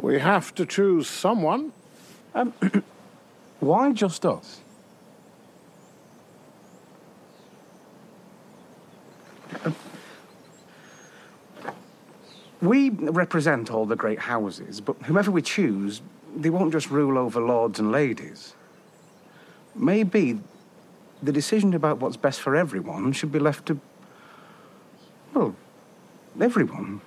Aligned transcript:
We 0.00 0.18
have 0.18 0.54
to 0.54 0.64
choose 0.64 1.08
someone. 1.08 1.72
Um, 2.34 2.54
why 3.60 3.92
just 3.92 4.24
us? 4.24 4.60
Um, 9.64 9.74
we 12.62 12.90
represent 12.90 13.70
all 13.70 13.84
the 13.84 13.96
great 13.96 14.20
houses, 14.20 14.80
but 14.80 14.96
whomever 15.02 15.30
we 15.30 15.42
choose, 15.42 16.00
they 16.34 16.50
won't 16.50 16.72
just 16.72 16.90
rule 16.90 17.18
over 17.18 17.40
lords 17.40 17.78
and 17.78 17.92
ladies. 17.92 18.54
Maybe 19.74 20.38
the 21.22 21.32
decision 21.32 21.74
about 21.74 21.98
what's 21.98 22.16
best 22.16 22.40
for 22.40 22.56
everyone 22.56 23.12
should 23.12 23.32
be 23.32 23.38
left 23.38 23.66
to, 23.66 23.78
well, 25.34 25.54
everyone. 26.40 27.02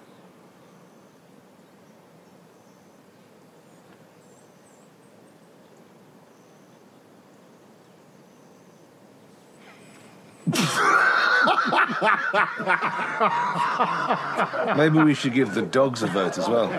Maybe 14.76 14.98
we 15.04 15.14
should 15.14 15.34
give 15.34 15.54
the 15.54 15.62
dogs 15.62 16.02
a 16.02 16.08
vote 16.08 16.40
as 16.40 16.50
well. 16.50 16.72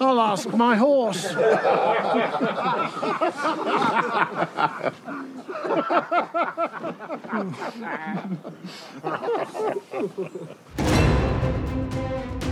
I'll 0.00 0.20
ask 0.20 0.52
my 0.52 0.74
horse. 0.76 1.32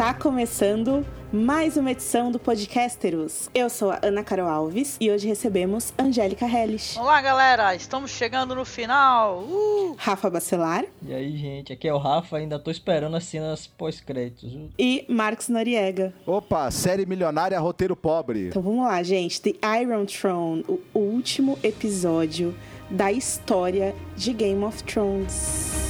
Está 0.00 0.14
começando 0.14 1.06
mais 1.30 1.76
uma 1.76 1.90
edição 1.90 2.32
do 2.32 2.38
Podcasteros. 2.38 3.50
Eu 3.54 3.68
sou 3.68 3.90
a 3.90 4.00
Ana 4.02 4.24
Carol 4.24 4.48
Alves 4.48 4.96
e 4.98 5.10
hoje 5.10 5.28
recebemos 5.28 5.92
Angélica 5.98 6.46
Hellish, 6.46 6.98
Olá, 6.98 7.20
galera! 7.20 7.74
Estamos 7.74 8.10
chegando 8.10 8.54
no 8.54 8.64
final! 8.64 9.40
Uh! 9.40 9.94
Rafa 9.98 10.30
Bacelar 10.30 10.86
E 11.02 11.12
aí, 11.12 11.36
gente, 11.36 11.74
aqui 11.74 11.86
é 11.86 11.92
o 11.92 11.98
Rafa, 11.98 12.38
ainda 12.38 12.58
tô 12.58 12.70
esperando 12.70 13.14
as 13.14 13.24
cenas 13.24 13.66
pós-créditos. 13.66 14.50
e 14.78 15.04
Marcos 15.06 15.50
Noriega. 15.50 16.14
Opa, 16.26 16.70
série 16.70 17.04
milionária, 17.04 17.60
roteiro 17.60 17.94
pobre. 17.94 18.48
Então 18.48 18.62
vamos 18.62 18.86
lá, 18.86 19.02
gente. 19.02 19.38
The 19.42 19.82
Iron 19.82 20.06
Throne, 20.06 20.64
o 20.66 20.98
último 20.98 21.58
episódio 21.62 22.56
da 22.88 23.12
história 23.12 23.94
de 24.16 24.32
Game 24.32 24.64
of 24.64 24.82
Thrones. 24.82 25.89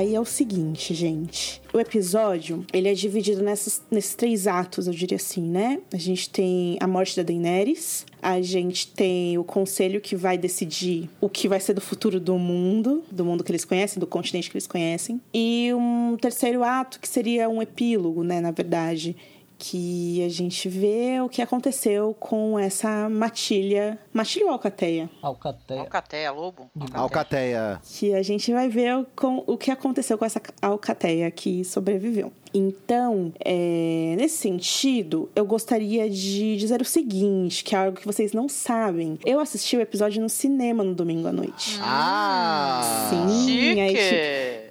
Daí 0.00 0.14
é 0.14 0.20
o 0.20 0.24
seguinte, 0.24 0.94
gente. 0.94 1.60
O 1.74 1.78
episódio, 1.78 2.64
ele 2.72 2.88
é 2.88 2.94
dividido 2.94 3.42
nessas, 3.42 3.82
nesses 3.90 4.14
três 4.14 4.46
atos, 4.46 4.86
eu 4.86 4.94
diria 4.94 5.16
assim, 5.16 5.42
né? 5.42 5.78
A 5.92 5.98
gente 5.98 6.30
tem 6.30 6.78
a 6.80 6.86
morte 6.86 7.14
da 7.14 7.22
Daenerys, 7.22 8.06
a 8.22 8.40
gente 8.40 8.86
tem 8.86 9.36
o 9.36 9.44
conselho 9.44 10.00
que 10.00 10.16
vai 10.16 10.38
decidir 10.38 11.10
o 11.20 11.28
que 11.28 11.46
vai 11.46 11.60
ser 11.60 11.74
do 11.74 11.82
futuro 11.82 12.18
do 12.18 12.38
mundo, 12.38 13.04
do 13.10 13.26
mundo 13.26 13.44
que 13.44 13.52
eles 13.52 13.66
conhecem, 13.66 14.00
do 14.00 14.06
continente 14.06 14.50
que 14.50 14.56
eles 14.56 14.66
conhecem. 14.66 15.20
E 15.34 15.70
um 15.74 16.16
terceiro 16.18 16.64
ato 16.64 16.98
que 16.98 17.06
seria 17.06 17.46
um 17.50 17.60
epílogo, 17.60 18.24
né, 18.24 18.40
na 18.40 18.52
verdade, 18.52 19.14
que 19.60 20.24
a 20.24 20.28
gente 20.30 20.70
vê 20.70 21.20
o 21.20 21.28
que 21.28 21.42
aconteceu 21.42 22.16
com 22.18 22.58
essa 22.58 23.10
matilha, 23.10 23.98
matilha 24.10 24.46
ou 24.46 24.52
alcateia? 24.52 25.10
Alcateia. 25.20 25.80
Alcateia, 25.80 26.32
lobo? 26.32 26.70
Alcateia. 26.94 27.78
que 27.84 28.14
a 28.14 28.22
gente 28.22 28.50
vai 28.52 28.70
ver 28.70 28.96
o, 28.96 29.06
com, 29.14 29.44
o 29.46 29.58
que 29.58 29.70
aconteceu 29.70 30.16
com 30.16 30.24
essa 30.24 30.40
alcateia 30.62 31.30
que 31.30 31.62
sobreviveu. 31.62 32.32
Então, 32.54 33.32
é, 33.44 34.16
nesse 34.18 34.38
sentido, 34.38 35.30
eu 35.36 35.44
gostaria 35.44 36.08
de 36.08 36.56
dizer 36.56 36.80
o 36.80 36.84
seguinte, 36.84 37.62
que 37.62 37.76
é 37.76 37.78
algo 37.78 37.98
que 37.98 38.06
vocês 38.06 38.32
não 38.32 38.48
sabem. 38.48 39.18
Eu 39.26 39.38
assisti 39.38 39.76
o 39.76 39.80
episódio 39.80 40.22
no 40.22 40.28
cinema 40.28 40.82
no 40.82 40.94
domingo 40.94 41.28
à 41.28 41.32
noite. 41.32 41.78
Ah! 41.82 43.08
Sim, 43.10 43.80
aí, 43.80 43.88
tipo, 43.90 44.00
Chique! 44.00 44.69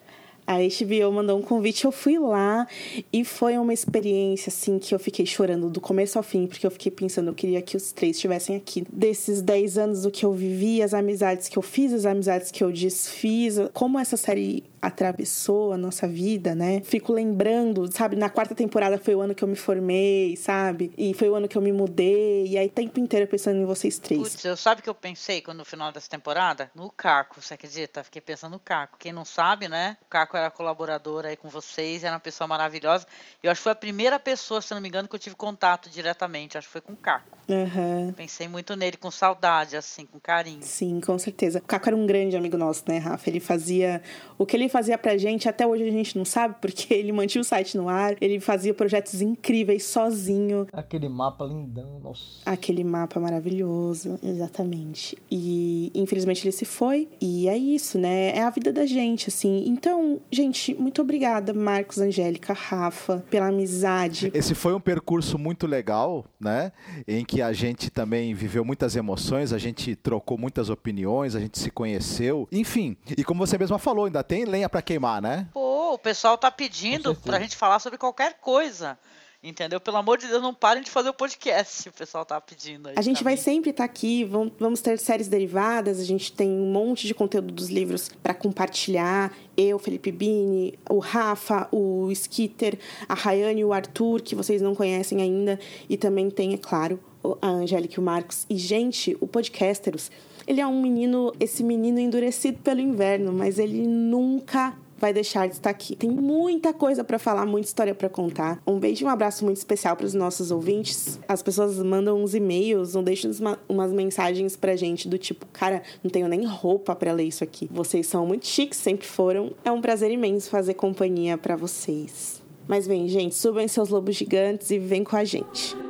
A 0.50 0.58
HBO 0.58 1.12
mandou 1.12 1.38
um 1.38 1.44
convite, 1.44 1.86
eu 1.86 1.92
fui 1.92 2.18
lá 2.18 2.68
e 3.14 3.24
foi 3.24 3.56
uma 3.60 3.72
experiência 3.72 4.50
assim 4.50 4.80
que 4.80 4.96
eu 4.96 4.98
fiquei 4.98 5.24
chorando 5.24 5.70
do 5.70 5.80
começo 5.80 6.18
ao 6.18 6.24
fim, 6.24 6.48
porque 6.48 6.66
eu 6.66 6.72
fiquei 6.72 6.92
pensando, 6.92 7.28
eu 7.28 7.36
queria 7.36 7.62
que 7.62 7.78
os 7.78 7.92
três 7.92 8.16
estivessem 8.16 8.56
aqui. 8.56 8.84
Desses 8.92 9.44
10 9.44 9.78
anos 9.78 10.02
do 10.02 10.10
que 10.10 10.26
eu 10.26 10.34
vivi, 10.34 10.82
as 10.82 10.96
amizades 10.96 11.48
que 11.48 11.56
eu 11.56 11.62
fiz, 11.62 11.94
as 11.94 12.04
amizades 12.04 12.50
que 12.50 12.64
eu 12.64 12.72
desfiz, 12.72 13.60
como 13.74 14.00
essa 14.00 14.18
série 14.18 14.64
atravessou 14.82 15.74
a 15.74 15.78
nossa 15.78 16.08
vida, 16.08 16.56
né? 16.56 16.82
Fico 16.82 17.14
lembrando, 17.14 17.92
sabe, 17.92 18.16
na 18.16 18.30
quarta 18.30 18.56
temporada 18.56 18.98
foi 18.98 19.16
o 19.16 19.22
ano 19.22 19.36
que 19.36 19.44
eu 19.44 19.48
me 19.48 19.56
formei, 19.56 20.36
sabe? 20.36 20.92
E 20.98 21.14
foi 21.14 21.30
o 21.30 21.36
ano 21.36 21.48
que 21.48 21.58
eu 21.58 21.62
me 21.62 21.72
mudei, 21.72 22.48
e 22.48 22.58
aí 22.58 22.68
o 22.68 22.72
tempo 22.72 23.00
inteiro 23.00 23.28
pensando 23.28 23.58
em 23.58 23.66
vocês 23.66 24.00
três. 24.00 24.22
Putz, 24.22 24.46
eu 24.46 24.58
sabe 24.58 24.82
o 24.82 24.84
que 24.84 24.90
eu 24.90 24.96
pensei 24.96 25.42
quando 25.42 25.60
no 25.60 25.66
final 25.66 25.92
dessa 25.92 26.10
temporada? 26.10 26.72
No 26.76 26.90
Caco, 26.92 27.42
você 27.42 27.54
acredita? 27.54 28.04
Fiquei 28.04 28.22
pensando 28.22 28.54
no 28.54 28.60
Caco. 28.60 28.98
Quem 28.98 29.12
não 29.12 29.26
sabe, 29.26 29.68
né? 29.68 29.98
O 30.02 30.06
Caco 30.06 30.38
era 30.38 30.52
colaborador 30.52 31.26
aí 31.26 31.36
com 31.36 31.50
vocês, 31.50 32.04
era 32.04 32.14
uma 32.14 32.20
pessoa 32.20 32.48
maravilhosa. 32.48 33.06
Eu 33.42 33.52
acho 33.52 33.60
que 33.60 33.64
foi 33.64 33.72
a 33.72 33.76
primeira 33.76 34.20
pessoa, 34.20 34.62
se 34.62 34.74
não 34.74 34.82
me 34.82 34.88
engano, 34.88 35.08
que 35.08 35.16
eu 35.16 35.20
tive 35.20 35.36
contato 35.36 35.90
diretamente. 35.90 36.58
Acho 36.58 36.68
que 36.68 36.74
foi 36.74 36.82
com 36.82 36.94
o 36.94 36.98
Caco. 36.98 37.39
Aham. 37.50 38.14
Pensei 38.16 38.48
muito 38.48 38.76
nele, 38.76 38.98
com 38.98 39.10
saudade, 39.10 39.76
assim, 39.76 40.06
com 40.06 40.20
carinho. 40.20 40.60
Sim, 40.62 41.00
com 41.00 41.18
certeza. 41.18 41.60
O 41.60 41.62
Caco 41.62 41.90
era 41.90 41.96
um 41.98 42.06
grande 42.06 42.38
amigo 42.38 42.58
nosso, 42.58 42.84
né, 42.88 42.98
Rafa? 42.98 43.30
Ele 43.30 43.40
fazia. 43.40 44.02
O 44.38 44.46
que 44.46 44.56
ele 44.56 44.70
fazia 44.70 44.98
pra 44.98 45.18
gente, 45.18 45.50
até 45.50 45.66
hoje 45.66 45.88
a 45.88 45.92
gente 45.92 46.18
não 46.18 46.26
sabe, 46.26 46.56
porque 46.62 46.94
ele 46.94 47.12
mantinha 47.12 47.42
o 47.42 47.46
site 47.46 47.76
no 47.76 47.90
ar, 47.90 48.16
ele 48.22 48.40
fazia 48.40 48.74
projetos 48.74 49.22
incríveis 49.22 49.84
sozinho. 49.86 50.68
Aquele 50.72 51.10
mapa 51.10 51.46
lindão, 51.46 52.00
nossa. 52.00 52.42
Aquele 52.46 52.84
mapa 52.84 53.20
maravilhoso, 53.20 54.20
exatamente. 54.24 55.18
E 55.32 55.92
infelizmente 55.96 56.46
ele 56.46 56.52
se 56.52 56.66
foi. 56.66 57.08
E 57.20 57.50
é 57.50 57.58
isso, 57.58 57.98
né? 57.98 58.36
É 58.36 58.44
a 58.44 58.50
vida 58.50 58.72
da 58.72 58.86
gente, 58.86 59.30
assim. 59.30 59.64
Então, 59.68 60.22
gente, 60.32 60.74
muito 60.76 61.02
obrigada, 61.02 61.54
Marcos, 61.54 61.98
Angélica, 61.98 62.54
Rafa, 62.54 63.24
pela 63.30 63.48
amizade. 63.48 64.32
Esse 64.34 64.54
foi 64.54 64.74
um 64.74 64.80
percurso 64.80 65.38
muito 65.38 65.66
legal, 65.66 66.26
né? 66.40 66.72
Em 67.08 67.26
que 67.26 67.39
a 67.42 67.54
gente 67.54 67.90
também 67.90 68.34
viveu 68.34 68.64
muitas 68.64 68.96
emoções, 68.96 69.54
a 69.54 69.58
gente 69.58 69.96
trocou 69.96 70.38
muitas 70.38 70.70
opiniões, 70.70 71.36
a 71.36 71.40
gente 71.40 71.60
se 71.60 71.72
conheceu. 71.72 72.48
Enfim, 72.52 72.98
e 73.18 73.24
como 73.24 73.46
você 73.46 73.58
mesma 73.58 73.80
falou, 73.80 74.06
ainda 74.06 74.24
tem 74.24 74.46
lenha 74.46 74.70
pra 74.70 74.82
queimar, 74.82 75.22
né? 75.22 75.48
Pô, 75.54 75.94
o 75.94 76.00
pessoal 76.00 76.38
tá 76.38 76.52
pedindo 76.52 77.16
pra 77.16 77.40
gente 77.40 77.56
falar 77.56 77.80
sobre 77.80 77.98
qualquer 77.98 78.36
coisa. 78.40 78.98
Entendeu? 79.42 79.80
Pelo 79.80 79.96
amor 79.96 80.18
de 80.18 80.28
Deus, 80.28 80.42
não 80.42 80.54
parem 80.54 80.84
de 80.84 80.92
fazer 80.92 81.08
o 81.10 81.14
podcast. 81.14 81.88
O 81.88 81.94
pessoal 81.94 82.26
tá 82.26 82.42
pedindo 82.42 82.90
aí. 82.90 82.96
A 82.98 83.02
gente 83.02 83.24
vai 83.24 83.36
mim. 83.36 83.40
sempre 83.42 83.70
estar 83.70 83.86
aqui, 83.86 84.26
vão- 84.26 84.52
vamos 84.60 84.82
ter 84.82 85.00
séries 85.00 85.30
derivadas, 85.30 85.98
a 85.98 86.04
gente 86.04 86.34
tem 86.34 86.50
um 86.50 86.70
monte 86.70 87.08
de 87.08 87.14
conteúdo 87.14 87.54
dos 87.54 87.70
livros 87.70 88.12
para 88.22 88.34
compartilhar. 88.34 89.32
Eu, 89.56 89.80
Felipe 89.80 90.12
Bini, 90.12 90.78
o 90.90 91.00
Rafa, 91.00 91.70
o 91.72 92.12
Skitter, 92.12 92.78
a 93.08 93.14
Rayane 93.14 93.62
e 93.62 93.66
o 93.66 93.72
Arthur, 93.72 94.22
que 94.22 94.36
vocês 94.36 94.62
não 94.62 94.76
conhecem 94.76 95.22
ainda. 95.22 95.58
E 95.90 95.96
também 95.96 96.30
tem, 96.30 96.54
é 96.54 96.58
claro, 96.58 97.00
a 97.42 97.48
Angélica 97.48 97.94
e 97.96 98.00
o 98.00 98.04
Marcos. 98.04 98.46
E, 98.50 98.58
gente, 98.58 99.16
o 99.22 99.28
Podcasteros, 99.28 100.12
ele 100.46 100.60
é 100.60 100.68
um 100.68 100.82
menino, 100.82 101.32
esse 101.40 101.64
menino 101.64 101.98
endurecido 101.98 102.58
pelo 102.60 102.82
inverno, 102.82 103.32
mas 103.32 103.58
ele 103.58 103.88
nunca 103.88 104.78
vai 105.00 105.14
deixar 105.14 105.48
de 105.48 105.56
estar 105.56 105.70
aqui. 105.70 105.96
Tem 105.96 106.10
muita 106.10 106.74
coisa 106.74 107.04
para 107.04 107.18
falar, 107.18 107.46
muita 107.46 107.68
história 107.68 107.96
para 107.96 108.10
contar. 108.10 108.62
Um 108.68 108.78
beijo 108.80 109.04
e 109.04 109.08
um 109.08 109.10
abraço 109.10 109.46
muito 109.46 109.58
especial 109.58 109.96
para 109.96 110.06
os 110.06 110.14
nossos 110.14 110.52
ouvintes. 110.52 111.20
As 111.28 111.42
pessoas 111.42 111.78
mandam 111.80 112.22
uns 112.22 112.36
e-mails, 112.36 112.94
não 112.94 113.04
deixam 113.04 113.32
uma, 113.40 113.60
umas 113.68 113.92
mensagens 113.92 114.56
pra 114.56 114.76
gente 114.76 115.08
do 115.08 115.18
tipo, 115.18 115.46
cara, 115.48 115.82
não 116.04 116.12
tenho 116.12 116.28
nem 116.28 116.46
roupa 116.46 116.96
para 116.96 117.14
ler 117.14 117.24
isso 117.24 117.44
aqui. 117.44 117.70
Vocês 117.72 118.08
são 118.08 118.26
muito 118.26 118.46
chiques, 118.46 118.78
sempre 118.78 119.08
foram. 119.08 119.52
É 119.64 119.72
um 119.72 119.82
prazer 119.82 120.12
imenso 120.12 120.50
fazer 120.50 120.74
companhia 120.74 121.38
para 121.38 121.56
vocês. 121.56 122.42
Mas 122.68 122.88
bem, 122.88 123.08
gente, 123.08 123.36
subam 123.36 123.68
seus 123.68 123.90
lobos 123.90 124.16
gigantes 124.16 124.70
e 124.70 124.78
vem 124.78 125.04
com 125.04 125.16
a 125.16 125.24
gente. 125.24 125.89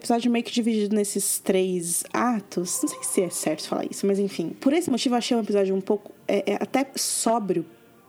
Episódio 0.00 0.30
meio 0.30 0.44
que 0.44 0.52
dividido 0.52 0.94
nesses 0.96 1.38
três 1.38 2.04
atos. 2.12 2.80
Não 2.82 2.88
sei 2.88 3.02
se 3.02 3.22
é 3.22 3.30
certo 3.30 3.68
falar 3.68 3.84
isso, 3.90 4.06
mas 4.06 4.18
enfim. 4.18 4.50
Por 4.60 4.72
esse 4.72 4.90
motivo, 4.90 5.14
eu 5.14 5.18
achei 5.18 5.36
um 5.36 5.40
episódio 5.40 5.74
um 5.74 5.80
pouco. 5.80 6.10
É, 6.26 6.52
é 6.52 6.54
até 6.56 6.86
sóbrio 6.96 7.64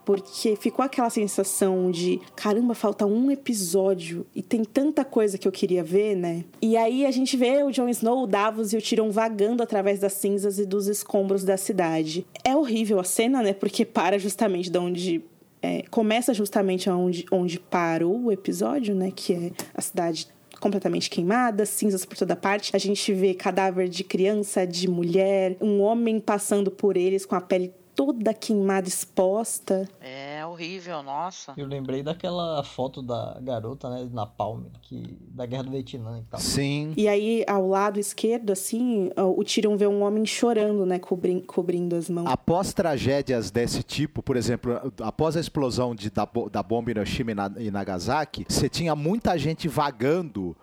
porque 0.06 0.56
ficou 0.56 0.84
aquela 0.84 1.10
sensação 1.10 1.92
de 1.92 2.20
caramba, 2.36 2.74
falta 2.74 3.06
um 3.06 3.30
episódio 3.30 4.26
e 4.36 4.42
tem 4.42 4.64
tanta 4.64 5.06
coisa 5.06 5.38
que 5.38 5.48
eu 5.48 5.52
queria 5.52 5.84
ver, 5.84 6.16
né? 6.16 6.44
E 6.62 6.76
aí 6.76 7.06
a 7.06 7.12
gente 7.12 7.38
vê 7.38 7.64
o 7.64 7.72
Jon 7.72 7.88
Snow, 7.90 8.24
o 8.24 8.28
Davos 8.28 8.74
e 8.74 8.78
o 8.78 8.82
Tyrion 8.82 9.12
vagando 9.12 9.62
através 9.62 10.00
das 10.00 10.14
cinzas 10.14 10.60
e 10.60 10.66
dos 10.66 10.88
escombros 10.88 11.44
da 11.44 11.56
cidade. 11.56 12.26
É 12.44 12.56
horrível 12.56 13.00
a 13.00 13.04
cena, 13.04 13.42
né? 13.42 13.54
Porque 13.54 13.86
para 13.86 14.18
justamente 14.18 14.70
de 14.70 14.78
onde 14.78 15.24
é, 15.62 15.84
começa 15.90 16.34
justamente 16.34 16.90
onde, 16.90 17.26
onde 17.32 17.60
parou 17.60 18.26
o 18.26 18.32
episódio, 18.32 18.96
né? 18.96 19.12
Que 19.16 19.34
é 19.34 19.52
a 19.74 19.82
cidade 19.82 20.28
completamente 20.62 21.10
queimada, 21.10 21.66
cinzas 21.66 22.06
por 22.06 22.16
toda 22.16 22.36
parte. 22.36 22.74
A 22.74 22.78
gente 22.78 23.12
vê 23.12 23.34
cadáver 23.34 23.90
de 23.90 24.04
criança, 24.04 24.66
de 24.66 24.88
mulher, 24.88 25.58
um 25.60 25.82
homem 25.82 26.20
passando 26.20 26.72
por 26.72 26.96
eles 26.96 27.26
com 27.26 27.36
a 27.36 27.42
pele 27.42 27.74
toda 27.96 28.34
queimada, 28.34 28.88
exposta. 28.88 29.88
É 30.00 30.46
horrível, 30.46 31.02
nossa. 31.04 31.54
Eu 31.58 31.68
lembrei 31.68 32.04
daquela 32.04 32.64
foto 32.64 33.02
da 33.02 33.38
garota, 33.42 33.90
né, 33.90 34.10
na 34.12 34.26
Palme, 34.26 34.72
que 34.82 35.18
da 35.30 35.46
Guerra 35.46 35.64
do 35.64 35.72
Vietnã 35.72 36.20
e 36.20 36.24
tal. 36.24 36.40
Sim. 36.40 36.94
E 36.96 37.08
aí, 37.08 37.44
ao 37.48 37.68
lado 37.68 38.00
esquerdo, 38.00 38.52
assim, 38.52 39.12
o 39.16 39.44
Tyrion 39.44 39.78
vê 39.78 39.88
um 39.88 40.04
homem 40.04 40.26
chorando, 40.26 40.86
né, 40.86 41.00
cobrindo, 41.00 41.46
cobrindo 41.46 41.96
as 41.96 42.10
mãos. 42.10 42.28
Após 42.28 42.74
tragédias 42.74 43.52
desse 43.52 43.84
tipo, 43.84 44.22
por 44.24 44.36
exemplo, 44.36 44.94
após 45.02 45.38
a 45.38 45.40
explosão 45.40 45.94
de, 45.96 46.10
da, 46.10 46.28
da 46.52 46.64
bomba 46.64 46.90
em 46.90 46.94
Hiroshima 46.94 47.32
e 47.58 47.72
Nagasaki, 47.72 48.46
você 48.48 48.70
tinha 48.70 48.96
muita 48.96 49.38
gente 49.38 49.68
vagando 49.68 50.56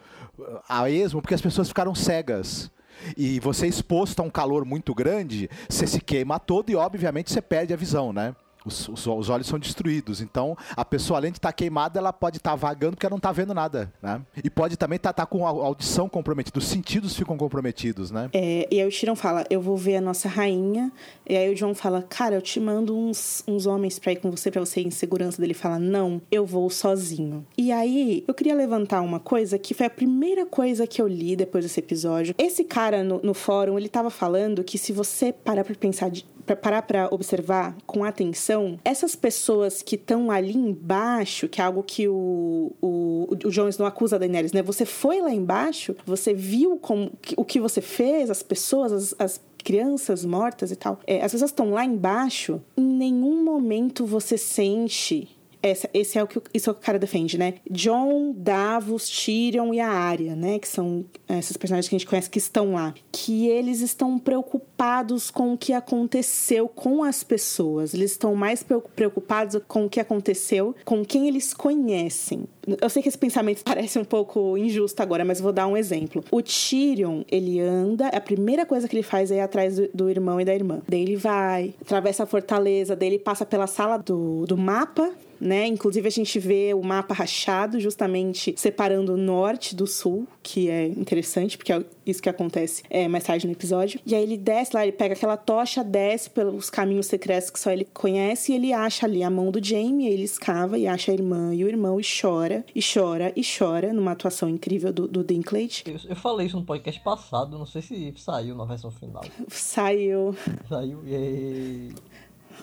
a 0.69 0.89
esmo 0.89 1.21
porque 1.21 1.35
as 1.35 1.41
pessoas 1.41 1.69
ficaram 1.69 1.95
cegas 1.95 2.71
e 3.17 3.41
você 3.41 3.67
é 3.67 3.69
exposto 3.69 4.21
a 4.21 4.23
um 4.23 4.31
calor 4.31 4.65
muito 4.65 4.95
grande, 4.95 5.49
você 5.69 5.87
se 5.87 6.01
queima 6.01 6.39
todo 6.39 6.71
e, 6.71 6.77
obviamente, 6.77 7.33
você 7.33 7.41
perde 7.41 7.73
a 7.73 7.77
visão, 7.77 8.13
né? 8.13 8.35
Os, 8.69 8.89
os, 8.89 9.07
os, 9.07 9.29
olhos 9.29 9.47
são 9.47 9.59
destruídos. 9.59 10.21
Então, 10.21 10.57
a 10.77 10.85
pessoa, 10.85 11.19
além 11.19 11.33
de 11.33 11.39
estar 11.39 11.49
tá 11.49 11.53
queimada, 11.53 11.99
ela 11.99 12.13
pode 12.13 12.37
estar 12.37 12.51
tá 12.51 12.57
vagando 12.57 12.93
porque 12.93 13.07
ela 13.07 13.13
não 13.13 13.19
está 13.19 13.33
vendo 13.33 13.55
nada, 13.55 13.93
né? 14.03 14.21
E 14.45 14.51
pode 14.51 14.77
também 14.77 14.97
estar 14.97 15.13
tá, 15.13 15.25
tá 15.25 15.27
com 15.27 15.47
a 15.47 15.51
audição 15.51 16.09
comprometida, 16.09 16.59
os 16.59 16.67
sentidos 16.67 17.17
ficam 17.17 17.37
comprometidos, 17.37 18.11
né? 18.11 18.29
É, 18.33 18.69
e 18.71 18.81
aí 18.81 18.87
o 18.87 18.91
Tyrion 18.91 19.17
fala, 19.17 19.45
eu 19.49 19.61
vou 19.61 19.77
ver 19.77 19.97
a 19.97 20.01
nossa 20.01 20.29
rainha. 20.29 20.93
E 21.29 21.37
aí 21.37 21.51
o 21.51 21.55
John 21.55 21.75
fala, 21.75 22.03
cara, 22.03 22.35
eu 22.37 22.43
te 22.43 22.61
mando 22.61 22.97
uns, 22.97 23.43
uns 23.49 23.67
homens 23.67 23.99
pra 23.99 24.13
ir 24.13 24.17
com 24.17 24.31
você, 24.31 24.51
pra 24.51 24.61
você 24.61 24.81
ir 24.81 24.87
em 24.87 24.91
segurança. 24.91 25.41
Dele 25.41 25.55
fala, 25.55 25.79
não, 25.79 26.21
eu 26.31 26.45
vou 26.45 26.69
sozinho. 26.69 27.47
E 27.57 27.73
aí, 27.73 28.25
eu 28.27 28.35
queria 28.35 28.55
levantar 28.55 29.01
uma 29.01 29.21
coisa 29.21 29.59
que 29.59 29.75
foi 29.75 29.87
a 29.87 29.91
primeira 29.91 30.45
coisa 30.47 30.87
que 30.87 31.01
eu 31.01 31.09
li 31.09 31.37
depois 31.37 31.65
desse 31.65 31.81
episódio. 31.81 32.35
Esse 32.39 32.65
cara 32.65 33.03
no, 33.03 33.21
no 33.23 33.35
fórum, 33.35 33.79
ele 33.79 33.89
tava 33.89 34.11
falando 34.11 34.65
que 34.65 34.79
se 34.79 34.93
você 34.93 35.33
parar 35.33 35.65
pra 35.65 35.75
pensar 35.75 36.11
de, 36.11 36.25
para 36.47 36.57
parar 36.57 36.83
para 36.83 37.09
observar 37.11 37.77
com 37.87 38.05
atenção, 38.05 38.58
essas 38.85 39.15
pessoas 39.15 39.83
que 39.83 39.97
estão 39.97 40.31
ali 40.31 40.57
embaixo, 40.57 41.49
que 41.49 41.61
é 41.61 41.65
algo 41.65 41.83
que 41.83 42.09
o, 42.09 42.73
o, 42.81 43.29
o 43.45 43.51
Jones 43.51 43.79
não 43.79 43.87
acusa 43.87 44.17
a 44.17 44.19
Daenerys, 44.19 44.53
né? 44.53 44.63
Você 44.63 44.85
foi 44.85 45.21
lá 45.21 45.33
embaixo, 45.33 45.95
você 46.07 46.33
viu 46.35 46.77
com, 46.79 47.11
o 47.37 47.45
que 47.45 47.61
você 47.61 47.81
fez, 47.81 48.31
as 48.31 48.43
pessoas, 48.43 48.93
as, 48.93 49.15
as 49.19 49.41
crianças 49.59 50.25
mortas 50.25 50.71
e 50.71 50.77
tal. 50.77 51.01
É, 51.07 51.23
as 51.23 51.33
pessoas 51.33 51.51
estão 51.51 51.71
lá 51.71 51.85
embaixo, 51.85 52.61
em 52.77 52.85
nenhum 52.85 53.45
momento 53.45 54.07
você 54.07 54.39
sente 54.39 55.29
essa, 55.63 55.89
esse 55.93 56.19
é 56.19 56.23
o 56.23 56.27
que 56.27 56.41
isso 56.55 56.71
é 56.71 56.73
o 56.73 56.75
que 56.75 56.81
o 56.81 56.85
cara 56.85 56.99
defende, 56.99 57.37
né? 57.37 57.55
John, 57.71 58.33
Davos, 58.37 59.09
Tyrion 59.09 59.73
e 59.75 59.81
a 59.81 59.89
Arya, 59.89 60.37
né? 60.37 60.59
Que 60.59 60.69
são 60.69 61.05
esses 61.29 61.57
personagens 61.57 61.89
que 61.89 61.95
a 61.95 61.99
gente 61.99 62.09
conhece 62.09 62.31
que 62.31 62.39
estão 62.39 62.75
lá. 62.75 62.95
Que 63.11 63.49
eles 63.49 63.81
estão 63.81 64.19
preocupados 64.19 65.31
com 65.31 65.53
o 65.53 65.59
que 65.59 65.73
aconteceu 65.73 66.69
com 66.69 67.03
as 67.03 67.23
pessoas. 67.25 67.95
Eles 67.95 68.13
estão 68.13 68.35
mais 68.35 68.65
preocupados 68.95 69.61
com 69.67 69.87
o 69.87 69.91
que 69.91 70.01
aconteceu 70.01 70.75
com 70.85 71.05
quem 71.05 71.29
eles 71.29 71.53
conhecem. 71.53 72.45
Eu 72.81 72.91
sei 72.91 73.03
que 73.03 73.09
esse 73.09 73.19
pensamento 73.19 73.63
parece 73.65 73.99
um 73.99 74.05
pouco 74.05 74.57
injusto 74.57 75.03
agora, 75.03 75.25
mas 75.25 75.41
vou 75.41 75.53
dar 75.53 75.67
um 75.67 75.77
exemplo. 75.77 76.23
O 76.31 76.43
Tyrion, 76.43 77.23
ele 77.31 77.61
anda, 77.61 78.09
a 78.09 78.21
primeira 78.21 78.65
coisa 78.65 78.89
que 78.89 78.95
ele 78.95 79.03
faz 79.03 79.31
é 79.31 79.37
ir 79.37 79.41
atrás 79.41 79.77
do, 79.77 79.89
do 79.93 80.11
irmão 80.11 80.41
e 80.41 80.45
da 80.45 80.55
irmã. 80.55 80.83
Daí 80.89 81.03
ele 81.03 81.17
vai, 81.17 81.75
atravessa 81.81 82.23
a 82.23 82.27
fortaleza, 82.27 82.95
daí 82.95 83.09
ele 83.09 83.19
passa 83.19 83.45
pela 83.45 83.67
sala 83.67 83.97
do, 83.97 84.45
do 84.47 84.57
mapa 84.57 85.11
né? 85.41 85.67
Inclusive 85.67 86.07
a 86.07 86.11
gente 86.11 86.39
vê 86.39 86.75
o 86.75 86.83
mapa 86.83 87.15
rachado, 87.15 87.81
justamente 87.81 88.55
separando 88.57 89.15
o 89.15 89.17
norte 89.17 89.75
do 89.75 89.87
sul, 89.87 90.27
que 90.43 90.69
é 90.69 90.87
interessante, 90.87 91.57
porque 91.57 91.73
é 91.73 91.85
isso 92.07 92.23
que 92.23 92.29
acontece 92.29 92.83
é, 92.89 93.07
mais 93.09 93.25
tarde 93.25 93.47
no 93.47 93.53
episódio. 93.53 94.01
E 94.07 94.15
aí 94.15 94.23
ele 94.23 94.37
desce 94.37 94.75
lá, 94.75 94.83
ele 94.83 94.93
pega 94.93 95.15
aquela 95.15 95.37
tocha, 95.37 95.85
desce 95.85 96.31
pelos 96.31 96.71
caminhos 96.71 97.07
secretos 97.07 97.51
que 97.51 97.59
só 97.59 97.71
ele 97.71 97.85
conhece, 97.85 98.53
e 98.53 98.55
ele 98.55 98.73
acha 98.73 99.07
ali 99.07 99.23
a 99.23 99.31
mão 99.31 99.51
do 99.51 99.65
Jamie, 99.65 100.09
ele 100.09 100.25
escava 100.25 100.79
e 100.79 100.87
acha 100.87 101.11
a 101.11 101.15
irmã 101.15 101.55
e 101.55 101.65
o 101.65 101.69
irmão 101.69 102.01
e 102.01 102.05
chora, 102.05 102.65
e 102.75 102.81
chora, 102.83 103.33
e 103.37 103.43
chora, 103.43 103.93
numa 103.93 104.13
atuação 104.13 104.49
incrível 104.49 104.93
do, 104.93 105.07
do 105.07 105.25
Dinklage. 105.25 105.85
Eu, 105.87 105.99
eu 106.09 106.17
falei 106.17 106.47
isso 106.47 106.57
no 106.57 106.65
podcast 106.65 107.01
passado, 107.03 107.59
não 107.59 107.67
sei 107.67 107.83
se 107.83 108.15
saiu 108.17 108.55
na 108.55 108.65
versão 108.65 108.91
final. 108.91 109.23
Saiu. 109.49 110.35
Saiu, 110.69 111.03
e 111.07 111.93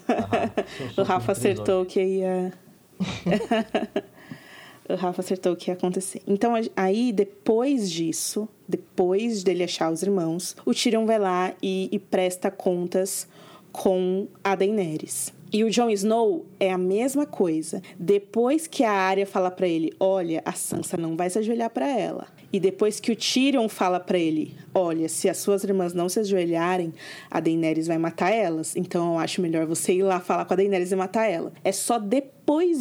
o 0.97 1.03
Rafa 1.03 1.31
acertou 1.31 1.85
que 1.85 2.01
ia 2.01 2.53
o 4.87 4.95
Rafa 4.95 5.21
acertou 5.21 5.53
o 5.53 5.55
que 5.55 5.69
ia 5.69 5.73
acontecer. 5.73 6.21
Então, 6.27 6.53
aí, 6.75 7.11
depois 7.11 7.89
disso, 7.89 8.47
depois 8.67 9.43
dele 9.43 9.63
achar 9.63 9.91
os 9.91 10.01
irmãos, 10.03 10.55
o 10.65 10.73
Tyrion 10.73 11.05
vai 11.05 11.19
lá 11.19 11.53
e, 11.61 11.89
e 11.91 11.99
presta 11.99 12.51
contas 12.51 13.27
com 13.71 14.27
a 14.43 14.55
Daenerys. 14.55 15.33
E 15.51 15.63
o 15.63 15.69
Jon 15.69 15.89
Snow 15.89 16.45
é 16.59 16.71
a 16.71 16.77
mesma 16.77 17.25
coisa. 17.25 17.81
Depois 17.97 18.67
que 18.67 18.83
a 18.83 18.91
Arya 18.91 19.25
fala 19.25 19.49
para 19.49 19.67
ele, 19.67 19.93
olha, 19.99 20.41
a 20.43 20.53
Sansa 20.53 20.97
não 20.97 21.15
vai 21.15 21.29
se 21.29 21.39
ajoelhar 21.39 21.69
para 21.69 21.87
ela. 21.87 22.27
E 22.51 22.59
depois 22.59 22.99
que 22.99 23.11
o 23.11 23.15
Tyrion 23.15 23.67
fala 23.69 23.99
para 23.99 24.17
ele, 24.17 24.53
olha, 24.73 25.07
se 25.07 25.29
as 25.29 25.37
suas 25.37 25.63
irmãs 25.63 25.93
não 25.93 26.09
se 26.09 26.19
ajoelharem, 26.19 26.93
a 27.29 27.39
Daenerys 27.39 27.87
vai 27.87 27.97
matar 27.97 28.31
elas. 28.31 28.75
Então 28.75 29.13
eu 29.13 29.19
acho 29.19 29.41
melhor 29.41 29.65
você 29.65 29.93
ir 29.93 30.03
lá 30.03 30.19
falar 30.19 30.45
com 30.45 30.53
a 30.53 30.57
Daenerys 30.57 30.91
e 30.91 30.95
matar 30.95 31.25
ela. 31.25 31.51
É 31.63 31.71
só 31.71 31.99
depois 31.99 32.34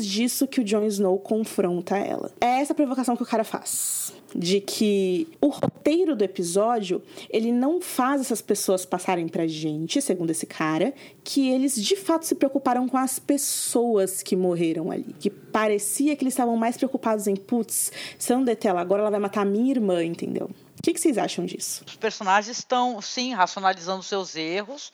disso 0.04 0.46
que 0.46 0.60
o 0.60 0.64
Jon 0.64 0.84
Snow 0.84 1.18
confronta 1.18 1.96
ela. 1.96 2.30
É 2.40 2.60
essa 2.60 2.74
provocação 2.74 3.16
que 3.16 3.22
o 3.22 3.26
cara 3.26 3.44
faz 3.44 4.12
de 4.34 4.60
que 4.60 5.28
o 5.40 5.48
roteiro 5.48 6.16
do 6.16 6.24
episódio 6.24 7.00
ele 7.30 7.52
não 7.52 7.80
faz 7.80 8.20
essas 8.20 8.42
pessoas 8.42 8.84
passarem 8.84 9.28
pra 9.28 9.46
gente, 9.46 10.02
segundo 10.02 10.30
esse 10.30 10.44
cara, 10.44 10.92
que 11.22 11.48
eles 11.48 11.76
de 11.76 11.94
fato 11.94 12.26
se 12.26 12.34
preocuparam 12.34 12.88
com 12.88 12.96
as 12.96 13.18
pessoas 13.18 14.22
que 14.22 14.34
morreram 14.34 14.90
ali. 14.90 15.14
Que 15.20 15.30
parecia 15.30 16.16
que 16.16 16.24
eles 16.24 16.34
estavam 16.34 16.56
mais 16.56 16.76
preocupados 16.76 17.26
em, 17.26 17.36
putz, 17.36 17.92
se 18.18 18.32
eu 18.32 18.38
não 18.38 18.44
deter 18.44 18.70
ela 18.70 18.80
agora, 18.80 19.02
ela 19.02 19.10
vai 19.10 19.20
matar 19.20 19.42
a 19.42 19.44
minha 19.44 19.70
irmã, 19.70 20.02
entendeu? 20.02 20.50
O 20.78 20.82
que, 20.82 20.92
que 20.92 21.00
vocês 21.00 21.16
acham 21.16 21.46
disso? 21.46 21.84
Os 21.86 21.96
personagens 21.96 22.58
estão, 22.58 23.00
sim, 23.00 23.32
racionalizando 23.32 24.02
seus 24.02 24.34
erros, 24.36 24.92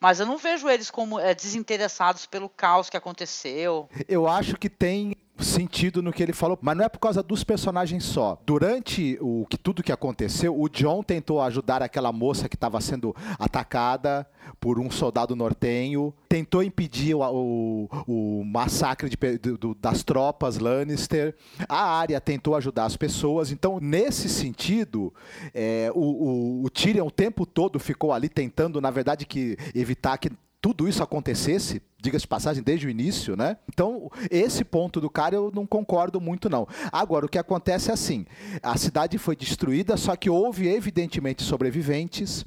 Mas 0.00 0.18
eu 0.18 0.26
não 0.26 0.38
vejo 0.38 0.68
eles 0.68 0.90
como 0.90 1.20
é, 1.20 1.34
desinteressados 1.34 2.24
pelo 2.24 2.48
caos 2.48 2.88
que 2.88 2.96
aconteceu. 2.96 3.88
Eu 4.08 4.26
acho 4.26 4.56
que 4.56 4.70
tem 4.70 5.14
sentido 5.42 6.02
no 6.02 6.12
que 6.12 6.22
ele 6.22 6.32
falou, 6.32 6.58
mas 6.60 6.76
não 6.76 6.84
é 6.84 6.88
por 6.88 6.98
causa 6.98 7.22
dos 7.22 7.44
personagens 7.44 8.04
só. 8.04 8.40
Durante 8.44 9.18
o 9.20 9.46
que 9.48 9.56
tudo 9.56 9.82
que 9.82 9.92
aconteceu, 9.92 10.58
o 10.58 10.68
John 10.68 11.02
tentou 11.02 11.40
ajudar 11.40 11.82
aquela 11.82 12.12
moça 12.12 12.48
que 12.48 12.56
estava 12.56 12.80
sendo 12.80 13.14
atacada 13.38 14.26
por 14.60 14.78
um 14.78 14.90
soldado 14.90 15.36
nortenho, 15.36 16.12
tentou 16.28 16.62
impedir 16.62 17.14
o, 17.14 17.20
o, 17.22 17.88
o 18.06 18.44
massacre 18.44 19.08
de, 19.08 19.38
do, 19.38 19.74
das 19.74 20.02
tropas 20.02 20.58
Lannister. 20.58 21.34
A 21.68 21.98
área 21.98 22.20
tentou 22.20 22.54
ajudar 22.56 22.84
as 22.84 22.96
pessoas. 22.96 23.50
Então, 23.50 23.78
nesse 23.80 24.28
sentido, 24.28 25.12
é, 25.54 25.90
o, 25.94 26.00
o, 26.00 26.64
o 26.64 26.70
Tyrion 26.70 27.06
o 27.06 27.10
tempo 27.10 27.46
todo 27.46 27.78
ficou 27.78 28.12
ali 28.12 28.28
tentando, 28.28 28.80
na 28.80 28.90
verdade, 28.90 29.26
que 29.26 29.56
evitar 29.74 30.16
que 30.18 30.30
tudo 30.60 30.88
isso 30.88 31.02
acontecesse, 31.02 31.80
diga-se 31.98 32.26
passagem, 32.26 32.62
desde 32.62 32.86
o 32.86 32.90
início, 32.90 33.36
né? 33.36 33.56
Então, 33.72 34.10
esse 34.30 34.64
ponto 34.64 35.00
do 35.00 35.08
cara 35.08 35.34
eu 35.34 35.50
não 35.54 35.66
concordo 35.66 36.20
muito, 36.20 36.50
não. 36.50 36.68
Agora, 36.92 37.26
o 37.26 37.28
que 37.28 37.38
acontece 37.38 37.90
é 37.90 37.94
assim: 37.94 38.26
a 38.62 38.76
cidade 38.76 39.16
foi 39.16 39.34
destruída, 39.34 39.96
só 39.96 40.14
que 40.16 40.28
houve, 40.28 40.68
evidentemente, 40.68 41.42
sobreviventes 41.42 42.44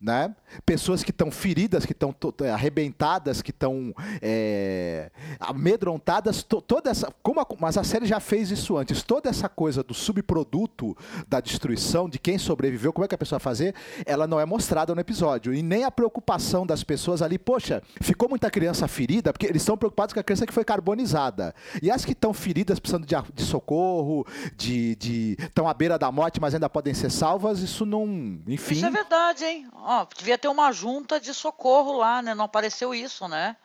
né? 0.00 0.34
Pessoas 0.64 1.02
que 1.02 1.10
estão 1.10 1.30
feridas, 1.30 1.86
que 1.86 1.92
estão 1.92 2.14
arrebentadas, 2.52 3.40
que 3.40 3.50
estão 3.50 3.94
é, 4.20 5.10
amedrontadas, 5.40 6.42
to, 6.42 6.60
toda 6.60 6.90
essa, 6.90 7.12
como 7.22 7.40
a, 7.40 7.46
mas 7.58 7.78
a 7.78 7.84
série 7.84 8.06
já 8.06 8.20
fez 8.20 8.50
isso 8.50 8.76
antes. 8.76 9.02
Toda 9.02 9.30
essa 9.30 9.48
coisa 9.48 9.82
do 9.82 9.94
subproduto 9.94 10.96
da 11.26 11.40
destruição, 11.40 12.08
de 12.08 12.18
quem 12.18 12.38
sobreviveu, 12.38 12.92
como 12.92 13.04
é 13.04 13.08
que 13.08 13.14
a 13.14 13.18
pessoa 13.18 13.38
vai 13.38 13.44
fazer, 13.44 13.74
ela 14.04 14.26
não 14.26 14.38
é 14.38 14.44
mostrada 14.44 14.94
no 14.94 15.00
episódio 15.00 15.54
e 15.54 15.62
nem 15.62 15.84
a 15.84 15.90
preocupação 15.90 16.66
das 16.66 16.84
pessoas 16.84 17.22
ali. 17.22 17.38
Poxa, 17.38 17.82
ficou 18.00 18.28
muita 18.28 18.50
criança 18.50 18.86
ferida 18.86 19.32
porque 19.32 19.46
eles 19.46 19.62
estão 19.62 19.78
preocupados 19.78 20.12
com 20.12 20.20
a 20.20 20.22
criança 20.22 20.46
que 20.46 20.52
foi 20.52 20.64
carbonizada 20.64 21.54
e 21.82 21.90
as 21.90 22.04
que 22.04 22.12
estão 22.12 22.34
feridas 22.34 22.78
precisando 22.78 23.06
de, 23.06 23.14
de 23.32 23.42
socorro, 23.42 24.26
de 24.56 25.36
estão 25.38 25.68
à 25.68 25.74
beira 25.74 25.98
da 25.98 26.12
morte, 26.12 26.40
mas 26.40 26.54
ainda 26.54 26.68
podem 26.68 26.92
ser 26.92 27.10
salvas. 27.10 27.60
Isso 27.60 27.86
não, 27.86 28.04
enfim. 28.46 28.74
Isso 28.74 28.86
é 28.86 28.90
verdade, 28.90 29.44
hein? 29.44 29.66
Ó, 29.88 30.04
devia 30.18 30.36
ter 30.36 30.48
uma 30.48 30.72
junta 30.72 31.20
de 31.20 31.32
socorro 31.32 31.92
lá, 31.92 32.20
né? 32.20 32.34
Não 32.34 32.46
apareceu 32.46 32.92
isso, 32.92 33.28
né? 33.28 33.56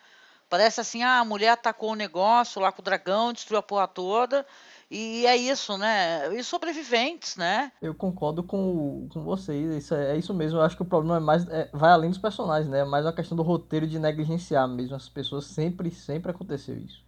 Parece 0.47 0.79
assim, 0.79 1.01
ah, 1.01 1.19
a 1.19 1.25
mulher 1.25 1.49
atacou 1.49 1.93
o 1.93 1.95
negócio 1.95 2.61
lá 2.61 2.71
com 2.71 2.79
o 2.79 2.85
dragão, 2.85 3.33
destruiu 3.33 3.57
a 3.57 3.63
porra 3.63 3.87
toda. 3.87 4.45
E 4.91 5.25
é 5.25 5.35
isso, 5.35 5.79
né? 5.79 6.31
E 6.37 6.43
sobreviventes, 6.43 7.37
né? 7.37 7.71
Eu 7.81 7.95
concordo 7.95 8.43
com, 8.43 9.07
com 9.11 9.23
vocês. 9.23 9.73
Isso 9.73 9.95
é, 9.95 10.11
é 10.11 10.17
isso 10.17 10.31
mesmo. 10.31 10.59
Eu 10.59 10.63
acho 10.63 10.75
que 10.75 10.83
o 10.83 10.85
problema 10.85 11.17
é 11.17 11.19
mais. 11.19 11.47
É, 11.47 11.67
vai 11.73 11.91
além 11.91 12.11
dos 12.11 12.19
personagens, 12.19 12.69
né? 12.69 12.81
É 12.81 12.85
mais 12.85 13.03
uma 13.03 13.13
questão 13.13 13.35
do 13.35 13.41
roteiro 13.41 13.87
de 13.87 13.97
negligenciar 13.97 14.67
mesmo. 14.67 14.95
As 14.95 15.09
pessoas 15.09 15.45
sempre, 15.45 15.89
sempre 15.89 16.29
aconteceu 16.29 16.77
isso. 16.77 17.03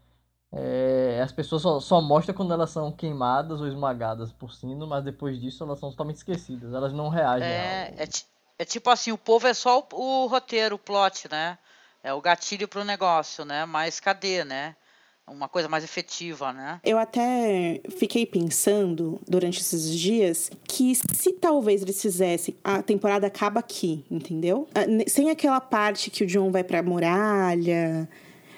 É, 0.51 1.22
as 1.24 1.32
pessoas 1.32 1.62
só, 1.62 1.79
só 1.79 2.01
mostram 2.01 2.36
quando 2.36 2.53
elas 2.53 2.72
são 2.72 2.91
queimadas 2.91 3.62
ou 3.62 3.67
esmagadas 3.67 4.32
por 4.32 4.53
sino, 4.53 4.88
mas 4.88 5.03
depois 5.03 5.39
disso 5.39 5.63
elas 5.63 5.79
são 5.79 5.91
totalmente 5.91 6.17
esquecidas. 6.17 6.74
Elas 6.74 6.93
não 6.93 7.10
reagem. 7.10 7.48
É, 7.48 7.89
ao... 7.89 8.03
é, 8.03 8.08
é 8.57 8.65
tipo 8.65 8.89
assim, 8.89 9.12
o 9.12 9.17
povo 9.17 9.48
é 9.48 9.53
só 9.53 9.79
o, 9.79 10.24
o 10.24 10.27
roteiro, 10.27 10.75
o 10.75 10.79
plot, 10.79 11.27
né? 11.29 11.57
É 12.03 12.13
o 12.13 12.22
gatilho 12.22 12.67
para 12.67 12.81
o 12.81 12.86
negócio, 12.86 13.45
né? 13.45 13.65
Mas 13.65 14.00
cadê, 14.00 14.43
né? 14.43 14.75
Uma 15.25 15.48
coisa 15.48 15.69
mais 15.69 15.86
efetiva, 15.86 16.51
né? 16.51 16.81
Eu 16.83 16.98
até 16.98 17.81
fiquei 17.98 18.25
pensando 18.25 19.22
durante 19.25 19.62
esses 19.62 19.98
dias 19.98 20.51
que 20.67 20.93
se 20.95 21.31
talvez 21.33 21.81
eles 21.81 22.01
fizessem 22.01 22.57
a 22.62 22.83
temporada 22.83 23.27
acaba 23.27 23.62
aqui, 23.62 24.05
entendeu? 24.12 24.67
Ah, 24.75 24.81
sem 25.07 25.29
aquela 25.29 25.62
parte 25.62 26.12
que 26.12 26.25
o 26.25 26.27
John 26.27 26.51
vai 26.51 26.62
pra 26.62 26.83
muralha, 26.83 28.10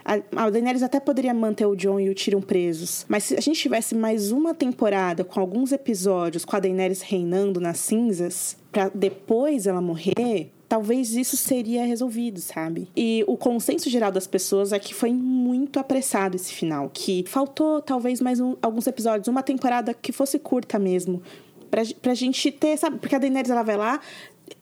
a, 0.05 0.49
Daenerys 0.51 0.83
até 0.83 0.99
poderia 0.99 1.33
manter 1.33 1.65
o 1.65 1.75
Jon 1.75 1.99
e 1.99 2.11
o 2.11 2.13
Tyrion 2.13 2.41
presos, 2.41 3.07
mas 3.09 3.23
se 3.23 3.35
a 3.35 3.41
gente 3.41 3.59
tivesse 3.59 3.95
mais 3.95 4.31
uma 4.31 4.53
temporada 4.53 5.23
com 5.23 5.39
alguns 5.39 5.71
episódios 5.71 6.45
com 6.45 6.55
a 6.55 6.59
Daenerys 6.59 7.01
reinando 7.01 7.59
nas 7.59 7.79
cinzas, 7.79 8.55
para 8.75 8.91
depois 8.94 9.65
ela 9.67 9.79
morrer, 9.79 10.51
talvez 10.67 11.15
isso 11.15 11.38
seria 11.38 11.86
resolvido, 11.86 12.41
sabe? 12.41 12.89
E 12.94 13.24
o 13.25 13.38
consenso 13.38 13.89
geral 13.89 14.12
das 14.12 14.27
pessoas 14.27 14.74
é 14.74 14.79
que 14.79 14.94
foi 14.94 15.13
muito 15.13 15.79
apressado 15.79 16.36
esse 16.36 16.51
final, 16.51 16.91
que 16.94 17.24
faltou 17.25 17.82
talvez 17.82 18.20
mais 18.20 18.41
um, 18.41 18.58
alguns 18.62 18.86
episódios, 18.86 19.29
uma 19.29 19.41
temporada 19.41 19.94
que 19.94 20.12
fosse 20.12 20.38
curta 20.38 20.77
mesmo, 20.77 21.24
pra, 21.72 21.84
pra 22.01 22.13
gente 22.13 22.51
ter, 22.51 22.77
sabe? 22.77 22.98
Porque 22.98 23.15
a 23.15 23.17
Daenerys 23.17 23.50
ela 23.50 23.63
vai 23.63 23.77
lá, 23.77 24.01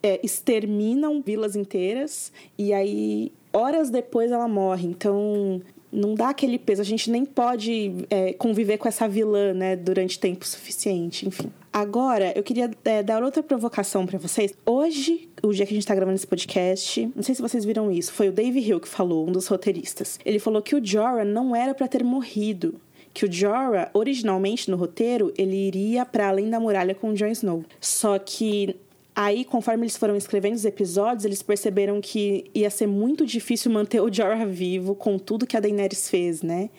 é, 0.04 0.20
exterminam 0.24 1.20
vilas 1.20 1.56
inteiras 1.56 2.32
e 2.56 2.72
aí 2.72 3.32
horas 3.52 3.90
depois 3.90 4.32
ela 4.32 4.48
morre. 4.48 4.88
Então, 4.90 5.60
não 5.94 6.16
dá 6.16 6.30
aquele 6.30 6.58
peso. 6.58 6.82
A 6.82 6.86
gente 6.86 7.10
nem 7.10 7.24
pode 7.24 8.06
é, 8.10 8.34
conviver 8.34 8.78
com 8.78 8.88
essa 8.88 9.08
vilã, 9.08 9.54
né, 9.54 9.76
durante 9.76 10.20
tempo 10.20 10.46
suficiente, 10.46 11.28
enfim. 11.28 11.52
Agora, 11.72 12.34
eu 12.36 12.44
queria 12.44 12.70
é, 12.84 13.02
dar 13.02 13.24
outra 13.24 13.42
provocação 13.42 14.06
para 14.06 14.20
vocês. 14.20 14.54
Hoje, 14.66 15.30
o 15.42 15.52
dia 15.52 15.66
que 15.66 15.74
a 15.74 15.76
gente 15.76 15.88
tá 15.88 15.96
gravando 15.96 16.16
esse 16.16 16.28
podcast, 16.28 17.10
não 17.16 17.24
sei 17.24 17.36
se 17.36 17.42
vocês 17.42 17.64
viram 17.66 17.92
isso, 17.92 18.12
foi 18.12 18.30
o 18.30 18.32
Dave 18.32 18.60
Hill 18.60 18.80
que 18.80 18.88
falou, 18.88 19.28
um 19.28 19.32
dos 19.32 19.48
roteiristas. 19.48 20.20
Ele 20.26 20.40
falou 20.40 20.62
que 20.62 20.76
o 20.76 20.86
Jorah 20.86 21.26
não 21.26 21.56
era 21.56 21.74
para 21.74 21.88
ter 21.88 22.04
morrido. 22.04 22.80
Que 23.14 23.26
o 23.26 23.32
Jorah, 23.32 23.92
originalmente 23.94 24.72
no 24.72 24.78
roteiro, 24.78 25.32
ele 25.38 25.56
iria 25.56 26.04
para 26.04 26.30
além 26.30 26.50
da 26.50 26.60
muralha 26.60 26.96
com 26.96 27.10
o 27.10 27.14
Jon 27.14 27.28
Snow. 27.28 27.64
Só 27.80 28.18
que 28.18 28.76
Aí, 29.16 29.46
conforme 29.46 29.84
eles 29.84 29.96
foram 29.96 30.16
escrevendo 30.16 30.56
os 30.56 30.66
episódios, 30.66 31.24
eles 31.24 31.44
perceberam 31.44 32.02
que 32.02 32.50
ia 32.54 32.70
ser 32.70 32.88
muito 32.88 33.26
difícil 33.26 33.72
manter 33.72 34.02
o 34.02 34.12
Jorah 34.12 34.46
vivo 34.46 34.96
com 34.96 35.20
tudo 35.20 35.46
que 35.46 35.56
a 35.56 35.60
Daenerys 35.60 36.10
fez, 36.10 36.42
né? 36.42 36.70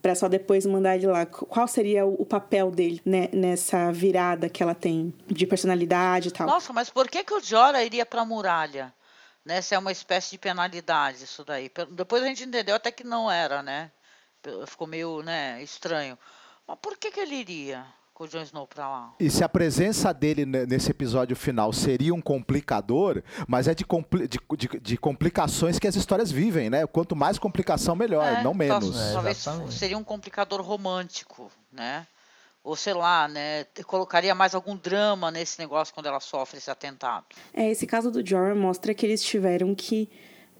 Pra 0.00 0.14
só 0.14 0.26
depois 0.26 0.64
mandar 0.64 0.96
ele 0.96 1.06
lá. 1.06 1.26
Qual 1.26 1.68
seria 1.68 2.06
o 2.06 2.24
papel 2.24 2.70
dele 2.70 3.00
né? 3.04 3.28
nessa 3.32 3.92
virada 3.92 4.48
que 4.48 4.62
ela 4.62 4.74
tem 4.74 5.14
de 5.26 5.46
personalidade 5.46 6.28
e 6.28 6.32
tal? 6.32 6.46
Nossa, 6.46 6.72
mas 6.72 6.88
por 6.88 7.08
que, 7.08 7.22
que 7.22 7.34
o 7.34 7.40
Jorah 7.40 7.84
iria 7.84 8.06
pra 8.06 8.24
muralha? 8.24 8.92
Né? 9.44 9.60
Se 9.60 9.74
é 9.74 9.78
uma 9.78 9.92
espécie 9.92 10.30
de 10.30 10.38
penalidade 10.38 11.24
isso 11.24 11.44
daí. 11.44 11.70
Depois 11.90 12.22
a 12.22 12.26
gente 12.26 12.44
entendeu 12.44 12.74
até 12.74 12.90
que 12.90 13.04
não 13.04 13.30
era, 13.30 13.62
né? 13.62 13.90
Ficou 14.66 14.86
meio 14.86 15.22
né, 15.22 15.62
estranho. 15.62 16.18
Mas 16.66 16.78
por 16.80 16.96
que, 16.96 17.10
que 17.10 17.20
ele 17.20 17.36
iria? 17.36 17.86
Com 18.14 18.24
o 18.24 18.28
Jon 18.28 18.42
Snow 18.42 18.66
pra 18.66 18.88
lá. 18.88 19.14
E 19.18 19.30
se 19.30 19.42
a 19.42 19.48
presença 19.48 20.12
dele 20.12 20.44
nesse 20.44 20.90
episódio 20.90 21.34
final 21.34 21.72
seria 21.72 22.14
um 22.14 22.20
complicador, 22.20 23.22
mas 23.48 23.68
é 23.68 23.74
de, 23.74 23.84
compli 23.84 24.28
de, 24.28 24.38
de, 24.56 24.80
de 24.80 24.96
complicações 24.96 25.78
que 25.78 25.86
as 25.86 25.96
histórias 25.96 26.30
vivem, 26.30 26.68
né? 26.70 26.86
Quanto 26.86 27.16
mais 27.16 27.38
complicação, 27.38 27.96
melhor, 27.96 28.24
é, 28.24 28.42
não 28.42 28.54
menos. 28.54 28.98
É, 29.00 29.12
talvez 29.12 29.44
seria 29.70 29.98
um 29.98 30.04
complicador 30.04 30.60
romântico, 30.60 31.50
né? 31.72 32.06
Ou 32.64 32.76
sei 32.76 32.94
lá, 32.94 33.26
né? 33.26 33.64
Colocaria 33.86 34.34
mais 34.34 34.54
algum 34.54 34.76
drama 34.76 35.30
nesse 35.30 35.58
negócio 35.58 35.92
quando 35.92 36.06
ela 36.06 36.20
sofre 36.20 36.58
esse 36.58 36.70
atentado. 36.70 37.24
É, 37.52 37.68
esse 37.70 37.86
caso 37.86 38.10
do 38.10 38.24
Jorah 38.24 38.54
mostra 38.54 38.94
que 38.94 39.04
eles 39.04 39.22
tiveram 39.22 39.74
que 39.74 40.08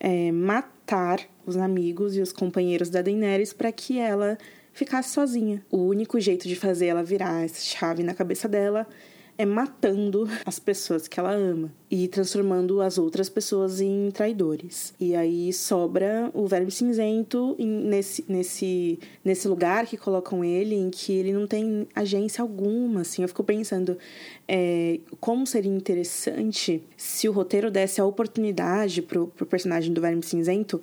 é, 0.00 0.32
matar 0.32 1.20
os 1.46 1.56
amigos 1.56 2.16
e 2.16 2.20
os 2.20 2.32
companheiros 2.32 2.90
da 2.90 3.02
Daenerys 3.02 3.52
para 3.52 3.70
que 3.70 4.00
ela 4.00 4.36
ficasse 4.72 5.10
sozinha. 5.10 5.64
O 5.70 5.78
único 5.78 6.18
jeito 6.20 6.48
de 6.48 6.56
fazer 6.56 6.86
ela 6.86 7.02
virar 7.02 7.44
essa 7.44 7.60
chave 7.60 8.02
na 8.02 8.14
cabeça 8.14 8.48
dela 8.48 8.86
é 9.38 9.46
matando 9.46 10.28
as 10.44 10.58
pessoas 10.58 11.08
que 11.08 11.18
ela 11.18 11.32
ama 11.32 11.72
e 11.90 12.06
transformando 12.06 12.80
as 12.80 12.98
outras 12.98 13.28
pessoas 13.28 13.80
em 13.80 14.10
traidores. 14.10 14.94
E 15.00 15.14
aí 15.16 15.52
sobra 15.52 16.30
o 16.34 16.46
verme 16.46 16.70
cinzento 16.70 17.56
nesse, 17.58 18.24
nesse, 18.28 18.98
nesse 19.24 19.48
lugar 19.48 19.86
que 19.86 19.96
colocam 19.96 20.44
ele, 20.44 20.74
em 20.74 20.90
que 20.90 21.12
ele 21.12 21.32
não 21.32 21.46
tem 21.46 21.88
agência 21.94 22.42
alguma. 22.42 23.00
Assim, 23.00 23.22
eu 23.22 23.28
fico 23.28 23.42
pensando 23.42 23.96
é, 24.46 25.00
como 25.18 25.46
seria 25.46 25.72
interessante 25.72 26.82
se 26.96 27.28
o 27.28 27.32
roteiro 27.32 27.70
desse 27.70 28.00
a 28.00 28.04
oportunidade 28.04 29.02
pro, 29.02 29.28
pro 29.28 29.46
personagem 29.46 29.92
do 29.92 30.00
verme 30.00 30.22
cinzento 30.22 30.80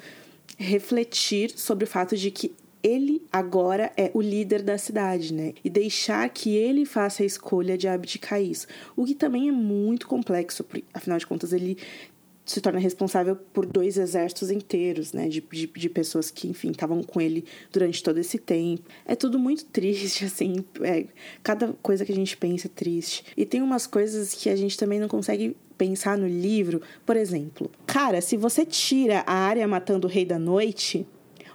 refletir 0.57 1.51
sobre 1.51 1.85
o 1.85 1.87
fato 1.87 2.17
de 2.17 2.29
que 2.31 2.51
ele 2.81 3.21
agora 3.31 3.91
é 3.97 4.09
o 4.13 4.21
líder 4.21 4.61
da 4.61 4.77
cidade, 4.77 5.33
né? 5.33 5.53
E 5.63 5.69
deixar 5.69 6.27
que 6.29 6.55
ele 6.55 6.85
faça 6.85 7.23
a 7.23 7.25
escolha 7.25 7.77
de 7.77 7.87
abdicar 7.87 8.41
isso. 8.41 8.67
O 8.95 9.05
que 9.05 9.13
também 9.13 9.49
é 9.49 9.51
muito 9.51 10.07
complexo, 10.07 10.63
porque, 10.63 10.85
afinal 10.93 11.17
de 11.17 11.27
contas, 11.27 11.51
ele 11.51 11.77
se 12.45 12.61
torna 12.61 12.79
responsável 12.79 13.35
por 13.35 13.63
dois 13.65 13.95
exércitos 13.95 14.49
inteiros, 14.49 15.13
né? 15.13 15.27
De, 15.27 15.39
de, 15.41 15.67
de 15.67 15.89
pessoas 15.89 16.31
que, 16.31 16.47
enfim, 16.47 16.71
estavam 16.71 17.03
com 17.03 17.21
ele 17.21 17.45
durante 17.71 18.01
todo 18.01 18.17
esse 18.17 18.39
tempo. 18.39 18.83
É 19.05 19.15
tudo 19.15 19.37
muito 19.37 19.65
triste, 19.71 20.25
assim. 20.25 20.63
É, 20.81 21.05
cada 21.43 21.73
coisa 21.81 22.05
que 22.05 22.11
a 22.11 22.15
gente 22.15 22.35
pensa 22.37 22.67
é 22.67 22.71
triste. 22.73 23.23
E 23.37 23.45
tem 23.45 23.61
umas 23.61 23.85
coisas 23.85 24.33
que 24.33 24.49
a 24.49 24.55
gente 24.55 24.77
também 24.77 24.99
não 24.99 25.07
consegue 25.07 25.55
pensar 25.77 26.17
no 26.17 26.27
livro. 26.27 26.81
Por 27.05 27.15
exemplo, 27.15 27.69
cara, 27.85 28.19
se 28.19 28.35
você 28.35 28.65
tira 28.65 29.23
a 29.27 29.33
área 29.33 29.67
matando 29.67 30.07
o 30.07 30.09
Rei 30.09 30.25
da 30.25 30.39
Noite 30.39 31.05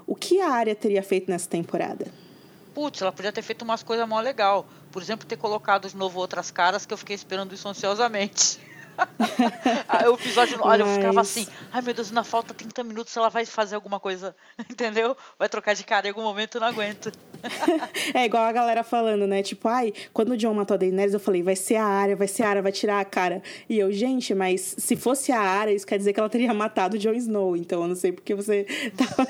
o 0.06 0.14
que 0.14 0.40
a 0.40 0.50
área 0.50 0.74
teria 0.74 1.02
feito 1.02 1.30
nessa 1.30 1.48
temporada? 1.48 2.06
Putz, 2.74 3.00
ela 3.00 3.12
podia 3.12 3.32
ter 3.32 3.42
feito 3.42 3.62
umas 3.62 3.82
coisas 3.82 4.08
mó 4.08 4.20
legal. 4.20 4.66
Por 4.90 5.00
exemplo, 5.00 5.26
ter 5.26 5.36
colocado 5.36 5.88
de 5.88 5.96
novo 5.96 6.18
outras 6.18 6.50
caras 6.50 6.84
que 6.84 6.92
eu 6.92 6.98
fiquei 6.98 7.14
esperando 7.14 7.54
isso 7.54 7.68
ansiosamente. 7.68 8.58
O 10.10 10.14
episódio, 10.14 10.58
olha, 10.60 10.82
eu 10.82 10.86
ficava 10.86 11.12
Mas- 11.14 11.28
assim, 11.30 11.46
ai 11.72 11.82
meu 11.82 11.94
Deus, 11.94 12.08
ainda 12.08 12.24
falta 12.24 12.52
30 12.54 12.82
minutos, 12.84 13.16
ela 13.16 13.28
vai 13.28 13.44
fazer 13.44 13.74
alguma 13.74 13.98
coisa, 14.00 14.34
entendeu? 14.70 15.16
Vai 15.38 15.48
trocar 15.48 15.74
de 15.74 15.84
cara 15.84 16.06
em 16.06 16.10
algum 16.10 16.22
momento, 16.22 16.56
eu 16.56 16.60
não 16.60 16.68
aguento. 16.68 17.10
É 18.14 18.24
igual 18.24 18.44
a 18.44 18.52
galera 18.52 18.82
falando, 18.84 19.26
né? 19.26 19.42
Tipo, 19.42 19.68
ai, 19.68 19.92
quando 20.12 20.30
o 20.30 20.36
John 20.36 20.54
matou 20.54 20.74
a 20.74 20.78
Daenerys, 20.78 21.12
eu 21.14 21.20
falei, 21.20 21.42
vai 21.42 21.56
ser 21.56 21.76
a 21.76 21.84
área, 21.84 22.14
vai 22.16 22.28
ser 22.28 22.42
a 22.42 22.48
área, 22.48 22.62
vai 22.62 22.72
tirar 22.72 23.00
a 23.00 23.04
cara. 23.04 23.42
E 23.68 23.78
eu, 23.78 23.90
gente, 23.92 24.34
mas 24.34 24.74
se 24.78 24.94
fosse 24.96 25.30
a 25.32 25.40
área, 25.40 25.72
isso 25.72 25.86
quer 25.86 25.98
dizer 25.98 26.12
que 26.12 26.20
ela 26.20 26.28
teria 26.28 26.52
matado 26.54 26.96
o 26.96 26.98
Jon 26.98 27.12
Snow. 27.14 27.56
Então 27.56 27.82
eu 27.82 27.88
não 27.88 27.94
sei 27.96 28.12
porque 28.12 28.34
você 28.34 28.66
tava 28.96 29.26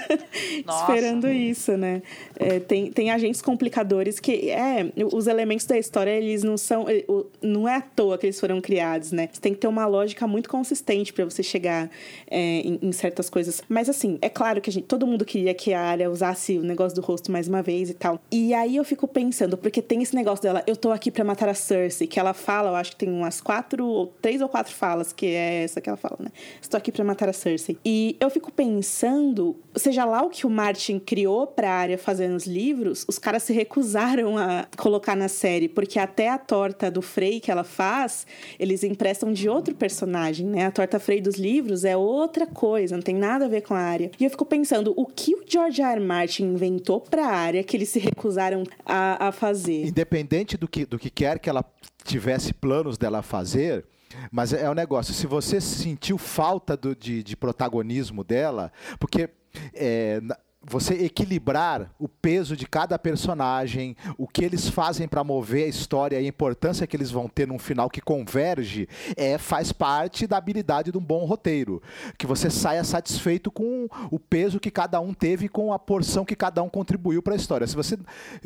esperando 0.68 1.28
isso, 1.28 1.76
né? 1.76 2.02
É, 2.36 2.60
tem, 2.60 2.90
tem 2.92 3.10
agentes 3.10 3.40
complicadores 3.42 4.20
que, 4.20 4.50
é, 4.50 4.92
os 5.12 5.26
elementos 5.26 5.66
da 5.66 5.78
história, 5.78 6.10
eles 6.10 6.42
não 6.42 6.56
são. 6.56 6.88
eh, 6.88 7.04
Não 7.42 7.68
é 7.68 7.76
à 7.76 7.80
toa 7.80 8.18
que 8.18 8.26
eles 8.26 8.38
foram 8.38 8.60
criados, 8.60 9.10
né? 9.12 9.28
Você 9.32 9.40
que 9.54 9.60
ter 9.60 9.68
uma 9.68 9.86
lógica 9.86 10.26
muito 10.26 10.48
consistente 10.48 11.12
pra 11.12 11.24
você 11.24 11.42
chegar 11.42 11.90
é, 12.30 12.38
em, 12.38 12.78
em 12.82 12.92
certas 12.92 13.30
coisas. 13.30 13.62
Mas 13.68 13.88
assim, 13.88 14.18
é 14.20 14.28
claro 14.28 14.60
que 14.60 14.70
gente, 14.70 14.86
todo 14.86 15.06
mundo 15.06 15.24
queria 15.24 15.54
que 15.54 15.72
a 15.72 15.80
área 15.80 16.10
usasse 16.10 16.58
o 16.58 16.62
negócio 16.62 16.94
do 16.94 17.02
rosto 17.02 17.30
mais 17.30 17.48
uma 17.48 17.62
vez 17.62 17.90
e 17.90 17.94
tal. 17.94 18.20
E 18.30 18.52
aí 18.54 18.76
eu 18.76 18.84
fico 18.84 19.06
pensando, 19.06 19.56
porque 19.56 19.80
tem 19.80 20.02
esse 20.02 20.14
negócio 20.14 20.42
dela, 20.42 20.62
eu 20.66 20.76
tô 20.76 20.90
aqui 20.90 21.10
pra 21.10 21.24
matar 21.24 21.48
a 21.48 21.54
Cersei, 21.54 22.06
que 22.06 22.18
ela 22.18 22.34
fala, 22.34 22.70
eu 22.70 22.74
acho 22.76 22.92
que 22.92 22.96
tem 22.96 23.08
umas 23.10 23.40
quatro, 23.40 23.86
ou 23.86 24.06
três 24.20 24.40
ou 24.40 24.48
quatro 24.48 24.74
falas, 24.74 25.12
que 25.12 25.26
é 25.26 25.64
essa 25.64 25.80
que 25.80 25.88
ela 25.88 25.96
fala, 25.96 26.16
né? 26.20 26.30
Estou 26.60 26.78
aqui 26.78 26.90
pra 26.90 27.04
matar 27.04 27.28
a 27.28 27.32
Cersei. 27.32 27.78
E 27.84 28.16
eu 28.20 28.30
fico 28.30 28.52
pensando, 28.52 29.56
seja 29.74 30.04
lá 30.04 30.22
o 30.22 30.30
que 30.30 30.46
o 30.46 30.50
Martin 30.50 30.98
criou 30.98 31.46
pra 31.46 31.70
área 31.70 31.98
fazer 31.98 32.28
nos 32.28 32.46
livros, 32.46 33.04
os 33.08 33.18
caras 33.18 33.42
se 33.42 33.52
recusaram 33.52 34.36
a 34.36 34.66
colocar 34.76 35.16
na 35.16 35.28
série, 35.28 35.68
porque 35.68 35.98
até 35.98 36.28
a 36.28 36.38
torta 36.38 36.90
do 36.90 37.02
Frey 37.02 37.40
que 37.40 37.50
ela 37.50 37.64
faz, 37.64 38.26
eles 38.58 38.84
emprestam 38.84 39.32
de 39.32 39.43
outro 39.48 39.74
personagem, 39.74 40.46
né? 40.46 40.66
A 40.66 40.70
torta 40.70 40.98
Frey 40.98 41.20
dos 41.20 41.36
livros 41.36 41.84
é 41.84 41.96
outra 41.96 42.46
coisa, 42.46 42.96
não 42.96 43.02
tem 43.02 43.14
nada 43.14 43.44
a 43.46 43.48
ver 43.48 43.62
com 43.62 43.74
a 43.74 43.78
área. 43.78 44.10
E 44.18 44.24
eu 44.24 44.30
fico 44.30 44.44
pensando, 44.44 44.92
o 44.96 45.06
que 45.06 45.34
o 45.34 45.42
George 45.46 45.80
R. 45.82 45.92
R. 45.94 46.00
Martin 46.00 46.44
inventou 46.44 47.00
pra 47.00 47.26
área 47.26 47.62
que 47.62 47.76
eles 47.76 47.88
se 47.88 47.98
recusaram 47.98 48.64
a, 48.84 49.28
a 49.28 49.32
fazer? 49.32 49.86
Independente 49.86 50.56
do 50.56 50.66
que, 50.68 50.84
do 50.86 50.98
que 50.98 51.10
quer 51.10 51.38
que 51.38 51.48
ela 51.48 51.64
tivesse 52.04 52.52
planos 52.52 52.98
dela 52.98 53.22
fazer, 53.22 53.84
mas 54.30 54.52
é 54.52 54.68
o 54.70 54.74
negócio, 54.74 55.12
se 55.14 55.26
você 55.26 55.60
sentiu 55.60 56.18
falta 56.18 56.76
do- 56.76 56.94
de, 56.94 57.22
de 57.22 57.36
protagonismo 57.36 58.22
dela, 58.22 58.70
porque 59.00 59.28
é, 59.74 60.20
você 60.66 60.94
equilibrar 61.04 61.90
o 61.98 62.08
peso 62.08 62.56
de 62.56 62.66
cada 62.66 62.98
personagem, 62.98 63.96
o 64.18 64.26
que 64.26 64.44
eles 64.44 64.68
fazem 64.68 65.06
para 65.06 65.24
mover 65.24 65.64
a 65.64 65.68
história 65.68 66.20
e 66.20 66.24
a 66.24 66.28
importância 66.28 66.86
que 66.86 66.96
eles 66.96 67.10
vão 67.10 67.28
ter 67.28 67.46
num 67.46 67.58
final 67.58 67.90
que 67.90 68.00
converge, 68.00 68.88
é 69.16 69.38
faz 69.38 69.72
parte 69.72 70.26
da 70.26 70.36
habilidade 70.36 70.90
de 70.90 70.98
um 70.98 71.00
bom 71.00 71.24
roteiro. 71.24 71.82
Que 72.18 72.26
você 72.26 72.50
saia 72.50 72.84
satisfeito 72.84 73.50
com 73.50 73.88
o 74.10 74.18
peso 74.18 74.60
que 74.60 74.70
cada 74.70 75.00
um 75.00 75.12
teve, 75.12 75.48
com 75.48 75.72
a 75.72 75.78
porção 75.78 76.24
que 76.24 76.36
cada 76.36 76.62
um 76.62 76.68
contribuiu 76.68 77.22
para 77.22 77.34
a 77.34 77.36
história. 77.36 77.66
Se 77.66 77.76
você 77.76 77.98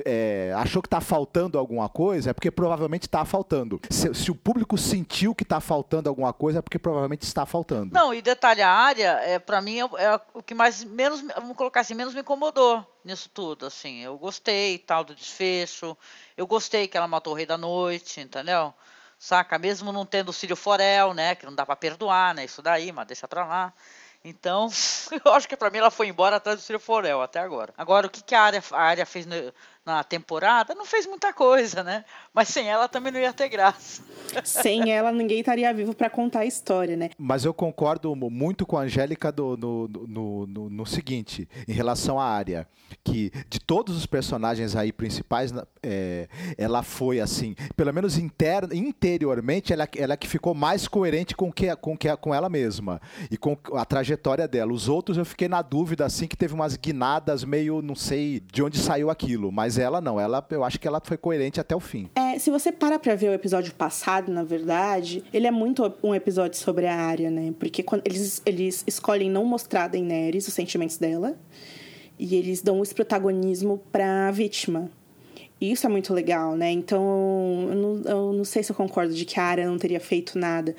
é, 0.05 0.53
achou 0.57 0.83
que 0.83 0.87
está 0.87 1.01
faltando 1.01 1.59
alguma 1.59 1.89
coisa, 1.89 2.31
é 2.31 2.33
porque 2.33 2.51
provavelmente 2.51 3.03
está 3.03 3.25
faltando. 3.25 3.81
Se, 3.91 4.13
se 4.15 4.31
o 4.31 4.35
público 4.35 4.77
sentiu 4.77 5.35
que 5.35 5.43
está 5.43 5.61
faltando 5.61 6.09
alguma 6.09 6.33
coisa, 6.33 6.59
é 6.59 6.63
porque 6.63 6.79
provavelmente 6.79 7.23
está 7.23 7.47
faltando. 7.47 7.93
Não, 7.93 8.13
e 8.13 8.21
detalhe, 8.21 8.63
a 8.63 8.71
área, 8.71 9.21
é, 9.23 9.39
pra 9.39 9.61
mim, 9.61 9.79
é, 9.81 10.05
é 10.05 10.21
o 10.35 10.43
que 10.43 10.55
mais, 10.55 10.85
menos, 10.85 11.23
vamos 11.37 11.57
colocar 11.57 11.81
assim, 11.81 11.95
menos 11.95 12.08
me 12.15 12.21
incomodou 12.21 12.87
nisso 13.05 13.29
tudo, 13.29 13.67
assim. 13.67 14.01
Eu 14.01 14.19
gostei 14.19 14.79
tal 14.79 15.05
do 15.05 15.15
desfecho, 15.15 15.97
eu 16.37 16.47
gostei 16.47 16.89
que 16.89 16.97
ela 16.97 17.09
matou 17.09 17.33
o 17.33 17.37
Rei 17.37 17.47
da 17.47 17.59
Noite, 17.59 18.21
entendeu? 18.21 18.75
Saca? 19.19 19.59
Mesmo 19.59 19.93
não 19.93 20.07
tendo 20.07 20.29
o 20.31 20.33
Círio 20.33 20.57
Forel, 20.57 21.13
né, 21.15 21.35
que 21.35 21.45
não 21.47 21.55
dá 21.55 21.67
pra 21.67 21.75
perdoar, 21.77 22.35
né, 22.35 22.45
isso 22.45 22.63
daí, 22.63 22.93
mas 22.93 23.07
deixa 23.07 23.27
pra 23.27 23.45
lá. 23.47 23.73
Então, 24.25 24.69
eu 25.25 25.33
acho 25.33 25.49
que 25.49 25.57
pra 25.57 25.71
mim 25.71 25.79
ela 25.79 25.91
foi 25.91 26.09
embora 26.09 26.37
atrás 26.37 26.59
do 26.59 26.63
Círio 26.63 26.81
Forel, 26.81 27.23
até 27.23 27.41
agora. 27.41 27.73
Agora, 27.77 28.07
o 28.07 28.11
que, 28.11 28.23
que 28.23 28.35
a 28.35 28.43
área, 28.43 28.63
a 28.73 28.83
área 28.83 29.07
fez 29.07 29.27
na 29.89 30.05
temporada? 30.05 30.75
Não 30.75 30.85
fez 30.85 31.07
muita 31.07 31.33
coisa, 31.33 31.83
né? 31.83 32.05
Mas 32.35 32.49
sem 32.49 32.69
ela 32.69 32.87
também 32.89 33.11
não 33.13 33.19
ia 33.19 33.33
ter 33.33 33.49
graça. 33.49 34.03
Sem 34.45 34.93
ela, 34.93 35.11
ninguém 35.11 35.41
estaria 35.41 35.73
vivo 35.73 35.95
pra 35.95 36.11
contar 36.11 36.41
a 36.41 36.45
história, 36.47 36.97
né? 36.97 37.11
Mas 37.17 37.45
eu 37.45 37.55
concordo 37.55 38.15
mu- 38.15 38.29
muito 38.31 38.67
com 38.67 38.77
a 38.77 38.83
Angélica 38.83 39.33
do- 39.33 39.57
no, 39.57 39.89
no, 39.89 40.47
no, 40.47 40.71
no 40.71 40.87
seguinte, 40.87 41.49
em 41.67 41.73
relação 41.73 42.21
à 42.21 42.25
área, 42.27 42.69
que 43.03 43.33
de 43.49 43.59
todos 43.59 43.97
os 43.97 44.05
personagens 44.05 44.77
aí 44.77 44.93
principais, 44.93 45.53
é, 45.83 46.29
ela 46.59 46.83
foi 46.83 47.21
assim, 47.21 47.55
pelo 47.75 47.93
menos 47.93 48.19
interna, 48.19 48.75
interiormente, 48.75 49.73
ela, 49.73 49.89
ela 49.97 50.17
que 50.17 50.29
ficou 50.29 50.55
mais 50.55 50.87
coerente 50.87 51.35
com, 51.35 51.51
que, 51.51 51.75
com, 51.77 51.97
que, 51.97 52.15
com 52.19 52.35
ela 52.35 52.51
mesma 52.51 53.01
e 53.31 53.37
com 53.39 53.57
a 53.75 53.85
trajetória 53.87 54.47
dela. 54.47 54.73
Os 54.73 54.89
outros 54.89 55.17
eu 55.17 55.25
fiquei 55.25 55.49
na 55.49 55.63
dúvida, 55.63 56.05
assim, 56.05 56.27
que 56.27 56.37
teve 56.37 56.53
umas 56.53 56.77
guinadas 56.77 57.45
meio, 57.45 57.81
não 57.81 57.95
sei 57.95 58.41
de 58.53 58.63
onde 58.63 58.79
saiu 58.79 59.09
aquilo, 59.09 59.51
mas 59.51 59.78
ela 59.81 60.01
não, 60.01 60.19
ela, 60.19 60.45
eu 60.51 60.65
acho 60.65 60.79
que 60.79 60.87
ela 60.87 61.01
foi 61.03 61.17
coerente 61.17 61.61
até 61.61 61.75
o 61.75 61.81
fim. 61.81 62.09
É, 62.15 62.39
se 62.39 62.51
você 62.51 62.71
para 62.73 62.99
pra 62.99 63.15
ver 63.15 63.31
o 63.31 63.33
episódio 63.33 63.73
passado, 63.75 64.31
na 64.31 64.45
verdade, 64.45 65.25
ele 65.33 65.47
é 65.47 65.51
muito 65.51 65.93
um 66.03 66.15
episódio 66.15 66.59
sobre 66.59 66.87
a 66.87 66.95
área, 66.95 67.31
né? 67.31 67.53
Porque 67.59 67.83
quando 67.83 68.03
eles, 68.05 68.43
eles 68.45 68.85
escolhem 68.87 69.31
não 69.31 69.45
mostrar 69.45 69.85
a 69.85 69.89
Daenerys, 69.89 70.47
os 70.47 70.55
sentimentos 70.55 70.99
dela, 70.99 71.37
e 72.19 72.35
eles 72.35 72.63
dão 72.63 72.83
esse 72.83 72.95
protagonismo 72.95 73.81
pra 73.93 74.31
vítima. 74.31 74.91
E 75.61 75.73
isso 75.73 75.87
é 75.87 75.89
muito 75.89 76.15
legal, 76.15 76.57
né? 76.57 76.71
Então, 76.71 77.67
eu 77.69 77.75
não, 77.75 78.03
eu 78.05 78.33
não 78.33 78.45
sei 78.45 78.63
se 78.63 78.71
eu 78.71 78.77
concordo 78.77 79.13
de 79.13 79.25
que 79.25 79.41
a 79.41 79.45
área 79.45 79.67
não 79.67 79.77
teria 79.77 80.01
feito 80.01 80.39
nada, 80.39 80.75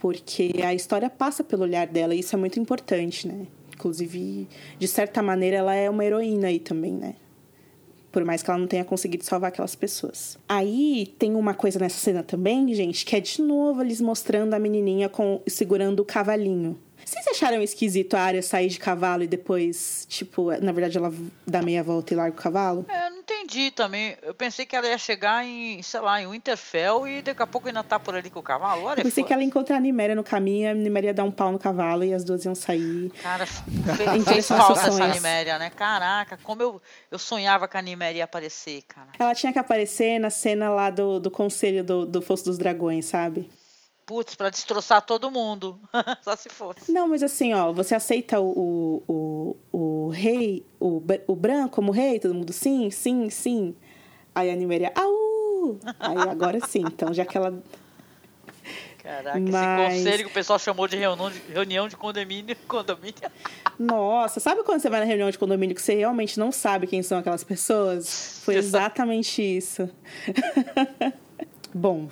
porque 0.00 0.52
a 0.64 0.74
história 0.74 1.08
passa 1.08 1.44
pelo 1.44 1.62
olhar 1.62 1.86
dela, 1.86 2.14
e 2.14 2.20
isso 2.20 2.34
é 2.34 2.38
muito 2.38 2.58
importante, 2.58 3.28
né? 3.28 3.46
Inclusive, 3.74 4.48
de 4.78 4.88
certa 4.88 5.22
maneira, 5.22 5.58
ela 5.58 5.74
é 5.74 5.88
uma 5.88 6.04
heroína 6.04 6.48
aí 6.48 6.58
também, 6.58 6.92
né? 6.92 7.14
Por 8.16 8.24
mais 8.24 8.42
que 8.42 8.48
ela 8.48 8.58
não 8.58 8.66
tenha 8.66 8.82
conseguido 8.82 9.24
salvar 9.24 9.48
aquelas 9.48 9.74
pessoas. 9.74 10.38
Aí 10.48 11.14
tem 11.18 11.34
uma 11.34 11.52
coisa 11.52 11.78
nessa 11.78 11.98
cena 11.98 12.22
também, 12.22 12.72
gente, 12.72 13.04
que 13.04 13.14
é 13.14 13.20
de 13.20 13.42
novo 13.42 13.82
eles 13.82 14.00
mostrando 14.00 14.54
a 14.54 14.58
menininha 14.58 15.06
com, 15.06 15.42
segurando 15.46 16.00
o 16.00 16.04
cavalinho. 16.04 16.78
Vocês 17.06 17.24
acharam 17.28 17.62
esquisito 17.62 18.14
a 18.14 18.20
área 18.20 18.42
sair 18.42 18.66
de 18.66 18.80
cavalo 18.80 19.22
e 19.22 19.28
depois, 19.28 20.04
tipo, 20.08 20.50
na 20.60 20.72
verdade 20.72 20.98
ela 20.98 21.14
dá 21.46 21.62
meia 21.62 21.80
volta 21.80 22.12
e 22.12 22.16
larga 22.16 22.36
o 22.36 22.42
cavalo? 22.42 22.84
É, 22.88 23.06
eu 23.06 23.10
não 23.12 23.18
entendi 23.18 23.70
também. 23.70 24.16
Eu 24.22 24.34
pensei 24.34 24.66
que 24.66 24.74
ela 24.74 24.88
ia 24.88 24.98
chegar 24.98 25.46
em, 25.46 25.80
sei 25.84 26.00
lá, 26.00 26.20
em 26.20 26.26
Winterfell 26.26 27.06
e 27.06 27.22
daqui 27.22 27.40
a 27.40 27.46
pouco 27.46 27.68
ainda 27.68 27.84
tá 27.84 28.00
por 28.00 28.16
ali 28.16 28.28
com 28.28 28.40
o 28.40 28.42
cavalo. 28.42 28.82
Olha, 28.82 28.98
Eu 28.98 29.04
pensei 29.04 29.22
que 29.22 29.32
ela 29.32 29.40
ia 29.40 29.46
encontrar 29.46 29.76
a 29.76 29.80
Niméria 29.80 30.16
no 30.16 30.24
caminho, 30.24 30.72
a 30.72 30.74
Niméria 30.74 31.10
ia 31.10 31.14
dar 31.14 31.22
um 31.22 31.30
pau 31.30 31.52
no 31.52 31.60
cavalo 31.60 32.02
e 32.02 32.12
as 32.12 32.24
duas 32.24 32.44
iam 32.44 32.56
sair. 32.56 33.12
Cara, 33.22 33.46
fez, 33.46 34.24
fez 34.24 34.48
falta 34.48 34.88
essa. 34.88 35.06
Niméria, 35.06 35.60
né? 35.60 35.70
Caraca, 35.70 36.36
como 36.42 36.60
eu, 36.60 36.82
eu 37.08 37.20
sonhava 37.20 37.68
que 37.68 37.76
a 37.76 37.82
Niméria 37.82 38.18
ia 38.18 38.24
aparecer, 38.24 38.82
cara. 38.82 39.10
Ela 39.16 39.32
tinha 39.32 39.52
que 39.52 39.60
aparecer 39.60 40.18
na 40.18 40.28
cena 40.28 40.70
lá 40.70 40.90
do, 40.90 41.20
do 41.20 41.30
conselho 41.30 41.84
do, 41.84 42.04
do 42.04 42.20
Fosso 42.20 42.46
dos 42.46 42.58
Dragões, 42.58 43.04
sabe? 43.06 43.48
Putz, 44.06 44.36
pra 44.36 44.50
destroçar 44.50 45.02
todo 45.02 45.30
mundo. 45.32 45.78
Só 46.22 46.36
se 46.36 46.48
fosse. 46.48 46.92
Não, 46.92 47.08
mas 47.08 47.24
assim, 47.24 47.52
ó, 47.52 47.72
você 47.72 47.92
aceita 47.92 48.40
o, 48.40 49.02
o, 49.08 49.56
o, 49.72 50.06
o 50.06 50.08
rei, 50.10 50.64
o, 50.78 51.02
o 51.26 51.34
branco 51.34 51.74
como 51.74 51.90
rei? 51.90 52.20
Todo 52.20 52.32
mundo 52.32 52.52
sim, 52.52 52.88
sim, 52.88 53.28
sim. 53.28 53.74
Aí 54.32 54.48
a 54.48 54.54
Niméria, 54.54 54.92
au! 54.94 55.76
Aí 55.98 56.28
agora 56.28 56.60
sim, 56.64 56.84
então 56.86 57.12
já 57.12 57.24
que 57.24 57.36
ela. 57.36 57.60
Caraca, 59.02 59.40
Mas- 59.40 59.94
esse 59.94 59.98
conselho 60.04 60.24
que 60.24 60.30
o 60.30 60.34
pessoal 60.34 60.58
chamou 60.58 60.86
de 60.86 60.96
reunião 60.96 61.30
de, 61.30 61.38
reunião 61.52 61.88
de 61.88 61.96
condomínio. 61.96 62.56
condomínio. 62.68 63.14
Nossa, 63.78 64.38
sabe 64.38 64.62
quando 64.62 64.80
você 64.80 64.88
vai 64.88 65.00
na 65.00 65.06
reunião 65.06 65.30
de 65.30 65.38
condomínio 65.38 65.74
que 65.74 65.82
você 65.82 65.94
realmente 65.96 66.38
não 66.38 66.52
sabe 66.52 66.86
quem 66.86 67.02
são 67.02 67.18
aquelas 67.18 67.42
pessoas? 67.42 68.40
Foi 68.44 68.54
exatamente 68.54 69.42
isso. 69.42 69.88
Bom, 71.74 72.08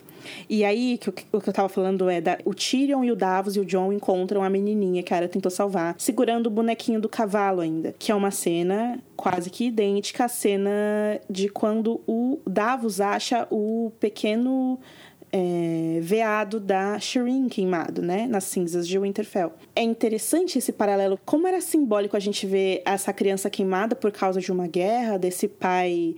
e 0.49 0.65
aí 0.65 0.99
que 0.99 1.09
o 1.09 1.13
que 1.13 1.49
eu 1.49 1.53
tava 1.53 1.69
falando 1.69 2.09
é 2.09 2.21
da, 2.21 2.39
o 2.45 2.55
Tyrion 2.55 3.05
e 3.05 3.11
o 3.11 3.17
Davos 3.17 3.57
e 3.57 3.61
o 3.61 3.65
Jon 3.65 3.93
encontram 3.93 4.43
a 4.43 4.51
menininha 4.51 5.03
que 5.03 5.13
a 5.13 5.17
Arya 5.17 5.29
tentou 5.29 5.51
salvar, 5.51 5.95
segurando 5.99 6.47
o 6.47 6.51
bonequinho 6.51 7.01
do 7.01 7.09
cavalo 7.09 7.61
ainda, 7.61 7.95
que 7.99 8.11
é 8.11 8.15
uma 8.15 8.31
cena 8.31 8.99
quase 9.17 9.51
que 9.51 9.67
idêntica 9.67 10.25
à 10.25 10.29
cena 10.29 10.71
de 11.29 11.49
quando 11.49 12.01
o 12.07 12.41
Davos 12.47 13.01
acha 13.01 13.47
o 13.51 13.93
pequeno 14.01 14.79
é, 15.37 15.99
veado 16.01 16.61
da 16.61 16.97
Shireen 17.01 17.49
queimado, 17.49 18.01
né? 18.01 18.25
Nas 18.29 18.45
cinzas 18.45 18.87
de 18.87 18.97
Winterfell. 18.97 19.53
É 19.75 19.83
interessante 19.83 20.59
esse 20.59 20.73
paralelo. 20.73 21.19
Como 21.25 21.49
era 21.49 21.61
simbólico 21.61 22.17
a 22.17 22.21
gente 22.21 22.47
ver 22.47 22.83
essa 22.85 23.13
criança 23.13 23.51
queimada 23.51 23.97
por 23.97 24.13
causa 24.13 24.41
de 24.41 24.53
uma 24.53 24.69
guerra, 24.69 25.19
desse 25.19 25.49
pai 25.49 26.15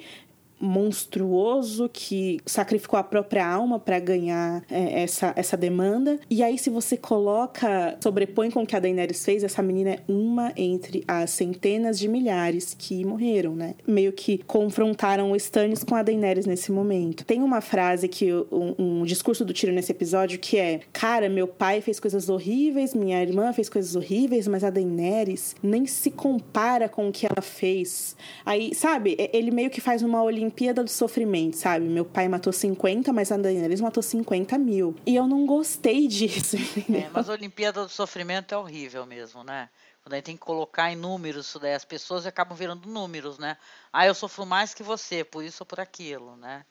monstruoso 0.58 1.88
que 1.92 2.40
sacrificou 2.46 2.98
a 2.98 3.02
própria 3.02 3.46
alma 3.46 3.78
para 3.78 3.98
ganhar 3.98 4.62
é, 4.70 5.02
essa, 5.02 5.32
essa 5.36 5.56
demanda. 5.56 6.18
E 6.30 6.42
aí, 6.42 6.58
se 6.58 6.70
você 6.70 6.96
coloca, 6.96 7.96
sobrepõe 8.02 8.50
com 8.50 8.62
o 8.62 8.66
que 8.66 8.76
a 8.76 8.80
Daenerys 8.80 9.24
fez, 9.24 9.44
essa 9.44 9.62
menina 9.62 9.90
é 9.90 10.00
uma 10.08 10.52
entre 10.56 11.04
as 11.06 11.30
centenas 11.30 11.98
de 11.98 12.08
milhares 12.08 12.74
que 12.76 13.04
morreram, 13.04 13.54
né? 13.54 13.74
Meio 13.86 14.12
que 14.12 14.38
confrontaram 14.38 15.32
o 15.32 15.36
Stannis 15.36 15.84
com 15.84 15.94
a 15.94 16.02
Daenerys 16.02 16.46
nesse 16.46 16.72
momento. 16.72 17.24
Tem 17.24 17.42
uma 17.42 17.60
frase 17.60 18.08
que 18.08 18.32
um, 18.32 18.74
um 18.78 19.04
discurso 19.04 19.44
do 19.44 19.52
tiro 19.52 19.72
nesse 19.72 19.92
episódio 19.92 20.38
que 20.38 20.56
é: 20.56 20.80
Cara, 20.92 21.28
meu 21.28 21.46
pai 21.46 21.80
fez 21.80 22.00
coisas 22.00 22.28
horríveis, 22.28 22.94
minha 22.94 23.22
irmã 23.22 23.52
fez 23.52 23.68
coisas 23.68 23.94
horríveis, 23.94 24.48
mas 24.48 24.64
a 24.64 24.70
Daenerys 24.70 25.54
nem 25.62 25.86
se 25.86 26.10
compara 26.10 26.88
com 26.88 27.08
o 27.08 27.12
que 27.12 27.26
ela 27.26 27.42
fez. 27.42 28.16
Aí, 28.44 28.74
sabe, 28.74 29.16
ele 29.32 29.50
meio 29.50 29.70
que 29.70 29.80
faz 29.80 30.02
uma 30.02 30.22
Olimpíada 30.46 30.85
do 30.85 30.90
sofrimento, 30.90 31.56
sabe? 31.56 31.87
Meu 31.87 32.04
pai 32.04 32.28
matou 32.28 32.52
50, 32.52 33.12
mas 33.12 33.32
a 33.32 33.37
Daenerys 33.37 33.80
matou 33.80 34.02
50 34.02 34.56
mil. 34.59 34.94
E 35.04 35.16
eu 35.16 35.26
não 35.26 35.44
gostei 35.44 36.06
disso? 36.09 36.56
É, 36.56 37.11
mas 37.12 37.28
a 37.28 37.32
Olimpíada 37.32 37.82
do 37.82 37.88
Sofrimento 37.88 38.54
é 38.54 38.59
horrível 38.59 39.04
mesmo, 39.04 39.42
né? 39.42 39.68
Quando 40.02 40.12
a 40.12 40.16
gente 40.16 40.26
tem 40.26 40.37
que 40.37 40.42
colocar 40.42 40.92
em 40.92 40.96
números 40.96 41.46
isso 41.46 41.59
daí, 41.59 41.74
as 41.74 41.85
pessoas 41.85 42.26
acabam 42.26 42.56
virando 42.56 42.88
números, 42.88 43.38
né? 43.38 43.56
Ah, 43.92 44.06
eu 44.06 44.14
sofro 44.14 44.46
mais 44.46 44.72
que 44.72 44.85
você, 44.85 45.24
por 45.24 45.42
isso 45.42 45.62
ou 45.62 45.66
por 45.66 45.80
aquilo, 45.80 46.37
né? 46.37 46.64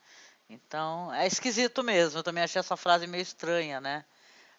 Então, 0.50 1.14
é 1.14 1.28
esquisito 1.28 1.84
mesmo. 1.84 2.20
Eu 2.20 2.24
também 2.24 2.44
achei 2.44 2.60
essa 2.60 2.78
frase 2.78 3.08
meio 3.08 3.22
estranha, 3.22 3.82
né? 3.82 4.06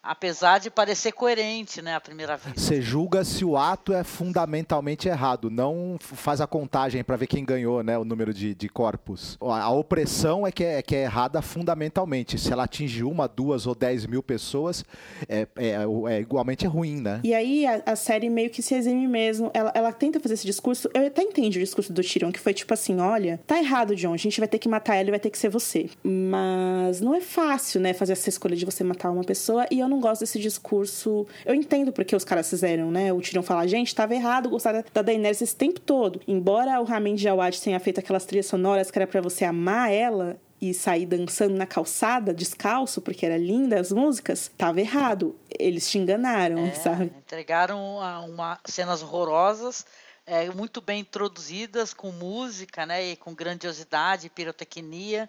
Apesar 0.07 0.59
de 0.59 0.71
parecer 0.71 1.13
coerente, 1.13 1.83
né, 1.83 1.95
à 1.95 2.01
primeira 2.01 2.37
vista. 2.37 2.61
Você 2.61 2.81
julga 2.81 3.25
se 3.25 3.45
o 3.45 3.57
ato 3.57 3.93
é 3.93 4.05
fundamentalmente 4.05 5.09
errado, 5.09 5.51
não 5.51 5.97
faz 6.01 6.41
a 6.41 6.47
contagem 6.47 7.03
para 7.03 7.17
ver 7.17 7.27
quem 7.27 7.45
ganhou, 7.45 7.83
né, 7.83 7.99
o 7.99 8.05
número 8.05 8.33
de, 8.33 8.55
de 8.55 8.69
corpos. 8.69 9.37
A 9.41 9.71
opressão 9.71 10.47
é 10.47 10.53
que 10.53 10.65
é, 10.65 10.83
que 10.83 10.95
é 10.95 11.03
errada 11.03 11.43
fundamentalmente. 11.43 12.39
Se 12.39 12.53
ela 12.53 12.65
atinge 12.65 13.03
uma, 13.03 13.27
duas 13.27 13.67
ou 13.67 13.75
dez 13.75 14.07
mil 14.07 14.23
pessoas, 14.23 14.85
é, 15.29 15.47
é, 15.57 15.77
é 16.11 16.21
igualmente 16.21 16.67
ruim, 16.67 17.01
né? 17.01 17.21
E 17.25 17.35
aí 17.35 17.67
a, 17.67 17.83
a, 17.87 17.97
série 17.97 18.31
meio 18.31 18.51
que 18.51 18.63
se 18.63 18.75
exime 18.75 19.07
mesmo. 19.07 19.51
Ela, 19.53 19.73
ela 19.75 19.93
tenta 19.93 20.21
fazer 20.21 20.35
esse 20.35 20.47
discurso. 20.47 20.89
Eu 20.95 21.07
até 21.07 21.23
entendi 21.23 21.59
o 21.59 21.63
discurso 21.63 21.93
do 21.93 22.03
Tyrion, 22.03 22.31
que 22.31 22.41
foi 22.41 22.55
tipo 22.55 22.73
assim: 22.73 23.01
olha, 23.01 23.41
tá 23.47 23.59
errado, 23.59 23.97
John, 23.97 24.15
a 24.15 24.17
gente 24.17 24.39
vai 24.39 24.49
ter 24.49 24.59
que 24.59 24.69
matar 24.69 24.97
ela 24.97 25.09
e 25.09 25.11
vai 25.11 25.21
ter 25.21 25.31
que 25.31 25.39
ser 25.39 25.49
você. 25.49 25.89
Mas 26.03 27.01
não 27.01 27.15
é 27.15 27.21
fácil, 27.21 27.81
né, 27.81 27.93
fazer 27.93 28.13
essa 28.13 28.29
escolha 28.29 28.57
de 28.57 28.65
você 28.65 28.85
matar 28.85 29.11
uma 29.11 29.25
pessoa 29.25 29.67
e 29.71 29.81
eu 29.81 29.89
não 29.89 29.96
não 29.97 30.01
gosto 30.01 30.21
desse 30.21 30.39
discurso. 30.39 31.27
Eu 31.45 31.55
entendo 31.55 31.93
porque 31.93 32.15
os 32.15 32.25
caras 32.25 32.49
fizeram, 32.49 32.91
né? 32.91 33.13
O 33.13 33.21
Tyrion 33.21 33.43
falar, 33.43 33.67
gente, 33.67 33.95
tava 33.95 34.15
errado 34.15 34.49
gostar 34.49 34.85
da 34.93 35.03
Daenerys 35.03 35.43
esse 35.43 35.57
tempo 35.57 35.81
todo. 35.81 36.21
Embora 36.29 36.81
o 36.81 36.85
Ramin 36.85 37.15
Djawad 37.15 37.59
tenha 37.61 37.81
feito 37.81 37.99
aquelas 37.99 38.25
trilhas 38.25 38.47
sonoras 38.47 38.91
que 38.91 38.99
era 38.99 39.07
para 39.07 39.21
você 39.21 39.45
amar 39.45 39.91
ela, 39.91 40.39
e 40.59 40.73
sair 40.73 41.05
dançando 41.05 41.55
na 41.55 41.67
calçada, 41.67 42.33
descalço, 42.33 43.03
porque 43.03 43.27
era 43.27 43.37
linda 43.37 43.79
as 43.79 43.93
músicas, 43.93 44.51
tava 44.57 44.81
errado. 44.81 45.39
Eles 45.59 45.89
te 45.91 45.99
enganaram, 45.99 46.59
é, 46.59 46.73
sabe? 46.73 47.13
Entregaram 47.19 47.79
uma, 47.79 48.21
uma 48.21 48.61
cenas 48.65 49.03
horrorosas, 49.03 49.85
é, 50.25 50.49
muito 50.49 50.81
bem 50.81 51.01
introduzidas, 51.01 51.93
com 51.93 52.11
música, 52.11 52.87
né? 52.87 53.05
E 53.05 53.17
com 53.17 53.35
grandiosidade, 53.35 54.31
pirotecnia. 54.31 55.29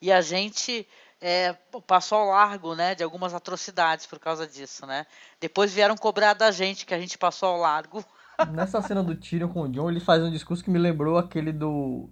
E 0.00 0.12
a 0.12 0.20
gente 0.20 0.86
é, 1.28 1.52
passou 1.88 2.18
ao 2.18 2.28
largo 2.28 2.76
né, 2.76 2.94
de 2.94 3.02
algumas 3.02 3.34
atrocidades 3.34 4.06
por 4.06 4.20
causa 4.20 4.46
disso, 4.46 4.86
né? 4.86 5.04
Depois 5.40 5.72
vieram 5.72 5.96
cobrar 5.96 6.34
da 6.34 6.52
gente 6.52 6.86
que 6.86 6.94
a 6.94 7.00
gente 7.00 7.18
passou 7.18 7.48
ao 7.48 7.56
largo. 7.56 8.04
Nessa 8.52 8.80
cena 8.80 9.02
do 9.02 9.16
Tyrion 9.16 9.48
com 9.48 9.62
o 9.62 9.68
John, 9.68 9.90
ele 9.90 9.98
faz 9.98 10.22
um 10.22 10.30
discurso 10.30 10.62
que 10.62 10.70
me 10.70 10.78
lembrou 10.78 11.18
aquele 11.18 11.52
do 11.52 12.08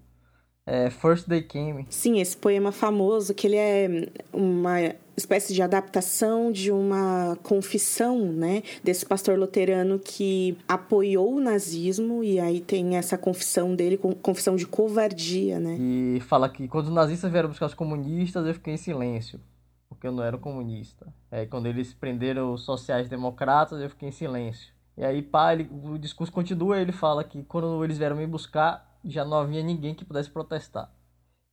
é, 0.67 0.91
First 0.91 1.29
Day 1.29 1.43
Came. 1.43 1.87
Sim, 1.91 2.21
esse 2.21 2.37
poema 2.37 2.73
famoso, 2.73 3.35
que 3.35 3.47
ele 3.47 3.57
é 3.57 4.09
uma 4.33 4.95
espécie 5.17 5.55
de 5.55 5.63
adaptação 5.63 6.51
de 6.51 6.73
uma 6.73 7.37
confissão, 7.43 8.33
né, 8.33 8.63
desse 8.83 9.07
pastor 9.07 9.39
luterano 9.39 9.99
que 9.99 10.59
apoiou 10.67 11.37
o 11.37 11.41
nazismo 11.41 12.25
e 12.25 12.41
aí 12.41 12.61
tem 12.61 12.97
essa 12.97 13.17
confissão 13.17 13.75
dele, 13.75 13.97
confissão 13.97 14.57
de 14.57 14.67
covardia, 14.67 15.61
né? 15.61 15.77
E 15.79 16.21
fala 16.21 16.49
que 16.49 16.67
quando 16.67 16.89
os 16.89 16.95
nazistas 16.95 17.31
vieram 17.31 17.49
buscar 17.49 17.67
os 17.67 17.75
comunistas, 17.75 18.45
eu 18.47 18.55
fiquei 18.55 18.75
em 18.75 18.79
silêncio, 18.79 19.41
porque 19.89 20.07
eu 20.07 20.13
não 20.13 20.25
era 20.25 20.37
comunista. 20.37 21.07
Aí 21.31 21.47
quando 21.47 21.67
eles 21.67 21.95
prenderam 21.95 22.53
os 22.53 22.65
sociais-democratas, 22.65 23.81
eu 23.81 23.91
fiquei 23.91 24.09
em 24.09 24.13
silêncio. 24.13 24.75
E 24.97 25.05
aí, 25.05 25.23
pá, 25.23 25.53
ele, 25.53 25.69
o 25.71 25.99
discurso 25.99 26.33
continua, 26.33 26.81
ele 26.81 26.93
fala 26.93 27.25
que 27.25 27.43
quando 27.43 27.83
eles 27.83 27.99
vieram 27.99 28.15
me 28.17 28.27
buscar, 28.27 28.94
já 29.05 29.25
não 29.25 29.39
havia 29.39 29.63
ninguém 29.63 29.95
que 29.95 30.05
pudesse 30.05 30.31
protestar. 30.31 30.91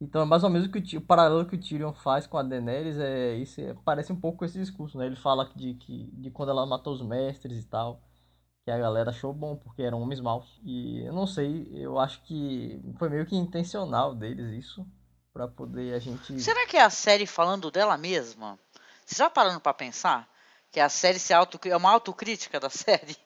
Então 0.02 0.24
é 0.24 0.26
mais 0.26 0.44
ou 0.44 0.50
menos 0.50 0.68
o, 0.68 0.72
que 0.72 0.98
o, 0.98 1.00
o 1.00 1.06
paralelo 1.06 1.46
que 1.46 1.56
o 1.56 1.60
Tyrion 1.60 1.94
faz 1.94 2.26
com 2.26 2.38
a 2.38 2.44
Daenerys, 2.44 2.98
é, 2.98 3.36
isso 3.36 3.62
é, 3.62 3.76
parece 3.86 4.12
um 4.12 4.20
pouco 4.20 4.40
com 4.40 4.46
esse 4.46 4.58
discurso, 4.58 4.98
né? 4.98 5.06
Ele 5.06 5.16
fala 5.16 5.50
de, 5.56 5.76
que, 5.76 6.10
de 6.14 6.32
quando 6.32 6.50
ela 6.50 6.66
matou 6.66 6.94
os 6.94 7.04
mestres 7.04 7.60
e 7.60 7.68
tal, 7.68 8.02
que 8.66 8.72
a 8.72 8.78
galera 8.80 9.12
achou 9.12 9.32
bom, 9.32 9.56
porque 9.56 9.84
eram 9.84 10.02
homens 10.02 10.20
maus. 10.20 10.60
E 10.64 11.06
eu 11.06 11.14
não 11.14 11.28
sei, 11.28 11.70
eu 11.72 12.00
acho 12.00 12.22
que 12.24 12.82
foi 12.98 13.10
meio 13.10 13.28
que 13.28 13.36
intencional 13.36 14.16
deles 14.16 14.52
isso, 14.52 14.88
para 15.32 15.48
poder 15.48 15.94
a 15.94 16.00
gente... 16.00 16.40
Será 16.40 16.66
que 16.66 16.78
é 16.78 16.82
a 16.82 16.90
série 16.90 17.28
falando 17.28 17.70
dela 17.70 17.96
mesma? 17.96 18.58
Você 19.06 19.16
já 19.16 19.30
parando 19.30 19.60
para 19.60 19.74
pensar? 19.74 20.28
Que 20.72 20.80
a 20.80 20.88
série 20.88 21.20
se 21.20 21.34
auto 21.34 21.60
é 21.68 21.76
uma 21.76 21.92
autocrítica 21.92 22.60
da 22.60 22.70
série. 22.72 23.18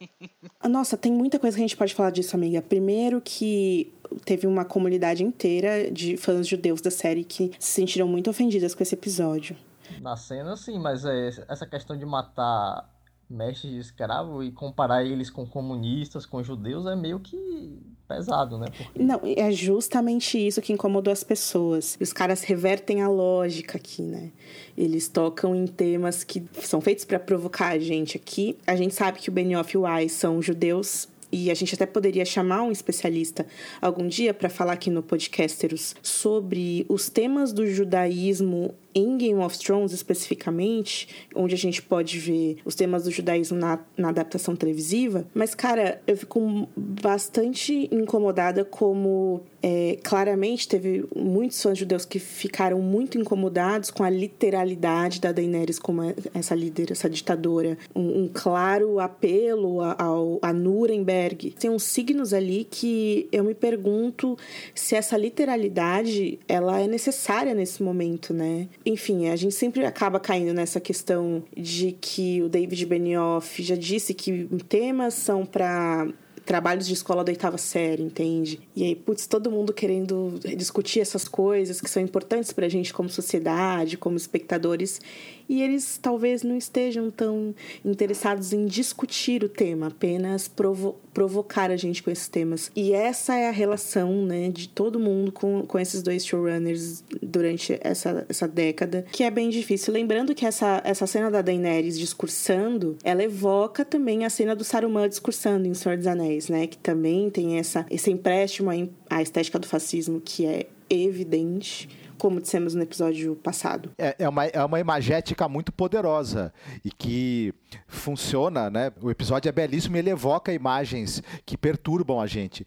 Nossa, 0.63 0.97
tem 0.97 1.11
muita 1.11 1.37
coisa 1.37 1.55
que 1.55 1.61
a 1.63 1.67
gente 1.67 1.77
pode 1.77 1.93
falar 1.93 2.09
disso, 2.09 2.35
amiga. 2.35 2.61
Primeiro 2.61 3.21
que 3.21 3.93
teve 4.25 4.47
uma 4.47 4.65
comunidade 4.65 5.23
inteira 5.23 5.91
de 5.91 6.17
fãs 6.17 6.47
judeus 6.47 6.81
da 6.81 6.91
série 6.91 7.23
que 7.23 7.51
se 7.59 7.73
sentiram 7.73 8.07
muito 8.07 8.29
ofendidas 8.29 8.73
com 8.73 8.81
esse 8.81 8.95
episódio. 8.95 9.55
Na 10.01 10.17
cena, 10.17 10.55
sim, 10.57 10.79
mas 10.79 11.05
é, 11.05 11.29
essa 11.47 11.67
questão 11.67 11.95
de 11.95 12.05
matar 12.05 12.89
mestres 13.29 13.73
de 13.73 13.79
escravo 13.79 14.43
e 14.43 14.51
comparar 14.51 15.03
eles 15.03 15.29
com 15.29 15.45
comunistas, 15.45 16.25
com 16.25 16.43
judeus, 16.43 16.85
é 16.85 16.95
meio 16.95 17.19
que 17.19 17.79
pesado, 18.07 18.57
né? 18.57 18.67
Porque... 18.75 19.01
Não, 19.01 19.19
é 19.23 19.51
justamente 19.51 20.37
isso 20.37 20.61
que 20.61 20.71
incomodou 20.71 21.11
as 21.11 21.23
pessoas. 21.23 21.97
Os 21.99 22.13
caras 22.13 22.43
revertem 22.43 23.01
a 23.01 23.07
lógica 23.07 23.77
aqui, 23.77 24.01
né? 24.01 24.31
Eles 24.77 25.07
tocam 25.07 25.55
em 25.55 25.65
temas 25.65 26.23
que 26.23 26.43
são 26.61 26.79
feitos 26.79 27.05
para 27.05 27.19
provocar 27.19 27.69
a 27.69 27.79
gente 27.79 28.17
aqui. 28.17 28.57
A 28.65 28.75
gente 28.75 28.93
sabe 28.93 29.19
que 29.19 29.29
o 29.29 29.31
Benioff 29.31 29.75
e 29.75 29.77
o 29.77 29.81
Weiss 29.81 30.13
são 30.13 30.41
judeus 30.41 31.07
e 31.31 31.49
a 31.49 31.53
gente 31.53 31.73
até 31.75 31.85
poderia 31.85 32.23
chamar 32.23 32.61
um 32.61 32.71
especialista 32.71 33.45
algum 33.81 34.07
dia 34.07 34.33
para 34.33 34.49
falar 34.49 34.73
aqui 34.73 34.89
no 34.89 35.01
Podcasteros 35.01 35.95
sobre 36.01 36.85
os 36.87 37.09
temas 37.09 37.51
do 37.51 37.67
judaísmo 37.67 38.73
em 38.95 39.17
Game 39.17 39.39
of 39.41 39.59
Thrones 39.59 39.91
especificamente, 39.91 41.27
onde 41.35 41.53
a 41.53 41.57
gente 41.57 41.81
pode 41.81 42.17
ver 42.17 42.57
os 42.63 42.73
temas 42.73 43.03
do 43.03 43.11
judaísmo 43.11 43.57
na, 43.57 43.79
na 43.97 44.09
adaptação 44.09 44.55
televisiva. 44.55 45.27
Mas, 45.33 45.53
cara, 45.53 46.01
eu 46.07 46.15
fico 46.15 46.69
bastante 46.75 47.89
incomodada 47.91 48.63
como 48.63 49.43
é, 49.61 49.97
claramente 50.03 50.67
teve 50.67 51.05
muitos 51.15 51.59
fãs 51.59 51.75
judeus 51.75 52.05
que 52.05 52.19
ficaram 52.19 52.79
muito 52.81 53.17
incomodados 53.17 53.89
com 53.89 54.03
a 54.03 54.09
literalidade 54.11 55.19
da 55.19 55.31
Daenerys 55.31 55.79
como 55.79 56.03
essa 56.35 56.53
líder, 56.53 56.91
essa 56.91 57.09
ditadora. 57.09 57.75
Um, 57.95 58.25
um 58.25 58.29
claro 58.31 58.99
apelo 58.99 59.81
ao, 59.81 60.37
a 60.39 60.53
Nuremberg. 60.53 61.55
Tem 61.59 61.69
uns 61.69 61.81
signos 61.81 62.31
ali 62.31 62.67
que 62.69 63.27
eu 63.31 63.43
me 63.43 63.55
pergunto 63.55 64.37
se 64.75 64.95
essa 64.95 65.17
literalidade 65.17 66.39
ela 66.47 66.79
é 66.79 66.87
necessária 66.87 67.55
nesse 67.55 67.81
momento, 67.81 68.33
né? 68.33 68.67
Enfim, 68.85 69.29
a 69.29 69.35
gente 69.35 69.55
sempre 69.55 69.83
acaba 69.83 70.19
caindo 70.19 70.53
nessa 70.53 70.79
questão 70.79 71.43
de 71.57 71.91
que 71.93 72.41
o 72.43 72.49
David 72.49 72.85
Benioff 72.85 73.63
já 73.63 73.75
disse 73.75 74.13
que 74.13 74.47
temas 74.69 75.15
são 75.15 75.43
para 75.45 76.07
trabalhos 76.45 76.85
de 76.85 76.93
escola 76.93 77.23
da 77.23 77.31
oitava 77.31 77.57
série, 77.57 78.03
entende? 78.03 78.59
E 78.75 78.83
aí, 78.83 78.95
putz, 78.95 79.25
todo 79.25 79.49
mundo 79.49 79.73
querendo 79.73 80.39
discutir 80.55 80.99
essas 80.99 81.27
coisas 81.27 81.81
que 81.81 81.89
são 81.89 82.01
importantes 82.01 82.53
pra 82.53 82.69
gente 82.69 82.93
como 82.93 83.09
sociedade, 83.09 83.97
como 83.97 84.15
espectadores 84.15 85.01
e 85.47 85.61
eles 85.61 85.97
talvez 86.01 86.43
não 86.43 86.57
estejam 86.57 87.09
tão 87.11 87.53
interessados 87.83 88.53
em 88.53 88.65
discutir 88.65 89.43
o 89.43 89.49
tema, 89.49 89.87
apenas 89.87 90.47
provo 90.47 90.97
provocar 91.13 91.71
a 91.71 91.77
gente 91.77 92.03
com 92.03 92.11
esses 92.11 92.27
temas. 92.27 92.69
E 92.75 92.91
essa 92.91 93.35
é 93.35 93.47
a 93.47 93.51
relação 93.51 94.25
né, 94.25 94.49
de 94.49 94.67
todo 94.67 94.99
mundo 94.99 95.31
com, 95.31 95.61
com 95.65 95.79
esses 95.79 96.03
dois 96.03 96.25
showrunners 96.25 97.05
durante 97.23 97.79
essa, 97.81 98.25
essa 98.27 98.45
década, 98.45 99.05
que 99.13 99.23
é 99.23 99.31
bem 99.31 99.49
difícil. 99.49 99.93
Lembrando 99.93 100.35
que 100.35 100.45
essa, 100.45 100.81
essa 100.83 101.07
cena 101.07 101.31
da 101.31 101.41
Daenerys 101.41 101.97
discursando, 101.97 102.97
ela 103.01 103.23
evoca 103.23 103.85
também 103.85 104.25
a 104.25 104.29
cena 104.29 104.53
do 104.53 104.65
Saruman 104.65 105.07
discursando 105.07 105.65
em 105.65 105.73
Senhor 105.73 105.97
dos 105.97 106.05
Anéis, 106.05 106.49
né? 106.49 106.67
Que 106.67 106.77
também 106.77 107.29
tem 107.29 107.59
essa, 107.59 107.85
esse 107.89 108.11
empréstimo 108.11 108.69
à 109.09 109.21
estética 109.21 109.57
do 109.57 109.67
fascismo 109.67 110.19
que 110.19 110.45
é 110.45 110.67
evidente 110.89 111.87
como 112.17 112.41
dissemos 112.41 112.73
no 112.73 112.81
episódio 112.81 113.35
passado. 113.35 113.91
É, 113.97 114.15
é, 114.19 114.29
uma, 114.29 114.45
é 114.45 114.63
uma 114.63 114.79
imagética 114.79 115.47
muito 115.47 115.71
poderosa 115.71 116.53
e 116.83 116.91
que 116.91 117.53
funciona, 117.87 118.69
né? 118.69 118.91
O 119.01 119.09
episódio 119.09 119.49
é 119.49 119.51
belíssimo 119.51 119.95
e 119.95 119.99
ele 119.99 120.09
evoca 120.09 120.53
imagens 120.53 121.21
que 121.45 121.57
perturbam 121.57 122.19
a 122.19 122.27
gente. 122.27 122.65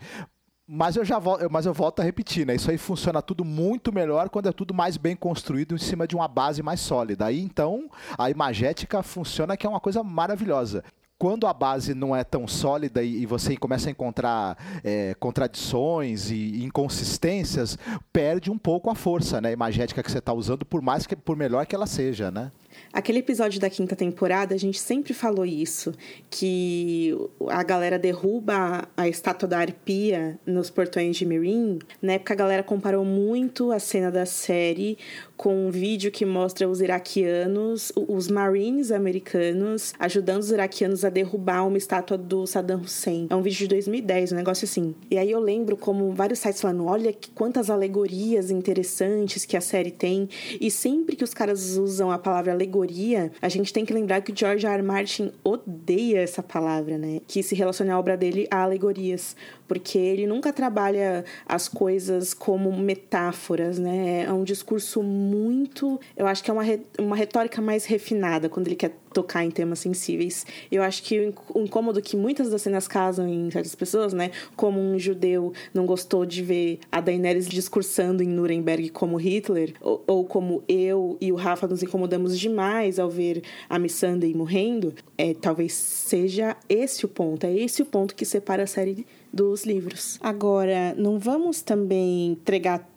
Mas 0.70 0.96
eu 0.96 1.04
já 1.04 1.18
volto, 1.18 1.50
mas 1.50 1.64
eu 1.64 1.72
volto 1.72 2.00
a 2.00 2.04
repetir, 2.04 2.46
né? 2.46 2.54
Isso 2.54 2.70
aí 2.70 2.76
funciona 2.76 3.22
tudo 3.22 3.42
muito 3.42 3.90
melhor 3.90 4.28
quando 4.28 4.50
é 4.50 4.52
tudo 4.52 4.74
mais 4.74 4.98
bem 4.98 5.16
construído 5.16 5.74
em 5.74 5.78
cima 5.78 6.06
de 6.06 6.14
uma 6.14 6.28
base 6.28 6.62
mais 6.62 6.80
sólida. 6.80 7.24
Aí 7.24 7.40
então 7.40 7.90
a 8.18 8.28
imagética 8.28 9.02
funciona 9.02 9.56
que 9.56 9.66
é 9.66 9.70
uma 9.70 9.80
coisa 9.80 10.02
maravilhosa 10.02 10.84
quando 11.18 11.46
a 11.46 11.52
base 11.52 11.94
não 11.94 12.14
é 12.14 12.22
tão 12.22 12.46
sólida 12.46 13.02
e, 13.02 13.26
você 13.26 13.56
começa 13.56 13.88
a 13.88 13.90
encontrar 13.90 14.56
é, 14.84 15.14
contradições 15.18 16.30
e 16.30 16.64
inconsistências, 16.64 17.76
perde 18.12 18.50
um 18.50 18.56
pouco 18.56 18.88
a 18.88 18.94
força, 18.94 19.40
né, 19.40 19.52
imagética 19.52 20.02
que 20.02 20.10
você 20.10 20.18
está 20.18 20.32
usando, 20.32 20.64
por 20.64 20.80
mais 20.80 21.06
que 21.06 21.16
por 21.16 21.36
melhor 21.36 21.66
que 21.66 21.74
ela 21.74 21.86
seja, 21.86 22.30
né? 22.30 22.52
Aquele 22.92 23.18
episódio 23.18 23.60
da 23.60 23.68
quinta 23.68 23.94
temporada, 23.94 24.54
a 24.54 24.58
gente 24.58 24.78
sempre 24.78 25.12
falou 25.12 25.44
isso, 25.44 25.92
que 26.30 27.14
a 27.48 27.62
galera 27.62 27.98
derruba 27.98 28.88
a 28.96 29.08
estátua 29.08 29.48
da 29.48 29.58
arpia 29.58 30.38
nos 30.46 30.70
portões 30.70 31.16
de 31.16 31.26
Mirim. 31.26 31.78
Na 32.00 32.14
época, 32.14 32.32
a 32.32 32.36
galera 32.36 32.62
comparou 32.62 33.04
muito 33.04 33.72
a 33.72 33.78
cena 33.78 34.10
da 34.10 34.24
série 34.24 34.96
com 35.38 35.68
um 35.68 35.70
vídeo 35.70 36.10
que 36.10 36.26
mostra 36.26 36.68
os 36.68 36.80
iraquianos, 36.80 37.92
os 37.94 38.28
Marines 38.28 38.90
americanos, 38.90 39.94
ajudando 39.96 40.40
os 40.40 40.50
iraquianos 40.50 41.04
a 41.04 41.08
derrubar 41.08 41.64
uma 41.64 41.78
estátua 41.78 42.18
do 42.18 42.44
Saddam 42.44 42.80
Hussein. 42.80 43.28
É 43.30 43.36
um 43.36 43.40
vídeo 43.40 43.60
de 43.60 43.68
2010, 43.68 44.32
um 44.32 44.34
negócio 44.34 44.64
assim. 44.64 44.96
E 45.08 45.16
aí 45.16 45.30
eu 45.30 45.38
lembro 45.38 45.76
como 45.76 46.12
vários 46.12 46.40
sites 46.40 46.60
falando, 46.60 46.84
olha 46.84 47.14
quantas 47.36 47.70
alegorias 47.70 48.50
interessantes 48.50 49.44
que 49.44 49.56
a 49.56 49.60
série 49.60 49.92
tem. 49.92 50.28
E 50.60 50.72
sempre 50.72 51.14
que 51.14 51.22
os 51.22 51.32
caras 51.32 51.76
usam 51.76 52.10
a 52.10 52.18
palavra 52.18 52.52
alegoria, 52.52 53.30
a 53.40 53.48
gente 53.48 53.72
tem 53.72 53.84
que 53.84 53.94
lembrar 53.94 54.20
que 54.22 54.32
o 54.32 54.36
George 54.36 54.66
R. 54.66 54.74
R. 54.74 54.82
Martin 54.82 55.30
odeia 55.44 56.20
essa 56.20 56.42
palavra, 56.42 56.98
né? 56.98 57.20
Que 57.28 57.44
se 57.44 57.54
relaciona 57.54 57.94
à 57.94 57.98
obra 57.98 58.16
dele 58.16 58.48
a 58.50 58.64
alegorias 58.64 59.36
porque 59.68 59.98
ele 59.98 60.26
nunca 60.26 60.50
trabalha 60.50 61.24
as 61.46 61.68
coisas 61.68 62.32
como 62.32 62.74
metáforas, 62.76 63.78
né? 63.78 64.24
É 64.24 64.32
um 64.32 64.42
discurso 64.42 65.02
muito. 65.28 66.00
Eu 66.16 66.26
acho 66.26 66.42
que 66.42 66.50
é 66.50 66.54
uma, 66.54 66.64
uma 66.98 67.16
retórica 67.16 67.60
mais 67.60 67.84
refinada 67.84 68.48
quando 68.48 68.66
ele 68.68 68.76
quer 68.76 68.92
tocar 69.12 69.44
em 69.44 69.50
temas 69.50 69.78
sensíveis. 69.78 70.46
Eu 70.70 70.82
acho 70.82 71.02
que 71.02 71.32
o 71.54 71.60
incômodo 71.60 72.00
que 72.00 72.16
muitas 72.16 72.50
das 72.50 72.62
cenas 72.62 72.86
casam 72.86 73.28
em 73.28 73.50
certas 73.50 73.74
pessoas, 73.74 74.12
né? 74.12 74.30
Como 74.56 74.80
um 74.80 74.98
judeu 74.98 75.52
não 75.72 75.86
gostou 75.86 76.24
de 76.24 76.42
ver 76.42 76.78
a 76.90 77.00
Daenerys 77.00 77.48
discursando 77.48 78.22
em 78.22 78.28
Nuremberg 78.28 78.90
como 78.90 79.16
Hitler, 79.16 79.74
ou, 79.80 80.02
ou 80.06 80.24
como 80.24 80.62
eu 80.68 81.16
e 81.20 81.32
o 81.32 81.36
Rafa 81.36 81.66
nos 81.66 81.82
incomodamos 81.82 82.38
demais 82.38 82.98
ao 82.98 83.10
ver 83.10 83.42
a 83.68 83.78
Missandei 83.78 84.34
morrendo, 84.34 84.94
é, 85.16 85.34
talvez 85.34 85.72
seja 85.72 86.56
esse 86.68 87.04
o 87.04 87.08
ponto. 87.08 87.44
É 87.44 87.52
esse 87.52 87.82
o 87.82 87.86
ponto 87.86 88.14
que 88.14 88.24
separa 88.24 88.64
a 88.64 88.66
série 88.66 89.06
dos 89.32 89.64
livros. 89.64 90.18
Agora, 90.22 90.94
não 90.96 91.18
vamos 91.18 91.60
também 91.60 92.32
entregar 92.32 92.88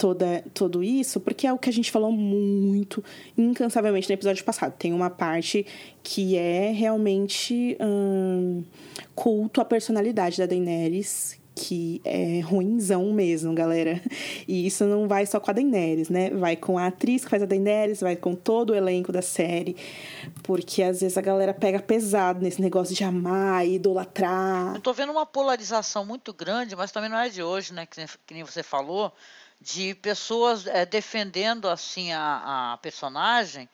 toda, 0.00 0.42
tudo 0.54 0.82
isso, 0.82 1.20
porque 1.20 1.46
é 1.46 1.52
o 1.52 1.58
que 1.58 1.68
a 1.68 1.72
gente 1.72 1.90
falou 1.90 2.10
muito 2.10 3.04
incansavelmente 3.36 4.08
no 4.08 4.14
episódio 4.14 4.42
passado. 4.42 4.72
Tem 4.78 4.94
uma 4.94 5.10
parte 5.10 5.66
que 6.02 6.38
é 6.38 6.72
realmente 6.72 7.76
hum, 7.78 8.64
culto 9.14 9.60
à 9.60 9.64
personalidade 9.64 10.38
da 10.38 10.46
Daenerys, 10.46 11.38
que 11.54 12.00
é 12.02 12.40
ruinzão 12.40 13.12
mesmo, 13.12 13.52
galera. 13.54 14.00
E 14.48 14.66
isso 14.66 14.84
não 14.84 15.06
vai 15.06 15.26
só 15.26 15.38
com 15.38 15.50
a 15.50 15.54
Daenerys, 15.54 16.08
né? 16.08 16.30
Vai 16.30 16.56
com 16.56 16.78
a 16.78 16.86
atriz 16.86 17.22
que 17.22 17.30
faz 17.30 17.42
a 17.42 17.46
Daenerys, 17.46 18.00
vai 18.00 18.16
com 18.16 18.34
todo 18.34 18.70
o 18.70 18.74
elenco 18.74 19.12
da 19.12 19.20
série. 19.20 19.76
Porque 20.42 20.82
às 20.82 21.02
vezes 21.02 21.18
a 21.18 21.20
galera 21.20 21.52
pega 21.52 21.78
pesado 21.78 22.40
nesse 22.40 22.62
negócio 22.62 22.94
de 22.94 23.04
amar 23.04 23.66
idolatrar. 23.66 24.76
Eu 24.76 24.80
tô 24.80 24.94
vendo 24.94 25.12
uma 25.12 25.26
polarização 25.26 26.06
muito 26.06 26.32
grande, 26.32 26.74
mas 26.74 26.90
também 26.90 27.10
não 27.10 27.18
é 27.18 27.28
de 27.28 27.42
hoje, 27.42 27.74
né? 27.74 27.84
Que, 27.84 28.06
que 28.26 28.32
nem 28.32 28.42
você 28.42 28.62
falou, 28.62 29.12
de 29.60 29.94
pessoas 29.94 30.66
é, 30.66 30.86
defendendo 30.86 31.68
assim 31.68 32.12
a, 32.12 32.72
a 32.72 32.76
personagem. 32.78 33.68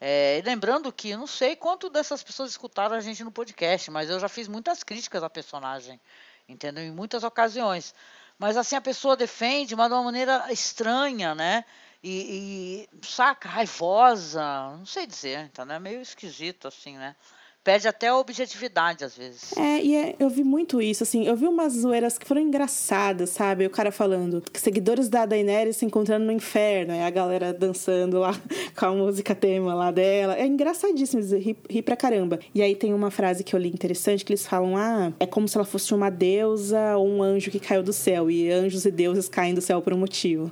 É, 0.00 0.42
lembrando 0.44 0.92
que 0.92 1.16
não 1.16 1.26
sei 1.26 1.54
quanto 1.54 1.88
dessas 1.88 2.22
pessoas 2.22 2.50
escutaram 2.50 2.96
a 2.96 3.00
gente 3.00 3.22
no 3.22 3.30
podcast, 3.30 3.90
mas 3.90 4.10
eu 4.10 4.18
já 4.18 4.28
fiz 4.28 4.48
muitas 4.48 4.82
críticas 4.82 5.22
à 5.22 5.30
personagem 5.30 6.00
entendeu? 6.48 6.84
Em 6.84 6.90
muitas 6.90 7.24
ocasiões. 7.24 7.94
Mas 8.38 8.56
assim 8.56 8.76
a 8.76 8.80
pessoa 8.80 9.16
defende, 9.16 9.76
mas 9.76 9.88
de 9.88 9.94
uma 9.94 10.02
maneira 10.02 10.52
estranha, 10.52 11.34
né? 11.34 11.64
E, 12.02 12.88
e 12.92 13.06
saca, 13.06 13.48
raivosa, 13.48 14.42
não 14.76 14.86
sei 14.86 15.06
dizer, 15.06 15.44
entendeu? 15.44 15.76
É 15.76 15.78
meio 15.78 16.00
esquisito, 16.00 16.66
assim, 16.66 16.96
né? 16.98 17.14
Perde 17.64 17.86
até 17.86 18.08
a 18.08 18.16
objetividade 18.16 19.04
às 19.04 19.16
vezes. 19.16 19.56
É, 19.56 19.82
e 19.82 19.96
é, 19.96 20.16
eu 20.18 20.28
vi 20.28 20.42
muito 20.42 20.80
isso, 20.82 21.02
assim, 21.02 21.26
eu 21.26 21.36
vi 21.36 21.46
umas 21.46 21.74
zoeiras 21.74 22.18
que 22.18 22.26
foram 22.26 22.40
engraçadas, 22.40 23.30
sabe? 23.30 23.66
O 23.66 23.70
cara 23.70 23.92
falando 23.92 24.42
que 24.52 24.60
seguidores 24.60 25.08
da 25.08 25.24
Daenerys 25.24 25.76
se 25.76 25.86
encontrando 25.86 26.24
no 26.24 26.32
inferno, 26.32 26.94
e 26.94 27.00
a 27.00 27.10
galera 27.10 27.52
dançando 27.52 28.18
lá 28.18 28.32
com 28.76 28.86
a 28.86 28.92
música 28.92 29.34
tema 29.34 29.74
lá 29.74 29.90
dela. 29.90 30.36
É 30.36 30.46
engraçadíssimo, 30.46 31.22
ri, 31.36 31.56
ri 31.68 31.82
pra 31.82 31.96
caramba. 31.96 32.38
E 32.54 32.62
aí 32.62 32.74
tem 32.74 32.92
uma 32.92 33.10
frase 33.10 33.44
que 33.44 33.54
eu 33.54 33.60
li 33.60 33.68
interessante 33.68 34.24
que 34.24 34.32
eles 34.32 34.46
falam: 34.46 34.76
ah, 34.76 35.12
é 35.20 35.26
como 35.26 35.46
se 35.46 35.56
ela 35.56 35.64
fosse 35.64 35.94
uma 35.94 36.10
deusa 36.10 36.96
ou 36.96 37.08
um 37.08 37.22
anjo 37.22 37.50
que 37.50 37.60
caiu 37.60 37.82
do 37.82 37.92
céu, 37.92 38.30
e 38.30 38.50
anjos 38.50 38.84
e 38.84 38.90
deuses 38.90 39.28
caem 39.28 39.54
do 39.54 39.60
céu 39.60 39.80
por 39.80 39.92
um 39.92 39.98
motivo. 39.98 40.50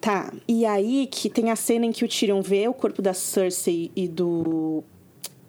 Tá. 0.00 0.32
E 0.46 0.64
aí 0.64 1.08
que 1.10 1.28
tem 1.28 1.50
a 1.50 1.56
cena 1.56 1.84
em 1.84 1.90
que 1.90 2.04
o 2.04 2.08
Tyrion 2.08 2.40
vê 2.40 2.68
o 2.68 2.74
corpo 2.74 3.02
da 3.02 3.12
Cersei 3.12 3.90
e 3.96 4.06
do 4.06 4.84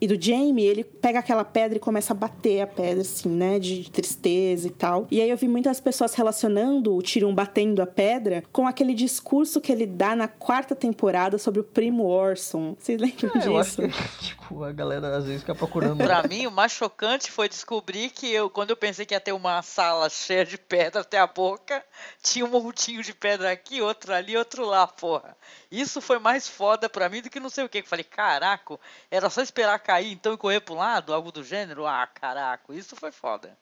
e 0.01 0.07
do 0.07 0.21
Jamie, 0.21 0.65
ele 0.65 0.83
pega 0.83 1.19
aquela 1.19 1.43
pedra 1.43 1.77
e 1.77 1.79
começa 1.79 2.13
a 2.13 2.15
bater 2.15 2.61
a 2.61 2.67
pedra, 2.67 3.01
assim, 3.01 3.29
né? 3.29 3.59
De 3.59 3.89
tristeza 3.89 4.67
e 4.67 4.71
tal. 4.71 5.07
E 5.11 5.21
aí 5.21 5.29
eu 5.29 5.37
vi 5.37 5.47
muitas 5.47 5.79
pessoas 5.79 6.13
relacionando 6.13 6.95
o 6.95 7.01
Tyrion 7.01 7.33
batendo 7.33 7.81
a 7.81 7.87
pedra 7.87 8.43
com 8.51 8.67
aquele 8.67 8.93
discurso 8.93 9.59
que 9.59 9.71
ele 9.71 9.85
dá 9.85 10.15
na 10.15 10.27
quarta 10.27 10.75
temporada 10.75 11.37
sobre 11.37 11.59
o 11.59 11.63
primo 11.63 12.05
Orson. 12.05 12.75
Vocês 12.79 12.99
lembram 12.99 13.31
é, 13.35 13.37
disso? 13.37 13.49
Eu 13.49 13.57
acho 13.57 13.75
que, 13.81 13.89
tipo, 14.27 14.63
a 14.63 14.71
galera 14.71 15.17
às 15.17 15.25
vezes 15.25 15.41
fica 15.41 15.55
procurando. 15.55 15.97
pra 15.97 16.23
mim, 16.23 16.47
o 16.47 16.51
mais 16.51 16.71
chocante 16.71 17.29
foi 17.29 17.49
descobrir 17.49 18.09
que 18.09 18.31
eu, 18.31 18.49
quando 18.49 18.69
eu 18.69 18.77
pensei 18.77 19.05
que 19.05 19.13
ia 19.13 19.19
ter 19.19 19.33
uma 19.33 19.61
sala 19.61 20.09
cheia 20.09 20.45
de 20.45 20.57
pedra 20.57 21.01
até 21.01 21.19
a 21.19 21.27
boca, 21.27 21.83
tinha 22.21 22.45
um 22.45 22.49
montinho 22.49 23.03
de 23.03 23.13
pedra 23.13 23.51
aqui, 23.51 23.81
outro 23.81 24.13
ali, 24.13 24.37
outro 24.37 24.65
lá, 24.65 24.87
porra. 24.87 25.35
Isso 25.71 25.99
foi 25.99 26.19
mais 26.19 26.47
foda 26.47 26.89
pra 26.89 27.09
mim 27.09 27.21
do 27.21 27.29
que 27.29 27.39
não 27.39 27.49
sei 27.49 27.63
o 27.63 27.69
que. 27.69 27.79
Eu 27.79 27.85
falei, 27.85 28.03
caraca, 28.03 28.79
era 29.11 29.29
só 29.29 29.41
esperar 29.41 29.77
cair 29.89 30.11
então 30.11 30.33
e 30.33 30.37
correr 30.37 30.63
um 30.69 30.75
lado, 30.75 31.11
algo 31.11 31.31
do 31.31 31.43
gênero? 31.43 31.87
Ah, 31.87 32.05
caraca, 32.05 32.71
isso 32.75 32.95
foi 32.95 33.11
foda. 33.11 33.57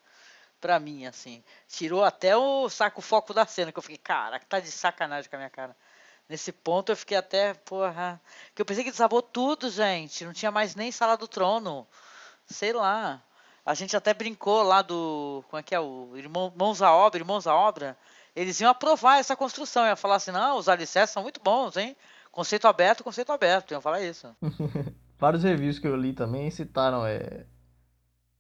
Pra 0.60 0.78
mim, 0.78 1.06
assim. 1.06 1.42
Tirou 1.70 2.04
até 2.04 2.36
o 2.36 2.68
saco 2.68 3.02
foco 3.02 3.34
da 3.34 3.46
cena, 3.46 3.72
que 3.72 3.80
eu 3.80 3.82
fiquei, 3.84 3.98
caraca, 3.98 4.46
tá 4.46 4.60
de 4.60 4.70
sacanagem 4.70 5.30
com 5.30 5.38
a 5.38 5.40
minha 5.40 5.50
cara. 5.50 5.74
Nesse 6.28 6.52
ponto 6.52 6.92
eu 6.92 6.98
fiquei 6.98 7.16
até, 7.16 7.54
porra. 7.54 8.20
Que 8.54 8.62
eu 8.62 8.66
pensei 8.66 8.84
que 8.84 8.92
desabou 8.92 9.22
tudo, 9.22 9.70
gente. 9.70 10.26
Não 10.26 10.34
tinha 10.34 10.52
mais 10.52 10.76
nem 10.76 10.92
sala 10.92 11.16
do 11.16 11.30
trono. 11.30 11.88
Sei 12.46 12.74
lá. 12.74 13.22
A 13.66 13.74
gente 13.74 13.96
até 13.96 14.14
brincou 14.14 14.64
lá 14.64 14.82
do. 14.82 15.46
Como 15.50 15.60
é 15.60 15.64
que 15.64 15.74
é? 15.74 15.80
O 15.80 16.12
Irmãos 16.18 16.82
à 16.82 16.94
Obra, 16.94 17.20
Irmãos 17.20 17.48
à 17.48 17.56
Obra. 17.56 17.98
Eles 18.36 18.60
iam 18.60 18.70
aprovar 18.70 19.20
essa 19.20 19.36
construção. 19.38 19.86
Ia 19.86 19.96
falar 19.96 20.16
assim: 20.16 20.32
não, 20.32 20.58
os 20.58 20.68
alicerces 20.68 21.14
são 21.14 21.24
muito 21.24 21.40
bons, 21.42 21.78
hein? 21.78 21.96
Conceito 22.32 22.68
aberto, 22.68 23.04
conceito 23.04 23.32
aberto. 23.32 23.72
Iam 23.72 23.82
falar 23.82 24.02
isso. 24.02 24.36
vários 25.20 25.44
reviews 25.44 25.80
que 25.80 25.88
eu 25.88 25.96
li 25.96 26.14
também 26.14 26.50
citaram 26.50 27.06
é, 27.06 27.46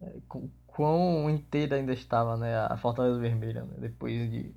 é 0.02 0.13
quão 0.68 1.30
inteira 1.30 1.76
ainda 1.76 1.94
estava 1.94 2.38
né, 2.38 2.56
a 2.56 2.78
Fortaleza 2.78 3.20
Vermelha, 3.20 3.63
né, 3.63 3.76
depois 3.80 4.30
de 4.30 4.54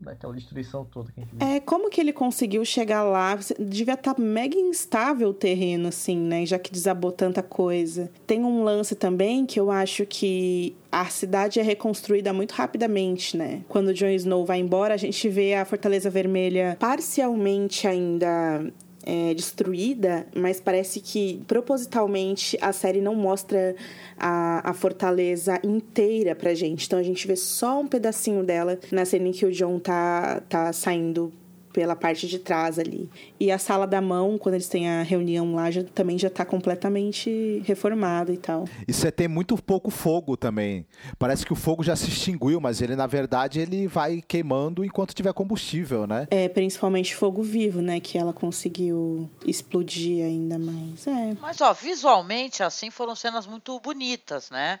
daquela 0.00 0.32
destruição 0.32 0.84
toda 0.84 1.10
que 1.10 1.20
a 1.20 1.24
gente 1.24 1.34
viu. 1.34 1.46
É, 1.46 1.60
como 1.60 1.90
que 1.90 2.00
ele 2.00 2.12
conseguiu 2.12 2.64
chegar 2.64 3.02
lá? 3.02 3.36
Devia 3.58 3.94
estar 3.94 4.14
tá 4.14 4.22
mega 4.22 4.56
instável 4.56 5.30
o 5.30 5.34
terreno, 5.34 5.88
assim, 5.88 6.16
né? 6.16 6.46
Já 6.46 6.58
que 6.58 6.70
desabou 6.70 7.10
tanta 7.10 7.42
coisa. 7.42 8.10
Tem 8.26 8.44
um 8.44 8.62
lance 8.62 8.94
também 8.94 9.44
que 9.44 9.58
eu 9.58 9.70
acho 9.70 10.06
que 10.06 10.76
a 10.90 11.06
cidade 11.06 11.58
é 11.58 11.62
reconstruída 11.62 12.32
muito 12.32 12.52
rapidamente, 12.52 13.36
né? 13.36 13.64
Quando 13.68 13.88
o 13.88 13.94
Jon 13.94 14.08
Snow 14.10 14.46
vai 14.46 14.60
embora, 14.60 14.94
a 14.94 14.98
gente 14.98 15.28
vê 15.28 15.54
a 15.54 15.64
Fortaleza 15.64 16.08
Vermelha 16.08 16.76
parcialmente 16.78 17.86
ainda 17.86 18.72
é, 19.08 19.32
destruída, 19.32 20.26
mas 20.36 20.60
parece 20.60 21.00
que 21.00 21.42
propositalmente 21.46 22.58
a 22.60 22.74
série 22.74 23.00
não 23.00 23.14
mostra 23.14 23.74
a, 24.18 24.68
a 24.68 24.74
fortaleza 24.74 25.58
inteira 25.64 26.34
pra 26.34 26.52
gente. 26.52 26.84
Então 26.86 26.98
a 26.98 27.02
gente 27.02 27.26
vê 27.26 27.34
só 27.34 27.80
um 27.80 27.86
pedacinho 27.86 28.44
dela 28.44 28.78
na 28.92 29.06
cena 29.06 29.28
em 29.28 29.32
que 29.32 29.46
o 29.46 29.50
John 29.50 29.78
tá, 29.78 30.42
tá 30.46 30.70
saindo 30.74 31.32
pela 31.78 31.94
parte 31.94 32.26
de 32.26 32.40
trás 32.40 32.76
ali. 32.76 33.08
E 33.38 33.52
a 33.52 33.56
sala 33.56 33.86
da 33.86 34.00
mão, 34.00 34.36
quando 34.36 34.56
eles 34.56 34.68
têm 34.68 34.88
a 34.88 35.04
reunião 35.04 35.54
lá, 35.54 35.70
já, 35.70 35.84
também 35.84 36.18
já 36.18 36.26
está 36.26 36.44
completamente 36.44 37.62
reformada 37.64 38.32
e 38.32 38.36
tal. 38.36 38.64
E 38.88 38.92
você 38.92 39.12
tem 39.12 39.28
muito 39.28 39.56
pouco 39.62 39.88
fogo 39.88 40.36
também. 40.36 40.84
Parece 41.20 41.46
que 41.46 41.52
o 41.52 41.56
fogo 41.56 41.84
já 41.84 41.94
se 41.94 42.08
extinguiu, 42.08 42.60
mas 42.60 42.82
ele, 42.82 42.96
na 42.96 43.06
verdade, 43.06 43.60
ele 43.60 43.86
vai 43.86 44.20
queimando 44.20 44.84
enquanto 44.84 45.14
tiver 45.14 45.32
combustível, 45.32 46.04
né? 46.04 46.26
É, 46.32 46.48
principalmente 46.48 47.14
fogo 47.14 47.44
vivo, 47.44 47.80
né? 47.80 48.00
Que 48.00 48.18
ela 48.18 48.32
conseguiu 48.32 49.30
explodir 49.46 50.24
ainda 50.24 50.58
mais. 50.58 51.06
É. 51.06 51.36
Mas, 51.40 51.60
ó, 51.60 51.72
visualmente, 51.72 52.60
assim, 52.60 52.90
foram 52.90 53.14
cenas 53.14 53.46
muito 53.46 53.78
bonitas, 53.78 54.50
né? 54.50 54.80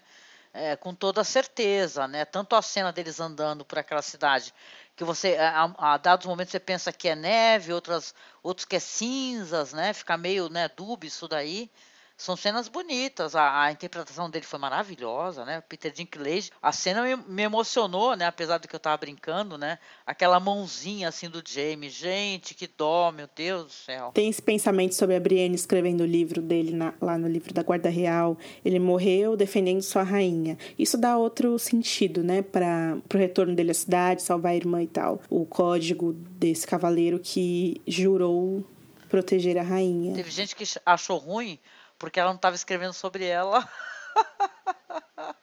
é, 0.52 0.76
com 0.76 0.94
toda 0.94 1.22
certeza, 1.22 2.08
né? 2.08 2.24
Tanto 2.24 2.56
a 2.56 2.62
cena 2.62 2.92
deles 2.92 3.20
andando 3.20 3.64
por 3.64 3.78
aquela 3.78 4.02
cidade, 4.02 4.52
que 4.98 5.04
você, 5.04 5.36
a, 5.36 5.94
a 5.94 5.96
dados 5.96 6.26
momentos 6.26 6.50
você 6.50 6.58
pensa 6.58 6.92
que 6.92 7.08
é 7.08 7.14
neve, 7.14 7.72
outras, 7.72 8.12
outros 8.42 8.64
que 8.64 8.74
é 8.74 8.80
cinzas, 8.80 9.72
né? 9.72 9.92
Fica 9.92 10.16
meio, 10.16 10.48
né, 10.48 10.68
dúbio 10.68 11.06
isso 11.06 11.28
daí 11.28 11.70
são 12.18 12.34
cenas 12.36 12.66
bonitas. 12.66 13.36
A, 13.36 13.62
a, 13.62 13.72
interpretação 13.72 14.28
dele 14.28 14.44
foi 14.44 14.58
maravilhosa, 14.58 15.44
né? 15.44 15.62
Peter 15.68 15.92
Dinklage. 15.92 16.50
A 16.60 16.72
cena 16.72 17.00
me, 17.00 17.16
me, 17.28 17.42
emocionou, 17.44 18.16
né? 18.16 18.26
Apesar 18.26 18.58
do 18.58 18.66
que 18.66 18.74
eu 18.74 18.80
tava 18.80 18.96
brincando, 18.96 19.56
né? 19.56 19.78
Aquela 20.04 20.40
mãozinha 20.40 21.08
assim 21.08 21.30
do 21.30 21.40
Jamie. 21.46 21.88
Gente, 21.88 22.56
que 22.56 22.66
dó, 22.66 23.12
meu 23.12 23.28
Deus 23.34 23.66
do 23.66 23.70
céu. 23.70 24.10
Tem 24.12 24.28
esse 24.28 24.42
pensamento 24.42 24.96
sobre 24.96 25.14
a 25.14 25.20
Brienne 25.20 25.54
escrevendo 25.54 26.00
o 26.00 26.06
livro 26.06 26.42
dele 26.42 26.72
na, 26.72 26.92
lá 27.00 27.16
no 27.16 27.28
livro 27.28 27.54
da 27.54 27.62
Guarda 27.62 27.88
Real. 27.88 28.36
Ele 28.64 28.80
morreu 28.80 29.36
defendendo 29.36 29.80
sua 29.80 30.02
rainha. 30.02 30.58
Isso 30.76 30.98
dá 30.98 31.16
outro 31.16 31.56
sentido, 31.56 32.24
né? 32.24 32.42
Para 32.42 32.98
o 33.14 33.16
retorno 33.16 33.54
dele 33.54 33.70
à 33.70 33.74
cidade, 33.74 34.22
salvar 34.22 34.52
a 34.52 34.56
irmã 34.56 34.82
e 34.82 34.88
tal. 34.88 35.22
O 35.30 35.46
código 35.46 36.12
desse 36.12 36.66
cavaleiro 36.66 37.20
que 37.20 37.80
jurou 37.86 38.64
proteger 39.08 39.56
a 39.56 39.62
rainha. 39.62 40.14
Teve 40.14 40.30
gente 40.32 40.56
que 40.56 40.64
achou 40.84 41.16
ruim 41.16 41.58
porque 41.98 42.20
ela 42.20 42.30
não 42.30 42.36
estava 42.36 42.56
escrevendo 42.56 42.92
sobre 42.92 43.26
ela. 43.26 43.68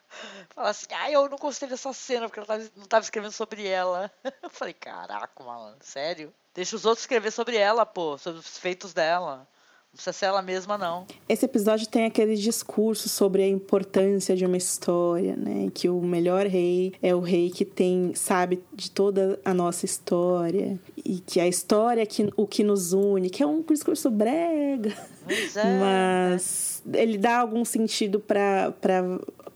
Fala 0.50 0.70
assim, 0.70 0.86
ah, 0.92 1.10
eu 1.10 1.28
não 1.28 1.36
gostei 1.36 1.68
dessa 1.68 1.92
cena 1.92 2.28
porque 2.28 2.40
ela 2.40 2.58
não 2.76 2.84
estava 2.84 3.04
escrevendo 3.04 3.32
sobre 3.32 3.66
ela. 3.66 4.10
Eu 4.42 4.50
falei, 4.50 4.72
caraca, 4.72 5.44
mano, 5.44 5.76
sério? 5.80 6.32
Deixa 6.54 6.74
os 6.76 6.86
outros 6.86 7.02
escrever 7.02 7.30
sobre 7.30 7.56
ela, 7.56 7.84
pô, 7.84 8.16
sobre 8.16 8.40
os 8.40 8.58
feitos 8.58 8.94
dela. 8.94 9.46
Não 9.96 9.98
precisa 9.98 10.12
ser 10.12 10.26
ela 10.26 10.42
mesma, 10.42 10.76
não. 10.76 11.06
Esse 11.26 11.46
episódio 11.46 11.88
tem 11.88 12.04
aquele 12.04 12.36
discurso 12.36 13.08
sobre 13.08 13.42
a 13.42 13.48
importância 13.48 14.36
de 14.36 14.44
uma 14.44 14.58
história, 14.58 15.34
né? 15.34 15.70
Que 15.72 15.88
o 15.88 16.02
melhor 16.02 16.44
rei 16.44 16.92
é 17.02 17.14
o 17.14 17.20
rei 17.20 17.48
que 17.48 17.64
tem, 17.64 18.14
sabe, 18.14 18.62
de 18.74 18.90
toda 18.90 19.40
a 19.42 19.54
nossa 19.54 19.86
história. 19.86 20.78
E 21.02 21.18
que 21.20 21.40
a 21.40 21.48
história 21.48 22.02
é 22.02 22.06
que, 22.06 22.30
o 22.36 22.46
que 22.46 22.62
nos 22.62 22.92
une, 22.92 23.30
que 23.30 23.42
é 23.42 23.46
um 23.46 23.62
discurso 23.62 24.10
brega. 24.10 24.94
Pois 25.24 25.56
é, 25.56 25.80
Mas 25.80 26.82
ele 26.92 27.16
dá 27.16 27.38
algum 27.38 27.64
sentido 27.64 28.20
para 28.20 28.74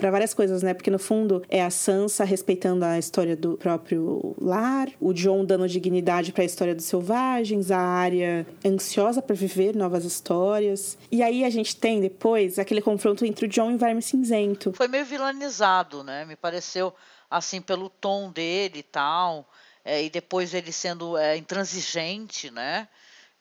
para 0.01 0.11
várias 0.11 0.33
coisas, 0.33 0.63
né? 0.63 0.73
Porque 0.73 0.91
no 0.91 0.99
fundo 0.99 1.45
é 1.49 1.63
a 1.63 1.71
Sansa 1.71 2.25
respeitando 2.25 2.85
a 2.85 2.99
história 2.99 3.37
do 3.37 3.57
próprio 3.59 4.35
lar, 4.41 4.89
o 4.99 5.13
John 5.13 5.45
dando 5.45 5.69
dignidade 5.69 6.33
para 6.33 6.43
a 6.43 6.47
história 6.47 6.75
dos 6.75 6.87
selvagens, 6.87 7.71
a 7.71 7.79
área 7.79 8.47
ansiosa 8.65 9.21
para 9.21 9.37
viver 9.37 9.77
novas 9.77 10.05
histórias. 10.05 10.97
E 11.13 11.23
aí 11.23 11.45
a 11.45 11.51
gente 11.51 11.77
tem 11.77 12.01
depois 12.01 12.59
aquele 12.59 12.81
confronto 12.81 13.25
entre 13.25 13.45
o 13.45 13.49
John 13.49 13.71
e 13.71 13.75
o 13.75 13.79
Verme 13.79 14.01
Cinzento. 14.01 14.73
Foi 14.73 14.89
meio 14.89 15.05
vilanizado, 15.05 16.03
né? 16.03 16.25
Me 16.25 16.35
pareceu 16.35 16.93
assim 17.31 17.61
pelo 17.61 17.91
tom 17.91 18.33
dele 18.33 18.79
e 18.79 18.83
tal, 18.83 19.49
é, 19.85 20.03
e 20.03 20.11
depois 20.11 20.55
ele 20.55 20.73
sendo 20.73 21.17
é, 21.17 21.37
intransigente, 21.37 22.51
né? 22.51 22.89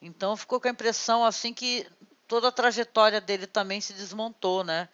Então 0.01 0.35
ficou 0.35 0.59
com 0.59 0.67
a 0.67 0.71
impressão 0.71 1.23
assim 1.23 1.53
que 1.53 1.87
toda 2.27 2.49
a 2.49 2.51
trajetória 2.51 3.19
dele 3.19 3.47
também 3.47 3.81
se 3.81 3.93
desmontou, 3.93 4.63
né? 4.63 4.89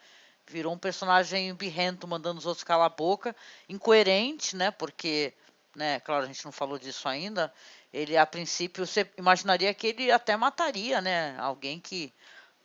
Virou 0.47 0.73
um 0.73 0.77
personagem 0.77 1.53
birrento, 1.53 2.08
mandando 2.08 2.39
os 2.39 2.45
outros 2.45 2.63
calar 2.63 2.88
a 2.88 2.89
boca, 2.89 3.36
incoerente, 3.67 4.55
né? 4.55 4.71
Porque, 4.71 5.34
né, 5.75 5.99
claro, 5.99 6.23
a 6.23 6.27
gente 6.27 6.45
não 6.45 6.51
falou 6.51 6.77
disso 6.77 7.08
ainda. 7.08 7.51
Ele, 7.93 8.15
a 8.15 8.25
princípio, 8.25 8.86
você 8.86 9.10
imaginaria 9.17 9.73
que 9.73 9.88
ele 9.88 10.12
até 10.12 10.38
mataria, 10.38 11.01
né? 11.01 11.36
Alguém 11.39 11.79
que 11.79 12.13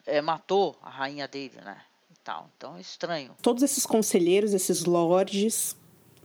é, 0.06 0.20
matou 0.20 0.76
a 0.82 0.90
rainha 0.90 1.26
dele, 1.26 1.58
né? 1.62 1.80
Então, 2.10 2.76
é 2.76 2.80
estranho. 2.80 3.34
Todos 3.42 3.62
esses 3.62 3.86
conselheiros, 3.86 4.52
esses 4.52 4.84
lords, 4.84 5.74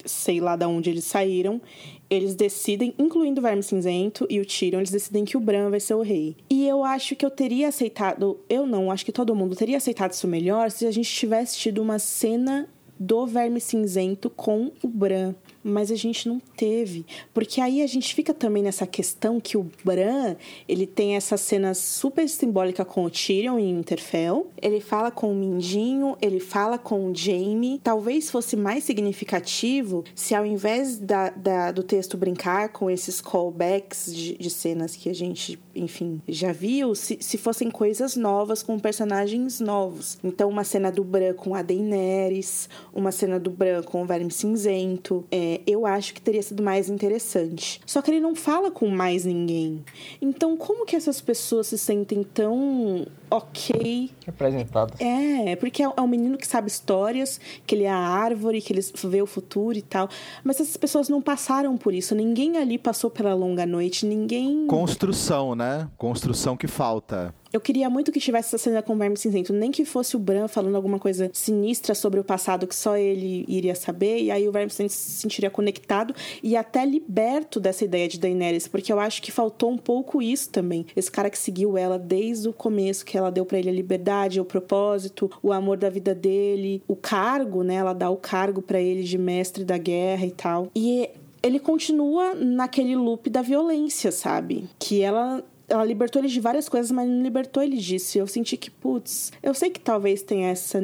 sei 0.04 0.40
lá 0.40 0.56
de 0.56 0.66
onde 0.66 0.90
eles 0.90 1.06
saíram, 1.06 1.62
eles 2.10 2.36
decidem, 2.36 2.94
incluindo 2.98 3.40
o 3.40 3.44
Verme 3.44 3.64
Cinzento 3.64 4.28
e 4.30 4.40
o 4.40 4.46
Tyrion, 4.46 4.80
eles 4.80 4.92
decidem 4.92 5.26
que 5.26 5.38
o 5.38 5.40
Bran 5.40 5.70
vai 5.70 5.80
ser 5.80 5.96
o 5.96 6.02
rei. 6.02 6.36
E 6.50 6.68
eu 6.68 6.84
acho 6.84 7.16
que 7.16 7.26
eu 7.26 7.32
teria 7.32 7.68
aceitado, 7.68 8.40
eu 8.50 8.66
não, 8.66 8.92
acho 8.92 9.06
que 9.06 9.12
todo 9.12 9.36
mundo 9.36 9.56
teria 9.56 9.78
aceitado 9.78 10.12
isso 10.12 10.28
melhor 10.28 10.70
se 10.72 10.86
a 10.86 10.92
gente 10.92 11.10
tivesse 11.10 11.58
tido 11.58 11.82
uma 11.82 12.00
cena 12.00 12.70
do 13.00 13.26
Verme 13.26 13.60
Cinzento 13.60 14.30
com 14.30 14.72
o 14.82 14.88
Bran 14.88 15.34
mas 15.66 15.92
a 15.92 15.96
gente 15.96 16.30
não 16.30 16.40
teve. 16.56 17.06
Porque 17.34 17.60
aí 17.60 17.82
a 17.82 17.88
gente 17.88 18.14
fica 18.14 18.34
também 18.34 18.62
nessa 18.62 18.86
questão 18.86 19.40
que 19.40 19.58
o 19.58 19.66
Bran, 19.84 20.36
ele 20.70 20.86
tem 20.86 21.16
essa 21.16 21.38
cena 21.38 21.74
super 21.74 22.30
simbólica 22.30 22.86
com 22.86 23.04
o 23.04 23.10
Tyrion 23.10 23.58
em 23.58 23.72
Interfell. 23.72 24.48
Ele 24.62 24.80
fala 24.80 25.10
com 25.10 25.32
o 25.32 25.36
Mindinho, 25.36 26.16
ele 26.22 26.40
fala 26.40 26.78
com 26.78 27.10
o 27.10 27.16
Jaime. 27.16 27.82
Talvez 27.84 28.30
fosse 28.30 28.56
mais 28.56 28.84
significativo 28.84 30.04
se 30.14 30.36
ao 30.36 30.46
invés 30.46 31.00
da, 31.00 31.30
da 31.32 31.72
do 31.72 31.82
texto 31.82 32.16
brincar 32.16 32.70
com 32.70 32.90
esses 32.90 33.20
callbacks 33.20 34.14
de, 34.14 34.38
de, 34.38 34.50
cenas 34.50 34.96
que 34.96 35.10
a 35.10 35.16
gente, 35.16 35.60
enfim, 35.76 36.22
já 36.28 36.52
viu, 36.52 36.94
se, 36.94 37.18
se 37.20 37.38
fossem 37.38 37.72
coisas 37.72 38.16
novas 38.16 38.62
com 38.62 38.78
personagens 38.78 39.60
novos. 39.60 40.18
Então, 40.24 40.50
uma 40.50 40.64
cena 40.64 40.92
do 40.92 41.04
Bran 41.04 41.34
com 41.34 41.56
a 41.56 41.62
Daenerys, 41.62 42.70
uma 42.94 43.12
cena 43.12 43.40
do 43.40 43.50
Bran 43.50 43.82
com 43.82 44.04
o 44.04 44.06
Verme 44.06 44.32
Cinzento, 44.32 45.26
é, 45.32 45.55
eu 45.66 45.86
acho 45.86 46.14
que 46.14 46.22
teria 46.22 46.42
sido 46.42 46.64
mais 46.64 46.90
interessante. 46.90 47.82
Só 47.86 48.02
que 48.02 48.12
ele 48.12 48.20
não 48.20 48.36
fala 48.36 48.72
com 48.72 48.88
mais 48.88 49.26
ninguém. 49.26 49.84
Então, 50.22 50.56
como 50.58 50.86
que 50.86 50.96
essas 50.96 51.22
pessoas 51.22 51.68
se 51.68 51.78
sentem 51.78 52.24
tão 52.24 53.06
ok? 53.36 54.12
Representadas. 54.26 55.00
É, 55.00 55.56
porque 55.56 55.84
é, 55.84 55.92
é 55.96 56.02
um 56.02 56.08
menino 56.08 56.38
que 56.38 56.48
sabe 56.48 56.68
histórias, 56.68 57.40
que 57.66 57.76
ele 57.76 57.84
é 57.84 57.90
a 57.90 57.98
árvore, 57.98 58.62
que 58.62 58.74
ele 58.74 58.82
vê 59.04 59.22
o 59.22 59.28
futuro 59.28 59.78
e 59.78 59.82
tal. 59.82 60.10
Mas 60.44 60.60
essas 60.60 60.78
pessoas 60.78 61.10
não 61.10 61.22
passaram 61.22 61.78
por 61.78 61.94
isso. 61.94 62.16
Ninguém 62.16 62.58
ali 62.58 62.78
passou 62.78 63.10
pela 63.10 63.34
longa 63.34 63.66
noite, 63.66 64.06
ninguém. 64.06 64.68
Construção, 64.68 65.56
né? 65.56 65.88
Construção 65.98 66.58
que 66.58 66.68
falta. 66.68 67.34
Eu 67.56 67.62
queria 67.62 67.90
muito 67.90 68.12
que 68.12 68.20
tivesse 68.20 68.54
essa 68.54 68.58
cena 68.58 68.82
com 68.82 68.94
o 68.94 68.98
Verme 68.98 69.16
Cinzento, 69.16 69.54
nem 69.54 69.72
que 69.72 69.86
fosse 69.86 70.18
o 70.18 70.20
Bran 70.20 70.46
falando 70.46 70.76
alguma 70.76 71.00
coisa 71.00 71.30
sinistra 71.32 71.96
sobre 71.96 72.20
o 72.20 72.24
passado 72.24 72.68
que 72.68 72.76
só 72.76 72.98
ele 72.98 73.46
iria 73.48 73.74
saber, 73.74 74.24
e 74.24 74.30
aí 74.30 74.46
o 74.46 74.52
Verme 74.52 74.70
Cinzento 74.70 74.92
se 74.92 75.12
sentiria 75.12 75.50
conectado 75.50 76.14
e 76.44 76.58
até 76.58 76.86
liberto 76.86 77.58
dessa 77.58 77.86
ideia 77.86 78.10
de 78.10 78.20
Daenerys, 78.20 78.68
porque 78.68 78.92
eu 78.92 79.00
acho 79.00 79.22
que 79.22 79.32
faltou 79.32 79.72
um 79.72 79.78
pouco 79.78 80.22
isso 80.22 80.50
também. 80.50 80.86
Esse 80.98 81.10
cara 81.10 81.30
que 81.30 81.38
seguiu 81.38 81.78
ela 81.78 81.98
desde 81.98 82.50
o 82.50 82.52
começo, 82.52 83.06
que 83.06 83.18
ela 83.18 83.25
deu 83.30 83.46
para 83.46 83.60
ele 83.60 83.70
a 83.70 83.74
liberdade, 83.74 84.40
o 84.40 84.46
propósito, 84.46 85.30
o 85.42 85.52
amor 85.52 85.78
da 85.78 85.90
vida 85.90 86.14
dele, 86.14 86.82
o 86.88 86.96
cargo, 86.96 87.64
né? 87.64 87.76
Ela 87.76 87.94
dá 87.94 88.10
o 88.10 88.18
cargo 88.18 88.62
para 88.62 88.80
ele 88.80 89.04
de 89.04 89.18
mestre 89.18 89.64
da 89.64 89.78
guerra 89.78 90.26
e 90.26 90.32
tal. 90.32 90.70
E 90.76 91.10
ele 91.42 91.60
continua 91.60 92.34
naquele 92.34 92.96
loop 92.96 93.30
da 93.30 93.42
violência, 93.42 94.12
sabe? 94.12 94.70
Que 94.80 95.02
ela 95.02 95.44
ela 95.68 95.84
libertou 95.84 96.22
ele 96.22 96.30
de 96.30 96.40
várias 96.40 96.70
coisas, 96.70 96.92
mas 96.92 97.10
não 97.10 97.24
libertou 97.24 97.64
ele 97.64 97.78
disso. 97.78 98.18
E 98.18 98.20
eu 98.20 98.28
senti 98.28 98.56
que, 98.56 98.70
putz, 98.70 99.32
eu 99.42 99.52
sei 99.52 99.72
que 99.72 99.80
talvez 99.80 100.22
tenha 100.22 100.50
essa 100.50 100.80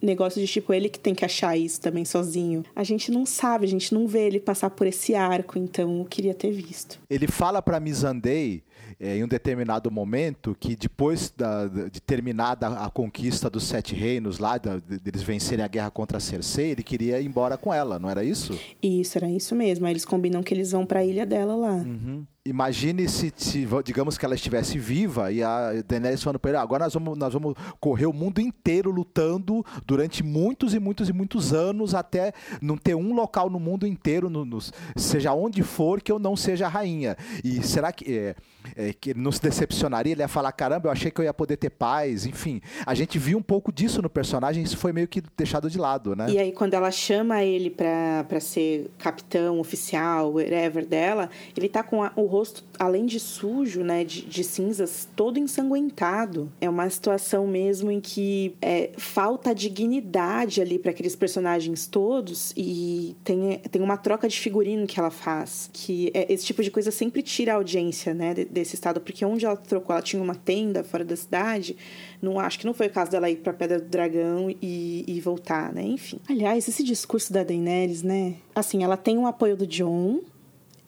negócio 0.00 0.40
de 0.40 0.46
tipo 0.46 0.72
ele 0.72 0.88
que 0.88 0.98
tem 0.98 1.14
que 1.14 1.24
achar 1.24 1.56
isso 1.56 1.80
também 1.80 2.04
sozinho. 2.04 2.64
A 2.74 2.84
gente 2.84 3.10
não 3.10 3.26
sabe, 3.26 3.66
a 3.66 3.68
gente 3.68 3.92
não 3.92 4.06
vê 4.06 4.26
ele 4.26 4.40
passar 4.40 4.70
por 4.70 4.86
esse 4.86 5.14
arco, 5.14 5.58
então 5.58 5.98
eu 5.98 6.04
queria 6.04 6.34
ter 6.34 6.50
visto. 6.52 7.00
Ele 7.10 7.26
fala 7.26 7.60
para 7.60 7.80
Missandei 7.80 8.62
é, 9.00 9.16
em 9.16 9.24
um 9.24 9.28
determinado 9.28 9.90
momento 9.90 10.56
que 10.58 10.74
depois 10.74 11.32
da, 11.36 11.66
de 11.66 12.00
terminada 12.00 12.68
a 12.68 12.90
conquista 12.90 13.48
dos 13.48 13.64
sete 13.64 13.94
reinos 13.94 14.38
lá, 14.38 14.58
da, 14.58 14.80
vencerem 15.24 15.64
a 15.64 15.68
guerra 15.68 15.90
contra 15.90 16.18
a 16.18 16.20
Cersei, 16.20 16.70
ele 16.72 16.82
queria 16.82 17.20
ir 17.20 17.26
embora 17.26 17.56
com 17.56 17.72
ela, 17.72 17.98
não 17.98 18.10
era 18.10 18.24
isso? 18.24 18.58
Isso, 18.82 19.16
era 19.16 19.30
isso 19.30 19.54
mesmo. 19.54 19.86
Aí 19.86 19.92
eles 19.92 20.04
combinam 20.04 20.42
que 20.42 20.52
eles 20.52 20.72
vão 20.72 20.84
para 20.84 21.00
a 21.00 21.04
ilha 21.04 21.24
dela 21.24 21.54
lá. 21.54 21.74
Uhum. 21.74 22.26
Imagine 22.48 23.08
se, 23.08 23.32
se, 23.36 23.66
digamos 23.84 24.16
que 24.16 24.24
ela 24.24 24.34
estivesse 24.34 24.78
viva 24.78 25.30
e 25.30 25.42
a 25.42 25.82
Daenerys 25.86 26.22
falando 26.22 26.38
para 26.38 26.50
ele, 26.50 26.58
ah, 26.58 26.62
agora 26.62 26.84
nós 26.84 26.94
vamos, 26.94 27.18
nós 27.18 27.32
vamos 27.32 27.54
correr 27.78 28.06
o 28.06 28.12
mundo 28.12 28.40
inteiro 28.40 28.90
lutando 28.90 29.64
durante 29.86 30.22
muitos 30.22 30.74
e 30.74 30.78
muitos 30.78 31.08
e 31.08 31.12
muitos 31.12 31.52
anos 31.52 31.94
até 31.94 32.32
não 32.60 32.76
ter 32.76 32.94
um 32.94 33.14
local 33.14 33.50
no 33.50 33.60
mundo 33.60 33.86
inteiro, 33.86 34.30
no, 34.30 34.44
no, 34.44 34.58
seja 34.96 35.34
onde 35.34 35.62
for, 35.62 36.00
que 36.00 36.10
eu 36.10 36.18
não 36.18 36.36
seja 36.36 36.68
rainha. 36.68 37.16
E 37.44 37.62
será 37.62 37.92
que... 37.92 38.12
É, 38.12 38.34
é, 38.76 38.92
que 38.92 39.10
ele 39.10 39.20
não 39.20 39.32
se 39.32 39.40
decepcionaria, 39.40 40.12
ele 40.12 40.22
ia 40.22 40.28
falar, 40.28 40.52
caramba, 40.52 40.88
eu 40.88 40.92
achei 40.92 41.10
que 41.10 41.20
eu 41.20 41.24
ia 41.24 41.34
poder 41.34 41.56
ter 41.56 41.70
paz, 41.70 42.26
enfim. 42.26 42.60
A 42.84 42.94
gente 42.94 43.18
viu 43.18 43.38
um 43.38 43.42
pouco 43.42 43.72
disso 43.72 44.02
no 44.02 44.10
personagem, 44.10 44.62
isso 44.62 44.76
foi 44.76 44.92
meio 44.92 45.08
que 45.08 45.22
deixado 45.36 45.70
de 45.70 45.78
lado, 45.78 46.14
né? 46.14 46.30
E 46.30 46.38
aí, 46.38 46.52
quando 46.52 46.74
ela 46.74 46.90
chama 46.90 47.42
ele 47.42 47.70
pra 47.70 48.40
ser 48.40 48.90
capitão, 48.98 49.60
oficial, 49.60 50.34
whatever 50.34 50.86
dela, 50.86 51.30
ele 51.56 51.68
tá 51.68 51.82
com 51.82 52.02
a, 52.02 52.12
o 52.16 52.26
rosto, 52.38 52.64
além 52.78 53.06
de 53.06 53.18
sujo, 53.18 53.82
né, 53.82 54.04
de, 54.04 54.22
de, 54.22 54.44
cinzas, 54.44 55.08
todo 55.16 55.38
ensanguentado. 55.38 56.50
É 56.60 56.68
uma 56.68 56.88
situação 56.88 57.46
mesmo 57.46 57.90
em 57.90 58.00
que 58.00 58.54
é, 58.62 58.90
falta 58.96 59.54
dignidade 59.54 60.60
ali 60.60 60.78
para 60.78 60.90
aqueles 60.90 61.16
personagens 61.16 61.86
todos 61.86 62.52
e 62.56 63.16
tem, 63.24 63.58
tem 63.70 63.82
uma 63.82 63.96
troca 63.96 64.28
de 64.28 64.38
figurino 64.38 64.86
que 64.86 64.98
ela 64.98 65.10
faz, 65.10 65.68
que 65.72 66.10
é, 66.14 66.32
esse 66.32 66.46
tipo 66.46 66.62
de 66.62 66.70
coisa 66.70 66.90
sempre 66.90 67.22
tira 67.22 67.52
a 67.52 67.56
audiência, 67.56 68.14
né, 68.14 68.34
desse 68.34 68.74
estado, 68.74 69.00
porque 69.00 69.24
onde 69.24 69.44
ela 69.44 69.56
trocou, 69.56 69.94
ela 69.94 70.02
tinha 70.02 70.22
uma 70.22 70.34
tenda 70.34 70.84
fora 70.84 71.04
da 71.04 71.16
cidade. 71.16 71.76
Não 72.22 72.38
acho 72.38 72.58
que 72.58 72.66
não 72.66 72.74
foi 72.74 72.86
o 72.86 72.90
caso 72.90 73.10
dela 73.10 73.30
ir 73.30 73.36
pra 73.36 73.52
Pedra 73.52 73.80
do 73.80 73.86
Dragão 73.86 74.50
e, 74.50 75.04
e 75.06 75.20
voltar, 75.20 75.72
né? 75.72 75.82
Enfim. 75.82 76.18
Aliás, 76.28 76.66
esse 76.68 76.82
discurso 76.82 77.32
da 77.32 77.44
Daenerys, 77.44 78.02
né? 78.02 78.36
Assim, 78.54 78.82
ela 78.82 78.96
tem 78.96 79.16
o 79.18 79.26
apoio 79.26 79.56
do 79.56 79.66
John, 79.66 80.20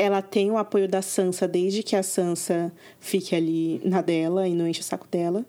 ela 0.00 0.22
tem 0.22 0.50
o 0.50 0.56
apoio 0.56 0.88
da 0.88 1.02
Sansa 1.02 1.46
desde 1.46 1.82
que 1.82 1.94
a 1.94 2.02
Sansa 2.02 2.72
fique 2.98 3.36
ali 3.36 3.82
na 3.84 4.00
dela 4.00 4.48
e 4.48 4.54
não 4.54 4.66
enche 4.66 4.80
o 4.80 4.82
saco 4.82 5.06
dela. 5.06 5.44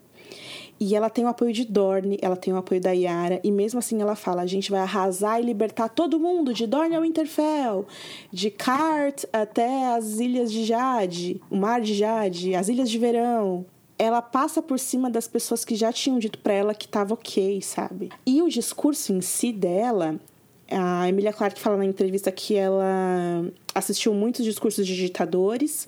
E 0.78 0.94
ela 0.94 1.10
tem 1.10 1.24
o 1.24 1.30
apoio 1.30 1.54
de 1.54 1.64
Dorne, 1.64 2.18
ela 2.22 2.36
tem 2.36 2.52
o 2.54 2.58
apoio 2.58 2.82
da 2.82 2.92
Yara, 2.92 3.40
e 3.46 3.52
mesmo 3.52 3.80
assim 3.80 4.02
ela 4.02 4.14
fala: 4.14 4.42
a 4.42 4.46
gente 4.46 4.70
vai 4.70 4.82
arrasar 4.82 5.40
e 5.40 5.46
libertar 5.46 5.88
todo 5.88 6.20
mundo, 6.20 6.54
de 6.54 6.68
Dorne 6.68 6.96
ao 6.96 7.04
Winterfell, 7.04 7.86
de 8.30 8.52
Cart 8.52 9.24
até 9.32 9.96
as 9.96 10.20
ilhas 10.20 10.52
de 10.52 10.66
Jade, 10.66 11.42
o 11.50 11.56
mar 11.56 11.80
de 11.80 11.94
Jade, 11.94 12.54
as 12.54 12.68
ilhas 12.68 12.90
de 12.90 13.00
verão. 13.00 13.66
Ela 13.98 14.22
passa 14.22 14.62
por 14.62 14.80
cima 14.80 15.10
das 15.10 15.30
pessoas 15.30 15.64
que 15.64 15.76
já 15.76 15.94
tinham 15.94 16.20
dito 16.20 16.40
para 16.40 16.54
ela 16.54 16.74
que 16.74 16.90
tava 16.90 17.14
ok, 17.14 17.62
sabe? 17.62 18.10
E 18.26 18.42
o 18.42 18.50
discurso 18.50 19.14
em 19.14 19.22
si 19.22 19.54
dela, 19.54 20.20
a 20.72 21.08
Emilia 21.08 21.34
Clarke 21.34 21.60
fala 21.60 21.78
na 21.78 21.86
entrevista 21.86 22.32
que 22.32 22.56
ela 22.56 23.46
assistiu 23.74 24.14
muitos 24.14 24.44
discursos 24.46 24.86
de 24.86 24.96
ditadores 24.96 25.88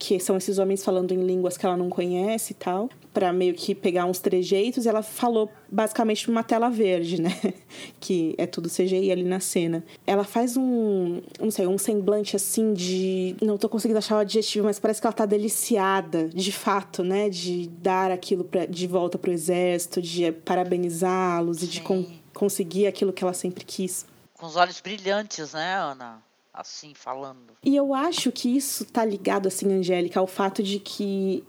que 0.00 0.18
são 0.18 0.34
esses 0.38 0.58
homens 0.58 0.82
falando 0.82 1.12
em 1.12 1.22
línguas 1.22 1.58
que 1.58 1.66
ela 1.66 1.76
não 1.76 1.90
conhece 1.90 2.52
e 2.52 2.54
tal, 2.54 2.88
para 3.12 3.34
meio 3.34 3.52
que 3.52 3.74
pegar 3.74 4.06
uns 4.06 4.18
trejeitos. 4.18 4.86
E 4.86 4.88
ela 4.88 5.02
falou 5.02 5.50
basicamente 5.70 6.26
numa 6.26 6.42
tela 6.42 6.70
verde, 6.70 7.20
né? 7.20 7.38
que 8.00 8.34
é 8.38 8.46
tudo 8.46 8.70
CGI 8.70 9.12
ali 9.12 9.24
na 9.24 9.40
cena. 9.40 9.84
Ela 10.06 10.24
faz 10.24 10.56
um, 10.56 11.20
não 11.38 11.50
sei, 11.50 11.66
um 11.66 11.76
semblante 11.76 12.34
assim 12.34 12.72
de. 12.72 13.36
Não 13.42 13.58
tô 13.58 13.68
conseguindo 13.68 13.98
achar 13.98 14.16
o 14.16 14.20
adjetivo, 14.20 14.64
mas 14.64 14.78
parece 14.80 15.02
que 15.02 15.06
ela 15.06 15.12
tá 15.12 15.26
deliciada, 15.26 16.30
de 16.30 16.50
fato, 16.50 17.04
né? 17.04 17.28
De 17.28 17.68
dar 17.68 18.10
aquilo 18.10 18.44
pra, 18.44 18.64
de 18.64 18.86
volta 18.86 19.18
pro 19.18 19.30
exército, 19.30 20.00
de 20.00 20.32
parabenizá-los 20.32 21.62
e 21.62 21.66
de 21.66 21.82
con 21.82 22.06
conseguir 22.32 22.86
aquilo 22.86 23.12
que 23.12 23.22
ela 23.22 23.34
sempre 23.34 23.66
quis. 23.66 24.06
Com 24.40 24.46
os 24.46 24.56
olhos 24.56 24.80
brilhantes, 24.80 25.52
né, 25.52 25.76
Ana? 25.76 26.22
assim 26.52 26.94
falando. 26.94 27.56
E 27.64 27.76
eu 27.76 27.94
acho 27.94 28.32
que 28.32 28.54
isso 28.56 28.84
tá 28.84 29.04
ligado, 29.04 29.46
assim, 29.46 29.72
Angélica, 29.72 30.18
ao 30.18 30.26
fato 30.26 30.62
de 30.62 30.80
que 30.80 31.44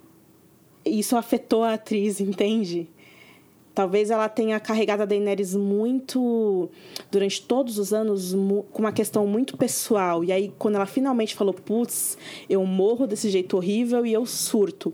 isso 0.86 1.16
afetou 1.16 1.64
a 1.64 1.74
atriz, 1.74 2.20
entende? 2.20 2.90
Talvez 3.82 4.12
ela 4.12 4.30
tenha 4.30 4.60
carregado 4.60 5.02
a 5.02 5.06
Daenerys 5.06 5.56
muito 5.56 6.70
durante 7.10 7.42
todos 7.42 7.80
os 7.80 7.92
anos 7.92 8.32
com 8.72 8.78
uma 8.78 8.92
questão 8.92 9.26
muito 9.26 9.58
pessoal. 9.58 10.24
E 10.24 10.32
aí, 10.32 10.54
quando 10.60 10.76
ela 10.76 10.86
finalmente 10.86 11.34
falou, 11.34 11.52
putz, 11.52 12.16
eu 12.48 12.64
morro 12.64 13.08
desse 13.08 13.28
jeito 13.28 13.58
horrível 13.58 14.06
e 14.06 14.14
eu 14.14 14.24
surto. 14.24 14.94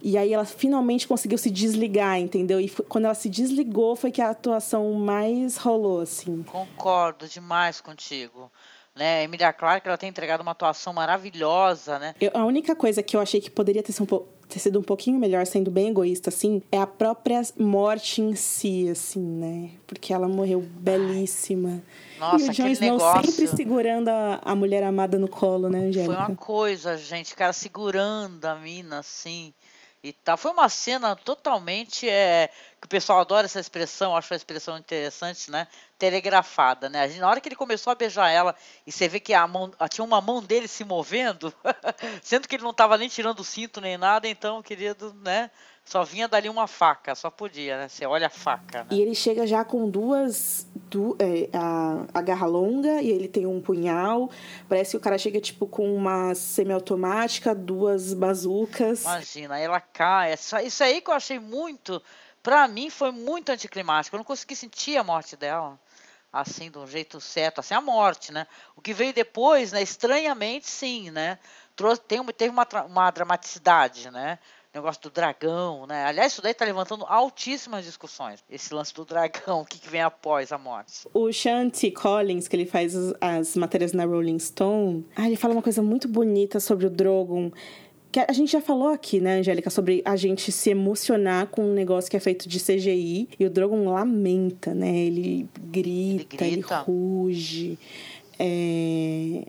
E 0.00 0.16
aí 0.16 0.32
ela 0.32 0.44
finalmente 0.44 1.08
conseguiu 1.08 1.36
se 1.38 1.50
desligar, 1.50 2.20
entendeu? 2.20 2.60
E 2.60 2.68
foi, 2.68 2.86
quando 2.86 3.06
ela 3.06 3.14
se 3.14 3.28
desligou 3.28 3.96
foi 3.96 4.12
que 4.12 4.22
a 4.22 4.30
atuação 4.30 4.92
mais 4.92 5.56
rolou, 5.56 5.98
assim. 5.98 6.44
Concordo 6.44 7.26
demais 7.26 7.80
contigo 7.80 8.48
né? 8.94 9.22
Emilia 9.24 9.52
Clarke 9.52 9.88
ela 9.88 9.96
tem 9.96 10.08
entregado 10.08 10.42
uma 10.42 10.50
atuação 10.50 10.92
maravilhosa, 10.92 11.98
né? 11.98 12.14
Eu, 12.20 12.32
a 12.34 12.44
única 12.44 12.74
coisa 12.74 13.02
que 13.02 13.16
eu 13.16 13.20
achei 13.20 13.40
que 13.40 13.50
poderia 13.50 13.82
ter 13.82 13.92
sido, 13.92 14.02
um 14.02 14.28
ter 14.50 14.58
sido 14.58 14.78
um 14.78 14.82
pouquinho 14.82 15.18
melhor, 15.18 15.46
sendo 15.46 15.70
bem 15.70 15.88
egoísta, 15.88 16.28
assim, 16.30 16.62
é 16.70 16.78
a 16.78 16.86
própria 16.86 17.40
morte 17.58 18.20
em 18.20 18.34
si, 18.34 18.88
assim, 18.88 19.20
né? 19.20 19.70
Porque 19.86 20.12
ela 20.12 20.28
morreu 20.28 20.60
belíssima. 20.60 21.82
Nossa, 22.18 22.46
e 22.46 22.48
o 22.48 22.52
Jon 22.52 22.68
Snow 22.68 22.92
negócio... 22.92 23.32
sempre 23.32 23.56
segurando 23.56 24.08
a, 24.08 24.40
a 24.42 24.54
mulher 24.54 24.82
amada 24.82 25.18
no 25.18 25.28
colo, 25.28 25.68
né, 25.68 25.78
Angélica? 25.86 26.14
Foi 26.14 26.24
uma 26.24 26.36
coisa, 26.36 26.96
gente, 26.96 27.34
cara 27.34 27.52
segurando 27.52 28.44
a 28.44 28.56
mina, 28.56 28.98
assim 28.98 29.54
e 30.02 30.12
tal. 30.12 30.36
Foi 30.36 30.50
uma 30.50 30.68
cena 30.68 31.14
totalmente 31.14 32.08
é, 32.08 32.48
que 32.80 32.86
o 32.86 32.88
pessoal 32.88 33.20
adora 33.20 33.44
essa 33.44 33.60
expressão, 33.60 34.16
acho 34.16 34.32
a 34.32 34.36
expressão 34.36 34.78
interessante, 34.78 35.50
né? 35.50 35.66
Telegrafada, 35.98 36.88
né? 36.88 37.06
Na 37.18 37.28
hora 37.28 37.40
que 37.40 37.48
ele 37.48 37.56
começou 37.56 37.90
a 37.90 37.94
beijar 37.94 38.30
ela 38.30 38.56
e 38.86 38.92
você 38.92 39.08
vê 39.08 39.20
que 39.20 39.34
a 39.34 39.46
mão, 39.46 39.70
tinha 39.90 40.04
uma 40.04 40.20
mão 40.20 40.42
dele 40.42 40.66
se 40.66 40.84
movendo, 40.84 41.52
sendo 42.22 42.48
que 42.48 42.56
ele 42.56 42.62
não 42.62 42.70
estava 42.70 42.96
nem 42.96 43.08
tirando 43.08 43.40
o 43.40 43.44
cinto 43.44 43.80
nem 43.80 43.98
nada, 43.98 44.26
então, 44.26 44.62
querido, 44.62 45.12
né? 45.14 45.50
Só 45.90 46.04
vinha 46.04 46.28
dali 46.28 46.48
uma 46.48 46.68
faca, 46.68 47.16
só 47.16 47.32
podia, 47.32 47.76
né? 47.76 47.88
Você 47.88 48.06
olha 48.06 48.28
a 48.28 48.30
faca. 48.30 48.84
Né? 48.84 48.86
E 48.92 49.00
ele 49.00 49.12
chega 49.12 49.44
já 49.44 49.64
com 49.64 49.90
duas. 49.90 50.64
Du, 50.88 51.16
é, 51.18 51.48
a, 51.52 52.06
a 52.14 52.22
garra 52.22 52.46
longa 52.46 53.02
e 53.02 53.10
ele 53.10 53.26
tem 53.26 53.44
um 53.44 53.60
punhal. 53.60 54.30
Parece 54.68 54.92
que 54.92 54.96
o 54.96 55.00
cara 55.00 55.18
chega, 55.18 55.40
tipo, 55.40 55.66
com 55.66 55.92
uma 55.92 56.32
semiautomática, 56.32 57.52
duas 57.56 58.14
bazucas. 58.14 59.02
Imagina, 59.02 59.58
ela 59.58 59.80
cai. 59.80 60.34
Isso 60.34 60.84
aí 60.84 61.00
que 61.00 61.10
eu 61.10 61.14
achei 61.14 61.40
muito. 61.40 62.00
Pra 62.40 62.68
mim 62.68 62.88
foi 62.88 63.10
muito 63.10 63.50
anticlimático. 63.50 64.14
Eu 64.14 64.18
não 64.18 64.24
consegui 64.24 64.54
sentir 64.54 64.96
a 64.96 65.02
morte 65.02 65.34
dela 65.34 65.76
assim, 66.32 66.70
de 66.70 66.78
um 66.78 66.86
jeito 66.86 67.20
certo, 67.20 67.58
assim, 67.58 67.74
a 67.74 67.80
morte, 67.80 68.30
né? 68.30 68.46
O 68.76 68.80
que 68.80 68.94
veio 68.94 69.12
depois, 69.12 69.72
né, 69.72 69.82
estranhamente, 69.82 70.70
sim, 70.70 71.10
né? 71.10 71.40
Trouxe, 71.74 72.00
tem, 72.02 72.24
teve 72.26 72.52
uma, 72.52 72.64
uma 72.86 73.10
dramaticidade, 73.10 74.08
né? 74.12 74.38
Negócio 74.74 75.02
do 75.02 75.10
dragão, 75.10 75.86
né? 75.86 76.04
Aliás, 76.04 76.32
isso 76.32 76.42
daí 76.42 76.54
tá 76.54 76.64
levantando 76.64 77.04
altíssimas 77.06 77.84
discussões. 77.84 78.42
Esse 78.48 78.72
lance 78.72 78.94
do 78.94 79.04
dragão, 79.04 79.62
o 79.62 79.64
que, 79.64 79.78
que 79.78 79.88
vem 79.88 80.00
após 80.00 80.52
a 80.52 80.58
morte. 80.58 81.08
O 81.12 81.32
Shanti 81.32 81.90
Collins, 81.90 82.46
que 82.46 82.56
ele 82.56 82.66
faz 82.66 82.94
as, 82.94 83.14
as 83.20 83.56
matérias 83.56 83.92
na 83.92 84.04
Rolling 84.04 84.38
Stone, 84.38 85.04
ah, 85.16 85.26
ele 85.26 85.36
fala 85.36 85.54
uma 85.54 85.62
coisa 85.62 85.82
muito 85.82 86.06
bonita 86.06 86.60
sobre 86.60 86.86
o 86.86 86.90
Drogon. 86.90 87.50
Que 88.12 88.20
a 88.20 88.32
gente 88.32 88.50
já 88.50 88.60
falou 88.60 88.88
aqui, 88.88 89.20
né, 89.20 89.38
Angélica, 89.38 89.70
sobre 89.70 90.02
a 90.04 90.16
gente 90.16 90.50
se 90.50 90.70
emocionar 90.70 91.46
com 91.46 91.62
um 91.62 91.72
negócio 91.72 92.10
que 92.10 92.16
é 92.16 92.20
feito 92.20 92.48
de 92.48 92.58
CGI. 92.58 93.28
E 93.38 93.46
o 93.46 93.50
Drogon 93.50 93.88
lamenta, 93.88 94.74
né? 94.74 94.96
Ele 94.96 95.48
grita, 95.58 96.44
ele, 96.44 96.56
grita. 96.56 96.74
ele 96.80 96.82
ruge. 96.84 97.78
É... 98.38 99.46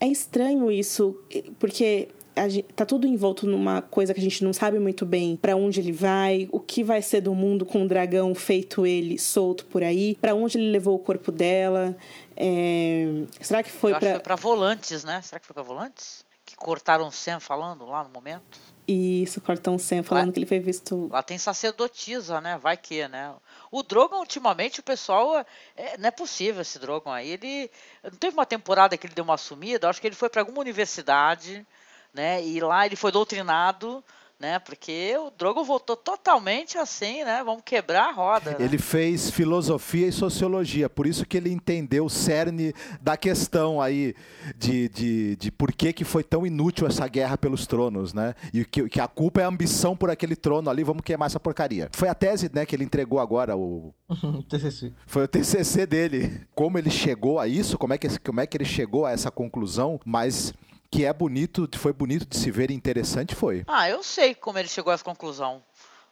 é 0.00 0.06
estranho 0.06 0.70
isso, 0.70 1.18
porque 1.58 2.08
gente, 2.46 2.66
tá 2.74 2.84
tudo 2.84 3.06
envolto 3.06 3.46
numa 3.46 3.80
coisa 3.80 4.12
que 4.12 4.20
a 4.20 4.22
gente 4.22 4.44
não 4.44 4.52
sabe 4.52 4.78
muito 4.78 5.06
bem 5.06 5.34
para 5.34 5.56
onde 5.56 5.80
ele 5.80 5.92
vai, 5.92 6.46
o 6.52 6.60
que 6.60 6.84
vai 6.84 7.00
ser 7.00 7.22
do 7.22 7.34
mundo 7.34 7.64
com 7.64 7.84
o 7.84 7.88
dragão 7.88 8.34
feito 8.34 8.86
ele 8.86 9.18
solto 9.18 9.64
por 9.64 9.82
aí, 9.82 10.16
para 10.20 10.34
onde 10.34 10.58
ele 10.58 10.70
levou 10.70 10.94
o 10.94 10.98
corpo 10.98 11.32
dela. 11.32 11.96
É... 12.36 13.24
Será 13.40 13.62
que 13.62 13.70
foi 13.70 13.94
para 13.98 14.20
para 14.20 14.36
volantes, 14.36 15.04
né? 15.04 15.22
Será 15.22 15.40
que 15.40 15.46
foi 15.46 15.54
para 15.54 15.62
volantes? 15.62 16.24
Que 16.44 16.54
cortaram 16.54 17.08
o 17.08 17.10
Sam 17.10 17.40
falando 17.40 17.86
lá 17.86 18.04
no 18.04 18.10
momento? 18.10 18.58
Isso, 18.86 19.38
cortam 19.42 19.74
o 19.74 19.78
Sam 19.78 20.02
falando 20.02 20.28
lá, 20.28 20.32
que 20.32 20.38
ele 20.38 20.46
foi 20.46 20.60
visto. 20.60 21.08
Lá 21.12 21.22
tem 21.22 21.36
sacerdotisa, 21.36 22.40
né? 22.40 22.56
Vai 22.56 22.74
que, 22.74 23.06
né? 23.06 23.34
O 23.70 23.82
Drogon, 23.82 24.20
ultimamente, 24.20 24.80
o 24.80 24.82
pessoal. 24.82 25.44
É, 25.76 25.98
não 25.98 26.08
é 26.08 26.10
possível 26.10 26.62
esse 26.62 26.78
Drogon 26.78 27.10
aí. 27.10 27.32
Ele. 27.32 27.70
Não 28.02 28.12
teve 28.12 28.34
uma 28.34 28.46
temporada 28.46 28.96
que 28.96 29.06
ele 29.06 29.14
deu 29.14 29.24
uma 29.24 29.36
sumida, 29.36 29.90
acho 29.90 30.00
que 30.00 30.06
ele 30.06 30.14
foi 30.14 30.30
para 30.30 30.40
alguma 30.40 30.60
universidade 30.60 31.66
né? 32.12 32.44
E 32.44 32.60
lá 32.60 32.86
ele 32.86 32.96
foi 32.96 33.12
doutrinado, 33.12 34.02
né? 34.38 34.58
Porque 34.60 35.16
o 35.18 35.30
Drogo 35.30 35.64
voltou 35.64 35.96
totalmente 35.96 36.78
assim, 36.78 37.24
né? 37.24 37.42
Vamos 37.44 37.62
quebrar 37.64 38.08
a 38.08 38.12
roda. 38.12 38.52
Né? 38.52 38.56
Ele 38.60 38.78
fez 38.78 39.30
filosofia 39.30 40.06
e 40.06 40.12
sociologia, 40.12 40.88
por 40.88 41.06
isso 41.06 41.26
que 41.26 41.36
ele 41.36 41.50
entendeu 41.50 42.04
o 42.04 42.10
cerne 42.10 42.72
da 43.00 43.16
questão 43.16 43.80
aí 43.80 44.14
de, 44.56 44.88
de, 44.88 45.36
de 45.36 45.50
por 45.50 45.72
que, 45.72 45.92
que 45.92 46.04
foi 46.04 46.22
tão 46.22 46.46
inútil 46.46 46.86
essa 46.86 47.06
guerra 47.08 47.36
pelos 47.36 47.66
tronos, 47.66 48.14
né? 48.14 48.34
E 48.52 48.64
que, 48.64 48.88
que 48.88 49.00
a 49.00 49.08
culpa 49.08 49.40
é 49.40 49.44
a 49.44 49.48
ambição 49.48 49.96
por 49.96 50.10
aquele 50.10 50.36
trono 50.36 50.70
ali, 50.70 50.84
vamos 50.84 51.02
queimar 51.02 51.26
essa 51.26 51.40
porcaria. 51.40 51.88
Foi 51.92 52.08
a 52.08 52.14
tese, 52.14 52.50
né, 52.52 52.64
que 52.64 52.76
ele 52.76 52.84
entregou 52.84 53.18
agora, 53.18 53.56
o... 53.56 53.92
TCC. 54.48 54.92
Foi 55.06 55.24
o 55.24 55.28
TCC 55.28 55.86
dele. 55.86 56.46
Como 56.54 56.78
ele 56.78 56.90
chegou 56.90 57.40
a 57.40 57.48
isso, 57.48 57.76
como 57.76 57.92
é 57.92 57.98
que, 57.98 58.18
como 58.20 58.40
é 58.40 58.46
que 58.46 58.56
ele 58.56 58.64
chegou 58.64 59.04
a 59.04 59.10
essa 59.10 59.30
conclusão, 59.30 60.00
mas 60.04 60.54
que 60.90 61.04
é 61.04 61.12
bonito, 61.12 61.68
foi 61.76 61.92
bonito 61.92 62.26
de 62.26 62.36
se 62.36 62.50
ver 62.50 62.70
interessante 62.70 63.34
foi. 63.34 63.64
Ah, 63.66 63.88
eu 63.88 64.02
sei 64.02 64.34
como 64.34 64.58
ele 64.58 64.68
chegou 64.68 64.90
a 64.90 64.94
essa 64.94 65.04
conclusão. 65.04 65.62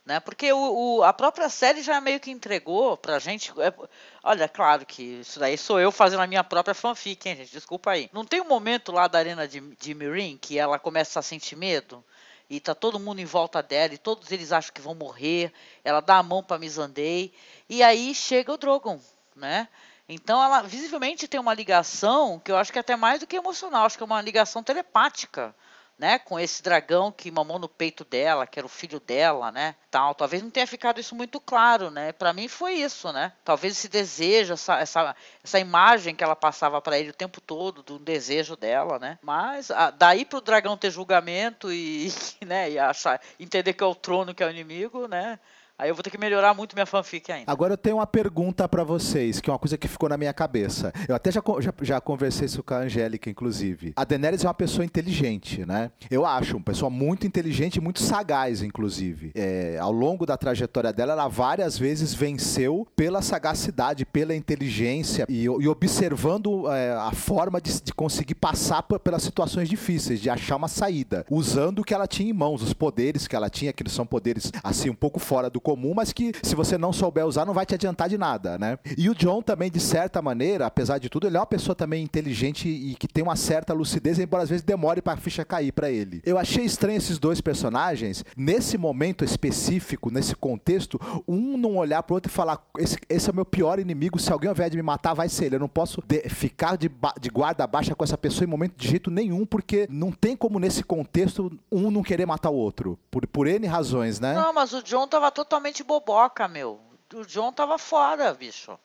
Né? 0.04 0.20
Porque 0.20 0.52
o, 0.52 0.98
o, 0.98 1.02
a 1.02 1.12
própria 1.12 1.48
série 1.48 1.82
já 1.82 2.00
meio 2.00 2.20
que 2.20 2.30
entregou 2.30 2.96
pra 2.96 3.18
gente. 3.18 3.52
É, 3.60 3.74
olha, 4.22 4.48
claro 4.48 4.86
que 4.86 5.02
isso 5.02 5.40
daí 5.40 5.58
sou 5.58 5.80
eu 5.80 5.90
fazendo 5.90 6.20
a 6.20 6.26
minha 6.28 6.44
própria 6.44 6.74
fanfic, 6.74 7.28
hein, 7.28 7.34
gente? 7.34 7.50
Desculpa 7.50 7.90
aí. 7.90 8.08
Não 8.12 8.24
tem 8.24 8.40
um 8.40 8.46
momento 8.46 8.92
lá 8.92 9.08
da 9.08 9.18
arena 9.18 9.48
de, 9.48 9.60
de 9.60 9.94
Mirin 9.94 10.38
que 10.40 10.60
ela 10.60 10.78
começa 10.78 11.18
a 11.18 11.22
sentir 11.22 11.56
medo? 11.56 12.04
E 12.48 12.60
tá 12.60 12.72
todo 12.72 13.00
mundo 13.00 13.18
em 13.18 13.24
volta 13.24 13.60
dela, 13.60 13.94
e 13.94 13.98
todos 13.98 14.30
eles 14.30 14.52
acham 14.52 14.72
que 14.72 14.80
vão 14.80 14.94
morrer. 14.94 15.52
Ela 15.82 16.00
dá 16.00 16.18
a 16.18 16.22
mão 16.22 16.40
pra 16.40 16.56
Missandei. 16.56 17.34
E 17.68 17.82
aí 17.82 18.14
chega 18.14 18.52
o 18.52 18.56
Drogon, 18.56 19.00
né? 19.34 19.66
Então 20.08 20.42
ela 20.42 20.62
visivelmente 20.62 21.26
tem 21.26 21.40
uma 21.40 21.54
ligação 21.54 22.38
que 22.38 22.52
eu 22.52 22.56
acho 22.56 22.72
que 22.72 22.78
é 22.78 22.80
até 22.80 22.94
mais 22.94 23.20
do 23.20 23.26
que 23.26 23.36
emocional, 23.36 23.86
acho 23.86 23.96
que 23.96 24.02
é 24.02 24.06
uma 24.06 24.22
ligação 24.22 24.62
telepática, 24.62 25.54
né, 25.98 26.18
com 26.18 26.38
esse 26.38 26.62
dragão 26.62 27.10
que 27.10 27.30
mamou 27.30 27.58
no 27.58 27.68
peito 27.68 28.04
dela, 28.04 28.46
que 28.46 28.58
era 28.58 28.66
o 28.66 28.68
filho 28.68 29.00
dela, 29.00 29.50
né, 29.50 29.74
tal. 29.90 30.14
Talvez 30.14 30.42
não 30.42 30.50
tenha 30.50 30.66
ficado 30.66 31.00
isso 31.00 31.14
muito 31.14 31.40
claro, 31.40 31.90
né? 31.90 32.12
Para 32.12 32.34
mim 32.34 32.48
foi 32.48 32.74
isso, 32.74 33.10
né? 33.12 33.32
Talvez 33.42 33.72
esse 33.72 33.88
desejo, 33.88 34.52
essa, 34.52 34.78
essa, 34.78 35.16
essa 35.42 35.58
imagem 35.58 36.14
que 36.14 36.22
ela 36.22 36.36
passava 36.36 36.82
para 36.82 36.98
ele 36.98 37.10
o 37.10 37.14
tempo 37.14 37.40
todo 37.40 37.82
do 37.82 37.98
desejo 37.98 38.56
dela, 38.56 38.98
né? 38.98 39.18
Mas 39.22 39.70
a, 39.70 39.90
daí 39.90 40.26
pro 40.26 40.40
dragão 40.42 40.76
ter 40.76 40.90
julgamento 40.90 41.72
e, 41.72 42.12
né, 42.44 42.70
e 42.70 42.78
achar, 42.78 43.18
entender 43.40 43.72
que 43.72 43.82
é 43.82 43.86
o 43.86 43.94
trono 43.94 44.34
que 44.34 44.42
é 44.42 44.46
o 44.46 44.50
inimigo, 44.50 45.08
né? 45.08 45.38
Aí 45.78 45.90
eu 45.90 45.94
vou 45.94 46.02
ter 46.02 46.08
que 46.08 46.16
melhorar 46.16 46.54
muito 46.54 46.74
minha 46.74 46.86
fanfic 46.86 47.30
ainda. 47.30 47.52
Agora 47.52 47.74
eu 47.74 47.76
tenho 47.76 47.96
uma 47.96 48.06
pergunta 48.06 48.66
para 48.66 48.82
vocês, 48.82 49.42
que 49.42 49.50
é 49.50 49.52
uma 49.52 49.58
coisa 49.58 49.76
que 49.76 49.86
ficou 49.86 50.08
na 50.08 50.16
minha 50.16 50.32
cabeça. 50.32 50.90
Eu 51.06 51.14
até 51.14 51.30
já, 51.30 51.42
já, 51.60 51.74
já, 51.82 52.00
conversei 52.00 52.46
isso 52.46 52.62
com 52.62 52.72
a 52.72 52.78
Angélica, 52.78 53.28
inclusive. 53.28 53.92
A 53.94 54.02
Daenerys 54.02 54.42
é 54.42 54.48
uma 54.48 54.54
pessoa 54.54 54.86
inteligente, 54.86 55.66
né? 55.66 55.90
Eu 56.10 56.24
acho, 56.24 56.56
uma 56.56 56.64
pessoa 56.64 56.88
muito 56.88 57.26
inteligente 57.26 57.76
e 57.76 57.80
muito 57.80 58.00
sagaz, 58.00 58.62
inclusive. 58.62 59.32
É, 59.34 59.76
ao 59.78 59.92
longo 59.92 60.24
da 60.24 60.38
trajetória 60.38 60.94
dela, 60.94 61.12
ela 61.12 61.28
várias 61.28 61.76
vezes 61.76 62.14
venceu 62.14 62.88
pela 62.96 63.20
sagacidade, 63.20 64.06
pela 64.06 64.34
inteligência 64.34 65.26
e, 65.28 65.44
e 65.44 65.68
observando 65.68 66.72
é, 66.72 66.92
a 66.92 67.12
forma 67.12 67.60
de, 67.60 67.82
de 67.82 67.92
conseguir 67.92 68.36
passar 68.36 68.82
pelas 68.82 69.22
situações 69.22 69.68
difíceis, 69.68 70.22
de 70.22 70.30
achar 70.30 70.56
uma 70.56 70.68
saída, 70.68 71.26
usando 71.30 71.80
o 71.80 71.84
que 71.84 71.92
ela 71.92 72.06
tinha 72.06 72.30
em 72.30 72.32
mãos, 72.32 72.62
os 72.62 72.72
poderes 72.72 73.28
que 73.28 73.36
ela 73.36 73.50
tinha, 73.50 73.74
que 73.74 73.86
são 73.90 74.06
poderes 74.06 74.50
assim 74.64 74.88
um 74.88 74.94
pouco 74.94 75.20
fora 75.20 75.50
do 75.50 75.65
comum, 75.66 75.94
mas 75.94 76.12
que 76.12 76.32
se 76.44 76.54
você 76.54 76.78
não 76.78 76.92
souber 76.92 77.26
usar, 77.26 77.44
não 77.44 77.52
vai 77.52 77.66
te 77.66 77.74
adiantar 77.74 78.08
de 78.08 78.16
nada, 78.16 78.56
né? 78.56 78.78
E 78.96 79.10
o 79.10 79.14
John 79.16 79.42
também, 79.42 79.68
de 79.68 79.80
certa 79.80 80.22
maneira, 80.22 80.64
apesar 80.64 80.98
de 80.98 81.08
tudo, 81.08 81.26
ele 81.26 81.36
é 81.36 81.40
uma 81.40 81.46
pessoa 81.46 81.74
também 81.74 82.04
inteligente 82.04 82.68
e 82.68 82.94
que 82.94 83.08
tem 83.08 83.24
uma 83.24 83.34
certa 83.34 83.74
lucidez, 83.74 84.20
embora 84.20 84.44
às 84.44 84.48
vezes 84.48 84.62
demore 84.64 85.02
para 85.02 85.16
ficha 85.16 85.44
cair 85.44 85.72
para 85.72 85.90
ele. 85.90 86.22
Eu 86.24 86.38
achei 86.38 86.64
estranho 86.64 86.98
esses 86.98 87.18
dois 87.18 87.40
personagens, 87.40 88.24
nesse 88.36 88.78
momento 88.78 89.24
específico, 89.24 90.08
nesse 90.08 90.36
contexto, 90.36 91.00
um 91.26 91.56
não 91.56 91.76
olhar 91.76 92.00
pro 92.04 92.14
outro 92.14 92.30
e 92.30 92.32
falar: 92.32 92.64
esse, 92.78 92.96
esse 93.08 93.28
é 93.28 93.32
o 93.32 93.34
meu 93.34 93.44
pior 93.44 93.80
inimigo, 93.80 94.20
se 94.20 94.30
alguém 94.30 94.54
vier 94.54 94.70
de 94.70 94.76
me 94.76 94.84
matar, 94.84 95.14
vai 95.14 95.28
ser 95.28 95.46
ele. 95.46 95.56
Eu 95.56 95.60
não 95.60 95.68
posso 95.68 96.00
de, 96.06 96.28
ficar 96.28 96.76
de, 96.76 96.88
de 97.20 97.28
guarda 97.28 97.66
baixa 97.66 97.92
com 97.92 98.04
essa 98.04 98.16
pessoa 98.16 98.46
em 98.46 98.48
momento 98.48 98.76
de 98.76 98.86
jeito 98.86 99.10
nenhum, 99.10 99.44
porque 99.44 99.88
não 99.90 100.12
tem 100.12 100.36
como 100.36 100.60
nesse 100.60 100.84
contexto 100.84 101.50
um 101.72 101.90
não 101.90 102.04
querer 102.04 102.24
matar 102.24 102.50
o 102.50 102.54
outro. 102.54 102.96
Por, 103.10 103.26
por 103.26 103.48
N 103.48 103.66
razões, 103.66 104.20
né? 104.20 104.32
Não, 104.32 104.54
mas 104.54 104.72
o 104.72 104.80
John 104.80 105.08
tava 105.08 105.28
totalmente 105.32 105.55
totalmente 105.56 105.82
boboca, 105.82 106.46
meu. 106.46 106.78
O 107.14 107.24
John 107.24 107.52
tava 107.52 107.78
fora, 107.78 108.32
bicho. 108.34 108.78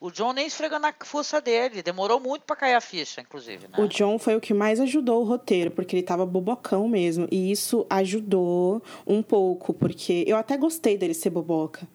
O 0.00 0.10
John 0.10 0.32
nem 0.32 0.46
esfregando 0.46 0.86
a 0.86 0.94
força 1.04 1.40
dele. 1.40 1.82
Demorou 1.82 2.18
muito 2.18 2.42
para 2.42 2.56
cair 2.56 2.74
a 2.74 2.80
ficha, 2.80 3.20
inclusive. 3.20 3.68
Né? 3.68 3.78
O 3.78 3.86
John 3.86 4.18
foi 4.18 4.34
o 4.34 4.40
que 4.40 4.52
mais 4.52 4.80
ajudou 4.80 5.22
o 5.22 5.24
roteiro, 5.24 5.70
porque 5.70 5.96
ele 5.96 6.02
tava 6.02 6.26
bobocão 6.26 6.88
mesmo. 6.88 7.28
E 7.30 7.52
isso 7.52 7.86
ajudou 7.88 8.82
um 9.06 9.22
pouco, 9.22 9.72
porque 9.72 10.24
eu 10.26 10.36
até 10.36 10.56
gostei 10.56 10.98
dele 10.98 11.14
ser 11.14 11.30
boboca. 11.30 11.86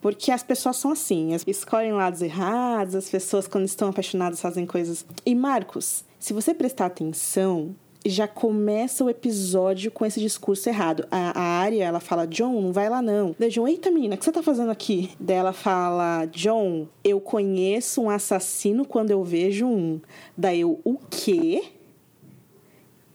Porque 0.00 0.30
as 0.30 0.44
pessoas 0.44 0.76
são 0.76 0.92
assim, 0.92 1.36
escolhem 1.48 1.92
lados 1.92 2.22
errados, 2.22 2.94
as 2.94 3.10
pessoas, 3.10 3.48
quando 3.48 3.64
estão 3.64 3.88
apaixonadas, 3.88 4.40
fazem 4.40 4.64
coisas. 4.64 5.04
E 5.26 5.34
Marcos, 5.34 6.04
se 6.20 6.32
você 6.32 6.54
prestar 6.54 6.86
atenção, 6.86 7.74
já 8.08 8.28
começa 8.28 9.04
o 9.04 9.10
episódio 9.10 9.90
com 9.90 10.04
esse 10.04 10.20
discurso 10.20 10.68
errado. 10.68 11.06
A, 11.10 11.38
a 11.38 11.42
Arya, 11.60 11.84
ela 11.84 12.00
fala, 12.00 12.26
John, 12.26 12.60
não 12.60 12.72
vai 12.72 12.88
lá 12.88 13.02
não. 13.02 13.34
Daí 13.38 13.50
John, 13.50 13.66
eita 13.66 13.90
menina, 13.90 14.14
o 14.14 14.18
que 14.18 14.24
você 14.24 14.32
tá 14.32 14.42
fazendo 14.42 14.70
aqui? 14.70 15.10
Daí 15.18 15.36
ela 15.36 15.52
fala, 15.52 16.26
John, 16.26 16.86
eu 17.02 17.20
conheço 17.20 18.02
um 18.02 18.10
assassino 18.10 18.84
quando 18.84 19.10
eu 19.10 19.22
vejo 19.24 19.66
um. 19.66 20.00
Daí 20.36 20.60
eu, 20.60 20.80
o 20.84 20.98
quê? 21.10 21.64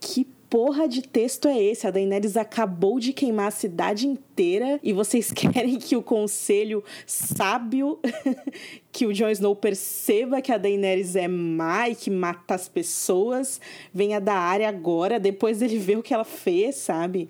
Que 0.00 0.26
porra 0.54 0.86
de 0.86 1.02
texto 1.02 1.48
é 1.48 1.60
esse? 1.60 1.84
A 1.84 1.90
Daenerys 1.90 2.36
acabou 2.36 3.00
de 3.00 3.12
queimar 3.12 3.48
a 3.48 3.50
cidade 3.50 4.06
inteira 4.06 4.78
e 4.84 4.92
vocês 4.92 5.32
querem 5.34 5.80
que 5.80 5.96
o 5.96 6.02
conselho 6.02 6.84
sábio, 7.04 7.98
que 8.92 9.04
o 9.04 9.12
Jon 9.12 9.30
Snow 9.30 9.56
perceba 9.56 10.40
que 10.40 10.52
a 10.52 10.56
Daenerys 10.56 11.16
é 11.16 11.26
má 11.26 11.88
e 11.88 11.96
que 11.96 12.08
mata 12.08 12.54
as 12.54 12.68
pessoas, 12.68 13.60
venha 13.92 14.20
da 14.20 14.34
área 14.34 14.68
agora, 14.68 15.18
depois 15.18 15.58
dele 15.58 15.76
ver 15.76 15.98
o 15.98 16.04
que 16.04 16.14
ela 16.14 16.22
fez, 16.22 16.76
sabe? 16.76 17.28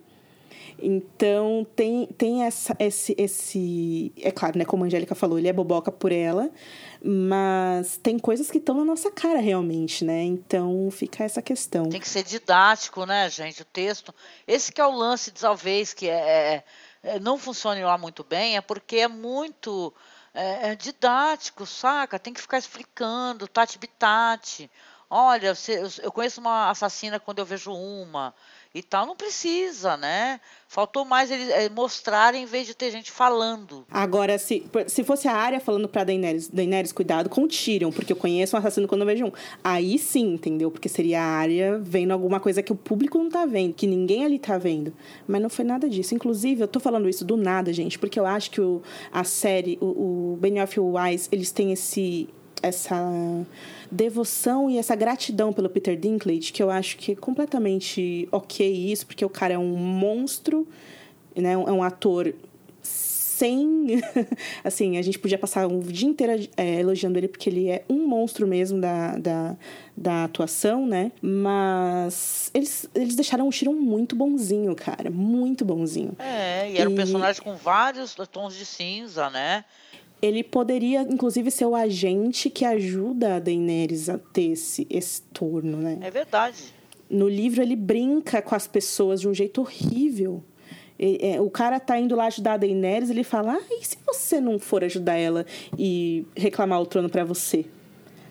Então 0.79 1.67
tem, 1.75 2.07
tem 2.19 2.43
essa, 2.43 2.77
esse, 2.79 3.15
esse. 3.17 4.13
É 4.21 4.31
claro, 4.31 4.59
né? 4.59 4.67
Como 4.67 4.85
a 4.85 4.87
Angélica 4.87 5.15
falou, 5.15 5.39
ele 5.39 5.49
é 5.49 5.53
boboca 5.53 5.91
por 5.91 6.13
ela, 6.13 6.51
mas 7.07 7.99
tem 7.99 8.19
coisas 8.19 8.51
que 8.51 8.57
estão 8.57 8.77
na 8.77 8.85
nossa 8.85 9.11
cara 9.11 9.39
realmente, 9.39 10.05
né? 10.05 10.23
Então 10.23 10.91
fica 10.91 11.23
essa 11.23 11.43
questão. 11.43 11.91
Tem 11.91 12.01
que 12.01 12.09
ser 12.09 12.23
didático, 12.23 13.05
né, 13.05 13.29
gente? 13.29 13.61
O 13.61 13.65
texto. 13.67 14.15
Esse 14.47 14.73
que 14.73 14.81
é 14.81 14.87
o 14.87 14.91
lance, 14.91 15.31
talvez, 15.31 15.93
que 15.93 16.09
é, 16.09 16.15
é, 16.15 16.65
é 17.03 17.21
não 17.21 17.37
funcione 17.37 17.85
lá 17.85 17.99
muito 17.99 18.25
bem, 18.25 18.57
é 18.57 18.63
porque 18.63 18.97
é 18.97 19.09
muito 19.09 19.93
é, 20.33 20.71
é 20.71 20.75
didático, 20.75 21.67
saca? 21.67 22.19
Tem 22.19 22.33
que 22.33 22.41
ficar 22.41 22.57
explicando, 22.57 23.47
tati 23.47 23.79
bitati. 23.79 24.71
Olha, 25.11 25.53
eu 26.03 26.11
conheço 26.11 26.41
uma 26.41 26.71
assassina 26.71 27.21
quando 27.21 27.39
eu 27.39 27.45
vejo 27.45 27.71
uma 27.71 28.35
e 28.75 28.83
tal, 28.83 29.07
não 29.07 29.15
precisa, 29.15 29.97
né? 29.97 30.41
Faltou 30.67 31.05
mais 31.05 31.31
eles 31.31 31.49
é, 31.49 31.69
mostrarem 31.69 32.43
em 32.43 32.47
vez 32.47 32.67
de 32.67 32.75
ter 32.75 32.91
gente 32.91 33.13
falando. 33.13 33.87
Agora, 33.89 34.37
se, 34.37 34.67
se 34.89 35.05
fosse 35.05 35.29
a 35.29 35.33
área 35.33 35.61
falando 35.61 35.89
pra 35.89 36.03
Daenerys, 36.03 36.49
Daenerys, 36.49 36.91
cuidado 36.91 37.31
com 37.31 37.43
o 37.43 37.49
Tyrion, 37.49 37.93
porque 37.93 38.13
eu 38.13 38.17
conheço 38.17 38.57
um 38.57 38.59
assassino 38.59 38.89
quando 38.89 39.03
eu 39.03 39.07
vejo 39.07 39.27
um. 39.27 39.33
Aí 39.63 39.97
sim, 39.97 40.35
entendeu? 40.35 40.73
Porque 40.73 40.89
seria 40.89 41.23
a 41.23 41.27
área 41.27 41.79
vendo 41.79 42.11
alguma 42.11 42.41
coisa 42.41 42.65
que 42.65 42.73
o 42.73 42.77
público 42.77 43.17
não 43.17 43.29
tá 43.29 43.47
vendo, 43.47 43.75
que 43.75 43.87
ninguém 43.87 44.25
ali 44.25 44.41
tá 44.41 44.59
vendo. 44.59 44.93
Mas 45.29 45.41
não 45.41 45.49
foi 45.49 45.65
nada 45.65 45.89
disso. 45.89 46.13
Inclusive, 46.13 46.63
eu 46.63 46.69
tô 46.69 46.81
falando 46.81 47.09
isso 47.09 47.25
do 47.25 47.37
nada, 47.37 47.73
gente, 47.73 47.97
porque 47.97 48.19
eu 48.19 48.27
acho 48.27 48.51
que 48.51 48.61
o, 48.61 48.83
a 49.13 49.23
série, 49.23 49.79
o, 49.81 50.33
o 50.33 50.37
Benioff 50.41 50.81
Wise, 50.81 51.29
eles 51.31 51.53
têm 51.53 51.71
esse 51.71 52.29
essa 52.67 52.97
devoção 53.91 54.71
e 54.71 54.79
essa 54.79 54.95
gratidão 54.95 55.53
pelo 55.53 55.69
Peter 55.69 55.97
Dinklage, 55.97 56.53
que 56.53 56.63
eu 56.63 56.71
acho 56.71 56.97
que 56.97 57.13
é 57.13 57.15
completamente 57.15 58.29
ok 58.33 58.67
isso, 58.67 59.07
porque 59.07 59.25
o 59.25 59.31
cara 59.31 59.55
é 59.55 59.59
um 59.59 59.77
monstro, 59.77 60.67
né? 61.37 61.53
É 61.53 61.57
um 61.57 61.83
ator 61.83 62.35
sem. 62.83 64.01
assim, 64.63 64.97
a 64.97 65.03
gente 65.03 65.19
podia 65.19 65.39
passar 65.39 65.67
um 65.67 65.81
dia 65.81 66.09
inteiro 66.09 66.49
é, 66.57 66.81
elogiando 66.81 67.19
ele, 67.19 67.29
porque 67.29 67.51
ele 67.51 67.69
é 67.69 67.85
um 67.89 68.07
monstro 68.07 68.47
mesmo 68.47 68.81
da, 68.81 69.17
da, 69.19 69.57
da 69.97 70.25
atuação, 70.25 70.87
né? 70.87 71.11
Mas 71.21 72.51
eles, 72.55 72.89
eles 72.95 73.17
deixaram 73.17 73.49
o 73.49 73.51
Tyrion 73.51 73.75
muito 73.75 74.15
bonzinho, 74.15 74.75
cara. 74.75 75.11
Muito 75.11 75.65
bonzinho. 75.65 76.17
É, 76.19 76.71
e 76.71 76.79
era 76.79 76.89
e... 76.89 76.93
um 76.93 76.97
personagem 76.97 77.43
com 77.43 77.55
vários 77.57 78.15
tons 78.31 78.55
de 78.55 78.65
cinza, 78.65 79.29
né? 79.31 79.65
Ele 80.25 80.43
poderia, 80.43 81.03
inclusive, 81.03 81.51
ser 81.51 81.67
o 81.67 81.75
agente 81.75 82.49
que 82.49 82.65
ajuda 82.65 83.37
a 83.37 83.39
Daenerys 83.39 84.09
a 84.09 84.17
ter 84.17 84.53
esse, 84.53 84.87
esse 84.89 85.21
turno, 85.21 85.77
né? 85.77 85.99
É 86.01 86.11
verdade. 86.11 86.73
No 87.11 87.29
livro, 87.29 87.61
ele 87.61 87.77
brinca 87.77 88.41
com 88.41 88.55
as 88.55 88.67
pessoas 88.67 89.21
de 89.21 89.29
um 89.29 89.35
jeito 89.35 89.61
horrível. 89.61 90.43
E, 90.99 91.19
é, 91.21 91.41
o 91.43 91.51
cara 91.51 91.79
tá 91.79 91.99
indo 91.99 92.17
lá 92.17 92.25
ajudar 92.27 92.55
a 92.55 92.57
Daenerys, 92.57 93.11
ele 93.11 93.23
fala: 93.23 93.53
Ah, 93.53 93.67
e 93.71 93.85
se 93.85 93.99
você 94.07 94.41
não 94.41 94.59
for 94.59 94.83
ajudar 94.83 95.15
ela 95.15 95.45
e 95.79 96.25
reclamar 96.35 96.81
o 96.81 96.87
trono 96.87 97.11
para 97.11 97.23
você? 97.23 97.67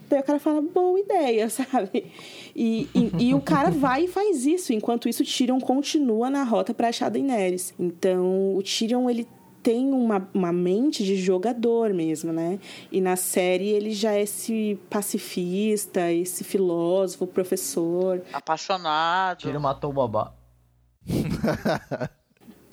Daí 0.09 0.19
o 0.19 0.23
cara 0.23 0.39
fala, 0.39 0.61
boa 0.61 0.99
ideia, 0.99 1.47
sabe? 1.49 2.11
E, 2.55 2.87
e, 2.93 3.29
e, 3.29 3.33
o 3.35 3.41
cara 3.41 3.69
vai 3.71 4.05
e 4.05 4.07
faz 4.07 4.47
isso. 4.47 4.73
Enquanto 4.73 5.07
isso, 5.07 5.21
o 5.21 5.25
Tyrion 5.25 5.59
continua 5.59 6.29
na 6.29 6.43
rota 6.43 6.73
para 6.73 6.89
achar 6.89 7.05
a 7.05 7.09
Daenerys. 7.09 7.73
Então, 7.79 8.55
o 8.55 8.63
Tyrion, 8.63 9.09
ele 9.09 9.27
tem 9.63 9.93
uma, 9.93 10.27
uma 10.33 10.51
mente 10.51 11.03
de 11.05 11.15
jogador 11.15 11.93
mesmo, 11.93 12.33
né? 12.33 12.59
E 12.91 12.99
na 12.99 13.15
série 13.15 13.69
ele 13.69 13.91
já 13.91 14.11
é 14.11 14.23
esse 14.23 14.77
pacifista, 14.89 16.11
esse 16.11 16.43
filósofo, 16.43 17.25
professor. 17.25 18.21
Apaixonado. 18.33 19.39
Tiro 19.39 19.61
matou 19.61 19.91
o 19.91 19.93
babá. 19.93 20.33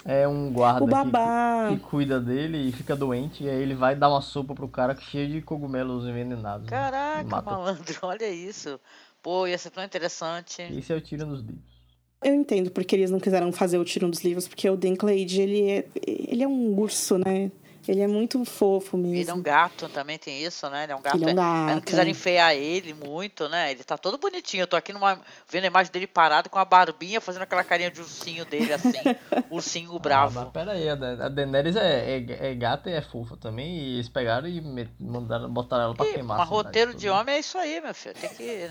é 0.05 0.26
um 0.26 0.53
guarda 0.53 0.82
o 0.82 0.86
babá. 0.88 1.68
Que, 1.68 1.76
que, 1.76 1.82
cuida 1.84 2.20
dele 2.20 2.68
e 2.68 2.72
fica 2.72 2.97
doente, 2.97 3.45
e 3.45 3.49
aí 3.49 3.62
ele 3.62 3.74
vai 3.74 3.95
dar 3.95 4.09
uma 4.09 4.20
sopa 4.20 4.53
pro 4.53 4.68
cara 4.68 4.97
cheio 4.97 5.28
de 5.28 5.41
cogumelos 5.41 6.05
envenenados. 6.05 6.66
Né? 6.66 6.70
Caraca, 6.70 7.22
né? 7.22 7.43
malandro, 7.45 7.99
olha 8.03 8.28
isso. 8.28 8.80
Pô, 9.22 9.47
ia 9.47 9.59
ser 9.59 9.70
tão 9.70 9.84
interessante. 9.84 10.62
Esse 10.62 10.93
é 10.93 10.97
o 10.97 11.01
tiro 11.01 11.24
nos 11.24 11.41
livros. 11.41 11.80
Eu 12.22 12.34
entendo 12.34 12.70
porque 12.70 12.94
eles 12.94 13.10
não 13.10 13.18
quiseram 13.18 13.50
fazer 13.50 13.78
o 13.78 13.84
tiro 13.84 14.08
dos 14.08 14.22
livros, 14.22 14.46
porque 14.46 14.68
o 14.68 14.76
Dinklage, 14.76 15.40
ele 15.40 15.70
é, 15.70 15.86
ele 16.06 16.42
é 16.42 16.48
um 16.48 16.78
urso, 16.78 17.16
né? 17.16 17.50
Ele 17.91 18.01
é 18.03 18.07
muito 18.07 18.45
fofo 18.45 18.97
mesmo. 18.97 19.16
Ele 19.16 19.30
é 19.30 19.34
um 19.34 19.43
gato, 19.43 19.88
também 19.88 20.16
tem 20.16 20.43
isso, 20.45 20.68
né? 20.70 20.84
Ele 20.84 20.93
é 20.93 20.97
um 20.97 21.03
gato. 21.03 21.16
Ele 21.16 21.24
é 21.24 21.32
um 21.32 21.34
não 21.34 21.66
gato, 21.74 21.84
quiseram 21.86 22.07
é. 22.09 22.11
enfeiar 22.12 22.55
ele 22.55 22.95
muito, 22.95 23.49
né? 23.49 23.72
Ele 23.72 23.82
tá 23.82 23.99
todo 23.99 24.16
bonitinho. 24.16 24.62
Eu 24.62 24.66
tô 24.68 24.76
aqui 24.76 24.93
numa, 24.93 25.18
vendo 25.51 25.64
a 25.64 25.66
imagem 25.66 25.91
dele 25.93 26.07
parado 26.07 26.49
com 26.49 26.59
a 26.59 26.64
barbinha, 26.64 27.20
fazendo 27.20 27.43
aquela 27.43 27.64
carinha 27.64 27.91
de 27.91 28.01
ursinho 28.01 28.45
dele, 28.45 28.72
assim. 28.72 28.93
ursinho 29.51 29.91
Ah, 29.97 29.99
bravo. 29.99 30.41
mas 30.41 30.51
pera 30.51 30.72
aí, 30.72 30.88
a 30.88 30.95
Da- 30.95 31.26
a 31.26 31.28
Daenerys 31.28 31.74
é, 31.74 32.16
é, 32.18 32.51
é 32.51 32.55
gata 32.55 32.88
e 32.88 32.93
é 32.93 33.03
fofa 33.03 33.36
também. 33.36 33.76
E 33.76 33.95
eles 33.95 34.09
pegaram 34.09 34.47
e 34.47 34.61
mandaram, 35.01 35.51
botaram 35.51 35.84
ela 35.84 35.95
pra 35.95 36.07
Ih, 36.07 36.12
queimar. 36.12 36.38
mas 36.38 36.49
roteiro 36.49 36.95
de 36.95 37.09
homem 37.09 37.34
é 37.34 37.38
isso 37.41 37.59
aí, 37.59 37.80
meu 37.80 37.93
filho. 37.95 38.14
Tem 38.14 38.30
que. 38.30 38.70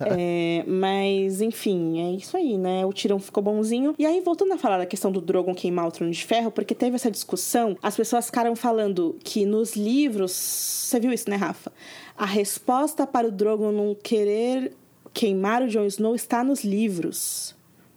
É, 0.00 0.64
mas, 0.66 1.40
enfim, 1.40 2.00
é 2.00 2.16
isso 2.16 2.36
aí, 2.36 2.58
né? 2.58 2.84
O 2.84 2.92
Tirão 2.92 3.18
ficou 3.18 3.42
bonzinho. 3.42 3.94
E 3.98 4.04
aí, 4.04 4.20
voltando 4.20 4.52
a 4.54 4.58
falar 4.58 4.78
da 4.78 4.86
questão 4.86 5.10
do 5.12 5.20
Drogon 5.20 5.54
queimar 5.54 5.86
o 5.86 5.92
Trono 5.92 6.12
de 6.12 6.24
Ferro, 6.24 6.50
porque 6.50 6.74
teve 6.74 6.96
essa 6.96 7.10
discussão, 7.10 7.76
as 7.82 7.96
pessoas 7.96 8.23
ficaram 8.26 8.56
falando 8.56 9.16
que 9.22 9.44
nos 9.46 9.74
livros. 9.74 10.32
Você 10.32 11.00
viu 11.00 11.12
isso, 11.12 11.28
né, 11.28 11.36
Rafa? 11.36 11.72
A 12.16 12.26
resposta 12.26 13.06
para 13.06 13.28
o 13.28 13.30
Drogon 13.30 13.72
não 13.72 13.94
querer 13.94 14.72
queimar 15.12 15.62
o 15.62 15.68
Jon 15.68 15.86
Snow 15.86 16.14
está 16.14 16.42
nos 16.42 16.64
livros. 16.64 17.53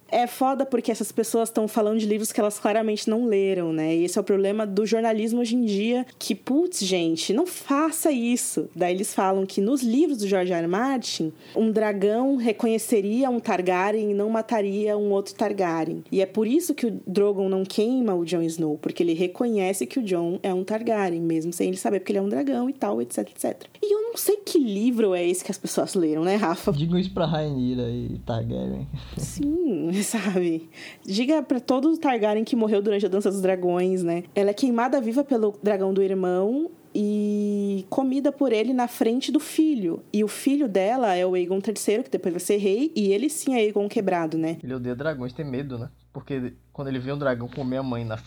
É 0.10 0.28
foda 0.28 0.66
porque 0.66 0.92
essas 0.92 1.12
pessoas 1.12 1.50
estão 1.50 1.68
falando 1.68 2.00
de 2.00 2.06
livros 2.06 2.32
que 2.32 2.40
elas 2.40 2.60
claramente 2.60 3.10
não 3.10 3.26
leram, 3.26 3.74
né? 3.74 3.96
E 3.96 4.06
esse 4.06 4.18
é 4.18 4.22
o 4.22 4.24
problema 4.24 4.66
do 4.66 4.86
jornalismo 4.86 5.42
hoje 5.42 5.56
em 5.56 5.66
dia, 5.66 6.06
que, 6.18 6.34
putz, 6.34 6.80
gente, 6.80 7.34
não 7.34 7.46
faça 7.46 8.12
isso. 8.12 8.70
Daí 8.76 8.94
eles 8.94 9.14
falam 9.14 9.46
que 9.46 9.60
nos 9.60 9.82
livros 9.82 10.20
do 10.20 10.28
George 10.28 10.54
R. 10.54 10.62
R. 10.62 10.68
Martin, 10.68 11.32
um 11.56 11.72
dragão 11.72 12.36
reconheceria 12.36 13.30
um 13.30 13.40
Targaryen 13.40 14.12
e 14.12 14.14
não 14.14 14.30
mataria 14.30 14.98
um 14.98 15.12
outro 15.12 15.34
Targaryen. 15.36 16.04
E 16.12 16.22
é 16.22 16.26
por 16.26 16.48
isso 16.48 16.74
que 16.74 16.88
o 16.88 17.02
Drogon 17.06 17.50
não 17.50 17.64
queima 17.64 18.14
o 18.14 18.26
Jon 18.26 18.42
Snow, 18.42 18.78
porque 18.78 19.04
ele 19.04 19.14
reconhece 19.14 19.86
que 19.86 20.00
o 20.00 20.04
Jon 20.04 20.40
é 20.44 20.54
um 20.54 20.64
Targaryen, 20.64 21.22
mesmo 21.22 21.54
sem 21.54 21.68
ele 21.70 21.78
saber 21.78 22.00
porque 22.00 22.12
ele 22.12 22.20
é 22.20 22.22
um 22.22 22.30
dragão 22.30 22.70
e 22.70 22.74
tal, 22.74 23.02
etc, 23.02 23.20
etc. 23.30 23.64
E 23.82 23.94
eu 23.94 24.04
não 24.04 24.18
sei 24.18 24.38
que 24.38 24.58
livro 24.58 25.14
é 25.14 25.26
esse 25.26 25.44
que 25.44 25.52
as 25.52 25.58
pessoas 25.58 25.94
leram, 25.94 26.24
né, 26.24 26.36
Rafa? 26.36 26.72
Digam 26.72 26.98
isso 26.98 27.14
pra 27.14 27.26
Rainira 27.26 27.90
e 27.90 28.20
Targaryen. 28.26 28.88
Sim, 29.18 29.92
sabe? 30.04 30.70
Diga 31.06 31.42
pra 31.42 31.60
todo 31.60 31.98
Targaryen 31.98 32.44
que 32.44 32.56
morreu 32.56 32.82
durante 32.82 33.06
a 33.06 33.10
Dança 33.10 33.30
dos 33.30 33.42
Dragões, 33.42 34.04
né? 34.04 34.24
Ela 34.36 34.52
é 34.52 34.54
queimada 34.54 35.00
viva 35.02 35.24
pelo 35.24 35.58
dragão 35.62 35.94
do 35.94 36.02
irmão 36.02 36.72
e 36.94 37.86
comida 37.90 38.32
por 38.32 38.52
ele 38.52 38.74
na 38.74 38.88
frente 38.88 39.32
do 39.32 39.40
filho. 39.40 40.02
E 40.12 40.24
o 40.24 40.28
filho 40.28 40.68
dela 40.68 41.14
é 41.14 41.26
o 41.26 41.36
Aegon 41.36 41.58
III, 41.58 42.04
que 42.04 42.10
depois 42.10 42.34
vai 42.34 42.40
ser 42.40 42.58
rei, 42.58 42.92
e 42.96 43.12
ele 43.14 43.30
sim 43.30 43.54
é 43.54 43.58
Aegon 43.58 43.88
quebrado, 43.88 44.38
né? 44.38 44.58
Ele 44.64 44.74
odeia 44.74 44.96
dragões, 44.96 45.34
tem 45.34 45.46
medo, 45.46 45.78
né? 45.78 45.90
Porque 46.12 46.54
quando 46.74 46.88
ele 46.88 46.98
vê 46.98 47.12
um 47.12 47.18
dragão 47.18 47.48
comer 47.48 47.78
a 47.78 47.84
mãe 47.84 48.04
na 48.04 48.18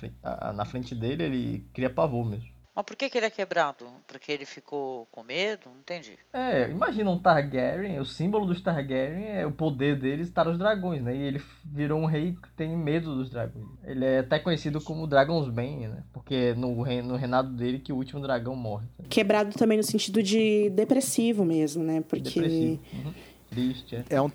na 0.54 0.64
frente 0.64 0.94
dele, 0.94 1.24
ele 1.24 1.64
cria 1.72 1.90
pavor 1.90 2.24
mesmo. 2.24 2.49
Mas 2.74 2.84
por 2.84 2.96
que, 2.96 3.10
que 3.10 3.18
ele 3.18 3.26
é 3.26 3.30
quebrado? 3.30 3.86
Porque 4.06 4.30
ele 4.30 4.44
ficou 4.44 5.06
com 5.10 5.22
medo? 5.22 5.62
Não 5.66 5.80
entendi. 5.80 6.16
É, 6.32 6.70
imagina 6.70 7.10
um 7.10 7.18
Targaryen, 7.18 7.98
o 7.98 8.04
símbolo 8.04 8.46
dos 8.46 8.60
Targaryen 8.60 9.40
é 9.40 9.46
o 9.46 9.52
poder 9.52 9.98
deles 9.98 10.28
estar 10.28 10.46
os 10.46 10.56
dragões, 10.56 11.02
né? 11.02 11.14
E 11.14 11.20
ele 11.20 11.42
virou 11.64 12.00
um 12.00 12.06
rei 12.06 12.36
que 12.40 12.48
tem 12.52 12.76
medo 12.76 13.14
dos 13.14 13.28
dragões. 13.28 13.66
Ele 13.84 14.04
é 14.04 14.20
até 14.20 14.38
conhecido 14.38 14.80
como 14.80 15.06
Dragonsbane, 15.06 15.88
né? 15.88 16.04
Porque 16.12 16.34
é 16.34 16.54
no, 16.54 16.80
reino, 16.82 17.08
no 17.08 17.16
reinado 17.16 17.50
dele 17.50 17.80
que 17.80 17.92
o 17.92 17.96
último 17.96 18.20
dragão 18.20 18.54
morre. 18.54 18.86
tá? 18.96 19.04
Quebrado 19.08 19.56
também 19.58 19.76
no 19.76 19.84
sentido 19.84 20.22
de 20.22 20.70
depressivo 20.70 21.44
mesmo, 21.44 21.82
né? 21.82 22.02
Porque. 22.02 22.22
Depressivo. 22.40 22.80
Uhum. 22.94 23.14
Triste, 23.50 23.96
é. 23.96 24.04
É 24.10 24.22
um, 24.22 24.30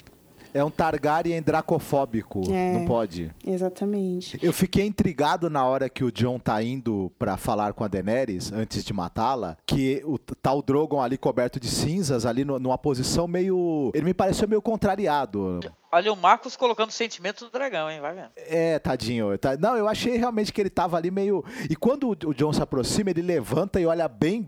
é 0.55 0.63
um 0.63 0.71
Targaryen 0.71 1.41
dracofóbico. 1.41 2.41
É. 2.51 2.73
Não 2.73 2.85
pode. 2.85 3.29
Exatamente. 3.45 4.39
Eu 4.41 4.53
fiquei 4.53 4.85
intrigado 4.85 5.49
na 5.49 5.65
hora 5.65 5.89
que 5.89 6.03
o 6.03 6.11
John 6.11 6.39
tá 6.39 6.63
indo 6.63 7.11
pra 7.19 7.35
falar 7.37 7.73
com 7.73 7.83
a 7.83 7.87
Daenerys, 7.87 8.51
antes 8.53 8.83
de 8.83 8.93
matá-la, 8.93 9.57
que 9.65 10.01
o 10.05 10.17
tá 10.17 10.53
o 10.53 10.61
Drogon 10.61 11.01
ali 11.01 11.17
coberto 11.17 11.59
de 11.59 11.67
cinzas, 11.67 12.25
ali 12.25 12.45
no- 12.45 12.57
numa 12.57 12.77
posição 12.77 13.27
meio... 13.27 13.91
Ele 13.93 14.05
me 14.05 14.13
pareceu 14.13 14.47
meio 14.47 14.61
contrariado. 14.61 15.59
Olha 15.91 16.11
o 16.11 16.15
Marcos 16.17 16.55
colocando 16.55 16.89
o 16.89 16.93
sentimento 16.93 17.45
do 17.45 17.51
dragão, 17.51 17.89
hein? 17.89 17.99
Vai 18.01 18.13
vendo. 18.15 18.29
É, 18.35 18.79
tadinho. 18.79 19.37
tá- 19.37 19.55
Não, 19.57 19.75
eu 19.77 19.87
achei 19.87 20.17
realmente 20.17 20.51
que 20.53 20.61
ele 20.61 20.69
tava 20.69 20.97
ali 20.97 21.11
meio... 21.11 21.43
E 21.69 21.75
quando 21.75 22.09
o 22.09 22.15
o 22.29 22.33
John 22.33 22.51
se 22.53 22.61
aproxima, 22.61 23.09
ele 23.11 23.21
levanta 23.21 23.79
e 23.79 23.85
olha 23.85 24.07
bem... 24.07 24.47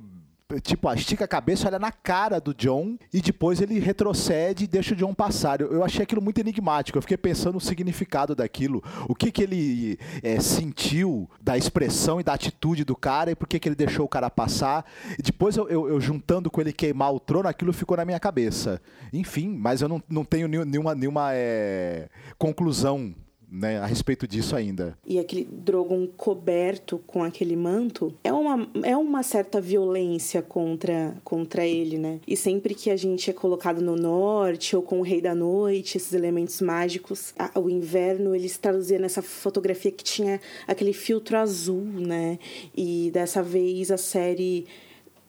Tipo, 0.62 0.94
estica 0.94 1.26
a 1.26 1.28
cabeça, 1.28 1.68
olha 1.68 1.78
na 1.78 1.92
cara 1.92 2.40
do 2.40 2.54
John 2.54 2.98
e 3.14 3.20
depois 3.20 3.60
ele 3.60 3.80
retrocede 3.80 4.64
e 4.64 4.68
deixa 4.68 4.94
o 4.94 4.98
John 4.98 5.14
passar. 5.14 5.60
Eu, 5.60 5.74
eu 5.74 5.84
achei 5.84 6.04
aquilo 6.04 6.22
muito 6.22 6.40
enigmático. 6.40 6.98
Eu 6.98 7.02
fiquei 7.02 7.18
pensando 7.18 7.56
no 7.56 7.60
significado 7.60 8.34
daquilo. 8.34 8.82
O 9.10 9.14
que 9.14 9.30
que 9.30 9.44
ele 9.44 10.00
é, 10.24 10.40
sentiu 10.40 11.30
da 11.42 11.58
expressão 11.58 12.22
e 12.22 12.24
da 12.24 12.34
atitude 12.34 12.86
do 12.86 12.96
cara 12.96 13.32
e 13.32 13.36
por 13.36 13.46
que 13.46 13.60
que 13.60 13.68
ele 13.68 13.76
deixou 13.76 14.06
o 14.06 14.10
cara 14.10 14.30
passar. 14.30 14.86
E 15.20 15.22
depois 15.22 15.58
eu, 15.58 15.68
eu- 15.68 15.90
eu 15.90 16.00
juntando 16.00 16.50
com 16.50 16.62
ele 16.62 16.72
queimar 16.72 17.14
o 17.14 17.20
trono, 17.20 17.50
aquilo 17.50 17.74
ficou 17.74 17.98
na 17.98 18.06
minha 18.06 18.20
cabeça. 18.20 18.82
Enfim, 19.12 19.50
mas 19.50 19.82
eu 19.82 19.90
não, 19.90 20.02
não 20.08 20.24
tenho 20.24 20.48
nenhum- 20.48 20.64
nenhuma, 20.64 20.96
nenhuma 20.96 21.30
é, 21.34 22.08
conclusão 22.38 23.14
né, 23.50 23.80
a 23.80 23.86
respeito 23.86 24.28
disso 24.28 24.56
ainda. 24.56 24.98
e 25.06 25.18
aquele 25.20 25.46
Drogon 25.46 26.06
coberto 26.08 27.00
com 27.08 27.24
aquele 27.24 27.56
manto 27.56 28.14
é 28.24 28.32
uma, 28.34 28.68
é 28.84 28.96
uma 28.98 29.24
certa 29.24 29.62
violência 29.62 30.42
contra, 30.42 31.16
contra 31.24 31.66
ele, 31.66 31.98
né? 31.98 32.20
E 32.28 32.36
sempre 32.36 32.76
que 32.76 32.90
a 32.90 32.98
gente 32.98 33.30
é 33.30 33.34
colocado 33.34 33.82
no 33.82 33.96
norte 33.96 34.76
ou 34.76 34.82
com 34.82 35.00
o 35.00 35.02
Rei 35.04 35.22
da 35.22 35.34
Noite, 35.34 35.98
esses 35.98 36.14
elementos 36.14 36.60
mágicos, 36.62 37.34
a- 37.40 37.58
o 37.60 37.70
inverno 37.70 38.36
eles 38.36 38.58
traduziam 38.58 39.00
nessa 39.00 39.22
fotografia 39.22 39.92
que 39.92 40.04
tinha 40.04 40.42
aquele 40.68 40.92
filtro 40.94 41.38
azul, 41.38 41.82
né? 41.84 42.38
E 42.76 43.10
dessa 43.14 43.42
vez 43.42 43.92
a 43.92 43.98
série 43.98 44.66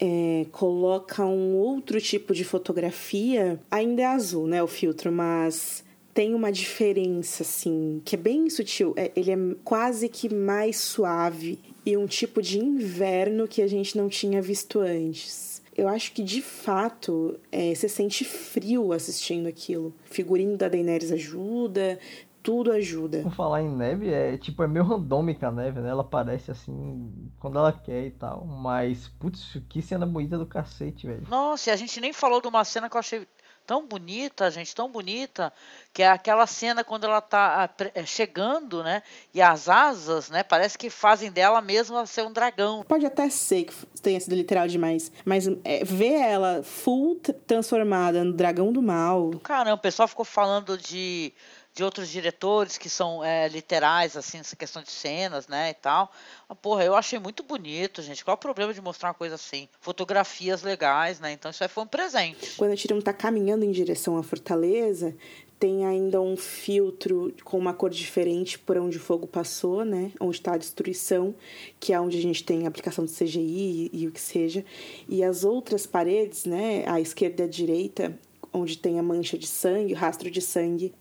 é, 0.00 0.46
coloca 0.52 1.24
um 1.26 1.54
outro 1.56 2.00
tipo 2.00 2.32
de 2.34 2.44
fotografia, 2.44 3.58
ainda 3.70 4.02
é 4.02 4.06
azul, 4.06 4.46
né? 4.46 4.62
O 4.62 4.66
filtro, 4.66 5.10
mas 5.12 5.84
tem 6.18 6.34
uma 6.34 6.50
diferença, 6.50 7.44
assim, 7.44 8.02
que 8.04 8.16
é 8.16 8.18
bem 8.18 8.50
sutil. 8.50 8.92
É, 8.96 9.12
ele 9.14 9.30
é 9.30 9.36
quase 9.62 10.08
que 10.08 10.28
mais 10.34 10.76
suave 10.76 11.60
e 11.86 11.96
um 11.96 12.08
tipo 12.08 12.42
de 12.42 12.58
inverno 12.58 13.46
que 13.46 13.62
a 13.62 13.68
gente 13.68 13.96
não 13.96 14.08
tinha 14.08 14.42
visto 14.42 14.80
antes. 14.80 15.62
Eu 15.76 15.86
acho 15.86 16.10
que, 16.10 16.24
de 16.24 16.42
fato, 16.42 17.38
é, 17.52 17.72
você 17.72 17.88
sente 17.88 18.24
frio 18.24 18.92
assistindo 18.92 19.46
aquilo. 19.46 19.94
O 20.10 20.12
figurino 20.12 20.56
da 20.56 20.68
Daenerys 20.68 21.12
ajuda, 21.12 22.00
tudo 22.42 22.72
ajuda. 22.72 23.20
Por 23.22 23.34
falar 23.34 23.62
em 23.62 23.68
neve, 23.68 24.08
é 24.08 24.36
tipo, 24.36 24.62
é 24.64 24.66
meio 24.66 24.84
randômica 24.84 25.46
a 25.46 25.52
neve, 25.52 25.80
né? 25.80 25.90
Ela 25.90 26.02
aparece 26.02 26.50
assim 26.50 27.12
quando 27.38 27.58
ela 27.58 27.72
quer 27.72 28.06
e 28.06 28.10
tal. 28.10 28.44
Mas, 28.44 29.06
putz, 29.06 29.56
que 29.68 29.80
cena 29.80 30.04
bonita 30.04 30.36
do 30.36 30.46
cacete, 30.46 31.06
velho. 31.06 31.26
Nossa, 31.28 31.70
e 31.70 31.72
a 31.72 31.76
gente 31.76 32.00
nem 32.00 32.12
falou 32.12 32.40
de 32.40 32.48
uma 32.48 32.64
cena 32.64 32.90
que 32.90 32.96
eu 32.96 33.00
achei 33.00 33.24
tão 33.68 33.86
bonita, 33.86 34.50
gente, 34.50 34.74
tão 34.74 34.90
bonita, 34.90 35.52
que 35.92 36.02
é 36.02 36.08
aquela 36.08 36.46
cena 36.46 36.82
quando 36.82 37.04
ela 37.04 37.20
tá 37.20 37.64
ah, 37.64 37.84
eh, 37.94 38.06
chegando, 38.06 38.82
né? 38.82 39.02
E 39.34 39.42
as 39.42 39.68
asas, 39.68 40.30
né? 40.30 40.42
Parece 40.42 40.78
que 40.78 40.88
fazem 40.88 41.30
dela 41.30 41.60
mesma 41.60 42.06
ser 42.06 42.22
um 42.22 42.32
dragão. 42.32 42.82
Pode 42.88 43.04
até 43.04 43.28
ser 43.28 43.64
que 43.64 43.74
tenha 44.00 44.18
sido 44.18 44.34
literal 44.34 44.66
demais, 44.66 45.12
mas 45.22 45.46
é, 45.64 45.84
ver 45.84 46.14
ela 46.14 46.62
full 46.62 47.20
transformada 47.46 48.24
no 48.24 48.32
dragão 48.32 48.72
do 48.72 48.80
mal. 48.80 49.32
Caramba, 49.42 49.74
o 49.74 49.78
pessoal 49.78 50.08
ficou 50.08 50.24
falando 50.24 50.78
de, 50.78 51.30
de 51.78 51.84
outros 51.84 52.08
diretores 52.08 52.76
que 52.76 52.90
são 52.90 53.24
é, 53.24 53.46
literais, 53.46 54.16
assim, 54.16 54.38
essa 54.38 54.56
questão 54.56 54.82
de 54.82 54.90
cenas, 54.90 55.46
né, 55.46 55.70
e 55.70 55.74
tal. 55.74 56.10
Mas, 56.48 56.58
porra, 56.58 56.84
eu 56.84 56.96
achei 56.96 57.20
muito 57.20 57.44
bonito, 57.44 58.02
gente. 58.02 58.24
Qual 58.24 58.34
o 58.34 58.40
problema 58.40 58.74
de 58.74 58.80
mostrar 58.80 59.10
uma 59.10 59.14
coisa 59.14 59.36
assim? 59.36 59.68
Fotografias 59.80 60.62
legais, 60.62 61.20
né? 61.20 61.30
Então 61.30 61.52
isso 61.52 61.62
aí 61.62 61.68
foi 61.68 61.84
um 61.84 61.86
presente. 61.86 62.56
Quando 62.56 62.72
a 62.72 62.76
Tyrion 62.76 63.00
tá 63.00 63.12
caminhando 63.12 63.64
em 63.64 63.70
direção 63.70 64.16
à 64.16 64.24
fortaleza, 64.24 65.14
tem 65.56 65.86
ainda 65.86 66.20
um 66.20 66.36
filtro 66.36 67.32
com 67.44 67.56
uma 67.56 67.72
cor 67.72 67.90
diferente 67.90 68.58
por 68.58 68.76
onde 68.76 68.96
o 68.96 69.00
fogo 69.00 69.28
passou, 69.28 69.84
né? 69.84 70.10
Onde 70.18 70.40
tá 70.40 70.54
a 70.54 70.58
destruição, 70.58 71.32
que 71.78 71.92
é 71.92 72.00
onde 72.00 72.18
a 72.18 72.20
gente 72.20 72.42
tem 72.42 72.64
a 72.64 72.68
aplicação 72.68 73.04
do 73.04 73.10
CGI 73.12 73.88
e, 73.92 74.02
e 74.02 74.08
o 74.08 74.10
que 74.10 74.20
seja. 74.20 74.64
E 75.08 75.22
as 75.22 75.44
outras 75.44 75.86
paredes, 75.86 76.44
né? 76.44 76.82
À 76.88 77.00
esquerda 77.00 77.42
e 77.42 77.46
à 77.46 77.48
direita, 77.48 78.18
onde 78.53 78.78
tem 78.78 78.99
a 78.99 79.03
mancha 79.03 79.36
de 79.38 79.46
sangue, 79.46 79.92
o 79.92 79.96
rastro 79.96 80.30
de 80.30 80.40
sangue, 80.40 80.92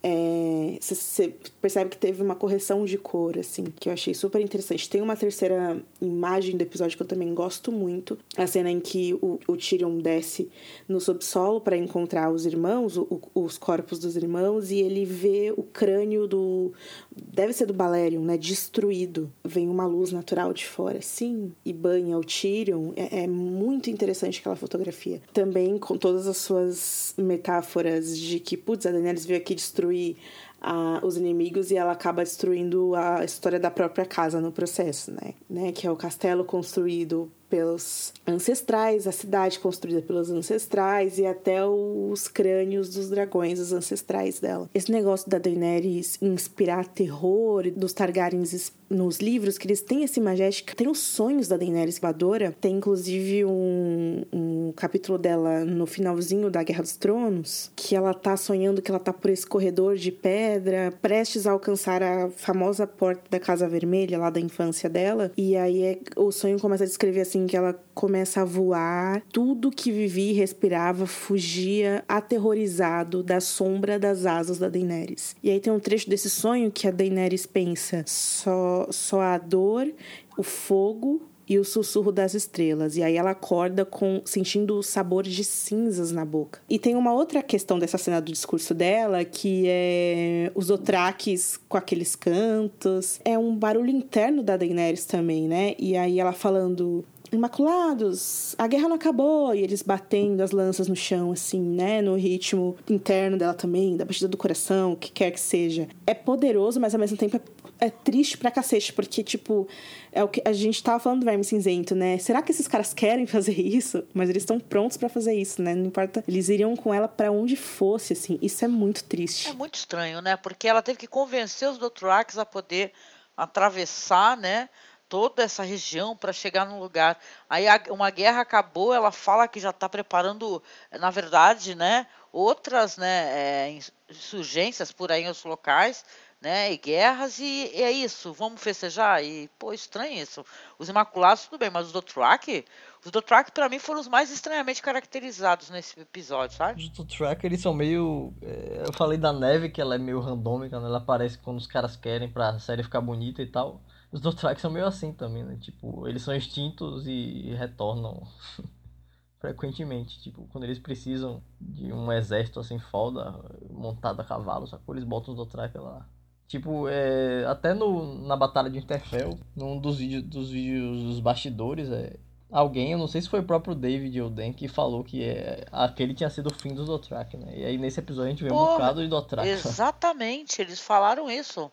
você 0.79 1.33
percebe 1.61 1.89
que 1.89 1.97
teve 1.97 2.21
uma 2.21 2.35
correção 2.35 2.85
de 2.85 2.97
cor, 2.97 3.37
assim, 3.37 3.65
que 3.79 3.89
eu 3.89 3.93
achei 3.93 4.13
super 4.13 4.41
interessante. 4.41 4.89
Tem 4.89 5.01
uma 5.01 5.15
terceira 5.15 5.81
imagem 6.01 6.55
do 6.57 6.61
episódio 6.61 6.95
que 6.97 7.03
eu 7.03 7.07
também 7.07 7.33
gosto 7.33 7.71
muito, 7.71 8.17
a 8.35 8.45
cena 8.47 8.69
em 8.71 8.79
que 8.79 9.13
o, 9.21 9.39
o 9.47 9.57
Tyrion 9.57 9.97
desce 9.99 10.49
no 10.87 10.99
subsolo 10.99 11.59
para 11.61 11.77
encontrar 11.77 12.31
os 12.31 12.45
irmãos, 12.45 12.97
o- 12.97 13.21
os 13.33 13.57
corpos 13.57 13.99
dos 13.99 14.15
irmãos, 14.15 14.71
e 14.71 14.79
ele 14.79 15.05
vê 15.05 15.53
o 15.55 15.63
crânio 15.63 16.27
do. 16.27 16.71
Deve 17.17 17.53
ser 17.53 17.65
do 17.65 17.73
Balerion, 17.73 18.21
né? 18.21 18.37
Destruído. 18.37 19.31
Vem 19.43 19.69
uma 19.69 19.85
luz 19.85 20.11
natural 20.11 20.53
de 20.53 20.65
fora, 20.65 20.99
assim, 20.99 21.51
e 21.65 21.73
banha 21.73 22.17
o 22.17 22.23
Tyrion. 22.23 22.91
É, 22.95 23.23
é 23.23 23.27
muito 23.27 23.89
interessante 23.89 24.39
aquela 24.39 24.55
fotografia. 24.55 25.21
Também 25.33 25.77
com 25.77 25.97
todas 25.97 26.27
as 26.27 26.37
suas 26.37 27.13
metáforas 27.17 28.17
de 28.17 28.39
que, 28.39 28.55
putz, 28.55 28.85
a 28.85 28.91
Daenerys 28.91 29.25
veio 29.25 29.39
aqui 29.39 29.55
destruir 29.55 30.17
a, 30.61 30.99
os 31.03 31.17
inimigos 31.17 31.71
e 31.71 31.77
ela 31.77 31.91
acaba 31.91 32.23
destruindo 32.23 32.95
a 32.95 33.23
história 33.23 33.59
da 33.59 33.71
própria 33.71 34.05
casa 34.05 34.41
no 34.41 34.51
processo, 34.51 35.11
né? 35.11 35.33
né? 35.49 35.71
Que 35.71 35.87
é 35.87 35.91
o 35.91 35.95
castelo 35.95 36.43
construído 36.43 37.31
pelos 37.49 38.13
ancestrais, 38.25 39.07
a 39.07 39.11
cidade 39.11 39.59
construída 39.59 40.01
pelos 40.01 40.29
ancestrais 40.29 41.17
e 41.17 41.25
até 41.25 41.65
os 41.65 42.27
crânios 42.27 42.93
dos 42.93 43.09
dragões, 43.09 43.59
os 43.59 43.71
ancestrais 43.73 44.39
dela. 44.39 44.69
Esse 44.73 44.91
negócio 44.91 45.29
da 45.29 45.37
Daenerys 45.37 46.17
inspirar 46.21 46.87
terror 46.87 47.69
dos 47.71 47.93
Targaryens 47.93 48.71
nos 48.89 49.19
livros, 49.19 49.57
que 49.57 49.67
eles 49.67 49.81
têm 49.81 50.03
esse 50.03 50.19
magética, 50.19 50.75
tem 50.75 50.87
os 50.87 50.99
sonhos 50.99 51.47
da 51.47 51.57
Daenerys 51.57 51.99
voadora, 51.99 52.55
tem 52.59 52.75
inclusive 52.75 53.45
um, 53.45 54.23
um 54.31 54.73
capítulo 54.75 55.17
dela 55.17 55.65
no 55.65 55.85
finalzinho 55.85 56.49
da 56.49 56.63
Guerra 56.63 56.83
dos 56.83 56.95
Tronos, 56.95 57.71
que 57.75 57.95
ela 57.95 58.13
tá 58.13 58.37
sonhando 58.37 58.81
que 58.81 58.91
ela 58.91 58.99
tá 58.99 59.11
por 59.11 59.29
esse 59.29 59.45
corredor 59.45 59.95
de 59.95 60.11
pedra, 60.11 60.93
prestes 61.01 61.45
a 61.45 61.51
alcançar 61.51 62.01
a 62.01 62.29
famosa 62.29 62.87
porta 62.87 63.23
da 63.29 63.39
Casa 63.39 63.67
Vermelha, 63.67 64.17
lá 64.17 64.29
da 64.29 64.39
infância 64.39 64.89
dela, 64.89 65.31
e 65.37 65.55
aí 65.55 65.83
é, 65.83 65.99
o 66.15 66.31
sonho 66.31 66.59
começa 66.59 66.83
a 66.83 66.87
descrever 66.87 67.21
assim, 67.21 67.45
que 67.47 67.57
ela 67.57 67.79
começa 67.97 68.41
a 68.41 68.45
voar, 68.45 69.23
tudo 69.33 69.71
que 69.71 69.91
vivia 69.91 70.29
e 70.29 70.35
respirava 70.35 71.07
fugia 71.07 72.03
aterrorizado 72.07 73.23
da 73.23 73.41
sombra 73.41 73.97
das 73.97 74.27
asas 74.27 74.59
da 74.59 74.69
Daenerys. 74.69 75.35
E 75.41 75.49
aí 75.49 75.59
tem 75.59 75.73
um 75.73 75.79
trecho 75.79 76.07
desse 76.07 76.29
sonho 76.29 76.71
que 76.71 76.87
a 76.87 76.91
Daenerys 76.91 77.47
pensa: 77.47 78.03
só, 78.05 78.85
só 78.91 79.21
a 79.21 79.39
dor, 79.39 79.91
o 80.37 80.43
fogo 80.43 81.27
e 81.47 81.57
o 81.57 81.63
sussurro 81.63 82.11
das 82.11 82.33
estrelas. 82.33 82.97
E 82.97 83.03
aí 83.03 83.15
ela 83.15 83.31
acorda 83.31 83.85
com 83.85 84.21
sentindo 84.25 84.77
o 84.77 84.83
sabor 84.83 85.23
de 85.23 85.43
cinzas 85.43 86.11
na 86.11 86.25
boca. 86.25 86.59
E 86.69 86.77
tem 86.77 86.95
uma 86.95 87.13
outra 87.13 87.41
questão 87.41 87.79
dessa 87.79 87.97
cena 87.97 88.19
do 88.19 88.31
discurso 88.31 88.73
dela, 88.73 89.23
que 89.23 89.63
é 89.67 90.51
os 90.53 90.67
Dothraques 90.67 91.57
com 91.69 91.77
aqueles 91.77 92.15
cantos. 92.15 93.19
É 93.23 93.37
um 93.37 93.55
barulho 93.55 93.89
interno 93.89 94.43
da 94.43 94.57
Daenerys 94.57 95.05
também, 95.05 95.47
né? 95.47 95.73
E 95.79 95.95
aí 95.95 96.19
ela 96.19 96.33
falando 96.33 97.05
Imaculados, 97.31 98.55
a 98.57 98.67
guerra 98.67 98.87
não 98.87 98.95
acabou, 98.95 99.53
e 99.53 99.61
eles 99.61 99.81
batendo 99.81 100.41
as 100.41 100.51
lanças 100.51 100.87
no 100.87 100.95
chão, 100.95 101.31
assim, 101.31 101.61
né? 101.61 102.01
No 102.01 102.15
ritmo 102.15 102.77
interno 102.89 103.37
dela 103.37 103.53
também, 103.53 103.97
da 103.97 104.05
batida 104.05 104.27
do 104.27 104.37
coração, 104.37 104.93
o 104.93 104.95
que 104.95 105.11
quer 105.11 105.31
que 105.31 105.39
seja. 105.39 105.87
É 106.05 106.13
poderoso, 106.13 106.79
mas 106.79 106.93
ao 106.93 106.99
mesmo 106.99 107.17
tempo 107.17 107.37
é, 107.37 107.87
é, 107.87 107.89
triste 107.89 108.37
pra 108.37 108.49
cacete, 108.49 108.93
porque, 108.93 109.23
tipo, 109.23 109.67
é 110.11 110.23
o 110.23 110.27
que 110.27 110.41
a 110.45 110.53
gente 110.53 110.81
tava 110.81 110.99
falando 110.99 111.19
do 111.21 111.25
Verme 111.25 111.43
Cinzento, 111.43 111.93
né? 111.93 112.17
Será 112.17 112.41
que 112.41 112.51
esses 112.51 112.67
caras 112.67 112.93
querem 112.93 113.25
fazer 113.27 113.59
isso? 113.59 114.03
Mas 114.13 114.29
eles 114.29 114.43
estão 114.43 114.59
prontos 114.59 114.97
para 114.97 115.09
fazer 115.09 115.33
isso, 115.33 115.61
né? 115.61 115.75
Não 115.75 115.87
importa, 115.87 116.23
eles 116.27 116.49
iriam 116.49 116.75
com 116.75 116.93
ela 116.93 117.07
para 117.07 117.31
onde 117.31 117.55
fosse, 117.55 118.13
assim. 118.13 118.39
Isso 118.41 118.63
é 118.63 118.67
muito 118.67 119.03
triste. 119.03 119.49
É 119.49 119.53
muito 119.53 119.75
estranho, 119.75 120.21
né? 120.21 120.35
Porque 120.37 120.67
ela 120.67 120.81
teve 120.81 120.97
que 120.97 121.07
convencer 121.07 121.69
os 121.69 121.77
Dothraques 121.77 122.37
a 122.37 122.45
poder 122.45 122.91
atravessar, 123.35 124.35
né? 124.35 124.69
Toda 125.09 125.43
essa 125.43 125.63
região 125.63 126.15
para 126.15 126.33
chegar 126.33 126.65
num 126.65 126.79
lugar. 126.79 127.19
Aí 127.49 127.67
a, 127.67 127.81
uma 127.89 128.09
guerra 128.09 128.41
acabou, 128.41 128.93
ela 128.93 129.11
fala 129.11 129.47
que 129.47 129.59
já 129.59 129.69
está 129.69 129.87
preparando, 129.87 130.61
na 130.99 131.09
verdade, 131.09 131.75
né, 131.75 132.07
outras 132.31 132.97
né, 132.97 133.25
é, 133.31 133.79
insurgências 134.09 134.91
por 134.91 135.11
aí 135.11 135.25
nos 135.25 135.43
locais, 135.43 136.05
né, 136.39 136.71
e 136.71 136.77
guerras, 136.77 137.39
e, 137.39 137.71
e, 137.73 137.81
é 137.81 137.91
isso, 137.91 138.31
vamos 138.31 138.61
festejar. 138.61 139.23
E, 139.23 139.49
pô, 139.57 139.73
estranho 139.73 140.21
isso. 140.21 140.45
Os 140.77 140.87
Imaculados, 140.87 141.45
tudo 141.45 141.59
bem, 141.59 141.69
mas 141.69 141.87
os 141.87 141.91
Dothraki, 141.91 142.63
os 143.03 143.09
Dothraki 143.09 143.51
para 143.51 143.67
mim 143.67 143.79
foram 143.79 143.99
os 143.99 144.07
mais 144.07 144.31
estranhamente 144.31 144.81
caracterizados 144.81 145.71
nesse 145.71 145.99
episódio, 145.99 146.55
sabe? 146.55 146.83
Os 146.83 146.89
Dothraki, 146.89 147.45
eles 147.45 147.61
são 147.61 147.73
meio... 147.73 148.33
É, 148.41 148.83
eu 148.85 148.93
falei 148.93 149.17
da 149.17 149.33
neve, 149.33 149.69
que 149.69 149.81
ela 149.81 149.95
é 149.95 149.97
meio 149.97 150.19
randômica, 150.19 150.79
né? 150.79 150.85
ela 150.85 150.99
aparece 150.99 151.39
quando 151.39 151.57
os 151.57 151.65
caras 151.65 151.95
querem 151.95 152.29
pra 152.29 152.59
série 152.59 152.83
ficar 152.83 153.01
bonita 153.01 153.41
e 153.41 153.47
tal. 153.47 153.81
Os 154.11 154.21
Dothraki 154.21 154.61
são 154.61 154.71
meio 154.71 154.85
assim 154.85 155.11
também, 155.11 155.43
né? 155.43 155.57
Tipo, 155.59 156.07
eles 156.07 156.21
são 156.21 156.33
extintos 156.33 157.05
e 157.07 157.53
retornam 157.55 158.25
frequentemente. 159.39 160.21
Tipo, 160.21 160.47
quando 160.51 160.63
eles 160.63 160.79
precisam 160.79 161.41
de 161.59 161.91
um 161.91 162.11
exército 162.11 162.59
assim 162.59 162.79
foda, 162.79 163.33
montado 163.69 164.21
a 164.21 164.23
cavalo, 164.23 164.67
sacou? 164.67 164.95
Eles 164.95 165.03
botam 165.03 165.33
os 165.33 165.37
Dothraki 165.37 165.77
lá. 165.77 166.07
Tipo, 166.47 166.87
é, 166.87 167.45
até 167.45 167.73
no, 167.73 168.25
na 168.25 168.37
batalha 168.37 168.69
de 168.69 168.77
Interfell, 168.77 169.37
num 169.53 169.77
dos 169.77 169.97
vídeos 169.97 170.23
dos 170.23 170.49
vídeos 170.49 171.03
dos 171.03 171.19
bastidores, 171.19 171.89
é, 171.91 172.15
alguém, 172.49 172.93
eu 172.93 172.97
não 172.97 173.07
sei 173.07 173.21
se 173.21 173.27
foi 173.27 173.41
o 173.41 173.43
próprio 173.43 173.75
David 173.75 174.21
Oden, 174.21 174.53
que 174.53 174.69
falou 174.69 175.03
que 175.03 175.23
é, 175.23 175.65
aquele 175.71 176.13
tinha 176.13 176.29
sido 176.29 176.47
o 176.47 176.53
fim 176.53 176.73
dos 176.73 176.87
Dothraki, 176.87 177.35
né? 177.35 177.53
E 177.53 177.65
aí 177.65 177.77
nesse 177.77 177.99
episódio 177.99 178.27
a 178.27 178.31
gente 178.31 178.43
vê 178.43 178.49
Porra, 178.49 178.63
um 178.63 178.73
bocado 178.73 179.01
de 179.01 179.09
Dothraki. 179.09 179.49
Exatamente, 179.49 180.61
eles 180.61 180.79
falaram 180.79 181.29
isso. 181.29 181.69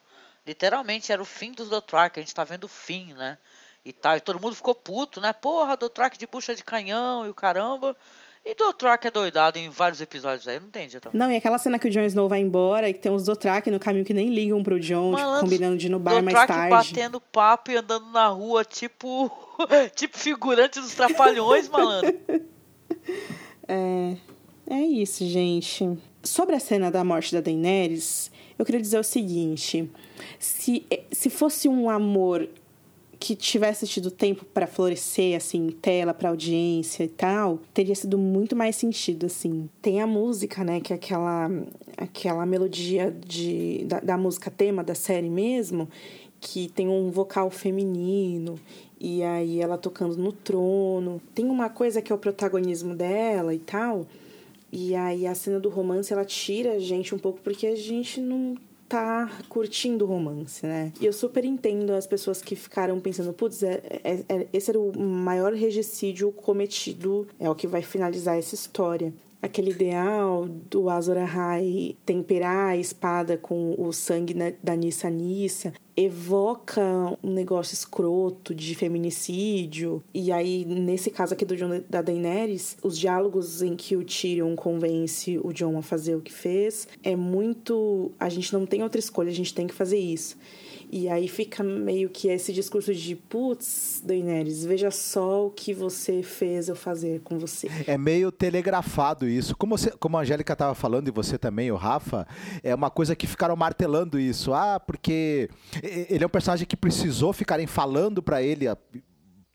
Literalmente 0.46 1.10
era 1.10 1.22
o 1.22 1.24
fim 1.24 1.52
dos 1.52 1.68
Dothraki, 1.68 2.20
a 2.20 2.22
gente 2.22 2.34
tá 2.34 2.44
vendo 2.44 2.64
o 2.64 2.68
fim, 2.68 3.14
né? 3.14 3.38
E 3.84 3.92
tal, 3.92 4.16
e 4.16 4.20
todo 4.20 4.40
mundo 4.40 4.54
ficou 4.54 4.74
puto, 4.74 5.20
né? 5.20 5.32
Porra, 5.32 5.76
Dothraki 5.76 6.18
de 6.18 6.26
bucha 6.26 6.54
de 6.54 6.64
canhão 6.64 7.26
e 7.26 7.30
o 7.30 7.34
caramba. 7.34 7.96
E 8.44 8.54
Dothraki 8.54 9.08
é 9.08 9.10
doidado 9.10 9.58
em 9.58 9.70
vários 9.70 10.02
episódios 10.02 10.46
aí, 10.46 10.60
não 10.60 10.68
tem, 10.68 10.86
então. 10.86 11.10
Não, 11.14 11.32
e 11.32 11.36
aquela 11.36 11.56
cena 11.56 11.78
que 11.78 11.88
o 11.88 11.90
Jon 11.90 12.02
Snow 12.02 12.28
vai 12.28 12.40
embora 12.40 12.88
e 12.90 12.92
que 12.92 12.98
tem 13.00 13.10
uns 13.10 13.24
Dothraki 13.24 13.70
no 13.70 13.80
caminho 13.80 14.04
que 14.04 14.12
nem 14.12 14.28
ligam 14.28 14.62
pro 14.62 14.78
Jon, 14.78 15.14
tipo, 15.14 15.40
combinando 15.40 15.78
de 15.78 15.86
ir 15.86 15.90
no 15.90 15.98
bar 15.98 16.20
Dothraki 16.20 16.34
mais 16.34 16.46
tarde. 16.46 16.88
batendo 16.94 17.20
papo 17.20 17.70
e 17.70 17.76
andando 17.76 18.10
na 18.10 18.26
rua, 18.28 18.62
tipo, 18.62 19.30
tipo 19.96 20.18
figurante 20.18 20.78
dos 20.78 20.94
trapalhões, 20.94 21.68
malandro. 21.68 22.14
É, 23.66 24.16
é 24.68 24.80
isso, 24.80 25.26
gente. 25.26 25.98
Sobre 26.22 26.54
a 26.54 26.60
cena 26.60 26.90
da 26.90 27.02
morte 27.02 27.34
da 27.34 27.40
Daenerys, 27.40 28.30
eu 28.58 28.64
queria 28.64 28.80
dizer 28.80 28.98
o 28.98 29.04
seguinte: 29.04 29.90
se, 30.38 30.84
se 31.10 31.30
fosse 31.30 31.68
um 31.68 31.88
amor 31.88 32.48
que 33.18 33.34
tivesse 33.34 33.86
tido 33.86 34.10
tempo 34.10 34.44
para 34.44 34.66
florescer, 34.66 35.34
assim, 35.36 35.68
tela 35.80 36.12
para 36.12 36.28
audiência 36.28 37.04
e 37.04 37.08
tal, 37.08 37.58
teria 37.72 37.94
sido 37.94 38.18
muito 38.18 38.54
mais 38.54 38.76
sentido, 38.76 39.26
assim. 39.26 39.68
Tem 39.80 40.02
a 40.02 40.06
música, 40.06 40.62
né, 40.62 40.78
que 40.78 40.92
é 40.92 40.96
aquela, 40.96 41.50
aquela 41.96 42.44
melodia 42.44 43.10
de, 43.26 43.84
da, 43.86 44.00
da 44.00 44.18
música 44.18 44.50
tema 44.50 44.84
da 44.84 44.94
série 44.94 45.30
mesmo, 45.30 45.88
que 46.38 46.68
tem 46.68 46.86
um 46.86 47.10
vocal 47.10 47.48
feminino 47.48 48.56
e 49.00 49.22
aí 49.22 49.60
ela 49.60 49.78
tocando 49.78 50.16
no 50.16 50.30
trono. 50.30 51.20
Tem 51.34 51.46
uma 51.46 51.70
coisa 51.70 52.02
que 52.02 52.12
é 52.12 52.14
o 52.14 52.18
protagonismo 52.18 52.94
dela 52.94 53.54
e 53.54 53.58
tal. 53.58 54.06
E 54.76 54.92
aí 54.96 55.24
a 55.24 55.36
cena 55.36 55.60
do 55.60 55.68
romance 55.68 56.12
ela 56.12 56.24
tira 56.24 56.72
a 56.72 56.78
gente 56.80 57.14
um 57.14 57.18
pouco 57.18 57.38
porque 57.40 57.64
a 57.64 57.76
gente 57.76 58.20
não 58.20 58.56
tá 58.88 59.30
curtindo 59.48 60.04
o 60.04 60.08
romance, 60.08 60.66
né? 60.66 60.92
E 61.00 61.06
eu 61.06 61.12
super 61.12 61.44
entendo 61.44 61.92
as 61.92 62.08
pessoas 62.08 62.42
que 62.42 62.56
ficaram 62.56 62.98
pensando, 62.98 63.32
putz, 63.32 63.62
é, 63.62 63.80
é, 64.02 64.24
é, 64.28 64.46
esse 64.52 64.72
era 64.72 64.80
o 64.80 64.98
maior 64.98 65.52
regicídio 65.52 66.32
cometido, 66.32 67.24
é 67.38 67.48
o 67.48 67.54
que 67.54 67.68
vai 67.68 67.82
finalizar 67.82 68.36
essa 68.36 68.56
história 68.56 69.14
aquele 69.44 69.72
ideal 69.72 70.48
do 70.48 70.88
Azor 70.88 71.18
Ahai 71.18 71.96
temperar 72.06 72.70
a 72.70 72.76
espada 72.78 73.36
com 73.36 73.74
o 73.78 73.92
sangue 73.92 74.34
da 74.62 74.74
Nissa 74.74 75.10
Nissa 75.10 75.72
evoca 75.96 76.82
um 77.22 77.30
negócio 77.30 77.74
escroto 77.74 78.54
de 78.54 78.74
feminicídio. 78.74 80.02
E 80.12 80.32
aí, 80.32 80.64
nesse 80.64 81.10
caso 81.10 81.34
aqui 81.34 81.44
do 81.44 81.54
John 81.56 81.82
da 81.88 82.00
Daenerys, 82.00 82.76
os 82.82 82.98
diálogos 82.98 83.62
em 83.62 83.76
que 83.76 83.94
o 83.94 84.02
Tyrion 84.02 84.56
convence 84.56 85.38
o 85.44 85.52
John 85.52 85.76
a 85.76 85.82
fazer 85.82 86.16
o 86.16 86.22
que 86.22 86.32
fez 86.32 86.88
é 87.02 87.14
muito. 87.14 88.10
A 88.18 88.28
gente 88.28 88.52
não 88.52 88.64
tem 88.64 88.82
outra 88.82 88.98
escolha, 88.98 89.30
a 89.30 89.34
gente 89.34 89.54
tem 89.54 89.66
que 89.66 89.74
fazer 89.74 89.98
isso. 89.98 90.36
E 90.96 91.08
aí 91.08 91.26
fica 91.26 91.64
meio 91.64 92.08
que 92.08 92.28
esse 92.28 92.52
discurso 92.52 92.94
de 92.94 93.16
putz, 93.16 94.00
Daenerys, 94.04 94.64
veja 94.64 94.92
só 94.92 95.48
o 95.48 95.50
que 95.50 95.74
você 95.74 96.22
fez 96.22 96.68
eu 96.68 96.76
fazer 96.76 97.20
com 97.22 97.36
você. 97.36 97.66
É 97.84 97.98
meio 97.98 98.30
telegrafado 98.30 99.26
isso. 99.26 99.56
Como, 99.56 99.76
você, 99.76 99.90
como 99.90 100.16
a 100.16 100.20
Angélica 100.20 100.52
estava 100.52 100.72
falando, 100.72 101.08
e 101.08 101.10
você 101.10 101.36
também, 101.36 101.72
o 101.72 101.74
Rafa, 101.74 102.24
é 102.62 102.72
uma 102.72 102.90
coisa 102.90 103.16
que 103.16 103.26
ficaram 103.26 103.56
martelando 103.56 104.20
isso. 104.20 104.54
Ah, 104.54 104.78
porque 104.78 105.50
ele 105.82 106.22
é 106.22 106.26
um 106.28 106.30
personagem 106.30 106.64
que 106.64 106.76
precisou 106.76 107.32
ficarem 107.32 107.66
falando 107.66 108.22
para 108.22 108.40
ele 108.40 108.68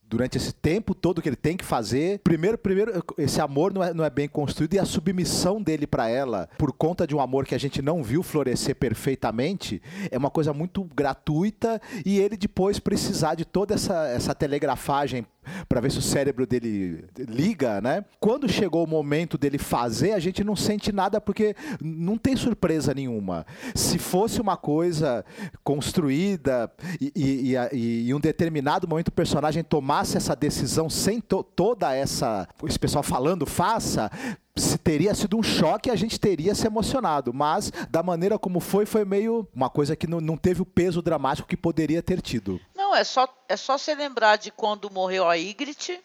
durante 0.10 0.38
esse 0.38 0.51
tempo 0.51 0.95
todo 0.95 1.22
que 1.22 1.30
ele 1.30 1.36
tem 1.36 1.55
que 1.55 1.64
fazer. 1.64 2.20
Primeiro, 2.20 2.57
primeiro 2.57 3.03
esse 3.18 3.39
amor 3.39 3.72
não 3.74 3.84
é, 3.84 3.93
não 3.93 4.03
é 4.03 4.10
bem 4.10 4.28
construído 4.28 4.74
e 4.74 4.80
a 4.80 4.86
submissão 4.86 5.62
dele 5.62 5.86
para 5.86 6.10
ela, 6.10 6.49
por 6.57 6.74
conta 6.74 7.05
de 7.05 7.16
um 7.16 7.22
amor 7.22 7.45
que 7.45 7.53
a 7.53 7.60
gente 7.60 7.82
não 7.82 8.03
viu 8.03 8.24
florescer 8.24 8.76
perfeitamente, 8.76 9.82
é 10.10 10.18
uma 10.18 10.32
coisa 10.32 10.51
muito 10.53 10.84
gratuita 10.84 11.80
e 12.05 12.20
ele 12.20 12.36
depois 12.36 12.80
precisar 12.80 13.36
de 13.36 13.45
toda 13.45 13.76
essa, 13.76 14.07
essa 14.07 14.34
telegrafagem 14.34 15.26
para 15.67 15.81
ver 15.81 15.91
se 15.91 15.99
o 15.99 16.01
cérebro 16.01 16.45
dele 16.45 17.05
liga, 17.17 17.81
né? 17.81 18.05
Quando 18.19 18.47
chegou 18.47 18.83
o 18.83 18.87
momento 18.87 19.37
dele 19.37 19.57
fazer, 19.57 20.13
a 20.13 20.19
gente 20.19 20.43
não 20.43 20.55
sente 20.55 20.91
nada 20.91 21.19
porque 21.19 21.55
não 21.81 22.17
tem 22.17 22.35
surpresa 22.35 22.93
nenhuma. 22.93 23.45
Se 23.75 23.97
fosse 23.97 24.41
uma 24.41 24.57
coisa 24.57 25.25
construída 25.63 26.71
e, 26.99 27.11
e, 27.15 27.55
e, 27.73 28.07
e 28.07 28.13
um 28.13 28.19
determinado 28.19 28.87
momento 28.87 29.09
o 29.09 29.13
personagem 29.13 29.63
tomasse 29.63 30.17
essa 30.17 30.35
decisão 30.35 30.89
sem 30.89 31.19
to 31.19 31.43
toda 31.43 31.93
essa. 31.93 32.47
Esse 32.63 32.79
pessoal 32.79 33.03
falando, 33.03 33.45
faça 33.45 34.11
se 34.55 34.77
teria 34.77 35.13
sido 35.15 35.37
um 35.37 35.43
choque, 35.43 35.89
a 35.89 35.95
gente 35.95 36.19
teria 36.19 36.53
se 36.53 36.67
emocionado. 36.67 37.33
Mas, 37.33 37.71
da 37.89 38.03
maneira 38.03 38.37
como 38.37 38.59
foi, 38.59 38.85
foi 38.85 39.05
meio 39.05 39.47
uma 39.53 39.69
coisa 39.69 39.95
que 39.95 40.07
não, 40.07 40.19
não 40.19 40.37
teve 40.37 40.61
o 40.61 40.65
peso 40.65 41.01
dramático 41.01 41.47
que 41.47 41.57
poderia 41.57 42.01
ter 42.01 42.21
tido. 42.21 42.59
Não, 42.75 42.95
é 42.95 43.03
só, 43.03 43.27
é 43.47 43.55
só 43.55 43.77
se 43.77 43.93
lembrar 43.93 44.37
de 44.37 44.51
quando 44.51 44.89
morreu 44.91 45.27
a 45.27 45.35
Ygritte, 45.35 45.99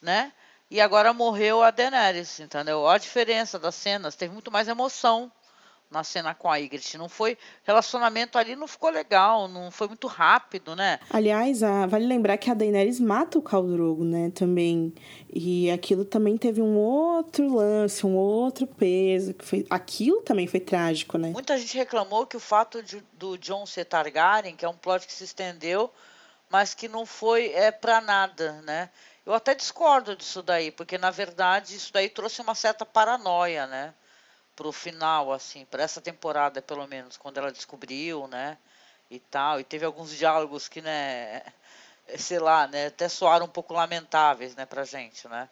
né? 0.00 0.32
E 0.70 0.80
agora 0.80 1.12
morreu 1.12 1.62
a 1.62 1.70
Daenerys, 1.70 2.40
entendeu? 2.40 2.80
Olha 2.80 2.96
a 2.96 2.98
diferença 2.98 3.58
das 3.58 3.74
cenas. 3.74 4.16
Teve 4.16 4.32
muito 4.32 4.50
mais 4.50 4.66
emoção 4.66 5.30
na 5.90 6.02
cena 6.02 6.34
com 6.34 6.50
a 6.50 6.56
Ygritte. 6.56 6.98
Não 6.98 7.08
foi 7.08 7.38
relacionamento 7.62 8.38
ali 8.38 8.56
não 8.56 8.66
ficou 8.66 8.90
legal, 8.90 9.48
não 9.48 9.70
foi 9.70 9.88
muito 9.88 10.06
rápido, 10.06 10.74
né? 10.74 10.98
Aliás, 11.10 11.62
a, 11.62 11.86
vale 11.86 12.06
lembrar 12.06 12.36
que 12.38 12.50
a 12.50 12.54
Daenerys 12.54 13.00
mata 13.00 13.38
o 13.38 13.42
Khal 13.42 13.66
Drogo, 13.66 14.04
né, 14.04 14.30
também. 14.34 14.92
E 15.32 15.70
aquilo 15.70 16.04
também 16.04 16.36
teve 16.36 16.60
um 16.60 16.76
outro 16.76 17.54
lance, 17.54 18.04
um 18.06 18.16
outro 18.16 18.66
peso, 18.66 19.34
que 19.34 19.44
foi 19.44 19.66
aquilo 19.70 20.22
também 20.22 20.46
foi 20.46 20.60
trágico, 20.60 21.18
né? 21.18 21.30
Muita 21.30 21.56
gente 21.58 21.76
reclamou 21.76 22.26
que 22.26 22.36
o 22.36 22.40
fato 22.40 22.82
de, 22.82 23.02
do 23.12 23.36
Jon 23.36 23.66
ser 23.66 23.84
Targaryen, 23.84 24.56
que 24.56 24.64
é 24.64 24.68
um 24.68 24.76
plot 24.76 25.06
que 25.06 25.12
se 25.12 25.24
estendeu, 25.24 25.92
mas 26.50 26.74
que 26.74 26.88
não 26.88 27.06
foi 27.06 27.52
é 27.52 27.70
para 27.70 28.00
nada, 28.00 28.60
né? 28.62 28.90
Eu 29.24 29.34
até 29.34 29.54
discordo 29.54 30.14
disso 30.14 30.40
daí, 30.42 30.70
porque 30.70 30.96
na 30.96 31.10
verdade 31.10 31.74
isso 31.74 31.92
daí 31.92 32.08
trouxe 32.08 32.40
uma 32.40 32.54
certa 32.54 32.86
paranoia, 32.86 33.66
né? 33.66 33.92
Pro 34.56 34.72
final, 34.72 35.32
assim, 35.32 35.66
para 35.70 35.82
essa 35.82 36.00
temporada, 36.00 36.62
pelo 36.62 36.86
menos, 36.88 37.18
quando 37.18 37.36
ela 37.36 37.52
descobriu, 37.52 38.26
né? 38.26 38.56
E 39.10 39.20
tal. 39.20 39.60
E 39.60 39.64
teve 39.64 39.84
alguns 39.84 40.10
diálogos 40.16 40.66
que, 40.66 40.80
né? 40.80 41.42
Sei 42.16 42.38
lá, 42.38 42.66
né? 42.66 42.86
Até 42.86 43.08
soaram 43.08 43.46
um 43.46 43.50
pouco 43.50 43.74
lamentáveis, 43.74 44.56
né, 44.56 44.64
pra 44.64 44.84
gente, 44.84 45.28
né? 45.28 45.48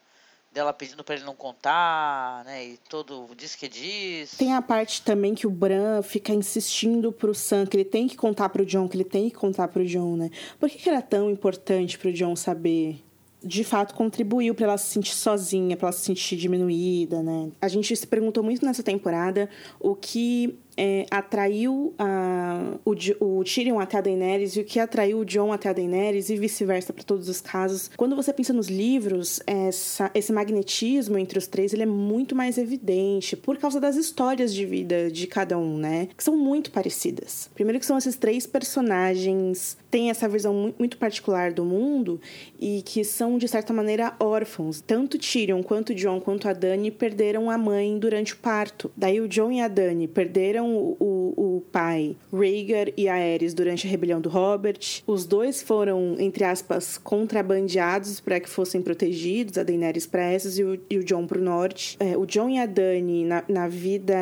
Dela 0.51 0.71
pedindo 0.71 1.03
para 1.03 1.15
ele 1.15 1.25
não 1.25 1.35
contar, 1.35 2.43
né? 2.45 2.65
E 2.65 2.77
todo 2.89 3.29
diz 3.35 3.55
que 3.55 3.67
diz. 3.67 4.31
Tem 4.37 4.53
a 4.53 4.61
parte 4.61 5.01
também 5.01 5.35
que 5.35 5.45
o 5.45 5.49
Bran 5.51 6.01
fica 6.01 6.31
insistindo 6.33 7.11
pro 7.11 7.35
Sam 7.35 7.65
que 7.65 7.75
ele 7.75 7.85
tem 7.85 8.07
que 8.07 8.15
contar 8.15 8.49
pro 8.49 8.65
John, 8.65 8.87
que 8.87 8.95
ele 8.95 9.03
tem 9.03 9.29
que 9.29 9.35
contar 9.35 9.67
pro 9.67 9.85
John, 9.85 10.15
né? 10.15 10.31
Por 10.57 10.69
que, 10.69 10.77
que 10.77 10.89
era 10.89 11.01
tão 11.01 11.29
importante 11.29 11.97
pro 11.97 12.11
John 12.11 12.37
saber 12.37 13.04
de 13.45 13.63
fato 13.63 13.93
contribuiu 13.93 14.55
para 14.55 14.65
ela 14.65 14.77
se 14.77 14.87
sentir 14.87 15.13
sozinha, 15.13 15.77
para 15.77 15.89
ela 15.89 15.93
se 15.93 16.03
sentir 16.03 16.35
diminuída, 16.35 17.21
né? 17.21 17.51
A 17.61 17.67
gente 17.67 17.95
se 17.95 18.07
perguntou 18.07 18.43
muito 18.43 18.65
nessa 18.65 18.81
temporada 18.81 19.47
o 19.79 19.95
que 19.95 20.57
é, 20.77 21.05
atraiu 21.09 21.93
a, 21.97 22.77
o, 22.83 22.91
o 23.19 23.43
Tyrion 23.43 23.79
até 23.79 23.97
a 23.97 24.01
Daenerys 24.01 24.55
e 24.55 24.61
o 24.61 24.65
que 24.65 24.79
atraiu 24.79 25.19
o 25.19 25.25
Jon 25.25 25.51
até 25.51 25.69
a 25.69 25.73
Daenerys 25.73 26.29
e 26.29 26.35
vice-versa 26.35 26.91
para 26.93 27.03
todos 27.03 27.29
os 27.29 27.41
casos. 27.41 27.89
Quando 27.95 28.15
você 28.15 28.33
pensa 28.33 28.53
nos 28.53 28.67
livros, 28.67 29.39
essa, 29.45 30.11
esse 30.13 30.31
magnetismo 30.33 31.17
entre 31.17 31.37
os 31.37 31.47
três 31.47 31.73
ele 31.73 31.83
é 31.83 31.87
muito 31.87 32.35
mais 32.35 32.57
evidente 32.57 33.35
por 33.35 33.57
causa 33.57 33.79
das 33.79 33.95
histórias 33.95 34.53
de 34.53 34.65
vida 34.65 35.09
de 35.09 35.27
cada 35.27 35.57
um, 35.57 35.77
né? 35.77 36.09
Que 36.15 36.23
são 36.23 36.35
muito 36.35 36.71
parecidas. 36.71 37.49
Primeiro 37.53 37.79
que 37.79 37.85
são 37.85 37.97
esses 37.97 38.15
três 38.15 38.45
personagens 38.45 39.77
têm 39.89 40.09
essa 40.09 40.27
visão 40.27 40.73
muito 40.77 40.97
particular 40.97 41.53
do 41.53 41.63
mundo 41.63 42.19
e 42.59 42.81
que 42.81 43.03
são 43.03 43.37
de 43.37 43.47
certa 43.47 43.71
maneira 43.71 44.13
órfãos. 44.19 44.81
Tanto 44.81 45.17
Tyrion 45.17 45.63
quanto 45.63 45.93
Jon 45.93 46.19
quanto 46.19 46.47
a 46.49 46.53
Dany 46.53 46.91
perderam 46.91 47.49
a 47.49 47.57
mãe 47.57 47.97
durante 47.97 48.33
o 48.33 48.37
parto. 48.37 48.91
Daí 48.95 49.21
o 49.21 49.27
Jon 49.27 49.51
e 49.51 49.61
a 49.61 49.67
Dany 49.67 50.07
perderam 50.07 50.64
o, 50.69 50.97
o, 50.99 51.57
o 51.57 51.61
pai 51.71 52.15
Rhaegar 52.31 52.89
e 52.97 53.07
Aerys 53.07 53.53
durante 53.53 53.87
a 53.87 53.89
rebelião 53.89 54.21
do 54.21 54.29
Robert. 54.29 55.01
Os 55.05 55.25
dois 55.25 55.61
foram, 55.61 56.15
entre 56.19 56.43
aspas, 56.43 56.97
contrabandeados 56.97 58.19
para 58.19 58.39
que 58.39 58.49
fossem 58.49 58.81
protegidos, 58.81 59.57
a 59.57 59.63
Daenerys 59.63 60.05
para 60.05 60.23
essas 60.23 60.57
e 60.57 60.63
o, 60.63 60.73
o 60.73 61.03
Jon 61.03 61.25
para 61.27 61.39
o 61.39 61.41
norte. 61.41 61.97
É, 61.99 62.17
o 62.17 62.25
Jon 62.25 62.49
e 62.49 62.59
a 62.59 62.65
Dany, 62.65 63.25
na, 63.25 63.43
na 63.47 63.67
vida 63.67 64.15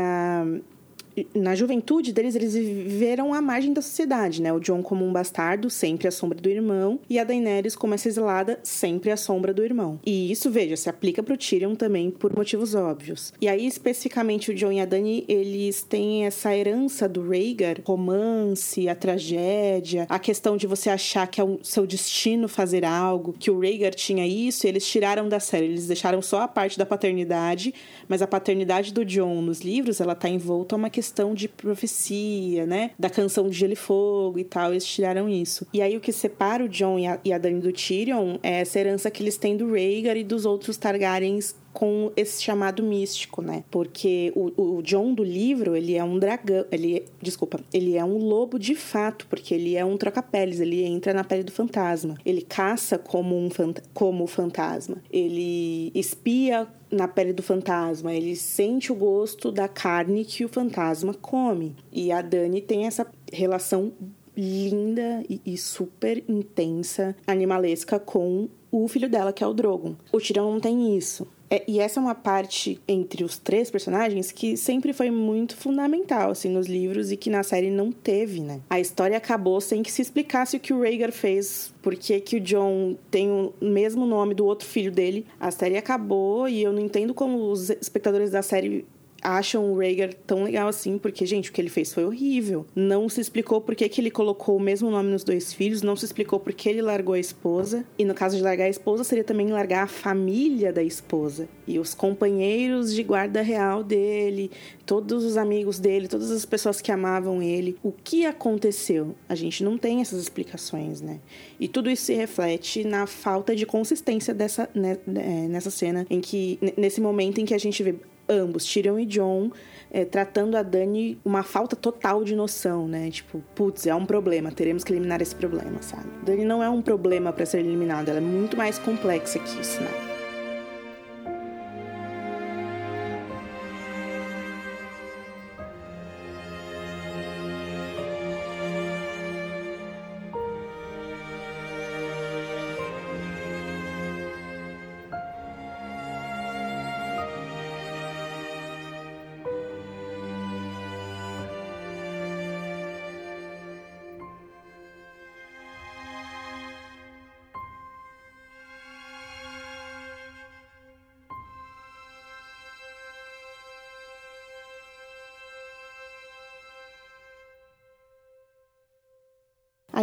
na 1.36 1.56
juventude 1.56 2.12
deles, 2.12 2.36
eles 2.36 2.54
viveram 2.54 3.34
à 3.34 3.42
margem 3.42 3.74
da 3.74 3.82
sociedade, 3.82 4.42
né? 4.42 4.52
O 4.52 4.60
John 4.60 4.82
como 4.82 5.06
um 5.06 5.12
bastardo, 5.12 5.70
sempre 5.70 6.08
à 6.08 6.12
sombra 6.12 6.40
do 6.40 6.50
irmão, 6.50 7.00
e 7.10 7.20
a 7.20 7.24
Daenerys 7.24 7.76
como 7.76 7.94
essa 7.94 8.08
exilada, 8.08 8.60
sempre 8.64 9.12
à 9.12 9.18
sombra 9.18 9.54
do 9.54 9.64
irmão. 9.64 10.00
E 10.06 10.32
isso, 10.32 10.50
veja, 10.50 10.76
se 10.76 10.90
aplica 10.90 11.22
pro 11.22 11.38
Tyrion 11.38 11.76
também 11.76 12.10
por 12.10 12.36
motivos 12.36 12.76
óbvios. 12.76 13.34
E 13.40 13.48
aí, 13.48 13.66
especificamente, 13.66 14.52
o 14.52 14.56
John 14.56 14.72
e 14.72 14.80
a 14.80 14.86
Dany, 14.86 15.26
eles 15.28 15.84
têm 15.84 16.26
essa 16.26 16.56
herança 16.56 17.08
do 17.08 17.28
Rhaegar, 17.28 17.82
romance, 17.86 18.90
a 18.90 18.96
tragédia, 18.96 20.06
a 20.10 20.20
questão 20.20 20.58
de 20.58 20.68
você 20.68 20.90
achar 20.90 21.28
que 21.28 21.40
é 21.40 21.44
o 21.44 21.60
seu 21.62 21.86
destino 21.86 22.48
fazer 22.48 22.86
algo, 22.86 23.36
que 23.38 23.52
o 23.52 23.60
Rhaegar 23.60 23.94
tinha 23.94 24.26
isso, 24.26 24.66
e 24.66 24.70
eles 24.70 24.86
tiraram 24.86 25.30
da 25.30 25.40
série, 25.40 25.66
eles 25.66 25.88
deixaram 25.88 26.22
só 26.22 26.42
a 26.42 26.48
parte 26.48 26.78
da 26.78 26.86
paternidade, 26.86 27.74
mas 28.08 28.22
a 28.22 28.28
paternidade 28.28 28.94
do 28.94 29.06
John 29.06 29.42
nos 29.42 29.62
livros, 29.62 30.02
ela 30.02 30.16
tá 30.16 30.30
envolta 30.30 30.76
a 30.76 30.78
uma 30.78 30.90
questão 30.90 31.03
questão 31.04 31.34
de 31.34 31.50
profecia, 31.50 32.66
né? 32.66 32.92
Da 32.98 33.10
canção 33.10 33.50
de 33.50 33.58
Gelo 33.58 33.74
e 33.74 33.76
Fogo 33.76 34.40
e 34.40 34.44
tal, 34.46 34.72
eles 34.72 34.86
tiraram 34.86 35.28
isso. 35.28 35.68
E 35.74 35.82
aí 35.82 35.98
o 35.98 36.00
que 36.00 36.14
separa 36.14 36.64
o 36.64 36.70
Jon 36.70 36.98
e 36.98 37.06
a, 37.06 37.20
e 37.26 37.34
a 37.34 37.38
Dany 37.38 37.60
do 37.60 37.74
Tyrion 37.74 38.38
é 38.42 38.62
essa 38.62 38.80
herança 38.80 39.12
que 39.12 39.22
eles 39.22 39.36
têm 39.36 39.58
do 39.58 39.70
Rhaegar 39.70 40.16
e 40.16 40.24
dos 40.24 40.46
outros 40.46 40.78
Targaryens 40.78 41.56
com 41.74 42.12
esse 42.16 42.42
chamado 42.42 42.84
místico, 42.84 43.42
né? 43.42 43.64
Porque 43.72 44.32
o, 44.36 44.78
o 44.78 44.82
John 44.84 45.14
do 45.14 45.24
livro, 45.24 45.76
ele 45.76 45.96
é 45.96 46.04
um 46.04 46.20
dragão, 46.20 46.66
ele, 46.72 47.04
desculpa, 47.22 47.60
ele 47.74 47.98
é 47.98 48.06
um 48.06 48.18
lobo 48.18 48.60
de 48.60 48.76
fato, 48.76 49.26
porque 49.28 49.54
ele 49.54 49.76
é 49.76 49.84
um 49.84 49.98
troca-peles, 49.98 50.60
ele 50.60 50.84
entra 50.84 51.14
na 51.14 51.24
pele 51.24 51.44
do 51.44 51.52
fantasma. 51.52 52.16
Ele 52.24 52.42
caça 52.42 52.98
como 52.98 53.36
um 53.36 53.50
como 53.94 54.28
fantasma. 54.28 54.98
Ele 55.12 55.92
espia 55.96 56.68
na 56.92 57.08
pele 57.08 57.34
do 57.34 57.42
fantasma, 57.42 58.14
ele 58.14 58.36
sente 58.36 58.92
o 58.92 58.96
gosto 58.96 59.52
da 59.52 59.68
carne 59.68 60.24
que 60.24 60.46
o 60.46 60.50
fantasma 60.50 61.14
come. 61.14 61.76
E 61.92 62.12
a 62.12 62.22
Dani 62.22 62.62
tem 62.62 62.86
essa 62.86 63.08
relação 63.32 63.92
linda 64.36 65.24
e, 65.30 65.42
e 65.46 65.58
super 65.58 66.24
intensa, 66.28 67.16
animalesca 67.26 68.00
com 68.00 68.50
o 68.72 68.88
filho 68.88 69.10
dela, 69.10 69.32
que 69.32 69.44
é 69.44 69.48
o 69.48 69.54
Drogon. 69.54 69.96
O 70.12 70.20
Tirão 70.20 70.52
não 70.52 70.60
tem 70.60 70.98
isso. 70.98 71.28
É, 71.54 71.64
e 71.68 71.80
essa 71.80 72.00
é 72.00 72.02
uma 72.02 72.16
parte 72.16 72.82
entre 72.88 73.24
os 73.24 73.38
três 73.38 73.70
personagens 73.70 74.32
que 74.32 74.58
sempre 74.58 74.92
foi 74.92 75.12
muito 75.12 75.56
fundamental, 75.56 76.32
assim, 76.32 76.50
nos 76.50 76.66
livros 76.66 77.12
e 77.12 77.16
que 77.16 77.30
na 77.30 77.44
série 77.44 77.70
não 77.70 77.92
teve, 77.92 78.40
né? 78.40 78.60
A 78.68 78.80
história 78.80 79.16
acabou 79.16 79.62
sem 79.62 79.84
que 79.84 79.92
se 79.92 80.02
explicasse 80.02 80.58
o 80.58 80.60
que 80.60 80.74
o 80.74 80.82
Rhaegar 80.82 81.12
fez, 81.12 81.72
por 81.80 81.96
que 81.96 82.20
que 82.22 82.38
o 82.38 82.40
John 82.40 82.98
tem 83.12 83.30
o 83.30 83.54
mesmo 83.62 84.08
nome 84.08 84.34
do 84.34 84.44
outro 84.44 84.68
filho 84.68 84.92
dele. 84.92 85.28
A 85.40 85.52
série 85.52 85.78
acabou 85.78 86.50
e 86.50 86.64
eu 86.64 86.74
não 86.74 86.82
entendo 86.82 87.14
como 87.14 87.52
os 87.52 87.70
espectadores 87.70 88.32
da 88.32 88.42
série 88.42 88.84
acham 89.24 89.72
o 89.72 89.80
Rhaegar 89.80 90.14
tão 90.28 90.44
legal 90.44 90.68
assim, 90.68 90.98
porque, 90.98 91.26
gente, 91.26 91.50
o 91.50 91.54
que 91.54 91.62
ele 91.62 91.70
fez 91.70 91.94
foi 91.94 92.06
horrível. 92.06 92.66
Não 92.76 93.08
se 93.08 93.22
explicou 93.22 93.62
por 93.62 93.76
que, 93.76 93.88
que 93.88 94.02
ele 94.02 94.12
colocou 94.12 94.58
o 94.58 94.60
mesmo 94.60 94.92
nome 94.92 95.10
nos 95.10 95.24
dois 95.24 95.54
filhos, 95.54 95.82
não 95.82 95.96
se 95.96 96.06
explicou 96.06 96.40
por 96.40 96.54
que 96.54 96.70
ele 96.70 96.82
largou 96.82 97.16
a 97.16 97.20
esposa. 97.20 97.86
E 97.98 98.06
no 98.06 98.14
caso 98.14 98.36
de 98.36 98.44
largar 98.44 98.66
a 98.66 98.70
esposa, 98.70 99.04
seria 99.04 99.24
também 99.24 99.48
largar 99.48 99.84
a 99.84 99.88
família 99.88 100.74
da 100.74 100.84
esposa. 100.84 101.48
E 101.68 101.80
os 101.80 101.94
companheiros 101.94 102.94
de 102.94 103.04
guarda 103.04 103.42
real 103.42 103.84
dele, 103.84 104.52
todos 104.86 105.24
os 105.24 105.38
amigos 105.38 105.80
dele, 105.80 106.08
todas 106.08 106.30
as 106.30 106.46
pessoas 106.46 106.82
que 106.82 106.92
amavam 106.92 107.42
ele. 107.42 107.78
O 107.82 107.92
que 107.92 108.26
aconteceu? 108.26 109.16
A 109.30 109.36
gente 109.36 109.64
não 109.64 109.78
tem 109.78 110.02
essas 110.02 110.22
explicações, 110.22 111.02
né? 111.02 111.20
E 111.60 111.68
tudo 111.68 111.90
isso 111.90 112.04
se 112.04 112.14
reflete 112.14 112.84
na 112.84 113.08
falta 113.08 113.56
de 113.56 113.66
consistência 113.66 114.34
dessa, 114.34 114.70
né, 114.76 114.98
é, 115.16 115.48
nessa 115.48 115.70
cena, 115.70 116.06
em 116.10 116.20
que, 116.20 116.60
nesse 116.78 117.00
momento 117.00 117.40
em 117.40 117.46
que 117.46 117.54
a 117.54 117.58
gente 117.58 117.82
vê 117.82 117.96
ambos, 118.28 118.66
Tyrion 118.66 119.00
e 119.00 119.06
John, 119.06 119.52
é, 119.92 120.06
tratando 120.06 120.56
a 120.56 120.64
Dani 120.64 121.20
uma 121.24 121.44
falta 121.44 121.76
total 121.76 122.24
de 122.24 122.36
noção, 122.36 122.88
né? 122.88 123.10
Tipo, 123.12 123.44
putz, 123.54 123.86
é 123.86 123.94
um 123.94 124.06
problema, 124.06 124.52
teremos 124.52 124.84
que 124.84 124.92
eliminar 124.92 125.22
esse 125.22 125.36
problema, 125.36 125.82
sabe? 125.82 126.08
Dani 126.24 126.46
não 126.46 126.64
é 126.64 126.70
um 126.70 126.82
problema 126.82 127.32
para 127.32 127.46
ser 127.46 127.60
eliminada, 127.60 128.12
ela 128.12 128.20
é 128.20 128.24
muito 128.24 128.58
mais 128.58 128.80
complexa 128.80 129.40
que 129.40 129.62
isso, 129.62 129.82
né? 129.82 130.13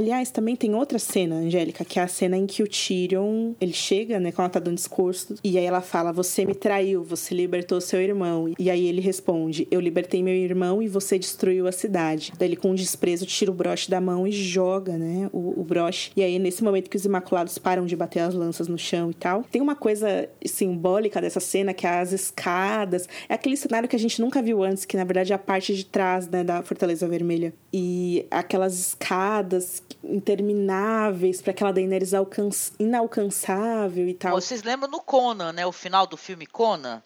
Aliás, 0.01 0.31
também 0.31 0.57
tem 0.57 0.75
outra 0.75 0.99
cena, 0.99 1.35
Angélica, 1.35 1.85
que 1.85 2.01
é 2.01 2.03
a 2.03 2.09
cena 2.09 2.35
em 2.35 2.47
que 2.47 2.63
o 2.63 2.67
Tyrion, 2.67 3.53
ele 3.61 3.75
chega, 3.75 4.19
né, 4.19 4.33
quando 4.33 4.47
ela 4.47 4.49
tá 4.49 4.59
dando 4.59 4.77
discurso, 4.77 5.35
e 5.45 5.59
aí 5.59 5.65
ela 5.67 5.83
fala: 5.83 6.11
"Você 6.11 6.47
me 6.47 6.55
traiu, 6.55 7.05
você 7.05 7.35
libertou 7.35 7.79
seu 7.83 8.01
irmão". 8.01 8.51
E 8.59 8.71
aí 8.71 8.87
ele 8.87 9.03
responde: 9.03 9.69
"Eu 9.71 9.79
libertei 9.79 10.23
meu 10.23 10.33
irmão 10.33 10.83
e 10.83 10.89
você 10.89 11.19
destruiu 11.19 11.67
a 11.67 11.73
cidade". 11.73 12.33
Daí 12.39 12.49
ele 12.49 12.57
com 12.57 12.75
desprezo 12.75 13.27
tira 13.27 13.51
o 13.51 13.55
broche 13.55 13.91
da 13.91 14.01
mão 14.01 14.27
e 14.27 14.33
joga, 14.33 14.97
né, 14.97 15.29
o, 15.35 15.61
o 15.61 15.63
broche. 15.63 16.13
E 16.17 16.23
aí 16.23 16.39
nesse 16.39 16.65
momento 16.65 16.89
que 16.89 16.97
os 16.97 17.05
imaculados 17.05 17.59
param 17.59 17.85
de 17.85 17.95
bater 17.95 18.21
as 18.21 18.33
lanças 18.33 18.69
no 18.69 18.79
chão 18.79 19.11
e 19.11 19.15
tal, 19.15 19.45
tem 19.53 19.61
uma 19.61 19.77
coisa 19.77 20.31
simbólica 20.47 21.21
dessa 21.21 21.41
cena 21.41 21.75
que 21.75 21.87
é 21.87 22.01
as 22.01 22.13
escadas, 22.13 23.07
é 23.29 23.35
aquele 23.35 23.55
cenário 23.55 23.87
que 23.87 23.97
a 23.97 23.99
gente 23.99 24.19
nunca 24.19 24.41
viu 24.41 24.65
antes, 24.65 24.87
que 24.87 24.97
na 24.97 25.05
verdade 25.05 25.33
é 25.33 25.37
a 25.37 25.39
parte 25.39 25.75
de 25.75 25.85
trás, 25.85 26.27
né, 26.27 26.43
da 26.43 26.63
Fortaleza 26.63 27.07
Vermelha. 27.07 27.53
E 27.71 28.25
aquelas 28.31 28.79
escadas 28.81 29.83
intermináveis 30.03 31.41
para 31.41 31.51
aquela 31.51 31.73
Daenerys 31.73 32.15
alcanç... 32.15 32.73
inalcançável 32.79 34.09
e 34.09 34.15
tal. 34.15 34.41
Vocês 34.41 34.63
lembram 34.63 34.91
no 34.91 35.01
Conan, 35.01 35.53
né? 35.53 35.67
O 35.67 35.73
final 35.73 36.07
do 36.07 36.17
filme 36.17 36.47
Conan, 36.47 37.03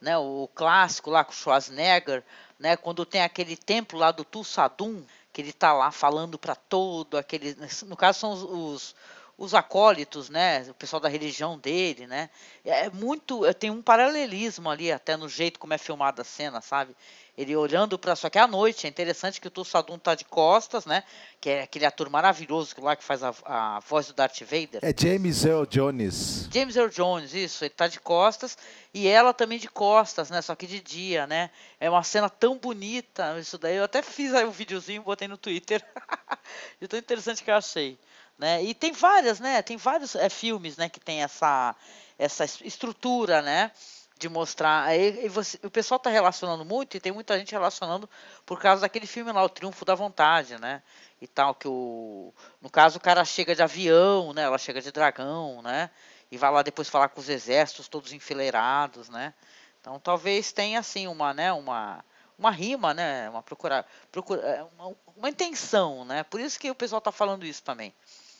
né? 0.00 0.16
O 0.16 0.48
clássico 0.54 1.10
lá 1.10 1.24
com 1.24 1.32
Schwarzenegger, 1.32 2.22
né? 2.58 2.76
Quando 2.76 3.04
tem 3.04 3.22
aquele 3.22 3.56
templo 3.56 3.98
lá 3.98 4.10
do 4.10 4.24
Tulsadum, 4.24 5.02
que 5.32 5.42
ele 5.42 5.52
tá 5.52 5.72
lá 5.72 5.90
falando 5.90 6.38
para 6.38 6.54
todo 6.54 7.16
aquele, 7.16 7.56
no 7.86 7.96
caso 7.96 8.20
são 8.20 8.32
os, 8.32 8.42
os 8.42 8.94
os 9.38 9.52
acólitos, 9.52 10.30
né, 10.30 10.62
o 10.70 10.74
pessoal 10.74 10.98
da 10.98 11.08
religião 11.08 11.58
dele, 11.58 12.06
né, 12.06 12.30
é 12.64 12.88
muito, 12.88 13.42
tem 13.54 13.70
um 13.70 13.82
paralelismo 13.82 14.70
ali 14.70 14.90
até 14.90 15.16
no 15.16 15.28
jeito 15.28 15.58
como 15.58 15.74
é 15.74 15.78
filmada 15.78 16.22
a 16.22 16.24
cena, 16.24 16.60
sabe? 16.60 16.96
Ele 17.36 17.54
olhando 17.54 17.98
para 17.98 18.16
só 18.16 18.30
que 18.30 18.38
à 18.38 18.46
noite 18.46 18.86
é 18.86 18.88
interessante 18.88 19.40
que 19.40 19.48
o 19.48 19.50
Tulsadum 19.50 19.98
tá 19.98 20.14
de 20.14 20.24
costas, 20.24 20.86
né? 20.86 21.04
Que 21.38 21.50
é 21.50 21.62
aquele 21.62 21.84
ator 21.84 22.08
maravilhoso 22.08 22.74
lá 22.78 22.96
que 22.96 23.04
faz 23.04 23.22
a, 23.22 23.34
a 23.44 23.80
voz 23.80 24.06
do 24.06 24.14
Darth 24.14 24.40
Vader. 24.40 24.80
É 24.82 24.94
James 24.96 25.44
Earl 25.44 25.66
Jones. 25.66 26.48
James 26.50 26.76
Earl 26.76 26.88
Jones, 26.88 27.34
isso. 27.34 27.64
Ele 27.64 27.74
tá 27.74 27.88
de 27.88 28.00
costas 28.00 28.56
e 28.94 29.06
ela 29.06 29.34
também 29.34 29.58
de 29.58 29.68
costas, 29.68 30.30
né? 30.30 30.40
Só 30.40 30.54
que 30.54 30.66
de 30.66 30.80
dia, 30.80 31.26
né? 31.26 31.50
É 31.78 31.90
uma 31.90 32.02
cena 32.02 32.30
tão 32.30 32.56
bonita 32.56 33.38
isso 33.38 33.58
daí. 33.58 33.76
Eu 33.76 33.84
até 33.84 34.00
fiz 34.00 34.32
aí 34.32 34.44
um 34.46 34.50
videozinho, 34.50 35.02
botei 35.02 35.28
no 35.28 35.36
Twitter. 35.36 35.84
de 36.80 36.88
tão 36.88 36.98
interessante 36.98 37.44
que 37.44 37.50
eu 37.50 37.56
achei, 37.56 37.98
né? 38.38 38.64
E 38.64 38.72
tem 38.72 38.92
várias, 38.92 39.40
né? 39.40 39.60
Tem 39.60 39.76
vários 39.76 40.14
é, 40.14 40.30
filmes, 40.30 40.78
né? 40.78 40.88
Que 40.88 41.00
tem 41.00 41.22
essa 41.22 41.76
essa 42.18 42.46
estrutura, 42.64 43.42
né? 43.42 43.70
De 44.18 44.28
mostrar. 44.28 44.84
Aí 44.84 45.28
você, 45.28 45.58
o 45.62 45.70
pessoal 45.70 45.96
está 45.96 46.10
relacionando 46.10 46.64
muito 46.64 46.96
e 46.96 47.00
tem 47.00 47.12
muita 47.12 47.38
gente 47.38 47.52
relacionando 47.52 48.08
por 48.44 48.60
causa 48.60 48.82
daquele 48.82 49.06
filme 49.06 49.30
lá, 49.32 49.42
O 49.44 49.48
Triunfo 49.48 49.84
da 49.84 49.94
Vontade, 49.94 50.58
né? 50.58 50.82
E 51.20 51.26
tal, 51.26 51.54
que 51.54 51.68
o. 51.68 52.32
No 52.60 52.70
caso, 52.70 52.98
o 52.98 53.00
cara 53.00 53.24
chega 53.24 53.54
de 53.54 53.62
avião, 53.62 54.32
né? 54.32 54.42
Ela 54.42 54.58
chega 54.58 54.80
de 54.80 54.90
dragão, 54.90 55.62
né? 55.62 55.90
E 56.30 56.36
vai 56.36 56.50
lá 56.50 56.62
depois 56.62 56.88
falar 56.88 57.08
com 57.08 57.20
os 57.20 57.28
exércitos 57.28 57.88
todos 57.88 58.12
enfileirados, 58.12 59.08
né? 59.08 59.32
Então 59.80 60.00
talvez 60.00 60.52
tenha 60.52 60.80
assim 60.80 61.06
uma, 61.06 61.32
né? 61.32 61.52
Uma, 61.52 62.04
uma 62.38 62.50
rima, 62.50 62.92
né? 62.94 63.30
Uma 63.30 63.42
procura, 63.42 63.84
procura 64.10 64.42
é, 64.42 64.64
uma, 64.76 64.96
uma 65.16 65.28
intenção, 65.28 66.04
né? 66.04 66.24
Por 66.24 66.40
isso 66.40 66.58
que 66.58 66.70
o 66.70 66.74
pessoal 66.74 66.98
está 66.98 67.12
falando 67.12 67.46
isso 67.46 67.62
também 67.62 67.94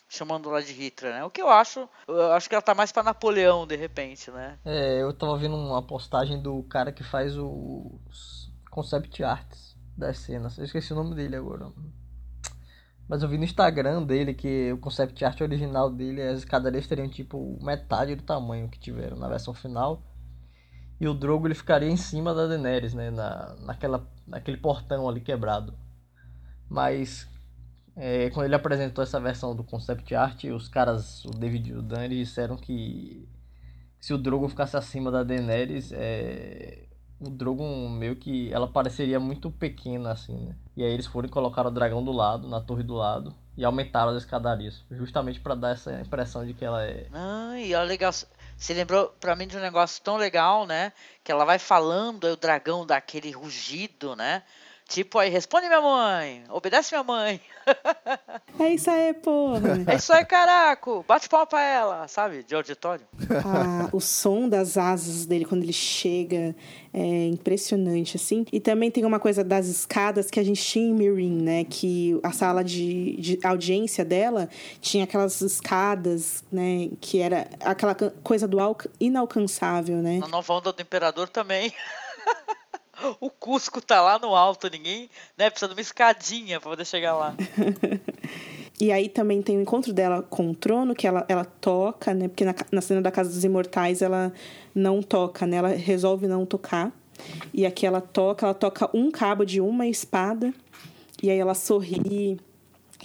chamando 0.08 0.50
lá 0.50 0.60
de 0.60 0.72
Hitler, 0.72 1.14
né? 1.14 1.24
O 1.24 1.30
que 1.30 1.42
eu 1.42 1.48
acho, 1.48 1.88
eu 2.06 2.32
acho 2.32 2.48
que 2.48 2.54
ela 2.54 2.62
tá 2.62 2.74
mais 2.74 2.92
para 2.92 3.02
Napoleão 3.02 3.66
de 3.66 3.76
repente, 3.76 4.30
né? 4.30 4.58
É, 4.64 5.02
eu 5.02 5.12
tava 5.12 5.36
vendo 5.36 5.56
uma 5.56 5.82
postagem 5.82 6.40
do 6.40 6.62
cara 6.64 6.92
que 6.92 7.02
faz 7.02 7.36
os 7.36 8.50
concept 8.70 9.22
arts 9.22 9.76
das 9.96 10.18
cenas. 10.18 10.58
Eu 10.58 10.64
esqueci 10.64 10.92
o 10.92 10.96
nome 10.96 11.14
dele 11.14 11.36
agora. 11.36 11.72
Mas 13.08 13.22
eu 13.22 13.28
vi 13.28 13.38
no 13.38 13.44
Instagram 13.44 14.02
dele 14.02 14.34
que 14.34 14.72
o 14.72 14.78
concept 14.78 15.24
art 15.24 15.40
original 15.40 15.90
dele, 15.90 16.22
as 16.22 16.40
escadarias 16.40 16.86
teriam 16.86 17.08
tipo 17.08 17.56
metade 17.62 18.16
do 18.16 18.22
tamanho 18.22 18.68
que 18.68 18.78
tiveram 18.78 19.16
na 19.16 19.28
versão 19.28 19.54
final. 19.54 20.02
E 21.00 21.06
o 21.06 21.14
Drogo 21.14 21.46
ele 21.46 21.54
ficaria 21.54 21.88
em 21.88 21.96
cima 21.96 22.34
da 22.34 22.46
Daenerys, 22.46 22.94
né? 22.94 23.10
Na, 23.10 23.54
naquela, 23.60 24.10
naquele 24.26 24.56
portão 24.56 25.08
ali 25.08 25.20
quebrado. 25.20 25.74
Mas 26.68 27.28
é, 27.96 28.28
quando 28.30 28.44
ele 28.46 28.54
apresentou 28.54 29.02
essa 29.02 29.18
versão 29.18 29.56
do 29.56 29.64
concept 29.64 30.14
art, 30.14 30.44
os 30.44 30.68
caras, 30.68 31.24
o 31.24 31.30
David 31.30 31.70
e 31.70 31.74
o 31.74 31.82
Dani, 31.82 32.18
disseram 32.18 32.56
que 32.56 33.26
se 33.98 34.12
o 34.12 34.18
Drogon 34.18 34.48
ficasse 34.48 34.76
acima 34.76 35.10
da 35.10 35.22
Daenerys, 35.24 35.92
é, 35.92 36.84
o 37.18 37.30
Drogon 37.30 37.88
meio 37.88 38.14
que 38.14 38.52
ela 38.52 38.68
pareceria 38.68 39.18
muito 39.18 39.50
pequena 39.50 40.12
assim, 40.12 40.36
né? 40.36 40.54
E 40.76 40.84
aí 40.84 40.92
eles 40.92 41.06
foram 41.06 41.26
e 41.26 41.30
colocaram 41.30 41.70
o 41.70 41.72
dragão 41.72 42.04
do 42.04 42.12
lado, 42.12 42.46
na 42.46 42.60
torre 42.60 42.82
do 42.82 42.94
lado, 42.94 43.34
e 43.56 43.64
aumentaram 43.64 44.10
as 44.10 44.22
escadarias, 44.22 44.84
justamente 44.90 45.40
para 45.40 45.54
dar 45.54 45.70
essa 45.70 45.98
impressão 45.98 46.46
de 46.46 46.52
que 46.52 46.64
ela 46.64 46.84
é. 46.84 47.06
Ah, 47.14 47.58
e 47.58 47.74
olha 47.74 47.84
legal. 47.84 48.12
Você 48.12 48.74
lembrou 48.74 49.08
para 49.18 49.34
mim 49.34 49.46
de 49.46 49.56
um 49.56 49.60
negócio 49.60 50.02
tão 50.02 50.16
legal, 50.18 50.66
né? 50.66 50.92
Que 51.24 51.32
ela 51.32 51.46
vai 51.46 51.58
falando, 51.58 52.26
aí 52.26 52.32
o 52.32 52.36
dragão 52.36 52.84
dá 52.84 52.98
aquele 52.98 53.30
rugido, 53.30 54.14
né? 54.14 54.42
Tipo 54.88 55.18
aí, 55.18 55.28
responde 55.28 55.66
minha 55.66 55.80
mãe, 55.80 56.44
obedece 56.48 56.94
minha 56.94 57.02
mãe. 57.04 57.40
É 58.58 58.70
isso 58.70 58.90
aí, 58.90 59.12
porra. 59.12 59.84
É 59.86 59.96
isso 59.96 60.10
aí, 60.14 60.24
caraco. 60.24 61.04
Bate 61.06 61.28
palma 61.28 61.46
pra 61.46 61.60
ela, 61.60 62.08
sabe? 62.08 62.42
De 62.42 62.54
auditório. 62.54 63.06
Ah, 63.44 63.90
o 63.92 64.00
som 64.00 64.48
das 64.48 64.78
asas 64.78 65.26
dele 65.26 65.44
quando 65.44 65.62
ele 65.62 65.74
chega 65.74 66.56
é 66.94 67.26
impressionante, 67.26 68.16
assim. 68.16 68.46
E 68.50 68.58
também 68.58 68.90
tem 68.90 69.04
uma 69.04 69.20
coisa 69.20 69.44
das 69.44 69.66
escadas 69.66 70.30
que 70.30 70.40
a 70.40 70.42
gente 70.42 70.62
tinha 70.62 70.88
em 70.88 70.94
Mirin, 70.94 71.42
né? 71.42 71.64
Que 71.64 72.18
a 72.22 72.32
sala 72.32 72.64
de, 72.64 73.16
de 73.16 73.38
audiência 73.44 74.06
dela 74.06 74.48
tinha 74.80 75.04
aquelas 75.04 75.38
escadas, 75.42 76.42
né? 76.50 76.88
Que 76.98 77.20
era 77.20 77.50
aquela 77.60 77.94
coisa 77.94 78.48
do 78.48 78.56
inalcançável, 78.98 79.98
né? 79.98 80.18
Na 80.18 80.28
nova 80.28 80.54
onda 80.54 80.72
do 80.72 80.80
Imperador 80.80 81.28
também. 81.28 81.74
o 83.20 83.30
Cusco 83.30 83.80
tá 83.80 84.00
lá 84.00 84.18
no 84.18 84.34
alto, 84.34 84.70
ninguém 84.70 85.10
né, 85.36 85.50
precisa 85.50 85.68
de 85.68 85.74
uma 85.74 85.80
escadinha 85.80 86.60
para 86.60 86.70
poder 86.70 86.84
chegar 86.84 87.14
lá. 87.14 87.34
E 88.78 88.92
aí 88.92 89.08
também 89.08 89.40
tem 89.40 89.56
o 89.56 89.62
encontro 89.62 89.90
dela 89.92 90.22
com 90.22 90.50
o 90.50 90.54
trono, 90.54 90.94
que 90.94 91.06
ela, 91.06 91.24
ela 91.28 91.44
toca, 91.44 92.12
né? 92.12 92.28
Porque 92.28 92.44
na, 92.44 92.54
na 92.70 92.82
cena 92.82 93.00
da 93.00 93.10
Casa 93.10 93.30
dos 93.30 93.42
Imortais 93.42 94.02
ela 94.02 94.32
não 94.74 95.02
toca, 95.02 95.46
né? 95.46 95.56
Ela 95.56 95.68
resolve 95.68 96.26
não 96.26 96.44
tocar. 96.44 96.92
E 97.54 97.64
aqui 97.64 97.86
ela 97.86 98.02
toca, 98.02 98.44
ela 98.44 98.54
toca 98.54 98.90
um 98.92 99.10
cabo 99.10 99.46
de 99.46 99.62
uma 99.62 99.86
espada. 99.86 100.52
E 101.22 101.30
aí 101.30 101.38
ela 101.38 101.54
sorri 101.54 102.38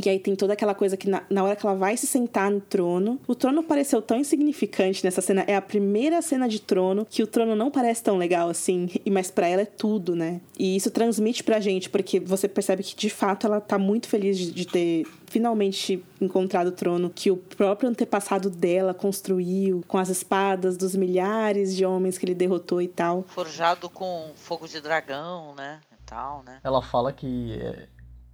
e 0.05 0.09
aí 0.09 0.19
tem 0.19 0.35
toda 0.35 0.53
aquela 0.53 0.73
coisa 0.73 0.97
que 0.97 1.09
na, 1.09 1.23
na, 1.29 1.43
hora 1.43 1.55
que 1.55 1.65
ela 1.65 1.75
vai 1.75 1.95
se 1.97 2.07
sentar 2.07 2.49
no 2.49 2.61
trono, 2.61 3.19
o 3.27 3.35
trono 3.35 3.63
pareceu 3.63 4.01
tão 4.01 4.17
insignificante 4.17 5.03
nessa 5.03 5.21
cena. 5.21 5.43
É 5.47 5.55
a 5.55 5.61
primeira 5.61 6.21
cena 6.21 6.47
de 6.47 6.59
trono 6.59 7.05
que 7.09 7.23
o 7.23 7.27
trono 7.27 7.55
não 7.55 7.71
parece 7.71 8.03
tão 8.03 8.17
legal 8.17 8.49
assim, 8.49 8.89
mas 9.09 9.31
para 9.31 9.47
ela 9.47 9.61
é 9.61 9.65
tudo, 9.65 10.15
né? 10.15 10.41
E 10.57 10.75
isso 10.75 10.91
transmite 10.91 11.43
pra 11.43 11.59
gente, 11.59 11.89
porque 11.89 12.19
você 12.19 12.47
percebe 12.47 12.83
que 12.83 12.95
de 12.95 13.09
fato 13.09 13.47
ela 13.47 13.59
tá 13.59 13.77
muito 13.77 14.07
feliz 14.07 14.37
de, 14.37 14.51
de 14.51 14.65
ter 14.65 15.05
finalmente 15.31 16.03
encontrado 16.19 16.67
o 16.67 16.71
trono 16.71 17.09
que 17.09 17.31
o 17.31 17.37
próprio 17.37 17.89
antepassado 17.89 18.49
dela 18.49 18.93
construiu 18.93 19.81
com 19.87 19.97
as 19.97 20.09
espadas 20.09 20.75
dos 20.75 20.93
milhares 20.93 21.73
de 21.73 21.85
homens 21.85 22.17
que 22.17 22.25
ele 22.25 22.35
derrotou 22.35 22.81
e 22.81 22.87
tal. 22.87 23.23
Forjado 23.29 23.89
com 23.89 24.31
fogo 24.35 24.67
de 24.67 24.81
dragão, 24.81 25.55
né? 25.55 25.79
E 25.89 25.95
tal, 26.05 26.43
né? 26.43 26.59
Ela 26.61 26.81
fala 26.81 27.13
que 27.13 27.57
é, 27.61 27.87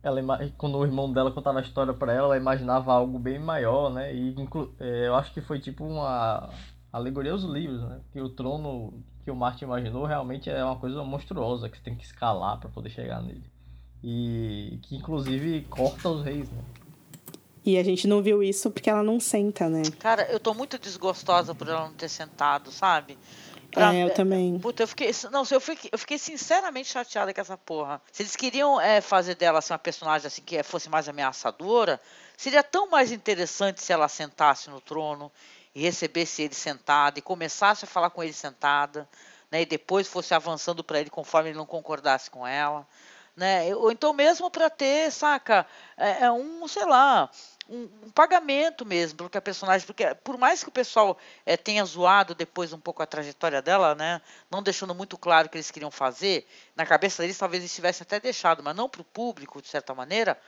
ela 0.08 0.52
quando 0.58 0.78
o 0.78 0.86
irmão 0.86 1.12
dela 1.12 1.32
contava 1.32 1.60
a 1.60 1.62
história 1.62 1.94
para 1.94 2.14
ela, 2.14 2.28
ela 2.28 2.38
imaginava 2.38 2.92
algo 2.94 3.20
bem 3.20 3.40
maior, 3.40 3.92
né? 3.92 4.14
E 4.14 4.30
inclu, 4.30 4.74
é, 4.80 5.08
eu 5.08 5.16
acho 5.16 5.34
que 5.34 5.42
foi 5.42 5.60
tipo 5.60 5.86
uma 5.86 6.50
alegoria 6.92 7.32
aos 7.32 7.44
livros, 7.44 7.82
né? 7.82 8.00
Que 8.12 8.22
o 8.22 8.30
trono 8.30 9.04
que 9.24 9.32
o 9.32 9.36
Martin 9.36 9.66
imaginou 9.66 10.06
realmente 10.06 10.50
é 10.50 10.64
uma 10.64 10.78
coisa 10.78 11.04
monstruosa 11.04 11.70
que 11.70 11.78
você 11.78 11.84
tem 11.84 11.96
que 11.96 12.06
escalar 12.06 12.60
para 12.60 12.70
poder 12.70 12.90
chegar 12.90 13.22
nele. 13.22 13.44
E 14.04 14.80
que 14.84 14.96
inclusive 14.96 15.62
corta 15.70 16.10
os 16.10 16.24
reis, 16.24 16.50
né? 16.50 16.64
E 17.66 17.78
a 17.78 17.84
gente 17.84 18.08
não 18.08 18.22
viu 18.22 18.42
isso 18.42 18.72
porque 18.72 18.90
ela 18.90 19.04
não 19.04 19.20
senta, 19.20 19.68
né? 19.68 19.84
Cara, 20.00 20.24
eu 20.32 20.40
tô 20.40 20.54
muito 20.54 20.80
desgostosa 20.80 21.54
por 21.54 21.68
ela 21.68 21.88
não 21.88 21.94
ter 21.94 22.08
sentado, 22.08 22.72
sabe? 22.72 23.18
Pra, 23.72 23.94
é, 23.94 24.04
eu 24.06 24.14
também. 24.14 24.58
Puta, 24.60 24.84
eu 24.84 24.88
fiquei. 24.88 25.12
Não, 25.32 25.44
eu 25.50 25.60
fiquei, 25.60 25.90
eu 25.92 25.98
fiquei 25.98 26.18
sinceramente 26.18 26.90
chateada 26.90 27.34
com 27.34 27.42
essa 27.42 27.58
porra. 27.58 28.02
Se 28.12 28.24
eles 28.24 28.36
queriam 28.36 28.80
é, 28.80 29.02
fazer 29.02 29.36
dela 29.36 29.60
assim, 29.60 29.74
uma 29.74 29.80
personagem 29.80 30.28
assim 30.28 30.42
que 30.42 30.62
fosse 30.64 30.90
mais 30.90 31.08
ameaçadora, 31.10 32.00
seria 32.36 32.64
tão 32.64 32.90
mais 32.90 33.12
interessante 33.12 33.82
se 33.82 33.92
ela 33.92 34.08
sentasse 34.08 34.70
no 34.70 34.80
trono 34.80 35.32
e 35.76 35.82
recebesse 35.82 36.42
ele 36.44 36.54
sentado 36.54 37.20
e 37.20 37.22
começasse 37.22 37.86
a 37.86 37.88
falar 37.88 38.10
com 38.10 38.24
ele 38.24 38.34
sentada, 38.34 39.08
né? 39.52 39.62
E 39.62 39.66
depois 39.66 40.08
fosse 40.08 40.34
avançando 40.34 40.84
para 40.84 41.00
ele 41.00 41.10
conforme 41.10 41.50
ele 41.50 41.58
não 41.58 41.66
concordasse 41.66 42.32
com 42.32 42.48
ela. 42.48 42.88
Né? 43.36 43.76
Ou 43.76 43.92
então 43.92 44.14
mesmo 44.14 44.50
para 44.50 44.68
ter, 44.68 45.12
saca, 45.12 45.68
é, 45.96 46.24
é 46.24 46.32
um, 46.32 46.68
sei 46.68 46.86
lá, 46.86 47.30
um, 47.70 47.90
um, 48.04 48.10
pagamento 48.10 48.86
mesmo 48.86 49.18
porque 49.18 49.38
a 49.38 49.42
personagem, 49.42 49.86
porque 49.86 50.14
por 50.16 50.38
mais 50.38 50.64
que 50.64 50.70
o 50.70 50.72
pessoal 50.72 51.18
é, 51.46 51.58
tenha 51.58 51.84
zoado 51.86 52.34
depois 52.36 52.74
um 52.74 52.80
pouco 52.80 53.04
a 53.04 53.06
trajetória 53.06 53.62
dela, 53.62 53.96
né, 53.96 54.22
não 54.50 54.64
deixando 54.64 54.96
muito 54.96 55.18
claro 55.18 55.48
o 55.48 55.50
que 55.50 55.58
eles 55.58 55.72
queriam 55.72 55.92
fazer, 55.92 56.48
na 56.76 56.86
cabeça 56.86 57.22
deles 57.22 57.38
talvez 57.38 57.62
eles 57.62 57.74
tivessem 57.74 58.04
até 58.04 58.20
deixado, 58.20 58.64
mas 58.64 58.76
não 58.76 58.90
para 58.90 59.02
o 59.02 59.06
público 59.06 59.62
de 59.62 59.68
certa 59.68 59.94
maneira, 59.94 60.40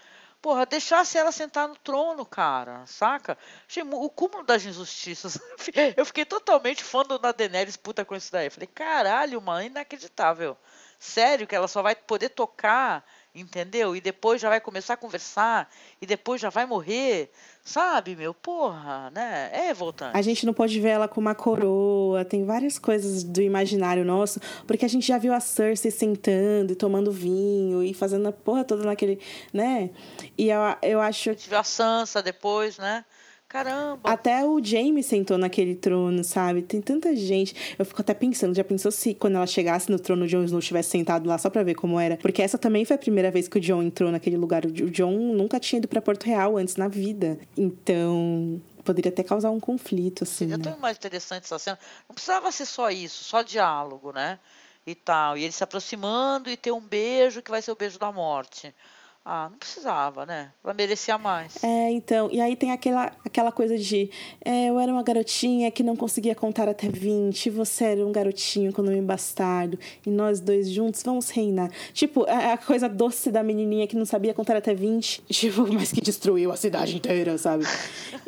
Porra, 0.41 0.65
deixasse 0.65 1.17
ela 1.17 1.33
sentar 1.33 1.67
no 1.67 1.75
trono, 1.75 2.25
cara, 2.25 2.85
saca? 2.85 3.37
Achei 3.67 3.83
o 3.83 4.09
cúmulo 4.09 4.45
das 4.45 4.63
injustiças. 4.63 5.37
Eu 5.97 6.05
fiquei 6.05 6.23
totalmente 6.23 6.81
fã 6.81 7.03
do 7.03 7.19
da 7.19 7.33
Daenerys 7.33 7.75
puta 7.75 8.05
com 8.05 8.15
isso 8.15 8.31
daí. 8.31 8.49
Falei, 8.49 8.67
caralho, 8.67 9.41
mano, 9.41 9.65
inacreditável. 9.65 10.57
Sério 10.97 11.45
que 11.45 11.53
ela 11.53 11.67
só 11.67 11.81
vai 11.81 11.93
poder 11.93 12.29
tocar, 12.29 13.05
entendeu? 13.39 13.95
E 13.95 14.01
depois 14.01 14.41
já 14.41 14.49
vai 14.49 14.59
começar 14.61 14.93
a 14.93 14.97
conversar, 14.97 15.69
e 16.01 16.05
depois 16.05 16.41
já 16.41 16.49
vai 16.49 16.65
morrer, 16.65 17.31
sabe, 17.63 18.15
meu? 18.15 18.33
Porra, 18.33 19.09
né? 19.11 19.49
É 19.53 19.67
revoltante. 19.67 20.17
A 20.17 20.21
gente 20.21 20.45
não 20.45 20.53
pode 20.53 20.79
ver 20.79 20.89
ela 20.89 21.07
com 21.07 21.19
uma 21.19 21.35
coroa, 21.35 22.25
tem 22.25 22.45
várias 22.45 22.77
coisas 22.77 23.23
do 23.23 23.41
imaginário 23.41 24.03
nosso, 24.03 24.39
porque 24.67 24.85
a 24.85 24.89
gente 24.89 25.07
já 25.07 25.17
viu 25.17 25.33
a 25.33 25.39
Cersei 25.39 25.91
sentando 25.91 26.73
e 26.73 26.75
tomando 26.75 27.11
vinho 27.11 27.83
e 27.83 27.93
fazendo 27.93 28.27
a 28.27 28.31
porra 28.31 28.63
toda 28.63 28.83
naquele, 28.83 29.19
né? 29.53 29.89
E 30.37 30.49
eu, 30.49 30.59
eu 30.81 31.01
acho 31.01 31.29
A 31.29 31.33
gente 31.33 31.49
viu 31.49 31.57
a 31.57 31.63
Sansa 31.63 32.21
depois, 32.21 32.77
né? 32.77 33.05
Caramba. 33.49 34.01
Até 34.03 34.45
o 34.45 34.63
Jaime 34.63 35.01
sentou 35.01 35.35
naquele 35.35 35.73
trono, 35.73 36.23
sabe? 36.23 36.61
Tem 36.61 36.79
tanta 36.79 37.15
gente. 37.15 37.75
Eu 37.79 37.83
fico 37.83 37.99
até 37.99 38.13
pensando, 38.13 38.55
já 38.55 38.63
pensou 38.63 38.91
se 38.91 39.15
quando 39.15 39.37
ela 39.37 39.47
chegasse 39.47 39.89
no 39.89 39.97
trono 39.97 40.25
o 40.25 40.27
Jon 40.27 40.43
Snow 40.43 40.59
estivesse 40.59 40.91
sentado 40.91 41.27
lá 41.27 41.35
só 41.39 41.49
pra 41.49 41.63
ver 41.63 41.73
como 41.73 41.99
era? 41.99 42.15
Porque 42.15 42.43
essa 42.43 42.59
também 42.59 42.85
foi 42.85 42.95
a 42.95 42.99
primeira 42.99 43.31
vez 43.31 43.47
que 43.47 43.57
o 43.57 43.59
Jon 43.59 43.81
entrou 43.81 44.11
naquele 44.11 44.37
lugar. 44.37 44.65
O 44.65 44.91
Jon 44.91 45.33
nunca 45.33 45.59
tinha 45.59 45.79
ido 45.79 45.87
pra 45.87 45.99
Porto 45.99 46.25
Real 46.25 46.57
antes 46.57 46.75
na 46.75 46.87
vida. 46.87 47.39
Então, 47.57 48.61
poderia 48.85 49.09
até 49.09 49.23
causar 49.23 49.49
um 49.49 49.59
conflito, 49.59 50.25
assim. 50.25 50.47
Seria 50.49 50.57
né? 50.59 50.63
tão 50.65 50.77
mais 50.77 50.97
interessante 50.97 51.45
essa 51.45 51.57
cena. 51.57 51.79
Não 52.07 52.13
precisava 52.13 52.51
ser 52.51 52.67
só 52.67 52.91
isso, 52.91 53.23
só 53.23 53.41
diálogo, 53.41 54.11
né? 54.11 54.37
E 54.85 54.93
tal. 54.93 55.35
E 55.35 55.43
ele 55.43 55.51
se 55.51 55.63
aproximando 55.63 56.51
e 56.51 56.55
ter 56.55 56.71
um 56.71 56.81
beijo 56.81 57.41
que 57.41 57.49
vai 57.49 57.63
ser 57.63 57.71
o 57.71 57.75
beijo 57.75 57.97
da 57.97 58.11
morte. 58.11 58.75
Ah, 59.23 59.49
não 59.51 59.57
precisava, 59.57 60.25
né? 60.25 60.51
Ela 60.63 60.73
merecia 60.73 61.17
mais. 61.17 61.63
É, 61.63 61.91
então, 61.91 62.29
e 62.31 62.41
aí 62.41 62.55
tem 62.55 62.71
aquela, 62.71 63.11
aquela 63.23 63.51
coisa 63.51 63.77
de 63.77 64.09
é, 64.43 64.69
eu 64.69 64.79
era 64.79 64.91
uma 64.91 65.03
garotinha 65.03 65.69
que 65.69 65.83
não 65.83 65.95
conseguia 65.95 66.33
contar 66.33 66.67
até 66.67 66.87
20, 66.87 67.45
e 67.45 67.49
você 67.49 67.85
era 67.85 68.05
um 68.05 68.11
garotinho 68.11 68.73
com 68.73 68.81
nome 68.81 69.01
bastardo, 69.01 69.77
e 70.05 70.09
nós 70.09 70.39
dois 70.39 70.69
juntos 70.69 71.03
vamos 71.03 71.29
reinar. 71.29 71.69
Tipo, 71.93 72.25
a, 72.27 72.53
a 72.53 72.57
coisa 72.57 72.89
doce 72.89 73.31
da 73.31 73.43
menininha 73.43 73.85
que 73.87 73.95
não 73.95 74.05
sabia 74.05 74.33
contar 74.33 74.55
até 74.55 74.73
20, 74.73 75.23
tipo, 75.29 75.71
mas 75.71 75.91
que 75.91 76.01
destruiu 76.01 76.51
a 76.51 76.55
cidade 76.55 76.95
inteira, 76.95 77.37
sabe? 77.37 77.65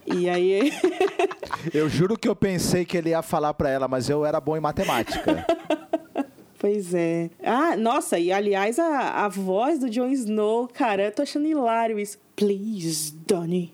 E 0.06 0.30
aí. 0.30 0.72
Eu 1.74 1.88
juro 1.88 2.18
que 2.18 2.28
eu 2.28 2.36
pensei 2.36 2.84
que 2.86 2.98
ele 2.98 3.10
ia 3.10 3.22
falar 3.22 3.54
pra 3.54 3.70
ela, 3.70 3.88
mas 3.88 4.10
eu 4.10 4.26
era 4.26 4.40
bom 4.40 4.58
em 4.58 4.60
matemática. 4.60 5.46
Pois 6.62 6.94
é. 6.94 7.32
Ah, 7.44 7.76
nossa, 7.76 8.20
e 8.20 8.32
aliás, 8.32 8.78
a, 8.78 9.26
a 9.26 9.28
voz 9.28 9.80
do 9.80 9.90
Jon 9.90 10.10
Snow, 10.10 10.68
cara, 10.68 11.06
eu 11.06 11.12
tô 11.12 11.24
achando 11.24 11.48
hilário 11.48 11.98
isso. 11.98 12.20
Please, 12.36 13.16
Donnie, 13.26 13.74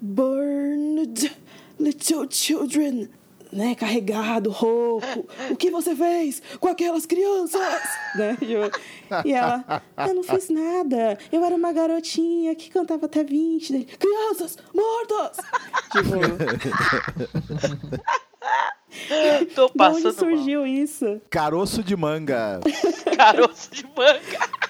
burned 0.00 1.30
little 1.78 2.26
children. 2.30 3.10
Né, 3.52 3.74
carregado, 3.74 4.48
rouco. 4.50 5.26
O 5.50 5.56
que 5.56 5.70
você 5.70 5.94
fez 5.94 6.40
com 6.58 6.68
aquelas 6.68 7.04
crianças? 7.04 7.60
Né? 8.16 8.36
E 9.26 9.32
ela, 9.32 9.82
eu 10.06 10.14
não 10.14 10.22
fiz 10.22 10.48
nada. 10.48 11.18
Eu 11.30 11.44
era 11.44 11.54
uma 11.54 11.72
garotinha 11.72 12.54
que 12.54 12.70
cantava 12.70 13.04
até 13.04 13.22
20. 13.22 13.72
Dele, 13.72 13.84
crianças 13.84 14.56
mortas! 14.74 15.36
Tipo, 15.92 16.12
Tô 19.54 19.66
de 19.66 19.72
onde 19.72 19.78
passando 19.78 20.12
surgiu 20.12 20.66
isso? 20.66 21.20
Caroço 21.30 21.82
de 21.82 21.96
manga. 21.96 22.60
mal. 22.62 23.16
Caroço 23.16 23.70
de 23.70 23.84
manga. 23.84 24.62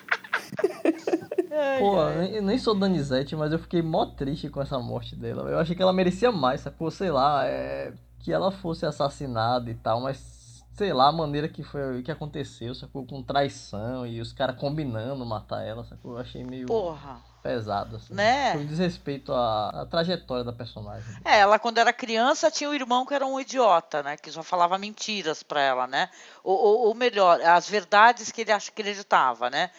Pô, 1.78 1.96
eu 2.02 2.18
nem- 2.18 2.34
eu 2.36 2.42
nem 2.42 2.58
sou 2.58 2.74
Danizete, 2.74 3.36
mas 3.36 3.52
eu 3.52 3.58
fiquei 3.58 3.82
mó 3.82 4.06
triste 4.06 4.48
com 4.48 4.60
essa 4.60 4.78
morte 4.78 5.14
dela. 5.16 5.50
Eu 5.50 5.58
achei 5.58 5.74
que 5.76 5.82
ela 5.82 5.92
merecia 5.92 6.32
mais, 6.32 6.60
sacou? 6.62 6.90
Sei 6.90 7.10
lá, 7.10 7.44
é... 7.46 7.92
que 8.20 8.32
ela 8.32 8.50
fosse 8.50 8.86
assassinada 8.86 9.70
e 9.70 9.74
tal, 9.74 10.00
mas 10.00 10.64
sei 10.74 10.92
lá, 10.92 11.08
a 11.08 11.12
maneira 11.12 11.48
que 11.48 11.62
foi 11.62 12.02
que 12.02 12.10
aconteceu, 12.10 12.74
sacou? 12.74 13.06
Com 13.06 13.22
traição 13.22 14.06
e 14.06 14.20
os 14.20 14.32
caras 14.32 14.56
combinando 14.56 15.24
matar 15.26 15.62
ela, 15.62 15.84
sacou? 15.84 16.12
Eu 16.12 16.18
achei 16.18 16.42
meio 16.44 16.66
Porra. 16.66 17.20
Pesado, 17.42 17.96
assim. 17.96 18.14
Né? 18.14 18.54
Um 18.56 18.64
desrespeito 18.64 19.32
à, 19.32 19.82
à 19.82 19.86
trajetória 19.86 20.44
da 20.44 20.52
personagem. 20.52 21.14
É, 21.24 21.40
ela 21.40 21.58
quando 21.58 21.78
era 21.78 21.92
criança 21.92 22.50
tinha 22.50 22.70
um 22.70 22.74
irmão 22.74 23.04
que 23.04 23.12
era 23.12 23.26
um 23.26 23.40
idiota, 23.40 24.02
né? 24.02 24.16
Que 24.16 24.30
só 24.30 24.42
falava 24.42 24.78
mentiras 24.78 25.42
pra 25.42 25.60
ela, 25.60 25.86
né? 25.86 26.08
Ou, 26.44 26.56
ou, 26.56 26.78
ou 26.88 26.94
melhor, 26.94 27.40
as 27.40 27.68
verdades 27.68 28.30
que 28.30 28.42
ele 28.42 28.52
acreditava, 28.52 29.50
né? 29.50 29.70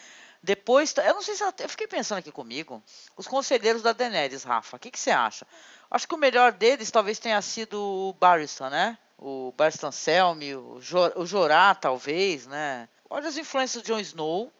Depois, 0.42 0.94
eu 0.98 1.14
não 1.14 1.22
sei 1.22 1.34
se 1.34 1.42
ela, 1.42 1.54
eu 1.58 1.68
fiquei 1.70 1.86
pensando 1.86 2.18
aqui 2.18 2.30
comigo, 2.30 2.82
os 3.16 3.26
conselheiros 3.26 3.80
da 3.80 3.94
Daenerys, 3.94 4.44
Rafa, 4.44 4.76
o 4.76 4.78
que, 4.78 4.90
que 4.90 5.00
você 5.00 5.10
acha? 5.10 5.46
Acho 5.90 6.06
que 6.06 6.14
o 6.14 6.18
melhor 6.18 6.52
deles 6.52 6.90
talvez 6.90 7.18
tenha 7.18 7.40
sido 7.40 7.80
o 7.80 8.12
Barristan, 8.12 8.68
né? 8.68 8.98
O 9.16 9.54
Barristan 9.56 9.90
Selmy, 9.90 10.54
o, 10.54 10.80
Jor, 10.82 11.14
o 11.16 11.24
Jorah, 11.24 11.74
talvez, 11.74 12.46
né? 12.46 12.86
Olha 13.08 13.26
as 13.26 13.38
influências 13.38 13.82
de 13.82 13.88
Jon 13.88 14.00
Snow, 14.00 14.52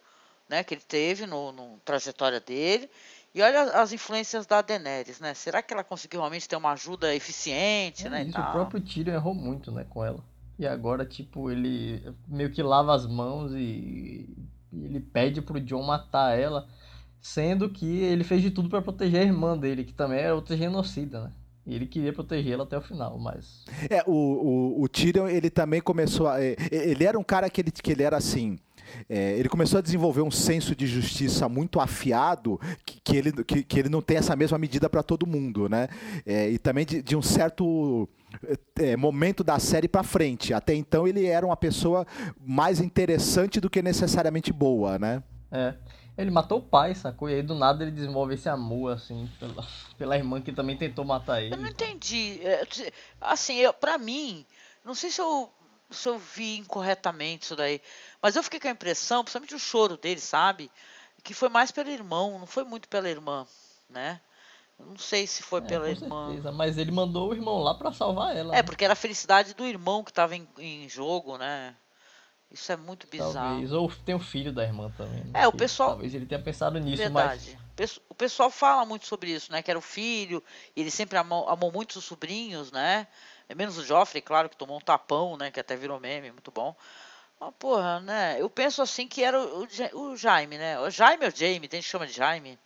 né? 0.49 0.63
Que 0.65 0.75
ele 0.75 0.83
teve 0.87 1.27
no, 1.27 1.53
no 1.53 1.79
trajetória 1.85 2.41
dele. 2.41 2.89
E 3.35 3.43
olha 3.43 3.63
as 3.81 3.93
influências 3.93 4.47
da 4.47 4.63
Daenerys, 4.63 5.19
né? 5.19 5.35
Será 5.35 5.61
que 5.61 5.75
ela 5.75 5.83
conseguiu 5.83 6.21
realmente 6.21 6.49
ter 6.49 6.55
uma 6.57 6.71
ajuda 6.73 7.13
eficiente, 7.15 8.07
É 8.07 8.11
né? 8.11 8.23
e 8.25 8.29
isso, 8.29 8.39
o 8.41 8.53
próprio 8.53 8.81
Tyrion 8.81 9.15
errou 9.15 9.35
muito, 9.35 9.73
né, 9.73 9.85
com 9.91 10.05
ela. 10.05 10.21
E 10.57 10.65
agora, 10.65 11.05
tipo, 11.05 11.51
ele 11.51 12.01
meio 12.29 12.51
que 12.53 12.63
lava 12.63 12.95
as 12.95 13.07
mãos 13.07 13.51
e, 13.53 14.29
e 14.73 14.85
ele 14.85 15.01
pede 15.01 15.43
pro 15.43 15.59
John 15.61 15.83
matar 15.83 16.39
ela, 16.39 16.69
sendo 17.21 17.69
que 17.69 18.03
ele 18.05 18.23
fez 18.23 18.41
de 18.41 18.53
tudo 18.53 18.69
pra 18.69 18.81
proteger 18.81 19.23
a 19.23 19.25
irmã 19.25 19.59
dele, 19.59 19.83
que 19.83 19.93
também 19.93 20.21
era 20.21 20.35
outra 20.35 20.57
genocida, 20.57 21.25
né? 21.25 21.33
E 21.67 21.75
ele 21.75 21.87
queria 21.87 22.13
protegê-la 22.13 22.63
até 22.63 22.79
o 22.79 22.83
final, 22.83 23.19
mas 23.19 23.65
É, 23.91 24.05
o, 24.07 24.13
o, 24.13 24.83
o 24.83 24.89
Tyrion, 24.89 25.27
ele 25.27 25.51
também 25.51 25.81
começou 25.81 26.29
a... 26.29 26.41
é, 26.41 26.55
Ele 26.71 27.03
era 27.05 27.19
um 27.19 27.25
cara 27.25 27.51
que 27.51 27.61
ele, 27.61 27.73
que 27.73 27.91
ele 27.91 28.03
era 28.05 28.17
assim... 28.17 28.59
é, 29.09 29.39
ele 29.39 29.49
começou 29.49 29.79
a 29.79 29.83
desenvolver 29.83 30.23
um 30.23 30.31
senso 30.31 30.75
de 30.75 30.87
justiça 30.87 31.49
muito 31.49 31.81
afiado, 31.81 32.61
que, 32.85 33.01
que 33.01 33.17
ele, 33.17 33.33
que, 33.45 33.63
que 33.63 33.79
ele 33.79 33.89
não 33.89 34.03
tem 34.03 34.17
essa 34.17 34.35
mesma 34.37 34.59
medida 34.59 34.89
para 34.89 35.03
todo 35.03 35.27
mundo, 35.27 35.69
né? 35.69 35.89
É, 36.25 36.51
e 36.51 36.59
também 36.59 36.85
de, 36.85 37.03
de 37.03 37.17
um 37.17 37.23
certo 37.23 38.09
é, 38.77 38.97
momento 38.97 39.45
da 39.45 39.59
série 39.59 39.89
para 39.89 40.03
frente. 40.03 40.53
Até 40.53 40.75
então 40.75 41.07
ele 41.07 41.27
era 41.27 41.45
uma 41.45 41.57
pessoa 41.57 42.07
mais 42.41 42.81
interessante 42.81 43.61
do 43.61 43.71
que 43.71 43.83
necessariamente 43.83 44.53
boa, 44.53 44.99
né? 44.99 45.23
é. 45.51 45.75
Ele 46.17 46.31
matou 46.31 46.59
o 46.59 46.63
pai, 46.63 46.95
sacou? 46.95 47.29
E 47.29 47.35
aí 47.35 47.43
do 47.43 47.55
nada 47.57 47.83
ele 47.83 47.91
desenvolve 47.91 48.35
esse 48.35 48.49
amor, 48.49 48.93
assim, 48.93 49.29
pela, 49.41 49.67
pela 49.99 50.17
irmã 50.17 50.41
que 50.41 50.53
também 50.53 50.77
tentou 50.77 51.05
matar 51.05 51.43
ele. 51.43 51.55
Eu 51.55 51.59
não 51.59 51.69
entendi. 51.69 52.41
É, 52.43 52.65
Assim, 53.21 53.57
eu, 53.57 53.73
pra 53.73 53.99
mim, 53.99 54.47
não 54.85 54.95
sei 54.95 55.11
se 55.11 55.21
eu, 55.21 55.51
se 55.91 56.09
eu 56.09 56.19
vi 56.19 56.59
incorretamente 56.59 57.45
isso 57.45 57.57
daí, 57.57 57.81
mas 58.21 58.37
eu 58.37 58.43
fiquei 58.43 58.59
com 58.61 58.69
a 58.69 58.73
impressão, 58.73 59.23
principalmente 59.23 59.55
o 59.55 59.59
choro 59.59 59.97
dele, 59.97 60.21
sabe? 60.21 60.71
Que 61.23 61.33
foi 61.35 61.49
mais 61.49 61.71
pelo 61.71 61.91
irmão, 61.91 62.39
não 62.39 62.47
foi 62.47 62.65
muito 62.65 62.89
pela 62.89 63.09
irmã, 63.09 63.47
né? 63.89 64.21
Não 64.79 64.99
sei 64.99 65.27
se 65.27 65.43
foi 65.43 65.61
É, 65.61 65.65
pela 65.65 65.85
com 65.87 65.91
irmã. 66.05 66.27
certeza, 66.27 66.53
mas 66.53 66.77
ele 66.79 66.91
mandou 66.91 67.31
o 67.31 67.35
irmão 67.35 67.59
lá 67.61 67.75
pra 67.75 67.93
salvar 67.93 68.37
ela. 68.37 68.53
É, 68.55 68.57
né? 68.59 68.63
porque 68.63 68.85
era 68.85 68.93
a 68.93 68.97
felicidade 68.97 69.55
do 69.55 69.65
irmão 69.67 70.03
que 70.03 70.11
estava 70.11 70.35
em, 70.35 70.47
em 70.59 70.89
jogo, 70.89 71.39
né? 71.39 71.75
Isso 72.51 72.71
é 72.71 72.77
muito 72.77 73.07
bizarro. 73.09 73.33
Talvez. 73.33 73.73
Ou 73.73 73.91
tem 74.05 74.15
o 74.15 74.19
filho 74.21 74.53
da 74.53 74.63
irmã 74.63 74.93
também. 74.97 75.25
né? 75.25 75.31
É, 75.43 75.49
o 75.49 75.53
pessoal- 75.53 75.91
Talvez 75.91 76.15
ele 76.15 76.27
tenha 76.27 76.41
pensado 76.41 76.79
nisso, 76.79 77.03
Verdade. 77.03 77.59
Pesso- 77.75 78.01
O 78.09 78.15
pessoal 78.15 78.51
fala 78.51 78.85
muito 78.85 79.07
sobre 79.07 79.31
isso, 79.33 79.51
né? 79.51 79.63
Que 79.63 79.71
era 79.71 79.79
o 79.79 79.83
filho, 79.83 80.43
ele 80.77 80.91
sempre 80.91 81.17
amou, 81.19 81.49
amou 81.49 81.73
muito 81.73 81.97
os 81.97 82.05
sobrinhos, 82.05 82.71
né? 82.71 83.07
É 83.49 83.55
menos 83.55 83.79
o 83.79 83.85
Joffrey, 83.85 84.23
claro, 84.23 84.49
que 84.49 84.57
tomou 84.57 84.77
um 84.77 84.81
tapão, 84.81 85.37
né? 85.37 85.51
Que 85.51 85.61
até 85.61 85.77
virou 85.77 86.01
meme, 86.01 86.31
muito 86.31 86.51
bom. 86.51 86.75
Mas, 87.41 87.51
porra, 87.59 88.01
né? 88.01 88.37
Eu 88.39 88.49
penso 88.49 88.81
assim 88.83 89.07
que 89.07 89.23
era 89.23 89.41
o, 89.41 89.63
o 89.63 90.01
o 90.01 90.17
Jaime, 90.17 90.57
né? 90.57 90.79
O 90.81 90.91
Jaime 90.91 91.25
ou 91.25 91.31
Jaime? 91.31 91.69
Tem 91.69 91.79
gente 91.79 91.87
que 91.87 91.93
chama 91.93 92.07
de 92.07 92.13
Jaime? 92.13 92.59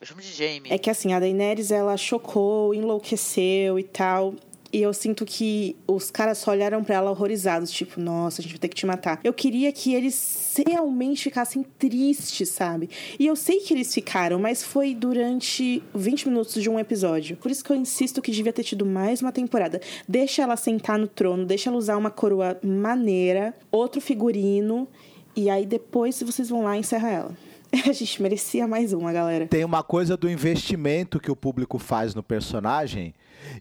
Eu 0.00 0.06
chamo 0.06 0.20
de 0.20 0.32
Jaime. 0.32 0.72
É 0.72 0.78
que 0.78 0.90
assim, 0.90 1.12
a 1.12 1.20
Daenerys, 1.20 1.70
ela 1.70 1.96
chocou, 1.96 2.74
enlouqueceu 2.74 3.78
e 3.78 3.84
tal. 3.84 4.34
E 4.72 4.80
eu 4.80 4.92
sinto 4.94 5.26
que 5.26 5.76
os 5.86 6.10
caras 6.10 6.38
só 6.38 6.50
olharam 6.50 6.82
pra 6.82 6.94
ela 6.94 7.10
horrorizados, 7.10 7.70
tipo, 7.70 8.00
nossa, 8.00 8.40
a 8.40 8.42
gente 8.42 8.52
vai 8.52 8.58
ter 8.58 8.68
que 8.68 8.74
te 8.74 8.86
matar. 8.86 9.20
Eu 9.22 9.34
queria 9.34 9.70
que 9.70 9.92
eles 9.92 10.54
realmente 10.66 11.24
ficassem 11.24 11.62
tristes, 11.78 12.48
sabe? 12.48 12.88
E 13.18 13.26
eu 13.26 13.36
sei 13.36 13.60
que 13.60 13.74
eles 13.74 13.92
ficaram, 13.92 14.38
mas 14.38 14.62
foi 14.62 14.94
durante 14.94 15.82
20 15.94 16.28
minutos 16.28 16.62
de 16.62 16.70
um 16.70 16.78
episódio. 16.78 17.36
Por 17.36 17.50
isso 17.50 17.62
que 17.62 17.70
eu 17.70 17.76
insisto 17.76 18.22
que 18.22 18.32
devia 18.32 18.52
ter 18.52 18.64
tido 18.64 18.86
mais 18.86 19.20
uma 19.20 19.30
temporada. 19.30 19.78
Deixa 20.08 20.42
ela 20.42 20.56
sentar 20.56 20.98
no 20.98 21.06
trono, 21.06 21.44
deixa 21.44 21.68
ela 21.68 21.76
usar 21.76 21.98
uma 21.98 22.10
coroa 22.10 22.58
maneira, 22.62 23.54
outro 23.70 24.00
figurino, 24.00 24.88
e 25.36 25.50
aí 25.50 25.66
depois 25.66 26.22
vocês 26.22 26.48
vão 26.48 26.62
lá 26.62 26.76
e 26.76 26.80
encerra 26.80 27.10
ela. 27.10 27.51
A 27.88 27.92
gente 27.92 28.22
merecia 28.22 28.68
mais 28.68 28.92
uma, 28.92 29.12
galera. 29.12 29.46
Tem 29.46 29.64
uma 29.64 29.82
coisa 29.82 30.16
do 30.16 30.28
investimento 30.28 31.18
que 31.18 31.30
o 31.30 31.36
público 31.36 31.78
faz 31.78 32.14
no 32.14 32.22
personagem 32.22 33.14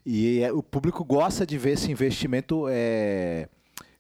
e 0.06 0.40
é- 0.42 0.52
o 0.52 0.62
público 0.62 1.04
gosta 1.04 1.46
de 1.46 1.58
ver 1.58 1.72
esse 1.72 1.92
investimento 1.92 2.66
é, 2.70 3.48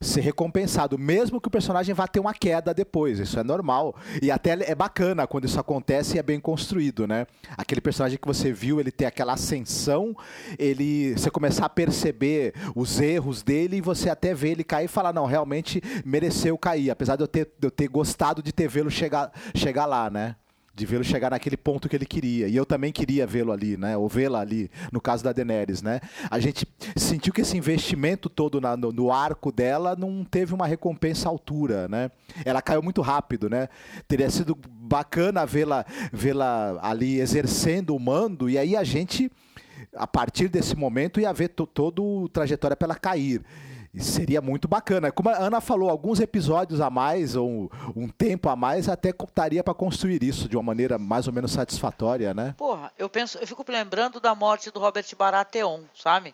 ser 0.01 0.21
recompensado, 0.21 0.97
mesmo 0.97 1.39
que 1.39 1.47
o 1.47 1.51
personagem 1.51 1.93
vá 1.93 2.07
ter 2.07 2.19
uma 2.19 2.33
queda 2.33 2.73
depois. 2.73 3.19
Isso 3.19 3.39
é 3.39 3.43
normal. 3.43 3.95
E 4.21 4.31
até 4.31 4.51
é 4.51 4.73
bacana 4.73 5.27
quando 5.27 5.45
isso 5.45 5.59
acontece 5.59 6.15
e 6.15 6.19
é 6.19 6.23
bem 6.23 6.39
construído, 6.39 7.07
né? 7.07 7.27
Aquele 7.55 7.79
personagem 7.79 8.17
que 8.17 8.27
você 8.27 8.51
viu, 8.51 8.79
ele 8.79 8.91
ter 8.91 9.05
aquela 9.05 9.33
ascensão, 9.33 10.15
ele 10.57 11.13
você 11.13 11.29
começar 11.29 11.65
a 11.65 11.69
perceber 11.69 12.53
os 12.75 12.99
erros 12.99 13.43
dele 13.43 13.77
e 13.77 13.81
você 13.81 14.09
até 14.09 14.33
ver 14.33 14.51
ele 14.51 14.63
cair 14.63 14.85
e 14.85 14.87
falar, 14.87 15.13
não, 15.13 15.25
realmente 15.25 15.81
mereceu 16.03 16.57
cair, 16.57 16.89
apesar 16.89 17.15
de 17.15 17.23
eu 17.23 17.27
ter, 17.27 17.45
de 17.59 17.67
eu 17.67 17.71
ter 17.71 17.87
gostado 17.87 18.41
de 18.41 18.51
ter 18.51 18.67
vê-lo 18.67 18.89
chegar, 18.89 19.31
chegar 19.53 19.85
lá, 19.85 20.09
né? 20.09 20.35
De 20.73 20.85
vê-lo 20.85 21.03
chegar 21.03 21.31
naquele 21.31 21.57
ponto 21.57 21.89
que 21.89 21.95
ele 21.95 22.05
queria. 22.05 22.47
E 22.47 22.55
eu 22.55 22.65
também 22.65 22.91
queria 22.91 23.27
vê-lo 23.27 23.51
ali, 23.51 23.75
né? 23.75 23.97
Ou 23.97 24.07
vê-la 24.07 24.39
ali, 24.39 24.71
no 24.91 25.01
caso 25.01 25.23
da 25.23 25.33
Daenerys, 25.33 25.81
né? 25.81 25.99
A 26.29 26.39
gente 26.39 26.65
sentiu 26.95 27.33
que 27.33 27.41
esse 27.41 27.57
investimento 27.57 28.29
todo 28.29 28.61
na, 28.61 28.77
no, 28.77 28.91
no, 28.91 29.11
arco 29.11 29.51
dela 29.51 29.95
não 29.95 30.23
teve 30.23 30.53
uma 30.53 30.65
recompensa 30.65 31.27
à 31.27 31.31
altura, 31.31 31.87
né? 31.87 32.09
Ela 32.45 32.61
caiu 32.61 32.81
muito 32.81 33.01
rápido, 33.01 33.49
né? 33.49 33.67
Teria 34.07 34.29
sido 34.29 34.55
bacana 34.55 35.45
vê-la 35.45 35.85
vê-la 36.11 36.79
ali 36.81 37.19
exercendo 37.19 37.95
o 37.95 37.99
mando 37.99 38.49
e 38.49 38.57
aí 38.57 38.75
a 38.75 38.83
gente 38.83 39.31
a 39.95 40.07
partir 40.07 40.47
desse 40.47 40.75
momento 40.75 41.19
ia 41.19 41.33
ver 41.33 41.49
todo 41.49 42.03
o 42.03 42.29
trajetória 42.29 42.77
para 42.77 42.87
ela 42.87 42.95
cair. 42.95 43.41
Seria 43.99 44.41
muito 44.41 44.69
bacana. 44.69 45.11
Como 45.11 45.29
a 45.29 45.37
Ana 45.37 45.59
falou, 45.59 45.89
alguns 45.89 46.21
episódios 46.21 46.79
a 46.79 46.89
mais, 46.89 47.35
ou 47.35 47.69
um 47.93 48.07
tempo 48.07 48.47
a 48.47 48.55
mais, 48.55 48.87
até 48.87 49.11
contaria 49.11 49.61
para 49.61 49.73
construir 49.73 50.23
isso 50.23 50.47
de 50.47 50.55
uma 50.55 50.63
maneira 50.63 50.97
mais 50.97 51.27
ou 51.27 51.33
menos 51.33 51.51
satisfatória, 51.51 52.33
né? 52.33 52.55
Porra, 52.57 52.91
eu 52.97 53.09
penso, 53.09 53.37
eu 53.37 53.45
fico 53.45 53.65
lembrando 53.67 54.21
da 54.21 54.33
morte 54.33 54.71
do 54.71 54.79
Robert 54.79 55.05
Baratheon, 55.17 55.81
sabe? 55.93 56.33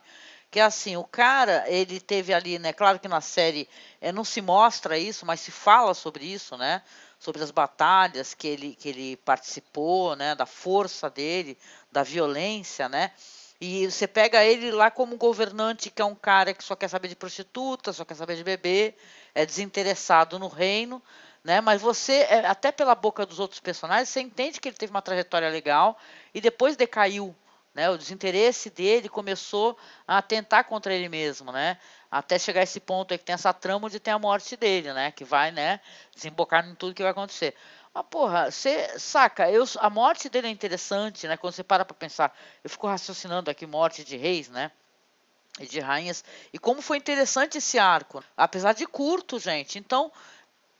Que 0.51 0.59
é 0.59 0.63
assim, 0.63 0.95
o 0.97 1.03
cara, 1.03 1.65
ele 1.67 1.99
teve 1.99 2.31
ali, 2.31 2.59
né? 2.59 2.71
Claro 2.71 2.99
que 2.99 3.07
na 3.07 3.21
série 3.21 3.67
é, 3.99 4.11
não 4.11 4.23
se 4.23 4.39
mostra 4.39 4.97
isso, 4.97 5.25
mas 5.25 5.39
se 5.39 5.51
fala 5.51 5.95
sobre 5.95 6.25
isso, 6.25 6.55
né? 6.57 6.83
Sobre 7.19 7.41
as 7.41 7.49
batalhas 7.49 8.35
que 8.35 8.47
ele, 8.47 8.75
que 8.75 8.87
ele 8.87 9.17
participou, 9.17 10.15
né? 10.15 10.35
Da 10.35 10.45
força 10.45 11.09
dele, 11.09 11.57
da 11.91 12.03
violência, 12.03 12.87
né? 12.87 13.11
E 13.59 13.89
você 13.89 14.07
pega 14.07 14.43
ele 14.43 14.71
lá 14.71 14.91
como 14.91 15.17
governante, 15.17 15.89
que 15.89 16.01
é 16.01 16.05
um 16.05 16.13
cara 16.13 16.53
que 16.53 16.63
só 16.63 16.75
quer 16.75 16.87
saber 16.87 17.07
de 17.07 17.15
prostituta, 17.15 17.91
só 17.91 18.05
quer 18.05 18.13
saber 18.13 18.35
de 18.35 18.43
bebê, 18.43 18.93
é 19.33 19.45
desinteressado 19.45 20.37
no 20.37 20.47
reino, 20.47 21.01
né? 21.43 21.59
Mas 21.59 21.81
você, 21.81 22.27
é, 22.29 22.45
até 22.45 22.71
pela 22.71 22.93
boca 22.93 23.25
dos 23.25 23.39
outros 23.39 23.59
personagens, 23.59 24.09
você 24.09 24.21
entende 24.21 24.59
que 24.59 24.67
ele 24.69 24.77
teve 24.77 24.91
uma 24.91 25.01
trajetória 25.01 25.49
legal 25.49 25.97
e 26.35 26.39
depois 26.39 26.75
decaiu, 26.75 27.35
né? 27.73 27.89
O 27.89 27.97
desinteresse 27.97 28.69
dele 28.69 29.09
começou 29.09 29.75
a 30.07 30.19
atentar 30.19 30.65
contra 30.65 30.93
ele 30.93 31.09
mesmo, 31.09 31.51
né? 31.51 31.79
Até 32.11 32.37
chegar 32.37 32.59
a 32.61 32.63
esse 32.63 32.79
ponto 32.79 33.11
aí 33.11 33.17
que 33.17 33.25
tem 33.25 33.33
essa 33.33 33.53
trama 33.53 33.89
de 33.89 33.99
ter 33.99 34.11
a 34.11 34.19
morte 34.19 34.55
dele, 34.55 34.93
né? 34.93 35.11
Que 35.11 35.23
vai, 35.23 35.51
né? 35.51 35.79
Desembocar 36.13 36.67
em 36.67 36.75
tudo 36.75 36.93
que 36.93 37.01
vai 37.01 37.11
acontecer. 37.11 37.55
Mas, 37.97 38.05
porra, 38.11 38.51
você 38.51 38.99
saca, 38.99 39.49
eu, 39.49 39.65
a 39.79 39.89
morte 39.89 40.29
dele 40.29 40.47
é 40.47 40.51
interessante, 40.51 41.27
né? 41.27 41.35
Quando 41.35 41.53
você 41.53 41.63
para 41.63 41.83
pra 41.83 41.95
pensar. 41.95 42.37
Eu 42.63 42.69
fico 42.69 42.85
raciocinando 42.85 43.49
aqui 43.49 43.65
morte 43.65 44.03
de 44.03 44.15
reis, 44.15 44.49
né? 44.49 44.71
E 45.59 45.65
de 45.65 45.79
rainhas. 45.79 46.23
E 46.53 46.59
como 46.59 46.79
foi 46.79 46.97
interessante 46.97 47.57
esse 47.57 47.79
arco. 47.79 48.23
Apesar 48.35 48.73
de 48.73 48.85
curto, 48.85 49.39
gente. 49.39 49.79
Então, 49.79 50.11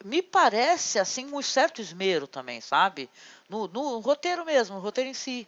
me 0.06 0.22
parece, 0.22 1.00
assim, 1.00 1.26
um 1.34 1.42
certo 1.42 1.82
esmero 1.82 2.28
também, 2.28 2.62
sabe? 2.62 3.10
No, 3.50 3.68
no 3.68 3.98
roteiro 3.98 4.46
mesmo, 4.46 4.76
no 4.76 4.82
roteiro 4.82 5.10
em 5.10 5.16
si 5.16 5.48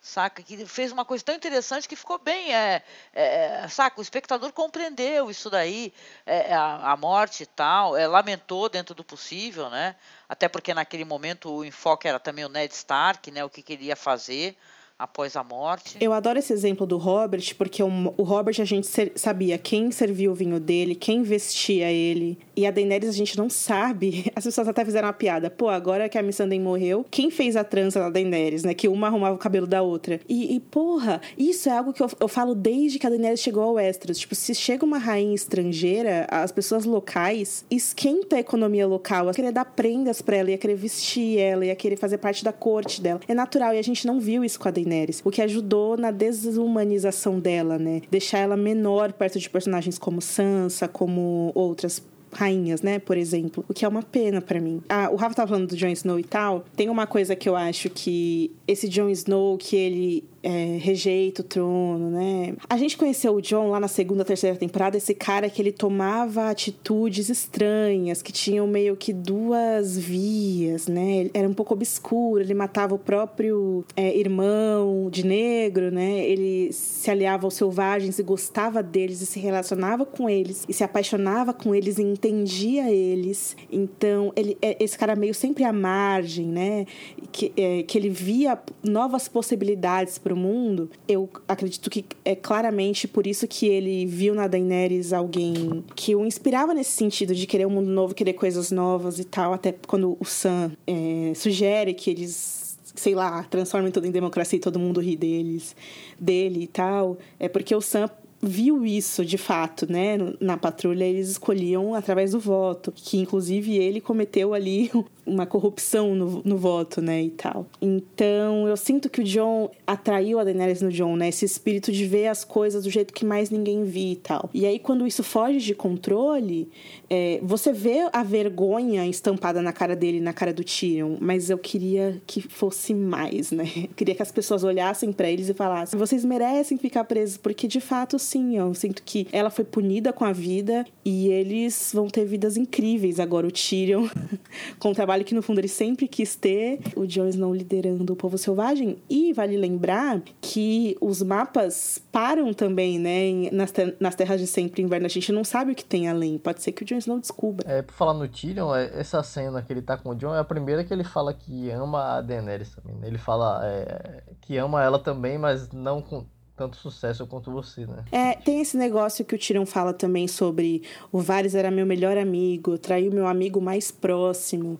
saca? 0.00 0.42
Que 0.42 0.64
fez 0.66 0.92
uma 0.92 1.04
coisa 1.04 1.24
tão 1.24 1.34
interessante 1.34 1.88
que 1.88 1.96
ficou 1.96 2.18
bem, 2.18 2.54
é, 2.54 2.82
é 3.12 3.68
saca? 3.68 3.98
O 3.98 4.02
espectador 4.02 4.52
compreendeu 4.52 5.30
isso 5.30 5.50
daí, 5.50 5.92
é, 6.26 6.54
a, 6.54 6.92
a, 6.92 6.96
morte 6.96 7.42
e 7.42 7.46
tal, 7.46 7.96
é, 7.96 8.06
lamentou 8.06 8.68
dentro 8.68 8.94
do 8.94 9.04
possível, 9.04 9.68
né? 9.70 9.96
Até 10.28 10.48
porque 10.48 10.74
naquele 10.74 11.04
momento 11.04 11.50
o 11.50 11.64
enfoque 11.64 12.08
era 12.08 12.18
também 12.18 12.44
o 12.44 12.48
Ned 12.48 12.72
Stark, 12.74 13.30
né? 13.30 13.44
O 13.44 13.50
que 13.50 13.62
queria 13.62 13.96
fazer 13.96 14.56
após 14.98 15.36
a 15.36 15.44
morte. 15.44 15.96
Eu 16.00 16.12
adoro 16.12 16.40
esse 16.40 16.52
exemplo 16.52 16.84
do 16.84 16.96
Robert, 16.96 17.54
porque 17.56 17.82
o, 17.82 17.88
o 18.16 18.22
Robert 18.24 18.56
a 18.58 18.64
gente 18.64 18.86
ser, 18.86 19.12
sabia 19.14 19.56
quem 19.56 19.92
servia 19.92 20.30
o 20.30 20.34
vinho 20.34 20.58
dele, 20.58 20.96
quem 20.96 21.22
vestia 21.22 21.90
ele. 21.90 22.36
E 22.56 22.66
a 22.66 22.70
Daenerys 22.72 23.08
a 23.08 23.12
gente 23.12 23.38
não 23.38 23.48
sabe. 23.48 24.30
As 24.34 24.42
pessoas 24.42 24.66
até 24.66 24.84
fizeram 24.84 25.06
uma 25.06 25.12
piada. 25.12 25.48
Pô, 25.48 25.68
agora 25.68 26.08
que 26.08 26.18
a 26.18 26.22
Missandei 26.22 26.58
morreu, 26.58 27.06
quem 27.08 27.30
fez 27.30 27.54
a 27.54 27.62
trança 27.62 28.00
da 28.00 28.10
Daenerys, 28.10 28.64
né? 28.64 28.74
Que 28.74 28.88
uma 28.88 29.06
arrumava 29.06 29.36
o 29.36 29.38
cabelo 29.38 29.66
da 29.66 29.82
outra. 29.82 30.20
E, 30.28 30.56
e 30.56 30.58
porra, 30.58 31.20
isso 31.36 31.68
é 31.68 31.78
algo 31.78 31.92
que 31.92 32.02
eu, 32.02 32.10
eu 32.18 32.26
falo 32.26 32.56
desde 32.56 32.98
que 32.98 33.06
a 33.06 33.10
Daenerys 33.10 33.40
chegou 33.40 33.62
ao 33.62 33.74
Westeros. 33.74 34.18
Tipo, 34.18 34.34
se 34.34 34.52
chega 34.52 34.84
uma 34.84 34.98
rainha 34.98 35.34
estrangeira, 35.34 36.26
as 36.28 36.50
pessoas 36.50 36.84
locais 36.84 37.64
esquenta 37.70 38.34
a 38.34 38.40
economia 38.40 38.86
local. 38.86 39.26
Ia 39.26 39.34
querer 39.34 39.52
dar 39.52 39.64
prendas 39.64 40.20
pra 40.20 40.36
ela, 40.36 40.50
ia 40.50 40.58
querer 40.58 40.74
vestir 40.74 41.38
ela, 41.38 41.64
ia 41.64 41.76
querer 41.76 41.96
fazer 41.96 42.18
parte 42.18 42.42
da 42.42 42.52
corte 42.52 43.00
dela. 43.00 43.20
É 43.28 43.34
natural, 43.34 43.74
e 43.74 43.78
a 43.78 43.82
gente 43.82 44.04
não 44.04 44.18
viu 44.18 44.44
isso 44.44 44.58
com 44.58 44.66
a 44.66 44.72
Daenerys. 44.72 44.87
Daenerys, 44.88 45.20
o 45.24 45.30
que 45.30 45.42
ajudou 45.42 45.96
na 45.96 46.10
desumanização 46.10 47.38
dela, 47.38 47.78
né? 47.78 48.02
Deixar 48.10 48.38
ela 48.38 48.56
menor 48.56 49.12
perto 49.12 49.38
de 49.38 49.48
personagens 49.48 49.98
como 49.98 50.20
Sansa, 50.20 50.88
como 50.88 51.52
outras 51.54 52.02
rainhas, 52.30 52.82
né, 52.82 52.98
por 52.98 53.16
exemplo, 53.16 53.64
o 53.66 53.72
que 53.72 53.86
é 53.86 53.88
uma 53.88 54.02
pena 54.02 54.40
para 54.42 54.60
mim. 54.60 54.82
Ah, 54.88 55.08
o 55.10 55.16
Rafa 55.16 55.34
tava 55.34 55.48
falando 55.48 55.68
do 55.68 55.76
Jon 55.76 55.88
Snow 55.88 56.18
e 56.18 56.24
tal, 56.24 56.64
tem 56.76 56.90
uma 56.90 57.06
coisa 57.06 57.34
que 57.34 57.48
eu 57.48 57.56
acho 57.56 57.88
que 57.88 58.52
esse 58.66 58.86
Jon 58.86 59.08
Snow 59.08 59.56
que 59.56 59.74
ele 59.74 60.24
é, 60.42 60.78
rejeita 60.80 61.42
o 61.42 61.44
trono, 61.44 62.10
né? 62.10 62.54
A 62.68 62.76
gente 62.76 62.96
conheceu 62.96 63.34
o 63.34 63.42
John 63.42 63.70
lá 63.70 63.80
na 63.80 63.88
segunda, 63.88 64.24
terceira 64.24 64.56
temporada, 64.56 64.96
esse 64.96 65.14
cara 65.14 65.50
que 65.50 65.60
ele 65.60 65.72
tomava 65.72 66.48
atitudes 66.48 67.28
estranhas, 67.28 68.22
que 68.22 68.32
tinham 68.32 68.66
meio 68.66 68.96
que 68.96 69.12
duas 69.12 69.98
vias, 69.98 70.86
né? 70.86 71.18
Ele 71.18 71.30
era 71.34 71.48
um 71.48 71.54
pouco 71.54 71.74
obscuro, 71.74 72.42
ele 72.42 72.54
matava 72.54 72.94
o 72.94 72.98
próprio 72.98 73.84
é, 73.96 74.16
irmão 74.16 75.08
de 75.10 75.26
negro, 75.26 75.90
né? 75.90 76.26
Ele 76.26 76.72
se 76.72 77.10
aliava 77.10 77.46
aos 77.46 77.54
selvagens 77.54 78.18
e 78.18 78.22
gostava 78.22 78.82
deles 78.82 79.20
e 79.20 79.26
se 79.26 79.40
relacionava 79.40 80.06
com 80.06 80.28
eles 80.28 80.64
e 80.68 80.72
se 80.72 80.84
apaixonava 80.84 81.52
com 81.52 81.74
eles 81.74 81.98
e 81.98 82.02
entendia 82.02 82.90
eles. 82.90 83.56
Então, 83.70 84.32
ele 84.36 84.56
é 84.62 84.82
esse 84.82 84.96
cara 84.96 85.16
meio 85.16 85.34
sempre 85.34 85.64
à 85.64 85.72
margem, 85.72 86.46
né? 86.46 86.86
Que, 87.32 87.52
é, 87.56 87.82
que 87.82 87.98
ele 87.98 88.08
via 88.08 88.58
novas 88.82 89.28
possibilidades 89.28 90.18
para 90.28 90.34
o 90.34 90.36
mundo, 90.36 90.90
eu 91.08 91.26
acredito 91.48 91.88
que 91.88 92.04
é 92.22 92.34
claramente 92.34 93.08
por 93.08 93.26
isso 93.26 93.48
que 93.48 93.66
ele 93.66 94.04
viu 94.04 94.34
na 94.34 94.46
Daenerys 94.46 95.14
alguém 95.14 95.82
que 95.96 96.14
o 96.14 96.26
inspirava 96.26 96.74
nesse 96.74 96.90
sentido 96.90 97.34
de 97.34 97.46
querer 97.46 97.66
um 97.66 97.70
mundo 97.70 97.88
novo, 97.88 98.14
querer 98.14 98.34
coisas 98.34 98.70
novas 98.70 99.18
e 99.18 99.24
tal, 99.24 99.54
até 99.54 99.74
quando 99.86 100.18
o 100.20 100.24
Sam 100.26 100.72
é, 100.86 101.32
sugere 101.34 101.94
que 101.94 102.10
eles 102.10 102.68
sei 102.94 103.14
lá, 103.14 103.44
transformem 103.44 103.92
tudo 103.92 104.06
em 104.06 104.10
democracia 104.10 104.56
e 104.56 104.60
todo 104.60 104.78
mundo 104.78 105.00
ri 105.00 105.16
deles, 105.16 105.74
dele 106.18 106.64
e 106.64 106.66
tal, 106.66 107.16
é 107.38 107.48
porque 107.48 107.74
o 107.74 107.80
Sam 107.80 108.10
viu 108.42 108.84
isso 108.84 109.24
de 109.24 109.38
fato, 109.38 109.90
né? 109.90 110.16
Na 110.40 110.56
patrulha 110.56 111.04
eles 111.04 111.30
escolhiam 111.30 111.94
através 111.94 112.32
do 112.32 112.40
voto, 112.40 112.92
que 112.94 113.18
inclusive 113.18 113.76
ele 113.76 114.00
cometeu 114.00 114.52
ali 114.52 114.90
uma 115.28 115.46
corrupção 115.46 116.14
no, 116.14 116.42
no 116.44 116.56
voto, 116.56 117.00
né, 117.00 117.22
e 117.22 117.30
tal. 117.30 117.66
Então, 117.80 118.66
eu 118.66 118.76
sinto 118.76 119.08
que 119.08 119.20
o 119.20 119.24
John 119.24 119.70
atraiu 119.86 120.38
a 120.38 120.44
Daenerys 120.44 120.82
no 120.82 120.90
John, 120.90 121.16
né, 121.16 121.28
esse 121.28 121.44
espírito 121.44 121.92
de 121.92 122.04
ver 122.06 122.28
as 122.28 122.44
coisas 122.44 122.84
do 122.84 122.90
jeito 122.90 123.12
que 123.12 123.24
mais 123.24 123.50
ninguém 123.50 123.84
via 123.84 124.12
e 124.12 124.16
tal. 124.16 124.50
E 124.52 124.66
aí, 124.66 124.78
quando 124.78 125.06
isso 125.06 125.22
foge 125.22 125.58
de 125.58 125.74
controle, 125.74 126.68
é, 127.10 127.40
você 127.42 127.72
vê 127.72 128.08
a 128.12 128.22
vergonha 128.22 129.06
estampada 129.06 129.62
na 129.62 129.72
cara 129.72 129.94
dele, 129.94 130.20
na 130.20 130.32
cara 130.32 130.52
do 130.52 130.64
Tyrion, 130.64 131.16
mas 131.20 131.50
eu 131.50 131.58
queria 131.58 132.20
que 132.26 132.40
fosse 132.40 132.94
mais, 132.94 133.50
né? 133.50 133.64
Eu 133.76 133.94
queria 133.94 134.14
que 134.14 134.22
as 134.22 134.32
pessoas 134.32 134.64
olhassem 134.64 135.12
para 135.12 135.30
eles 135.30 135.48
e 135.48 135.54
falassem: 135.54 135.98
vocês 135.98 136.24
merecem 136.24 136.76
ficar 136.78 137.04
presos, 137.04 137.36
porque 137.36 137.66
de 137.66 137.80
fato, 137.80 138.18
sim, 138.18 138.56
eu 138.56 138.74
sinto 138.74 139.02
que 139.02 139.26
ela 139.32 139.50
foi 139.50 139.64
punida 139.64 140.12
com 140.12 140.24
a 140.24 140.32
vida 140.32 140.86
e 141.04 141.28
eles 141.28 141.90
vão 141.94 142.08
ter 142.08 142.24
vidas 142.24 142.56
incríveis 142.56 143.18
agora. 143.18 143.46
O 143.46 143.50
Tyrion, 143.50 144.08
com 144.78 144.90
o 144.90 144.94
trabalho 144.94 145.17
trabalho 145.18 145.24
que 145.24 145.34
no 145.34 145.42
fundo 145.42 145.60
ele 145.60 145.68
sempre 145.68 146.06
quis 146.06 146.36
ter, 146.36 146.80
o 146.96 147.06
Jon 147.06 147.28
Snow 147.28 147.54
liderando 147.54 148.12
o 148.12 148.16
povo 148.16 148.38
selvagem. 148.38 148.98
E 149.08 149.32
vale 149.32 149.56
lembrar 149.56 150.20
que 150.40 150.96
os 151.00 151.22
mapas 151.22 152.00
param 152.12 152.52
também, 152.54 152.98
né, 152.98 153.50
nas, 153.52 153.70
ter 153.70 153.96
nas 154.00 154.14
terras 154.14 154.40
de 154.40 154.46
sempre 154.46 154.82
inverno. 154.82 155.06
A 155.06 155.10
gente 155.10 155.32
não 155.32 155.44
sabe 155.44 155.72
o 155.72 155.74
que 155.74 155.84
tem 155.84 156.08
além. 156.08 156.38
Pode 156.38 156.62
ser 156.62 156.72
que 156.72 156.82
o 156.82 156.86
Jon 156.86 156.98
Snow 156.98 157.18
descubra. 157.18 157.70
É, 157.70 157.82
por 157.82 157.94
falar 157.94 158.14
no 158.14 158.28
Tyrion, 158.28 158.74
é, 158.74 158.90
essa 158.94 159.22
cena 159.22 159.62
que 159.62 159.72
ele 159.72 159.82
tá 159.82 159.96
com 159.96 160.10
o 160.10 160.14
Jon 160.14 160.34
é 160.34 160.38
a 160.38 160.44
primeira 160.44 160.84
que 160.84 160.92
ele 160.92 161.04
fala 161.04 161.34
que 161.34 161.70
ama 161.70 162.18
a 162.18 162.20
Daenerys 162.20 162.74
também. 162.74 162.96
Né? 162.96 163.08
Ele 163.08 163.18
fala 163.18 163.60
é, 163.64 164.22
que 164.40 164.56
ama 164.56 164.82
ela 164.82 164.98
também, 164.98 165.38
mas 165.38 165.70
não 165.72 166.00
com 166.00 166.24
tanto 166.58 166.76
sucesso 166.76 167.24
quanto 167.24 167.52
você, 167.52 167.86
né? 167.86 168.04
É, 168.10 168.34
tem 168.34 168.60
esse 168.60 168.76
negócio 168.76 169.24
que 169.24 169.36
o 169.36 169.38
Tyrion 169.38 169.64
fala 169.64 169.94
também 169.94 170.26
sobre 170.26 170.82
o 171.12 171.20
Varys 171.20 171.54
era 171.54 171.70
meu 171.70 171.86
melhor 171.86 172.18
amigo, 172.18 172.76
traiu 172.76 173.12
meu 173.12 173.28
amigo 173.28 173.60
mais 173.60 173.92
próximo. 173.92 174.78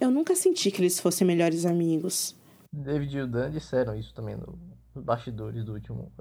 Eu 0.00 0.10
nunca 0.10 0.34
senti 0.34 0.70
que 0.70 0.80
eles 0.80 0.98
fossem 0.98 1.26
melhores 1.26 1.64
amigos. 1.64 2.34
David 2.72 3.16
e 3.16 3.20
o 3.22 3.26
Dan 3.26 3.50
disseram 3.50 3.94
isso 3.94 4.12
também 4.12 4.36
no, 4.36 4.58
nos 4.94 5.04
bastidores 5.04 5.64
do 5.64 5.74
último 5.74 6.12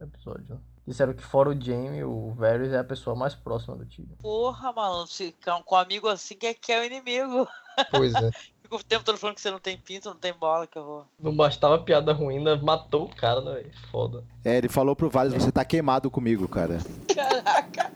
episódio. 0.00 0.54
né? 0.54 0.60
Disseram 0.86 1.12
que 1.12 1.22
fora 1.22 1.50
o 1.50 1.60
Jamie, 1.60 2.02
o 2.02 2.32
Varys 2.32 2.72
é 2.72 2.78
a 2.78 2.84
pessoa 2.84 3.14
mais 3.14 3.34
próxima 3.34 3.76
do 3.76 3.84
Tyrion. 3.84 4.16
Porra, 4.22 4.72
malandro, 4.72 5.12
se 5.12 5.34
com 5.44 5.74
um 5.74 5.78
amigo 5.78 6.08
assim, 6.08 6.34
quem 6.34 6.48
é 6.48 6.54
que 6.54 6.72
é 6.72 6.80
o 6.80 6.84
inimigo? 6.84 7.46
Pois 7.90 8.14
é. 8.14 8.30
Fica 8.62 8.76
o 8.76 8.84
tempo 8.84 9.04
todo 9.04 9.18
falando 9.18 9.34
que 9.34 9.40
você 9.40 9.50
não 9.50 9.58
tem 9.58 9.78
pinto, 9.78 10.08
não 10.08 10.16
tem 10.16 10.32
bola, 10.32 10.66
que 10.66 10.78
eu 10.78 10.84
vou. 10.84 11.06
Não 11.18 11.34
bastava 11.34 11.78
piada 11.78 12.12
ruim, 12.12 12.38
ainda 12.38 12.56
matou 12.56 13.04
o 13.04 13.14
cara, 13.14 13.40
né? 13.40 13.54
velho? 13.54 13.72
Foda. 13.90 14.24
É, 14.44 14.56
ele 14.58 14.68
falou 14.68 14.94
pro 14.96 15.10
Varys, 15.10 15.34
você 15.34 15.52
tá 15.52 15.64
queimado 15.64 16.10
comigo, 16.10 16.48
cara. 16.48 16.78
Caraca! 17.14 17.92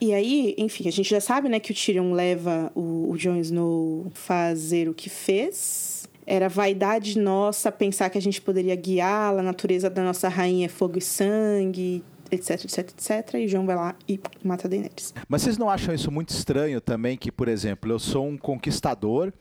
E 0.00 0.12
aí, 0.12 0.54
enfim, 0.58 0.88
a 0.88 0.92
gente 0.92 1.08
já 1.08 1.20
sabe, 1.20 1.48
né, 1.48 1.58
que 1.60 1.72
o 1.72 1.74
Tyrion 1.74 2.12
leva 2.12 2.70
o, 2.74 3.10
o 3.10 3.16
Jon 3.16 3.36
Snow 3.36 4.10
fazer 4.14 4.88
o 4.88 4.94
que 4.94 5.08
fez. 5.08 6.08
Era 6.26 6.48
vaidade 6.48 7.18
nossa 7.18 7.70
pensar 7.70 8.08
que 8.10 8.16
a 8.16 8.22
gente 8.22 8.40
poderia 8.40 8.74
guiá-la, 8.74 9.40
a 9.40 9.44
natureza 9.44 9.90
da 9.90 10.02
nossa 10.02 10.28
rainha 10.28 10.66
é 10.66 10.68
fogo 10.68 10.98
e 10.98 11.02
sangue, 11.02 12.02
etc, 12.30 12.64
etc, 12.64 12.78
etc. 12.78 13.34
E 13.34 13.48
João 13.48 13.66
vai 13.66 13.76
lá 13.76 13.94
e 14.08 14.18
mata 14.42 14.68
Daenerys. 14.68 15.12
Mas 15.28 15.42
vocês 15.42 15.58
não 15.58 15.68
acham 15.68 15.94
isso 15.94 16.10
muito 16.10 16.30
estranho 16.30 16.80
também 16.80 17.16
que, 17.16 17.30
por 17.30 17.48
exemplo, 17.48 17.92
eu 17.92 17.98
sou 17.98 18.26
um 18.26 18.38
conquistador 18.38 19.32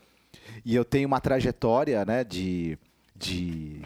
e 0.66 0.76
eu 0.76 0.84
tenho 0.84 1.08
uma 1.08 1.22
trajetória, 1.22 2.04
né, 2.06 2.24
de, 2.24 2.78
de 3.16 3.82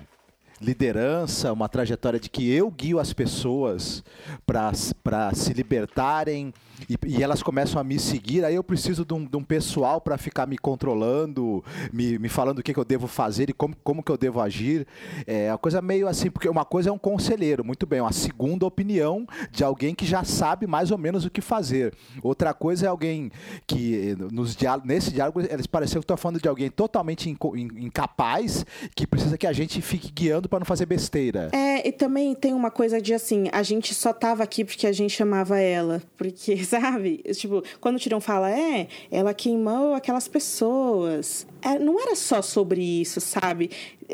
liderança, 0.60 1.54
uma 1.54 1.70
trajetória 1.70 2.20
de 2.20 2.30
que 2.30 2.52
eu 2.52 2.70
guio 2.72 3.00
as 3.00 3.14
pessoas 3.14 4.04
para 4.46 5.34
se 5.34 5.54
libertarem 5.54 6.54
e, 6.90 6.98
e 7.08 7.24
elas 7.24 7.42
começam 7.42 7.80
a 7.80 7.84
me 7.84 8.00
seguir, 8.00 8.46
aí 8.46 8.56
eu 8.56 8.64
preciso 8.64 9.06
de 9.06 9.14
um, 9.14 9.26
de 9.26 9.36
um 9.36 9.44
pessoal 9.44 10.00
para 10.00 10.18
ficar 10.18 10.46
me 10.46 10.58
controlando, 10.58 11.64
me, 11.92 12.20
me 12.20 12.30
falando 12.30 12.60
o 12.60 12.64
que, 12.64 12.74
que 12.74 12.80
eu 12.80 12.86
devo 12.86 13.08
fazer 13.08 13.50
e 13.50 13.54
como, 13.54 13.76
como 13.84 14.04
que 14.04 14.12
eu 14.12 14.18
devo 14.18 14.40
agir. 14.40 14.86
É 15.26 15.52
uma 15.52 15.58
coisa 15.58 15.82
meio 15.82 16.08
assim, 16.08 16.30
porque 16.30 16.48
uma 16.48 16.66
coisa 16.66 16.90
é 16.90 16.92
um 16.92 16.98
conselheiro, 16.98 17.64
muito 17.64 17.86
bem, 17.86 18.02
uma 18.02 18.12
segunda 18.12 18.66
opinião 18.66 19.26
de 19.52 19.64
alguém 19.64 19.96
que 19.96 20.06
já 20.06 20.24
sabe 20.24 20.68
mais 20.68 20.92
ou 20.92 20.98
menos 20.98 21.26
o 21.26 21.30
que 21.30 21.42
fazer. 21.42 21.94
Outra 22.22 22.54
coisa 22.54 22.86
é 22.86 22.90
alguém 22.90 23.32
que, 23.66 24.16
nos 24.32 24.56
nesse 24.84 25.12
diálogo, 25.12 25.42
eles 25.42 25.68
pareceram 25.68 26.02
que 26.02 26.06
estão 26.06 26.18
falando 26.18 26.42
de 26.42 26.48
alguém 26.48 26.70
totalmente 26.70 27.30
incapaz, 27.30 28.66
que 28.96 29.08
precisa 29.08 29.38
que 29.38 29.48
a 29.48 29.54
gente 29.54 29.82
fique 29.82 30.12
guiando 30.12 30.48
para 30.50 30.60
não 30.60 30.66
fazer 30.66 30.86
besteira. 30.86 31.50
É, 31.54 31.88
e 31.88 31.92
também 31.92 32.36
tem 32.36 32.54
uma 32.54 32.70
coisa 32.70 33.02
de 33.02 33.14
assim, 33.14 33.50
a 33.52 33.64
gente 33.64 33.94
só 33.94 34.14
tava 34.14 34.44
aqui 34.44 34.64
porque 34.64 34.86
a 34.88 34.92
gente 34.92 35.22
amava 35.22 35.60
ela. 35.60 36.02
Porque, 36.18 36.56
sabe? 36.68 37.24
Tipo, 37.34 37.64
quando 37.82 37.96
o 37.96 38.00
Tirão 38.00 38.20
fala, 38.22 38.52
é, 38.52 38.88
ela 39.12 39.34
queimou 39.34 39.94
aquelas 39.94 40.28
pessoas. 40.28 41.48
É, 41.62 41.80
não 41.80 42.00
era 42.00 42.16
só 42.16 42.42
sobre 42.42 42.82
isso, 42.82 43.20
sabe? 43.20 43.70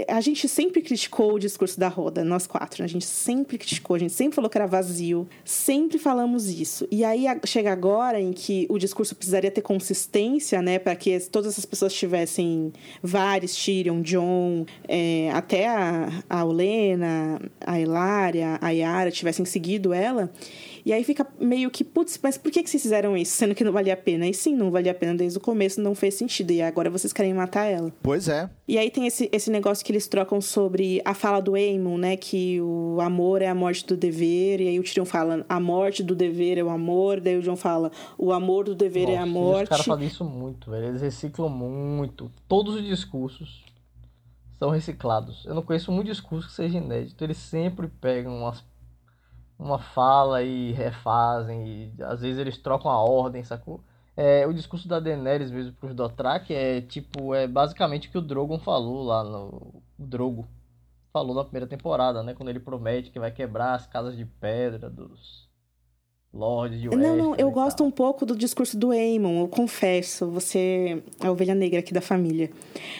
A 0.07 0.21
gente 0.21 0.47
sempre 0.49 0.81
criticou 0.81 1.33
o 1.33 1.39
discurso 1.39 1.79
da 1.79 1.87
Roda, 1.87 2.23
nós 2.23 2.47
quatro. 2.47 2.81
né? 2.81 2.85
A 2.85 2.89
gente 2.89 3.05
sempre 3.05 3.59
criticou, 3.59 3.95
a 3.95 3.99
gente 3.99 4.13
sempre 4.13 4.33
falou 4.33 4.49
que 4.49 4.57
era 4.57 4.65
vazio. 4.65 5.27
Sempre 5.45 5.99
falamos 5.99 6.47
isso. 6.49 6.87
E 6.89 7.03
aí 7.05 7.25
chega 7.45 7.71
agora 7.71 8.19
em 8.19 8.31
que 8.33 8.65
o 8.69 8.79
discurso 8.79 9.13
precisaria 9.15 9.51
ter 9.51 9.61
consistência, 9.61 10.61
né? 10.63 10.79
Para 10.79 10.95
que 10.95 11.13
as- 11.13 11.27
todas 11.27 11.51
essas 11.53 11.65
pessoas 11.65 11.93
tivessem 11.93 12.73
vários, 13.03 13.53
Tyrion, 13.55 14.01
John, 14.01 14.65
é, 14.87 15.29
até 15.31 15.67
a, 15.67 16.23
a 16.27 16.43
Olena, 16.43 17.39
a 17.61 17.79
Hilária, 17.79 18.57
a 18.61 18.71
Yara 18.71 19.11
tivessem 19.11 19.45
seguido 19.45 19.93
ela. 19.93 20.31
E 20.85 20.91
aí 20.91 21.03
fica 21.03 21.25
meio 21.39 21.71
que, 21.71 21.83
putz, 21.83 22.19
mas 22.21 22.37
por 22.37 22.51
que, 22.51 22.61
que 22.61 22.69
vocês 22.69 22.83
fizeram 22.83 23.15
isso? 23.15 23.31
Sendo 23.33 23.55
que 23.55 23.63
não 23.63 23.71
valia 23.71 23.93
a 23.93 23.97
pena. 23.97 24.27
E 24.27 24.33
sim, 24.33 24.55
não 24.55 24.69
valia 24.69 24.91
a 24.91 24.95
pena 24.95 25.15
desde 25.15 25.37
o 25.37 25.41
começo, 25.41 25.81
não 25.81 25.95
fez 25.95 26.15
sentido. 26.15 26.51
E 26.51 26.61
agora 26.61 26.89
vocês 26.89 27.13
querem 27.13 27.33
matar 27.33 27.65
ela. 27.65 27.91
Pois 28.01 28.27
é. 28.27 28.49
E 28.67 28.77
aí 28.77 28.91
tem 28.91 29.07
esse, 29.07 29.29
esse 29.31 29.49
negócio 29.49 29.85
que 29.85 29.91
eles 29.91 30.07
trocam 30.07 30.41
sobre 30.41 31.01
a 31.05 31.13
fala 31.13 31.39
do 31.39 31.55
Aemon, 31.55 31.97
né? 31.97 32.17
Que 32.17 32.59
o 32.61 32.97
amor 33.01 33.41
é 33.41 33.47
a 33.47 33.55
morte 33.55 33.85
do 33.85 33.95
dever. 33.95 34.59
E 34.61 34.67
aí 34.67 34.79
o 34.79 34.83
Tyrion 34.83 35.05
fala, 35.05 35.45
a 35.47 35.59
morte 35.59 36.03
do 36.03 36.15
dever 36.15 36.57
é 36.57 36.63
o 36.63 36.69
amor. 36.69 37.21
Daí 37.21 37.37
o 37.37 37.41
John 37.41 37.55
fala, 37.55 37.91
o 38.17 38.31
amor 38.33 38.65
do 38.65 38.75
dever 38.75 39.09
é 39.09 39.17
a 39.17 39.25
Nossa, 39.25 39.27
Os 39.27 39.33
morte. 39.33 39.69
caras 39.69 39.85
fazem 39.85 40.07
isso 40.07 40.25
muito, 40.25 40.69
velho. 40.69 40.87
Eles 40.87 41.01
reciclam 41.01 41.49
muito. 41.49 42.31
Todos 42.47 42.75
os 42.75 42.83
discursos 42.85 43.63
são 44.59 44.69
reciclados. 44.69 45.45
Eu 45.45 45.55
não 45.55 45.61
conheço 45.61 45.91
um 45.91 46.03
discurso 46.03 46.47
que 46.47 46.53
seja 46.53 46.77
inédito. 46.77 47.23
Eles 47.23 47.37
sempre 47.37 47.87
pegam 47.87 48.35
umas, 48.37 48.63
uma 49.57 49.79
fala 49.79 50.43
e 50.43 50.71
refazem. 50.71 51.93
E 51.97 52.03
às 52.03 52.21
vezes 52.21 52.39
eles 52.39 52.57
trocam 52.57 52.89
a 52.91 53.01
ordem, 53.01 53.43
sacou? 53.43 53.81
É, 54.15 54.45
o 54.45 54.53
discurso 54.53 54.87
da 54.87 54.99
Daenerys 54.99 55.49
mesmo 55.49 55.73
pros 55.73 55.95
Dothraki 55.95 56.53
é 56.53 56.81
tipo, 56.81 57.33
é 57.33 57.47
basicamente 57.47 58.07
o 58.07 58.11
que 58.11 58.17
o 58.17 58.21
Drogon 58.21 58.59
falou 58.59 59.03
lá 59.03 59.23
no. 59.23 59.81
O 59.97 60.05
Drogo 60.05 60.47
falou 61.11 61.35
na 61.35 61.43
primeira 61.43 61.67
temporada, 61.67 62.21
né? 62.21 62.33
Quando 62.33 62.49
ele 62.49 62.59
promete 62.59 63.11
que 63.11 63.19
vai 63.19 63.31
quebrar 63.31 63.73
as 63.73 63.87
casas 63.87 64.15
de 64.15 64.25
pedra 64.25 64.89
dos 64.89 65.47
lords 66.33 66.81
de 66.81 66.89
Não, 66.89 66.97
não, 66.97 67.29
Westeros 67.29 67.39
eu 67.39 67.51
gosto 67.51 67.77
tal. 67.79 67.87
um 67.87 67.91
pouco 67.91 68.25
do 68.25 68.35
discurso 68.35 68.77
do 68.77 68.91
Aemon, 68.91 69.41
eu 69.41 69.47
confesso, 69.47 70.25
você 70.27 71.03
é 71.21 71.27
a 71.27 71.31
ovelha 71.31 71.53
negra 71.53 71.79
aqui 71.79 71.93
da 71.93 72.01
família. 72.01 72.51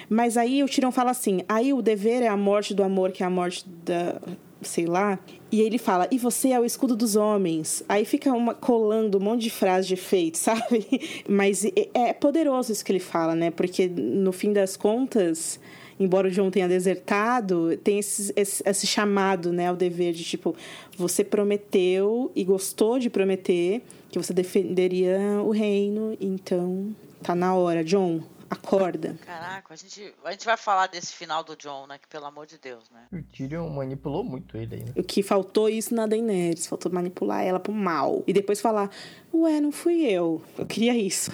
Mas 0.07 0.37
aí 0.37 0.63
o 0.63 0.67
Tirão 0.67 0.91
fala 0.91 1.09
assim, 1.11 1.43
aí 1.49 1.73
o 1.73 1.81
dever 1.81 2.21
é 2.21 2.27
a 2.27 2.37
morte 2.37 2.75
do 2.75 2.83
amor, 2.83 3.11
que 3.11 3.23
é 3.23 3.25
a 3.25 3.31
morte 3.31 3.67
da, 3.67 4.21
sei 4.63 4.85
lá, 4.85 5.19
e 5.51 5.61
ele 5.61 5.77
fala, 5.77 6.07
e 6.11 6.17
você 6.17 6.49
é 6.49 6.59
o 6.59 6.65
escudo 6.65 6.95
dos 6.95 7.15
homens. 7.15 7.83
Aí 7.87 8.05
fica 8.05 8.31
uma, 8.33 8.53
colando 8.53 9.17
um 9.17 9.21
monte 9.21 9.43
de 9.43 9.49
frase 9.49 9.87
de 9.87 9.93
efeito, 9.93 10.37
sabe? 10.39 10.85
Mas 11.27 11.65
é, 11.93 12.13
poderoso 12.13 12.71
isso 12.71 12.83
que 12.83 12.91
ele 12.91 12.99
fala, 12.99 13.35
né? 13.35 13.51
Porque 13.51 13.87
no 13.87 14.31
fim 14.31 14.51
das 14.51 14.75
contas 14.75 15.59
embora 15.99 16.27
o 16.27 16.31
João 16.31 16.49
tenha 16.49 16.67
desertado, 16.67 17.77
tem 17.77 17.99
esse, 17.99 18.33
esse, 18.35 18.63
esse 18.65 18.87
chamado 18.87 19.53
né, 19.53 19.67
ao 19.67 19.75
dever 19.75 20.13
de 20.13 20.23
tipo, 20.23 20.55
você 20.97 21.23
prometeu 21.23 22.31
e 22.35 22.43
gostou 22.43 22.99
de 22.99 23.09
prometer 23.09 23.81
que 24.09 24.17
você 24.17 24.33
defenderia 24.33 25.17
o 25.43 25.51
reino, 25.51 26.15
então 26.19 26.95
tá 27.21 27.33
na 27.33 27.55
hora, 27.55 27.83
John, 27.83 28.21
acorda. 28.53 29.15
Caraca, 29.25 29.73
a 29.73 29.77
gente, 29.77 30.13
a 30.23 30.31
gente 30.31 30.45
vai 30.45 30.57
falar 30.57 30.87
desse 30.87 31.13
final 31.13 31.43
do 31.43 31.55
John, 31.55 31.87
né? 31.87 31.97
Que 31.97 32.07
pelo 32.07 32.25
amor 32.25 32.45
de 32.45 32.57
Deus, 32.57 32.89
né? 32.89 33.07
O 33.11 33.21
Tyrion 33.23 33.69
manipulou 33.69 34.23
muito 34.23 34.57
ele 34.57 34.75
aí, 34.75 34.83
né? 34.83 34.93
O 34.95 35.03
que 35.03 35.21
faltou 35.21 35.69
isso 35.69 35.93
na 35.93 36.07
Daenerys, 36.07 36.67
faltou 36.67 36.91
manipular 36.91 37.43
ela 37.43 37.59
pro 37.59 37.73
mal. 37.73 38.23
E 38.25 38.33
depois 38.33 38.61
falar, 38.61 38.89
ué, 39.33 39.59
não 39.59 39.71
fui 39.71 40.05
eu, 40.05 40.41
eu 40.57 40.65
queria 40.65 40.95
isso. 40.95 41.31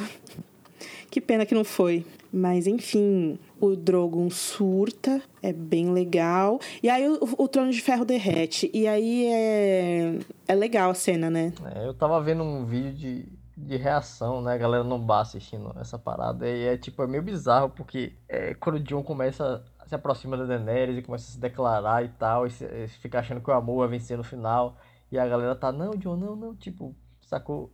que 1.10 1.22
pena 1.22 1.46
que 1.46 1.56
não 1.56 1.64
foi. 1.64 2.06
Mas 2.32 2.68
enfim, 2.68 3.40
o 3.60 3.76
Drogon 3.76 4.30
surta, 4.30 5.22
é 5.42 5.52
bem 5.52 5.92
legal. 5.92 6.60
E 6.82 6.90
aí 6.90 7.08
o, 7.08 7.20
o 7.38 7.48
Trono 7.48 7.72
de 7.72 7.82
Ferro 7.82 8.06
derrete. 8.06 8.70
E 8.74 8.88
aí 8.88 9.26
é, 9.26 10.20
é 10.48 10.56
legal 10.56 10.92
a 10.92 10.94
cena, 10.94 11.30
né? 11.30 11.54
É, 11.76 11.88
eu 11.88 11.94
tava 11.94 12.22
vendo 12.22 12.44
um 12.44 12.66
vídeo 12.66 12.94
de, 12.94 13.26
de 13.66 13.78
reação, 13.78 14.42
né? 14.42 14.54
A 14.54 14.58
galera 14.58 14.84
no 14.84 14.98
bar 14.98 15.22
assistindo 15.22 15.74
essa 15.80 16.00
parada. 16.00 16.48
E 16.48 16.66
é 16.68 16.78
tipo, 16.78 17.04
é 17.04 17.08
meio 17.08 17.24
bizarro, 17.24 17.70
porque 17.70 18.16
é, 18.28 18.54
quando 18.54 18.78
o 18.78 18.80
Jon 18.80 19.04
começa, 19.04 19.64
se 19.86 19.96
aproxima 19.96 20.38
da 20.38 20.46
Daenerys 20.46 20.98
e 20.98 21.02
começa 21.02 21.30
a 21.30 21.34
se 21.34 21.40
declarar 21.40 22.04
e 22.04 22.10
tal, 22.10 22.48
e, 22.48 22.52
se, 22.52 22.66
e 22.66 22.88
fica 22.88 23.20
achando 23.20 23.42
que 23.42 23.50
o 23.50 23.54
amor 23.54 23.80
vai 23.80 24.00
vencer 24.00 24.18
no 24.18 24.24
final. 24.24 24.78
E 25.12 25.18
a 25.20 25.28
galera 25.28 25.56
tá, 25.56 25.72
não, 25.72 25.92
Jon, 25.98 26.16
não, 26.16 26.36
não, 26.36 26.56
tipo, 26.56 26.96
sacou? 27.22 27.74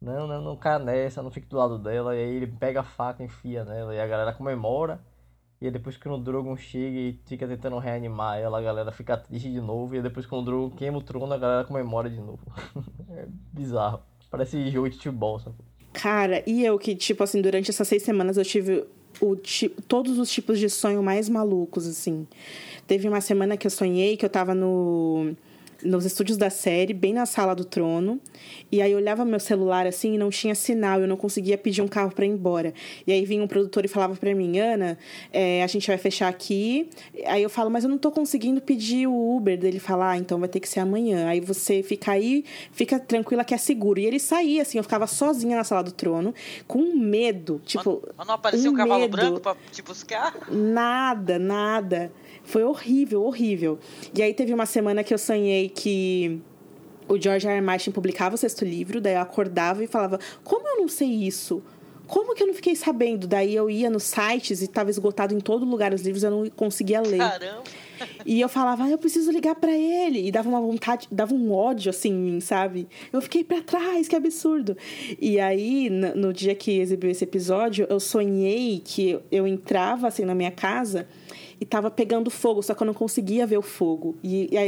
Não, 0.00 0.26
não, 0.26 0.42
não 0.42 0.56
caia 0.56 0.78
nessa, 0.78 1.22
não 1.22 1.30
fique 1.30 1.48
do 1.48 1.56
lado 1.56 1.78
dela. 1.78 2.14
E 2.14 2.18
aí 2.18 2.36
ele 2.36 2.46
pega 2.46 2.80
a 2.80 2.84
faca 2.84 3.22
e 3.22 3.26
enfia 3.26 3.64
nela. 3.64 3.94
E 3.94 4.00
a 4.00 4.06
galera 4.06 4.32
comemora. 4.32 5.00
E 5.60 5.70
depois 5.70 5.96
que 5.96 6.08
o 6.08 6.18
Drogon 6.18 6.56
chega 6.56 6.98
e 6.98 7.22
fica 7.26 7.48
tentando 7.48 7.78
reanimar 7.78 8.38
ela, 8.38 8.58
a 8.58 8.62
galera 8.62 8.92
fica 8.92 9.16
triste 9.16 9.50
de 9.50 9.60
novo. 9.60 9.94
E 9.94 10.02
depois 10.02 10.26
que 10.26 10.34
o 10.34 10.42
Drogon 10.42 10.76
queima 10.76 10.98
o 10.98 11.02
trono, 11.02 11.32
a 11.32 11.38
galera 11.38 11.64
comemora 11.64 12.10
de 12.10 12.20
novo. 12.20 12.40
é 13.10 13.26
bizarro. 13.52 14.02
Parece 14.34 14.68
jogo 14.68 14.90
de 14.90 14.96
futebol, 14.96 15.38
sabe? 15.38 15.54
Cara, 15.92 16.42
e 16.44 16.64
eu 16.64 16.76
que, 16.76 16.96
tipo 16.96 17.22
assim, 17.22 17.40
durante 17.40 17.70
essas 17.70 17.86
seis 17.86 18.02
semanas 18.02 18.36
eu 18.36 18.44
tive 18.44 18.84
o, 19.20 19.36
todos 19.86 20.18
os 20.18 20.28
tipos 20.28 20.58
de 20.58 20.68
sonho 20.68 21.00
mais 21.04 21.28
malucos, 21.28 21.86
assim. 21.86 22.26
Teve 22.84 23.06
uma 23.08 23.20
semana 23.20 23.56
que 23.56 23.64
eu 23.64 23.70
sonhei 23.70 24.16
que 24.16 24.24
eu 24.24 24.28
tava 24.28 24.52
no, 24.52 25.36
nos 25.82 26.04
estúdios 26.04 26.38
da 26.38 26.50
série, 26.50 26.92
bem 26.92 27.12
na 27.12 27.26
sala 27.26 27.54
do 27.54 27.64
trono. 27.64 28.20
E 28.70 28.80
aí 28.82 28.92
eu 28.92 28.98
olhava 28.98 29.24
meu 29.24 29.40
celular 29.40 29.86
assim 29.86 30.14
e 30.14 30.18
não 30.18 30.30
tinha 30.30 30.54
sinal, 30.54 31.00
eu 31.00 31.08
não 31.08 31.16
conseguia 31.16 31.56
pedir 31.56 31.82
um 31.82 31.88
carro 31.88 32.12
pra 32.12 32.24
ir 32.24 32.30
embora. 32.30 32.74
E 33.06 33.12
aí 33.12 33.24
vinha 33.24 33.42
um 33.42 33.46
produtor 33.46 33.84
e 33.84 33.88
falava 33.88 34.14
pra 34.16 34.34
mim, 34.34 34.58
Ana, 34.58 34.98
é, 35.32 35.62
a 35.62 35.66
gente 35.66 35.86
vai 35.86 35.98
fechar 35.98 36.28
aqui. 36.28 36.88
Aí 37.26 37.42
eu 37.42 37.50
falo, 37.50 37.70
mas 37.70 37.84
eu 37.84 37.90
não 37.90 37.98
tô 37.98 38.10
conseguindo 38.10 38.60
pedir 38.60 39.06
o 39.06 39.36
Uber. 39.36 39.58
Ele 39.62 39.78
fala, 39.78 40.10
ah, 40.10 40.18
então 40.18 40.38
vai 40.38 40.48
ter 40.48 40.60
que 40.60 40.68
ser 40.68 40.80
amanhã. 40.80 41.28
Aí 41.28 41.40
você 41.40 41.82
fica 41.82 42.12
aí, 42.12 42.44
fica 42.72 42.98
tranquila 42.98 43.44
que 43.44 43.54
é 43.54 43.58
seguro. 43.58 43.98
E 44.00 44.06
ele 44.06 44.18
saía, 44.18 44.62
assim, 44.62 44.78
eu 44.78 44.84
ficava 44.84 45.06
sozinha 45.06 45.56
na 45.56 45.64
sala 45.64 45.82
do 45.82 45.92
trono, 45.92 46.34
com 46.66 46.94
medo. 46.96 47.60
Tipo, 47.64 48.02
Mas 48.16 48.26
não 48.26 48.34
apareceu 48.34 48.70
um, 48.70 48.74
um 48.74 48.76
cavalo 48.76 49.00
medo. 49.02 49.16
branco 49.16 49.40
pra 49.40 49.56
te 49.70 49.82
buscar? 49.82 50.34
Nada, 50.50 51.38
nada. 51.38 52.12
Foi 52.44 52.62
horrível, 52.62 53.22
horrível. 53.22 53.78
E 54.14 54.22
aí 54.22 54.34
teve 54.34 54.52
uma 54.52 54.66
semana 54.66 55.02
que 55.02 55.14
eu 55.14 55.18
sonhei 55.18 55.63
que 55.68 56.40
o 57.08 57.20
George 57.20 57.46
R. 57.46 57.56
R. 57.56 57.60
Martin 57.60 57.90
publicava 57.90 58.34
o 58.34 58.38
sexto 58.38 58.64
livro, 58.64 59.00
daí 59.00 59.14
eu 59.14 59.20
acordava 59.20 59.82
e 59.82 59.86
falava: 59.86 60.18
Como 60.42 60.66
eu 60.68 60.78
não 60.78 60.88
sei 60.88 61.08
isso? 61.08 61.62
Como 62.06 62.34
que 62.34 62.42
eu 62.42 62.46
não 62.46 62.54
fiquei 62.54 62.76
sabendo? 62.76 63.26
Daí 63.26 63.54
eu 63.54 63.70
ia 63.70 63.88
nos 63.88 64.02
sites 64.02 64.60
e 64.60 64.64
estava 64.64 64.90
esgotado 64.90 65.34
em 65.34 65.40
todo 65.40 65.64
lugar 65.64 65.92
os 65.94 66.02
livros, 66.02 66.22
eu 66.22 66.30
não 66.30 66.50
conseguia 66.50 67.00
ler. 67.00 67.18
Caramba. 67.18 67.62
E 68.26 68.40
eu 68.40 68.48
falava, 68.48 68.84
ah, 68.84 68.90
eu 68.90 68.98
preciso 68.98 69.30
ligar 69.30 69.54
para 69.54 69.72
ele. 69.72 70.26
E 70.26 70.30
dava 70.32 70.48
uma 70.48 70.60
vontade, 70.60 71.08
dava 71.10 71.34
um 71.34 71.52
ódio 71.52 71.90
assim 71.90 72.10
em 72.10 72.18
mim, 72.18 72.40
sabe? 72.40 72.88
Eu 73.12 73.22
fiquei 73.22 73.44
para 73.44 73.62
trás, 73.62 74.08
que 74.08 74.16
absurdo. 74.16 74.76
E 75.20 75.38
aí, 75.38 75.88
no, 75.88 76.14
no 76.14 76.32
dia 76.32 76.54
que 76.54 76.78
exibiu 76.78 77.10
esse 77.10 77.24
episódio, 77.24 77.86
eu 77.88 78.00
sonhei 78.00 78.82
que 78.84 79.18
eu 79.30 79.46
entrava 79.46 80.08
assim 80.08 80.24
na 80.24 80.34
minha 80.34 80.50
casa 80.50 81.06
e 81.60 81.64
tava 81.64 81.90
pegando 81.90 82.30
fogo, 82.30 82.62
só 82.62 82.74
que 82.74 82.82
eu 82.82 82.86
não 82.86 82.94
conseguia 82.94 83.46
ver 83.46 83.58
o 83.58 83.62
fogo. 83.62 84.16
E, 84.22 84.48
e 84.52 84.58
a, 84.58 84.62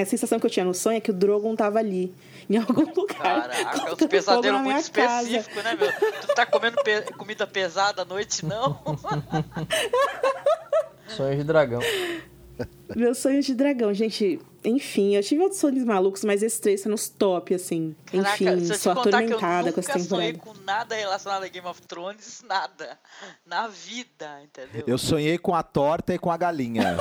a, 0.00 0.04
sensação 0.04 0.38
que 0.38 0.46
eu 0.46 0.50
tinha 0.50 0.64
no 0.64 0.74
sonho 0.74 0.96
é 0.96 1.00
que 1.00 1.10
o 1.10 1.14
Drogon 1.14 1.54
tava 1.56 1.78
ali, 1.78 2.12
em 2.48 2.56
algum 2.56 2.84
lugar. 2.94 3.48
Caraca, 3.48 3.88
é 3.88 3.92
um 3.92 4.08
pesadelo 4.08 4.58
muito 4.60 4.80
específico, 4.80 5.54
casa. 5.54 5.62
né, 5.62 5.76
meu? 5.78 5.92
Tu 6.20 6.34
tá 6.34 6.46
comendo 6.46 6.76
pe 6.82 7.02
comida 7.16 7.46
pesada 7.46 8.02
à 8.02 8.04
noite, 8.04 8.44
não? 8.44 8.80
Sonho 11.08 11.36
de 11.36 11.44
dragão. 11.44 11.80
Meus 12.94 13.18
sonhos 13.18 13.46
de 13.46 13.54
dragão, 13.54 13.92
gente. 13.94 14.40
Enfim, 14.68 15.16
eu 15.16 15.22
tive 15.22 15.42
outros 15.42 15.60
sonhos 15.60 15.84
malucos, 15.84 16.22
mas 16.24 16.42
esses 16.42 16.60
três 16.60 16.82
são 16.82 16.90
nos 16.90 17.08
top, 17.08 17.54
assim. 17.54 17.96
Caraca, 18.06 18.44
enfim, 18.44 18.74
sou 18.74 18.92
atormentada 18.92 19.72
com 19.72 19.80
essa 19.80 19.94
temporada. 19.94 20.02
Eu 20.02 20.06
sonhei 20.08 20.32
com 20.34 20.54
nada 20.64 20.94
relacionado 20.94 21.44
a 21.44 21.48
Game 21.48 21.66
of 21.66 21.80
Thrones, 21.82 22.44
nada. 22.46 22.98
Na 23.46 23.66
vida, 23.66 24.42
entendeu? 24.42 24.84
Eu 24.86 24.98
sonhei 24.98 25.38
com 25.38 25.54
a 25.54 25.62
torta 25.62 26.12
e 26.12 26.18
com 26.18 26.30
a 26.30 26.36
galinha. 26.36 26.98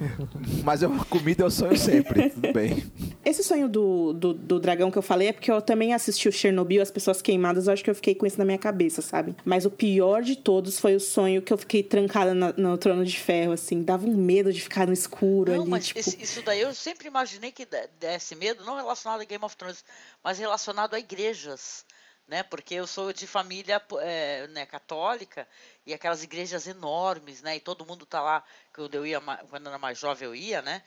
Mas 0.64 0.82
eu, 0.82 0.90
comida 1.06 1.44
eu 1.44 1.50
sonho 1.50 1.76
sempre, 1.76 2.30
tudo 2.30 2.52
bem. 2.52 2.90
Esse 3.22 3.44
sonho 3.44 3.68
do, 3.68 4.14
do, 4.14 4.32
do, 4.32 4.58
dragão 4.58 4.90
que 4.90 4.96
eu 4.96 5.02
falei 5.02 5.28
é 5.28 5.32
porque 5.32 5.50
eu 5.50 5.60
também 5.60 5.92
assisti 5.92 6.26
o 6.26 6.32
Chernobyl, 6.32 6.80
as 6.80 6.90
pessoas 6.90 7.20
queimadas, 7.20 7.66
eu 7.66 7.72
acho 7.72 7.84
que 7.84 7.90
eu 7.90 7.94
fiquei 7.94 8.14
com 8.14 8.24
isso 8.24 8.38
na 8.38 8.46
minha 8.46 8.58
cabeça, 8.58 9.02
sabe? 9.02 9.36
Mas 9.44 9.66
o 9.66 9.70
pior 9.70 10.22
de 10.22 10.36
todos 10.36 10.80
foi 10.80 10.94
o 10.94 11.00
sonho 11.00 11.42
que 11.42 11.52
eu 11.52 11.58
fiquei 11.58 11.82
trancada 11.82 12.32
no, 12.32 12.52
no 12.54 12.78
trono 12.78 13.04
de 13.04 13.18
ferro, 13.18 13.52
assim. 13.52 13.82
Dava 13.82 14.06
um 14.06 14.16
medo 14.16 14.50
de 14.52 14.62
ficar 14.62 14.86
no 14.86 14.92
escuro 14.92 15.52
não, 15.52 15.62
ali. 15.62 15.70
Mas 15.70 15.88
tipo... 15.88 15.98
isso 16.00 16.42
daí 16.42 16.62
eu 16.62 16.72
sempre 16.74 17.08
imaginei 17.08 17.52
que 17.52 17.68
desse 17.98 18.34
medo, 18.34 18.64
não 18.64 18.76
relacionado 18.76 19.20
a 19.20 19.24
Game 19.24 19.44
of 19.44 19.54
Thrones, 19.54 19.84
mas 20.24 20.38
relacionado 20.38 20.94
a 20.94 20.98
igrejas 20.98 21.84
né? 22.30 22.44
Porque 22.44 22.74
eu 22.74 22.86
sou 22.86 23.12
de 23.12 23.26
família 23.26 23.82
é, 24.02 24.46
né, 24.48 24.64
católica 24.64 25.48
e 25.84 25.92
aquelas 25.92 26.22
igrejas 26.22 26.68
enormes, 26.68 27.42
né? 27.42 27.56
E 27.56 27.60
todo 27.60 27.84
mundo 27.84 28.06
tá 28.06 28.22
lá 28.22 28.44
quando 28.72 28.94
eu 28.94 29.04
ia, 29.04 29.20
quando 29.20 29.66
eu 29.66 29.70
era 29.70 29.78
mais 29.78 29.98
jovem 29.98 30.28
eu 30.28 30.34
ia, 30.34 30.62
né? 30.62 30.80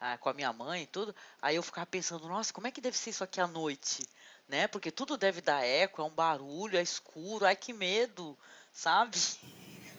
Ah, 0.00 0.16
com 0.16 0.30
a 0.30 0.32
minha 0.32 0.52
mãe 0.52 0.84
e 0.84 0.86
tudo. 0.86 1.14
Aí 1.42 1.56
eu 1.56 1.62
ficava 1.62 1.86
pensando, 1.86 2.26
nossa, 2.26 2.52
como 2.52 2.66
é 2.66 2.70
que 2.70 2.80
deve 2.80 2.96
ser 2.96 3.10
isso 3.10 3.22
aqui 3.22 3.40
à 3.40 3.46
noite, 3.46 4.02
né? 4.48 4.66
Porque 4.66 4.90
tudo 4.90 5.16
deve 5.16 5.42
dar 5.42 5.62
eco, 5.62 6.00
é 6.00 6.04
um 6.04 6.10
barulho, 6.10 6.78
é 6.78 6.82
escuro, 6.82 7.44
ai 7.44 7.54
que 7.54 7.72
medo, 7.74 8.36
sabe? 8.72 9.18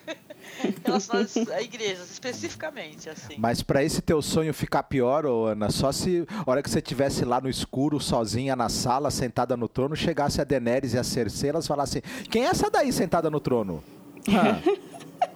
relacionadas 0.83 1.37
a 1.49 1.61
igrejas, 1.61 2.09
especificamente, 2.09 3.09
assim. 3.09 3.35
Mas 3.37 3.61
para 3.61 3.83
esse 3.83 4.01
teu 4.01 4.21
sonho 4.21 4.53
ficar 4.53 4.83
pior, 4.83 5.25
ô 5.25 5.45
Ana, 5.45 5.69
só 5.69 5.91
se 5.91 6.25
a 6.29 6.49
hora 6.49 6.63
que 6.63 6.69
você 6.69 6.79
estivesse 6.79 7.23
lá 7.23 7.39
no 7.39 7.49
escuro, 7.49 7.99
sozinha 7.99 8.55
na 8.55 8.69
sala, 8.69 9.11
sentada 9.11 9.55
no 9.55 9.67
trono, 9.67 9.95
chegasse 9.95 10.41
a 10.41 10.43
Daenerys 10.43 10.93
e 10.93 10.97
a 10.97 11.03
Cersei, 11.03 11.49
elas 11.49 11.67
falassem, 11.67 12.01
quem 12.29 12.45
é 12.45 12.47
essa 12.47 12.69
daí 12.69 12.91
sentada 12.91 13.29
no 13.29 13.39
trono? 13.39 13.83
Ah. 14.27 14.61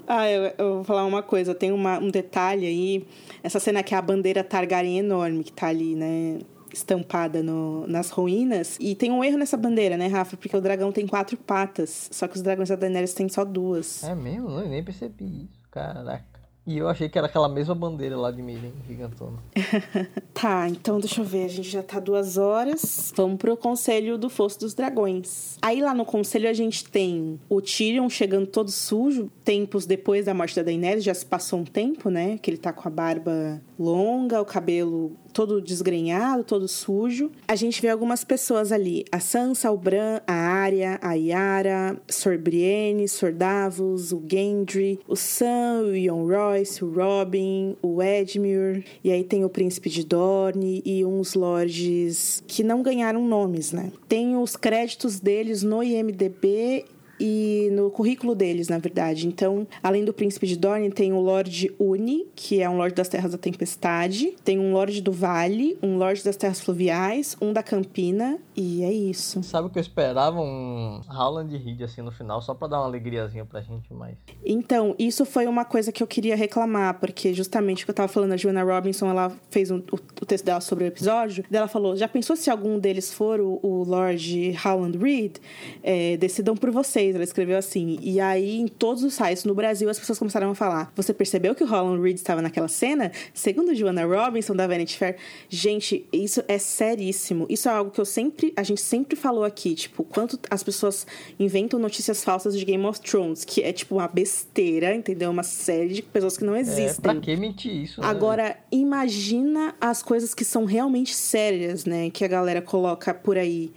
Ah, 0.08 0.30
eu, 0.30 0.54
eu, 0.58 0.74
vou 0.76 0.84
falar 0.84 1.06
uma 1.06 1.24
coisa, 1.24 1.54
tem 1.54 1.72
uma, 1.72 2.00
um 2.00 2.10
detalhe 2.10 2.66
aí, 2.66 3.08
essa 3.44 3.60
cena 3.60 3.84
que 3.84 3.94
é 3.94 3.98
a 3.98 4.02
bandeira 4.02 4.44
Targaryen 4.44 5.00
enorme 5.00 5.44
que 5.44 5.52
tá 5.52 5.68
ali, 5.68 5.96
né? 5.96 6.40
estampada 6.76 7.42
no, 7.42 7.88
nas 7.88 8.10
ruínas. 8.10 8.78
E 8.80 8.96
tem 8.96 9.12
um 9.12 9.24
erro 9.24 9.38
nessa 9.38 9.58
bandeira, 9.58 9.98
né, 9.98 10.08
Rafa? 10.08 10.38
Porque 10.38 10.56
o 10.56 10.62
dragão 10.62 10.92
tem 10.92 11.08
quatro 11.08 11.38
patas, 11.38 12.10
só 12.12 12.28
que 12.28 12.36
os 12.36 12.42
dragões 12.42 12.70
da 12.70 12.76
Daenerys 12.76 13.14
têm 13.14 13.30
só 13.30 13.46
duas. 13.46 14.04
É 14.04 14.14
mesmo? 14.14 14.50
Eu 14.60 14.68
nem 14.68 14.84
percebi 14.84 15.44
isso, 15.44 15.60
caraca. 15.72 16.35
E 16.68 16.80
eu 16.80 16.88
achei 16.88 17.08
que 17.08 17.18
era 17.18 17.28
aquela 17.28 17.48
mesma 17.48 17.76
bandeira 17.76 18.18
lá 18.18 18.32
de 18.32 18.42
Miren, 18.42 18.72
gigantona. 18.88 19.38
tá, 20.34 20.68
então 20.68 21.00
deixa 21.00 21.22
eu 21.22 21.26
ver. 21.26 21.46
A 21.46 21.48
gente 21.48 21.70
já 21.70 21.84
tá 21.84 22.00
duas 22.00 22.38
horas. 22.38 23.14
Vamos 23.16 23.38
pro 23.38 23.56
Conselho 23.56 24.18
do 24.18 24.30
Fosso 24.30 24.60
dos 24.60 24.74
Dragões. 24.74 25.60
Aí 25.62 25.80
lá 25.80 25.94
no 25.94 26.04
Conselho 26.04 26.50
a 26.50 26.54
gente 26.54 26.84
tem 26.86 27.40
o 27.48 27.62
Tyrion 27.62 28.10
chegando 28.10 28.48
todo 28.48 28.72
sujo. 28.72 29.30
Tempos 29.44 29.86
depois 29.86 30.26
da 30.26 30.34
morte 30.34 30.56
da 30.56 30.64
Daenerys, 30.64 31.04
já 31.04 31.14
se 31.14 31.26
passou 31.26 31.60
um 31.60 31.66
tempo, 31.66 32.10
né? 32.10 32.40
Que 32.40 32.50
ele 32.50 32.58
tá 32.58 32.74
com 32.74 32.88
a 32.88 32.92
barba 32.92 33.62
longa, 33.78 34.42
o 34.42 34.46
cabelo 34.46 35.16
todo 35.36 35.62
desgrenhado, 35.62 36.46
todo 36.46 36.66
sujo. 36.66 37.30
A 37.46 37.58
gente 37.58 37.82
vê 37.82 37.90
algumas 37.90 38.24
pessoas 38.24 38.72
ali: 38.72 39.04
a 39.12 39.20
Sansa, 39.20 39.70
o 39.70 39.78
Bran, 39.78 40.22
a 40.26 40.34
Arya, 40.34 40.98
a 41.02 41.14
Yara, 41.14 42.02
Sor 42.08 42.38
Brienne, 42.38 43.08
Sor 43.10 43.34
Davos, 43.34 44.14
o 44.14 44.24
Gendry, 44.26 44.98
o 45.06 45.16
Sam, 45.16 45.88
o 45.88 45.96
Ion 45.96 46.26
Royce, 46.26 46.84
o 46.86 46.90
Robin, 46.90 47.76
o 47.82 48.02
Edmure, 48.02 48.86
e 49.04 49.12
aí 49.12 49.26
tem 49.26 49.44
o 49.44 49.50
Príncipe 49.50 49.90
de 49.90 50.06
Dorne 50.06 50.82
e 50.86 51.04
uns 51.04 51.34
lords 51.34 52.42
que 52.48 52.64
não 52.64 52.82
ganharam 52.82 53.28
nomes, 53.28 53.74
né? 53.74 53.92
Tem 54.08 54.38
os 54.38 54.56
créditos 54.56 55.20
deles 55.20 55.64
no 55.64 55.84
IMDb 55.84 56.86
e 57.20 57.70
no 57.72 57.90
currículo 57.90 58.36
deles, 58.36 58.68
na 58.68 58.78
verdade. 58.78 59.28
Então, 59.28 59.68
além 59.82 60.04
do 60.04 60.14
Príncipe 60.14 60.48
de 60.48 60.58
Dorne, 60.58 60.90
tem 60.90 61.14
o 61.14 61.20
Lorde 61.20 61.74
Uni, 61.80 62.28
que 62.36 62.62
é 62.62 62.70
um 62.70 62.78
Lorde 62.78 62.96
das 62.96 63.08
Terras 63.08 63.32
da 63.32 63.38
Tempestade, 63.38 64.36
tem 64.44 64.60
um 64.60 64.74
Lorde 64.74 65.02
do 65.02 65.12
Vale, 65.12 65.78
um 65.82 65.98
Lorde 65.98 66.24
das 66.24 66.36
Terras 66.36 66.60
Fluviais, 66.60 67.38
um 67.42 67.54
da 67.54 67.64
Campina, 67.64 68.38
e 68.56 68.84
é 68.84 68.92
isso. 68.92 69.42
Sabe 69.44 69.68
o 69.68 69.70
que 69.70 69.78
eu 69.78 69.82
esperava? 69.82 70.40
Um 70.40 71.02
Howland 71.10 71.56
Reed 71.58 71.82
assim 71.82 72.02
no 72.02 72.12
final, 72.12 72.42
só 72.42 72.54
pra 72.54 72.68
dar 72.68 72.80
uma 72.80 72.88
alegriazinha 72.88 73.46
pra 73.46 73.62
gente 73.62 73.94
mais. 73.94 74.16
Então, 74.46 74.96
isso 74.98 75.26
foi 75.26 75.48
uma 75.48 75.66
coisa 75.66 75.92
que 75.92 76.02
eu 76.02 76.08
queria 76.08 76.36
reclamar, 76.36 77.00
porque 77.00 77.34
justamente 77.34 77.84
o 77.84 77.86
que 77.86 77.92
eu 77.92 77.96
tava 77.96 78.08
falando, 78.08 78.34
a 78.34 78.38
Joanna 78.38 78.64
Robinson, 78.64 79.10
ela 79.10 79.32
fez 79.50 79.72
um, 79.72 79.78
o, 79.78 79.96
o, 79.96 80.26
texto 80.26 80.46
dela 80.46 80.62
sobre 80.62 80.84
o 80.84 80.88
episódio, 80.88 81.44
e 81.50 81.56
ela 81.56 81.68
falou: 81.68 81.96
já 81.96 82.08
pensou 82.08 82.36
se 82.36 82.50
algum 82.50 82.80
deles 82.80 83.14
for 83.14 83.40
o, 83.40 83.60
o 83.62 83.84
Lorde 83.84 84.56
Howland 84.64 84.98
Reed? 84.98 85.38
É, 85.84 86.18
decidam 86.18 86.56
por 86.56 86.72
vocês 86.72 87.05
ela 87.14 87.24
escreveu 87.24 87.58
assim. 87.58 88.00
E 88.02 88.20
aí, 88.20 88.60
em 88.60 88.68
todos 88.68 89.04
os 89.04 89.14
sites 89.14 89.44
no 89.44 89.54
Brasil, 89.54 89.90
as 89.90 90.00
pessoas 90.00 90.18
começaram 90.18 90.50
a 90.50 90.56
falar: 90.56 90.92
Você 90.96 91.14
percebeu 91.14 91.54
que 91.54 91.64
o 91.64 91.68
Holland 91.68 92.02
Reed 92.02 92.18
estava 92.18 92.42
naquela 92.42 92.68
cena? 92.68 93.12
Segundo 93.34 93.76
Joanna 93.76 94.06
Robinson, 94.06 94.56
da 94.56 94.66
Vanity 94.66 94.98
Fair. 94.98 95.18
Gente, 95.50 96.06
isso 96.12 96.44
é 96.48 96.58
seríssimo. 96.58 97.46
Isso 97.50 97.70
é 97.70 97.72
algo 97.72 97.92
que 97.92 98.00
eu 98.00 98.06
sempre. 98.06 98.54
A 98.56 98.64
gente 98.64 98.82
sempre 98.82 99.16
falou 99.16 99.44
aqui, 99.44 99.76
tipo, 99.76 100.04
quanto 100.04 100.40
as 100.50 100.64
pessoas 100.64 101.06
inventam 101.40 101.80
notícias 101.80 102.24
falsas 102.24 102.58
de 102.58 102.64
Game 102.66 102.86
of 102.86 103.00
Thrones, 103.02 103.44
que 103.44 103.62
é 103.62 103.72
tipo 103.72 103.96
uma 103.96 104.08
besteira, 104.08 104.96
entendeu? 104.96 105.30
Uma 105.30 105.44
série 105.44 105.90
de 105.90 106.02
pessoas 106.02 106.38
que 106.38 106.44
não 106.44 106.56
existem. 106.56 107.12
É, 107.12 107.14
pra 107.14 107.16
que 107.16 107.36
mentir 107.36 107.84
isso? 107.84 108.02
Né? 108.02 108.08
Agora, 108.08 108.58
imagina 108.72 109.76
as 109.80 110.02
coisas 110.02 110.34
que 110.34 110.46
são 110.46 110.66
realmente 110.66 111.14
sérias, 111.14 111.86
né? 111.86 112.10
Que 112.10 112.24
a 112.24 112.28
galera 112.28 112.62
coloca 112.62 113.14
por 113.14 113.38
aí. 113.38 113.72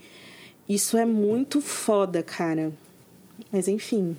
Isso 0.69 0.97
é 0.97 1.05
muito 1.05 1.61
foda, 1.61 2.21
cara. 2.21 2.71
Mas 3.51 3.67
enfim. 3.67 4.15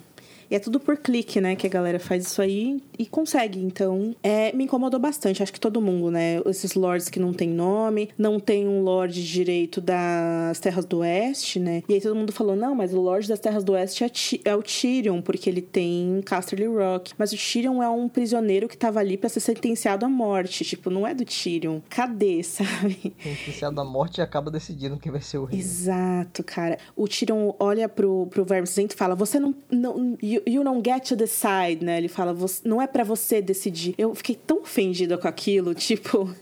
E 0.50 0.56
é 0.56 0.58
tudo 0.58 0.80
por 0.80 0.96
clique, 0.96 1.40
né? 1.40 1.54
Que 1.54 1.66
a 1.66 1.70
galera 1.70 2.00
faz 2.00 2.26
isso 2.26 2.42
aí 2.42 2.82
e 2.98 3.06
consegue. 3.06 3.60
Então, 3.60 4.14
é, 4.22 4.52
me 4.52 4.64
incomodou 4.64 4.98
bastante. 4.98 5.42
Acho 5.42 5.52
que 5.52 5.60
todo 5.60 5.80
mundo, 5.80 6.10
né? 6.10 6.40
Esses 6.44 6.74
lords 6.74 7.08
que 7.08 7.20
não 7.20 7.32
tem 7.32 7.48
nome, 7.48 8.10
não 8.18 8.40
tem 8.40 8.66
um 8.66 8.82
lord 8.82 9.24
direito 9.24 9.80
das 9.80 10.58
Terras 10.58 10.84
do 10.84 10.98
Oeste, 10.98 11.60
né? 11.60 11.84
E 11.88 11.94
aí 11.94 12.00
todo 12.00 12.16
mundo 12.16 12.32
falou: 12.32 12.56
não, 12.56 12.74
mas 12.74 12.92
o 12.92 13.00
lord 13.00 13.28
das 13.28 13.38
Terras 13.38 13.62
do 13.62 13.72
Oeste 13.72 14.04
é, 14.04 14.10
é 14.50 14.56
o 14.56 14.62
Tyrion, 14.62 15.22
porque 15.22 15.48
ele 15.48 15.62
tem 15.62 16.20
Casterly 16.24 16.66
Rock. 16.66 17.12
Mas 17.16 17.32
o 17.32 17.36
Tyrion 17.36 17.80
é 17.80 17.88
um 17.88 18.08
prisioneiro 18.08 18.68
que 18.68 18.76
tava 18.76 18.98
ali 18.98 19.16
para 19.16 19.28
ser 19.28 19.40
sentenciado 19.40 20.04
à 20.04 20.08
morte. 20.08 20.64
Tipo, 20.64 20.90
não 20.90 21.06
é 21.06 21.14
do 21.14 21.24
Tyrion. 21.24 21.80
Cadê, 21.88 22.42
sabe? 22.44 23.14
Sentenciado 23.22 23.80
à 23.80 23.84
morte 23.84 24.18
e 24.18 24.20
acaba 24.20 24.50
decidindo 24.50 24.98
quem 24.98 25.12
vai 25.12 25.20
ser 25.20 25.38
o 25.38 25.44
rei. 25.44 25.60
Exato, 25.60 26.42
cara. 26.42 26.76
O 26.96 27.06
Tyrion 27.06 27.52
olha 27.60 27.88
pro, 27.88 28.26
pro 28.26 28.44
Verme 28.44 28.66
e 28.66 28.94
fala: 28.94 29.14
você 29.14 29.38
não. 29.38 29.54
não 29.70 30.18
you, 30.46 30.54
you 30.54 30.64
don't 30.64 30.82
get 30.84 31.06
to 31.08 31.16
decide, 31.16 31.84
né? 31.84 31.98
Ele 31.98 32.08
fala, 32.08 32.34
não 32.64 32.80
é 32.80 32.86
para 32.86 33.04
você 33.04 33.40
decidir. 33.40 33.94
Eu 33.96 34.14
fiquei 34.14 34.34
tão 34.34 34.62
ofendida 34.62 35.16
com 35.18 35.28
aquilo, 35.28 35.74
tipo, 35.74 36.34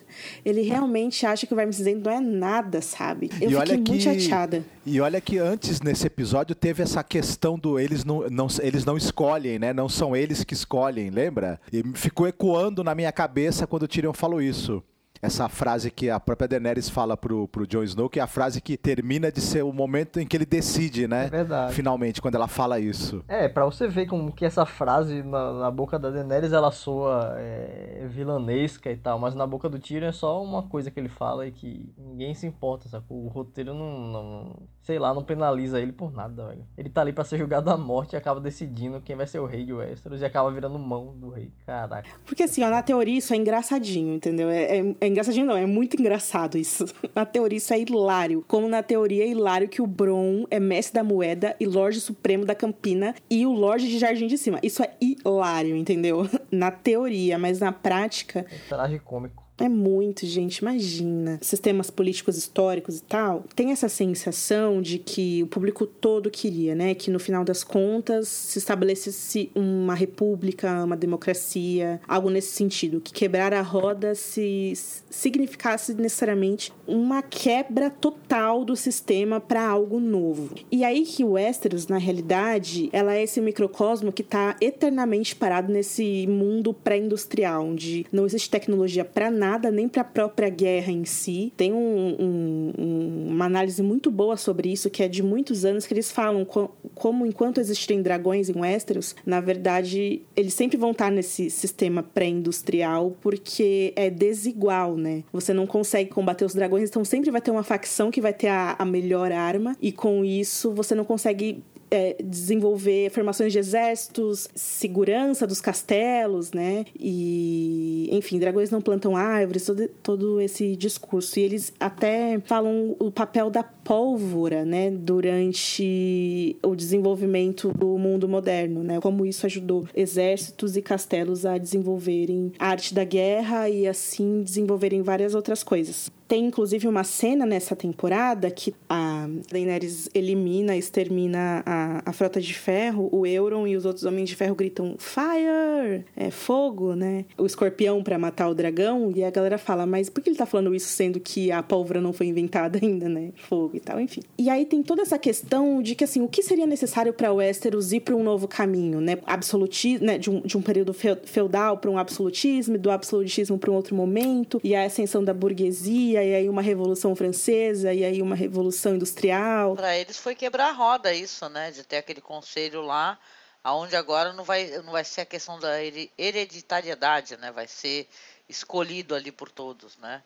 ele 0.44 0.62
realmente 0.62 1.24
acha 1.26 1.46
que 1.46 1.52
o 1.52 1.56
Verme 1.56 1.72
Cinzento 1.72 2.02
não 2.04 2.12
é 2.12 2.20
nada, 2.20 2.80
sabe? 2.80 3.30
Eu 3.40 3.50
e 3.50 3.54
fiquei 3.54 3.76
muito 3.76 3.90
que, 3.92 4.00
chateada. 4.00 4.64
E 4.84 5.00
olha 5.00 5.20
que 5.20 5.38
antes, 5.38 5.80
nesse 5.80 6.06
episódio, 6.06 6.54
teve 6.54 6.82
essa 6.82 7.02
questão 7.02 7.58
do 7.58 7.78
eles 7.78 8.04
não, 8.04 8.28
não, 8.30 8.46
eles 8.60 8.84
não 8.84 8.96
escolhem, 8.96 9.58
né? 9.58 9.72
Não 9.72 9.88
são 9.88 10.14
eles 10.16 10.44
que 10.44 10.54
escolhem, 10.54 11.10
lembra? 11.10 11.60
E 11.72 11.82
ficou 11.94 12.26
ecoando 12.26 12.82
na 12.82 12.94
minha 12.94 13.12
cabeça 13.12 13.66
quando 13.66 13.84
o 13.84 13.88
Tyrion 13.88 14.12
falou 14.12 14.40
isso 14.40 14.82
essa 15.20 15.49
frase 15.49 15.90
que 15.90 16.11
a 16.11 16.20
própria 16.20 16.49
Daenerys 16.49 16.89
fala 16.89 17.16
pro, 17.16 17.49
pro 17.49 17.66
Jon 17.66 17.82
Snow, 17.82 18.09
que 18.09 18.20
é 18.20 18.23
a 18.23 18.27
frase 18.27 18.61
que 18.61 18.77
termina 18.77 19.31
de 19.31 19.40
ser 19.40 19.62
o 19.62 19.73
momento 19.73 20.20
em 20.20 20.27
que 20.27 20.36
ele 20.36 20.47
decide, 20.47 21.07
né? 21.07 21.27
É 21.27 21.31
verdade. 21.31 21.74
Finalmente, 21.74 22.20
quando 22.23 22.36
ela 22.36 22.49
fala 22.49 22.78
isso. 22.78 23.24
É, 23.28 23.49
pra 23.49 23.65
você 23.65 23.89
ver 23.89 24.07
como 24.07 24.32
que 24.32 24.45
essa 24.45 24.65
frase 24.65 25.23
na, 25.23 25.53
na 25.55 25.70
boca 25.70 25.99
da 25.99 26.11
Daenerys, 26.11 26.53
ela 26.53 26.70
soa 26.70 27.35
é, 27.39 28.07
vilanesca 28.09 28.90
e 28.90 28.97
tal, 28.97 29.19
mas 29.19 29.35
na 29.35 29.47
boca 29.47 29.69
do 29.69 29.78
Tyrion 29.78 30.09
é 30.09 30.12
só 30.12 30.43
uma 30.43 30.62
coisa 30.62 30.90
que 30.90 30.99
ele 30.99 31.09
fala 31.09 31.47
e 31.47 31.53
que 31.53 31.89
Ninguém 32.19 32.35
se 32.35 32.47
importa, 32.47 32.89
sacou? 32.89 33.24
O 33.24 33.28
roteiro 33.28 33.74
não, 33.74 33.99
não, 34.01 34.57
Sei 34.89 34.98
lá, 34.98 35.12
não 35.12 35.23
penaliza 35.23 35.78
ele 35.78 35.93
por 35.93 36.10
nada, 36.10 36.47
velho. 36.47 36.65
Ele 36.74 36.89
tá 36.89 37.02
ali 37.02 37.12
pra 37.12 37.23
ser 37.23 37.36
julgado 37.36 37.69
à 37.69 37.77
morte 37.77 38.15
e 38.15 38.16
acaba 38.16 38.40
decidindo 38.40 39.02
quem 39.02 39.15
vai 39.15 39.27
ser 39.27 39.39
o 39.39 39.44
rei 39.44 39.62
de 39.62 39.70
Westeros 39.70 40.23
e 40.23 40.24
acaba 40.24 40.51
virando 40.51 40.78
mão 40.78 41.15
do 41.15 41.28
rei. 41.28 41.52
Caraca. 41.66 42.09
Porque 42.24 42.44
assim, 42.44 42.65
ó, 42.65 42.70
na 42.70 42.81
teoria 42.81 43.19
isso 43.19 43.35
é 43.35 43.36
engraçadinho, 43.36 44.15
entendeu? 44.15 44.48
É, 44.48 44.78
é, 44.78 44.94
é 44.98 45.06
engraçadinho, 45.06 45.44
não, 45.44 45.59
é 45.59 45.66
muito 45.66 46.01
engraçado 46.01 46.56
isso. 46.56 46.86
Na 47.15 47.27
teoria 47.27 47.59
isso 47.59 47.74
é 47.74 47.78
hilário. 47.78 48.43
Como 48.48 48.66
na 48.66 48.82
teoria 48.82 49.24
é 49.24 49.28
hilário 49.28 49.69
que 49.69 49.82
o 49.82 49.86
Bron 49.86 50.47
é 50.51 50.59
mestre 50.59 50.94
da 50.94 51.05
moeda 51.05 51.55
e 51.60 51.66
Lorde 51.66 52.01
Supremo 52.01 52.47
da 52.47 52.55
Campina 52.55 53.15
e 53.28 53.44
o 53.44 53.52
Lorde 53.52 53.89
de 53.89 53.98
Jardim 53.98 54.27
de 54.27 54.39
Cima. 54.39 54.59
Isso 54.62 54.82
é 54.82 54.94
hilário, 54.98 55.77
entendeu? 55.77 56.27
Na 56.51 56.70
teoria, 56.70 57.39
mas 57.39 57.60
na 57.60 57.73
prática. 57.73 58.47
É 58.51 58.59
traje 58.70 58.98
cômico. 59.01 59.47
É 59.60 59.68
muito, 59.68 60.24
gente, 60.24 60.59
imagina. 60.59 61.39
Sistemas 61.43 61.90
políticos 61.90 62.36
históricos 62.36 62.98
e 62.98 63.02
tal. 63.02 63.44
Tem 63.56 63.72
essa 63.72 63.89
sensação 63.89 64.80
de 64.80 64.98
que 64.98 65.43
o 65.43 65.48
público 65.48 65.85
todo 65.85 66.30
queria, 66.30 66.76
né? 66.76 66.94
Que 66.94 67.10
no 67.10 67.18
final 67.18 67.44
das 67.44 67.64
contas 67.64 68.28
se 68.28 68.59
estabelecesse 68.59 69.51
uma 69.55 69.94
república, 69.94 70.85
uma 70.85 70.97
democracia, 70.97 72.01
algo 72.06 72.30
nesse 72.30 72.52
sentido. 72.52 73.01
Que 73.01 73.12
quebrar 73.12 73.52
a 73.52 73.60
roda 73.60 74.14
se 74.14 74.74
significasse 75.10 75.93
necessariamente 75.94 76.72
uma 76.86 77.20
quebra 77.20 77.90
total 77.90 78.64
do 78.64 78.76
sistema 78.76 79.40
para 79.40 79.66
algo 79.66 79.98
novo. 79.98 80.55
E 80.70 80.85
aí 80.85 81.05
que 81.05 81.24
o 81.24 81.32
Westeros, 81.32 81.89
na 81.89 81.98
realidade, 81.98 82.89
ela 82.93 83.14
é 83.14 83.24
esse 83.24 83.40
microcosmo 83.40 84.12
que 84.12 84.22
está 84.22 84.56
eternamente 84.60 85.35
parado 85.35 85.72
nesse 85.72 86.26
mundo 86.28 86.72
pré-industrial, 86.72 87.64
onde 87.64 88.06
não 88.12 88.24
existe 88.24 88.48
tecnologia 88.48 89.05
para 89.05 89.30
nada 89.30 89.47
nada 89.48 89.70
nem 89.70 89.88
para 89.88 90.02
a 90.02 90.04
própria 90.04 90.48
guerra 90.48 90.92
em 90.92 91.04
si. 91.04 91.52
Tem 91.56 91.72
um, 91.72 92.16
um, 92.18 93.26
uma 93.28 93.46
análise 93.46 93.82
muito 93.82 94.10
boa 94.10 94.36
sobre 94.36 94.70
isso, 94.70 94.90
que 94.90 95.02
é 95.02 95.08
de 95.08 95.22
muitos 95.22 95.64
anos, 95.64 95.86
que 95.86 95.94
eles 95.94 96.10
falam 96.10 96.44
co 96.44 96.70
como 96.94 97.24
enquanto 97.24 97.58
existirem 97.58 98.02
dragões 98.02 98.48
em 98.48 98.58
Westeros, 98.58 99.14
na 99.24 99.40
verdade, 99.40 100.22
eles 100.34 100.52
sempre 100.52 100.76
vão 100.76 100.90
estar 100.90 101.12
nesse 101.12 101.48
sistema 101.48 102.02
pré-industrial, 102.02 103.16
porque 103.20 103.92
é 103.94 104.10
desigual, 104.10 104.96
né? 104.96 105.22
Você 105.32 105.54
não 105.54 105.66
consegue 105.66 106.10
combater 106.10 106.44
os 106.44 106.54
dragões, 106.54 106.88
então 106.88 107.04
sempre 107.04 107.30
vai 107.30 107.40
ter 107.40 107.52
uma 107.52 107.62
facção 107.62 108.10
que 108.10 108.20
vai 108.20 108.32
ter 108.32 108.48
a, 108.48 108.74
a 108.76 108.84
melhor 108.84 109.30
arma, 109.30 109.76
e 109.80 109.92
com 109.92 110.24
isso 110.24 110.72
você 110.72 110.94
não 110.94 111.04
consegue 111.04 111.62
é, 111.90 112.16
desenvolver 112.23 113.10
formações 113.10 113.52
de 113.52 113.59
exércitos, 113.59 114.48
segurança 114.55 115.47
dos 115.47 115.60
castelos, 115.60 116.52
né? 116.52 116.85
E, 116.98 118.09
enfim, 118.12 118.39
dragões 118.39 118.70
não 118.70 118.81
plantam 118.81 119.16
árvores, 119.16 119.65
todo, 119.65 119.89
todo 120.02 120.40
esse 120.40 120.77
discurso. 120.77 121.39
E 121.39 121.43
eles 121.43 121.73
até 121.78 122.40
falam 122.44 122.97
o 122.98 123.10
papel 123.10 123.51
da 123.51 123.62
pólvora, 123.62 124.65
né? 124.65 124.90
Durante 124.90 126.56
o 126.62 126.74
desenvolvimento 126.74 127.73
do 127.73 127.98
mundo 127.98 128.28
moderno, 128.28 128.82
né? 128.82 129.01
Como 129.01 129.24
isso 129.24 129.47
ajudou 129.47 129.86
exércitos 129.94 130.77
e 130.77 130.82
castelos 130.82 131.47
a 131.47 131.59
desenvolverem 131.59 132.52
a 132.59 132.69
arte 132.69 132.94
da 132.94 133.05
guerra 133.05 133.69
e 133.69 133.86
assim 133.86 134.43
desenvolverem 134.43 135.02
várias 135.02 135.35
outras 135.35 135.62
coisas. 135.62 136.10
Tem 136.28 136.44
inclusive 136.44 136.86
uma 136.86 137.05
cena 137.05 137.46
nessa 137.46 137.74
temporada 137.74 138.50
que 138.50 138.74
a 138.86 139.26
Daenerys 139.50 140.10
elimina, 140.14 140.76
extermina 140.76 141.62
a, 141.64 142.02
a 142.05 142.12
frota 142.12 142.38
de 142.38 142.52
ferro, 142.52 143.09
o 143.10 143.26
Euron 143.26 143.66
e 143.66 143.74
os 143.74 143.86
outros 143.86 144.05
homens 144.05 144.28
de 144.28 144.36
ferro 144.36 144.55
gritam 144.55 144.96
Fire! 144.98 146.05
É 146.14 146.30
fogo, 146.30 146.94
né? 146.94 147.24
O 147.38 147.46
escorpião 147.46 148.02
para 148.02 148.18
matar 148.18 148.50
o 148.50 148.55
dragão, 148.55 149.10
e 149.16 149.24
a 149.24 149.30
galera 149.30 149.56
fala, 149.56 149.86
mas 149.86 150.10
por 150.10 150.22
que 150.22 150.28
ele 150.28 150.36
tá 150.36 150.44
falando 150.44 150.74
isso 150.74 150.88
sendo 150.88 151.18
que 151.18 151.50
a 151.50 151.62
pólvora 151.62 151.98
não 151.98 152.12
foi 152.12 152.26
inventada 152.26 152.78
ainda, 152.82 153.09
né? 153.09 153.30
Fogo 153.48 153.76
e 153.76 153.80
tal, 153.80 153.98
enfim. 153.98 154.20
E 154.36 154.50
aí 154.50 154.66
tem 154.66 154.82
toda 154.82 155.00
essa 155.00 155.18
questão 155.18 155.80
de 155.80 155.94
que 155.94 156.05
assim, 156.05 156.20
o 156.20 156.28
que 156.28 156.42
seria 156.42 156.66
necessário 156.66 157.14
para 157.14 157.32
Westeros 157.32 157.90
ir 157.92 158.00
para 158.00 158.14
um 158.14 158.22
novo 158.22 158.46
caminho, 158.46 159.00
né? 159.00 159.16
Absolutismo, 159.24 160.06
né? 160.06 160.18
De 160.18 160.28
um, 160.28 160.42
de 160.42 160.59
um 160.59 160.62
período 160.62 160.92
feudal 160.92 161.78
para 161.78 161.90
um 161.90 161.96
absolutismo, 161.96 162.76
do 162.76 162.90
absolutismo 162.90 163.59
para 163.59 163.70
um 163.70 163.74
outro 163.74 163.96
momento, 163.96 164.60
e 164.62 164.74
a 164.74 164.84
ascensão 164.84 165.24
da 165.24 165.32
burguesia 165.32 166.18
e 166.23 166.35
aí 166.35 166.49
uma 166.49 166.62
revolução 166.62 167.15
francesa, 167.15 167.93
e 167.93 168.05
aí 168.05 168.23
uma 168.23 168.36
revolução 168.36 168.95
industrial. 168.95 169.74
Para 169.74 169.97
eles 169.97 170.19
foi 170.19 170.35
quebrar 170.35 170.69
a 170.69 170.73
roda 170.73 171.12
isso, 171.12 171.49
né? 171.49 171.70
De 171.70 171.85
ter 171.85 171.99
aquele 171.99 172.20
conselho 172.20 172.82
lá, 172.82 173.19
aonde 173.62 173.97
agora 173.97 174.32
não 174.32 174.45
vai, 174.45 174.66
não 174.78 174.93
vai 174.93 175.05
ser 175.05 175.23
a 175.23 175.27
questão 175.27 175.59
da 175.59 175.82
hereditariedade, 176.19 177.36
né? 177.36 177.51
Vai 177.53 177.66
ser 177.66 178.09
escolhido 178.49 179.15
ali 179.15 179.31
por 179.31 179.51
todos, 179.51 179.97
né? 179.99 180.23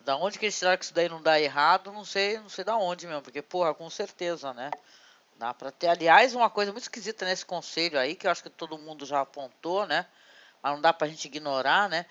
Da 0.00 0.16
onde 0.16 0.38
que 0.38 0.44
eles 0.44 0.58
tiraram 0.58 0.76
que 0.76 0.84
isso 0.84 0.94
daí 0.94 1.08
não 1.08 1.22
dá 1.22 1.40
errado, 1.40 1.90
não 1.92 2.04
sei, 2.04 2.38
não 2.38 2.48
sei 2.48 2.62
da 2.62 2.76
onde 2.76 3.06
mesmo, 3.06 3.22
porque, 3.22 3.40
porra, 3.40 3.72
com 3.72 3.88
certeza, 3.88 4.52
né? 4.52 4.70
Dá 5.38 5.52
pra 5.54 5.70
ter, 5.70 5.88
aliás, 5.88 6.34
uma 6.34 6.50
coisa 6.50 6.72
muito 6.72 6.84
esquisita 6.84 7.24
nesse 7.24 7.44
conselho 7.44 7.98
aí, 7.98 8.14
que 8.14 8.26
eu 8.26 8.30
acho 8.30 8.42
que 8.42 8.50
todo 8.50 8.78
mundo 8.78 9.06
já 9.06 9.20
apontou, 9.20 9.86
né? 9.86 10.06
Mas 10.62 10.72
não 10.74 10.80
dá 10.80 10.92
pra 10.92 11.08
gente 11.08 11.24
ignorar, 11.24 11.88
né? 11.88 12.06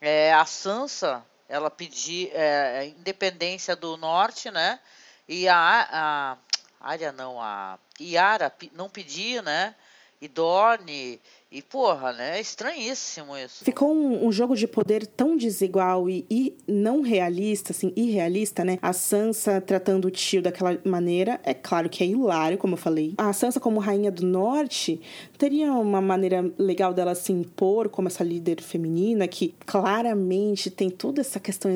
É, 0.00 0.32
a 0.32 0.44
Sansa 0.44 1.24
ela 1.52 1.70
pedir 1.70 2.30
é, 2.32 2.86
independência 2.86 3.76
do 3.76 3.98
norte, 3.98 4.50
né? 4.50 4.80
E 5.28 5.46
a, 5.46 5.86
a 5.92 6.38
área 6.80 7.12
não, 7.12 7.38
a 7.38 7.78
Iara 8.00 8.50
não 8.72 8.88
pedir, 8.88 9.42
né? 9.42 9.74
E 10.18 10.28
Dorne 10.28 11.20
e, 11.52 11.60
porra, 11.60 12.14
né? 12.14 12.38
É 12.38 12.40
estranhíssimo 12.40 13.36
isso. 13.36 13.62
Ficou 13.62 13.94
um, 13.94 14.26
um, 14.26 14.32
jogo 14.32 14.56
de 14.56 14.66
poder 14.66 15.06
tão 15.06 15.36
desigual 15.36 16.08
e, 16.08 16.24
e, 16.30 16.56
não 16.66 17.02
realista, 17.02 17.72
assim, 17.72 17.92
irrealista, 17.94 18.64
né? 18.64 18.78
A 18.80 18.94
Sansa 18.94 19.60
tratando 19.60 20.06
o 20.06 20.10
tio 20.10 20.40
daquela 20.40 20.78
maneira, 20.82 21.38
é 21.44 21.52
claro 21.52 21.90
que 21.90 22.02
é 22.02 22.06
hilário, 22.06 22.56
como 22.56 22.72
eu 22.72 22.78
falei. 22.78 23.12
A 23.18 23.34
Sansa, 23.34 23.60
como 23.60 23.80
rainha 23.80 24.10
do 24.10 24.24
norte, 24.24 24.98
teria 25.36 25.74
uma 25.74 26.00
maneira 26.00 26.50
legal 26.56 26.94
dela 26.94 27.14
se 27.14 27.32
impor 27.32 27.90
como 27.90 28.08
essa 28.08 28.24
líder 28.24 28.62
feminina, 28.62 29.28
que 29.28 29.54
claramente 29.66 30.70
tem 30.70 30.88
toda 30.88 31.20
essa 31.20 31.38
questão 31.38 31.70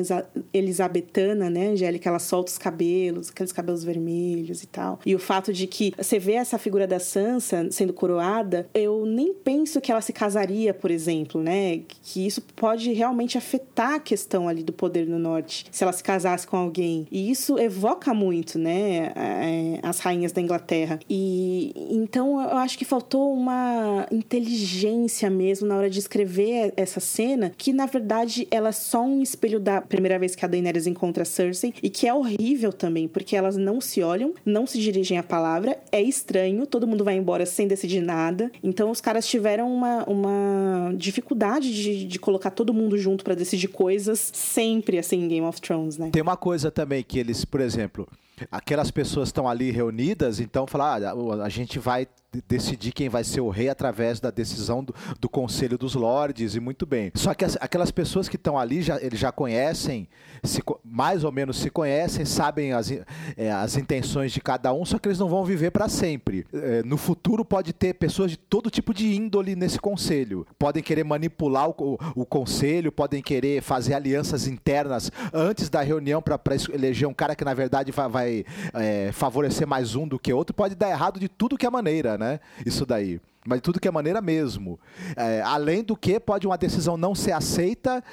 elisabetana, 0.51 1.51
né, 1.51 1.67
Angélica? 1.67 2.09
Ela 2.09 2.17
solta 2.19 2.51
os 2.51 2.57
cabelos, 2.57 3.29
aqueles 3.29 3.51
cabelos 3.51 3.83
vermelhos 3.83 4.63
e 4.63 4.67
tal. 4.67 4.99
E 5.05 5.13
o 5.13 5.19
fato 5.19 5.53
de 5.53 5.67
que 5.67 5.93
você 5.95 6.17
vê 6.17 6.33
essa 6.33 6.57
figura 6.57 6.87
da 6.87 6.99
Sansa 6.99 7.67
sendo 7.69 7.93
coroada, 7.93 8.67
eu 8.73 9.05
nem 9.05 9.35
penso 9.35 9.66
penso 9.67 9.81
que 9.81 9.91
ela 9.91 9.99
se 9.99 10.13
casaria, 10.13 10.73
por 10.73 10.89
exemplo, 10.89 11.43
né? 11.43 11.81
Que 12.01 12.25
isso 12.25 12.41
pode 12.55 12.93
realmente 12.93 13.37
afetar 13.37 13.95
a 13.95 13.99
questão 13.99 14.47
ali 14.47 14.63
do 14.63 14.71
poder 14.71 15.05
no 15.05 15.19
norte, 15.19 15.65
se 15.69 15.83
ela 15.83 15.91
se 15.91 16.01
casasse 16.01 16.47
com 16.47 16.55
alguém. 16.55 17.05
E 17.11 17.29
isso 17.29 17.59
evoca 17.59 18.13
muito, 18.13 18.57
né? 18.57 19.11
É, 19.13 19.79
as 19.83 19.99
rainhas 19.99 20.31
da 20.31 20.39
Inglaterra. 20.39 20.99
E 21.09 21.73
então 21.91 22.39
eu 22.39 22.57
acho 22.57 22.77
que 22.77 22.85
faltou 22.85 23.33
uma 23.33 24.07
inteligência 24.09 25.29
mesmo 25.29 25.67
na 25.67 25.75
hora 25.75 25.89
de 25.89 25.99
escrever 25.99 26.73
essa 26.77 27.01
cena, 27.01 27.51
que 27.57 27.73
na 27.73 27.87
verdade 27.87 28.47
ela 28.49 28.69
é 28.69 28.71
só 28.71 29.03
um 29.03 29.21
espelho 29.21 29.59
da 29.59 29.81
primeira 29.81 30.17
vez 30.17 30.33
que 30.33 30.45
a 30.45 30.47
Daenerys 30.47 30.87
encontra 30.87 31.23
a 31.23 31.25
Cersei 31.25 31.73
e 31.83 31.89
que 31.89 32.07
é 32.07 32.13
horrível 32.13 32.71
também, 32.71 33.05
porque 33.05 33.35
elas 33.35 33.57
não 33.57 33.81
se 33.81 34.01
olham, 34.01 34.33
não 34.45 34.65
se 34.65 34.79
dirigem 34.79 35.17
a 35.17 35.23
palavra, 35.23 35.77
é 35.91 36.01
estranho, 36.01 36.65
todo 36.65 36.87
mundo 36.87 37.03
vai 37.03 37.17
embora 37.17 37.45
sem 37.45 37.67
decidir 37.67 38.01
nada. 38.01 38.49
Então 38.63 38.89
os 38.89 39.01
caras 39.01 39.27
tiveram 39.27 39.56
tiveram 39.57 39.73
uma, 39.73 40.03
uma 40.03 40.93
dificuldade 40.95 41.73
de, 41.73 42.05
de 42.05 42.19
colocar 42.19 42.51
todo 42.51 42.73
mundo 42.73 42.97
junto 42.97 43.23
para 43.23 43.33
decidir 43.33 43.69
coisas 43.69 44.31
sempre 44.33 44.99
assim 44.99 45.23
em 45.23 45.27
Game 45.27 45.47
of 45.47 45.59
Thrones, 45.59 45.97
né? 45.97 46.09
Tem 46.11 46.21
uma 46.21 46.37
coisa 46.37 46.69
também 46.69 47.03
que 47.03 47.17
eles, 47.17 47.43
por 47.43 47.59
exemplo, 47.59 48.07
aquelas 48.51 48.91
pessoas 48.91 49.29
estão 49.29 49.49
ali 49.49 49.71
reunidas, 49.71 50.39
então 50.39 50.67
falar, 50.67 51.01
ah, 51.01 51.43
a 51.43 51.49
gente 51.49 51.79
vai 51.79 52.07
decidir 52.47 52.91
quem 52.91 53.09
vai 53.09 53.23
ser 53.23 53.41
o 53.41 53.49
rei 53.49 53.69
através 53.69 54.19
da 54.19 54.31
decisão 54.31 54.83
do, 54.83 54.93
do 55.19 55.29
Conselho 55.29 55.77
dos 55.77 55.95
Lordes 55.95 56.55
e 56.55 56.59
muito 56.59 56.85
bem. 56.85 57.11
Só 57.15 57.33
que 57.33 57.45
as, 57.45 57.57
aquelas 57.59 57.91
pessoas 57.91 58.27
que 58.27 58.35
estão 58.35 58.57
ali, 58.57 58.81
já, 58.81 59.01
eles 59.01 59.19
já 59.19 59.31
conhecem, 59.31 60.07
se, 60.43 60.61
mais 60.83 61.23
ou 61.23 61.31
menos 61.31 61.57
se 61.57 61.69
conhecem, 61.69 62.25
sabem 62.25 62.73
as, 62.73 62.91
é, 63.35 63.51
as 63.51 63.77
intenções 63.77 64.31
de 64.31 64.41
cada 64.41 64.73
um, 64.73 64.85
só 64.85 64.97
que 64.99 65.07
eles 65.07 65.19
não 65.19 65.29
vão 65.29 65.43
viver 65.43 65.71
para 65.71 65.89
sempre. 65.89 66.45
É, 66.53 66.83
no 66.83 66.97
futuro 66.97 67.43
pode 67.43 67.73
ter 67.73 67.93
pessoas 67.93 68.31
de 68.31 68.37
todo 68.37 68.69
tipo 68.69 68.93
de 68.93 69.15
índole 69.15 69.55
nesse 69.55 69.79
conselho. 69.79 70.45
Podem 70.57 70.83
querer 70.83 71.03
manipular 71.03 71.69
o, 71.69 71.75
o, 71.77 71.97
o 72.21 72.25
conselho, 72.25 72.91
podem 72.91 73.21
querer 73.21 73.61
fazer 73.61 73.93
alianças 73.93 74.47
internas 74.47 75.11
antes 75.33 75.69
da 75.69 75.81
reunião 75.81 76.21
para 76.21 76.39
eleger 76.73 77.07
um 77.07 77.13
cara 77.13 77.35
que 77.35 77.45
na 77.45 77.53
verdade 77.53 77.91
vai, 77.91 78.09
vai 78.09 78.45
é, 78.73 79.11
favorecer 79.11 79.67
mais 79.67 79.95
um 79.95 80.07
do 80.07 80.19
que 80.19 80.33
outro. 80.33 80.53
Pode 80.53 80.75
dar 80.75 80.89
errado 80.89 81.19
de 81.19 81.27
tudo 81.27 81.57
que 81.57 81.65
é 81.65 81.69
maneira, 81.69 82.17
né? 82.17 82.26
Isso 82.65 82.85
daí. 82.85 83.19
Mas 83.47 83.59
de 83.59 83.63
tudo 83.63 83.79
que 83.79 83.87
é 83.87 83.91
maneira 83.91 84.21
mesmo. 84.21 84.79
É, 85.15 85.41
além 85.41 85.83
do 85.83 85.95
que, 85.95 86.19
pode 86.19 86.45
uma 86.45 86.57
decisão 86.57 86.97
não 86.97 87.15
ser 87.15 87.31
aceita, 87.31 88.03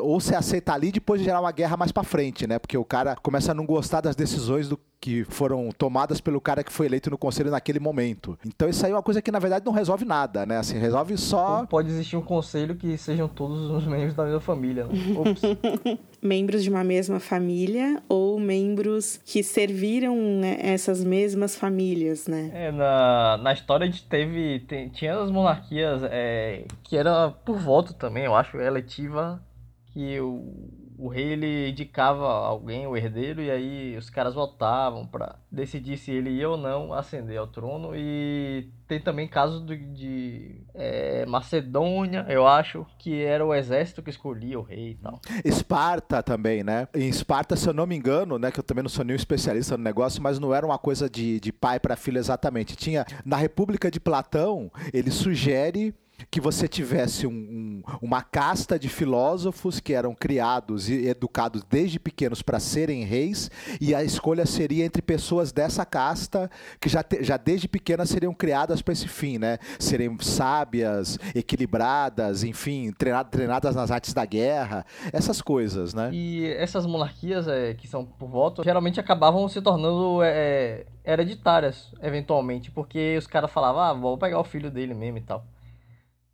ou 0.00 0.18
ser 0.18 0.34
aceita 0.34 0.72
ali, 0.72 0.90
depois 0.90 1.20
de 1.20 1.26
gerar 1.26 1.40
uma 1.40 1.52
guerra 1.52 1.76
mais 1.76 1.92
para 1.92 2.02
frente, 2.02 2.46
né? 2.46 2.58
Porque 2.58 2.76
o 2.76 2.84
cara 2.84 3.14
começa 3.16 3.52
a 3.52 3.54
não 3.54 3.66
gostar 3.66 4.00
das 4.00 4.16
decisões 4.16 4.68
do 4.68 4.78
que 5.00 5.24
foram 5.24 5.70
tomadas 5.70 6.20
pelo 6.20 6.40
cara 6.40 6.64
que 6.64 6.72
foi 6.72 6.86
eleito 6.86 7.10
no 7.10 7.18
conselho 7.18 7.50
naquele 7.50 7.78
momento. 7.78 8.38
Então 8.44 8.68
isso 8.68 8.84
aí 8.84 8.92
é 8.92 8.94
uma 8.94 9.02
coisa 9.02 9.22
que 9.22 9.30
na 9.30 9.38
verdade 9.38 9.64
não 9.64 9.72
resolve 9.72 10.04
nada, 10.04 10.44
né? 10.44 10.58
Assim, 10.58 10.78
resolve 10.78 11.16
só. 11.16 11.60
Ou 11.60 11.66
pode 11.66 11.88
existir 11.88 12.16
um 12.16 12.22
conselho 12.22 12.74
que 12.74 12.96
sejam 12.98 13.28
todos 13.28 13.70
os 13.70 13.86
membros 13.86 14.14
da 14.14 14.24
mesma 14.24 14.40
família. 14.40 14.86
Né? 14.86 15.98
membros 16.20 16.64
de 16.64 16.70
uma 16.70 16.82
mesma 16.82 17.20
família 17.20 18.02
ou 18.08 18.40
membros 18.40 19.20
que 19.24 19.42
serviram 19.42 20.16
né, 20.16 20.56
essas 20.60 21.04
mesmas 21.04 21.54
famílias, 21.54 22.26
né? 22.26 22.50
É, 22.52 22.72
na, 22.72 23.38
na 23.38 23.52
história 23.52 23.84
a 23.84 23.90
gente 23.90 24.04
teve. 24.04 24.60
Tinha 24.90 25.18
as 25.18 25.30
monarquias 25.30 26.02
é, 26.04 26.66
que 26.82 26.96
era 26.96 27.30
por 27.30 27.56
voto 27.56 27.94
também, 27.94 28.24
eu 28.24 28.34
acho, 28.34 28.58
eletiva, 28.58 29.42
que 29.86 30.20
o 30.20 30.77
o 30.98 31.06
rei 31.06 31.32
ele 31.32 31.70
indicava 31.70 32.26
alguém, 32.26 32.84
o 32.86 32.96
herdeiro, 32.96 33.40
e 33.40 33.48
aí 33.50 33.96
os 33.96 34.10
caras 34.10 34.34
votavam 34.34 35.06
para 35.06 35.36
decidir 35.50 35.96
se 35.96 36.10
ele 36.10 36.30
ia 36.30 36.50
ou 36.50 36.56
não 36.56 36.92
ascender 36.92 37.38
ao 37.38 37.46
trono. 37.46 37.92
E 37.94 38.68
tem 38.88 39.00
também 39.00 39.28
casos 39.28 39.64
de, 39.64 39.76
de 39.76 40.60
é, 40.74 41.24
Macedônia, 41.24 42.26
eu 42.28 42.44
acho, 42.48 42.84
que 42.98 43.22
era 43.22 43.46
o 43.46 43.54
exército 43.54 44.02
que 44.02 44.10
escolhia 44.10 44.58
o 44.58 44.62
rei 44.62 44.90
e 44.90 44.94
tal. 44.96 45.20
Esparta 45.44 46.20
também, 46.20 46.64
né? 46.64 46.88
Em 46.92 47.08
Esparta, 47.08 47.54
se 47.54 47.68
eu 47.68 47.72
não 47.72 47.86
me 47.86 47.96
engano, 47.96 48.36
né, 48.36 48.50
que 48.50 48.58
eu 48.58 48.64
também 48.64 48.82
não 48.82 48.90
sou 48.90 49.04
nenhum 49.04 49.16
especialista 49.16 49.76
no 49.76 49.84
negócio, 49.84 50.20
mas 50.20 50.40
não 50.40 50.52
era 50.52 50.66
uma 50.66 50.78
coisa 50.78 51.08
de, 51.08 51.38
de 51.38 51.52
pai 51.52 51.78
para 51.78 51.94
filho 51.94 52.18
exatamente. 52.18 52.74
Tinha 52.74 53.06
na 53.24 53.36
República 53.36 53.88
de 53.88 54.00
Platão, 54.00 54.68
ele 54.92 55.12
sugere 55.12 55.94
que 56.30 56.40
você 56.40 56.66
tivesse 56.66 57.26
um, 57.26 57.30
um, 57.30 57.82
uma 58.02 58.22
casta 58.22 58.78
de 58.78 58.88
filósofos 58.88 59.80
que 59.80 59.94
eram 59.94 60.14
criados 60.14 60.88
e 60.88 61.06
educados 61.06 61.62
desde 61.68 61.98
pequenos 61.98 62.42
para 62.42 62.58
serem 62.58 63.04
reis, 63.04 63.50
e 63.80 63.94
a 63.94 64.02
escolha 64.02 64.44
seria 64.44 64.84
entre 64.84 65.00
pessoas 65.00 65.52
dessa 65.52 65.84
casta 65.84 66.50
que 66.80 66.88
já, 66.88 67.02
te, 67.02 67.22
já 67.22 67.36
desde 67.36 67.68
pequenas 67.68 68.08
seriam 68.08 68.34
criadas 68.34 68.82
para 68.82 68.92
esse 68.92 69.08
fim, 69.08 69.38
né? 69.38 69.58
Serem 69.78 70.16
sábias, 70.20 71.18
equilibradas, 71.34 72.42
enfim, 72.42 72.92
treinadas, 72.92 73.30
treinadas 73.30 73.74
nas 73.74 73.90
artes 73.90 74.12
da 74.12 74.24
guerra, 74.24 74.84
essas 75.12 75.40
coisas, 75.40 75.94
né? 75.94 76.10
E 76.12 76.46
essas 76.46 76.84
monarquias 76.86 77.46
é, 77.48 77.74
que 77.74 77.86
são 77.86 78.04
por 78.04 78.28
voto 78.28 78.62
geralmente 78.64 79.00
acabavam 79.00 79.48
se 79.48 79.60
tornando 79.62 80.20
é, 80.22 80.84
hereditárias, 81.04 81.92
eventualmente, 82.02 82.70
porque 82.70 83.16
os 83.16 83.26
caras 83.26 83.50
falavam, 83.50 83.80
ah, 83.80 83.92
vou 83.92 84.18
pegar 84.18 84.40
o 84.40 84.44
filho 84.44 84.70
dele 84.70 84.94
mesmo 84.94 85.18
e 85.18 85.22
tal. 85.22 85.44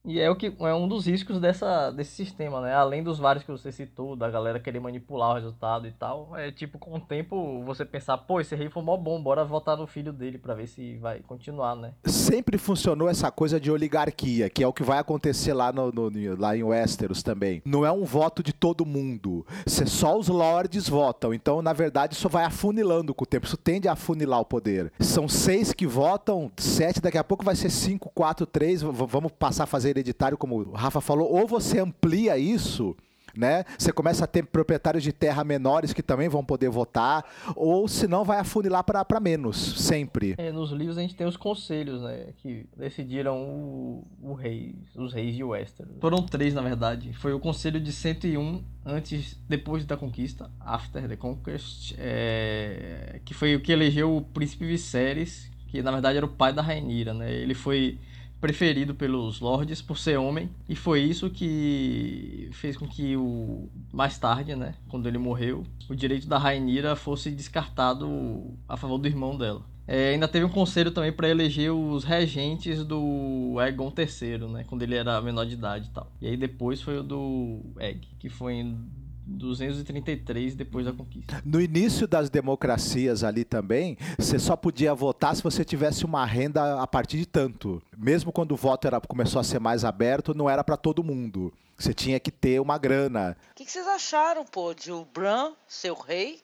E 0.06 0.20
é 0.20 0.30
o 0.30 0.36
que 0.36 0.52
é 0.60 0.74
um 0.74 0.86
dos 0.86 1.06
riscos 1.06 1.40
dessa, 1.40 1.90
desse 1.90 2.10
sistema, 2.10 2.60
né? 2.60 2.74
Além 2.74 3.02
dos 3.02 3.18
vários 3.18 3.42
que 3.42 3.50
você 3.50 3.72
citou, 3.72 4.14
da 4.14 4.30
galera 4.30 4.60
querer 4.60 4.78
manipular 4.78 5.30
o 5.30 5.34
resultado 5.34 5.86
e 5.86 5.92
tal, 5.92 6.36
é 6.36 6.52
tipo, 6.52 6.78
com 6.78 6.96
o 6.96 7.00
tempo 7.00 7.62
você 7.64 7.86
pensar, 7.86 8.18
pô, 8.18 8.38
esse 8.38 8.54
rei 8.54 8.68
foi 8.68 8.82
mó 8.82 8.98
bom, 8.98 9.22
bora 9.22 9.44
votar 9.44 9.78
no 9.78 9.86
filho 9.86 10.12
dele 10.12 10.36
para 10.36 10.54
ver 10.54 10.66
se 10.66 10.98
vai 10.98 11.20
continuar, 11.20 11.74
né? 11.74 11.94
Sempre 12.04 12.58
funcionou 12.58 13.08
essa 13.08 13.30
coisa 13.30 13.58
de 13.58 13.70
oligarquia, 13.70 14.50
que 14.50 14.62
é 14.62 14.66
o 14.66 14.74
que 14.74 14.82
vai 14.82 14.98
acontecer 14.98 15.54
lá, 15.54 15.72
no, 15.72 15.90
no 15.90 16.10
lá 16.38 16.54
em 16.54 16.62
Westeros 16.62 17.22
também. 17.22 17.62
Não 17.64 17.86
é 17.86 17.90
um 17.90 18.04
voto 18.04 18.42
de 18.42 18.52
todo 18.52 18.84
mundo. 18.84 19.46
Só 19.66 20.18
os 20.18 20.28
lords 20.28 20.86
votam. 20.86 21.32
Então, 21.32 21.62
na 21.62 21.72
verdade, 21.72 22.14
isso 22.14 22.28
vai 22.28 22.44
afunilando 22.44 23.14
com 23.14 23.24
o 23.24 23.26
tempo. 23.26 23.46
Isso 23.46 23.56
tende 23.56 23.88
a 23.88 23.92
afunilar 23.92 24.40
o 24.40 24.44
poder. 24.44 24.92
São 25.00 25.26
seis 25.28 25.72
que 25.72 25.86
votam, 25.86 26.52
sete, 26.58 27.00
daqui 27.00 27.16
a 27.16 27.24
pouco 27.24 27.44
vai 27.44 27.56
ser 27.56 27.70
cinco, 27.70 28.10
quatro, 28.14 28.44
três. 28.44 28.82
Vamos 28.82 29.32
passar 29.32 29.64
a 29.64 29.66
fazer 29.66 29.93
hereditário, 29.94 30.36
como 30.36 30.56
o 30.56 30.72
Rafa 30.72 31.00
falou, 31.00 31.32
ou 31.32 31.46
você 31.46 31.78
amplia 31.78 32.36
isso 32.36 32.96
né? 33.36 33.64
Você 33.78 33.92
começa 33.92 34.24
a 34.24 34.26
ter 34.26 34.46
proprietários 34.46 35.02
de 35.02 35.12
terra 35.12 35.44
menores 35.44 35.92
que 35.92 36.02
também 36.02 36.28
vão 36.28 36.44
poder 36.44 36.70
votar, 36.70 37.24
ou 37.56 37.86
se 37.88 38.06
não 38.06 38.24
vai 38.24 38.38
afunilar 38.38 38.84
para 38.84 39.20
menos, 39.20 39.56
sempre. 39.56 40.34
É, 40.38 40.52
nos 40.52 40.70
livros 40.70 40.98
a 40.98 41.02
gente 41.02 41.14
tem 41.14 41.26
os 41.26 41.36
conselhos, 41.36 42.02
né, 42.02 42.28
que 42.38 42.66
decidiram 42.76 43.36
o, 43.36 44.06
o 44.22 44.34
rei, 44.34 44.74
os 44.94 45.12
reis 45.12 45.34
de 45.34 45.44
Westeros. 45.44 45.96
Foram 46.00 46.22
três, 46.24 46.54
na 46.54 46.62
verdade. 46.62 47.12
Foi 47.14 47.32
o 47.32 47.40
conselho 47.40 47.80
de 47.80 47.92
101 47.92 48.62
antes, 48.84 49.36
depois 49.48 49.84
da 49.84 49.96
conquista, 49.96 50.50
after 50.60 51.08
the 51.08 51.16
conquest, 51.16 51.94
é, 51.98 53.20
que 53.24 53.34
foi 53.34 53.56
o 53.56 53.60
que 53.60 53.72
elegeu 53.72 54.16
o 54.16 54.22
príncipe 54.22 54.66
Viserys, 54.66 55.50
que 55.68 55.82
na 55.82 55.90
verdade 55.90 56.16
era 56.16 56.26
o 56.26 56.28
pai 56.28 56.52
da 56.52 56.62
Rainira, 56.62 57.12
né? 57.12 57.32
Ele 57.32 57.54
foi 57.54 57.98
preferido 58.40 58.94
pelos 58.94 59.40
lords 59.40 59.80
por 59.80 59.96
ser 59.96 60.18
homem 60.18 60.50
e 60.68 60.76
foi 60.76 61.00
isso 61.00 61.30
que 61.30 62.48
fez 62.52 62.76
com 62.76 62.86
que 62.86 63.16
o 63.16 63.68
mais 63.92 64.18
tarde, 64.18 64.54
né, 64.54 64.74
quando 64.88 65.06
ele 65.06 65.18
morreu, 65.18 65.64
o 65.88 65.94
direito 65.94 66.26
da 66.26 66.38
Rainira 66.38 66.94
fosse 66.94 67.30
descartado 67.30 68.54
a 68.68 68.76
favor 68.76 68.98
do 68.98 69.08
irmão 69.08 69.36
dela. 69.36 69.62
É, 69.86 70.10
ainda 70.10 70.26
teve 70.26 70.44
um 70.46 70.50
conselho 70.50 70.90
também 70.90 71.12
para 71.12 71.28
eleger 71.28 71.70
os 71.70 72.04
regentes 72.04 72.84
do 72.84 73.56
Egon 73.60 73.92
III, 73.96 74.38
né, 74.48 74.64
quando 74.66 74.82
ele 74.82 74.94
era 74.94 75.20
menor 75.20 75.44
de 75.44 75.54
idade 75.54 75.88
e 75.88 75.90
tal. 75.90 76.10
E 76.20 76.26
aí 76.26 76.36
depois 76.36 76.80
foi 76.80 76.98
o 76.98 77.02
do 77.02 77.60
Egg, 77.78 78.06
que 78.18 78.30
foi 78.30 78.54
em 78.54 78.78
233 79.26 80.54
depois 80.54 80.86
da 80.86 80.92
conquista. 80.92 81.42
No 81.44 81.60
início 81.60 82.06
das 82.06 82.28
democracias 82.28 83.24
ali 83.24 83.44
também, 83.44 83.96
você 84.18 84.38
só 84.38 84.56
podia 84.56 84.94
votar 84.94 85.34
se 85.34 85.42
você 85.42 85.64
tivesse 85.64 86.04
uma 86.04 86.24
renda 86.24 86.80
a 86.80 86.86
partir 86.86 87.18
de 87.18 87.26
tanto. 87.26 87.82
Mesmo 87.96 88.32
quando 88.32 88.52
o 88.52 88.56
voto 88.56 88.86
era, 88.86 89.00
começou 89.00 89.40
a 89.40 89.44
ser 89.44 89.58
mais 89.58 89.84
aberto, 89.84 90.34
não 90.34 90.48
era 90.48 90.62
para 90.62 90.76
todo 90.76 91.02
mundo. 91.02 91.52
Você 91.76 91.92
tinha 91.92 92.20
que 92.20 92.30
ter 92.30 92.60
uma 92.60 92.78
grana. 92.78 93.36
O 93.50 93.54
que, 93.54 93.64
que, 93.64 93.72
vocês 93.72 93.86
acharam, 93.86 94.44
pô, 94.44 94.72
de 94.72 94.92
o 94.92 95.04
Bran 95.04 95.52
ser 95.66 95.90
o 95.90 96.00
rei? 96.00 96.40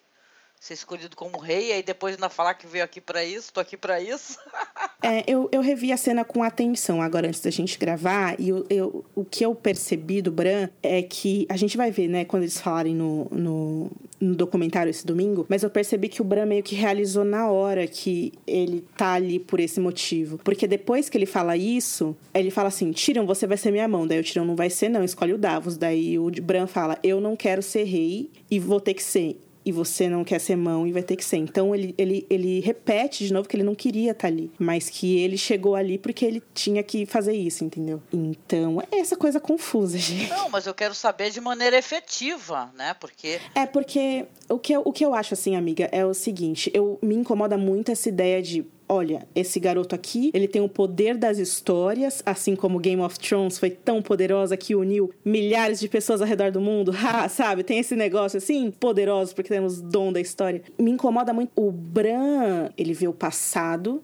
Ser 0.60 0.74
escolhido 0.74 1.16
como 1.16 1.38
rei, 1.38 1.72
aí 1.72 1.82
depois 1.82 2.14
ainda 2.14 2.28
falar 2.28 2.52
que 2.52 2.66
veio 2.66 2.84
aqui 2.84 3.00
para 3.00 3.24
isso, 3.24 3.50
tô 3.50 3.60
aqui 3.60 3.78
para 3.78 3.98
isso. 3.98 4.38
é, 5.02 5.24
eu, 5.26 5.48
eu 5.50 5.62
revi 5.62 5.90
a 5.90 5.96
cena 5.96 6.22
com 6.22 6.42
atenção 6.42 7.00
agora 7.00 7.26
antes 7.26 7.40
da 7.40 7.50
gente 7.50 7.78
gravar, 7.78 8.38
e 8.38 8.50
eu, 8.50 8.66
eu, 8.68 9.04
o 9.14 9.24
que 9.24 9.42
eu 9.42 9.54
percebi 9.54 10.20
do 10.20 10.30
Bran 10.30 10.68
é 10.82 11.00
que 11.02 11.46
a 11.48 11.56
gente 11.56 11.78
vai 11.78 11.90
ver, 11.90 12.08
né, 12.08 12.26
quando 12.26 12.42
eles 12.42 12.60
falarem 12.60 12.94
no, 12.94 13.24
no, 13.30 13.90
no 14.20 14.34
documentário 14.34 14.90
esse 14.90 15.06
domingo, 15.06 15.46
mas 15.48 15.62
eu 15.62 15.70
percebi 15.70 16.10
que 16.10 16.20
o 16.20 16.24
Bran 16.24 16.44
meio 16.44 16.62
que 16.62 16.74
realizou 16.74 17.24
na 17.24 17.50
hora 17.50 17.86
que 17.86 18.30
ele 18.46 18.86
tá 18.98 19.14
ali 19.14 19.38
por 19.38 19.60
esse 19.60 19.80
motivo. 19.80 20.36
Porque 20.44 20.66
depois 20.66 21.08
que 21.08 21.16
ele 21.16 21.24
fala 21.24 21.56
isso, 21.56 22.14
ele 22.34 22.50
fala 22.50 22.68
assim: 22.68 22.92
Tiram, 22.92 23.26
você 23.26 23.46
vai 23.46 23.56
ser 23.56 23.70
minha 23.70 23.88
mão. 23.88 24.06
Daí 24.06 24.20
o 24.20 24.22
Tiram 24.22 24.44
não 24.44 24.56
vai 24.56 24.68
ser, 24.68 24.88
não, 24.88 25.02
escolhe 25.02 25.32
o 25.32 25.38
Davos. 25.38 25.76
Daí 25.76 26.18
o 26.18 26.30
Bran 26.42 26.66
fala: 26.66 26.98
Eu 27.02 27.20
não 27.20 27.34
quero 27.34 27.62
ser 27.62 27.84
rei 27.84 28.30
e 28.50 28.58
vou 28.58 28.80
ter 28.80 28.94
que 28.94 29.02
ser 29.02 29.38
e 29.70 29.72
você 29.72 30.08
não 30.08 30.24
quer 30.24 30.38
ser 30.38 30.56
mão 30.56 30.86
e 30.86 30.92
vai 30.92 31.02
ter 31.02 31.16
que 31.16 31.24
ser. 31.24 31.36
Então 31.36 31.74
ele, 31.74 31.94
ele, 31.96 32.26
ele 32.28 32.60
repete 32.60 33.24
de 33.24 33.32
novo 33.32 33.48
que 33.48 33.56
ele 33.56 33.62
não 33.62 33.74
queria 33.74 34.10
estar 34.10 34.22
tá 34.22 34.28
ali, 34.28 34.50
mas 34.58 34.90
que 34.90 35.18
ele 35.18 35.38
chegou 35.38 35.74
ali 35.74 35.96
porque 35.96 36.24
ele 36.24 36.42
tinha 36.52 36.82
que 36.82 37.06
fazer 37.06 37.32
isso, 37.32 37.64
entendeu? 37.64 38.02
Então 38.12 38.82
é 38.90 38.98
essa 38.98 39.16
coisa 39.16 39.40
confusa, 39.40 39.96
gente. 39.98 40.28
Não, 40.28 40.50
mas 40.50 40.66
eu 40.66 40.74
quero 40.74 40.94
saber 40.94 41.30
de 41.30 41.40
maneira 41.40 41.78
efetiva, 41.78 42.70
né? 42.76 42.94
Porque. 42.94 43.40
É 43.54 43.64
porque 43.64 44.26
o 44.48 44.58
que 44.58 44.72
eu, 44.72 44.82
o 44.84 44.92
que 44.92 45.04
eu 45.04 45.14
acho 45.14 45.34
assim, 45.34 45.56
amiga, 45.56 45.88
é 45.92 46.04
o 46.04 46.12
seguinte: 46.12 46.70
eu 46.74 46.98
me 47.00 47.14
incomoda 47.14 47.56
muito 47.56 47.92
essa 47.92 48.08
ideia 48.08 48.42
de 48.42 48.66
olha, 48.90 49.26
esse 49.36 49.60
garoto 49.60 49.94
aqui, 49.94 50.30
ele 50.34 50.48
tem 50.48 50.60
o 50.60 50.68
poder 50.68 51.16
das 51.16 51.38
histórias, 51.38 52.22
assim 52.26 52.56
como 52.56 52.80
Game 52.80 53.00
of 53.00 53.18
Thrones 53.18 53.56
foi 53.56 53.70
tão 53.70 54.02
poderosa 54.02 54.56
que 54.56 54.74
uniu 54.74 55.12
milhares 55.24 55.78
de 55.78 55.88
pessoas 55.88 56.20
ao 56.20 56.26
redor 56.26 56.50
do 56.50 56.60
mundo, 56.60 56.92
sabe? 57.30 57.62
Tem 57.62 57.78
esse 57.78 57.94
negócio 57.94 58.38
assim, 58.38 58.70
poderoso 58.70 59.32
porque 59.34 59.48
temos 59.48 59.80
dom 59.80 60.12
da 60.12 60.20
história. 60.20 60.62
Me 60.76 60.90
incomoda 60.90 61.32
muito 61.32 61.52
o 61.54 61.70
Bran, 61.70 62.70
ele 62.76 62.92
vê 62.92 63.06
o 63.06 63.12
passado, 63.12 64.02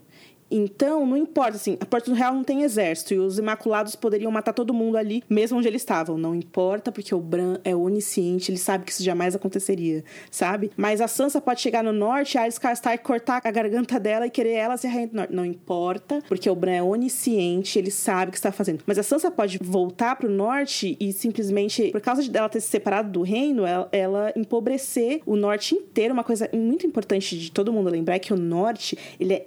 então, 0.51 1.05
não 1.05 1.17
importa, 1.17 1.57
assim, 1.57 1.77
a 1.81 1.87
Porta 1.87 2.11
do 2.11 2.17
Real 2.17 2.35
não 2.35 2.45
tem 2.45 2.63
exército 2.63 3.15
e 3.15 3.19
os 3.19 3.39
Imaculados 3.39 3.97
poderiam 3.97 4.31
matar 4.31 4.53
todo 4.53 4.73
mundo 4.73 4.97
ali, 4.97 5.23
mesmo 5.29 5.59
onde 5.59 5.69
eles 5.69 5.83
estavam. 5.83 6.17
Não 6.17 6.35
importa, 6.35 6.93
porque 6.93 7.15
o 7.15 7.21
Bran 7.21 7.59
é 7.65 7.75
onisciente, 7.75 8.51
ele 8.51 8.59
sabe 8.59 8.85
que 8.85 8.93
isso 8.93 9.03
jamais 9.03 9.35
aconteceria, 9.35 10.05
sabe? 10.31 10.71
Mas 10.77 11.01
a 11.01 11.09
Sansa 11.09 11.41
pode 11.41 11.61
chegar 11.61 11.83
no 11.83 11.93
norte, 11.93 12.39
a 12.39 12.43
Arya 12.43 12.73
Stark 12.73 13.05
cortar 13.05 13.41
a 13.45 13.51
garganta 13.51 13.99
dela 13.99 14.27
e 14.27 14.31
querer 14.31 14.53
ela 14.53 14.77
ser 14.77 14.89
rainha 14.89 15.09
do 15.09 15.17
norte. 15.17 15.33
Não 15.33 15.45
importa, 15.45 16.23
porque 16.29 16.49
o 16.49 16.55
Bran 16.55 16.73
é 16.73 16.83
onisciente, 16.83 17.79
ele 17.79 17.91
sabe 17.91 18.29
o 18.29 18.33
que 18.33 18.39
está 18.39 18.53
fazendo. 18.53 18.85
Mas 18.87 18.99
a 18.99 19.03
Sansa 19.03 19.31
pode 19.31 19.59
voltar 19.63 20.17
pro 20.17 20.29
norte 20.31 20.97
e 21.01 21.13
simplesmente, 21.13 21.91
por 21.91 22.01
causa 22.01 22.23
de 22.23 22.31
dela 22.31 22.49
ter 22.49 22.61
se 22.61 22.69
separado 22.69 23.11
do 23.11 23.23
reino, 23.23 23.67
ela, 23.67 23.89
ela 23.91 24.33
empobrecer 24.37 25.21
o 25.27 25.37
norte 25.37 25.75
inteiro. 25.75 26.15
Uma 26.15 26.25
coisa 26.25 26.49
muito 26.53 26.87
importante 26.87 27.39
de 27.39 27.51
todo 27.51 27.73
mundo 27.73 27.91
lembrar 27.91 28.17
é 28.17 28.19
que 28.19 28.33
o 28.33 28.37
norte, 28.37 28.97
ele 29.19 29.35
é 29.35 29.47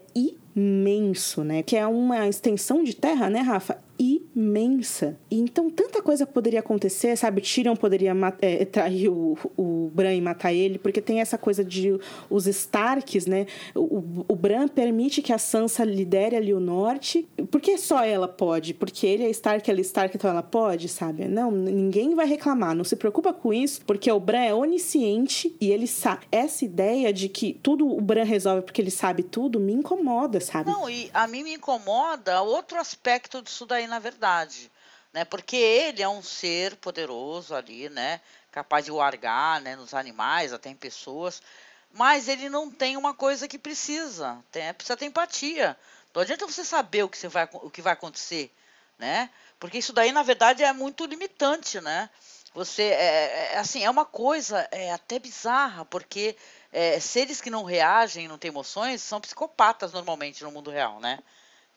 imenso, 0.55 1.43
né? 1.43 1.63
Que 1.63 1.77
é 1.77 1.85
uma 1.87 2.27
extensão 2.27 2.83
de 2.83 2.95
terra, 2.95 3.29
né, 3.29 3.41
Rafa? 3.41 3.77
Imensa. 3.99 5.19
Então 5.29 5.69
tanta 5.69 6.01
coisa 6.01 6.25
poderia 6.25 6.61
acontecer, 6.61 7.15
sabe? 7.17 7.41
Tyrion 7.41 7.75
poderia 7.75 8.13
é, 8.41 8.63
trair 8.63 9.09
o, 9.09 9.37
o 9.57 9.91
Bran 9.93 10.13
e 10.13 10.21
matar 10.21 10.53
ele, 10.53 10.79
porque 10.79 11.01
tem 11.01 11.19
essa 11.19 11.37
coisa 11.37 11.63
de 11.63 11.99
os 12.29 12.47
Starks, 12.47 13.25
né? 13.25 13.45
O, 13.75 14.23
o 14.27 14.35
Bran 14.35 14.67
permite 14.67 15.21
que 15.21 15.33
a 15.33 15.37
Sansa 15.37 15.83
lidere 15.83 16.35
ali 16.35 16.53
o 16.53 16.59
norte. 16.59 17.27
Por 17.51 17.59
que 17.59 17.77
só 17.77 18.03
ela 18.03 18.27
pode? 18.27 18.73
Porque 18.73 19.05
ele 19.05 19.23
é 19.23 19.29
Stark, 19.29 19.69
ela 19.69 19.79
é 19.79 19.81
Stark, 19.81 20.15
então 20.15 20.29
ela 20.29 20.43
pode, 20.43 20.87
sabe? 20.87 21.27
Não, 21.27 21.51
ninguém 21.51 22.15
vai 22.15 22.25
reclamar. 22.25 22.73
Não 22.73 22.83
se 22.83 22.95
preocupa 22.95 23.33
com 23.33 23.53
isso, 23.53 23.81
porque 23.85 24.09
o 24.11 24.19
Bran 24.19 24.43
é 24.43 24.53
onisciente 24.53 25.55
e 25.59 25.71
ele 25.71 25.87
sabe. 25.87 26.25
Essa 26.31 26.63
ideia 26.63 27.11
de 27.11 27.27
que 27.27 27.59
tudo 27.61 27.87
o 27.87 27.99
Bran 27.99 28.23
resolve 28.23 28.61
porque 28.61 28.81
ele 28.81 28.91
sabe 28.91 29.23
tudo 29.23 29.59
me 29.59 29.73
incomoda, 29.73 30.39
sabe? 30.39 30.71
Não, 30.71 30.89
e 30.89 31.09
a 31.13 31.27
mim 31.27 31.43
me 31.43 31.55
incomoda 31.55 32.41
outro 32.41 32.79
aspecto 32.79 33.41
disso 33.41 33.65
daí, 33.65 33.87
na 33.89 33.99
verdade. 33.99 34.71
Né? 35.11 35.25
Porque 35.25 35.57
ele 35.57 36.01
é 36.01 36.07
um 36.07 36.21
ser 36.21 36.75
poderoso 36.77 37.55
ali, 37.55 37.89
né? 37.89 38.21
Capaz 38.51 38.85
de 38.85 38.91
largar 38.91 39.59
né? 39.61 39.75
nos 39.75 39.93
animais, 39.93 40.53
até 40.53 40.69
em 40.69 40.75
pessoas. 40.75 41.41
Mas 41.91 42.27
ele 42.27 42.49
não 42.49 42.69
tem 42.69 42.95
uma 42.95 43.13
coisa 43.13 43.47
que 43.47 43.57
precisa. 43.57 44.37
Tem, 44.51 44.73
precisa 44.73 44.95
ter 44.95 45.05
empatia. 45.05 45.75
Não 46.13 46.21
adianta 46.21 46.45
você 46.47 46.63
saber 46.63 47.03
o 47.03 47.09
que, 47.09 47.17
você 47.17 47.27
vai, 47.27 47.49
o 47.53 47.69
que 47.69 47.81
vai 47.81 47.93
acontecer, 47.93 48.51
né? 48.97 49.29
Porque 49.59 49.77
isso 49.77 49.93
daí, 49.93 50.11
na 50.11 50.23
verdade, 50.23 50.63
é 50.63 50.73
muito 50.73 51.05
limitante, 51.05 51.79
né? 51.81 52.09
Você, 52.53 52.83
é, 52.83 53.53
é 53.53 53.57
assim, 53.57 53.83
é 53.83 53.89
uma 53.89 54.05
coisa 54.05 54.67
é, 54.71 54.91
até 54.91 55.19
bizarra, 55.19 55.85
porque 55.85 56.35
é, 56.71 56.99
seres 56.99 57.39
que 57.39 57.49
não 57.49 57.63
reagem, 57.63 58.27
não 58.27 58.37
têm 58.37 58.49
emoções, 58.49 59.01
são 59.03 59.21
psicopatas 59.21 59.93
normalmente 59.93 60.43
no 60.43 60.51
mundo 60.51 60.71
real, 60.71 60.99
né? 60.99 61.19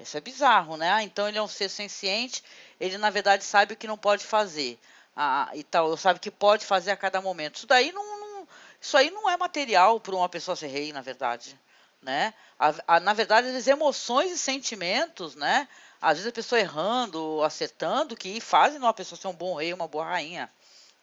Isso 0.02 0.16
é 0.16 0.20
bizarro, 0.20 0.76
né? 0.76 0.90
Ah, 0.90 1.02
então 1.02 1.28
ele 1.28 1.38
é 1.38 1.42
um 1.42 1.48
ser 1.48 1.68
senciente, 1.68 2.42
ele 2.80 2.98
na 2.98 3.10
verdade 3.10 3.44
sabe 3.44 3.74
o 3.74 3.76
que 3.76 3.86
não 3.86 3.96
pode 3.96 4.24
fazer. 4.24 4.78
Ah, 5.16 5.50
e 5.54 5.62
tal, 5.62 5.96
sabe 5.96 6.20
que 6.20 6.30
pode 6.30 6.64
fazer 6.64 6.90
a 6.90 6.96
cada 6.96 7.20
momento. 7.20 7.56
Isso 7.56 7.66
daí 7.66 7.92
não, 7.92 8.20
não 8.20 8.48
isso 8.80 8.96
aí 8.96 9.10
não 9.10 9.30
é 9.30 9.36
material 9.36 10.00
para 10.00 10.14
uma 10.14 10.28
pessoa 10.28 10.56
ser 10.56 10.66
rei, 10.66 10.92
na 10.92 11.00
verdade, 11.00 11.58
né? 12.00 12.34
A, 12.58 12.96
a, 12.96 13.00
na 13.00 13.12
verdade, 13.12 13.48
as 13.48 13.66
emoções 13.66 14.32
e 14.32 14.38
sentimentos, 14.38 15.36
né? 15.36 15.68
Às 16.00 16.14
vezes 16.18 16.28
a 16.28 16.32
pessoa 16.32 16.60
errando, 16.60 17.42
acertando, 17.44 18.16
que 18.16 18.40
fazem 18.40 18.78
uma 18.78 18.92
pessoa 18.92 19.20
ser 19.20 19.28
um 19.28 19.32
bom 19.34 19.54
rei, 19.54 19.72
uma 19.72 19.86
boa 19.86 20.04
rainha. 20.04 20.50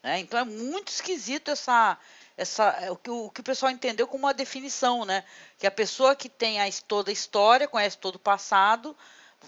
Né? 0.03 0.19
Então 0.19 0.39
é 0.39 0.43
muito 0.43 0.89
esquisito 0.89 1.51
essa, 1.51 1.97
essa, 2.39 2.69
é, 2.81 2.89
o, 2.89 2.95
que, 2.95 3.09
o 3.09 3.29
que 3.29 3.41
o 3.41 3.43
pessoal 3.43 3.69
entendeu 3.69 4.07
como 4.07 4.25
uma 4.25 4.33
definição, 4.33 5.03
né? 5.03 5.25
Que 5.57 5.67
a 5.67 5.71
pessoa 5.71 6.15
que 6.15 6.29
tem 6.29 6.61
a, 6.61 6.65
toda 6.87 7.11
a 7.11 7.13
história, 7.13 7.67
conhece 7.67 7.97
todo 7.97 8.15
o 8.15 8.19
passado, 8.19 8.95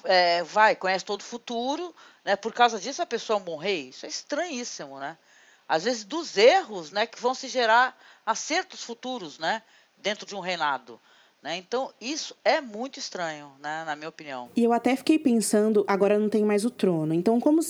é, 0.03 0.43
vai, 0.43 0.75
conhece 0.75 1.05
todo 1.05 1.21
o 1.21 1.23
futuro, 1.23 1.95
né? 2.25 2.35
Por 2.35 2.53
causa 2.53 2.77
disso 2.79 3.01
a 3.01 3.05
pessoa 3.05 3.39
rei. 3.57 3.89
Isso 3.89 4.05
é 4.05 4.09
estranhíssimo, 4.09 4.99
né? 4.99 5.17
Às 5.67 5.85
vezes 5.85 6.03
dos 6.03 6.35
erros, 6.35 6.91
né? 6.91 7.07
Que 7.07 7.19
vão 7.19 7.33
se 7.33 7.47
gerar 7.47 7.97
acertos 8.25 8.83
futuros, 8.83 9.39
né? 9.39 9.63
Dentro 9.97 10.25
de 10.25 10.35
um 10.35 10.41
reinado. 10.41 10.99
Né? 11.43 11.57
Então, 11.57 11.89
isso 11.99 12.35
é 12.45 12.61
muito 12.61 12.99
estranho, 12.99 13.47
né? 13.61 13.83
na 13.83 13.95
minha 13.95 14.09
opinião. 14.09 14.49
E 14.55 14.63
eu 14.63 14.71
até 14.71 14.95
fiquei 14.95 15.17
pensando, 15.17 15.83
agora 15.87 16.19
não 16.19 16.29
tem 16.29 16.45
mais 16.45 16.65
o 16.65 16.69
trono. 16.69 17.13
Então, 17.15 17.39
como, 17.39 17.61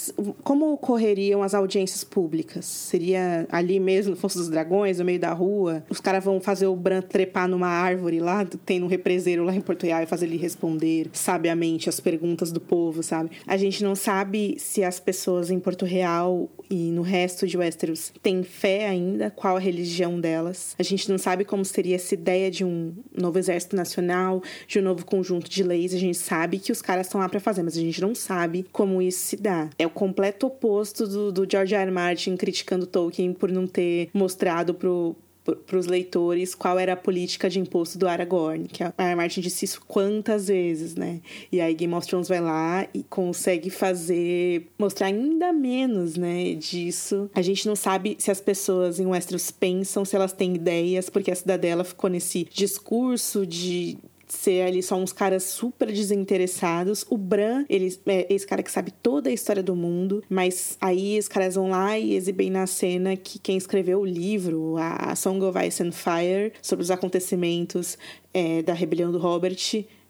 como 0.43 0.73
ocorreriam 0.73 1.41
as 1.41 1.53
audiências 1.53 2.03
públicas? 2.03 2.65
Seria 2.65 3.47
ali 3.49 3.79
mesmo, 3.79 4.11
no 4.11 4.17
Fosso 4.17 4.37
dos 4.37 4.49
Dragões, 4.49 4.99
no 4.99 5.05
meio 5.05 5.19
da 5.19 5.31
rua? 5.31 5.85
Os 5.89 6.01
caras 6.01 6.23
vão 6.23 6.41
fazer 6.41 6.67
o 6.67 6.75
Bran 6.75 7.01
trepar 7.01 7.47
numa 7.47 7.69
árvore 7.69 8.19
lá, 8.19 8.45
tem 8.65 8.83
um 8.83 8.87
represeiro 8.87 9.45
lá 9.45 9.55
em 9.55 9.61
Porto 9.61 9.85
Real 9.85 10.01
e 10.01 10.05
fazer 10.05 10.25
ele 10.25 10.37
responder 10.37 11.09
sabiamente 11.13 11.87
as 11.87 11.99
perguntas 11.99 12.51
do 12.51 12.59
povo, 12.59 13.01
sabe? 13.01 13.31
A 13.47 13.55
gente 13.55 13.83
não 13.83 13.95
sabe 13.95 14.59
se 14.59 14.83
as 14.83 14.99
pessoas 14.99 15.49
em 15.49 15.59
Porto 15.59 15.85
Real 15.85 16.49
e 16.71 16.89
no 16.89 17.01
resto 17.01 17.45
de 17.45 17.57
Westeros 17.57 18.13
têm 18.23 18.43
fé 18.43 18.87
ainda, 18.87 19.29
qual 19.29 19.57
a 19.57 19.59
religião 19.59 20.19
delas. 20.19 20.73
A 20.79 20.83
gente 20.83 21.09
não 21.09 21.17
sabe 21.17 21.43
como 21.43 21.65
seria 21.65 21.97
essa 21.97 22.13
ideia 22.13 22.49
de 22.49 22.63
um 22.63 22.93
novo 23.13 23.37
exército 23.37 23.75
Nacional, 23.75 24.41
de 24.67 24.79
um 24.79 24.81
novo 24.81 25.05
conjunto 25.05 25.49
de 25.49 25.63
leis. 25.63 25.93
A 25.93 25.97
gente 25.97 26.17
sabe 26.17 26.59
que 26.59 26.71
os 26.71 26.81
caras 26.81 27.07
estão 27.07 27.19
lá 27.19 27.27
para 27.27 27.41
fazer, 27.41 27.61
mas 27.61 27.77
a 27.77 27.81
gente 27.81 27.99
não 27.99 28.15
sabe 28.15 28.65
como 28.71 29.01
isso 29.01 29.19
se 29.19 29.35
dá. 29.35 29.69
É 29.77 29.85
o 29.85 29.89
completo 29.89 30.47
oposto 30.47 31.05
do, 31.05 31.31
do 31.31 31.47
George 31.49 31.75
R. 31.75 31.83
R. 31.83 31.91
Martin 31.91 32.37
criticando 32.37 32.87
Tolkien 32.87 33.33
por 33.33 33.51
não 33.51 33.67
ter 33.67 34.09
mostrado 34.13 34.73
pro 34.73 35.15
para 35.43 35.77
os 35.77 35.87
leitores 35.87 36.53
qual 36.53 36.77
era 36.77 36.93
a 36.93 36.97
política 36.97 37.49
de 37.49 37.59
imposto 37.59 37.97
do 37.97 38.07
Aragorn, 38.07 38.67
que 38.67 38.83
a 38.83 38.93
Martin 39.15 39.41
disse 39.41 39.65
isso 39.65 39.81
quantas 39.87 40.47
vezes, 40.47 40.95
né? 40.95 41.19
E 41.51 41.59
aí 41.59 41.73
Game 41.73 41.93
of 41.93 42.07
Thrones 42.07 42.27
vai 42.27 42.39
lá 42.39 42.87
e 42.93 43.03
consegue 43.03 43.69
fazer 43.69 44.67
mostrar 44.77 45.07
ainda 45.07 45.51
menos, 45.51 46.15
né, 46.15 46.53
disso. 46.53 47.29
A 47.33 47.41
gente 47.41 47.67
não 47.67 47.75
sabe 47.75 48.15
se 48.19 48.29
as 48.29 48.39
pessoas 48.39 48.99
em 48.99 49.05
Westeros 49.05 49.49
pensam, 49.49 50.05
se 50.05 50.15
elas 50.15 50.33
têm 50.33 50.55
ideias, 50.55 51.09
porque 51.09 51.31
a 51.31 51.35
cidadela 51.35 51.83
ficou 51.83 52.09
nesse 52.09 52.47
discurso 52.51 53.45
de 53.45 53.97
ser 54.31 54.61
ali 54.61 54.81
só 54.81 54.95
uns 54.95 55.11
caras 55.11 55.43
super 55.43 55.91
desinteressados. 55.91 57.05
O 57.09 57.17
Bran, 57.17 57.65
ele 57.69 57.93
é 58.07 58.33
esse 58.33 58.47
cara 58.47 58.63
que 58.63 58.71
sabe 58.71 58.91
toda 58.91 59.29
a 59.29 59.33
história 59.33 59.61
do 59.61 59.75
mundo, 59.75 60.23
mas 60.29 60.77
aí 60.79 61.19
os 61.19 61.27
caras 61.27 61.55
vão 61.55 61.69
lá 61.69 61.97
e 61.99 62.15
exibem 62.15 62.49
na 62.49 62.65
cena 62.65 63.17
que 63.17 63.37
quem 63.37 63.57
escreveu 63.57 63.99
o 63.99 64.05
livro, 64.05 64.75
a 64.77 65.15
Song 65.15 65.43
of 65.43 65.59
Ice 65.67 65.83
and 65.83 65.91
Fire, 65.91 66.53
sobre 66.61 66.83
os 66.83 66.91
acontecimentos 66.91 67.97
é, 68.33 68.61
da 68.61 68.73
rebelião 68.73 69.11
do 69.11 69.17
Robert, 69.17 69.57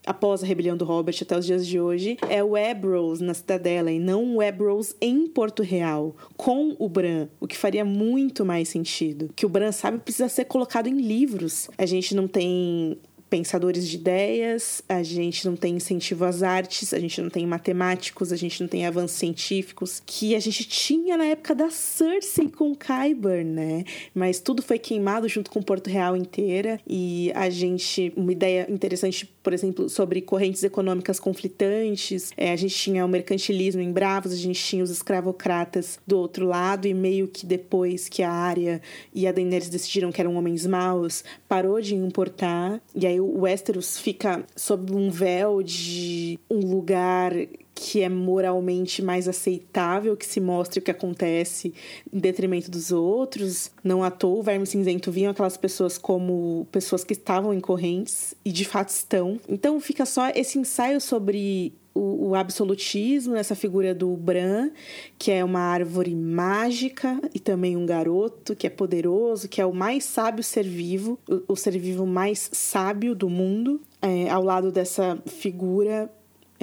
após 0.05 0.43
a 0.43 0.45
rebelião 0.45 0.75
do 0.75 0.85
Robert 0.85 1.15
até 1.21 1.37
os 1.37 1.45
dias 1.45 1.65
de 1.65 1.79
hoje, 1.79 2.17
é 2.29 2.43
o 2.43 2.57
Ebros 2.57 3.21
na 3.21 3.33
Cidadela 3.33 3.91
e 3.91 3.99
não 3.99 4.37
o 4.37 4.41
Ebros 4.41 4.95
em 4.99 5.27
Porto 5.27 5.63
Real, 5.63 6.15
com 6.35 6.75
o 6.79 6.89
Bran, 6.89 7.27
o 7.39 7.47
que 7.47 7.57
faria 7.57 7.85
muito 7.85 8.43
mais 8.43 8.69
sentido. 8.69 9.29
Que 9.35 9.45
o 9.45 9.49
Bran 9.49 9.71
sabe 9.71 9.99
precisa 9.99 10.29
ser 10.29 10.45
colocado 10.45 10.87
em 10.87 10.99
livros. 10.99 11.69
A 11.77 11.85
gente 11.85 12.15
não 12.15 12.27
tem 12.27 12.97
pensadores 13.31 13.87
de 13.87 13.95
ideias, 13.95 14.83
a 14.89 15.01
gente 15.01 15.47
não 15.47 15.55
tem 15.55 15.77
incentivo 15.77 16.25
às 16.25 16.43
artes, 16.43 16.93
a 16.93 16.99
gente 16.99 17.21
não 17.21 17.29
tem 17.29 17.47
matemáticos, 17.47 18.33
a 18.33 18.35
gente 18.35 18.59
não 18.59 18.67
tem 18.67 18.85
avanços 18.85 19.17
científicos, 19.17 20.03
que 20.05 20.35
a 20.35 20.39
gente 20.39 20.65
tinha 20.65 21.15
na 21.15 21.23
época 21.23 21.55
da 21.55 21.69
Cersei 21.69 22.49
com 22.49 22.75
Kyber, 22.75 23.45
né? 23.45 23.85
Mas 24.13 24.41
tudo 24.41 24.61
foi 24.61 24.77
queimado 24.77 25.29
junto 25.29 25.49
com 25.49 25.61
Porto 25.61 25.89
Real 25.89 26.17
inteira 26.17 26.77
e 26.85 27.31
a 27.33 27.49
gente, 27.49 28.11
uma 28.17 28.33
ideia 28.33 28.67
interessante, 28.69 29.25
por 29.43 29.53
exemplo, 29.53 29.89
sobre 29.89 30.21
correntes 30.21 30.63
econômicas 30.63 31.19
conflitantes, 31.19 32.31
é, 32.37 32.51
a 32.51 32.55
gente 32.55 32.75
tinha 32.75 33.05
o 33.05 33.07
mercantilismo 33.07 33.81
em 33.81 33.91
Bravos, 33.91 34.31
a 34.31 34.35
gente 34.35 34.63
tinha 34.63 34.83
os 34.83 34.89
escravocratas 34.89 35.99
do 36.05 36.17
outro 36.17 36.45
lado 36.45 36.87
e 36.87 36.93
meio 36.93 37.27
que 37.27 37.45
depois 37.45 38.07
que 38.07 38.23
a 38.23 38.31
Arya 38.31 38.81
e 39.13 39.27
a 39.27 39.31
Daenerys 39.31 39.69
decidiram 39.69 40.11
que 40.11 40.21
eram 40.21 40.35
homens 40.35 40.65
maus, 40.65 41.23
parou 41.47 41.81
de 41.81 41.95
importar. 41.95 42.81
E 42.95 43.07
aí 43.07 43.19
o 43.19 43.41
Westeros 43.41 43.97
fica 43.97 44.45
sob 44.55 44.93
um 44.93 45.09
véu 45.09 45.63
de 45.63 46.39
um 46.49 46.59
lugar 46.59 47.33
que 47.83 48.03
é 48.03 48.09
moralmente 48.09 49.01
mais 49.01 49.27
aceitável 49.27 50.15
que 50.15 50.23
se 50.23 50.39
mostre 50.39 50.77
o 50.77 50.83
que 50.83 50.91
acontece 50.91 51.73
em 52.13 52.19
detrimento 52.19 52.69
dos 52.69 52.91
outros. 52.91 53.71
Não 53.83 54.03
à 54.03 54.11
toa, 54.11 54.37
o 54.37 54.43
Verme 54.43 54.67
Cinzento 54.67 55.11
viam 55.11 55.31
aquelas 55.31 55.57
pessoas 55.57 55.97
como 55.97 56.67
pessoas 56.71 57.03
que 57.03 57.13
estavam 57.13 57.51
em 57.51 57.59
correntes 57.59 58.35
e 58.45 58.51
de 58.51 58.65
fato 58.65 58.89
estão. 58.89 59.39
Então 59.49 59.79
fica 59.79 60.05
só 60.05 60.29
esse 60.29 60.59
ensaio 60.59 61.01
sobre 61.01 61.73
o, 61.91 62.29
o, 62.29 62.35
absolutismo 62.35 63.33
nessa 63.33 63.55
figura 63.55 63.95
do 63.95 64.15
Bran, 64.15 64.69
que 65.17 65.31
é 65.31 65.43
uma 65.43 65.61
árvore 65.61 66.13
mágica 66.13 67.19
e 67.33 67.39
também 67.39 67.75
um 67.75 67.85
garoto 67.87 68.55
que 68.55 68.67
é 68.67 68.69
poderoso, 68.69 69.49
que 69.49 69.59
é 69.59 69.65
o 69.65 69.73
mais 69.73 70.03
sábio 70.03 70.43
ser 70.43 70.67
vivo, 70.67 71.17
o, 71.27 71.53
o 71.53 71.55
ser 71.55 71.79
vivo 71.79 72.05
mais 72.05 72.47
sábio 72.53 73.15
do 73.15 73.27
mundo, 73.27 73.81
é, 73.99 74.29
ao 74.29 74.43
lado 74.43 74.71
dessa 74.71 75.17
figura. 75.25 76.11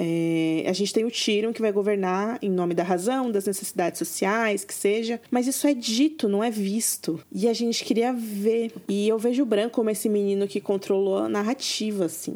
É, 0.01 0.63
a 0.65 0.71
gente 0.71 0.93
tem 0.93 1.03
o 1.03 1.11
Tyrion 1.11 1.51
que 1.51 1.61
vai 1.61 1.73
governar 1.73 2.39
em 2.41 2.49
nome 2.49 2.73
da 2.73 2.83
razão, 2.83 3.29
das 3.29 3.45
necessidades 3.45 3.99
sociais, 3.99 4.63
que 4.63 4.73
seja, 4.73 5.19
mas 5.29 5.45
isso 5.45 5.67
é 5.67 5.73
dito, 5.73 6.29
não 6.29 6.41
é 6.41 6.49
visto. 6.49 7.19
E 7.29 7.49
a 7.49 7.53
gente 7.53 7.83
queria 7.83 8.13
ver. 8.13 8.71
E 8.87 9.09
eu 9.09 9.19
vejo 9.19 9.43
o 9.43 9.45
Bran 9.45 9.67
como 9.67 9.89
esse 9.89 10.07
menino 10.07 10.47
que 10.47 10.61
controlou 10.61 11.17
a 11.17 11.27
narrativa, 11.27 12.05
assim 12.05 12.35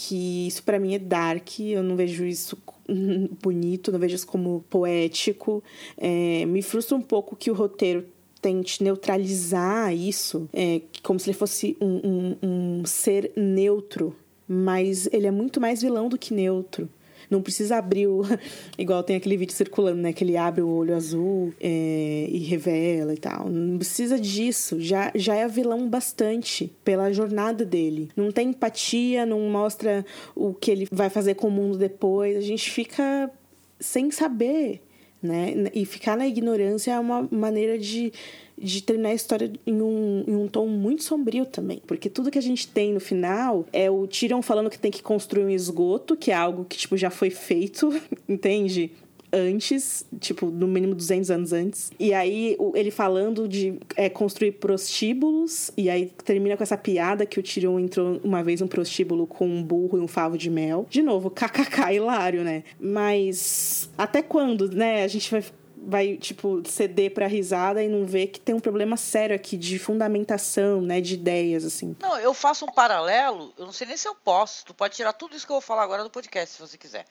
que 0.00 0.46
isso 0.46 0.62
para 0.62 0.78
mim 0.78 0.94
é 0.94 0.98
dark, 0.98 1.58
eu 1.58 1.82
não 1.82 1.96
vejo 1.96 2.24
isso 2.24 2.56
bonito, 3.42 3.90
não 3.90 3.98
vejo 3.98 4.14
isso 4.14 4.26
como 4.28 4.64
poético. 4.70 5.60
É, 5.96 6.46
me 6.46 6.62
frustra 6.62 6.96
um 6.96 7.02
pouco 7.02 7.34
que 7.34 7.50
o 7.50 7.54
roteiro 7.54 8.06
tente 8.40 8.84
neutralizar 8.84 9.92
isso, 9.92 10.48
é, 10.52 10.82
como 11.02 11.18
se 11.18 11.28
ele 11.28 11.36
fosse 11.36 11.76
um, 11.80 12.36
um, 12.42 12.80
um 12.80 12.86
ser 12.86 13.32
neutro, 13.36 14.14
mas 14.48 15.08
ele 15.12 15.26
é 15.26 15.30
muito 15.30 15.60
mais 15.60 15.82
vilão 15.82 16.08
do 16.08 16.18
que 16.18 16.32
neutro. 16.32 16.88
Não 17.30 17.42
precisa 17.42 17.76
abrir 17.76 18.06
o. 18.06 18.22
Igual 18.78 19.02
tem 19.02 19.16
aquele 19.16 19.36
vídeo 19.36 19.52
circulando, 19.52 20.00
né? 20.00 20.12
Que 20.12 20.24
ele 20.24 20.36
abre 20.36 20.62
o 20.62 20.68
olho 20.68 20.96
azul 20.96 21.52
é, 21.60 22.26
e 22.30 22.38
revela 22.38 23.12
e 23.12 23.18
tal. 23.18 23.48
Não 23.50 23.76
precisa 23.76 24.18
disso. 24.18 24.80
Já, 24.80 25.12
já 25.14 25.34
é 25.34 25.46
vilão 25.46 25.88
bastante 25.88 26.72
pela 26.82 27.12
jornada 27.12 27.64
dele. 27.64 28.08
Não 28.16 28.32
tem 28.32 28.48
empatia, 28.48 29.26
não 29.26 29.40
mostra 29.50 30.04
o 30.34 30.54
que 30.54 30.70
ele 30.70 30.88
vai 30.90 31.10
fazer 31.10 31.34
com 31.34 31.48
o 31.48 31.50
mundo 31.50 31.76
depois. 31.76 32.36
A 32.36 32.40
gente 32.40 32.70
fica 32.70 33.30
sem 33.78 34.10
saber, 34.10 34.80
né? 35.22 35.70
E 35.74 35.84
ficar 35.84 36.16
na 36.16 36.26
ignorância 36.26 36.92
é 36.92 36.98
uma 36.98 37.28
maneira 37.30 37.78
de, 37.78 38.12
de 38.60 38.82
terminar 38.82 39.10
a 39.10 39.14
história 39.14 39.50
em 39.66 39.80
um, 39.80 40.24
em 40.26 40.34
um 40.34 40.48
tom 40.48 40.66
muito 40.66 41.02
sombrio 41.02 41.46
também. 41.46 41.80
Porque 41.86 42.08
tudo 42.08 42.30
que 42.30 42.38
a 42.38 42.42
gente 42.42 42.68
tem 42.68 42.92
no 42.92 43.00
final 43.00 43.66
é 43.72 43.90
o 43.90 44.06
Tyrion 44.06 44.42
falando 44.42 44.70
que 44.70 44.78
tem 44.78 44.90
que 44.90 45.02
construir 45.02 45.44
um 45.44 45.50
esgoto, 45.50 46.16
que 46.16 46.30
é 46.30 46.34
algo 46.34 46.64
que, 46.64 46.76
tipo, 46.76 46.96
já 46.96 47.10
foi 47.10 47.30
feito, 47.30 47.92
entende? 48.28 48.92
antes, 49.32 50.06
tipo, 50.18 50.46
no 50.46 50.66
mínimo 50.66 50.94
200 50.94 51.30
anos 51.30 51.52
antes. 51.52 51.90
E 51.98 52.12
aí 52.14 52.56
ele 52.74 52.90
falando 52.90 53.48
de 53.48 53.78
é, 53.96 54.08
construir 54.08 54.52
prostíbulos, 54.52 55.70
e 55.76 55.90
aí 55.90 56.10
termina 56.24 56.56
com 56.56 56.62
essa 56.62 56.76
piada 56.76 57.26
que 57.26 57.38
o 57.38 57.42
Tyrion 57.42 57.78
entrou 57.78 58.20
uma 58.24 58.42
vez 58.42 58.62
um 58.62 58.66
prostíbulo 58.66 59.26
com 59.26 59.46
um 59.46 59.62
burro 59.62 59.98
e 59.98 60.00
um 60.00 60.08
favo 60.08 60.36
de 60.36 60.50
mel. 60.50 60.86
De 60.88 61.02
novo, 61.02 61.30
kkk, 61.30 61.94
hilário, 61.94 62.42
né? 62.42 62.64
Mas 62.80 63.90
até 63.96 64.22
quando, 64.22 64.70
né, 64.70 65.04
a 65.04 65.08
gente 65.08 65.30
vai 65.30 65.44
vai, 65.82 66.16
tipo, 66.16 66.62
ceder 66.68 67.12
pra 67.12 67.26
risada 67.26 67.82
e 67.82 67.88
não 67.88 68.04
ver 68.04 68.28
que 68.28 68.40
tem 68.40 68.54
um 68.54 68.60
problema 68.60 68.96
sério 68.96 69.34
aqui 69.34 69.56
de 69.56 69.78
fundamentação, 69.78 70.80
né, 70.80 71.00
de 71.00 71.14
ideias, 71.14 71.64
assim. 71.64 71.96
Não, 72.00 72.18
eu 72.18 72.34
faço 72.34 72.64
um 72.64 72.72
paralelo, 72.72 73.52
eu 73.56 73.66
não 73.66 73.72
sei 73.72 73.86
nem 73.86 73.96
se 73.96 74.08
eu 74.08 74.14
posso, 74.14 74.64
tu 74.64 74.74
pode 74.74 74.94
tirar 74.94 75.12
tudo 75.12 75.36
isso 75.36 75.46
que 75.46 75.52
eu 75.52 75.56
vou 75.56 75.60
falar 75.60 75.82
agora 75.82 76.04
do 76.04 76.10
podcast, 76.10 76.54
se 76.54 76.60
você 76.60 76.76
quiser. 76.76 77.04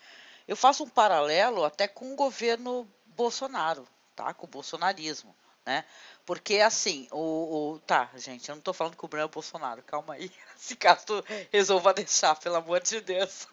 Eu 0.47 0.55
faço 0.55 0.83
um 0.83 0.89
paralelo 0.89 1.63
até 1.63 1.87
com 1.87 2.13
o 2.13 2.15
governo 2.15 2.87
Bolsonaro, 3.05 3.85
tá? 4.15 4.33
Com 4.33 4.45
o 4.45 4.49
bolsonarismo, 4.49 5.35
né? 5.65 5.83
Porque 6.25 6.59
assim, 6.59 7.07
o, 7.11 7.73
o 7.73 7.79
tá, 7.79 8.09
gente, 8.15 8.47
eu 8.47 8.55
não 8.55 8.59
estou 8.59 8.73
falando 8.73 8.95
que 8.95 9.03
o 9.03 9.07
Bruno 9.07 9.25
é 9.25 9.27
Bolsonaro, 9.27 9.83
calma 9.83 10.13
aí. 10.13 10.31
Se 10.55 10.75
caso 10.75 11.05
tu 11.05 11.23
resolva 11.51 11.93
deixar, 11.93 12.35
pelo 12.35 12.55
amor 12.55 12.81
de 12.81 13.01
Deus. 13.01 13.47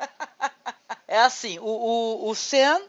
é 1.08 1.18
assim, 1.18 1.58
o, 1.58 1.64
o, 1.64 2.30
o 2.30 2.34
Sen 2.34 2.80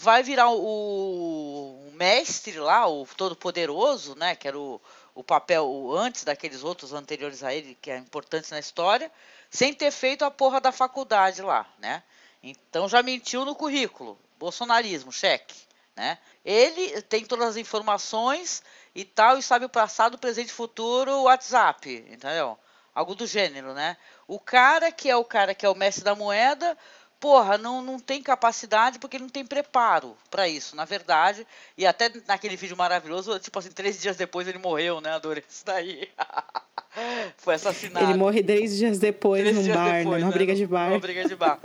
vai 0.00 0.22
virar 0.22 0.48
o, 0.48 0.56
o 0.56 1.92
mestre 1.92 2.58
lá, 2.58 2.88
o 2.88 3.06
todo-poderoso, 3.16 4.14
né? 4.14 4.34
Que 4.34 4.48
era 4.48 4.58
o, 4.58 4.80
o 5.14 5.22
papel 5.22 5.66
o, 5.66 5.94
antes 5.94 6.24
daqueles 6.24 6.64
outros 6.64 6.94
anteriores 6.94 7.44
a 7.44 7.52
ele, 7.52 7.76
que 7.82 7.90
é 7.90 7.98
importante 7.98 8.50
na 8.50 8.58
história, 8.58 9.12
sem 9.50 9.74
ter 9.74 9.90
feito 9.90 10.24
a 10.24 10.30
porra 10.30 10.58
da 10.58 10.72
faculdade 10.72 11.42
lá, 11.42 11.66
né? 11.78 12.02
Então 12.42 12.88
já 12.88 13.02
mentiu 13.02 13.44
no 13.44 13.54
currículo. 13.54 14.18
Bolsonarismo, 14.38 15.12
cheque. 15.12 15.54
Né? 15.94 16.16
Ele 16.42 17.02
tem 17.02 17.26
todas 17.26 17.48
as 17.48 17.56
informações 17.58 18.62
e 18.94 19.04
tal, 19.04 19.36
e 19.36 19.42
sabe 19.42 19.66
o 19.66 19.68
passado, 19.68 20.16
presente 20.16 20.48
e 20.48 20.52
futuro, 20.52 21.24
WhatsApp, 21.24 22.06
entendeu? 22.08 22.58
Algo 22.94 23.14
do 23.14 23.26
gênero, 23.26 23.74
né? 23.74 23.98
O 24.26 24.40
cara 24.40 24.90
que 24.90 25.10
é 25.10 25.16
o 25.16 25.24
cara 25.24 25.54
que 25.54 25.66
é 25.66 25.68
o 25.68 25.74
mestre 25.74 26.02
da 26.02 26.14
moeda, 26.14 26.76
porra, 27.20 27.58
não, 27.58 27.82
não 27.82 28.00
tem 28.00 28.22
capacidade 28.22 28.98
porque 28.98 29.18
ele 29.18 29.24
não 29.24 29.30
tem 29.30 29.44
preparo 29.44 30.16
para 30.30 30.48
isso, 30.48 30.74
na 30.74 30.86
verdade. 30.86 31.46
E 31.76 31.86
até 31.86 32.10
naquele 32.26 32.56
vídeo 32.56 32.76
maravilhoso, 32.76 33.38
tipo 33.38 33.58
assim, 33.58 33.70
três 33.70 34.00
dias 34.00 34.16
depois 34.16 34.48
ele 34.48 34.58
morreu, 34.58 35.00
né? 35.00 35.10
Adorei 35.12 35.44
isso 35.46 35.64
daí. 35.64 36.08
Foi 37.36 37.54
assassinado. 37.54 38.06
Ele 38.06 38.18
morre 38.18 38.42
três 38.42 38.76
dias 38.76 38.98
depois 38.98 39.42
três 39.42 39.54
num 39.54 39.62
dias 39.62 39.76
bar, 39.76 39.84
né? 39.84 39.98
depois, 39.98 40.16
né? 40.16 40.24
Numa 40.24 40.32
briga 40.32 40.54
de 40.54 40.66
bar. 40.66 40.88
Numa 40.88 40.98
briga 40.98 41.28
de 41.28 41.36
bar. 41.36 41.60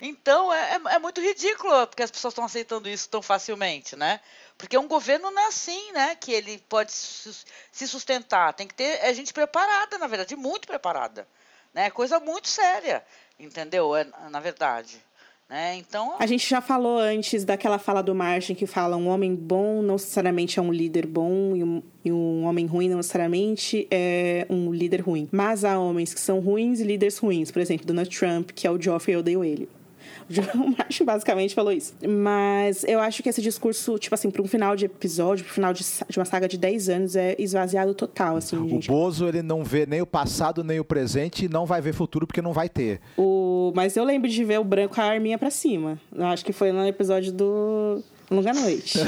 Então 0.00 0.52
é, 0.52 0.74
é, 0.74 0.94
é 0.94 0.98
muito 0.98 1.20
ridículo 1.20 1.86
porque 1.86 2.02
as 2.02 2.10
pessoas 2.10 2.32
estão 2.32 2.44
aceitando 2.44 2.88
isso 2.88 3.08
tão 3.08 3.22
facilmente, 3.22 3.94
né? 3.94 4.20
Porque 4.58 4.76
um 4.76 4.88
governo 4.88 5.30
não 5.30 5.42
é 5.42 5.46
assim, 5.46 5.92
né? 5.92 6.16
Que 6.16 6.32
ele 6.32 6.58
pode 6.68 6.92
se 6.92 7.88
sustentar. 7.88 8.52
Tem 8.54 8.66
que 8.66 8.74
ter 8.74 8.98
é 9.02 9.12
gente 9.12 9.32
preparada, 9.32 9.98
na 9.98 10.06
verdade, 10.06 10.34
muito 10.34 10.66
preparada. 10.66 11.26
Né? 11.74 11.90
Coisa 11.90 12.20
muito 12.20 12.46
séria, 12.46 13.04
entendeu? 13.38 13.94
É, 13.94 14.06
na 14.30 14.40
verdade. 14.40 14.98
Né? 15.48 15.76
Então... 15.76 16.14
A 16.18 16.26
gente 16.26 16.48
já 16.48 16.60
falou 16.60 16.98
antes 16.98 17.44
daquela 17.44 17.78
fala 17.78 18.02
do 18.02 18.14
Margem 18.14 18.56
que 18.56 18.66
fala 18.66 18.96
um 18.96 19.08
homem 19.08 19.34
bom 19.34 19.82
não 19.82 19.94
necessariamente 19.94 20.58
é 20.58 20.62
um 20.62 20.72
líder 20.72 21.06
bom 21.06 21.54
e 21.54 21.62
um, 21.62 21.82
e 22.04 22.10
um 22.10 22.44
homem 22.44 22.66
ruim 22.66 22.88
não 22.88 22.96
necessariamente 22.96 23.86
é 23.90 24.46
um 24.48 24.72
líder 24.72 25.02
ruim. 25.02 25.28
Mas 25.30 25.64
há 25.64 25.78
homens 25.78 26.14
que 26.14 26.20
são 26.20 26.40
ruins 26.40 26.80
e 26.80 26.84
líderes 26.84 27.18
ruins. 27.18 27.50
Por 27.50 27.60
exemplo, 27.60 27.86
Donald 27.86 28.10
Trump, 28.16 28.50
que 28.52 28.66
é 28.66 28.70
o 28.70 28.80
Joffrey, 28.80 29.14
eu 29.14 29.20
odeio 29.20 29.44
ele. 29.44 29.68
O 30.54 30.70
Martin 30.76 31.04
basicamente 31.04 31.54
falou 31.54 31.72
isso. 31.72 31.94
Mas 32.06 32.84
eu 32.84 33.00
acho 33.00 33.22
que 33.22 33.28
esse 33.28 33.42
discurso, 33.42 33.98
tipo 33.98 34.14
assim, 34.14 34.30
para 34.30 34.42
um 34.42 34.46
final 34.46 34.74
de 34.76 34.86
episódio, 34.86 35.44
para 35.44 35.52
um 35.52 35.54
final 35.54 35.72
de, 35.72 35.84
de, 36.08 36.18
uma 36.18 36.24
saga 36.24 36.48
de 36.48 36.56
10 36.56 36.88
anos, 36.88 37.16
é 37.16 37.34
esvaziado 37.38 37.94
total, 37.94 38.36
assim, 38.36 38.56
o 38.56 38.68
gente. 38.68 38.88
Bozo, 38.88 39.28
ele 39.28 39.42
não 39.42 39.64
vê 39.64 39.86
nem 39.86 40.00
o 40.00 40.06
passado, 40.06 40.64
nem 40.64 40.80
o 40.80 40.84
presente 40.84 41.44
e 41.44 41.48
não 41.48 41.66
vai 41.66 41.80
ver 41.80 41.92
futuro 41.92 42.26
porque 42.26 42.42
não 42.42 42.52
vai 42.52 42.68
ter. 42.68 43.00
O... 43.16 43.72
Mas 43.74 43.96
eu 43.96 44.04
lembro 44.04 44.28
de 44.28 44.44
ver 44.44 44.60
o 44.60 44.64
branco 44.64 44.94
com 44.94 45.00
a 45.00 45.04
arminha 45.04 45.38
pra 45.38 45.50
cima. 45.50 45.98
Eu 46.14 46.26
acho 46.26 46.44
que 46.44 46.52
foi 46.52 46.72
no 46.72 46.86
episódio 46.86 47.32
do 47.32 48.02
Longa 48.30 48.52
noite. 48.52 48.98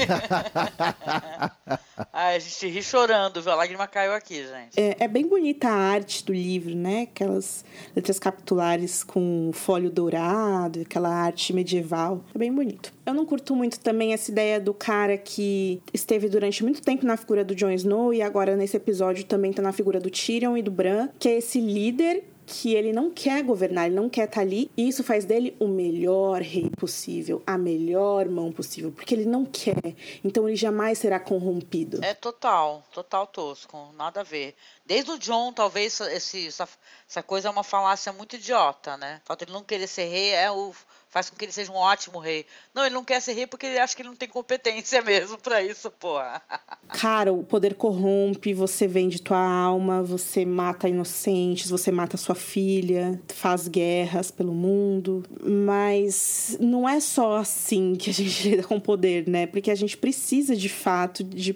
Ai, 2.12 2.36
a 2.36 2.38
gente 2.38 2.68
ri 2.68 2.82
chorando, 2.82 3.40
viu? 3.40 3.52
A 3.52 3.55
lágrima 3.55 3.86
caiu 3.86 4.12
aqui, 4.12 4.36
gente. 4.36 4.78
É, 4.78 4.97
é, 5.01 5.09
bem 5.09 5.26
bonita 5.26 5.68
a 5.68 5.74
arte 5.74 6.24
do 6.24 6.32
livro, 6.32 6.74
né? 6.74 7.02
Aquelas 7.02 7.64
letras 7.94 8.18
capitulares 8.18 9.02
com 9.02 9.51
folho 9.52 9.90
dourado, 9.90 10.80
aquela 10.80 11.09
arte 11.09 11.52
medieval. 11.52 12.24
É 12.34 12.38
bem 12.38 12.52
bonito. 12.52 12.93
Eu 13.05 13.14
não 13.14 13.24
curto 13.24 13.55
muito 13.55 13.80
também 13.80 14.12
essa 14.12 14.30
ideia 14.30 14.60
do 14.60 14.74
cara 14.74 15.16
que 15.16 15.80
esteve 15.94 16.28
durante 16.28 16.62
muito 16.62 16.82
tempo 16.82 17.06
na 17.06 17.16
figura 17.16 17.44
do 17.44 17.55
Jon 17.55 17.70
Snow 17.70 18.12
e 18.12 18.20
agora 18.20 18.56
nesse 18.56 18.76
episódio 18.76 19.24
também 19.24 19.52
tá 19.52 19.62
na 19.62 19.72
figura 19.72 20.01
do 20.01 20.10
Tyrion 20.10 20.56
e 20.56 20.62
do 20.62 20.70
Bran, 20.70 21.09
que 21.18 21.28
é 21.28 21.38
esse 21.38 21.60
líder 21.60 22.24
que 22.47 22.74
ele 22.74 22.93
não 22.93 23.10
quer 23.10 23.43
governar, 23.43 23.86
ele 23.86 23.97
não 23.97 24.09
quer 24.09 24.24
estar 24.24 24.36
tá 24.36 24.40
ali, 24.40 24.70
e 24.77 24.89
isso 24.89 25.02
faz 25.02 25.24
dele 25.24 25.56
o 25.59 25.66
melhor 25.66 26.40
rei 26.40 26.70
possível, 26.70 27.43
a 27.44 27.59
melhor 27.59 28.28
mão 28.28 28.52
possível, 28.52 28.93
porque 28.93 29.14
ele 29.14 29.27
não 29.27 29.44
quer. 29.44 29.97
Então 30.23 30.48
ele 30.48 30.56
jamais 30.56 30.98
será 30.98 31.18
corrompido. 31.18 32.02
É 32.05 32.14
total, 32.14 32.85
total 32.93 33.27
tosco, 33.27 33.93
nada 33.94 34.20
a 34.20 34.24
ver. 34.24 34.55
Desde 34.85 35.10
o 35.10 35.18
John, 35.18 35.52
talvez 35.52 36.01
esse, 36.01 36.47
essa, 36.47 36.68
essa 37.09 37.23
coisa 37.23 37.48
é 37.48 37.51
uma 37.51 37.64
falácia 37.64 38.12
muito 38.12 38.36
idiota, 38.36 38.97
né? 38.97 39.20
O 39.24 39.27
fato 39.27 39.40
de 39.40 39.47
ele 39.47 39.52
não 39.52 39.64
querer 39.64 39.89
ser 39.89 40.05
rei 40.05 40.31
é 40.31 40.51
o 40.51 40.73
faz 41.16 41.30
com 41.30 41.36
que 41.36 41.47
ele 41.47 41.52
seja 41.52 41.72
um 41.72 41.76
ótimo 41.76 42.18
rei. 42.18 42.44
Não, 42.74 42.84
ele 42.84 42.94
não 42.94 43.02
quer 43.02 43.22
ser 43.22 43.32
rei 43.32 43.47
porque 43.47 43.64
ele 43.64 43.78
acha 43.78 43.97
que 43.97 44.02
ele 44.02 44.10
não 44.10 44.16
tem 44.16 44.28
competência 44.28 45.01
mesmo 45.01 45.38
para 45.38 45.62
isso, 45.62 45.90
porra. 45.90 46.43
Cara, 46.93 47.32
o 47.32 47.43
poder 47.43 47.74
corrompe, 47.74 48.52
você 48.52 48.86
vende 48.86 49.22
tua 49.22 49.38
alma, 49.38 50.02
você 50.02 50.44
mata 50.44 50.90
inocentes, 50.90 51.70
você 51.70 51.90
mata 51.90 52.18
sua 52.18 52.34
filha, 52.34 53.18
faz 53.28 53.66
guerras 53.66 54.30
pelo 54.30 54.52
mundo. 54.52 55.24
Mas 55.40 56.59
não 56.60 56.86
é 56.86 57.01
só 57.01 57.36
assim 57.36 57.94
que 57.94 58.10
a 58.10 58.12
gente 58.12 58.43
lida 58.51 58.62
com 58.64 58.78
poder, 58.78 59.26
né? 59.26 59.47
Porque 59.47 59.70
a 59.70 59.74
gente 59.74 59.97
precisa 59.97 60.55
de 60.55 60.68
fato 60.68 61.24
de 61.24 61.55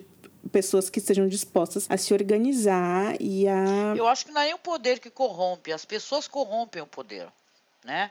pessoas 0.50 0.88
que 0.88 1.00
estejam 1.00 1.28
dispostas 1.28 1.84
a 1.90 1.98
se 1.98 2.14
organizar 2.14 3.14
e 3.20 3.46
a. 3.46 3.94
Eu 3.94 4.08
acho 4.08 4.24
que 4.24 4.32
não 4.32 4.40
é 4.40 4.54
o 4.54 4.58
poder 4.58 5.00
que 5.00 5.10
corrompe, 5.10 5.70
as 5.70 5.84
pessoas 5.84 6.26
corrompem 6.26 6.80
o 6.80 6.86
poder, 6.86 7.28
né? 7.84 8.10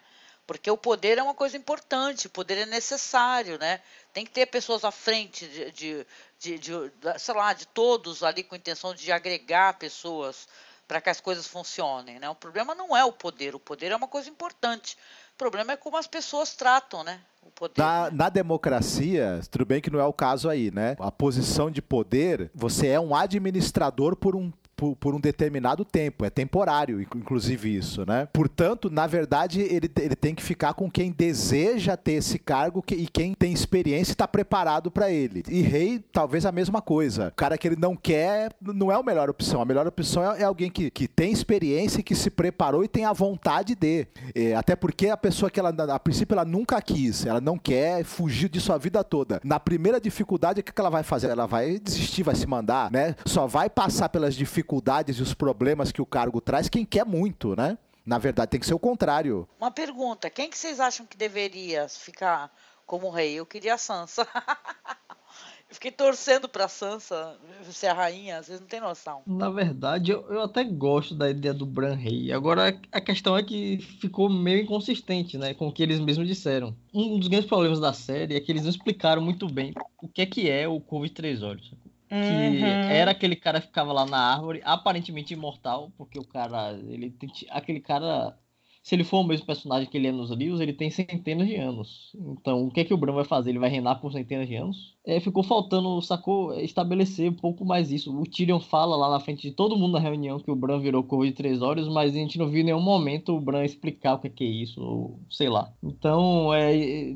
Porque 0.49 0.71
o 0.71 0.75
poder 0.75 1.19
é 1.19 1.21
uma 1.21 1.35
coisa 1.35 1.55
importante, 1.55 2.25
o 2.25 2.29
poder 2.31 2.57
é 2.57 2.65
necessário, 2.65 3.59
né? 3.59 3.81
Tem 4.11 4.25
que 4.25 4.31
ter 4.31 4.47
pessoas 4.47 4.83
à 4.83 4.89
frente 4.89 5.47
de, 5.47 5.71
de, 5.71 6.07
de, 6.39 6.57
de 6.57 7.19
sei 7.19 7.35
lá, 7.35 7.53
de 7.53 7.67
todos 7.67 8.23
ali 8.23 8.41
com 8.41 8.55
a 8.55 8.57
intenção 8.57 8.95
de 8.95 9.11
agregar 9.11 9.77
pessoas 9.77 10.47
para 10.87 10.99
que 10.99 11.07
as 11.07 11.21
coisas 11.21 11.45
funcionem, 11.45 12.17
né? 12.17 12.27
O 12.31 12.33
problema 12.33 12.73
não 12.73 12.97
é 12.97 13.05
o 13.05 13.11
poder, 13.11 13.53
o 13.53 13.59
poder 13.59 13.91
é 13.91 13.95
uma 13.95 14.07
coisa 14.07 14.27
importante. 14.27 14.97
O 15.35 15.37
problema 15.37 15.73
é 15.73 15.77
como 15.77 15.97
as 15.97 16.07
pessoas 16.07 16.55
tratam, 16.55 17.03
né? 17.03 17.21
O 17.43 17.51
poder. 17.51 17.79
Na, 17.79 18.09
na 18.09 18.27
democracia, 18.27 19.41
tudo 19.51 19.67
bem 19.67 19.79
que 19.79 19.91
não 19.91 19.99
é 19.99 20.05
o 20.05 20.11
caso 20.11 20.49
aí, 20.49 20.71
né? 20.71 20.95
A 20.99 21.11
posição 21.11 21.69
de 21.69 21.79
poder, 21.79 22.49
você 22.55 22.87
é 22.87 22.99
um 22.99 23.13
administrador 23.13 24.15
por 24.15 24.35
um 24.35 24.51
por, 24.79 24.95
por, 24.95 25.13
um 25.13 25.19
determinado 25.19 25.83
tempo, 25.83 26.23
é 26.23 26.29
temporário, 26.29 27.01
inclusive 27.01 27.75
isso, 27.75 28.05
né? 28.05 28.29
Portanto, 28.31 28.89
na 28.89 29.05
verdade, 29.05 29.59
ele, 29.59 29.91
ele 29.99 30.15
tem 30.15 30.33
que 30.33 30.41
ficar 30.41 30.73
com 30.73 30.89
quem 30.89 31.11
deseja 31.11 31.97
ter 31.97 32.13
esse 32.13 32.39
cargo 32.39 32.81
que, 32.81 32.95
e 32.95 33.05
quem 33.05 33.33
tem 33.33 33.51
experiência 33.51 34.11
e 34.11 34.13
está 34.13 34.25
preparado 34.25 34.89
para 34.89 35.11
ele. 35.11 35.43
E 35.49 35.61
rei, 35.61 35.99
talvez 35.99 36.45
a 36.45 36.51
mesma 36.51 36.81
coisa. 36.81 37.27
O 37.27 37.35
cara 37.35 37.57
que 37.57 37.67
ele 37.67 37.75
não 37.75 37.93
quer 37.93 38.53
não 38.61 38.89
é 38.89 38.95
a 38.95 39.03
melhor 39.03 39.29
opção. 39.29 39.61
A 39.61 39.65
melhor 39.65 39.85
opção 39.85 40.23
é, 40.31 40.41
é 40.41 40.43
alguém 40.45 40.71
que, 40.71 40.89
que 40.89 41.09
tem 41.09 41.33
experiência, 41.33 42.01
que 42.01 42.15
se 42.15 42.29
preparou 42.29 42.81
e 42.81 42.87
tem 42.87 43.03
a 43.03 43.11
vontade 43.11 43.75
de. 43.75 44.07
É, 44.33 44.55
até 44.55 44.77
porque 44.77 45.09
a 45.09 45.17
pessoa 45.17 45.51
que 45.51 45.59
ela, 45.59 45.71
a 45.93 45.99
princípio, 45.99 46.35
ela 46.35 46.45
nunca 46.45 46.81
quis, 46.81 47.25
ela 47.25 47.41
não 47.41 47.57
quer 47.57 48.05
fugir 48.05 48.47
disso 48.47 48.71
a 48.71 48.77
vida 48.77 49.03
toda. 49.03 49.41
Na 49.43 49.59
primeira 49.59 49.99
dificuldade, 49.99 50.61
o 50.61 50.63
que 50.63 50.71
ela 50.79 50.89
vai 50.89 51.03
fazer? 51.03 51.29
Ela 51.29 51.47
vai 51.47 51.79
desistir, 51.79 52.23
vai 52.23 52.35
se 52.35 52.47
mandar, 52.47 52.89
né? 52.89 53.13
Só 53.25 53.45
vai 53.45 53.69
passar 53.69 54.07
pelas 54.07 54.35
dificuldades 54.35 54.68
dificuldades 54.69 55.17
e 55.17 55.21
os 55.21 55.33
problemas 55.33 55.91
que 55.91 56.01
o 56.01 56.05
cargo 56.05 56.39
traz 56.39 56.69
quem 56.69 56.85
quer 56.85 57.05
muito, 57.05 57.55
né? 57.55 57.77
Na 58.05 58.17
verdade, 58.17 58.51
tem 58.51 58.59
que 58.59 58.65
ser 58.65 58.73
o 58.73 58.79
contrário. 58.79 59.47
Uma 59.59 59.71
pergunta: 59.71 60.29
quem 60.29 60.49
que 60.49 60.57
vocês 60.57 60.79
acham 60.79 61.05
que 61.05 61.17
deveria 61.17 61.87
ficar 61.89 62.51
como 62.85 63.09
rei? 63.09 63.33
Eu 63.33 63.45
queria 63.45 63.73
a 63.73 63.77
Sansa. 63.77 64.27
fiquei 65.69 65.91
torcendo 65.91 66.49
pra 66.49 66.67
Sansa 66.67 67.37
ser 67.71 67.87
a 67.87 67.93
rainha, 67.93 68.41
vocês 68.41 68.59
não 68.59 68.67
têm 68.67 68.79
noção. 68.79 69.21
Na 69.27 69.49
verdade, 69.49 70.11
eu, 70.11 70.21
eu 70.29 70.41
até 70.41 70.63
gosto 70.63 71.13
da 71.13 71.29
ideia 71.29 71.53
do 71.53 71.65
Bran 71.65 71.93
rei. 71.93 72.31
Agora, 72.31 72.79
a 72.91 73.01
questão 73.01 73.37
é 73.37 73.43
que 73.43 73.77
ficou 73.99 74.29
meio 74.29 74.63
inconsistente, 74.63 75.37
né? 75.37 75.53
Com 75.53 75.67
o 75.67 75.71
que 75.71 75.83
eles 75.83 75.99
mesmos 75.99 76.27
disseram. 76.27 76.75
Um 76.93 77.19
dos 77.19 77.27
grandes 77.27 77.47
problemas 77.47 77.79
da 77.79 77.93
série 77.93 78.35
é 78.35 78.39
que 78.39 78.51
eles 78.51 78.63
não 78.63 78.69
explicaram 78.69 79.21
muito 79.21 79.47
bem 79.47 79.73
o 80.01 80.07
que 80.07 80.21
é 80.21 80.25
que 80.25 80.49
é 80.49 80.67
o 80.67 80.79
Corvo 80.79 81.05
de 81.05 81.13
Três 81.13 81.43
Olhos. 81.43 81.71
Que 82.19 82.33
Uhum. 82.33 82.83
era 82.87 83.11
aquele 83.11 83.35
cara 83.35 83.61
que 83.61 83.67
ficava 83.67 83.93
lá 83.93 84.05
na 84.05 84.17
árvore, 84.33 84.61
aparentemente 84.63 85.33
imortal, 85.33 85.91
porque 85.97 86.19
o 86.19 86.25
cara, 86.27 86.73
ele 86.73 87.15
aquele 87.49 87.79
cara, 87.79 88.37
se 88.83 88.95
ele 88.95 89.03
for 89.03 89.19
o 89.19 89.23
mesmo 89.23 89.45
personagem 89.45 89.89
que 89.89 89.97
ele 89.97 90.07
é 90.07 90.11
nos 90.11 90.29
livros, 90.31 90.59
ele 90.59 90.73
tem 90.73 90.89
centenas 90.91 91.47
de 91.47 91.55
anos. 91.55 92.11
Então, 92.15 92.65
o 92.67 92.71
que 92.71 92.81
é 92.81 92.85
que 92.85 92.93
o 92.93 92.97
Bran 92.97 93.13
vai 93.13 93.25
fazer? 93.25 93.51
Ele 93.51 93.59
vai 93.59 93.69
reinar 93.69 94.01
por 94.01 94.11
centenas 94.11 94.47
de 94.47 94.55
anos? 94.55 94.97
É, 95.05 95.19
ficou 95.19 95.43
faltando, 95.43 96.01
sacou, 96.01 96.53
estabelecer 96.59 97.31
um 97.31 97.35
pouco 97.35 97.65
mais 97.65 97.91
isso. 97.91 98.15
O 98.15 98.23
Tyrion 98.25 98.59
fala 98.59 98.95
lá 98.95 99.09
na 99.09 99.19
frente 99.19 99.41
de 99.49 99.51
todo 99.55 99.77
mundo 99.77 99.93
na 99.93 99.99
reunião 99.99 100.39
que 100.39 100.51
o 100.51 100.55
Bran 100.55 100.79
virou 100.79 101.03
Corvo 101.03 101.25
de 101.25 101.31
Três 101.33 101.61
Olhos, 101.61 101.87
mas 101.87 102.13
a 102.13 102.17
gente 102.17 102.37
não 102.37 102.49
viu 102.49 102.61
em 102.61 102.65
nenhum 102.65 102.81
momento 102.81 103.35
o 103.35 103.41
Bran 103.41 103.63
explicar 103.65 104.15
o 104.15 104.19
que 104.19 104.27
é, 104.27 104.29
que 104.29 104.43
é 104.43 104.47
isso, 104.47 104.81
ou 104.81 105.25
sei 105.29 105.49
lá. 105.49 105.73
Então, 105.81 106.53
é 106.53 107.15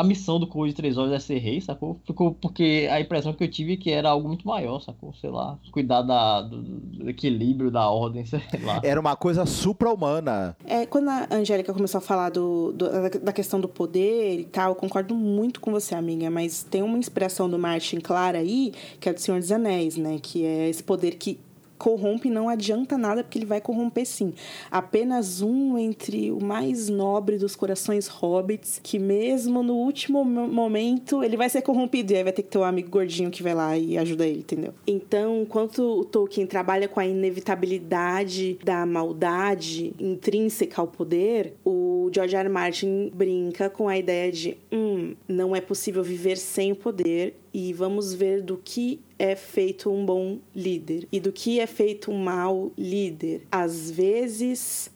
a 0.00 0.04
missão 0.04 0.40
do 0.40 0.46
Corvo 0.46 0.68
de 0.68 0.74
Três 0.74 0.96
Olhos 0.96 1.12
é 1.12 1.18
ser 1.18 1.38
rei, 1.38 1.60
sacou? 1.60 2.00
Ficou 2.06 2.32
porque 2.34 2.88
a 2.90 3.00
impressão 3.00 3.32
que 3.32 3.44
eu 3.44 3.50
tive 3.50 3.74
é 3.74 3.76
que 3.76 3.90
era 3.90 4.08
algo 4.10 4.26
muito 4.28 4.46
maior, 4.46 4.80
sacou? 4.80 5.12
Sei 5.14 5.28
lá, 5.30 5.58
cuidar 5.70 6.02
da, 6.02 6.42
do, 6.42 6.62
do 6.62 7.10
equilíbrio, 7.10 7.70
da 7.70 7.88
ordem, 7.90 8.24
sei 8.26 8.40
lá. 8.62 8.80
Era 8.82 8.98
uma 9.00 9.14
coisa 9.16 9.44
supra-humana. 9.46 10.56
É, 10.64 10.86
quando 10.86 11.08
a 11.08 11.28
Angélica 11.30 11.72
começou 11.72 11.98
a 11.98 12.02
falar 12.02 12.30
do, 12.30 12.72
do- 12.72 12.88
da- 12.90 13.08
da 13.08 13.32
questão 13.32 13.60
do 13.60 13.68
poder 13.68 14.40
e 14.40 14.44
tal, 14.44 14.70
eu 14.70 14.74
concordo 14.74 15.14
muito 15.14 15.60
com 15.60 15.70
você, 15.70 15.94
amiga, 15.94 16.30
mas 16.30 16.62
tem 16.62 16.82
uma 16.82 16.98
inspiração 16.98 17.48
do 17.48 17.58
Martin 17.58 17.98
clara 18.00 18.38
aí, 18.38 18.72
que 18.98 19.08
é 19.08 19.12
do 19.12 19.20
Senhor 19.20 19.38
dos 19.40 19.50
Anéis, 19.52 19.96
né? 19.96 20.18
Que 20.22 20.44
é 20.44 20.68
esse 20.68 20.82
poder 20.82 21.16
que 21.16 21.38
corrompe 21.80 22.28
não 22.28 22.48
adianta 22.48 22.98
nada, 22.98 23.24
porque 23.24 23.38
ele 23.38 23.46
vai 23.46 23.60
corromper 23.60 24.06
sim. 24.06 24.34
Apenas 24.70 25.40
um 25.40 25.78
entre 25.78 26.30
o 26.30 26.38
mais 26.44 26.88
nobre 26.90 27.38
dos 27.38 27.56
corações 27.56 28.06
hobbits, 28.06 28.78
que 28.82 28.98
mesmo 28.98 29.62
no 29.62 29.74
último 29.74 30.22
mo- 30.24 30.46
momento 30.46 31.24
ele 31.24 31.36
vai 31.36 31.48
ser 31.48 31.62
corrompido 31.62 32.12
e 32.12 32.16
aí 32.16 32.22
vai 32.22 32.32
ter 32.32 32.42
que 32.42 32.50
ter 32.50 32.58
um 32.58 32.64
amigo 32.64 32.90
gordinho 32.90 33.30
que 33.30 33.42
vai 33.42 33.54
lá 33.54 33.76
e 33.78 33.96
ajuda 33.96 34.26
ele, 34.26 34.40
entendeu? 34.40 34.74
Então, 34.86 35.40
enquanto 35.42 35.78
o 35.80 36.04
Tolkien 36.04 36.46
trabalha 36.46 36.86
com 36.86 37.00
a 37.00 37.06
inevitabilidade 37.06 38.58
da 38.64 38.84
maldade 38.84 39.92
intrínseca 39.98 40.80
ao 40.82 40.86
poder, 40.86 41.54
o 41.64 42.10
George 42.12 42.36
R. 42.36 42.44
R. 42.44 42.48
Martin 42.48 43.10
brinca 43.14 43.70
com 43.70 43.88
a 43.88 43.96
ideia 43.96 44.30
de, 44.30 44.56
hum, 44.70 45.14
não 45.26 45.56
é 45.56 45.60
possível 45.60 46.02
viver 46.02 46.36
sem 46.36 46.72
o 46.72 46.76
poder 46.76 47.34
e 47.52 47.72
vamos 47.72 48.12
ver 48.12 48.42
do 48.42 48.56
que 48.62 49.00
é 49.20 49.36
feito 49.36 49.90
um 49.90 50.06
bom 50.06 50.38
líder 50.56 51.06
e 51.12 51.20
do 51.20 51.30
que 51.30 51.60
é 51.60 51.66
feito 51.66 52.10
um 52.10 52.16
mau 52.16 52.72
líder. 52.76 53.42
Às 53.52 53.90
vezes, 53.90 54.90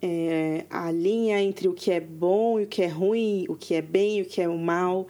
é, 0.00 0.64
a 0.70 0.92
linha 0.92 1.42
entre 1.42 1.66
o 1.66 1.74
que 1.74 1.90
é 1.90 1.98
bom 1.98 2.60
e 2.60 2.62
o 2.62 2.66
que 2.68 2.82
é 2.82 2.86
ruim, 2.86 3.46
o 3.48 3.56
que 3.56 3.74
é 3.74 3.82
bem 3.82 4.18
e 4.18 4.22
o 4.22 4.26
que 4.26 4.40
é 4.40 4.48
o 4.48 4.56
mal, 4.56 5.08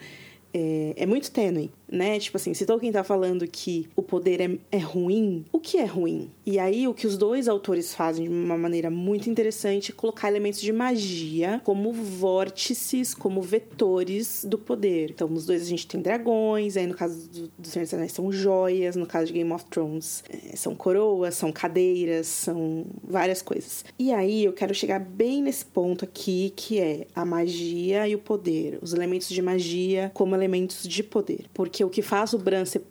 é, 0.55 0.95
é 0.97 1.05
muito 1.05 1.31
tênue, 1.31 1.71
né? 1.91 2.19
Tipo 2.19 2.37
assim, 2.37 2.55
se 2.55 2.67
Tolkien 2.67 2.93
tá 2.93 3.03
falando 3.03 3.47
que 3.47 3.89
o 3.97 4.03
poder 4.03 4.41
é, 4.41 4.59
é 4.71 4.79
ruim, 4.79 5.45
o 5.53 5.59
que 5.59 5.79
é 5.79 5.85
ruim? 5.85 6.31
E 6.45 6.59
aí, 6.59 6.87
o 6.87 6.95
que 6.95 7.07
os 7.07 7.17
dois 7.17 7.49
autores 7.49 7.95
fazem 7.95 8.29
de 8.29 8.35
uma 8.35 8.57
maneira 8.57 8.91
muito 8.91 9.31
interessante 9.31 9.93
é 9.93 9.95
colocar 9.95 10.29
elementos 10.29 10.61
de 10.61 10.73
magia 10.73 11.61
como 11.65 11.93
vórtices, 11.93 13.15
como 13.15 13.41
vetores 13.41 14.45
do 14.45 14.59
poder. 14.59 15.11
Então, 15.11 15.29
nos 15.29 15.47
dois 15.47 15.63
a 15.63 15.67
gente 15.67 15.87
tem 15.87 16.01
dragões, 16.01 16.77
aí 16.77 16.87
no 16.87 16.95
caso 16.95 17.29
do, 17.29 17.51
do 17.59 17.69
Senhor 17.69 17.85
dos 17.85 17.95
Anéis 17.95 18.13
são 18.13 18.31
joias, 18.31 18.97
no 18.97 19.07
caso 19.07 19.27
de 19.27 19.33
Game 19.33 19.53
of 19.53 19.65
Thrones 19.67 20.25
é, 20.29 20.57
são 20.57 20.75
coroas, 20.75 21.35
são 21.35 21.53
cadeiras, 21.53 22.27
são 22.27 22.87
várias 23.03 23.43
coisas. 23.43 23.85
E 23.99 24.13
aí, 24.13 24.45
eu 24.45 24.53
quero 24.53 24.75
chegar 24.75 25.01
bem 25.01 25.43
nesse 25.43 25.65
ponto 25.65 26.05
aqui, 26.05 26.53
que 26.55 26.79
é 26.79 27.07
a 27.15 27.25
magia 27.25 28.09
e 28.09 28.15
o 28.15 28.19
poder. 28.19 28.79
Os 28.83 28.93
elementos 28.93 29.29
de 29.29 29.41
magia 29.41 30.11
como 30.15 30.35
elementos 30.35 30.87
de 30.87 31.03
poder. 31.03 31.47
Porque 31.55 31.78
o 31.85 31.91
que 31.91 32.03
faz 32.03 32.33
o 32.33 32.39
Bran 32.39 32.65
ser, 32.65 32.83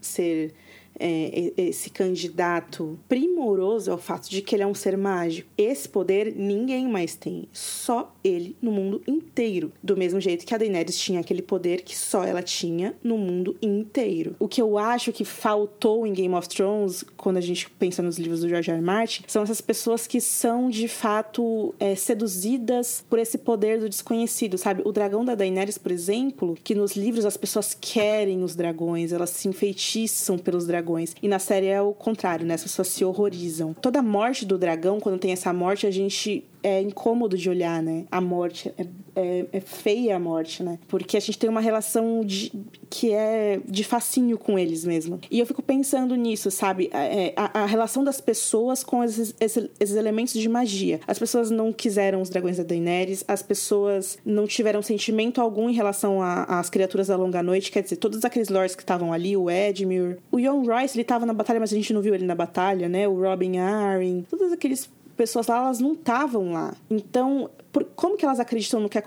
ser 0.00 0.54
é, 0.98 1.52
esse 1.56 1.90
candidato 1.90 2.98
primoroso 3.08 3.90
é 3.90 3.94
o 3.94 3.98
fato 3.98 4.30
de 4.30 4.40
que 4.40 4.54
ele 4.54 4.62
é 4.62 4.66
um 4.66 4.74
ser 4.74 4.96
mágico. 4.96 5.48
Esse 5.56 5.88
poder 5.88 6.34
ninguém 6.34 6.88
mais 6.88 7.14
tem, 7.14 7.48
só 7.52 8.15
ele 8.26 8.56
no 8.60 8.70
mundo 8.70 9.02
inteiro. 9.06 9.72
Do 9.82 9.96
mesmo 9.96 10.20
jeito 10.20 10.44
que 10.44 10.54
a 10.54 10.58
Daenerys 10.58 10.98
tinha 10.98 11.20
aquele 11.20 11.42
poder 11.42 11.82
que 11.82 11.96
só 11.96 12.24
ela 12.24 12.42
tinha 12.42 12.94
no 13.02 13.16
mundo 13.16 13.56
inteiro. 13.62 14.34
O 14.38 14.48
que 14.48 14.60
eu 14.60 14.76
acho 14.78 15.12
que 15.12 15.24
faltou 15.24 16.06
em 16.06 16.12
Game 16.12 16.34
of 16.34 16.48
Thrones, 16.48 17.04
quando 17.16 17.36
a 17.36 17.40
gente 17.40 17.70
pensa 17.70 18.02
nos 18.02 18.18
livros 18.18 18.40
do 18.40 18.48
George 18.48 18.70
R. 18.70 18.76
R. 18.76 18.84
Martin, 18.84 19.24
são 19.26 19.42
essas 19.42 19.60
pessoas 19.60 20.06
que 20.06 20.20
são 20.20 20.68
de 20.68 20.88
fato 20.88 21.74
é, 21.78 21.94
seduzidas 21.94 23.04
por 23.08 23.18
esse 23.18 23.38
poder 23.38 23.78
do 23.78 23.88
desconhecido, 23.88 24.58
sabe? 24.58 24.82
O 24.84 24.92
dragão 24.92 25.24
da 25.24 25.34
Daenerys, 25.34 25.78
por 25.78 25.92
exemplo, 25.92 26.56
que 26.62 26.74
nos 26.74 26.96
livros 26.96 27.24
as 27.24 27.36
pessoas 27.36 27.76
querem 27.78 28.42
os 28.42 28.54
dragões, 28.54 29.12
elas 29.12 29.30
se 29.30 29.48
enfeitiçam 29.48 30.38
pelos 30.38 30.66
dragões. 30.66 31.14
E 31.22 31.28
na 31.28 31.38
série 31.38 31.66
é 31.66 31.80
o 31.80 31.92
contrário, 31.92 32.46
né? 32.46 32.54
As 32.54 32.62
pessoas 32.62 32.88
se 32.88 33.04
horrorizam. 33.04 33.74
Toda 33.74 34.02
morte 34.02 34.44
do 34.44 34.58
dragão, 34.58 35.00
quando 35.00 35.18
tem 35.18 35.32
essa 35.32 35.52
morte, 35.52 35.86
a 35.86 35.90
gente 35.90 36.44
é 36.66 36.80
incômodo 36.80 37.38
de 37.38 37.48
olhar, 37.48 37.80
né? 37.80 38.06
A 38.10 38.20
morte. 38.20 38.74
É, 38.76 38.84
é, 39.14 39.46
é 39.52 39.60
feia 39.60 40.16
a 40.16 40.18
morte, 40.18 40.64
né? 40.64 40.80
Porque 40.88 41.16
a 41.16 41.20
gente 41.20 41.38
tem 41.38 41.48
uma 41.48 41.60
relação 41.60 42.24
de, 42.24 42.52
que 42.90 43.12
é 43.12 43.60
de 43.64 43.84
fascínio 43.84 44.36
com 44.36 44.58
eles 44.58 44.84
mesmo. 44.84 45.20
E 45.30 45.38
eu 45.38 45.46
fico 45.46 45.62
pensando 45.62 46.16
nisso, 46.16 46.50
sabe? 46.50 46.90
É, 46.92 47.32
a, 47.36 47.62
a 47.62 47.66
relação 47.66 48.02
das 48.02 48.20
pessoas 48.20 48.82
com 48.82 49.04
esses, 49.04 49.32
esses, 49.38 49.70
esses 49.78 49.94
elementos 49.94 50.34
de 50.34 50.48
magia. 50.48 50.98
As 51.06 51.20
pessoas 51.20 51.52
não 51.52 51.72
quiseram 51.72 52.20
os 52.20 52.28
dragões 52.28 52.56
da 52.56 52.64
Daenerys, 52.64 53.24
as 53.28 53.42
pessoas 53.44 54.18
não 54.24 54.44
tiveram 54.44 54.82
sentimento 54.82 55.40
algum 55.40 55.70
em 55.70 55.72
relação 55.72 56.20
às 56.20 56.68
criaturas 56.68 57.06
da 57.06 57.16
Longa 57.16 57.44
Noite. 57.44 57.70
Quer 57.70 57.84
dizer, 57.84 57.96
todos 57.96 58.24
aqueles 58.24 58.48
lords 58.48 58.74
que 58.74 58.82
estavam 58.82 59.12
ali, 59.12 59.36
o 59.36 59.48
Edmure. 59.48 60.18
O 60.32 60.40
Jon 60.40 60.64
Royce, 60.64 60.96
ele 60.98 61.04
tava 61.04 61.24
na 61.24 61.32
batalha, 61.32 61.60
mas 61.60 61.72
a 61.72 61.76
gente 61.76 61.92
não 61.92 62.02
viu 62.02 62.12
ele 62.12 62.26
na 62.26 62.34
batalha, 62.34 62.88
né? 62.88 63.06
O 63.06 63.20
Robin 63.20 63.58
Arryn. 63.58 64.22
Todos 64.28 64.50
aqueles 64.50 64.90
pessoas 65.16 65.46
lá, 65.46 65.58
elas 65.58 65.80
não 65.80 65.94
estavam 65.94 66.52
lá. 66.52 66.74
Então, 66.90 67.50
por, 67.72 67.84
como 67.96 68.16
que 68.16 68.24
elas 68.24 68.40
acreditam 68.40 68.80
no 68.80 68.88
que, 68.88 68.98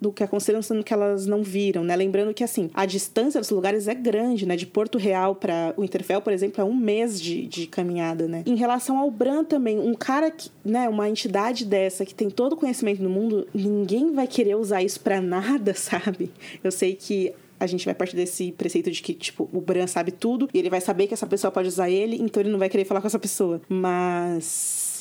no 0.00 0.12
que 0.12 0.24
aconteceu, 0.24 0.60
sendo 0.62 0.82
que 0.82 0.92
elas 0.92 1.26
não 1.26 1.42
viram, 1.42 1.84
né? 1.84 1.94
Lembrando 1.94 2.32
que, 2.34 2.42
assim, 2.42 2.70
a 2.74 2.86
distância 2.86 3.40
dos 3.40 3.50
lugares 3.50 3.86
é 3.86 3.94
grande, 3.94 4.46
né? 4.46 4.56
De 4.56 4.66
Porto 4.66 4.98
Real 4.98 5.34
para 5.34 5.74
o 5.76 5.84
Interfell, 5.84 6.20
por 6.20 6.32
exemplo, 6.32 6.60
é 6.60 6.64
um 6.64 6.74
mês 6.74 7.20
de, 7.20 7.46
de 7.46 7.66
caminhada, 7.66 8.26
né? 8.26 8.42
Em 8.46 8.56
relação 8.56 8.98
ao 8.98 9.10
Bran 9.10 9.44
também, 9.44 9.78
um 9.78 9.94
cara 9.94 10.30
que, 10.30 10.50
né? 10.64 10.88
Uma 10.88 11.08
entidade 11.08 11.64
dessa 11.64 12.04
que 12.04 12.14
tem 12.14 12.30
todo 12.30 12.54
o 12.54 12.56
conhecimento 12.56 13.02
no 13.02 13.10
mundo, 13.10 13.46
ninguém 13.54 14.12
vai 14.12 14.26
querer 14.26 14.56
usar 14.56 14.82
isso 14.82 15.00
para 15.00 15.20
nada, 15.20 15.74
sabe? 15.78 16.30
Eu 16.64 16.70
sei 16.70 16.94
que 16.94 17.32
a 17.58 17.66
gente 17.66 17.84
vai 17.84 17.94
partir 17.94 18.16
desse 18.16 18.52
preceito 18.52 18.90
de 18.90 19.02
que, 19.02 19.14
tipo, 19.14 19.48
o 19.52 19.60
Bran 19.60 19.86
sabe 19.86 20.12
tudo 20.12 20.48
e 20.52 20.58
ele 20.58 20.68
vai 20.68 20.80
saber 20.80 21.06
que 21.06 21.14
essa 21.14 21.26
pessoa 21.26 21.50
pode 21.50 21.68
usar 21.68 21.88
ele, 21.88 22.16
então 22.20 22.42
ele 22.42 22.50
não 22.50 22.58
vai 22.58 22.68
querer 22.68 22.84
falar 22.84 23.00
com 23.00 23.06
essa 23.06 23.18
pessoa. 23.18 23.60
Mas 23.68 24.95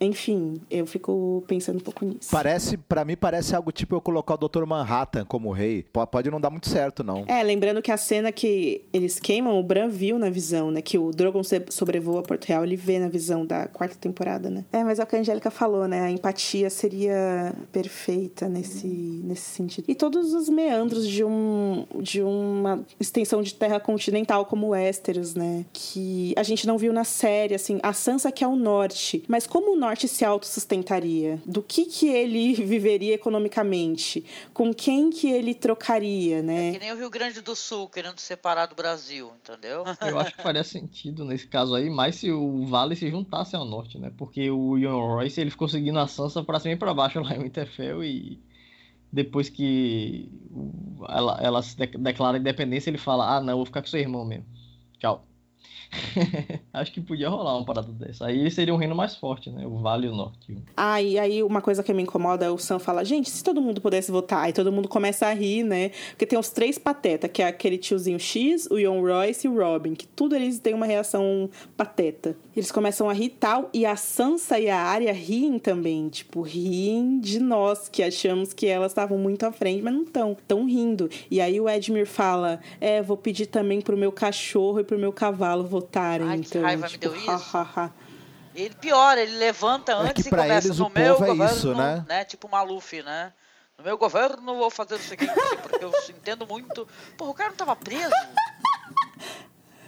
enfim, 0.00 0.60
eu 0.70 0.86
fico 0.86 1.44
pensando 1.46 1.76
um 1.76 1.80
pouco 1.80 2.04
nisso. 2.04 2.28
Parece, 2.30 2.76
para 2.76 3.04
mim, 3.04 3.16
parece 3.16 3.54
algo 3.54 3.70
tipo 3.72 3.94
eu 3.94 4.00
colocar 4.00 4.34
o 4.34 4.48
Dr. 4.48 4.64
Manhattan 4.64 5.24
como 5.24 5.52
rei. 5.52 5.84
Pode 6.10 6.30
não 6.30 6.40
dar 6.40 6.50
muito 6.50 6.68
certo, 6.68 7.02
não. 7.02 7.24
É, 7.26 7.42
lembrando 7.42 7.80
que 7.80 7.90
a 7.90 7.96
cena 7.96 8.32
que 8.32 8.82
eles 8.92 9.18
queimam, 9.18 9.58
o 9.58 9.62
Bran 9.62 9.88
viu 9.88 10.18
na 10.18 10.30
visão, 10.30 10.70
né? 10.70 10.82
Que 10.82 10.98
o 10.98 11.10
Drogon 11.10 11.42
sobrevoa 11.70 12.22
Porto 12.22 12.46
Real, 12.46 12.64
ele 12.64 12.76
vê 12.76 12.98
na 12.98 13.08
visão 13.08 13.46
da 13.46 13.66
quarta 13.68 13.96
temporada, 13.96 14.50
né? 14.50 14.64
É, 14.72 14.82
mas 14.82 14.98
é 14.98 15.02
o 15.02 15.06
que 15.06 15.16
a 15.16 15.20
Angélica 15.20 15.50
falou, 15.50 15.86
né? 15.86 16.02
A 16.02 16.10
empatia 16.10 16.68
seria 16.70 17.54
perfeita 17.72 18.48
nesse, 18.48 18.86
nesse 18.86 19.50
sentido. 19.50 19.84
E 19.88 19.94
todos 19.94 20.34
os 20.34 20.48
meandros 20.48 21.08
de, 21.08 21.24
um, 21.24 21.86
de 22.00 22.22
uma 22.22 22.84
extensão 22.98 23.42
de 23.42 23.54
terra 23.54 23.78
continental 23.78 24.44
como 24.44 24.68
Westeros, 24.68 25.34
né? 25.34 25.64
Que 25.72 26.34
a 26.36 26.42
gente 26.42 26.66
não 26.66 26.76
viu 26.76 26.92
na 26.92 27.04
série, 27.04 27.54
assim. 27.54 27.78
A 27.82 27.92
Sansa 27.92 28.32
que 28.32 28.42
é 28.42 28.48
o 28.48 28.56
norte. 28.56 29.22
Mas 29.28 29.46
como 29.46 29.74
o 29.74 29.76
norte 29.84 30.08
se 30.08 30.24
autossustentaria? 30.24 31.40
Do 31.44 31.62
que 31.62 31.84
que 31.84 32.08
ele 32.08 32.54
viveria 32.64 33.14
economicamente? 33.14 34.24
Com 34.52 34.72
quem 34.72 35.10
que 35.10 35.30
ele 35.30 35.54
trocaria, 35.54 36.42
né? 36.42 36.70
É 36.70 36.72
que 36.72 36.78
nem 36.78 36.92
o 36.92 36.96
Rio 36.96 37.10
Grande 37.10 37.40
do 37.40 37.54
Sul 37.54 37.88
querendo 37.88 38.18
separar 38.18 38.66
do 38.66 38.74
Brasil, 38.74 39.30
entendeu? 39.42 39.84
Eu 40.00 40.18
acho 40.18 40.34
que 40.34 40.42
faria 40.42 40.64
sentido 40.64 41.24
nesse 41.24 41.46
caso 41.46 41.74
aí, 41.74 41.90
mais 41.90 42.16
se 42.16 42.30
o 42.30 42.66
Vale 42.66 42.96
se 42.96 43.10
juntasse 43.10 43.54
ao 43.54 43.64
norte, 43.64 43.98
né? 43.98 44.10
Porque 44.16 44.50
o 44.50 44.78
Ian 44.78 44.94
Royce, 44.94 45.40
ele 45.40 45.50
ficou 45.50 45.68
seguindo 45.68 45.98
a 45.98 46.06
Sansa 46.06 46.42
pra 46.42 46.58
cima 46.58 46.74
e 46.74 46.78
pra 46.78 46.94
baixo 46.94 47.20
lá 47.20 47.34
em 47.36 47.42
Winterfell 47.42 48.02
e 48.02 48.42
depois 49.12 49.48
que 49.48 50.28
ela, 51.08 51.38
ela 51.40 51.62
se 51.62 51.76
declara 51.76 52.38
independência, 52.38 52.90
ele 52.90 52.98
fala, 52.98 53.36
ah 53.36 53.40
não, 53.40 53.56
vou 53.56 53.66
ficar 53.66 53.80
com 53.80 53.86
seu 53.86 54.00
irmão 54.00 54.24
mesmo. 54.24 54.46
Tchau. 54.98 55.24
Acho 56.72 56.92
que 56.92 57.00
podia 57.00 57.28
rolar 57.28 57.56
uma 57.56 57.64
parada 57.64 57.92
dessa. 57.92 58.26
Aí 58.26 58.50
seria 58.50 58.74
um 58.74 58.76
reino 58.76 58.94
mais 58.94 59.14
forte, 59.16 59.50
né? 59.50 59.66
O 59.66 59.78
Vale 59.78 60.06
e 60.06 60.10
o 60.10 60.14
Norte. 60.14 60.56
Ah, 60.76 61.00
e 61.00 61.18
aí 61.18 61.42
uma 61.42 61.60
coisa 61.60 61.82
que 61.82 61.92
me 61.92 62.02
incomoda 62.02 62.44
é 62.44 62.50
o 62.50 62.58
Sam 62.58 62.78
fala, 62.78 63.04
gente, 63.04 63.30
se 63.30 63.42
todo 63.42 63.60
mundo 63.60 63.80
pudesse 63.80 64.10
votar, 64.10 64.44
aí 64.44 64.52
todo 64.52 64.72
mundo 64.72 64.88
começa 64.88 65.26
a 65.26 65.32
rir, 65.32 65.62
né? 65.62 65.90
Porque 66.10 66.26
tem 66.26 66.38
os 66.38 66.50
três 66.50 66.78
pateta, 66.78 67.28
que 67.28 67.42
é 67.42 67.46
aquele 67.46 67.78
tiozinho 67.78 68.18
X, 68.18 68.66
o 68.70 68.78
Ian 68.78 69.00
Royce 69.00 69.46
e 69.46 69.50
o 69.50 69.58
Robin, 69.58 69.94
que 69.94 70.06
tudo 70.06 70.34
eles 70.34 70.58
têm 70.58 70.74
uma 70.74 70.86
reação 70.86 71.48
pateta. 71.76 72.36
Eles 72.56 72.70
começam 72.70 73.08
a 73.08 73.12
rir 73.12 73.24
e 73.24 73.30
tal, 73.30 73.70
e 73.72 73.86
a 73.86 73.96
Sansa 73.96 74.58
e 74.58 74.68
a 74.68 74.78
Arya 74.78 75.12
riem 75.12 75.58
também, 75.58 76.08
tipo, 76.08 76.42
riem 76.42 77.18
de 77.18 77.40
nós, 77.40 77.88
que 77.88 78.02
achamos 78.02 78.52
que 78.52 78.66
elas 78.66 78.92
estavam 78.92 79.18
muito 79.18 79.44
à 79.44 79.52
frente, 79.52 79.82
mas 79.82 79.94
não 79.94 80.02
estão, 80.02 80.32
estão 80.32 80.66
rindo. 80.66 81.08
E 81.30 81.40
aí 81.40 81.60
o 81.60 81.68
Edmure 81.68 82.04
fala, 82.04 82.60
é, 82.80 83.02
vou 83.02 83.16
pedir 83.16 83.46
também 83.46 83.80
pro 83.80 83.96
meu 83.96 84.12
cachorro 84.12 84.80
e 84.80 84.84
pro 84.84 84.98
meu 84.98 85.12
cavalo 85.12 85.64
votarem. 85.84 86.28
Ai, 86.28 86.38
que 86.40 86.46
então, 86.48 86.62
raiva 86.62 86.82
me 86.86 86.88
tipo, 86.92 87.00
deu 87.08 87.12
ha, 87.14 87.36
isso. 87.36 87.56
ha, 87.56 87.70
ha. 87.76 87.90
Ele 88.54 88.74
piora, 88.76 89.20
ele 89.20 89.36
levanta 89.36 89.92
É 89.92 89.94
antes 89.96 90.22
que 90.22 90.28
e 90.28 90.30
começa 90.30 90.68
eles 90.68 90.78
no 90.78 90.86
o 90.86 90.90
meu 90.90 91.14
povo 91.16 91.24
é 91.24 91.28
governo, 91.28 91.54
isso, 91.56 91.74
né? 91.74 92.24
Tipo 92.24 92.48
Maluf, 92.48 93.02
né? 93.02 93.32
No 93.76 93.84
meu 93.84 93.98
governo 93.98 94.54
vou 94.56 94.70
fazer 94.70 94.94
o 94.94 94.98
seguinte, 94.98 95.32
porque 95.62 95.84
eu 95.84 95.90
entendo 96.08 96.46
muito. 96.46 96.86
Porra, 97.16 97.30
o 97.30 97.34
cara 97.34 97.50
não 97.50 97.56
tava 97.56 97.74
preso? 97.74 98.12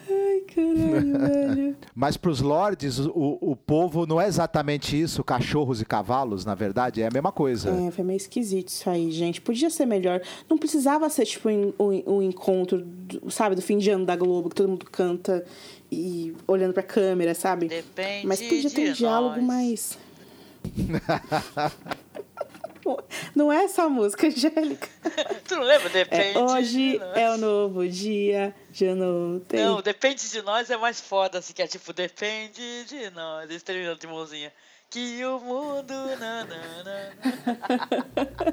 Ai, 0.08 0.40
caralho, 0.54 1.18
velho. 1.18 1.76
Mas 1.94 2.16
pros 2.16 2.40
lords, 2.40 2.98
o, 3.00 3.38
o 3.40 3.56
povo 3.56 4.06
não 4.06 4.20
é 4.20 4.26
exatamente 4.28 5.00
isso, 5.00 5.22
cachorros 5.24 5.80
e 5.80 5.84
cavalos, 5.84 6.44
na 6.44 6.54
verdade, 6.54 7.02
é 7.02 7.06
a 7.08 7.10
mesma 7.10 7.32
coisa. 7.32 7.70
É, 7.70 7.90
foi 7.90 8.04
meio 8.04 8.16
esquisito 8.16 8.68
isso 8.68 8.88
aí, 8.88 9.10
gente. 9.10 9.40
Podia 9.40 9.68
ser 9.70 9.84
melhor. 9.86 10.20
Não 10.48 10.56
precisava 10.58 11.08
ser, 11.10 11.26
tipo, 11.26 11.48
um, 11.48 11.72
um- 11.78 12.14
um 12.18 12.22
encontro, 12.22 12.86
sabe, 13.28 13.56
do 13.56 13.62
fim 13.62 13.78
de 13.78 13.90
ano 13.90 14.06
da 14.06 14.14
Globo, 14.14 14.48
que 14.48 14.54
todo 14.54 14.68
mundo 14.68 14.86
canta 14.90 15.44
e 15.90 16.34
olhando 16.46 16.72
pra 16.72 16.82
câmera, 16.82 17.34
sabe? 17.34 17.68
Depende 17.68 18.26
Mas 18.26 18.40
podia 18.40 18.70
ter 18.70 18.90
um 18.90 18.92
diálogo 18.92 19.36
nós. 19.36 19.44
mais. 19.44 19.98
Não 23.34 23.52
é 23.52 23.64
essa 23.64 23.88
música, 23.88 24.28
Angélica. 24.28 24.88
Tu 25.46 25.56
não 25.56 25.62
lembra? 25.64 25.88
É, 25.88 25.92
Depende 26.04 26.38
hoje 26.38 26.92
de 26.92 26.98
nós. 26.98 27.16
é 27.16 27.30
o 27.30 27.36
novo 27.36 27.88
dia, 27.88 28.54
já 28.72 28.94
não 28.94 29.40
tem. 29.40 29.60
Não, 29.64 29.82
depende 29.82 30.28
de 30.30 30.42
nós 30.42 30.70
é 30.70 30.76
mais 30.76 31.00
foda, 31.00 31.38
assim, 31.38 31.52
que 31.52 31.62
é 31.62 31.66
tipo, 31.66 31.92
depende 31.92 32.84
de 32.84 33.10
nós. 33.10 33.50
Eles 33.50 33.62
terminando 33.62 33.98
de 33.98 34.06
mãozinha. 34.06 34.52
Que 34.90 35.24
o 35.24 35.38
mundo. 35.40 35.92
nananana. 36.18 37.16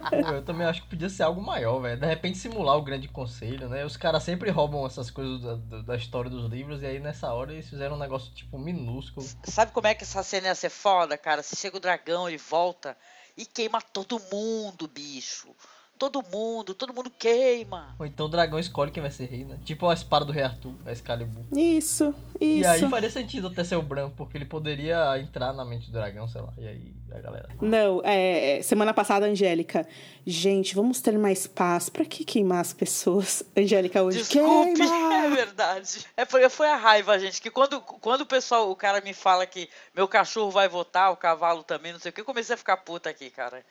Pô, 0.10 0.16
eu 0.34 0.44
também 0.44 0.66
acho 0.68 0.82
que 0.84 0.90
podia 0.90 1.10
ser 1.10 1.24
algo 1.24 1.42
maior, 1.42 1.80
velho. 1.80 2.00
De 2.00 2.06
repente 2.08 2.38
simular 2.38 2.76
o 2.78 2.82
grande 2.82 3.08
conselho, 3.08 3.70
né? 3.70 3.86
Os 3.86 3.96
caras 3.96 4.24
sempre 4.24 4.50
roubam 4.50 4.86
essas 4.86 5.10
coisas 5.12 5.42
da, 5.42 5.56
da- 5.56 5.82
da 5.84 5.96
história 5.96 6.30
dos 6.30 6.50
livros 6.52 6.82
e 6.82 6.86
aí 6.86 7.00
nessa 7.00 7.32
hora 7.34 7.54
eles 7.54 7.70
fizeram 7.70 7.96
um 7.96 8.00
negócio 8.00 8.34
tipo 8.34 8.58
minúsculo. 8.58 9.26
Sabe 9.46 9.72
como 9.72 9.88
é 9.88 9.94
que 9.94 10.04
essa 10.04 10.24
cena 10.24 10.48
ia 10.48 10.56
ser 10.56 10.70
foda, 10.70 11.18
cara? 11.18 11.44
Se 11.44 11.56
chega 11.56 11.78
o 11.78 11.80
dragão, 11.80 12.28
ele 12.28 12.38
volta 12.38 12.98
e 13.38 13.46
queima 13.46 13.82
todo 13.82 14.22
mundo, 14.32 14.88
bicho. 14.88 15.56
Todo 16.04 16.22
mundo, 16.30 16.74
todo 16.74 16.94
mundo 16.94 17.10
queima. 17.10 17.96
Ou 17.98 18.06
então 18.06 18.26
o 18.26 18.30
dragão 18.30 18.60
escolhe 18.60 18.92
quem 18.92 19.02
vai 19.02 19.10
ser 19.10 19.26
rei, 19.26 19.46
né? 19.46 19.58
Tipo 19.64 19.88
a 19.88 19.94
espada 19.94 20.26
do 20.26 20.34
rei 20.34 20.44
Arthur, 20.44 20.74
a 20.86 20.92
Excalibur. 20.92 21.44
Isso, 21.58 22.14
E 22.42 22.60
isso. 22.60 22.70
aí 22.70 22.90
faria 22.90 23.10
sentido 23.10 23.48
até 23.48 23.64
ser 23.64 23.78
o 23.78 23.82
branco, 23.82 24.14
porque 24.18 24.38
ele 24.38 24.44
poderia 24.44 25.18
entrar 25.18 25.54
na 25.54 25.64
mente 25.64 25.88
do 25.88 25.94
dragão, 25.94 26.28
sei 26.28 26.42
lá. 26.42 26.52
E 26.58 26.68
aí 26.68 26.94
a 27.10 27.20
galera. 27.20 27.48
Não, 27.62 28.02
é, 28.04 28.58
é, 28.58 28.62
semana 28.62 28.94
passada, 28.94 29.28
Angélica. 29.28 29.88
Gente, 30.28 30.76
vamos 30.76 31.00
ter 31.00 31.18
mais 31.18 31.48
paz. 31.48 31.88
Pra 31.88 32.04
que 32.04 32.26
queimar 32.26 32.60
as 32.60 32.74
pessoas? 32.74 33.42
Angélica 33.56 34.04
hoje. 34.04 34.18
Desculpe, 34.18 34.82
é 34.84 34.86
Queima! 34.86 35.30
verdade. 35.36 36.06
É 36.18 36.26
porque 36.26 36.50
foi 36.50 36.68
a 36.68 36.76
raiva, 36.76 37.18
gente, 37.18 37.42
que 37.42 37.50
quando, 37.50 37.80
quando 37.80 38.22
o 38.22 38.26
pessoal, 38.26 38.70
o 38.70 38.76
cara 38.76 39.00
me 39.00 39.14
fala 39.14 39.46
que 39.46 39.70
meu 39.96 40.08
cachorro 40.08 40.52
vai 40.52 40.68
votar, 40.68 41.14
o 41.14 41.18
cavalo 41.18 41.64
também, 41.64 41.94
não 41.94 42.00
sei 42.00 42.10
o 42.10 42.14
que, 42.14 42.20
eu 42.20 42.26
comecei 42.26 42.56
a 42.56 42.58
ficar 42.58 42.76
puta 42.78 43.10
aqui, 43.10 43.30
cara. 43.30 43.64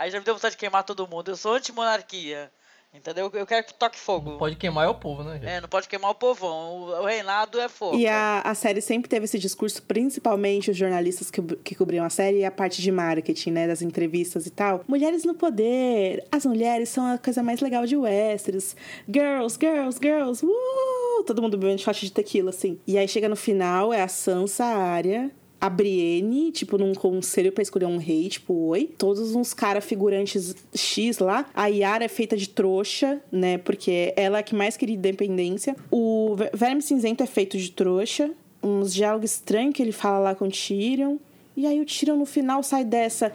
Aí 0.00 0.10
já 0.10 0.18
me 0.18 0.24
deu 0.24 0.32
vontade 0.32 0.52
de 0.52 0.56
queimar 0.56 0.82
todo 0.82 1.06
mundo. 1.06 1.30
Eu 1.30 1.36
sou 1.36 1.52
anti-monarquia, 1.52 2.50
entendeu? 2.94 3.30
Eu 3.34 3.46
quero 3.46 3.66
que 3.66 3.74
toque 3.74 3.98
fogo. 3.98 4.38
Pode 4.38 4.56
queimar 4.56 4.86
é 4.86 4.88
o 4.88 4.94
povo, 4.94 5.22
né, 5.22 5.34
gente? 5.34 5.46
É, 5.46 5.60
não 5.60 5.68
pode 5.68 5.90
queimar 5.90 6.10
o 6.10 6.14
povão. 6.14 6.78
O, 6.78 7.02
o 7.02 7.04
reinado 7.04 7.60
é 7.60 7.68
fogo. 7.68 7.98
E 7.98 8.06
a, 8.06 8.40
a 8.40 8.54
série 8.54 8.80
sempre 8.80 9.10
teve 9.10 9.26
esse 9.26 9.38
discurso, 9.38 9.82
principalmente 9.82 10.70
os 10.70 10.76
jornalistas 10.78 11.30
que, 11.30 11.42
que 11.56 11.74
cobriam 11.74 12.02
a 12.02 12.08
série 12.08 12.38
e 12.38 12.44
a 12.46 12.50
parte 12.50 12.80
de 12.80 12.90
marketing, 12.90 13.50
né? 13.50 13.66
Das 13.66 13.82
entrevistas 13.82 14.46
e 14.46 14.50
tal. 14.50 14.82
Mulheres 14.88 15.22
no 15.22 15.34
poder. 15.34 16.26
As 16.32 16.46
mulheres 16.46 16.88
são 16.88 17.04
a 17.04 17.18
coisa 17.18 17.42
mais 17.42 17.60
legal 17.60 17.84
de 17.84 17.94
Westeros. 17.94 18.74
Girls, 19.06 19.58
girls, 19.60 19.98
girls. 20.02 20.42
Uh! 20.42 21.24
Todo 21.26 21.42
mundo 21.42 21.58
bebendo 21.58 21.82
shot 21.82 22.00
de 22.00 22.10
tequila, 22.10 22.48
assim. 22.48 22.80
E 22.86 22.96
aí 22.96 23.06
chega 23.06 23.28
no 23.28 23.36
final, 23.36 23.92
é 23.92 24.00
a 24.00 24.08
Sansa, 24.08 24.64
a 24.64 24.78
Arya, 24.78 25.30
a 25.60 25.68
Brienne, 25.68 26.50
tipo, 26.52 26.78
num 26.78 26.94
conselho 26.94 27.52
pra 27.52 27.62
escolher 27.62 27.86
um 27.86 27.98
rei, 27.98 28.28
tipo, 28.28 28.54
oi. 28.68 28.88
Todos 28.96 29.34
uns 29.34 29.52
caras 29.52 29.84
figurantes 29.84 30.54
X 30.74 31.18
lá. 31.18 31.46
A 31.54 31.66
Yara 31.66 32.04
é 32.04 32.08
feita 32.08 32.36
de 32.36 32.48
trouxa, 32.48 33.20
né? 33.30 33.58
Porque 33.58 34.12
ela 34.16 34.38
é 34.38 34.42
que 34.42 34.54
mais 34.54 34.76
queria 34.76 34.94
independência. 34.96 35.76
O 35.90 36.34
Ver- 36.36 36.50
Verme 36.54 36.80
Cinzento 36.80 37.22
é 37.22 37.26
feito 37.26 37.58
de 37.58 37.70
trouxa. 37.70 38.30
Uns 38.62 38.92
diálogos 38.94 39.32
estranhos 39.32 39.74
que 39.74 39.82
ele 39.82 39.92
fala 39.92 40.18
lá 40.18 40.34
com 40.34 40.46
o 40.46 40.50
Tyrion. 40.50 41.16
E 41.56 41.66
aí 41.66 41.80
o 41.80 41.84
Tyrion 41.84 42.16
no 42.16 42.24
final 42.26 42.62
sai 42.62 42.84
dessa 42.84 43.32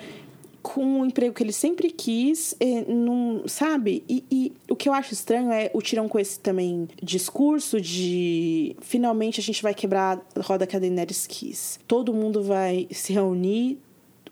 com 0.65 1.01
o 1.01 1.05
emprego 1.05 1.31
que 1.31 1.43
ele 1.43 1.51
sempre 1.51 1.91
quis, 1.91 2.55
eh, 2.59 2.85
não, 2.91 3.43
sabe? 3.45 4.03
E, 4.09 4.23
e 4.31 4.53
o 4.67 4.75
que 4.75 4.89
eu 4.89 4.93
acho 4.93 5.13
estranho 5.13 5.51
é 5.51 5.69
o 5.75 5.81
Tirão 5.81 6.09
com 6.09 6.17
esse 6.17 6.39
também 6.39 6.87
discurso 7.03 7.79
de 7.79 8.75
finalmente 8.81 9.39
a 9.39 9.43
gente 9.43 9.61
vai 9.61 9.75
quebrar 9.75 10.19
a 10.35 10.41
roda 10.41 10.65
que 10.65 10.75
a 10.75 10.79
Daenerys 10.79 11.27
quis. 11.27 11.79
Todo 11.87 12.11
mundo 12.15 12.41
vai 12.41 12.87
se 12.89 13.13
reunir 13.13 13.77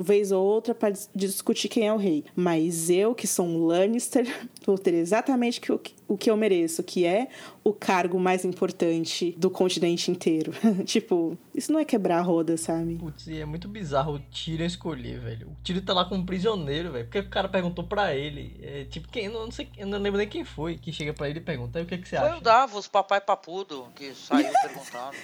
vez 0.04 0.32
ou 0.32 0.44
outra 0.44 0.76
para 0.76 0.94
discutir 1.16 1.70
quem 1.70 1.88
é 1.88 1.94
o 1.94 1.98
rei. 1.98 2.24
Mas 2.36 2.90
eu, 2.90 3.16
que 3.16 3.26
sou 3.26 3.46
um 3.46 3.66
Lannister, 3.66 4.26
vou 4.66 4.78
ter 4.78 4.94
exatamente 4.94 5.60
o 5.72 5.80
que, 5.80 5.94
o 6.08 6.18
que 6.18 6.30
eu 6.30 6.38
mereço, 6.38 6.84
que 6.84 7.06
é 7.06 7.30
o 7.64 7.74
cargo 7.74 8.20
mais 8.20 8.44
importante 8.46 9.34
do 9.38 9.50
continente 9.50 10.12
inteiro. 10.12 10.52
tipo, 10.86 11.38
isso 11.56 11.72
não 11.72 11.80
é 11.80 11.86
quebrar 11.86 12.20
a 12.20 12.22
roda, 12.22 12.58
sabe? 12.58 12.96
Putz, 12.96 13.28
e 13.28 13.40
é 13.40 13.46
muito 13.46 13.68
bizarro 13.68 14.16
o 14.16 14.20
Tyrion 14.20 14.66
escolher, 14.66 15.20
velho. 15.20 15.48
O 15.48 15.56
Tyrion 15.64 15.82
tá 15.82 15.94
lá 15.94 16.06
como 16.06 16.26
prisioneiro, 16.26 16.92
velho. 16.92 17.06
Porque 17.06 17.20
o 17.20 17.30
cara 17.30 17.48
perguntou 17.48 17.84
pra 17.86 18.14
ele. 18.14 18.60
é, 18.62 18.84
tipo, 18.86 19.08
quem. 19.08 19.26
Eu 19.26 19.32
não 19.34 19.52
sei, 19.52 19.70
eu 19.78 19.88
não 19.88 19.98
lembro 20.00 20.18
nem 20.18 20.28
quem 20.28 20.44
foi 20.44 20.78
que 20.78 20.92
chega 20.92 21.14
pra 21.14 21.30
ele 21.30 21.40
e 21.40 21.42
pergunta. 21.42 21.80
Aí 21.80 21.86
o 21.86 21.88
que, 21.88 21.98
que 21.98 22.08
você 22.08 22.18
Foi 22.18 22.28
acha? 22.28 22.38
o 22.38 22.42
Davos, 22.42 22.88
papai 22.88 23.22
papudo, 23.22 23.88
que 23.96 24.14
saiu 24.14 24.52
perguntando. 24.62 25.16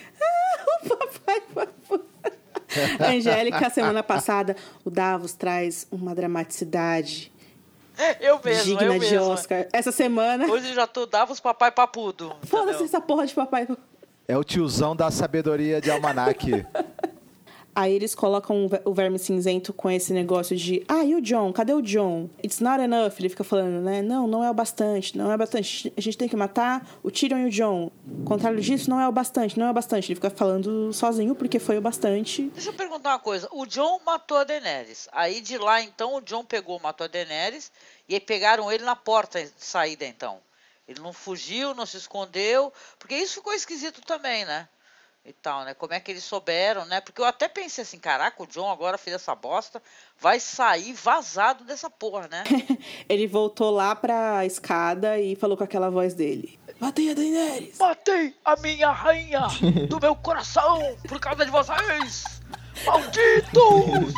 Papai, 0.87 1.41
papai. 1.53 1.99
A 2.99 3.09
Angélica, 3.11 3.69
semana 3.69 4.03
passada, 4.03 4.55
o 4.85 4.89
Davos 4.89 5.33
traz 5.33 5.87
uma 5.91 6.13
dramaticidade 6.13 7.31
Eu 8.19 8.39
mesmo, 8.43 8.63
digna 8.63 8.83
eu 8.83 8.93
de 8.93 8.99
mesmo. 8.99 9.21
Oscar. 9.29 9.67
Essa 9.73 9.91
semana, 9.91 10.45
Hoje 10.45 10.69
eu 10.69 10.75
já 10.75 10.87
tô 10.87 11.05
Davos, 11.05 11.39
papai 11.39 11.71
papudo. 11.71 12.35
foda-se 12.43 12.83
essa 12.83 13.01
porra 13.01 13.25
de 13.25 13.33
papai. 13.33 13.67
É 14.27 14.37
o 14.37 14.43
tiozão 14.43 14.95
da 14.95 15.09
sabedoria 15.11 15.81
de 15.81 15.89
almanac. 15.89 16.45
Aí 17.79 17.93
eles 17.93 18.13
colocam 18.13 18.65
o 18.65 18.67
ver- 18.67 18.81
o 18.83 18.93
verme 18.93 19.17
cinzento 19.17 19.71
com 19.71 19.89
esse 19.89 20.11
negócio 20.11 20.53
de 20.53 20.83
ah, 20.85 21.01
e 21.05 21.15
o 21.15 21.21
John? 21.21 21.53
Cadê 21.53 21.71
o 21.73 21.81
John? 21.81 22.29
It's 22.43 22.59
not 22.59 22.81
enough. 22.83 23.13
Ele 23.17 23.29
fica 23.29 23.43
falando, 23.45 23.81
né? 23.81 24.01
Não, 24.01 24.27
não 24.27 24.43
é 24.43 24.51
o 24.51 24.53
bastante, 24.53 25.17
não 25.17 25.31
é 25.31 25.35
o 25.35 25.37
bastante. 25.37 25.93
A 25.95 26.01
gente 26.01 26.17
tem 26.17 26.27
que 26.27 26.35
matar 26.35 26.85
o 27.01 27.09
Tyrion 27.09 27.37
e 27.37 27.45
o 27.45 27.49
John. 27.49 27.89
Contrário 28.25 28.59
disso, 28.59 28.89
não 28.89 28.99
é 28.99 29.07
o 29.07 29.11
bastante, 29.13 29.57
não 29.57 29.67
é 29.67 29.71
o 29.71 29.73
bastante. 29.73 30.07
Ele 30.11 30.15
fica 30.15 30.29
falando 30.29 30.91
sozinho 30.91 31.33
porque 31.35 31.57
foi 31.57 31.77
o 31.77 31.81
bastante. 31.81 32.49
Deixa 32.53 32.69
eu 32.69 32.73
perguntar 32.73 33.11
uma 33.11 33.19
coisa. 33.19 33.47
O 33.53 33.65
John 33.65 34.01
matou 34.05 34.39
a 34.39 34.43
Daenerys. 34.43 35.07
Aí 35.13 35.39
de 35.39 35.57
lá, 35.57 35.81
então, 35.81 36.15
o 36.15 36.21
John 36.21 36.43
pegou, 36.43 36.81
matou 36.81 37.05
a 37.05 37.07
Daenerys. 37.07 37.71
E 38.09 38.13
aí 38.15 38.19
pegaram 38.19 38.69
ele 38.69 38.83
na 38.83 38.95
porta 38.97 39.41
de 39.41 39.51
saída, 39.57 40.03
então. 40.05 40.39
Ele 40.85 40.99
não 40.99 41.13
fugiu, 41.13 41.73
não 41.73 41.85
se 41.85 41.95
escondeu. 41.95 42.73
Porque 42.99 43.15
isso 43.15 43.35
ficou 43.35 43.53
esquisito 43.53 44.01
também, 44.01 44.43
né? 44.43 44.67
E 45.29 45.33
tal, 45.33 45.63
né? 45.63 45.75
Como 45.75 45.93
é 45.93 45.99
que 45.99 46.09
eles 46.09 46.23
souberam, 46.23 46.85
né? 46.85 46.99
Porque 47.01 47.21
eu 47.21 47.25
até 47.25 47.47
pensei 47.47 47.83
assim, 47.83 47.99
caraca, 47.99 48.41
o 48.41 48.47
John 48.47 48.67
agora 48.71 48.97
fez 48.97 49.15
essa 49.15 49.35
bosta. 49.35 49.79
Vai 50.19 50.39
sair 50.39 50.91
vazado 50.93 51.63
dessa 51.63 51.87
porra, 51.87 52.27
né? 52.27 52.43
Ele 53.07 53.27
voltou 53.27 53.69
lá 53.69 53.95
pra 53.95 54.43
escada 54.47 55.19
e 55.19 55.35
falou 55.35 55.55
com 55.55 55.63
aquela 55.63 55.91
voz 55.91 56.15
dele: 56.15 56.59
Matei 56.79 57.11
a 57.11 57.13
Daenerys! 57.13 57.77
Matei 57.77 58.35
a 58.43 58.55
minha 58.55 58.89
rainha 58.91 59.41
do 59.87 59.99
meu 59.99 60.15
coração 60.15 60.79
por 61.07 61.19
causa 61.19 61.45
de 61.45 61.51
vocês! 61.51 62.41
Malditos! 62.83 64.11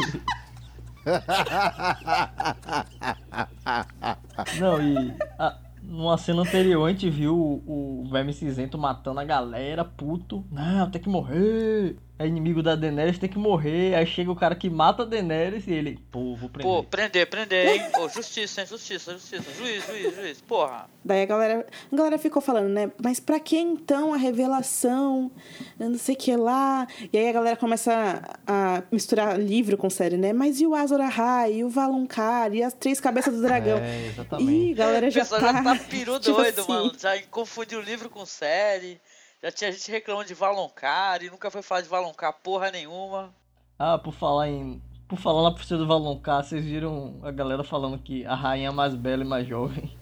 Não, 4.60 4.82
e 4.82 5.14
a- 5.40 5.58
numa 5.82 6.18
cena 6.18 6.42
anterior 6.42 6.86
a 6.86 6.90
gente 6.90 7.10
viu 7.10 7.36
o, 7.36 8.02
o 8.04 8.10
Verme 8.10 8.34
Cinzento 8.34 8.78
matando 8.78 9.20
a 9.20 9.26
galera, 9.26 9.84
puto. 9.84 10.46
Não, 10.52 10.90
tem 10.90 11.02
que 11.02 11.10
morrer. 11.10 11.98
É 12.22 12.28
inimigo 12.28 12.62
da 12.62 12.76
Daenerys, 12.76 13.18
tem 13.18 13.30
que 13.30 13.38
morrer. 13.38 13.96
Aí 13.96 14.06
chega 14.06 14.32
o 14.32 14.36
cara 14.36 14.56
que 14.56 14.70
mata 14.70 15.04
a 15.04 15.06
Daenerys 15.06 15.68
e 15.68 15.74
ele, 15.74 16.00
pô, 16.12 16.36
vou 16.36 16.50
prender. 16.50 16.72
Pô, 16.72 16.84
prender, 16.84 17.28
prender, 17.30 17.68
hein? 17.68 17.84
Pô, 17.94 18.08
justiça, 18.10 18.62
hein? 18.62 18.68
Justiça, 18.68 19.14
justiça. 19.14 19.44
Juiz, 19.58 19.86
juiz, 19.86 20.16
juiz. 20.16 20.42
Porra. 20.42 20.90
Daí 21.04 21.24
a 21.24 21.26
galera, 21.26 21.66
a 21.92 21.96
galera 21.96 22.18
ficou 22.18 22.42
falando, 22.42 22.70
né? 22.70 22.92
Mas 23.04 23.20
pra 23.20 23.40
que 23.40 23.58
então 23.58 24.14
a 24.14 24.18
revelação? 24.18 25.32
Eu 25.80 25.90
Não 25.90 25.98
sei 25.98 26.16
o 26.16 26.18
que 26.18 26.36
lá. 26.36 26.88
E 27.12 27.18
aí 27.18 27.28
a 27.30 27.32
galera 27.32 27.58
começa 27.58 28.22
a, 28.46 28.78
a 28.78 28.84
misturar 28.92 29.40
livro 29.40 29.78
com 29.78 29.90
série, 29.90 30.18
né? 30.18 30.32
Mas 30.34 30.62
e 30.62 30.68
o 30.68 30.76
Azor 30.76 31.02
Ahai, 31.02 31.54
e 31.56 31.64
o 31.64 31.70
Valonqar, 31.70 32.54
e 32.54 32.62
as 32.64 32.74
três 32.74 33.00
cabeças 33.00 33.34
do 33.34 33.42
dragão? 33.42 33.80
É, 33.80 34.08
exatamente. 34.08 34.52
Ih, 34.52 34.72
a 34.74 34.76
galera 34.76 35.08
O 35.08 35.10
já 35.10 35.22
pessoal 35.22 35.42
tá... 35.42 35.54
já 35.54 35.64
tá 35.64 35.76
piru 35.76 36.20
tipo 36.22 36.38
doido, 36.38 36.62
assim. 36.62 36.72
mano. 36.72 36.92
Já 36.98 37.22
confundiu 37.32 37.82
livro 37.82 38.10
com 38.10 38.26
série. 38.26 39.00
Já 39.42 39.52
tinha 39.52 39.72
gente 39.72 39.90
reclamando 39.90 40.28
de 40.28 40.34
Valoncar 40.36 41.24
e 41.24 41.30
nunca 41.30 41.50
foi 41.50 41.62
falar 41.64 41.82
de 41.82 41.90
Valoncar 41.90 42.34
porra 42.44 42.70
nenhuma. 42.70 43.34
Ah, 43.78 43.98
por 43.98 44.14
falar 44.14 44.50
em. 44.50 44.82
Por 45.08 45.18
falar 45.18 45.44
na 45.44 45.52
professora 45.52 45.82
do 45.82 45.88
Valonqar, 45.88 46.44
vocês 46.44 46.64
viram 46.64 47.20
a 47.24 47.32
galera 47.32 47.64
falando 47.64 47.98
que 47.98 48.26
a 48.26 48.36
rainha 48.36 48.72
mais 48.72 48.94
bela 48.96 49.24
e 49.24 49.28
mais 49.28 49.48
jovem. 49.48 49.98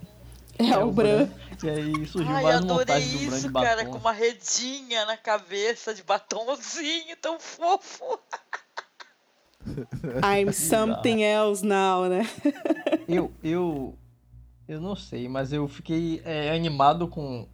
É 0.59 0.77
o 0.77 0.91
Bran. 0.91 1.29
E 1.63 1.69
aí 1.69 2.05
surgiu 2.05 2.35
Ai, 2.35 2.43
várias 2.43 2.61
adorei 2.61 2.95
montagens 2.95 3.11
do 3.11 3.17
Bran 3.17 3.29
de 3.29 3.37
isso, 3.37 3.53
cara, 3.53 3.75
batom. 3.77 3.91
com 3.91 3.97
uma 3.97 4.11
redinha 4.11 5.05
na 5.05 5.15
cabeça 5.15 5.95
de 5.95 6.03
batomzinho 6.03 7.15
tão 7.15 7.39
fofo. 7.39 8.19
I'm 10.21 10.51
something 10.53 11.23
else 11.23 11.65
now, 11.65 12.09
né? 12.09 12.23
Eu, 13.07 13.33
eu, 13.43 13.97
eu 14.67 14.79
não 14.79 14.95
sei, 14.95 15.27
mas 15.27 15.51
eu 15.51 15.67
fiquei 15.67 16.21
é, 16.23 16.51
animado 16.51 17.07
com 17.07 17.49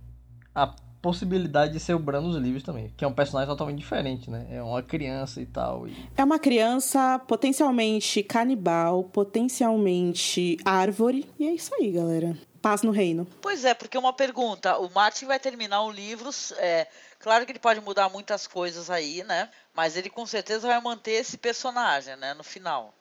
a 0.54 0.68
possibilidade 1.06 1.72
de 1.72 1.80
ser 1.80 1.94
o 1.94 2.00
Bran 2.00 2.22
nos 2.22 2.36
livros 2.36 2.64
também, 2.64 2.92
que 2.98 3.06
é 3.06 3.08
um 3.08 3.14
personagem 3.14 3.48
totalmente 3.48 3.78
diferente, 3.78 4.28
né? 4.28 4.48
É 4.50 4.64
uma 4.64 4.82
criança 4.82 5.40
e 5.40 5.46
tal. 5.46 5.88
E... 5.88 6.10
É 6.18 6.24
uma 6.24 6.40
criança 6.40 7.20
potencialmente 7.20 8.24
canibal, 8.24 9.04
potencialmente 9.04 10.58
árvore. 10.66 11.30
E 11.38 11.46
é 11.46 11.52
isso 11.54 11.76
aí, 11.76 11.92
galera. 11.92 12.36
Paz 12.60 12.82
no 12.82 12.90
reino. 12.90 13.28
Pois 13.40 13.64
é, 13.66 13.76
porque 13.76 13.96
uma 13.96 14.14
pergunta, 14.14 14.80
o 14.80 14.90
Martin 14.90 15.28
vai 15.28 15.40
terminar 15.40 15.84
o 15.84 15.92
livro, 15.92 16.32
é, 16.58 16.88
claro 17.20 17.46
que 17.46 17.52
ele 17.52 17.60
pode 17.60 17.80
mudar 17.82 18.10
muitas 18.10 18.48
coisas 18.48 18.90
aí, 18.90 19.24
né? 19.26 19.52
Mas 19.76 19.96
ele 19.96 20.10
com 20.10 20.26
certeza 20.26 20.68
vai 20.68 20.82
manter 20.82 21.12
esse 21.12 21.38
personagem, 21.38 22.16
né, 22.16 22.34
no 22.34 22.44
final. 22.44 22.96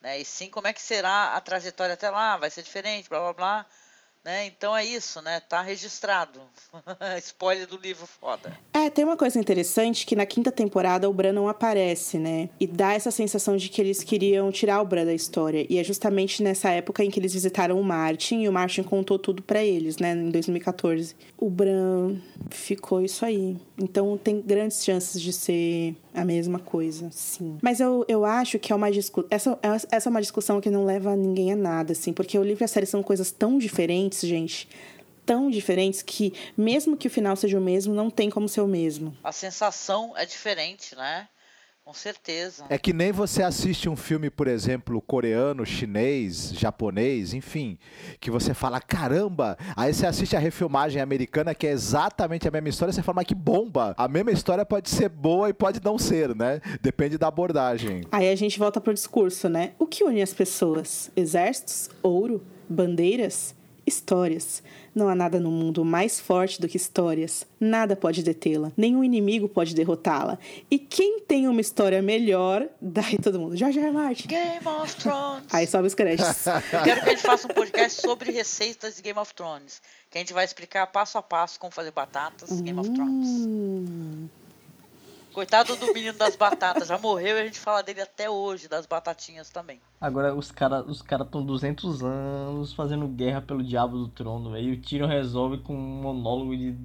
Né? 0.00 0.20
E 0.20 0.24
sim, 0.24 0.48
como 0.48 0.68
é 0.68 0.72
que 0.72 0.80
será 0.80 1.34
a 1.34 1.40
trajetória 1.42 1.92
até 1.92 2.08
lá? 2.08 2.38
Vai 2.38 2.48
ser 2.48 2.62
diferente, 2.62 3.10
blá 3.10 3.20
blá 3.20 3.32
blá. 3.34 3.66
Né? 4.24 4.46
Então 4.46 4.76
é 4.76 4.84
isso, 4.84 5.20
né? 5.20 5.40
Tá 5.40 5.60
registrado. 5.62 6.40
Spoiler 7.18 7.66
do 7.66 7.76
livro 7.76 8.06
foda. 8.06 8.56
É, 8.72 8.88
tem 8.88 9.04
uma 9.04 9.16
coisa 9.16 9.36
interessante 9.38 10.06
que 10.06 10.14
na 10.14 10.24
quinta 10.24 10.52
temporada 10.52 11.10
o 11.10 11.12
Bran 11.12 11.32
não 11.32 11.48
aparece, 11.48 12.18
né? 12.18 12.48
E 12.60 12.66
dá 12.66 12.92
essa 12.92 13.10
sensação 13.10 13.56
de 13.56 13.68
que 13.68 13.80
eles 13.80 14.04
queriam 14.04 14.52
tirar 14.52 14.80
o 14.80 14.84
Bran 14.84 15.04
da 15.04 15.12
história. 15.12 15.66
E 15.68 15.76
é 15.76 15.82
justamente 15.82 16.40
nessa 16.40 16.70
época 16.70 17.04
em 17.04 17.10
que 17.10 17.18
eles 17.18 17.32
visitaram 17.32 17.80
o 17.80 17.84
Martin 17.84 18.42
e 18.42 18.48
o 18.48 18.52
Martin 18.52 18.84
contou 18.84 19.18
tudo 19.18 19.42
pra 19.42 19.64
eles, 19.64 19.98
né? 19.98 20.12
Em 20.12 20.30
2014. 20.30 21.16
O 21.36 21.50
Bran 21.50 22.16
ficou 22.48 23.00
isso 23.00 23.24
aí. 23.24 23.56
Então 23.76 24.16
tem 24.16 24.40
grandes 24.40 24.84
chances 24.84 25.20
de 25.20 25.32
ser 25.32 25.96
a 26.14 26.24
mesma 26.24 26.58
coisa, 26.58 27.10
sim. 27.10 27.58
Mas 27.62 27.80
eu, 27.80 28.04
eu 28.06 28.24
acho 28.24 28.58
que 28.58 28.72
é 28.72 28.76
uma 28.76 28.90
discussão. 28.90 29.28
Essa, 29.30 29.58
essa 29.90 30.08
é 30.08 30.10
uma 30.10 30.20
discussão 30.20 30.60
que 30.60 30.70
não 30.70 30.84
leva 30.84 31.16
ninguém 31.16 31.52
a 31.52 31.56
nada, 31.56 31.92
assim, 31.92 32.12
porque 32.12 32.38
o 32.38 32.42
livro 32.42 32.62
e 32.62 32.66
a 32.66 32.68
série 32.68 32.86
são 32.86 33.02
coisas 33.02 33.30
tão 33.30 33.58
diferentes, 33.58 34.20
gente. 34.20 34.68
Tão 35.24 35.48
diferentes 35.48 36.02
que, 36.02 36.32
mesmo 36.56 36.96
que 36.96 37.06
o 37.06 37.10
final 37.10 37.36
seja 37.36 37.56
o 37.56 37.62
mesmo, 37.62 37.94
não 37.94 38.10
tem 38.10 38.28
como 38.28 38.48
ser 38.48 38.60
o 38.60 38.66
mesmo. 38.66 39.16
A 39.22 39.30
sensação 39.30 40.12
é 40.16 40.26
diferente, 40.26 40.96
né? 40.96 41.28
Com 41.92 41.98
certeza. 41.98 42.64
É 42.70 42.78
que 42.78 42.90
nem 42.90 43.12
você 43.12 43.42
assiste 43.42 43.86
um 43.86 43.94
filme, 43.94 44.30
por 44.30 44.48
exemplo, 44.48 44.98
coreano, 45.02 45.66
chinês, 45.66 46.50
japonês, 46.54 47.34
enfim, 47.34 47.76
que 48.18 48.30
você 48.30 48.54
fala, 48.54 48.80
caramba, 48.80 49.58
aí 49.76 49.92
você 49.92 50.06
assiste 50.06 50.34
a 50.34 50.38
refilmagem 50.38 51.02
americana, 51.02 51.54
que 51.54 51.66
é 51.66 51.70
exatamente 51.70 52.48
a 52.48 52.50
mesma 52.50 52.70
história, 52.70 52.94
você 52.94 53.02
fala, 53.02 53.16
mas 53.16 53.26
que 53.26 53.34
bomba! 53.34 53.94
A 53.98 54.08
mesma 54.08 54.30
história 54.30 54.64
pode 54.64 54.88
ser 54.88 55.10
boa 55.10 55.50
e 55.50 55.52
pode 55.52 55.82
não 55.84 55.98
ser, 55.98 56.34
né? 56.34 56.62
Depende 56.80 57.18
da 57.18 57.28
abordagem. 57.28 58.04
Aí 58.10 58.30
a 58.30 58.36
gente 58.36 58.58
volta 58.58 58.80
pro 58.80 58.94
discurso, 58.94 59.50
né? 59.50 59.72
O 59.78 59.86
que 59.86 60.02
une 60.02 60.22
as 60.22 60.32
pessoas? 60.32 61.10
Exércitos? 61.14 61.90
Ouro? 62.02 62.42
Bandeiras? 62.70 63.54
Histórias. 63.86 64.62
Não 64.94 65.08
há 65.08 65.14
nada 65.14 65.40
no 65.40 65.50
mundo 65.50 65.84
mais 65.84 66.20
forte 66.20 66.60
do 66.60 66.68
que 66.68 66.76
histórias. 66.76 67.46
Nada 67.58 67.96
pode 67.96 68.22
detê-la. 68.22 68.70
Nenhum 68.76 69.02
inimigo 69.02 69.48
pode 69.48 69.74
derrotá-la. 69.74 70.38
E 70.70 70.78
quem 70.78 71.20
tem 71.20 71.48
uma 71.48 71.60
história 71.60 72.02
melhor. 72.02 72.68
Daí 72.80 73.18
todo 73.18 73.38
mundo. 73.40 73.56
George 73.56 73.78
R. 73.78 73.90
Martin. 73.90 74.28
Game 74.28 74.66
of 74.66 74.94
Thrones. 74.96 75.44
Aí 75.52 75.66
sobe 75.66 75.86
os 75.88 75.94
créditos. 75.94 76.46
Eu 76.46 76.82
quero 76.84 77.00
que 77.02 77.08
a 77.08 77.10
gente 77.10 77.22
faça 77.22 77.46
um 77.46 77.54
podcast 77.54 78.00
sobre 78.00 78.30
receitas 78.30 78.96
de 78.96 79.02
Game 79.02 79.18
of 79.18 79.34
Thrones. 79.34 79.80
Que 80.10 80.18
a 80.18 80.20
gente 80.20 80.32
vai 80.32 80.44
explicar 80.44 80.86
passo 80.88 81.16
a 81.16 81.22
passo 81.22 81.58
como 81.58 81.72
fazer 81.72 81.90
batatas 81.90 82.60
Game 82.60 82.78
of 82.78 82.90
Thrones. 82.90 84.28
Coitado 85.32 85.76
do 85.76 85.92
menino 85.94 86.16
das 86.18 86.36
batatas, 86.36 86.88
já 86.88 86.98
morreu 86.98 87.36
e 87.36 87.40
a 87.40 87.44
gente 87.44 87.58
fala 87.58 87.82
dele 87.82 88.02
até 88.02 88.28
hoje, 88.28 88.68
das 88.68 88.86
batatinhas 88.86 89.48
também. 89.50 89.80
Agora 90.00 90.34
os 90.34 90.52
caras 90.52 90.86
os 90.86 91.00
cara 91.00 91.22
estão 91.22 91.44
200 91.44 92.02
anos 92.02 92.72
fazendo 92.72 93.08
guerra 93.08 93.40
pelo 93.40 93.62
diabo 93.62 93.96
do 93.96 94.08
trono. 94.08 94.56
E 94.58 94.72
o 94.72 94.80
Tyrion 94.80 95.06
resolve 95.06 95.58
com 95.58 95.74
um 95.74 96.02
monólogo 96.02 96.56
de 96.56 96.76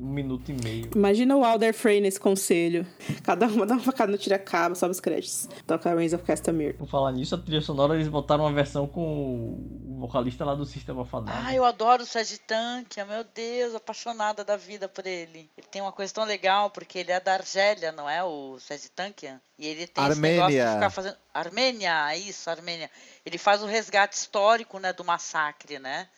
um 0.00 0.12
minuto 0.12 0.50
e 0.50 0.54
meio. 0.62 0.90
Imagina 0.94 1.36
o 1.36 1.44
Alder 1.44 1.74
Frey 1.74 2.00
nesse 2.00 2.20
conselho. 2.20 2.86
Cada 3.24 3.46
uma 3.46 3.66
dá 3.66 3.74
uma 3.74 3.82
facada 3.82 4.12
no 4.12 4.18
tira-cabo, 4.18 4.76
sobe 4.76 4.92
os 4.92 5.00
créditos. 5.00 5.48
Toca 5.66 5.94
Reigns 5.94 6.12
of 6.12 6.24
Castamere. 6.24 6.74
Por 6.74 6.88
falar 6.88 7.12
nisso, 7.12 7.34
a 7.34 7.38
trilha 7.38 7.60
sonora 7.60 7.94
eles 7.94 8.08
botaram 8.08 8.44
uma 8.44 8.52
versão 8.52 8.86
com 8.86 9.02
o 9.02 9.98
vocalista 10.00 10.44
lá 10.44 10.54
do 10.54 10.64
System 10.64 10.96
of 10.98 11.14
a 11.14 11.20
Down. 11.20 11.34
Ah, 11.44 11.54
eu 11.54 11.64
adoro 11.64 12.02
o 12.02 12.06
Sérgio 12.06 12.38
Tankia, 12.46 13.04
meu 13.04 13.24
Deus, 13.24 13.74
apaixonada 13.74 14.44
da 14.44 14.56
vida 14.56 14.88
por 14.88 15.06
ele. 15.06 15.50
Ele 15.56 15.66
tem 15.70 15.82
uma 15.82 15.92
coisa 15.92 16.12
tão 16.14 16.24
legal, 16.24 16.70
porque 16.70 16.98
ele 17.00 17.10
é 17.10 17.18
da 17.18 17.34
Argélia, 17.34 17.90
não 17.90 18.08
é 18.08 18.22
o 18.22 18.58
Sérgio 18.60 18.90
Tankia? 18.94 19.40
E 19.58 19.66
ele 19.66 19.86
tem 19.86 20.06
esse 20.06 20.20
negócio 20.20 20.50
de 20.52 20.60
Armênia. 20.60 20.74
ficar 20.74 20.90
fazendo... 20.90 21.16
Armênia, 21.34 22.16
isso, 22.16 22.48
Armênia. 22.48 22.90
Ele 23.26 23.38
faz 23.38 23.62
o 23.62 23.66
resgate 23.66 24.16
histórico, 24.16 24.78
né, 24.78 24.92
do 24.92 25.04
massacre, 25.04 25.78
né? 25.78 26.08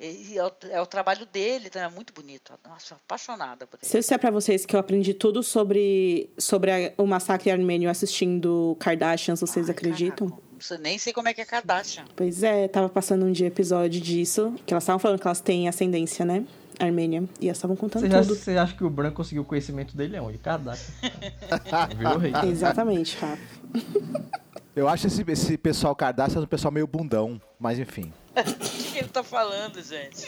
E 0.00 0.38
é 0.38 0.44
o, 0.46 0.52
é 0.70 0.80
o 0.80 0.86
trabalho 0.86 1.26
dele, 1.26 1.64
então 1.66 1.82
é 1.82 1.88
muito 1.88 2.12
bonito. 2.12 2.52
Nossa, 2.68 2.94
apaixonada 2.94 3.66
por 3.66 3.78
ele. 3.82 3.88
Se 3.90 3.96
eu 3.96 4.00
disser 4.00 4.18
pra 4.18 4.30
vocês 4.30 4.64
que 4.64 4.76
eu 4.76 4.78
aprendi 4.80 5.12
tudo 5.12 5.42
sobre, 5.42 6.30
sobre 6.38 6.70
a- 6.70 6.92
o 6.96 7.04
massacre 7.06 7.50
armênio 7.50 7.90
assistindo 7.90 8.76
Kardashians, 8.78 9.40
vocês 9.40 9.66
Ai, 9.68 9.72
acreditam? 9.74 10.28
caraca, 10.30 10.74
eu 10.74 10.78
nem 10.78 10.98
sei 10.98 11.12
como 11.12 11.26
é 11.28 11.34
que 11.34 11.40
é 11.40 11.44
Kardashian. 11.44 12.04
Pois 12.14 12.44
é, 12.44 12.68
tava 12.68 12.88
passando 12.88 13.24
um 13.26 13.32
dia 13.32 13.48
episódio 13.48 14.00
disso, 14.00 14.54
que 14.64 14.72
elas 14.72 14.84
estavam 14.84 15.00
falando 15.00 15.18
que 15.20 15.26
elas 15.26 15.40
têm 15.40 15.68
ascendência, 15.68 16.24
né? 16.24 16.44
Armênia. 16.78 17.24
E 17.40 17.46
elas 17.48 17.56
estavam 17.58 17.74
contando 17.74 18.02
Você 18.02 18.20
tudo. 18.20 18.34
você 18.36 18.56
acha 18.56 18.76
que 18.76 18.84
o 18.84 18.90
Bran 18.90 19.10
conseguiu 19.10 19.42
o 19.42 19.44
conhecimento 19.44 19.96
dele 19.96 20.14
é 20.16 20.22
onde? 20.22 20.38
Kardashian. 20.38 20.94
Virou 21.98 22.18
rei. 22.18 22.32
Exatamente, 22.48 23.16
Rafa. 23.16 23.42
Eu 24.76 24.88
acho 24.88 25.08
esse, 25.08 25.24
esse 25.26 25.58
pessoal 25.58 25.96
Kardashian 25.96 26.40
um 26.40 26.46
pessoal 26.46 26.70
meio 26.70 26.86
bundão, 26.86 27.40
mas 27.58 27.80
enfim. 27.80 28.12
O 28.88 28.92
que, 28.92 28.98
ele 28.98 29.08
tá 29.08 29.22
falando, 29.22 29.82
gente? 29.82 30.24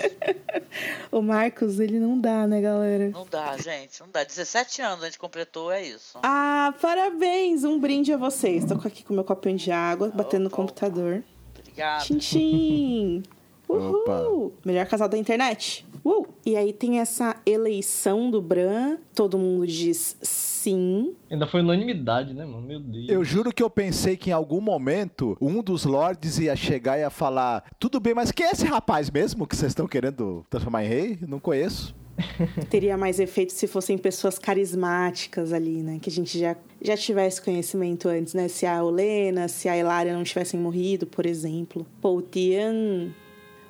O 1.10 1.22
Marcos, 1.22 1.80
ele 1.80 1.98
não 1.98 2.20
dá, 2.20 2.46
né, 2.46 2.60
galera? 2.60 3.10
Não 3.10 3.26
dá, 3.26 3.56
gente, 3.56 4.00
não 4.00 4.08
dá. 4.08 4.22
17 4.22 4.82
anos 4.82 5.02
a 5.02 5.06
gente 5.06 5.18
completou, 5.18 5.72
é 5.72 5.82
isso. 5.82 6.18
Ah, 6.22 6.74
parabéns! 6.80 7.64
Um 7.64 7.78
brinde 7.78 8.12
a 8.12 8.16
vocês. 8.16 8.64
Tô 8.64 8.74
aqui 8.74 9.02
com 9.02 9.14
meu 9.14 9.24
copinho 9.24 9.56
de 9.56 9.72
água, 9.72 10.08
batendo 10.14 10.44
no 10.44 10.50
computador. 10.50 11.24
Obrigada. 11.58 12.04
Tchim, 12.04 12.18
tchim! 12.18 13.22
Uhul! 13.76 14.46
Opa. 14.46 14.56
Melhor 14.64 14.86
casal 14.86 15.08
da 15.08 15.16
internet. 15.18 15.86
Uh! 16.04 16.26
E 16.44 16.56
aí 16.56 16.72
tem 16.72 16.98
essa 16.98 17.36
eleição 17.44 18.30
do 18.30 18.40
Bran. 18.40 18.96
Todo 19.14 19.38
mundo 19.38 19.66
diz 19.66 20.16
sim. 20.22 21.14
Ainda 21.30 21.46
foi 21.46 21.60
unanimidade, 21.60 22.34
né, 22.34 22.44
mano? 22.44 22.62
Meu 22.62 22.80
Deus. 22.80 23.08
Eu 23.08 23.24
juro 23.24 23.52
que 23.52 23.62
eu 23.62 23.70
pensei 23.70 24.16
que 24.16 24.30
em 24.30 24.32
algum 24.32 24.60
momento 24.60 25.36
um 25.40 25.62
dos 25.62 25.84
lords 25.84 26.38
ia 26.38 26.56
chegar 26.56 26.98
e 26.98 27.02
ia 27.02 27.10
falar: 27.10 27.64
Tudo 27.78 28.00
bem, 28.00 28.14
mas 28.14 28.32
quem 28.32 28.46
é 28.46 28.50
esse 28.50 28.66
rapaz 28.66 29.10
mesmo 29.10 29.46
que 29.46 29.56
vocês 29.56 29.70
estão 29.70 29.86
querendo 29.86 30.44
transformar 30.48 30.84
em 30.84 30.88
rei? 30.88 31.18
Não 31.26 31.38
conheço. 31.38 31.94
Teria 32.68 32.96
mais 32.96 33.18
efeito 33.18 33.52
se 33.52 33.66
fossem 33.66 33.96
pessoas 33.96 34.38
carismáticas 34.38 35.52
ali, 35.52 35.82
né? 35.82 35.98
Que 36.00 36.10
a 36.10 36.12
gente 36.12 36.38
já, 36.38 36.56
já 36.82 36.96
tivesse 36.96 37.40
conhecimento 37.40 38.08
antes, 38.08 38.34
né? 38.34 38.48
Se 38.48 38.66
a 38.66 38.82
Olena, 38.82 39.48
se 39.48 39.68
a 39.68 39.76
Elária 39.76 40.12
não 40.12 40.24
tivessem 40.24 40.60
morrido, 40.60 41.06
por 41.06 41.26
exemplo. 41.26 41.86
Pô, 42.00 42.16
o 42.16 42.22
Tian... 42.22 43.10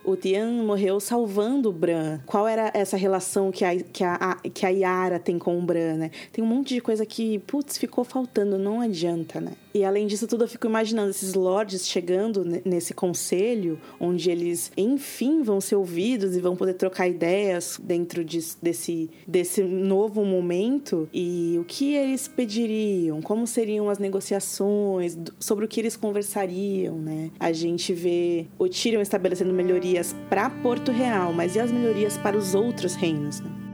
O 0.05 0.17
Tian 0.17 0.63
morreu 0.65 0.99
salvando 0.99 1.69
o 1.69 1.73
Bran. 1.73 2.21
Qual 2.27 2.49
era 2.49 2.71
essa 2.75 2.97
relação 2.97 3.51
que 3.51 3.65
a, 3.65 3.77
que, 3.77 4.03
a, 4.03 4.15
a- 4.15 4.49
que 4.49 4.65
a 4.65 4.71
Yara 4.71 5.19
tem 5.19 5.39
com 5.39 5.59
o 5.59 5.63
Bran, 5.63 5.95
né? 5.97 6.11
Tem 6.33 6.43
um 6.43 6.47
monte 6.47 6.75
de 6.75 6.81
coisa 6.81 7.05
que, 7.05 7.39
putz, 7.41 7.77
ficou 7.77 8.03
faltando. 8.03 8.57
Não 8.59 8.81
adianta, 8.81 9.41
né? 9.41 9.53
E 9.73 9.85
além 9.85 10.07
disso 10.07 10.27
tudo, 10.27 10.45
eu 10.45 10.49
fico 10.49 10.67
imaginando 10.67 11.11
esses 11.11 11.35
lords 11.35 11.87
chegando 11.87 12.45
nesse 12.65 12.93
conselho, 12.93 13.79
onde 14.01 14.31
eles, 14.31 14.73
enfim, 14.77 15.43
vão 15.43 15.61
ser 15.61 15.77
ouvidos 15.77 16.37
e 16.37 16.41
vão 16.41 16.57
poder 16.57 16.75
trocar 16.75 17.09
ideias 17.09 17.81
dentro 17.83 18.25
de, 18.25 18.41
desse, 18.61 19.09
desse 19.27 19.63
novo 19.63 20.25
momento. 20.25 21.09
E 21.13 21.57
o 21.61 21.65
que 21.65 21.95
eles 21.95 22.27
pediriam, 22.27 23.23
como 23.23 23.47
seriam 23.47 23.89
as 23.89 23.99
negociações, 23.99 25.17
sobre 25.39 25.65
o 25.65 25.69
que 25.69 25.81
eles 25.81 25.97
conversariam, 25.97 26.99
né? 26.99 27.31
A 27.39 27.53
gente 27.53 27.93
vê 27.93 28.47
o 28.59 28.69
Tyrion 28.69 29.01
estabelecendo 29.01 29.53
melhorias 29.53 30.15
para 30.29 30.51
Porto 30.51 30.91
Real, 30.91 31.33
mas 31.33 31.55
e 31.55 31.61
as 31.61 31.71
melhorias 31.71 32.19
para 32.19 32.37
os 32.37 32.55
outros 32.55 32.95
reinos, 32.95 33.41
né? 33.41 33.70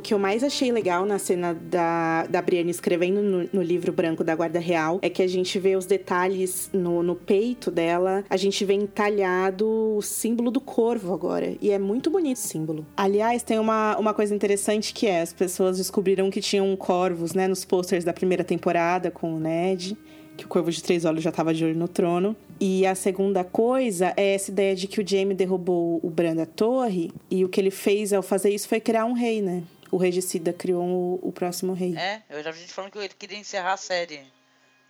O 0.00 0.02
que 0.02 0.14
eu 0.14 0.18
mais 0.18 0.42
achei 0.42 0.72
legal 0.72 1.04
na 1.04 1.18
cena 1.18 1.52
da, 1.52 2.24
da 2.24 2.40
Brienne 2.40 2.70
escrevendo 2.70 3.20
no, 3.20 3.50
no 3.52 3.62
livro 3.62 3.92
branco 3.92 4.24
da 4.24 4.34
Guarda 4.34 4.58
Real 4.58 4.98
é 5.02 5.10
que 5.10 5.20
a 5.20 5.26
gente 5.26 5.58
vê 5.58 5.76
os 5.76 5.84
detalhes 5.84 6.70
no, 6.72 7.02
no 7.02 7.14
peito 7.14 7.70
dela, 7.70 8.24
a 8.30 8.36
gente 8.38 8.64
vê 8.64 8.72
entalhado 8.72 9.68
o 9.68 10.00
símbolo 10.00 10.50
do 10.50 10.58
corvo 10.58 11.12
agora. 11.12 11.54
E 11.60 11.70
é 11.70 11.78
muito 11.78 12.08
bonito 12.08 12.38
esse 12.38 12.48
símbolo. 12.48 12.86
Aliás, 12.96 13.42
tem 13.42 13.58
uma, 13.58 13.94
uma 13.98 14.14
coisa 14.14 14.34
interessante 14.34 14.94
que 14.94 15.06
é: 15.06 15.20
as 15.20 15.34
pessoas 15.34 15.76
descobriram 15.76 16.30
que 16.30 16.40
tinham 16.40 16.74
corvos, 16.76 17.34
né, 17.34 17.46
nos 17.46 17.66
posters 17.66 18.02
da 18.02 18.14
primeira 18.14 18.42
temporada 18.42 19.10
com 19.10 19.34
o 19.34 19.38
Ned 19.38 19.98
que 20.34 20.46
o 20.46 20.48
Corvo 20.48 20.70
de 20.70 20.82
Três 20.82 21.04
Olhos 21.04 21.22
já 21.22 21.28
estava 21.28 21.52
de 21.52 21.62
olho 21.62 21.76
no 21.76 21.86
trono. 21.86 22.34
E 22.58 22.86
a 22.86 22.94
segunda 22.94 23.44
coisa 23.44 24.14
é 24.16 24.34
essa 24.34 24.50
ideia 24.50 24.74
de 24.74 24.86
que 24.86 24.98
o 24.98 25.06
Jaime 25.06 25.34
derrubou 25.34 26.00
o 26.02 26.08
Bran 26.08 26.34
da 26.34 26.46
torre 26.46 27.12
e 27.30 27.44
o 27.44 27.48
que 27.50 27.60
ele 27.60 27.70
fez 27.70 28.10
ao 28.14 28.22
fazer 28.22 28.48
isso 28.48 28.66
foi 28.66 28.80
criar 28.80 29.04
um 29.04 29.12
rei, 29.12 29.42
né? 29.42 29.62
O 29.90 29.96
regicida 29.96 30.52
criou 30.52 30.84
o, 30.84 31.28
o 31.28 31.32
próximo 31.32 31.72
rei. 31.72 31.96
É, 31.96 32.22
eu 32.30 32.42
já 32.42 32.50
vi 32.50 32.60
gente 32.60 32.72
falando 32.72 32.92
que 32.92 32.98
ele 32.98 33.08
queria 33.18 33.38
encerrar 33.38 33.74
a 33.74 33.76
série 33.76 34.20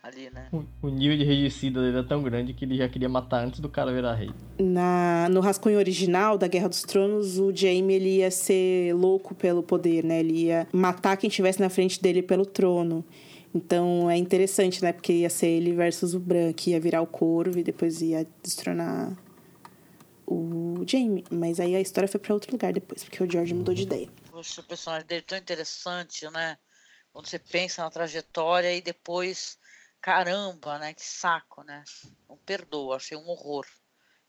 ali, 0.03 0.29
né? 0.33 0.47
O, 0.51 0.63
o 0.87 0.89
nível 0.89 1.17
de 1.17 1.23
regicida 1.23 1.81
dele 1.81 1.99
é 1.99 2.03
tão 2.03 2.21
grande 2.21 2.53
que 2.53 2.65
ele 2.65 2.75
já 2.75 2.87
queria 2.87 3.09
matar 3.09 3.45
antes 3.45 3.59
do 3.59 3.69
cara 3.69 3.93
virar 3.93 4.15
rei. 4.15 4.31
Na, 4.59 5.27
no 5.29 5.39
rascunho 5.39 5.77
original 5.77 6.37
da 6.37 6.47
Guerra 6.47 6.69
dos 6.69 6.81
Tronos, 6.81 7.39
o 7.39 7.55
Jaime 7.55 7.93
ele 7.93 8.17
ia 8.17 8.31
ser 8.31 8.93
louco 8.95 9.35
pelo 9.35 9.63
poder, 9.63 10.03
né? 10.03 10.19
Ele 10.19 10.45
ia 10.45 10.67
matar 10.71 11.17
quem 11.17 11.27
estivesse 11.27 11.59
na 11.59 11.69
frente 11.69 12.01
dele 12.01 12.21
pelo 12.21 12.45
trono. 12.45 13.03
Então 13.53 14.09
é 14.09 14.17
interessante, 14.17 14.81
né? 14.81 14.93
Porque 14.93 15.13
ia 15.13 15.29
ser 15.29 15.47
ele 15.47 15.73
versus 15.73 16.13
o 16.13 16.19
Bran, 16.19 16.53
que 16.53 16.71
ia 16.71 16.79
virar 16.79 17.01
o 17.01 17.07
corvo 17.07 17.59
e 17.59 17.63
depois 17.63 18.01
ia 18.01 18.25
destronar 18.41 19.15
o 20.25 20.83
Jaime. 20.87 21.23
Mas 21.29 21.59
aí 21.59 21.75
a 21.75 21.81
história 21.81 22.07
foi 22.07 22.19
para 22.19 22.33
outro 22.33 22.51
lugar 22.51 22.71
depois, 22.71 23.03
porque 23.03 23.21
o 23.21 23.29
George 23.29 23.53
mudou 23.53 23.73
de 23.73 23.83
ideia 23.83 24.07
o 24.41 24.63
personagem 24.63 25.07
dele 25.07 25.21
tão 25.21 25.37
interessante, 25.37 26.29
né? 26.29 26.57
Quando 27.11 27.27
você 27.27 27.39
pensa 27.39 27.83
na 27.83 27.89
trajetória 27.89 28.73
e 28.73 28.81
depois, 28.81 29.57
caramba, 30.01 30.79
né? 30.79 30.93
Que 30.93 31.05
saco, 31.05 31.63
né? 31.63 31.83
Não 32.29 32.37
perdoa, 32.37 32.95
achei 32.95 33.17
um 33.17 33.27
horror. 33.27 33.65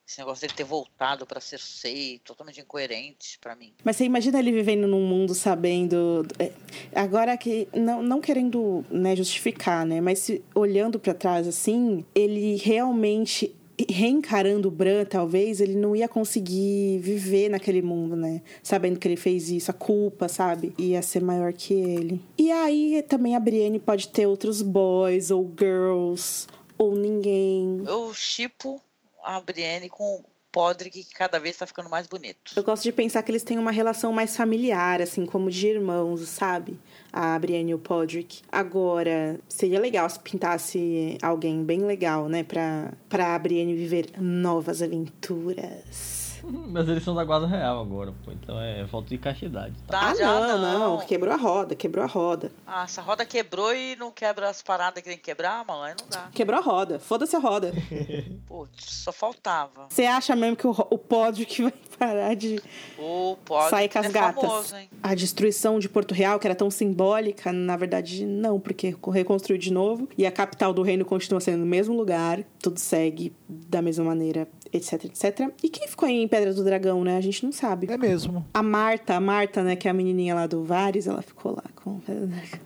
Esse 0.06 0.18
negócio 0.18 0.42
dele 0.42 0.54
ter 0.54 0.64
voltado 0.64 1.24
para 1.24 1.40
ser 1.40 1.60
sei, 1.60 2.18
totalmente 2.24 2.60
incoerente 2.60 3.38
para 3.38 3.54
mim. 3.54 3.72
Mas 3.84 3.96
você 3.96 4.04
imagina 4.04 4.38
ele 4.40 4.50
vivendo 4.50 4.86
num 4.86 5.06
mundo 5.06 5.34
sabendo. 5.34 6.26
É, 6.38 6.52
agora 6.94 7.36
que. 7.36 7.68
Não, 7.72 8.02
não 8.02 8.20
querendo 8.20 8.84
né, 8.90 9.14
justificar, 9.14 9.86
né? 9.86 10.00
Mas 10.00 10.18
se, 10.18 10.44
olhando 10.54 10.98
para 10.98 11.14
trás 11.14 11.46
assim, 11.46 12.04
ele 12.14 12.56
realmente 12.56 13.54
reencarando 13.88 14.68
o 14.68 14.70
Bran, 14.70 15.04
talvez, 15.04 15.60
ele 15.60 15.74
não 15.74 15.94
ia 15.94 16.08
conseguir 16.08 16.98
viver 16.98 17.48
naquele 17.48 17.82
mundo, 17.82 18.16
né? 18.16 18.42
Sabendo 18.62 18.98
que 18.98 19.06
ele 19.06 19.16
fez 19.16 19.50
isso, 19.50 19.70
a 19.70 19.74
culpa, 19.74 20.28
sabe? 20.28 20.74
Ia 20.78 21.02
ser 21.02 21.22
maior 21.22 21.52
que 21.52 21.74
ele. 21.74 22.20
E 22.36 22.50
aí 22.50 23.02
também 23.08 23.36
a 23.36 23.40
Brienne 23.40 23.78
pode 23.78 24.08
ter 24.08 24.26
outros 24.26 24.62
boys 24.62 25.30
ou 25.30 25.50
girls 25.58 26.46
ou 26.78 26.96
ninguém. 26.96 27.82
Eu 27.86 28.12
chipo 28.14 28.80
a 29.22 29.40
Brienne 29.40 29.88
com 29.88 30.22
Podrick 30.52 31.02
que 31.02 31.14
cada 31.14 31.40
vez 31.40 31.56
tá 31.56 31.66
ficando 31.66 31.88
mais 31.88 32.06
bonito. 32.06 32.52
Eu 32.54 32.62
gosto 32.62 32.82
de 32.82 32.92
pensar 32.92 33.22
que 33.22 33.30
eles 33.30 33.42
têm 33.42 33.58
uma 33.58 33.70
relação 33.70 34.12
mais 34.12 34.36
familiar, 34.36 35.00
assim, 35.00 35.24
como 35.24 35.50
de 35.50 35.66
irmãos, 35.66 36.28
sabe? 36.28 36.78
A 37.10 37.38
Brienne 37.38 37.72
e 37.72 37.74
o 37.74 37.78
Podrick. 37.78 38.42
Agora, 38.52 39.40
seria 39.48 39.80
legal 39.80 40.08
se 40.08 40.20
pintasse 40.20 41.16
alguém 41.22 41.64
bem 41.64 41.84
legal, 41.84 42.28
né? 42.28 42.44
Pra, 42.44 42.92
pra 43.08 43.38
Brienne 43.38 43.74
viver 43.74 44.10
novas 44.20 44.82
aventuras. 44.82 46.21
Mas 46.70 46.88
eles 46.88 47.02
são 47.02 47.14
da 47.14 47.24
guarda 47.24 47.46
real 47.46 47.80
agora, 47.80 48.12
pô. 48.24 48.32
Então 48.32 48.60
é 48.60 48.86
falta 48.86 49.08
de 49.08 49.18
castidade. 49.18 49.74
Tá? 49.86 50.10
Ah, 50.10 50.14
não, 50.14 50.58
não, 50.58 50.78
não, 50.78 51.06
Quebrou 51.06 51.32
a 51.32 51.36
roda, 51.36 51.74
quebrou 51.74 52.04
a 52.04 52.08
roda. 52.08 52.52
Ah, 52.66 52.84
essa 52.84 53.02
roda 53.02 53.24
quebrou 53.24 53.74
e 53.74 53.96
não 53.96 54.10
quebra 54.10 54.48
as 54.48 54.62
paradas 54.62 55.02
que 55.02 55.08
tem 55.08 55.18
que 55.18 55.24
quebrar, 55.24 55.64
mano, 55.64 55.82
aí 55.82 55.94
não 55.98 56.08
dá. 56.08 56.28
Quebrou 56.32 56.58
a 56.58 56.62
roda. 56.62 56.98
Foda-se 56.98 57.36
a 57.36 57.38
roda. 57.38 57.72
Putz, 58.46 58.84
só 58.84 59.12
faltava. 59.12 59.86
Você 59.88 60.04
acha 60.04 60.34
mesmo 60.34 60.56
que 60.56 60.66
o, 60.66 60.70
o 60.70 60.98
pódio 60.98 61.46
que 61.46 61.62
vai 61.62 61.72
parar 61.98 62.34
de 62.34 62.60
o 62.98 63.36
pódio 63.44 63.70
sair 63.70 63.88
com 63.88 63.98
as 63.98 64.06
é 64.06 64.10
gatas? 64.10 64.42
Famoso, 64.42 64.74
a 65.02 65.14
destruição 65.14 65.78
de 65.78 65.88
Porto 65.88 66.14
Real, 66.14 66.38
que 66.38 66.46
era 66.46 66.54
tão 66.54 66.70
simbólica, 66.70 67.52
na 67.52 67.76
verdade, 67.76 68.24
não, 68.24 68.58
porque 68.58 68.96
reconstruiu 69.12 69.58
de 69.58 69.72
novo. 69.72 70.08
E 70.16 70.26
a 70.26 70.32
capital 70.32 70.72
do 70.72 70.82
reino 70.82 71.04
continua 71.04 71.40
sendo 71.40 71.58
no 71.58 71.66
mesmo 71.66 71.94
lugar. 71.94 72.42
Tudo 72.60 72.78
segue 72.78 73.34
da 73.48 73.82
mesma 73.82 74.04
maneira 74.04 74.48
etc, 74.72 75.04
etc. 75.04 75.50
E 75.62 75.68
quem 75.68 75.86
ficou 75.86 76.08
em 76.08 76.26
Pedra 76.26 76.54
do 76.54 76.64
Dragão, 76.64 77.04
né? 77.04 77.16
A 77.16 77.20
gente 77.20 77.44
não 77.44 77.52
sabe. 77.52 77.86
É 77.90 77.96
mesmo. 77.96 78.44
A 78.54 78.62
Marta, 78.62 79.14
a 79.14 79.20
Marta, 79.20 79.62
né, 79.62 79.76
que 79.76 79.86
é 79.86 79.90
a 79.90 79.94
menininha 79.94 80.34
lá 80.34 80.46
do 80.46 80.64
Vares, 80.64 81.06
ela 81.06 81.22
ficou 81.22 81.52
lá 81.52 81.64
com 81.76 81.98
Pedra 82.00 82.26
do 82.26 82.26
Dragão. 82.28 82.60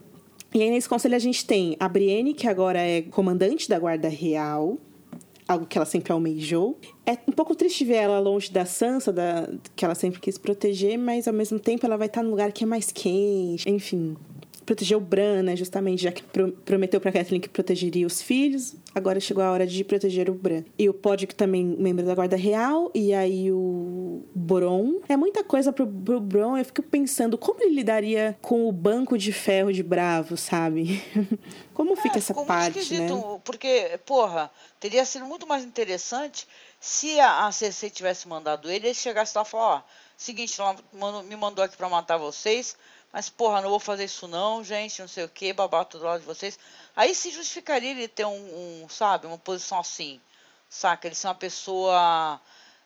E 0.55 0.63
aí 0.63 0.71
nesse 0.71 0.89
conselho 0.89 1.15
a 1.15 1.19
gente 1.19 1.45
tem 1.45 1.77
a 1.79 1.89
Brienne, 1.89 2.33
que 2.33 2.47
agora 2.47 2.79
é 2.79 3.03
comandante 3.03 3.69
da 3.69 3.79
Guarda 3.79 4.09
Real, 4.09 4.79
algo 5.47 5.67
que 5.67 5.77
ela 5.77 5.85
sempre 5.85 6.13
almejou. 6.13 6.79
É 7.05 7.13
um 7.29 7.33
pouco 7.33 7.55
triste 7.55 7.85
ver 7.85 7.97
ela 7.97 8.19
longe 8.19 8.51
da 8.51 8.65
Sansa, 8.65 9.13
da, 9.13 9.51
que 9.75 9.85
ela 9.85 9.95
sempre 9.95 10.19
quis 10.19 10.39
proteger, 10.39 10.97
mas 10.99 11.29
ao 11.29 11.35
mesmo 11.35 11.59
tempo 11.59 11.85
ela 11.85 11.97
vai 11.97 12.07
estar 12.07 12.23
num 12.23 12.31
lugar 12.31 12.53
que 12.53 12.65
é 12.65 12.67
mais 12.67 12.91
quente, 12.91 13.69
enfim 13.69 14.17
proteger 14.67 14.97
o 14.97 15.01
Bran, 15.01 15.45
né? 15.45 15.57
Justamente, 15.57 16.03
já 16.03 16.13
que 16.13 16.23
prometeu 16.65 17.01
pra 17.01 17.13
Kathleen 17.13 17.41
que 17.41 17.49
protegeria 17.49 18.07
os 18.07 18.21
filhos, 18.21 18.75
agora 18.95 19.21
chegou 19.21 19.43
a 19.43 19.51
hora 19.51 19.67
de 19.67 19.83
proteger 19.85 20.29
o 20.29 20.35
Bran. 20.35 20.65
E 20.77 20.89
o 20.89 20.95
Podrick 20.95 21.35
também, 21.35 21.65
membro 21.65 22.05
da 22.05 22.15
Guarda 22.15 22.37
Real, 22.37 22.91
e 22.93 23.15
aí 23.15 23.51
o 23.53 24.25
Bron. 24.35 25.01
É 25.09 25.17
muita 25.17 25.45
coisa 25.45 25.73
pro, 25.73 25.87
pro 25.87 26.21
Bron, 26.21 26.59
eu 26.59 26.65
fico 26.65 26.83
pensando 26.83 27.39
como 27.39 27.63
ele 27.63 27.77
lidaria 27.77 28.37
com 28.43 28.69
o 28.69 28.73
banco 28.73 29.17
de 29.17 29.33
ferro 29.33 29.73
de 29.73 29.83
Bravo, 29.83 30.37
sabe? 30.37 31.03
como 31.73 31.93
é, 31.93 31.97
fica 31.97 32.19
essa 32.19 32.35
parte, 32.35 32.99
né? 32.99 33.09
Porque, 33.45 34.01
porra, 34.05 34.51
teria 34.81 35.05
sido 35.05 35.25
muito 35.25 35.47
mais 35.47 35.65
interessante 35.65 36.47
se 36.81 37.19
a, 37.21 37.47
a 37.47 37.53
CC 37.53 37.89
tivesse 37.89 38.27
mandado 38.29 38.71
ele, 38.71 38.89
ele 38.89 38.95
chegasse 38.95 39.37
lá 39.37 39.43
e 39.43 39.47
falasse, 39.47 39.83
ó, 39.83 39.83
seguinte, 40.17 40.59
me 41.25 41.37
mandou 41.37 41.65
aqui 41.65 41.77
para 41.77 41.89
matar 41.89 42.17
vocês, 42.17 42.77
mas 43.17 43.31
porra, 43.31 43.63
não 43.63 43.71
vou 43.71 43.81
fazer 43.81 44.05
isso 44.05 44.29
não, 44.29 44.63
gente, 44.63 45.01
não 45.01 45.09
sei 45.09 45.25
o 45.25 45.29
que, 45.31 45.51
babato 45.51 45.97
do 45.97 46.05
lado 46.05 46.21
de 46.21 46.27
vocês. 46.27 46.59
Aí 46.95 47.15
se 47.15 47.31
justificaria 47.31 47.93
ele 47.93 48.09
ter 48.09 48.27
um, 48.27 48.83
um 48.83 48.89
sabe, 48.91 49.27
uma 49.27 49.39
posição 49.39 49.81
assim, 49.81 50.21
saca? 50.69 51.09
Ele 51.09 51.15
ser 51.15 51.29
uma 51.29 51.35
pessoa, 51.35 52.39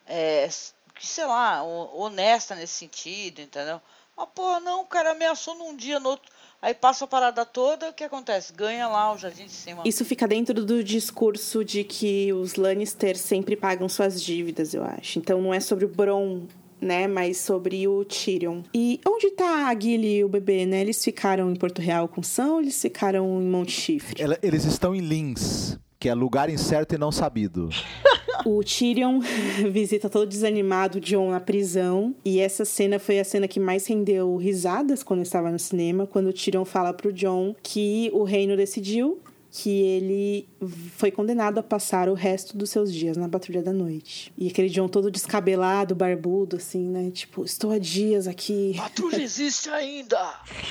é, 0.07 0.49
que 0.95 1.05
sei 1.05 1.27
lá, 1.27 1.65
honesta 1.65 2.55
nesse 2.55 2.75
sentido, 2.75 3.41
entendeu? 3.41 3.81
Mas 4.17 4.29
porra, 4.33 4.61
não, 4.61 4.83
o 4.83 4.87
cara 4.87 5.11
ameaçou 5.11 5.57
num 5.57 5.75
dia, 5.75 5.99
no 5.99 6.11
outro. 6.11 6.31
Aí 6.63 6.75
passa 6.75 7.07
a 7.07 7.09
parada 7.09 7.45
toda, 7.45 7.89
o 7.89 7.93
que 7.93 8.05
acontece? 8.05 8.53
Ganha 8.53 8.87
lá 8.87 9.13
o 9.13 9.19
Jardim 9.19 9.47
de 9.47 9.53
Cima. 9.53 9.83
Isso 9.85 10.05
fica 10.05 10.29
dentro 10.29 10.65
do 10.65 10.85
discurso 10.85 11.65
de 11.65 11.83
que 11.83 12.33
os 12.33 12.55
Lannister 12.55 13.19
sempre 13.19 13.57
pagam 13.57 13.89
suas 13.89 14.23
dívidas, 14.23 14.75
eu 14.75 14.85
acho. 14.85 15.19
Então 15.19 15.43
não 15.43 15.53
é 15.53 15.59
sobre 15.59 15.87
o 15.87 15.89
Bron 15.89 16.47
né? 16.81 17.07
Mas 17.07 17.39
sobre 17.39 17.87
o 17.87 18.05
Tyrion. 18.05 18.63
E 18.75 19.01
onde 19.07 19.31
tá 19.31 19.69
a 19.69 19.79
Gilly 19.79 20.19
e 20.19 20.25
o 20.25 20.29
bebê, 20.29 20.67
né? 20.67 20.81
Eles 20.81 21.03
ficaram 21.03 21.51
em 21.51 21.57
Porto 21.57 21.81
Real 21.81 22.09
com 22.09 22.23
São 22.23 22.55
ou 22.55 22.61
eles 22.61 22.81
ficaram 22.81 23.41
em 23.41 23.47
Monte 23.47 23.73
Chifre? 23.73 24.23
Ela, 24.23 24.39
eles 24.43 24.65
estão 24.65 24.95
em 24.95 25.01
Lins, 25.01 25.79
que 25.99 26.09
é 26.09 26.15
lugar 26.15 26.49
incerto 26.49 26.95
e 26.95 26.99
não 26.99 27.13
sabido. 27.13 27.69
O 28.45 28.63
Tyrion 28.65 29.21
visita 29.71 30.09
todo 30.09 30.27
desanimado 30.27 30.99
o 30.99 31.01
John 31.01 31.31
na 31.31 31.41
prisão. 31.41 32.15
E 32.25 32.41
essa 32.41 32.65
cena 32.65 32.99
foi 32.99 33.21
a 33.21 33.25
cena 33.25 33.47
que 33.47 33.61
mais 33.61 33.87
rendeu 33.87 34.35
risadas 34.37 35.03
quando 35.03 35.21
eu 35.21 35.25
estava 35.25 35.51
no 35.51 35.59
cinema. 35.59 36.07
Quando 36.07 36.29
o 36.29 36.33
Tyrion 36.33 36.65
fala 36.65 36.93
pro 36.93 37.13
John 37.13 37.55
que 37.63 38.11
o 38.13 38.25
reino 38.25 38.57
decidiu 38.57 39.21
que 39.51 39.69
ele 39.69 40.49
foi 40.97 41.11
condenado 41.11 41.59
a 41.59 41.63
passar 41.63 42.09
o 42.09 42.15
resto 42.15 42.57
dos 42.57 42.71
seus 42.71 42.93
dias 42.93 43.17
na 43.17 43.29
patrulha 43.29 43.63
da 43.63 43.73
noite. 43.73 44.33
E 44.39 44.47
aquele 44.47 44.69
John 44.69 44.89
todo 44.89 45.11
descabelado, 45.11 45.95
barbudo, 45.95 46.57
assim, 46.57 46.89
né? 46.89 47.11
Tipo, 47.11 47.45
estou 47.45 47.73
há 47.73 47.79
dias 47.79 48.29
aqui. 48.29 48.75
Patrulha 48.77 49.23
existe 49.23 49.69
ainda! 49.69 50.19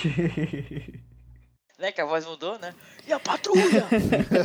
né? 1.77 1.91
Que 1.91 2.01
a 2.01 2.05
voz 2.05 2.25
mudou, 2.25 2.57
né? 2.59 2.73
E 3.07 3.11
a 3.11 3.19
patrulha? 3.19 3.85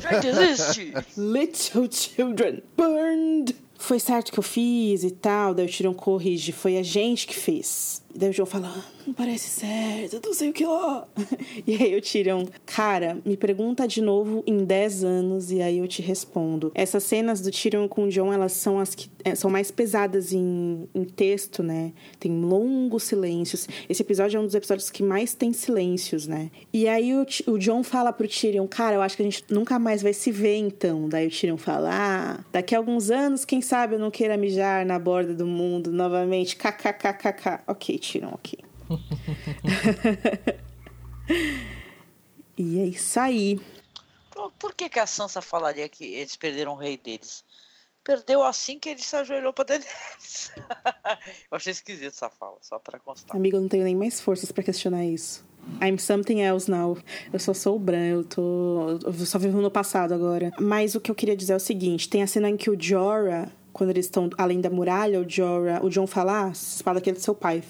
Já 0.03 0.29
existe! 0.29 0.93
Little 1.17 1.89
children 1.91 2.63
burned! 2.77 3.55
Foi 3.79 4.01
certo 4.01 4.33
que 4.33 4.39
eu 4.39 4.43
fiz 4.43 5.05
e 5.05 5.11
tal. 5.11 5.55
Daí 5.55 5.67
o 5.67 5.69
Tyrion 5.71 5.95
corrige. 5.95 6.53
Foi 6.53 6.79
a 6.79 6.83
gente 6.83 7.27
que 7.27 7.35
fez. 7.35 8.04
E 8.15 8.19
daí 8.19 8.31
o 8.31 8.33
João 8.33 8.47
fala, 8.47 8.73
ah, 8.77 8.85
não 9.07 9.13
parece 9.13 9.49
certo, 9.49 10.21
não 10.25 10.33
sei 10.33 10.51
o 10.51 10.53
que 10.53 10.65
lá. 10.65 11.07
E 11.67 11.75
aí 11.83 11.97
o 11.97 12.03
Tyrion, 12.03 12.45
cara, 12.67 13.19
me 13.25 13.37
pergunta 13.37 13.89
de 13.89 14.03
novo 14.03 14.43
em 14.47 14.65
10 14.65 15.05
anos 15.05 15.51
e 15.51 15.63
aí 15.63 15.79
eu 15.79 15.89
te 15.89 16.03
respondo. 16.03 16.71
Essas 16.75 17.03
cenas 17.05 17.41
do 17.41 17.51
Tyrion 17.51 17.89
com 17.89 18.05
o 18.05 18.09
John, 18.09 18.33
elas 18.33 18.53
são 18.53 18.79
as 18.79 18.95
que 18.95 19.11
é, 19.25 19.35
são 19.35 19.51
mais 19.51 19.71
pesadas 19.71 20.33
em, 20.33 20.87
em 20.95 21.05
texto, 21.05 21.63
né? 21.63 21.93
Tem 22.21 22.31
longos 22.31 23.05
silêncios. 23.05 23.67
Esse 23.89 24.03
episódio 24.03 24.37
é 24.37 24.41
um 24.41 24.45
dos 24.45 24.55
episódios 24.55 24.91
que 24.91 25.03
mais 25.03 25.35
tem 25.35 25.53
silêncios, 25.53 26.27
né? 26.27 26.51
E 26.73 26.87
aí 26.87 27.15
o, 27.15 27.27
o 27.47 27.59
John 27.59 27.83
fala 27.83 28.13
pro 28.13 28.29
Tyrion, 28.29 28.67
cara, 28.67 28.97
eu 28.97 29.03
acho 29.03 29.17
que 29.17 29.23
a 29.23 29.25
gente 29.25 29.45
nunca 29.49 29.79
mais 29.79 30.03
vai 30.03 30.13
se 30.13 30.31
ver 30.31 30.57
então. 30.57 31.09
Daí 31.09 31.27
o 31.27 31.31
Tyrion 31.31 31.57
fala, 31.57 31.91
ah, 31.93 32.45
daqui 32.53 32.75
a 32.75 32.79
alguns 32.79 33.11
anos, 33.11 33.45
quem 33.45 33.63
sabe 33.63 33.95
eu 33.95 33.99
não 33.99 34.11
queira 34.11 34.37
mijar 34.37 34.85
na 34.85 34.99
borda 34.99 35.35
do 35.35 35.47
mundo 35.47 35.91
novamente. 35.91 36.57
KKKKK. 36.57 37.61
Ok, 37.67 37.99
Ok. 38.33 38.59
e 42.57 42.81
é 42.81 42.85
isso 42.85 43.19
aí. 43.19 43.61
Por 44.59 44.75
que, 44.75 44.89
que 44.89 44.99
a 44.99 45.07
Sansa 45.07 45.41
falaria 45.41 45.89
que 45.89 46.05
eles 46.05 46.37
perderam 46.37 46.73
o 46.73 46.77
rei 46.77 46.97
deles? 46.97 47.45
Perdeu 48.03 48.43
assim 48.43 48.79
que 48.79 48.91
ele 48.91 49.01
se 49.01 49.17
ajoelhou 49.17 49.53
pra 49.53 49.65
Daenerys. 49.65 50.53
eu 51.51 51.57
achei 51.57 51.73
esquisito 51.73 52.09
essa 52.09 52.29
fala, 52.29 52.57
só 52.61 52.79
pra 52.79 52.99
constar. 52.99 53.35
Amigo, 53.35 53.57
eu 53.57 53.63
não 53.63 53.69
tenho 53.69 53.85
nem 53.85 53.97
mais 53.97 54.21
forças 54.21 54.53
para 54.53 54.63
questionar 54.63 55.05
isso. 55.05 55.45
I'm 55.83 55.99
something 55.99 56.43
else 56.43 56.71
now. 56.71 56.99
Eu 57.33 57.39
só 57.39 57.55
sou 57.55 57.77
o 57.77 57.79
Bran, 57.79 58.07
eu 58.07 58.25
tô. 58.25 58.99
Eu 59.03 59.13
só 59.25 59.39
vivo 59.39 59.63
no 59.63 59.71
passado 59.71 60.13
agora. 60.13 60.53
Mas 60.61 60.95
o 60.95 61.01
que 61.01 61.11
eu 61.11 61.15
queria 61.15 61.35
dizer 61.35 61.55
é 61.55 61.57
o 61.57 61.61
seguinte: 61.61 62.09
tem 62.09 62.23
a 62.23 62.27
cena 62.27 62.51
em 62.51 62.57
que 62.59 62.69
o 62.69 62.77
Jorah, 62.79 63.51
quando 63.73 63.89
eles 63.89 64.05
estão 64.05 64.29
além 64.37 64.61
da 64.61 64.69
muralha, 64.69 65.21
o 65.21 65.27
Jorah, 65.27 65.83
o 65.83 65.89
John 65.89 66.07
fala: 66.07 66.49
ah, 66.49 66.51
espada 66.51 66.99
aqui 66.99 67.09
é 67.09 67.15
do 67.15 67.21
seu 67.21 67.35
pai 67.35 67.63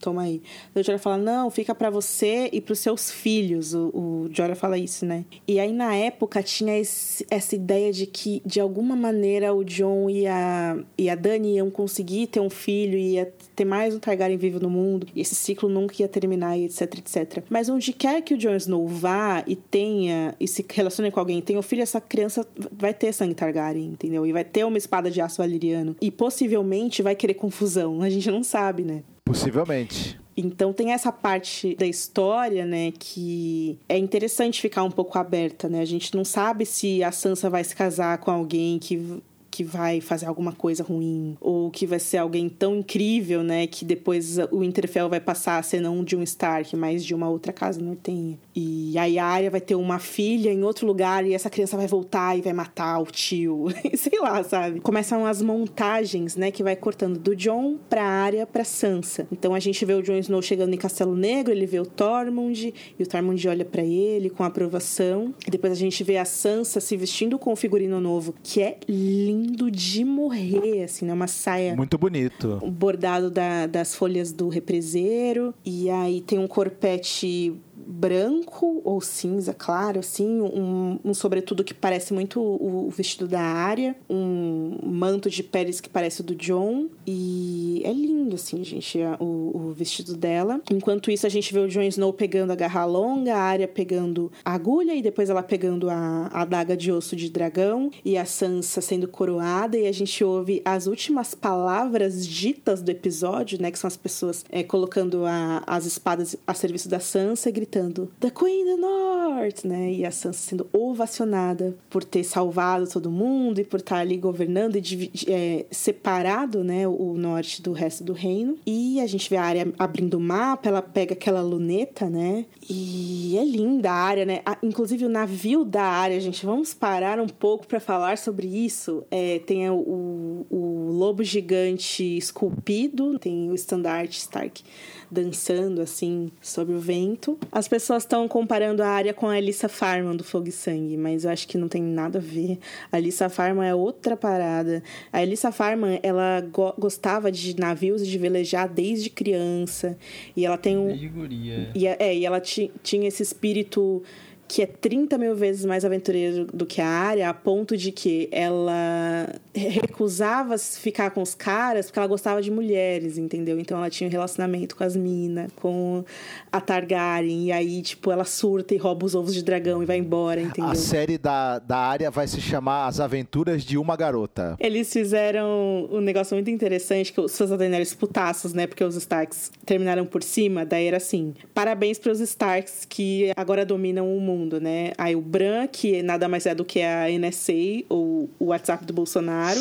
toma 0.00 0.22
aí. 0.22 0.42
O 0.74 0.82
Jorah 0.82 0.98
fala, 0.98 1.18
não, 1.18 1.50
fica 1.50 1.74
para 1.74 1.90
você 1.90 2.48
e 2.52 2.60
pros 2.60 2.78
seus 2.78 3.10
filhos. 3.10 3.74
O, 3.74 3.88
o 3.88 4.28
Jorah 4.32 4.54
fala 4.54 4.78
isso, 4.78 5.04
né? 5.04 5.24
E 5.46 5.58
aí, 5.58 5.72
na 5.72 5.94
época, 5.94 6.42
tinha 6.42 6.78
esse, 6.78 7.26
essa 7.30 7.54
ideia 7.54 7.92
de 7.92 8.06
que, 8.06 8.42
de 8.44 8.60
alguma 8.60 8.94
maneira, 8.94 9.54
o 9.54 9.64
John 9.64 10.08
e 10.08 10.26
a, 10.26 10.78
e 10.98 11.08
a 11.10 11.14
Dani 11.14 11.56
iam 11.56 11.70
conseguir 11.70 12.28
ter 12.28 12.40
um 12.40 12.50
filho, 12.50 12.98
ia 12.98 13.32
ter 13.54 13.64
mais 13.64 13.94
um 13.94 13.98
Targaryen 13.98 14.36
vivo 14.36 14.60
no 14.60 14.68
mundo, 14.68 15.06
e 15.14 15.20
esse 15.20 15.34
ciclo 15.34 15.68
nunca 15.68 15.94
ia 16.00 16.08
terminar, 16.08 16.58
etc, 16.58 16.98
etc. 16.98 17.44
Mas 17.48 17.68
onde 17.68 17.92
quer 17.92 18.20
que 18.22 18.34
o 18.34 18.38
Jon 18.38 18.54
Snow 18.56 18.86
vá 18.86 19.42
e 19.46 19.56
tenha, 19.56 20.34
e 20.38 20.46
se 20.46 20.64
relacione 20.68 21.10
com 21.10 21.20
alguém, 21.20 21.40
tenha 21.40 21.58
um 21.58 21.62
filho, 21.62 21.82
essa 21.82 22.00
criança 22.00 22.46
vai 22.72 22.92
ter 22.92 23.12
sangue 23.12 23.34
Targaryen, 23.34 23.86
entendeu? 23.86 24.26
E 24.26 24.32
vai 24.32 24.44
ter 24.44 24.64
uma 24.64 24.78
espada 24.78 25.10
de 25.10 25.20
aço 25.20 25.38
valeriano. 25.38 25.96
E 26.00 26.10
possivelmente 26.10 27.02
vai 27.02 27.14
querer 27.14 27.34
confusão. 27.34 28.02
A 28.02 28.10
gente 28.10 28.30
não 28.30 28.42
sabe, 28.42 28.82
né? 28.82 29.02
Possivelmente. 29.26 30.18
Então 30.36 30.72
tem 30.72 30.92
essa 30.92 31.10
parte 31.10 31.74
da 31.74 31.86
história, 31.86 32.64
né, 32.64 32.92
que 32.96 33.76
é 33.88 33.98
interessante 33.98 34.60
ficar 34.60 34.84
um 34.84 34.90
pouco 34.90 35.18
aberta, 35.18 35.68
né? 35.68 35.80
A 35.80 35.84
gente 35.84 36.14
não 36.14 36.24
sabe 36.24 36.64
se 36.64 37.02
a 37.02 37.10
Sansa 37.10 37.50
vai 37.50 37.64
se 37.64 37.74
casar 37.74 38.18
com 38.18 38.30
alguém 38.30 38.78
que 38.78 39.20
que 39.56 39.64
vai 39.64 40.02
fazer 40.02 40.26
alguma 40.26 40.52
coisa 40.52 40.84
ruim 40.84 41.34
ou 41.40 41.70
que 41.70 41.86
vai 41.86 41.98
ser 41.98 42.18
alguém 42.18 42.46
tão 42.46 42.76
incrível, 42.76 43.42
né, 43.42 43.66
que 43.66 43.86
depois 43.86 44.36
o 44.50 44.62
Interfell 44.62 45.08
vai 45.08 45.18
passar 45.18 45.56
a 45.56 45.62
ser 45.62 45.80
não 45.80 46.04
de 46.04 46.14
um 46.14 46.22
Stark, 46.22 46.76
mas 46.76 47.02
de 47.02 47.14
uma 47.14 47.26
outra 47.26 47.54
casa 47.54 47.80
nortenha. 47.80 48.38
E 48.54 48.98
aí 48.98 49.18
a 49.18 49.24
Arya 49.24 49.50
vai 49.50 49.60
ter 49.62 49.74
uma 49.74 49.98
filha 49.98 50.52
em 50.52 50.62
outro 50.62 50.86
lugar 50.86 51.24
e 51.24 51.32
essa 51.32 51.48
criança 51.48 51.74
vai 51.74 51.86
voltar 51.86 52.36
e 52.36 52.42
vai 52.42 52.52
matar 52.52 52.98
o 52.98 53.06
tio, 53.06 53.68
sei 53.96 54.20
lá, 54.20 54.44
sabe? 54.44 54.78
Começam 54.80 55.24
as 55.24 55.40
montagens, 55.40 56.36
né, 56.36 56.50
que 56.50 56.62
vai 56.62 56.76
cortando 56.76 57.18
do 57.18 57.34
John 57.34 57.78
pra 57.88 58.04
Arya 58.04 58.46
pra 58.46 58.62
Sansa. 58.62 59.26
Então 59.32 59.54
a 59.54 59.58
gente 59.58 59.82
vê 59.86 59.94
o 59.94 60.02
Jon 60.02 60.18
Snow 60.18 60.42
chegando 60.42 60.74
em 60.74 60.78
Castelo 60.78 61.16
Negro, 61.16 61.50
ele 61.50 61.64
vê 61.64 61.80
o 61.80 61.86
Tormund 61.86 62.74
e 62.98 63.02
o 63.02 63.06
Tormund 63.06 63.48
olha 63.48 63.64
para 63.64 63.82
ele 63.82 64.28
com 64.28 64.44
aprovação. 64.44 65.34
E 65.46 65.50
depois 65.50 65.72
a 65.72 65.76
gente 65.76 66.04
vê 66.04 66.18
a 66.18 66.26
Sansa 66.26 66.78
se 66.78 66.94
vestindo 66.94 67.38
com 67.38 67.54
o 67.54 67.56
figurino 67.56 67.98
novo, 68.02 68.34
que 68.42 68.60
é 68.60 68.76
lindo 68.86 69.45
lindo 69.46 69.70
de 69.70 70.04
morrer, 70.04 70.84
assim, 70.84 71.06
né? 71.06 71.12
Uma 71.12 71.28
saia. 71.28 71.76
Muito 71.76 71.96
bonito. 71.96 72.60
Bordado 72.66 73.30
da, 73.30 73.66
das 73.66 73.94
folhas 73.94 74.32
do 74.32 74.48
represeiro. 74.48 75.54
E 75.64 75.88
aí 75.88 76.20
tem 76.20 76.38
um 76.38 76.48
corpete 76.48 77.54
branco 77.86 78.80
ou 78.84 79.00
cinza, 79.00 79.54
claro, 79.54 80.00
assim, 80.00 80.40
um, 80.40 80.98
um 81.04 81.14
sobretudo 81.14 81.62
que 81.62 81.72
parece 81.72 82.12
muito 82.12 82.40
o, 82.40 82.90
vestido 82.90 83.28
da 83.28 83.40
área, 83.40 83.94
um 84.10 84.78
manto 84.82 85.30
de 85.30 85.42
peles 85.42 85.80
que 85.80 85.88
parece 85.88 86.20
o 86.20 86.24
do 86.24 86.34
John, 86.34 86.88
e 87.06 87.80
é 87.84 87.92
lindo, 87.92 88.34
assim, 88.34 88.64
gente, 88.64 88.98
o, 89.20 89.52
o 89.54 89.72
vestido 89.72 90.16
dela. 90.16 90.60
Enquanto 90.70 91.10
isso, 91.10 91.26
a 91.26 91.30
gente 91.30 91.52
vê 91.52 91.60
o 91.60 91.68
Jon 91.68 91.82
Snow 91.82 92.12
pegando 92.12 92.50
a 92.50 92.56
garra 92.56 92.84
longa, 92.84 93.34
a 93.36 93.40
área 93.40 93.68
pegando 93.68 94.32
a 94.44 94.54
agulha, 94.54 94.94
e 94.94 95.02
depois 95.02 95.30
ela 95.30 95.42
pegando 95.42 95.88
a, 95.88 96.28
a 96.32 96.42
adaga 96.42 96.76
de 96.76 96.90
osso 96.90 97.14
de 97.14 97.30
dragão, 97.30 97.90
e 98.04 98.18
a 98.18 98.24
Sansa 98.24 98.80
sendo 98.80 99.06
coroada, 99.06 99.76
e 99.76 99.86
a 99.86 99.92
gente 99.92 100.24
ouve 100.24 100.60
as 100.64 100.86
últimas 100.86 101.34
palavras 101.34 102.26
ditas 102.26 102.82
do 102.82 102.90
episódio, 102.90 103.60
né, 103.62 103.70
que 103.70 103.78
são 103.78 103.88
as 103.88 103.96
pessoas 103.96 104.44
é, 104.50 104.62
colocando 104.62 105.24
a, 105.24 105.62
as 105.66 105.86
espadas 105.86 106.36
a 106.46 106.54
serviço 106.54 106.88
da 106.88 106.98
Sansa, 106.98 107.50
gritando 107.50 107.75
gritando 107.76 108.10
The 108.18 108.30
Queen 108.30 108.64
do 108.64 108.76
North, 108.78 109.64
né? 109.64 109.92
E 109.92 110.04
a 110.04 110.10
Sansa 110.10 110.38
sendo 110.38 110.66
ovacionada 110.72 111.76
por 111.90 112.02
ter 112.02 112.24
salvado 112.24 112.88
todo 112.88 113.10
mundo 113.10 113.60
e 113.60 113.64
por 113.64 113.80
estar 113.80 113.98
ali 113.98 114.16
governando 114.16 114.76
e 114.76 115.10
é, 115.28 115.66
separado, 115.70 116.64
né, 116.64 116.88
o 116.88 117.14
norte 117.16 117.60
do 117.60 117.72
resto 117.72 118.02
do 118.02 118.12
reino. 118.12 118.56
E 118.66 119.00
a 119.00 119.06
gente 119.06 119.28
vê 119.28 119.36
a 119.36 119.42
área 119.42 119.72
abrindo 119.78 120.14
o 120.14 120.20
mapa, 120.20 120.68
ela 120.68 120.80
pega 120.80 121.12
aquela 121.12 121.42
luneta, 121.42 122.08
né? 122.08 122.46
E 122.68 123.36
é 123.36 123.44
linda 123.44 123.90
a 123.90 123.94
área, 123.94 124.24
né? 124.24 124.40
inclusive 124.62 125.04
o 125.04 125.08
navio 125.08 125.64
da 125.64 125.82
área, 125.82 126.18
gente. 126.20 126.46
Vamos 126.46 126.72
parar 126.72 127.20
um 127.20 127.28
pouco 127.28 127.66
para 127.66 127.80
falar 127.80 128.16
sobre 128.16 128.46
isso. 128.46 129.04
É, 129.10 129.40
tem 129.40 129.68
o, 129.68 129.74
o, 129.74 130.46
o 130.50 130.92
lobo 130.92 131.22
gigante 131.22 132.16
esculpido, 132.16 133.18
tem 133.18 133.50
o 133.50 133.54
estandarte 133.54 134.18
Stark 134.18 134.62
dançando 135.10 135.80
assim 135.80 136.30
sobre 136.40 136.74
o 136.74 136.80
vento. 136.80 137.38
As 137.50 137.68
pessoas 137.68 138.02
estão 138.02 138.26
comparando 138.28 138.82
a 138.82 138.88
área 138.88 139.14
com 139.14 139.28
a 139.28 139.34
Alissa 139.34 139.68
Farman 139.68 140.16
do 140.16 140.24
Fogo 140.24 140.48
e 140.48 140.52
Sangue, 140.52 140.96
mas 140.96 141.24
eu 141.24 141.30
acho 141.30 141.46
que 141.48 141.58
não 141.58 141.68
tem 141.68 141.82
nada 141.82 142.18
a 142.18 142.22
ver. 142.22 142.58
A 142.90 142.96
Alissa 142.96 143.28
Farman 143.28 143.68
é 143.68 143.74
outra 143.74 144.16
parada. 144.16 144.82
A 145.12 145.18
Alissa 145.18 145.52
Farman, 145.52 146.00
ela 146.02 146.40
go 146.40 146.74
gostava 146.78 147.30
de 147.30 147.58
navios 147.58 148.02
e 148.02 148.06
de 148.06 148.18
velejar 148.18 148.68
desde 148.68 149.10
criança. 149.10 149.96
E 150.36 150.44
ela 150.44 150.58
tem 150.58 150.76
um. 150.76 150.88
Desde 150.88 151.08
guria. 151.08 151.70
E, 151.74 151.86
é, 151.86 152.14
e 152.14 152.24
ela 152.24 152.40
tinha 152.40 153.08
esse 153.08 153.22
espírito 153.22 154.02
que 154.48 154.62
é 154.62 154.66
30 154.66 155.18
mil 155.18 155.34
vezes 155.34 155.64
mais 155.64 155.84
aventureiro 155.84 156.46
do 156.46 156.64
que 156.64 156.80
a 156.80 156.88
área, 156.88 157.28
a 157.28 157.34
ponto 157.34 157.76
de 157.76 157.90
que 157.90 158.28
ela 158.30 159.28
recusava 159.54 160.56
ficar 160.58 161.10
com 161.10 161.20
os 161.20 161.34
caras 161.34 161.86
porque 161.86 161.98
ela 161.98 162.08
gostava 162.08 162.40
de 162.40 162.50
mulheres, 162.50 163.18
entendeu? 163.18 163.58
Então 163.58 163.78
ela 163.78 163.90
tinha 163.90 164.08
um 164.08 164.10
relacionamento 164.10 164.76
com 164.76 164.84
as 164.84 164.94
minas, 164.94 165.50
com 165.56 166.04
a 166.52 166.60
Targaryen, 166.60 167.46
e 167.46 167.52
aí, 167.52 167.82
tipo, 167.82 168.10
ela 168.10 168.24
surta 168.24 168.74
e 168.74 168.76
rouba 168.76 169.04
os 169.04 169.14
ovos 169.14 169.34
de 169.34 169.42
dragão 169.42 169.82
e 169.82 169.86
vai 169.86 169.98
embora, 169.98 170.40
entendeu? 170.40 170.70
A 170.70 170.74
série 170.74 171.18
da, 171.18 171.58
da 171.58 171.78
área 171.78 172.10
vai 172.10 172.28
se 172.28 172.40
chamar 172.40 172.86
As 172.86 173.00
Aventuras 173.00 173.64
de 173.64 173.76
uma 173.76 173.96
Garota. 173.96 174.56
Eles 174.60 174.92
fizeram 174.92 175.88
um 175.90 176.00
negócio 176.00 176.36
muito 176.36 176.50
interessante, 176.50 177.12
que 177.12 177.20
os 177.20 177.32
seus 177.32 177.50
Daenerys 177.50 177.94
putaços, 177.94 178.52
né? 178.52 178.66
Porque 178.66 178.84
os 178.84 178.94
Starks 178.96 179.50
terminaram 179.64 180.06
por 180.06 180.22
cima, 180.22 180.64
daí 180.64 180.86
era 180.86 180.98
assim, 180.98 181.34
parabéns 181.52 181.98
para 181.98 182.12
os 182.12 182.20
Starks 182.20 182.86
que 182.88 183.32
agora 183.36 183.64
dominam 183.64 184.16
o 184.16 184.20
mundo 184.20 184.35
mundo, 184.36 184.60
né? 184.60 184.92
Aí 184.98 185.16
o 185.16 185.20
Bran, 185.20 185.66
que 185.66 186.02
nada 186.02 186.28
mais 186.28 186.46
é 186.46 186.54
do 186.54 186.64
que 186.64 186.82
a 186.82 187.06
NSA, 187.08 187.84
ou 187.88 188.30
o 188.38 188.46
WhatsApp 188.46 188.84
do 188.84 188.92
Bolsonaro. 188.92 189.60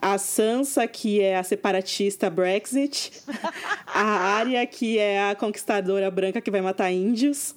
A 0.00 0.16
Sansa, 0.16 0.86
que 0.86 1.20
é 1.20 1.36
a 1.36 1.42
separatista 1.42 2.30
Brexit. 2.30 3.12
A 3.86 4.02
Arya, 4.38 4.66
que 4.66 4.98
é 4.98 5.30
a 5.30 5.34
conquistadora 5.34 6.10
branca 6.10 6.40
que 6.40 6.50
vai 6.50 6.60
matar 6.60 6.90
índios. 6.90 7.54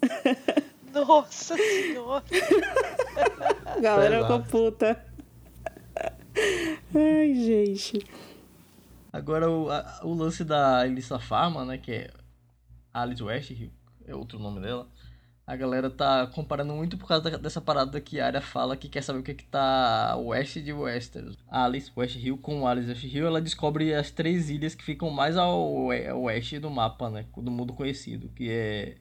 Nossa 0.94 1.56
senhora! 1.56 2.24
Galera 3.82 4.22
ficou 4.22 4.42
puta. 4.42 5.06
Ai, 6.94 7.34
gente. 7.34 8.06
Agora, 9.12 9.50
o, 9.50 9.70
a, 9.72 10.02
o 10.04 10.14
lance 10.14 10.44
da 10.44 10.86
Elissa 10.86 11.20
Farma, 11.20 11.64
né? 11.64 11.78
Que 11.78 11.92
é 11.92 12.10
Alice 12.94 13.24
West, 13.24 13.52
é 14.06 14.16
outro 14.16 14.38
nome 14.38 14.60
dela. 14.60 14.88
A 15.54 15.56
galera 15.56 15.88
tá 15.88 16.26
comparando 16.34 16.74
muito 16.74 16.98
por 16.98 17.08
causa 17.08 17.30
dessa 17.38 17.62
parada 17.62 18.02
que 18.02 18.20
a 18.20 18.26
área 18.26 18.42
fala 18.42 18.76
que 18.76 18.90
quer 18.90 19.04
saber 19.04 19.20
o 19.20 19.24
que 19.24 19.36
que 19.36 19.44
tá 19.46 20.16
oeste 20.18 20.60
de 20.60 20.74
Westeros. 20.74 21.38
A 21.48 21.66
Alice 21.66 21.92
West 21.96 22.16
Hill 22.16 22.40
com 22.40 22.66
Alice 22.68 22.90
West 22.90 23.04
Hill, 23.04 23.28
ela 23.28 23.40
descobre 23.40 23.94
as 23.94 24.10
três 24.10 24.50
ilhas 24.50 24.74
que 24.74 24.84
ficam 24.84 25.12
mais 25.12 25.38
ao 25.38 25.72
oe- 25.72 26.08
ao 26.08 26.24
oeste 26.24 26.58
do 26.58 26.72
mapa, 26.72 27.08
né? 27.08 27.26
Do 27.38 27.52
mundo 27.52 27.72
conhecido, 27.72 28.30
que 28.36 28.50
é 28.50 28.96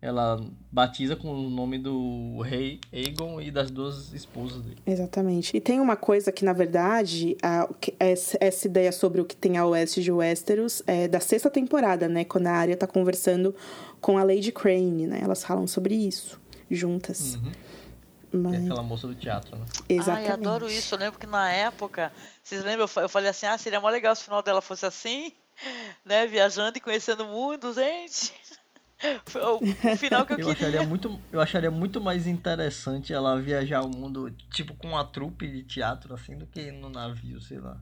ela 0.00 0.40
batiza 0.70 1.16
com 1.16 1.28
o 1.28 1.50
nome 1.50 1.76
do 1.76 2.40
rei 2.42 2.78
Aegon 2.92 3.40
e 3.40 3.50
das 3.50 3.68
duas 3.68 4.12
esposas 4.12 4.62
dele. 4.62 4.76
Exatamente. 4.86 5.56
E 5.56 5.60
tem 5.60 5.80
uma 5.80 5.96
coisa 5.96 6.30
que, 6.30 6.44
na 6.44 6.52
verdade, 6.52 7.36
a- 7.42 7.68
essa 7.98 8.66
ideia 8.68 8.92
sobre 8.92 9.20
o 9.20 9.24
que 9.24 9.34
tem 9.34 9.56
a 9.58 9.66
oeste 9.66 10.00
de 10.00 10.12
Westeros 10.12 10.84
é 10.86 11.08
da 11.08 11.18
sexta 11.18 11.50
temporada, 11.50 12.08
né? 12.08 12.24
Quando 12.24 12.46
a 12.46 12.52
Arya 12.52 12.76
tá 12.76 12.86
conversando 12.86 13.52
com 14.00 14.16
a 14.18 14.22
Lady 14.24 14.52
Crane, 14.52 15.06
né? 15.06 15.20
Elas 15.22 15.42
falam 15.44 15.66
sobre 15.66 15.94
isso 15.94 16.40
juntas. 16.70 17.36
É 18.32 18.36
Mas, 18.36 18.64
aquela 18.64 18.82
moça 18.82 19.06
do 19.06 19.14
teatro, 19.14 19.56
né? 19.56 19.64
exatamente. 19.88 20.26
Ai, 20.28 20.32
adoro 20.32 20.68
isso. 20.68 20.94
Eu 20.94 20.98
lembro 20.98 21.18
que 21.18 21.26
na 21.26 21.50
época, 21.50 22.12
vocês 22.42 22.62
lembram? 22.62 22.82
Eu 22.84 22.88
fa- 22.88 23.00
Eu 23.02 23.08
falei 23.08 23.30
assim: 23.30 23.46
ah, 23.46 23.56
seria 23.56 23.80
mó 23.80 23.88
legal 23.88 24.14
se 24.14 24.22
o 24.22 24.24
final 24.26 24.42
dela 24.42 24.60
fosse 24.60 24.84
assim, 24.84 25.32
né? 26.04 26.26
Viajando 26.26 26.76
e 26.76 26.80
conhecendo 26.80 27.24
o 27.24 27.28
mundo, 27.28 27.72
gente. 27.72 28.32
Foi 29.26 29.40
o, 29.42 29.56
o 29.58 29.96
final 29.96 30.26
que 30.26 30.32
eu, 30.34 30.38
Eu 30.38 30.46
queria. 30.48 30.52
acharia, 30.68 30.82
muito, 30.82 31.20
eu 31.32 31.40
acharia 31.40 31.70
muito 31.70 32.00
mais 32.00 32.26
interessante 32.26 33.12
ela 33.12 33.40
viajar 33.40 33.82
o 33.82 33.88
mundo, 33.88 34.30
tipo, 34.52 34.74
com 34.74 34.88
uma 34.88 35.04
trupe 35.04 35.46
de 35.46 35.62
teatro, 35.62 36.12
assim, 36.14 36.36
do 36.36 36.46
que 36.48 36.70
no 36.72 36.90
navio, 36.90 37.40
sei 37.40 37.58
lá. 37.60 37.80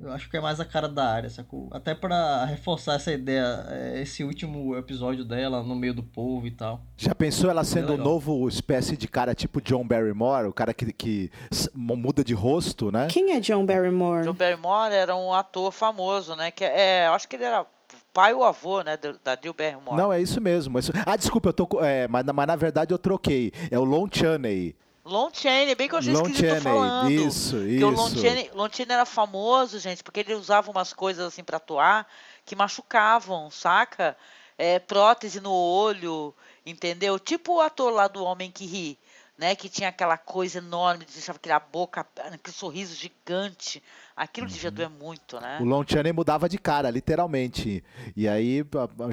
Eu 0.00 0.12
acho 0.12 0.28
que 0.28 0.36
é 0.36 0.40
mais 0.40 0.60
a 0.60 0.64
cara 0.64 0.88
da 0.88 1.04
área, 1.06 1.30
sacou? 1.30 1.68
Até 1.72 1.94
pra 1.94 2.44
reforçar 2.44 2.94
essa 2.94 3.12
ideia, 3.12 3.64
é, 3.70 4.02
esse 4.02 4.22
último 4.24 4.76
episódio 4.76 5.24
dela 5.24 5.62
no 5.62 5.74
meio 5.74 5.94
do 5.94 6.02
povo 6.02 6.46
e 6.46 6.50
tal. 6.50 6.82
Já 6.96 7.14
pensou 7.14 7.48
ela 7.48 7.64
sendo 7.64 7.88
um 7.88 7.90
legal. 7.92 8.04
novo 8.06 8.48
espécie 8.48 8.96
de 8.96 9.06
cara 9.08 9.34
tipo 9.34 9.60
John 9.62 9.86
Barrymore, 9.86 10.48
o 10.48 10.52
cara 10.52 10.74
que, 10.74 10.92
que 10.92 11.30
muda 11.74 12.22
de 12.24 12.34
rosto, 12.34 12.90
né? 12.92 13.06
Quem 13.08 13.32
é 13.32 13.40
John 13.40 13.64
Barrymore? 13.64 14.24
John 14.24 14.34
Barrymore 14.34 14.92
era 14.92 15.14
um 15.16 15.32
ator 15.32 15.70
famoso, 15.72 16.34
né? 16.36 16.50
Que 16.50 16.64
é, 16.64 17.06
eu 17.06 17.12
acho 17.12 17.28
que 17.28 17.36
ele 17.36 17.44
era 17.44 17.64
pai 18.12 18.34
ou 18.34 18.44
avô, 18.44 18.82
né? 18.82 18.96
Da 19.22 19.38
Jill 19.40 19.54
Barrymore. 19.54 19.96
Não, 19.96 20.12
é 20.12 20.20
isso 20.20 20.40
mesmo. 20.40 20.78
isso- 20.78 20.92
Ah, 21.06 21.16
desculpa, 21.16 21.48
eu 21.48 21.52
tô. 21.52 21.68
É, 21.82 22.06
mas, 22.08 22.24
mas 22.26 22.46
na 22.46 22.56
verdade 22.56 22.92
eu 22.92 22.98
troquei. 22.98 23.52
É 23.70 23.78
o 23.78 23.84
Lon 23.84 24.06
Chaney. 24.10 24.76
Lon 25.04 25.30
Chaney, 25.32 25.74
bem 25.74 25.86
que 25.88 25.94
eu 25.94 25.98
achei 25.98 26.14
Lon 26.14 26.22
esquisito 26.22 26.46
Chaney, 26.46 26.60
falando. 26.62 27.10
isso, 27.10 27.56
Porque 27.56 27.84
o 27.84 27.90
Lon 27.90 28.06
isso. 28.06 28.20
Chaney, 28.20 28.50
Lon 28.54 28.68
Chaney 28.72 28.92
era 28.94 29.04
famoso, 29.04 29.78
gente, 29.78 30.02
porque 30.02 30.20
ele 30.20 30.34
usava 30.34 30.70
umas 30.70 30.92
coisas 30.94 31.26
assim 31.26 31.44
pra 31.44 31.58
atuar 31.58 32.06
que 32.46 32.56
machucavam, 32.56 33.50
saca? 33.50 34.16
É, 34.56 34.78
prótese 34.78 35.40
no 35.40 35.52
olho, 35.52 36.34
entendeu? 36.64 37.18
Tipo 37.18 37.56
o 37.56 37.60
ator 37.60 37.92
lá 37.92 38.08
do 38.08 38.24
Homem 38.24 38.50
que 38.50 38.64
Ri, 38.64 38.98
né? 39.38 39.54
Que 39.56 39.68
tinha 39.68 39.88
aquela 39.88 40.16
coisa 40.16 40.58
enorme, 40.58 41.04
deixava 41.04 41.36
aquela 41.36 41.58
boca, 41.60 42.06
aquele 42.16 42.54
sorriso 42.54 42.94
gigante. 42.94 43.82
Aquilo 44.16 44.46
devia 44.46 44.70
doer 44.70 44.88
muito, 44.88 45.40
né? 45.40 45.58
O 45.60 45.64
Lon 45.64 45.82
Chaney 45.84 46.12
mudava 46.12 46.48
de 46.48 46.56
cara, 46.56 46.88
literalmente. 46.90 47.82
E 48.16 48.28
aí, 48.28 48.64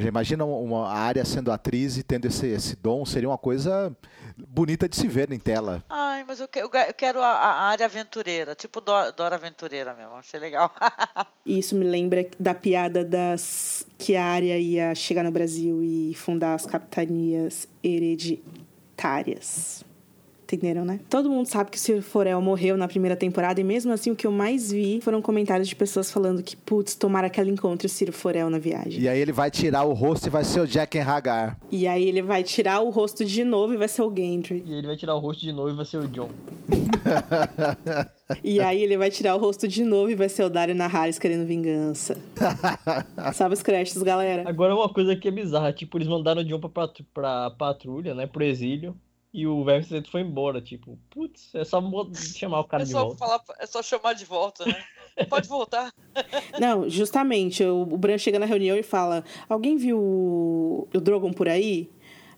imagina 0.08 0.46
uma 0.46 0.88
a 0.90 0.94
área 1.00 1.26
sendo 1.26 1.52
atriz 1.52 1.98
e 1.98 2.04
tendo 2.04 2.28
esse, 2.28 2.46
esse 2.48 2.76
dom, 2.76 3.04
seria 3.04 3.28
uma 3.28 3.38
coisa 3.38 3.96
bonita 4.38 4.88
de 4.88 4.96
se 4.96 5.08
ver 5.08 5.32
em 5.32 5.40
tela. 5.40 5.84
Ai, 5.90 6.24
mas 6.24 6.40
eu 6.40 6.48
que- 6.48 6.60
eu 6.60 6.70
que- 6.70 6.78
eu 6.78 6.94
quero 6.94 7.20
a, 7.20 7.30
a 7.32 7.64
área 7.70 7.88
aventureira, 7.88 8.54
tipo 8.54 8.80
Dora, 8.80 9.12
Dora 9.12 9.36
Aventureira 9.38 9.96
mesmo, 9.96 10.14
achei 10.14 10.40
legal. 10.40 10.72
E 11.44 11.58
Isso 11.58 11.76
me 11.76 11.84
lembra 11.84 12.30
da 12.40 12.54
piada 12.54 13.04
das 13.04 13.84
que 13.98 14.16
a 14.16 14.24
Arya 14.24 14.60
ia 14.60 14.94
chegar 14.94 15.24
no 15.24 15.32
Brasil 15.32 15.82
e 15.84 16.14
fundar 16.14 16.54
as 16.54 16.68
capitanias 16.68 17.68
hereditárias. 17.84 19.84
Entenderam, 20.52 20.84
né? 20.84 21.00
Todo 21.10 21.30
mundo 21.30 21.46
sabe 21.48 21.72
que 21.72 21.78
o 21.78 21.80
Ciro 21.80 22.02
Forel 22.02 22.42
morreu 22.42 22.76
na 22.76 22.86
primeira 22.86 23.16
temporada 23.16 23.62
e 23.62 23.64
mesmo 23.64 23.92
assim 23.94 24.12
o 24.12 24.16
que 24.16 24.28
eu 24.28 24.32
mais 24.34 24.70
vi 24.70 25.00
foram 25.02 25.22
comentários 25.22 25.68
de 25.70 25.76
pessoas 25.76 26.12
falando 26.12 26.44
que, 26.44 26.58
putz, 26.58 26.94
tomara 26.94 27.30
que 27.30 27.40
ela 27.40 27.50
encontre 27.50 27.86
o 27.88 27.90
Ciro 27.90 28.12
Forel 28.12 28.50
na 28.50 28.60
viagem. 28.60 29.00
E 29.02 29.08
aí 29.08 29.18
ele 29.20 29.32
vai 29.32 29.50
tirar 29.50 29.84
o 29.84 29.94
rosto 29.94 30.28
e 30.28 30.30
vai 30.30 30.44
ser 30.44 30.60
o 30.60 30.68
Jack 30.68 31.00
Hagar. 31.00 31.58
E 31.72 31.88
aí 31.88 32.04
ele 32.06 32.22
vai 32.22 32.44
tirar 32.44 32.82
o 32.82 32.90
rosto 32.90 33.24
de 33.24 33.46
novo 33.46 33.74
e 33.74 33.78
vai 33.78 33.88
ser 33.88 34.02
o 34.02 34.14
Gendry. 34.14 34.62
E 34.68 34.74
ele 34.74 34.88
vai 34.88 34.98
tirar 34.98 35.16
o 35.16 35.20
rosto 35.20 35.40
de 35.40 35.54
novo 35.54 35.70
e 35.70 35.74
vai 35.74 35.86
ser 35.86 35.98
o 35.98 36.08
John. 36.10 36.30
E 38.44 38.62
aí 38.62 38.82
ele 38.82 38.98
vai 38.98 39.10
tirar 39.12 39.36
o 39.36 39.40
rosto 39.40 39.68
de 39.68 39.84
novo 39.84 40.10
e 40.10 40.16
vai 40.16 40.30
ser 40.30 40.44
o 40.44 40.50
Dario 40.50 40.74
Naharis 40.74 41.20
querendo 41.20 41.46
vingança. 41.46 42.18
Sabe 43.34 43.54
os 43.54 43.62
créditos, 43.62 44.02
galera? 44.04 44.48
Agora 44.48 44.74
uma 44.76 44.88
coisa 44.88 45.16
que 45.16 45.28
é 45.28 45.32
bizarra, 45.32 45.74
tipo, 45.74 45.98
eles 45.98 46.08
mandaram 46.08 46.42
o 46.42 46.46
John 46.46 46.60
pra, 46.60 46.70
patru- 46.70 47.06
pra 47.14 47.52
patrulha, 47.52 48.14
né, 48.16 48.26
pro 48.26 48.44
exílio, 48.44 48.96
e 49.34 49.48
o 49.48 49.64
Cinzento 49.84 50.12
foi 50.12 50.22
embora, 50.22 50.62
tipo, 50.62 50.98
putz, 51.10 51.54
é 51.56 51.64
só 51.64 51.82
chamar 52.14 52.60
o 52.60 52.64
cara 52.66 52.84
É 52.84 52.86
de 52.86 52.92
volta. 52.94 53.18
falar, 53.18 53.42
é 53.60 53.66
só 53.66 53.82
chamar 53.82 54.14
de 54.14 54.26
volta, 54.26 54.66
né? 54.66 54.76
Pode 55.30 55.48
voltar. 55.48 55.94
Não, 56.60 56.90
justamente, 56.90 57.64
o, 57.64 57.82
o 57.84 57.98
Bran 57.98 58.18
chega 58.18 58.40
na 58.40 58.46
reunião 58.46 58.76
e 58.78 58.84
fala: 58.84 59.24
Alguém 59.48 59.78
viu 59.78 59.98
o, 60.00 60.88
o 60.94 61.00
Drogon 61.02 61.32
por 61.32 61.48
aí? 61.48 61.90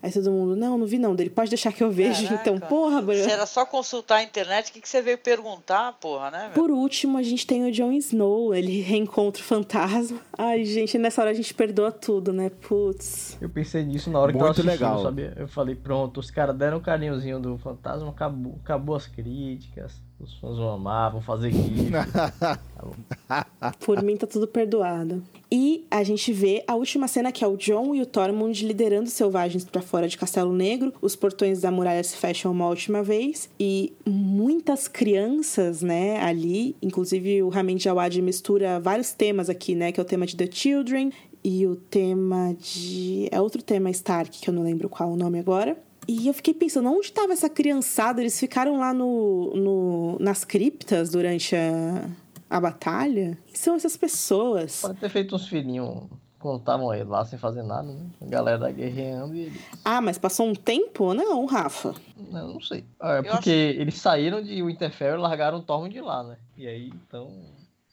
Aí 0.04 0.12
todo 0.12 0.30
mundo, 0.30 0.54
não, 0.54 0.76
não 0.76 0.86
vi 0.86 0.98
não, 0.98 1.14
dele 1.14 1.30
pode 1.30 1.48
deixar 1.48 1.72
que 1.72 1.82
eu 1.82 1.90
veja. 1.90 2.28
Caraca. 2.28 2.50
Então, 2.50 2.68
porra, 2.68 3.00
Bran. 3.00 3.24
Se 3.24 3.30
era 3.30 3.46
só 3.46 3.64
consultar 3.64 4.16
a 4.16 4.22
internet, 4.22 4.68
o 4.68 4.74
que, 4.74 4.82
que 4.82 4.86
você 4.86 5.00
veio 5.00 5.16
perguntar, 5.16 5.94
porra, 5.94 6.30
né, 6.30 6.40
velho? 6.40 6.52
Por 6.52 6.70
último, 6.70 7.16
a 7.16 7.22
gente 7.22 7.46
tem 7.46 7.66
o 7.66 7.72
Jon 7.72 7.90
Snow, 7.92 8.54
ele 8.54 8.82
reencontra 8.82 9.40
o 9.40 9.44
fantasma. 9.46 10.20
Ai, 10.36 10.62
gente, 10.66 10.98
nessa 10.98 11.22
hora 11.22 11.30
a 11.30 11.34
gente 11.34 11.54
perdoa 11.54 11.90
tudo, 11.90 12.34
né? 12.34 12.50
Putz. 12.50 13.38
Eu 13.40 13.48
pensei 13.48 13.82
nisso 13.82 14.10
na 14.10 14.18
hora 14.18 14.30
que 14.30 14.36
Muito 14.38 14.54
tava 14.54 14.68
assistindo, 14.68 14.86
legal. 14.86 15.02
sabia? 15.02 15.32
Eu 15.38 15.48
falei, 15.48 15.74
pronto, 15.74 16.20
os 16.20 16.30
caras 16.30 16.54
deram 16.54 16.76
um 16.76 16.82
carinhozinho 16.82 17.40
do 17.40 17.56
fantasma, 17.56 18.10
acabou, 18.10 18.58
acabou 18.62 18.96
as 18.96 19.06
críticas, 19.06 19.98
os 20.20 20.34
fãs 20.38 20.56
vão 20.56 20.70
amar, 20.70 21.12
vão 21.12 21.20
fazer 21.20 21.50
gif. 21.50 21.90
Por 23.84 24.02
mim 24.02 24.16
tá 24.16 24.26
tudo 24.26 24.46
perdoado. 24.46 25.22
E 25.50 25.84
a 25.90 26.02
gente 26.02 26.32
vê 26.32 26.64
a 26.66 26.74
última 26.74 27.06
cena 27.06 27.30
que 27.30 27.44
é 27.44 27.46
o 27.46 27.56
John 27.56 27.94
e 27.94 28.00
o 28.00 28.06
Tormund 28.06 28.64
liderando 28.66 29.08
os 29.08 29.12
selvagens 29.12 29.64
pra 29.64 29.82
fora 29.82 30.08
de 30.08 30.16
Castelo 30.16 30.52
Negro. 30.52 30.92
Os 31.00 31.14
portões 31.14 31.60
da 31.60 31.70
muralha 31.70 32.02
se 32.02 32.16
fecham 32.16 32.50
uma 32.52 32.68
última 32.68 33.02
vez 33.02 33.48
e 33.58 33.92
muitas 34.06 34.88
crianças, 34.88 35.82
né, 35.82 36.20
ali, 36.20 36.76
inclusive 36.80 37.42
o 37.42 37.48
Ramin 37.48 37.76
Djawad 37.76 38.16
mistura 38.22 38.80
vários 38.80 39.12
temas 39.12 39.50
aqui, 39.50 39.74
né, 39.74 39.92
que 39.92 40.00
é 40.00 40.02
o 40.02 40.06
tema 40.06 40.26
de 40.26 40.36
The 40.36 40.48
Children 40.50 41.12
e 41.42 41.66
o 41.66 41.76
tema 41.76 42.56
de 42.58 43.28
é 43.30 43.40
outro 43.40 43.62
tema 43.62 43.90
Stark 43.90 44.40
que 44.40 44.48
eu 44.48 44.54
não 44.54 44.62
lembro 44.62 44.88
qual 44.88 45.10
o 45.10 45.16
nome 45.16 45.38
agora. 45.38 45.76
E 46.06 46.28
eu 46.28 46.34
fiquei 46.34 46.52
pensando, 46.54 46.88
onde 46.90 47.06
estava 47.06 47.32
essa 47.32 47.48
criançada? 47.48 48.20
Eles 48.20 48.38
ficaram 48.38 48.78
lá 48.78 48.92
no, 48.92 49.54
no, 49.54 50.18
nas 50.20 50.44
criptas 50.44 51.10
durante 51.10 51.56
a, 51.56 52.08
a 52.50 52.60
batalha? 52.60 53.38
Quem 53.46 53.56
são 53.56 53.74
essas 53.74 53.96
pessoas? 53.96 54.80
Pode 54.82 54.98
ter 55.00 55.08
feito 55.08 55.34
uns 55.34 55.48
filhinhos 55.48 56.04
quando 56.38 56.58
estavam 56.58 56.90
aí 56.90 57.02
lá 57.02 57.24
sem 57.24 57.38
fazer 57.38 57.62
nada, 57.62 57.84
né? 57.90 58.06
A 58.20 58.26
galera 58.26 58.70
guerreando 58.70 59.34
e 59.34 59.44
eles. 59.44 59.62
Ah, 59.82 60.02
mas 60.02 60.18
passou 60.18 60.46
um 60.46 60.54
tempo 60.54 61.04
ou 61.04 61.14
não, 61.14 61.46
Rafa? 61.46 61.94
Não, 62.30 62.54
não 62.54 62.60
sei. 62.60 62.84
Ah, 63.00 63.14
É 63.14 63.22
porque 63.22 63.50
eles 63.50 63.94
saíram 63.94 64.42
de 64.42 64.62
Winterfell 64.62 65.14
e 65.14 65.18
largaram 65.18 65.58
o 65.58 65.62
Tormund 65.62 65.92
de 65.94 66.02
lá, 66.02 66.22
né? 66.22 66.36
E 66.54 66.66
aí, 66.68 66.88
então, 67.08 67.32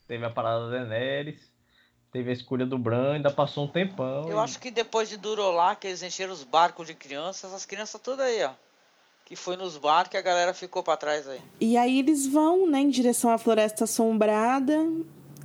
teve 0.06 0.22
a 0.26 0.30
parada 0.30 0.66
da 0.70 0.84
Daenerys, 0.84 1.50
teve 2.12 2.30
a 2.30 2.32
escolha 2.32 2.66
do 2.66 2.78
Bran, 2.78 3.14
ainda 3.14 3.30
passou 3.30 3.64
um 3.64 3.68
tempão. 3.68 4.28
Eu 4.28 4.36
e- 4.36 4.40
acho 4.40 4.60
que 4.60 4.70
depois 4.70 5.08
de 5.08 5.16
Durolá, 5.16 5.74
que 5.74 5.86
eles 5.86 6.02
encheram 6.02 6.32
os 6.32 6.44
barcos 6.44 6.86
de 6.86 6.94
crianças, 6.94 7.52
as 7.54 7.64
crianças 7.64 8.00
todas 8.00 8.26
aí, 8.26 8.44
ó. 8.44 8.50
Que 9.24 9.34
foi 9.34 9.56
nos 9.56 9.78
barcos 9.78 10.14
e 10.14 10.18
a 10.18 10.22
galera 10.22 10.52
ficou 10.52 10.82
pra 10.82 10.96
trás 10.96 11.26
aí. 11.26 11.40
E 11.58 11.76
aí 11.76 11.98
eles 11.98 12.26
vão, 12.26 12.68
né, 12.70 12.80
em 12.80 12.90
direção 12.90 13.30
à 13.30 13.38
Floresta 13.38 13.84
Assombrada. 13.84 14.76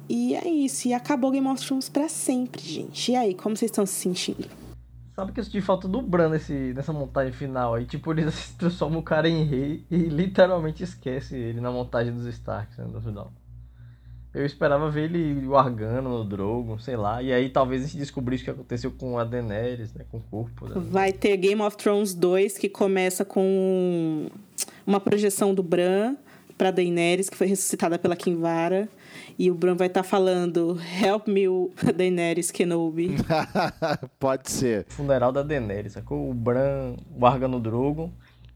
E 0.10 0.36
é 0.36 0.48
isso. 0.48 0.88
E 0.88 0.94
acabou 0.94 1.32
Game 1.32 1.48
of 1.48 1.66
Thrones 1.66 1.88
pra 1.88 2.10
sempre, 2.10 2.62
gente. 2.62 3.12
E 3.12 3.16
aí, 3.16 3.34
como 3.34 3.56
vocês 3.56 3.72
estão 3.72 3.86
se 3.86 3.94
sentindo? 3.94 4.50
Sabe 5.16 5.32
que 5.32 5.40
eu 5.40 5.44
senti 5.44 5.62
falta 5.62 5.88
do 5.88 6.02
Bran 6.02 6.30
nesse, 6.30 6.54
nessa 6.76 6.94
montagem 6.94 7.34
final 7.34 7.74
aí? 7.76 7.86
Tipo, 7.86 8.12
eles 8.12 8.52
transformam 8.60 9.00
o 9.00 9.04
cara 9.04 9.28
em 9.30 9.44
rei 9.46 9.86
e 9.90 9.96
literalmente 9.98 10.84
esquece 10.84 11.36
ele 11.36 11.60
na 11.62 11.72
montagem 11.72 12.14
dos 12.14 12.26
Starks, 12.28 12.78
né, 12.78 12.86
no 12.92 13.02
final. 13.02 13.32
Eu 14.34 14.46
esperava 14.46 14.90
ver 14.90 15.06
ele 15.06 15.46
largando 15.48 16.10
no 16.10 16.24
Drogon, 16.24 16.78
sei 16.78 16.96
lá. 16.96 17.24
E 17.24 17.34
aí 17.34 17.50
talvez 17.50 17.84
a 17.84 17.86
gente 17.86 17.98
descobrisse 17.98 18.44
o 18.44 18.46
que 18.46 18.52
aconteceu 18.52 18.92
com 18.92 19.18
a 19.18 19.24
Daenerys, 19.24 19.94
né? 19.94 20.06
Com 20.12 20.18
o 20.18 20.22
corpo 20.22 20.68
dela. 20.68 20.80
Vai 20.80 21.12
ter 21.12 21.36
Game 21.38 21.62
of 21.62 21.76
Thrones 21.78 22.14
2, 22.14 22.58
que 22.58 22.70
começa 22.70 23.26
com 23.26 24.30
uma 24.86 25.00
projeção 25.00 25.54
do 25.54 25.64
Bran 25.64 26.16
pra 26.58 26.72
Daenerys, 26.72 27.30
que 27.30 27.38
foi 27.38 27.48
ressuscitada 27.48 27.98
pela 27.98 28.16
Kinvara. 28.16 28.90
E 29.40 29.52
o 29.52 29.56
Bran 29.56 29.76
vai 29.76 29.88
estar 29.88 30.04
falando 30.04 30.80
Help 31.02 31.28
me, 31.28 31.46
Daenerys 31.96 32.52
Kenobi. 32.52 33.16
Pode 34.20 34.50
ser. 34.52 34.86
Funeral 34.90 35.32
da 35.32 35.44
Daenerys, 35.44 35.94
sacou? 35.94 36.30
O 36.30 36.34
Bran 36.34 36.96
larga 37.20 37.48
no 37.48 37.60
Drogon. 37.60 38.12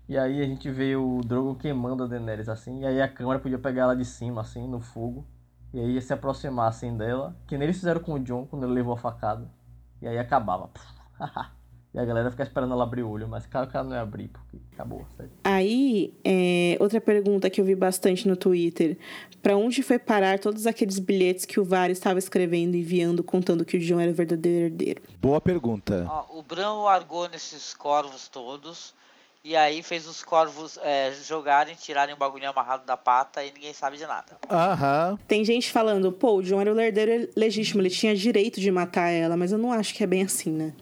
E 0.10 0.18
aí 0.18 0.42
a 0.42 0.46
gente 0.46 0.70
vê 0.70 0.96
o 0.96 1.22
Drogon 1.24 1.56
queimando 1.56 2.04
a 2.04 2.08
Daenerys 2.08 2.50
assim. 2.50 2.82
E 2.82 2.86
aí 2.86 3.02
a 3.02 3.08
câmera 3.08 3.40
podia 3.40 3.60
pegar 3.60 3.84
ela 3.84 3.96
de 3.96 4.04
cima, 4.04 4.42
assim, 4.42 4.68
no 4.68 4.82
fogo. 4.82 5.26
E 5.74 5.80
aí 5.80 5.92
ia 5.94 6.02
se 6.02 6.14
aproximar 6.14 6.70
assim 6.70 6.96
dela. 6.96 7.36
Que 7.48 7.58
nem 7.58 7.66
eles 7.66 7.78
fizeram 7.78 8.02
com 8.02 8.14
o 8.14 8.20
John 8.20 8.46
quando 8.46 8.66
ele 8.66 8.74
levou 8.74 8.94
a 8.94 8.98
facada. 8.98 9.50
E 10.02 10.08
aí 10.08 10.18
acabava. 10.18 10.70
E 11.94 12.00
a 12.00 12.06
galera 12.06 12.32
fica 12.32 12.44
esperando 12.44 12.74
ela 12.74 12.84
abrir 12.84 13.04
o 13.04 13.10
olho, 13.10 13.28
mas 13.28 13.46
claro 13.46 13.70
que 13.70 13.76
ela 13.76 13.86
não 13.86 13.94
ia 13.94 14.02
abrir, 14.02 14.30
porque 14.30 14.58
acabou, 14.72 15.06
sério. 15.18 15.32
Aí, 15.44 16.18
é, 16.24 16.78
outra 16.80 17.02
pergunta 17.02 17.50
que 17.50 17.60
eu 17.60 17.66
vi 17.66 17.76
bastante 17.76 18.30
no 18.30 18.38
Twitter. 18.38 18.98
Pra 19.42 19.58
onde 19.58 19.84
foi 19.84 20.00
parar 20.00 20.40
todos 20.40 20.66
aqueles 20.66 21.00
bilhetes 21.00 21.44
que 21.44 21.60
o 21.60 21.66
VAR 21.66 21.90
estava 21.90 22.18
escrevendo, 22.18 22.78
enviando, 22.78 23.22
contando 23.22 23.66
que 23.66 23.76
o 23.76 23.80
John 23.80 24.00
era 24.00 24.10
o 24.10 24.16
verdadeiro 24.16 24.68
herdeiro? 24.68 25.02
Boa 25.20 25.42
pergunta. 25.42 26.06
Ó, 26.08 26.40
o 26.40 26.44
Bran 26.44 26.76
largou 26.76 27.28
nesses 27.28 27.74
corvos 27.74 28.30
todos. 28.30 28.94
E 29.44 29.56
aí 29.56 29.82
fez 29.82 30.08
os 30.08 30.24
corvos 30.24 30.78
é, 30.84 31.12
jogarem, 31.26 31.74
tirarem 31.74 32.14
o 32.14 32.18
bagulho 32.18 32.48
amarrado 32.48 32.86
da 32.86 32.96
pata 32.96 33.44
e 33.44 33.52
ninguém 33.52 33.74
sabe 33.74 33.98
de 33.98 34.06
nada. 34.06 34.38
Aham. 34.50 35.18
Tem 35.28 35.44
gente 35.44 35.72
falando, 35.72 36.12
pô, 36.12 36.36
o 36.36 36.44
John 36.44 36.62
era 36.62 36.72
o 36.72 36.80
herdeiro 36.80 37.28
legítimo, 37.36 37.82
ele 37.82 37.90
tinha 37.90 38.16
direito 38.16 38.62
de 38.62 38.70
matar 38.70 39.10
ela, 39.10 39.36
mas 39.36 39.52
eu 39.52 39.58
não 39.58 39.72
acho 39.72 39.96
que 39.96 40.04
é 40.04 40.08
bem 40.08 40.22
assim, 40.22 40.52
né? 40.52 40.74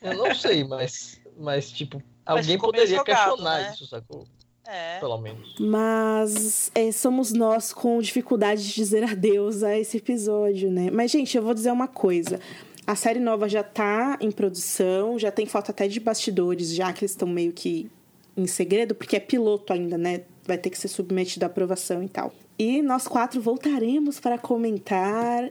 Eu 0.00 0.16
não 0.16 0.34
sei, 0.34 0.64
mas, 0.64 1.20
mas 1.36 1.70
tipo, 1.70 2.02
Mas 2.24 2.38
alguém 2.38 2.58
poderia 2.58 2.86
jogado, 2.86 3.32
questionar 3.32 3.58
né? 3.58 3.70
isso, 3.74 3.86
sacou? 3.86 4.26
É. 4.66 4.98
Pelo 5.00 5.18
menos. 5.18 5.54
Mas 5.58 6.70
é, 6.74 6.90
somos 6.92 7.32
nós 7.32 7.72
com 7.72 8.00
dificuldade 8.00 8.66
de 8.66 8.74
dizer 8.74 9.04
adeus 9.04 9.62
a 9.62 9.78
esse 9.78 9.96
episódio, 9.96 10.70
né? 10.70 10.90
Mas, 10.90 11.10
gente, 11.10 11.36
eu 11.36 11.42
vou 11.42 11.54
dizer 11.54 11.72
uma 11.72 11.88
coisa. 11.88 12.38
A 12.86 12.94
série 12.94 13.18
nova 13.18 13.48
já 13.48 13.62
tá 13.62 14.18
em 14.20 14.30
produção, 14.30 15.18
já 15.18 15.30
tem 15.30 15.46
foto 15.46 15.70
até 15.70 15.88
de 15.88 16.00
bastidores, 16.00 16.74
já 16.74 16.92
que 16.92 17.00
eles 17.04 17.12
estão 17.12 17.28
meio 17.28 17.52
que 17.52 17.90
em 18.38 18.46
segredo, 18.46 18.94
porque 18.94 19.16
é 19.16 19.20
piloto 19.20 19.72
ainda, 19.72 19.98
né? 19.98 20.22
Vai 20.44 20.56
ter 20.56 20.70
que 20.70 20.78
ser 20.78 20.88
submetido 20.88 21.44
à 21.44 21.46
aprovação 21.46 22.02
e 22.02 22.08
tal. 22.08 22.32
E 22.58 22.80
nós 22.82 23.06
quatro 23.06 23.40
voltaremos 23.40 24.18
para 24.18 24.38
comentar 24.38 25.50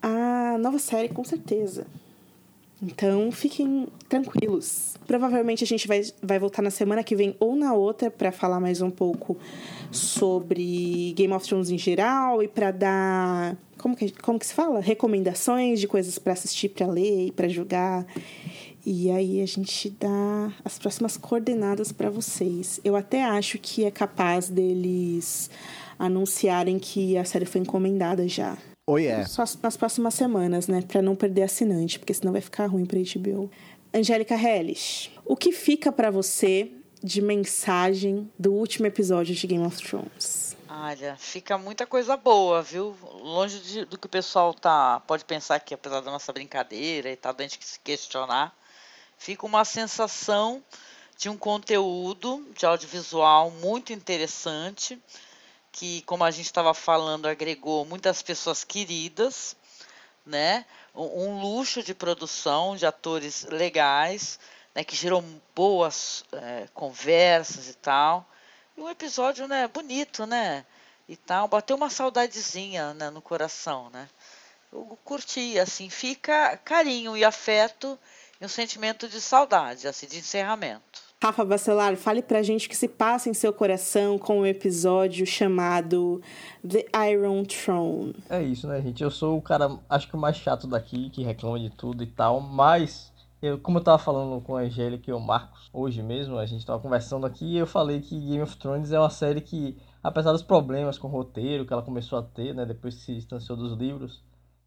a 0.00 0.56
nova 0.58 0.78
série, 0.78 1.08
com 1.08 1.24
certeza. 1.24 1.86
Então, 2.82 3.30
fiquem 3.30 3.86
tranquilos. 4.08 4.96
Provavelmente 5.06 5.62
a 5.62 5.66
gente 5.66 5.86
vai, 5.86 6.02
vai 6.20 6.38
voltar 6.38 6.62
na 6.62 6.70
semana 6.70 7.04
que 7.04 7.14
vem 7.14 7.36
ou 7.38 7.54
na 7.54 7.72
outra 7.72 8.10
para 8.10 8.32
falar 8.32 8.58
mais 8.58 8.82
um 8.82 8.90
pouco 8.90 9.36
sobre 9.92 11.12
Game 11.16 11.32
of 11.32 11.46
Thrones 11.46 11.70
em 11.70 11.78
geral 11.78 12.42
e 12.42 12.48
para 12.48 12.72
dar 12.72 13.56
como 13.78 13.96
que, 13.96 14.10
como 14.20 14.38
que 14.38 14.46
se 14.46 14.54
fala? 14.54 14.80
Recomendações 14.80 15.80
de 15.80 15.86
coisas 15.86 16.18
para 16.18 16.32
assistir, 16.32 16.70
para 16.70 16.86
ler 16.86 17.26
e 17.26 17.32
para 17.32 17.48
jogar. 17.48 18.06
E 18.84 19.10
aí 19.10 19.40
a 19.40 19.46
gente 19.46 19.88
dá 19.90 20.52
as 20.64 20.78
próximas 20.78 21.16
coordenadas 21.16 21.92
para 21.92 22.10
vocês. 22.10 22.80
Eu 22.84 22.96
até 22.96 23.22
acho 23.24 23.58
que 23.58 23.84
é 23.84 23.90
capaz 23.90 24.48
deles 24.48 25.48
anunciarem 25.98 26.78
que 26.78 27.16
a 27.16 27.24
série 27.24 27.44
foi 27.46 27.60
encomendada 27.60 28.26
já. 28.26 28.56
Oi, 28.88 29.06
é. 29.06 29.24
Só 29.26 29.44
nas 29.62 29.76
próximas 29.76 30.14
semanas, 30.14 30.66
né? 30.66 30.82
Pra 30.82 31.00
não 31.00 31.14
perder 31.14 31.42
assinante, 31.42 31.98
porque 31.98 32.12
senão 32.12 32.32
vai 32.32 32.40
ficar 32.40 32.66
ruim 32.66 32.84
pra 32.84 32.98
HBO. 32.98 33.48
Angélica 33.94 34.34
Hellish, 34.34 35.12
o 35.24 35.36
que 35.36 35.52
fica 35.52 35.92
pra 35.92 36.10
você 36.10 36.72
de 37.02 37.20
mensagem 37.20 38.28
do 38.38 38.52
último 38.52 38.86
episódio 38.86 39.34
de 39.34 39.46
Game 39.46 39.64
of 39.64 39.76
Thrones? 39.76 40.56
Olha, 40.68 41.14
fica 41.18 41.58
muita 41.58 41.86
coisa 41.86 42.16
boa, 42.16 42.62
viu? 42.62 42.96
Longe 43.22 43.60
de- 43.60 43.84
do 43.84 43.98
que 43.98 44.06
o 44.06 44.10
pessoal 44.10 44.52
tá 44.54 45.00
pode 45.06 45.24
pensar 45.24 45.60
que 45.60 45.74
apesar 45.74 46.00
da 46.00 46.10
nossa 46.10 46.32
brincadeira 46.32 47.10
e 47.10 47.16
tal, 47.16 47.34
da 47.34 47.42
gente 47.44 47.58
se 47.64 47.78
questionar, 47.80 48.56
fica 49.22 49.46
uma 49.46 49.64
sensação 49.64 50.60
de 51.16 51.28
um 51.28 51.36
conteúdo 51.36 52.44
de 52.56 52.66
audiovisual 52.66 53.52
muito 53.52 53.92
interessante, 53.92 55.00
que 55.70 56.02
como 56.02 56.24
a 56.24 56.30
gente 56.32 56.46
estava 56.46 56.74
falando, 56.74 57.28
agregou 57.28 57.84
muitas 57.84 58.20
pessoas 58.20 58.64
queridas, 58.64 59.54
né? 60.26 60.66
Um, 60.92 61.40
luxo 61.40 61.84
de 61.84 61.94
produção 61.94 62.74
de 62.74 62.84
atores 62.84 63.44
legais, 63.44 64.40
né? 64.74 64.82
Que 64.82 64.96
gerou 64.96 65.24
boas 65.54 66.24
eh, 66.32 66.66
conversas 66.74 67.68
e 67.68 67.74
tal. 67.74 68.28
E 68.76 68.80
um 68.80 68.90
episódio, 68.90 69.46
né, 69.46 69.68
bonito, 69.68 70.26
né? 70.26 70.66
E 71.08 71.16
tal, 71.16 71.46
bateu 71.46 71.76
uma 71.76 71.90
saudadezinha, 71.90 72.92
né, 72.94 73.08
no 73.08 73.22
coração, 73.22 73.88
né? 73.90 74.08
Eu 74.72 74.98
curti, 75.04 75.60
assim, 75.60 75.88
fica 75.88 76.56
carinho 76.56 77.16
e 77.16 77.24
afeto 77.24 77.96
e 78.42 78.44
um 78.44 78.48
sentimento 78.48 79.08
de 79.08 79.20
saudade, 79.20 79.86
assim, 79.86 80.08
de 80.08 80.18
encerramento. 80.18 81.00
Rafa 81.22 81.44
Bacelar, 81.44 81.96
fale 81.96 82.20
pra 82.20 82.42
gente 82.42 82.66
o 82.66 82.68
que 82.68 82.76
se 82.76 82.88
passa 82.88 83.30
em 83.30 83.34
seu 83.34 83.52
coração 83.52 84.18
com 84.18 84.40
o 84.40 84.46
episódio 84.46 85.24
chamado 85.24 86.20
The 86.68 86.84
Iron 87.12 87.44
Throne. 87.44 88.16
É 88.28 88.42
isso, 88.42 88.66
né, 88.66 88.82
gente? 88.82 89.00
Eu 89.00 89.12
sou 89.12 89.38
o 89.38 89.42
cara, 89.42 89.78
acho 89.88 90.08
que 90.08 90.16
o 90.16 90.18
mais 90.18 90.36
chato 90.36 90.66
daqui, 90.66 91.08
que 91.10 91.22
reclama 91.22 91.60
de 91.60 91.70
tudo 91.70 92.02
e 92.02 92.06
tal, 92.08 92.40
mas 92.40 93.12
eu, 93.40 93.60
como 93.60 93.78
eu 93.78 93.84
tava 93.84 93.98
falando 93.98 94.40
com 94.42 94.56
a 94.56 94.62
Angélica 94.62 95.08
e 95.08 95.14
o 95.14 95.20
Marcos 95.20 95.70
hoje 95.72 96.02
mesmo, 96.02 96.36
a 96.36 96.44
gente 96.44 96.66
tava 96.66 96.80
conversando 96.80 97.24
aqui 97.24 97.44
e 97.44 97.58
eu 97.58 97.66
falei 97.66 98.00
que 98.00 98.18
Game 98.18 98.42
of 98.42 98.56
Thrones 98.56 98.90
é 98.90 98.98
uma 98.98 99.08
série 99.08 99.40
que, 99.40 99.78
apesar 100.02 100.32
dos 100.32 100.42
problemas 100.42 100.98
com 100.98 101.06
o 101.06 101.10
roteiro 101.12 101.64
que 101.64 101.72
ela 101.72 101.82
começou 101.82 102.18
a 102.18 102.22
ter, 102.22 102.52
né, 102.52 102.66
depois 102.66 102.96
que 102.96 103.02
se 103.02 103.14
distanciou 103.14 103.56
dos 103.56 103.78
livros, 103.78 104.20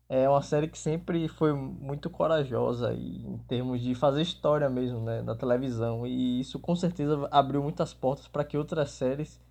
é 0.09 0.29
uma 0.29 0.41
série 0.41 0.67
que 0.67 0.77
sempre 0.77 1.27
foi 1.27 1.53
muito 1.53 2.09
corajosa 2.09 2.93
em 2.93 3.37
termos 3.47 3.81
de 3.81 3.95
fazer 3.95 4.21
história 4.21 4.69
mesmo, 4.69 5.01
né, 5.01 5.21
na 5.21 5.35
televisão. 5.35 6.05
E 6.05 6.39
isso 6.39 6.59
com 6.59 6.75
certeza 6.75 7.27
abriu 7.31 7.61
muitas 7.63 7.93
portas 7.93 8.27
para 8.27 8.43
que 8.43 8.57
outras 8.57 8.91
séries 8.91 9.41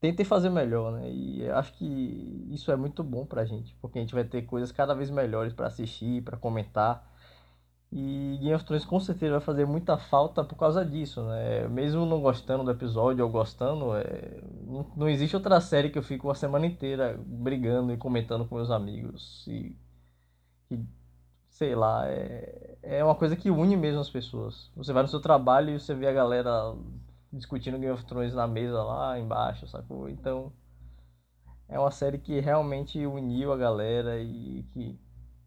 tentem 0.00 0.24
fazer 0.24 0.50
melhor, 0.50 0.92
né? 0.92 1.10
E 1.10 1.48
acho 1.50 1.72
que 1.74 1.84
isso 2.50 2.70
é 2.70 2.76
muito 2.76 3.02
bom 3.02 3.26
pra 3.26 3.44
gente, 3.44 3.74
porque 3.80 3.98
a 3.98 4.02
gente 4.02 4.14
vai 4.14 4.24
ter 4.24 4.42
coisas 4.42 4.72
cada 4.72 4.94
vez 4.94 5.10
melhores 5.10 5.52
pra 5.52 5.66
assistir, 5.68 6.22
pra 6.22 6.36
comentar. 6.36 7.06
E 7.90 8.36
Game 8.40 8.54
of 8.54 8.64
Thrones 8.66 8.84
com 8.84 9.00
certeza 9.00 9.32
vai 9.32 9.40
fazer 9.40 9.66
muita 9.66 9.96
falta 9.96 10.44
por 10.44 10.56
causa 10.56 10.84
disso, 10.84 11.22
né? 11.22 11.66
Mesmo 11.68 12.04
não 12.04 12.20
gostando 12.20 12.62
do 12.62 12.70
episódio 12.70 13.24
ou 13.24 13.30
gostando, 13.30 13.96
é... 13.96 14.40
não, 14.94 15.08
existe 15.08 15.34
outra 15.34 15.58
série 15.60 15.88
que 15.88 15.98
eu 15.98 16.02
fico 16.02 16.28
uma 16.28 16.34
semana 16.34 16.66
inteira 16.66 17.18
brigando 17.26 17.92
e 17.92 17.96
comentando 17.96 18.44
com 18.46 18.56
meus 18.56 18.70
amigos. 18.70 19.46
E, 19.48 19.74
e 20.70 20.78
sei 21.48 21.74
lá, 21.74 22.06
é... 22.06 22.76
é 22.82 23.04
uma 23.04 23.14
coisa 23.14 23.34
que 23.34 23.50
une 23.50 23.76
mesmo 23.76 24.00
as 24.00 24.10
pessoas. 24.10 24.70
Você 24.76 24.92
vai 24.92 25.02
no 25.02 25.08
seu 25.08 25.20
trabalho 25.20 25.70
e 25.70 25.80
você 25.80 25.94
vê 25.94 26.08
a 26.08 26.12
galera 26.12 26.74
discutindo 27.32 27.78
Game 27.78 27.92
of 27.92 28.04
Thrones 28.04 28.34
na 28.34 28.46
mesa 28.46 28.82
lá 28.82 29.18
embaixo, 29.18 29.66
sacou? 29.66 30.10
Então 30.10 30.52
é 31.68 31.78
uma 31.78 31.90
série 31.90 32.18
que 32.18 32.38
realmente 32.40 33.04
uniu 33.06 33.52
a 33.52 33.56
galera 33.56 34.20
e 34.20 34.64
que 34.72 34.98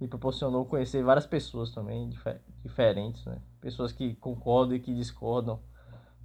me 0.02 0.07
proporcionou 0.07 0.65
conhecer 0.65 1.03
várias 1.03 1.28
pessoas 1.28 1.69
também 1.72 2.10
dife- 2.10 2.40
diferentes, 2.64 3.23
né? 3.26 3.38
Pessoas 3.61 3.91
que 3.91 4.15
concordam 4.15 4.76
e 4.76 4.80
que 4.80 4.94
discordam, 4.94 5.60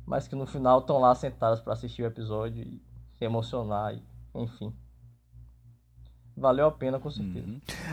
mas 0.06 0.26
que 0.26 0.34
no 0.34 0.46
final 0.46 0.78
estão 0.80 0.98
lá 0.98 1.14
sentadas 1.14 1.60
para 1.60 1.74
assistir 1.74 2.02
o 2.02 2.06
episódio 2.06 2.62
e 2.64 2.82
se 3.18 3.24
emocionar, 3.24 3.94
e, 3.94 4.02
enfim. 4.34 4.72
Valeu 6.34 6.66
a 6.66 6.70
pena 6.72 6.98
com 6.98 7.10
certeza. 7.10 7.46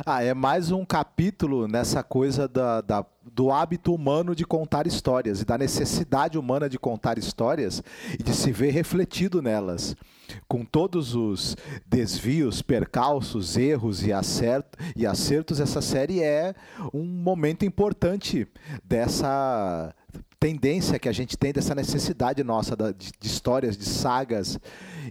Ah, 0.05 0.21
é 0.21 0.33
mais 0.33 0.69
um 0.69 0.83
capítulo 0.85 1.65
nessa 1.65 2.03
coisa 2.03 2.45
da, 2.47 2.81
da- 2.81 3.05
do 3.31 3.51
hábito 3.51 3.93
humano 3.93 4.35
de 4.35 4.45
contar 4.45 4.85
histórias 4.85 5.41
e 5.41 5.45
da 5.45 5.57
necessidade 5.57 6.37
humana 6.37 6.69
de 6.69 6.77
contar 6.77 7.17
histórias 7.17 7.81
e 8.19 8.21
de 8.23 8.33
se 8.33 8.51
ver 8.51 8.71
refletido 8.71 9.41
nelas. 9.41 9.95
Com 10.47 10.65
todos 10.65 11.15
os 11.15 11.55
desvios, 11.85 12.61
percalços, 12.61 13.57
erros 13.57 14.05
e, 14.05 14.11
acerto, 14.11 14.77
e 14.95 15.05
acertos, 15.05 15.59
essa 15.59 15.81
série 15.81 16.21
é 16.21 16.53
um 16.93 17.03
momento 17.03 17.65
importante 17.65 18.47
dessa 18.83 19.93
tendência 20.43 20.99
que 20.99 21.07
a 21.07 21.13
gente 21.13 21.37
tem 21.37 21.53
dessa 21.53 21.73
necessidade 21.73 22.43
nossa 22.43 22.75
de, 22.75 23.13
de 23.17 23.27
histórias, 23.27 23.77
de 23.77 23.85
sagas. 23.85 24.59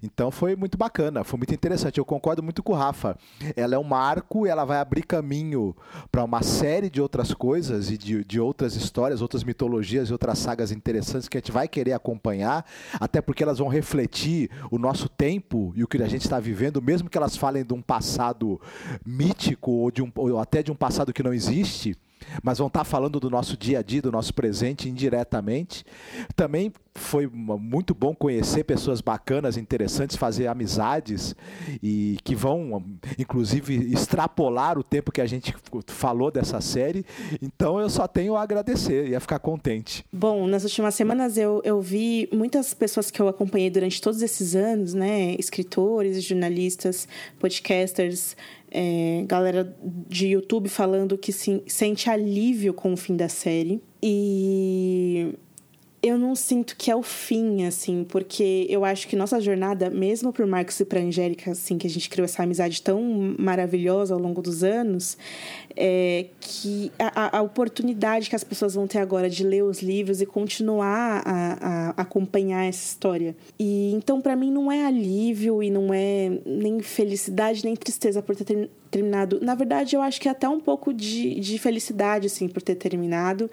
Então 0.02 0.30
foi 0.30 0.54
muito 0.54 0.76
bacana, 0.76 1.24
foi 1.24 1.38
muito 1.38 1.54
interessante. 1.54 1.96
Eu 1.96 2.04
concordo 2.04 2.42
muito 2.42 2.62
com 2.62 2.74
o 2.74 2.76
Rafa. 2.76 3.16
Ela 3.56 3.76
é 3.76 3.78
um 3.78 3.82
marco, 3.82 4.46
ela 4.46 4.66
vai 4.66 4.76
abrir 4.76 5.04
caminho 5.04 5.74
para 6.10 6.22
uma 6.22 6.42
série 6.42 6.90
de 6.90 7.00
outras 7.00 7.32
coisas 7.32 7.90
e 7.90 7.96
de, 7.96 8.22
de 8.22 8.38
outras 8.38 8.76
histórias, 8.76 9.22
outras 9.22 9.42
mitologias 9.42 10.10
e 10.10 10.12
outras 10.12 10.38
sagas 10.38 10.70
interessantes 10.70 11.30
que 11.30 11.38
a 11.38 11.40
gente 11.40 11.50
vai 11.50 11.66
querer 11.66 11.94
acompanhar, 11.94 12.66
até 13.00 13.22
porque 13.22 13.42
elas 13.42 13.56
vão 13.56 13.68
refletir 13.68 14.50
o 14.70 14.76
nosso 14.76 15.08
tempo 15.08 15.72
e 15.74 15.82
o 15.82 15.88
que 15.88 15.96
a 16.02 16.08
gente 16.08 16.26
está 16.26 16.38
vivendo, 16.38 16.82
mesmo 16.82 17.08
que 17.08 17.16
elas 17.16 17.38
falem 17.38 17.64
de 17.64 17.72
um 17.72 17.80
passado 17.80 18.60
mítico 19.02 19.70
ou, 19.70 19.90
de 19.90 20.02
um, 20.02 20.12
ou 20.14 20.38
até 20.38 20.62
de 20.62 20.70
um 20.70 20.76
passado 20.76 21.10
que 21.10 21.22
não 21.22 21.32
existe 21.32 21.96
mas 22.42 22.58
vão 22.58 22.66
estar 22.66 22.84
falando 22.84 23.18
do 23.20 23.30
nosso 23.30 23.56
dia 23.56 23.78
a 23.78 23.82
dia, 23.82 24.02
do 24.02 24.12
nosso 24.12 24.34
presente 24.34 24.88
indiretamente. 24.88 25.84
Também 26.34 26.72
foi 26.94 27.26
muito 27.26 27.94
bom 27.94 28.14
conhecer 28.14 28.64
pessoas 28.64 29.00
bacanas, 29.00 29.56
interessantes, 29.56 30.16
fazer 30.16 30.46
amizades 30.46 31.34
e 31.82 32.18
que 32.22 32.34
vão, 32.34 32.84
inclusive, 33.18 33.74
extrapolar 33.92 34.78
o 34.78 34.82
tempo 34.82 35.10
que 35.10 35.20
a 35.20 35.26
gente 35.26 35.54
falou 35.86 36.30
dessa 36.30 36.60
série. 36.60 37.04
Então 37.40 37.80
eu 37.80 37.88
só 37.88 38.06
tenho 38.06 38.36
a 38.36 38.42
agradecer 38.42 39.08
e 39.08 39.16
a 39.16 39.20
ficar 39.20 39.38
contente. 39.38 40.04
Bom, 40.12 40.46
nas 40.46 40.64
últimas 40.64 40.94
semanas 40.94 41.36
eu, 41.38 41.62
eu 41.64 41.80
vi 41.80 42.28
muitas 42.32 42.74
pessoas 42.74 43.10
que 43.10 43.20
eu 43.20 43.28
acompanhei 43.28 43.70
durante 43.70 44.00
todos 44.00 44.20
esses 44.20 44.54
anos, 44.54 44.92
né? 44.92 45.34
Escritores, 45.38 46.22
jornalistas, 46.22 47.08
podcasters, 47.38 48.36
é, 48.72 49.24
galera 49.26 49.76
de 50.08 50.28
YouTube 50.28 50.68
falando 50.68 51.18
que 51.18 51.30
se, 51.32 51.62
sente 51.66 52.08
alívio 52.08 52.72
com 52.72 52.92
o 52.92 52.96
fim 52.96 53.16
da 53.16 53.28
série. 53.28 53.82
E 54.02 55.34
eu 56.02 56.18
não 56.18 56.34
sinto 56.34 56.74
que 56.76 56.90
é 56.90 56.96
o 56.96 57.02
fim, 57.02 57.64
assim, 57.64 58.02
porque 58.02 58.66
eu 58.68 58.84
acho 58.84 59.06
que 59.06 59.14
nossa 59.14 59.40
jornada, 59.40 59.88
mesmo 59.88 60.32
pro 60.32 60.48
Marcos 60.48 60.80
e 60.80 60.84
pra 60.84 61.00
Angélica, 61.00 61.52
assim, 61.52 61.78
que 61.78 61.86
a 61.86 61.90
gente 61.90 62.10
criou 62.10 62.24
essa 62.24 62.42
amizade 62.42 62.82
tão 62.82 63.00
maravilhosa 63.38 64.12
ao 64.12 64.18
longo 64.18 64.42
dos 64.42 64.64
anos, 64.64 65.16
é 65.76 66.26
que 66.40 66.90
a, 66.98 67.38
a 67.38 67.42
oportunidade 67.42 68.28
que 68.28 68.34
as 68.34 68.42
pessoas 68.42 68.74
vão 68.74 68.88
ter 68.88 68.98
agora 68.98 69.30
de 69.30 69.44
ler 69.44 69.62
os 69.62 69.80
livros 69.80 70.20
e 70.20 70.26
continuar 70.26 71.22
a, 71.24 71.90
a 71.96 72.02
acompanhar 72.02 72.64
essa 72.64 72.84
história. 72.84 73.36
E 73.56 73.92
então, 73.92 74.20
para 74.20 74.34
mim, 74.34 74.50
não 74.50 74.72
é 74.72 74.84
alívio 74.84 75.62
e 75.62 75.70
não 75.70 75.94
é 75.94 76.32
nem 76.44 76.80
felicidade 76.80 77.64
nem 77.64 77.76
tristeza 77.76 78.20
por 78.20 78.34
ter 78.34 78.68
terminado. 78.90 79.38
Na 79.40 79.54
verdade, 79.54 79.96
eu 79.96 80.02
acho 80.02 80.20
que 80.20 80.28
é 80.28 80.32
até 80.32 80.48
um 80.48 80.60
pouco 80.60 80.92
de, 80.92 81.40
de 81.40 81.58
felicidade, 81.58 82.26
assim, 82.26 82.48
por 82.48 82.60
ter 82.60 82.74
terminado 82.74 83.50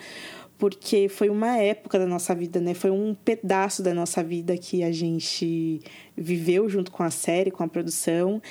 porque 0.60 1.08
foi 1.08 1.30
uma 1.30 1.58
época 1.58 1.98
da 1.98 2.06
nossa 2.06 2.36
vida, 2.36 2.60
né? 2.60 2.74
Foi 2.74 2.92
um 2.92 3.16
pedaço 3.16 3.82
da 3.82 3.94
nossa 3.94 4.22
vida 4.22 4.58
que 4.58 4.84
a 4.84 4.92
gente 4.92 5.80
viveu 6.18 6.68
junto 6.68 6.92
com 6.92 7.02
a 7.02 7.10
série, 7.10 7.50
com 7.50 7.64
a 7.64 7.68
produção. 7.68 8.42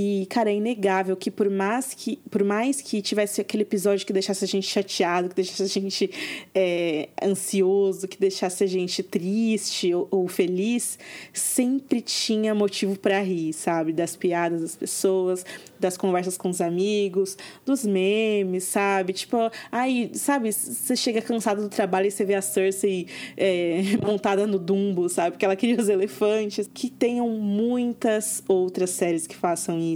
E, 0.00 0.26
cara, 0.26 0.48
é 0.48 0.54
inegável 0.54 1.16
que 1.16 1.28
por 1.28 1.50
mais 1.50 1.92
que, 1.92 2.20
por 2.30 2.44
mais 2.44 2.80
que 2.80 3.02
tivesse 3.02 3.40
aquele 3.40 3.64
episódio 3.64 4.06
que 4.06 4.12
deixasse 4.12 4.44
a 4.44 4.46
gente 4.46 4.68
chateado, 4.68 5.28
que 5.28 5.34
deixasse 5.34 5.64
a 5.64 5.66
gente 5.66 6.08
é, 6.54 7.08
ansioso, 7.20 8.06
que 8.06 8.16
deixasse 8.16 8.62
a 8.62 8.66
gente 8.68 9.02
triste 9.02 9.92
ou, 9.92 10.06
ou 10.08 10.28
feliz, 10.28 11.00
sempre 11.32 12.00
tinha 12.00 12.54
motivo 12.54 12.96
para 12.96 13.18
rir, 13.18 13.52
sabe? 13.52 13.92
Das 13.92 14.14
piadas 14.14 14.60
das 14.60 14.76
pessoas, 14.76 15.44
das 15.80 15.96
conversas 15.96 16.38
com 16.38 16.48
os 16.48 16.60
amigos, 16.60 17.36
dos 17.66 17.84
memes, 17.84 18.62
sabe? 18.62 19.12
Tipo, 19.12 19.50
aí, 19.72 20.12
sabe, 20.14 20.52
você 20.52 20.94
chega 20.94 21.20
cansado 21.20 21.60
do 21.60 21.68
trabalho 21.68 22.06
e 22.06 22.12
você 22.12 22.24
vê 22.24 22.36
a 22.36 22.42
Cersei 22.42 23.08
é, 23.36 23.82
montada 24.00 24.46
no 24.46 24.60
Dumbo, 24.60 25.08
sabe? 25.08 25.32
Porque 25.32 25.44
ela 25.44 25.56
queria 25.56 25.76
os 25.76 25.88
elefantes. 25.88 26.70
Que 26.72 26.88
tenham 26.88 27.28
muitas 27.28 28.44
outras 28.46 28.90
séries 28.90 29.26
que 29.26 29.34
façam 29.34 29.76
isso 29.80 29.87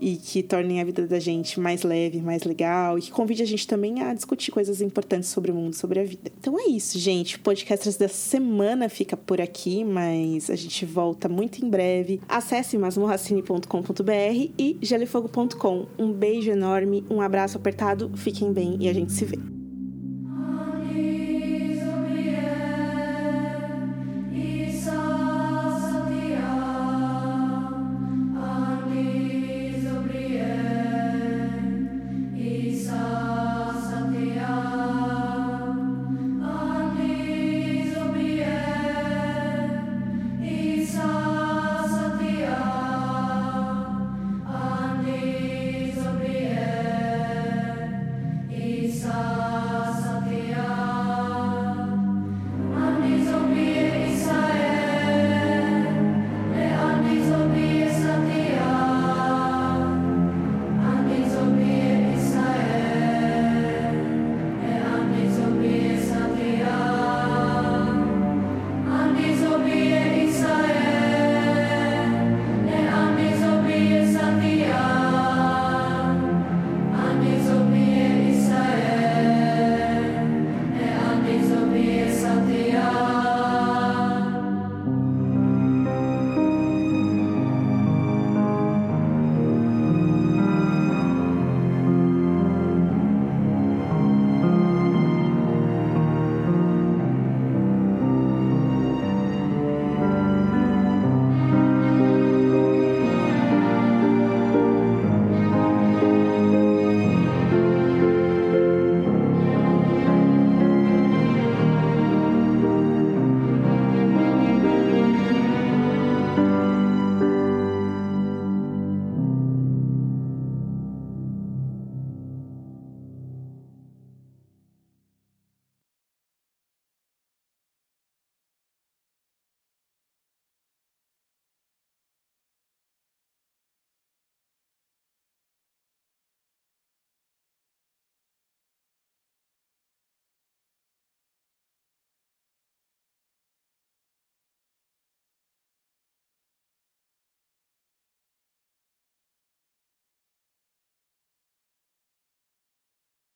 e 0.00 0.16
que 0.16 0.42
tornem 0.42 0.80
a 0.80 0.84
vida 0.84 1.06
da 1.06 1.20
gente 1.20 1.60
mais 1.60 1.82
leve, 1.82 2.22
mais 2.22 2.42
legal 2.44 2.98
e 2.98 3.02
que 3.02 3.10
convide 3.10 3.42
a 3.42 3.46
gente 3.46 3.66
também 3.68 4.02
a 4.02 4.14
discutir 4.14 4.50
coisas 4.50 4.80
importantes 4.80 5.28
sobre 5.28 5.50
o 5.50 5.54
mundo, 5.54 5.74
sobre 5.74 6.00
a 6.00 6.04
vida. 6.04 6.32
Então 6.40 6.58
é 6.58 6.64
isso, 6.64 6.98
gente. 6.98 7.36
O 7.36 7.40
podcast 7.40 7.98
dessa 7.98 8.14
semana 8.14 8.88
fica 8.88 9.16
por 9.16 9.40
aqui, 9.40 9.84
mas 9.84 10.48
a 10.48 10.56
gente 10.56 10.86
volta 10.86 11.28
muito 11.28 11.64
em 11.64 11.68
breve. 11.68 12.20
Acesse 12.26 12.78
masmorracine.com.br 12.78 14.50
e 14.58 14.78
gelefogo.com. 14.80 15.86
Um 15.98 16.12
beijo 16.12 16.50
enorme, 16.50 17.04
um 17.10 17.20
abraço 17.20 17.58
apertado, 17.58 18.10
fiquem 18.16 18.52
bem 18.52 18.78
e 18.80 18.88
a 18.88 18.94
gente 18.94 19.12
se 19.12 19.26
vê. 19.26 19.59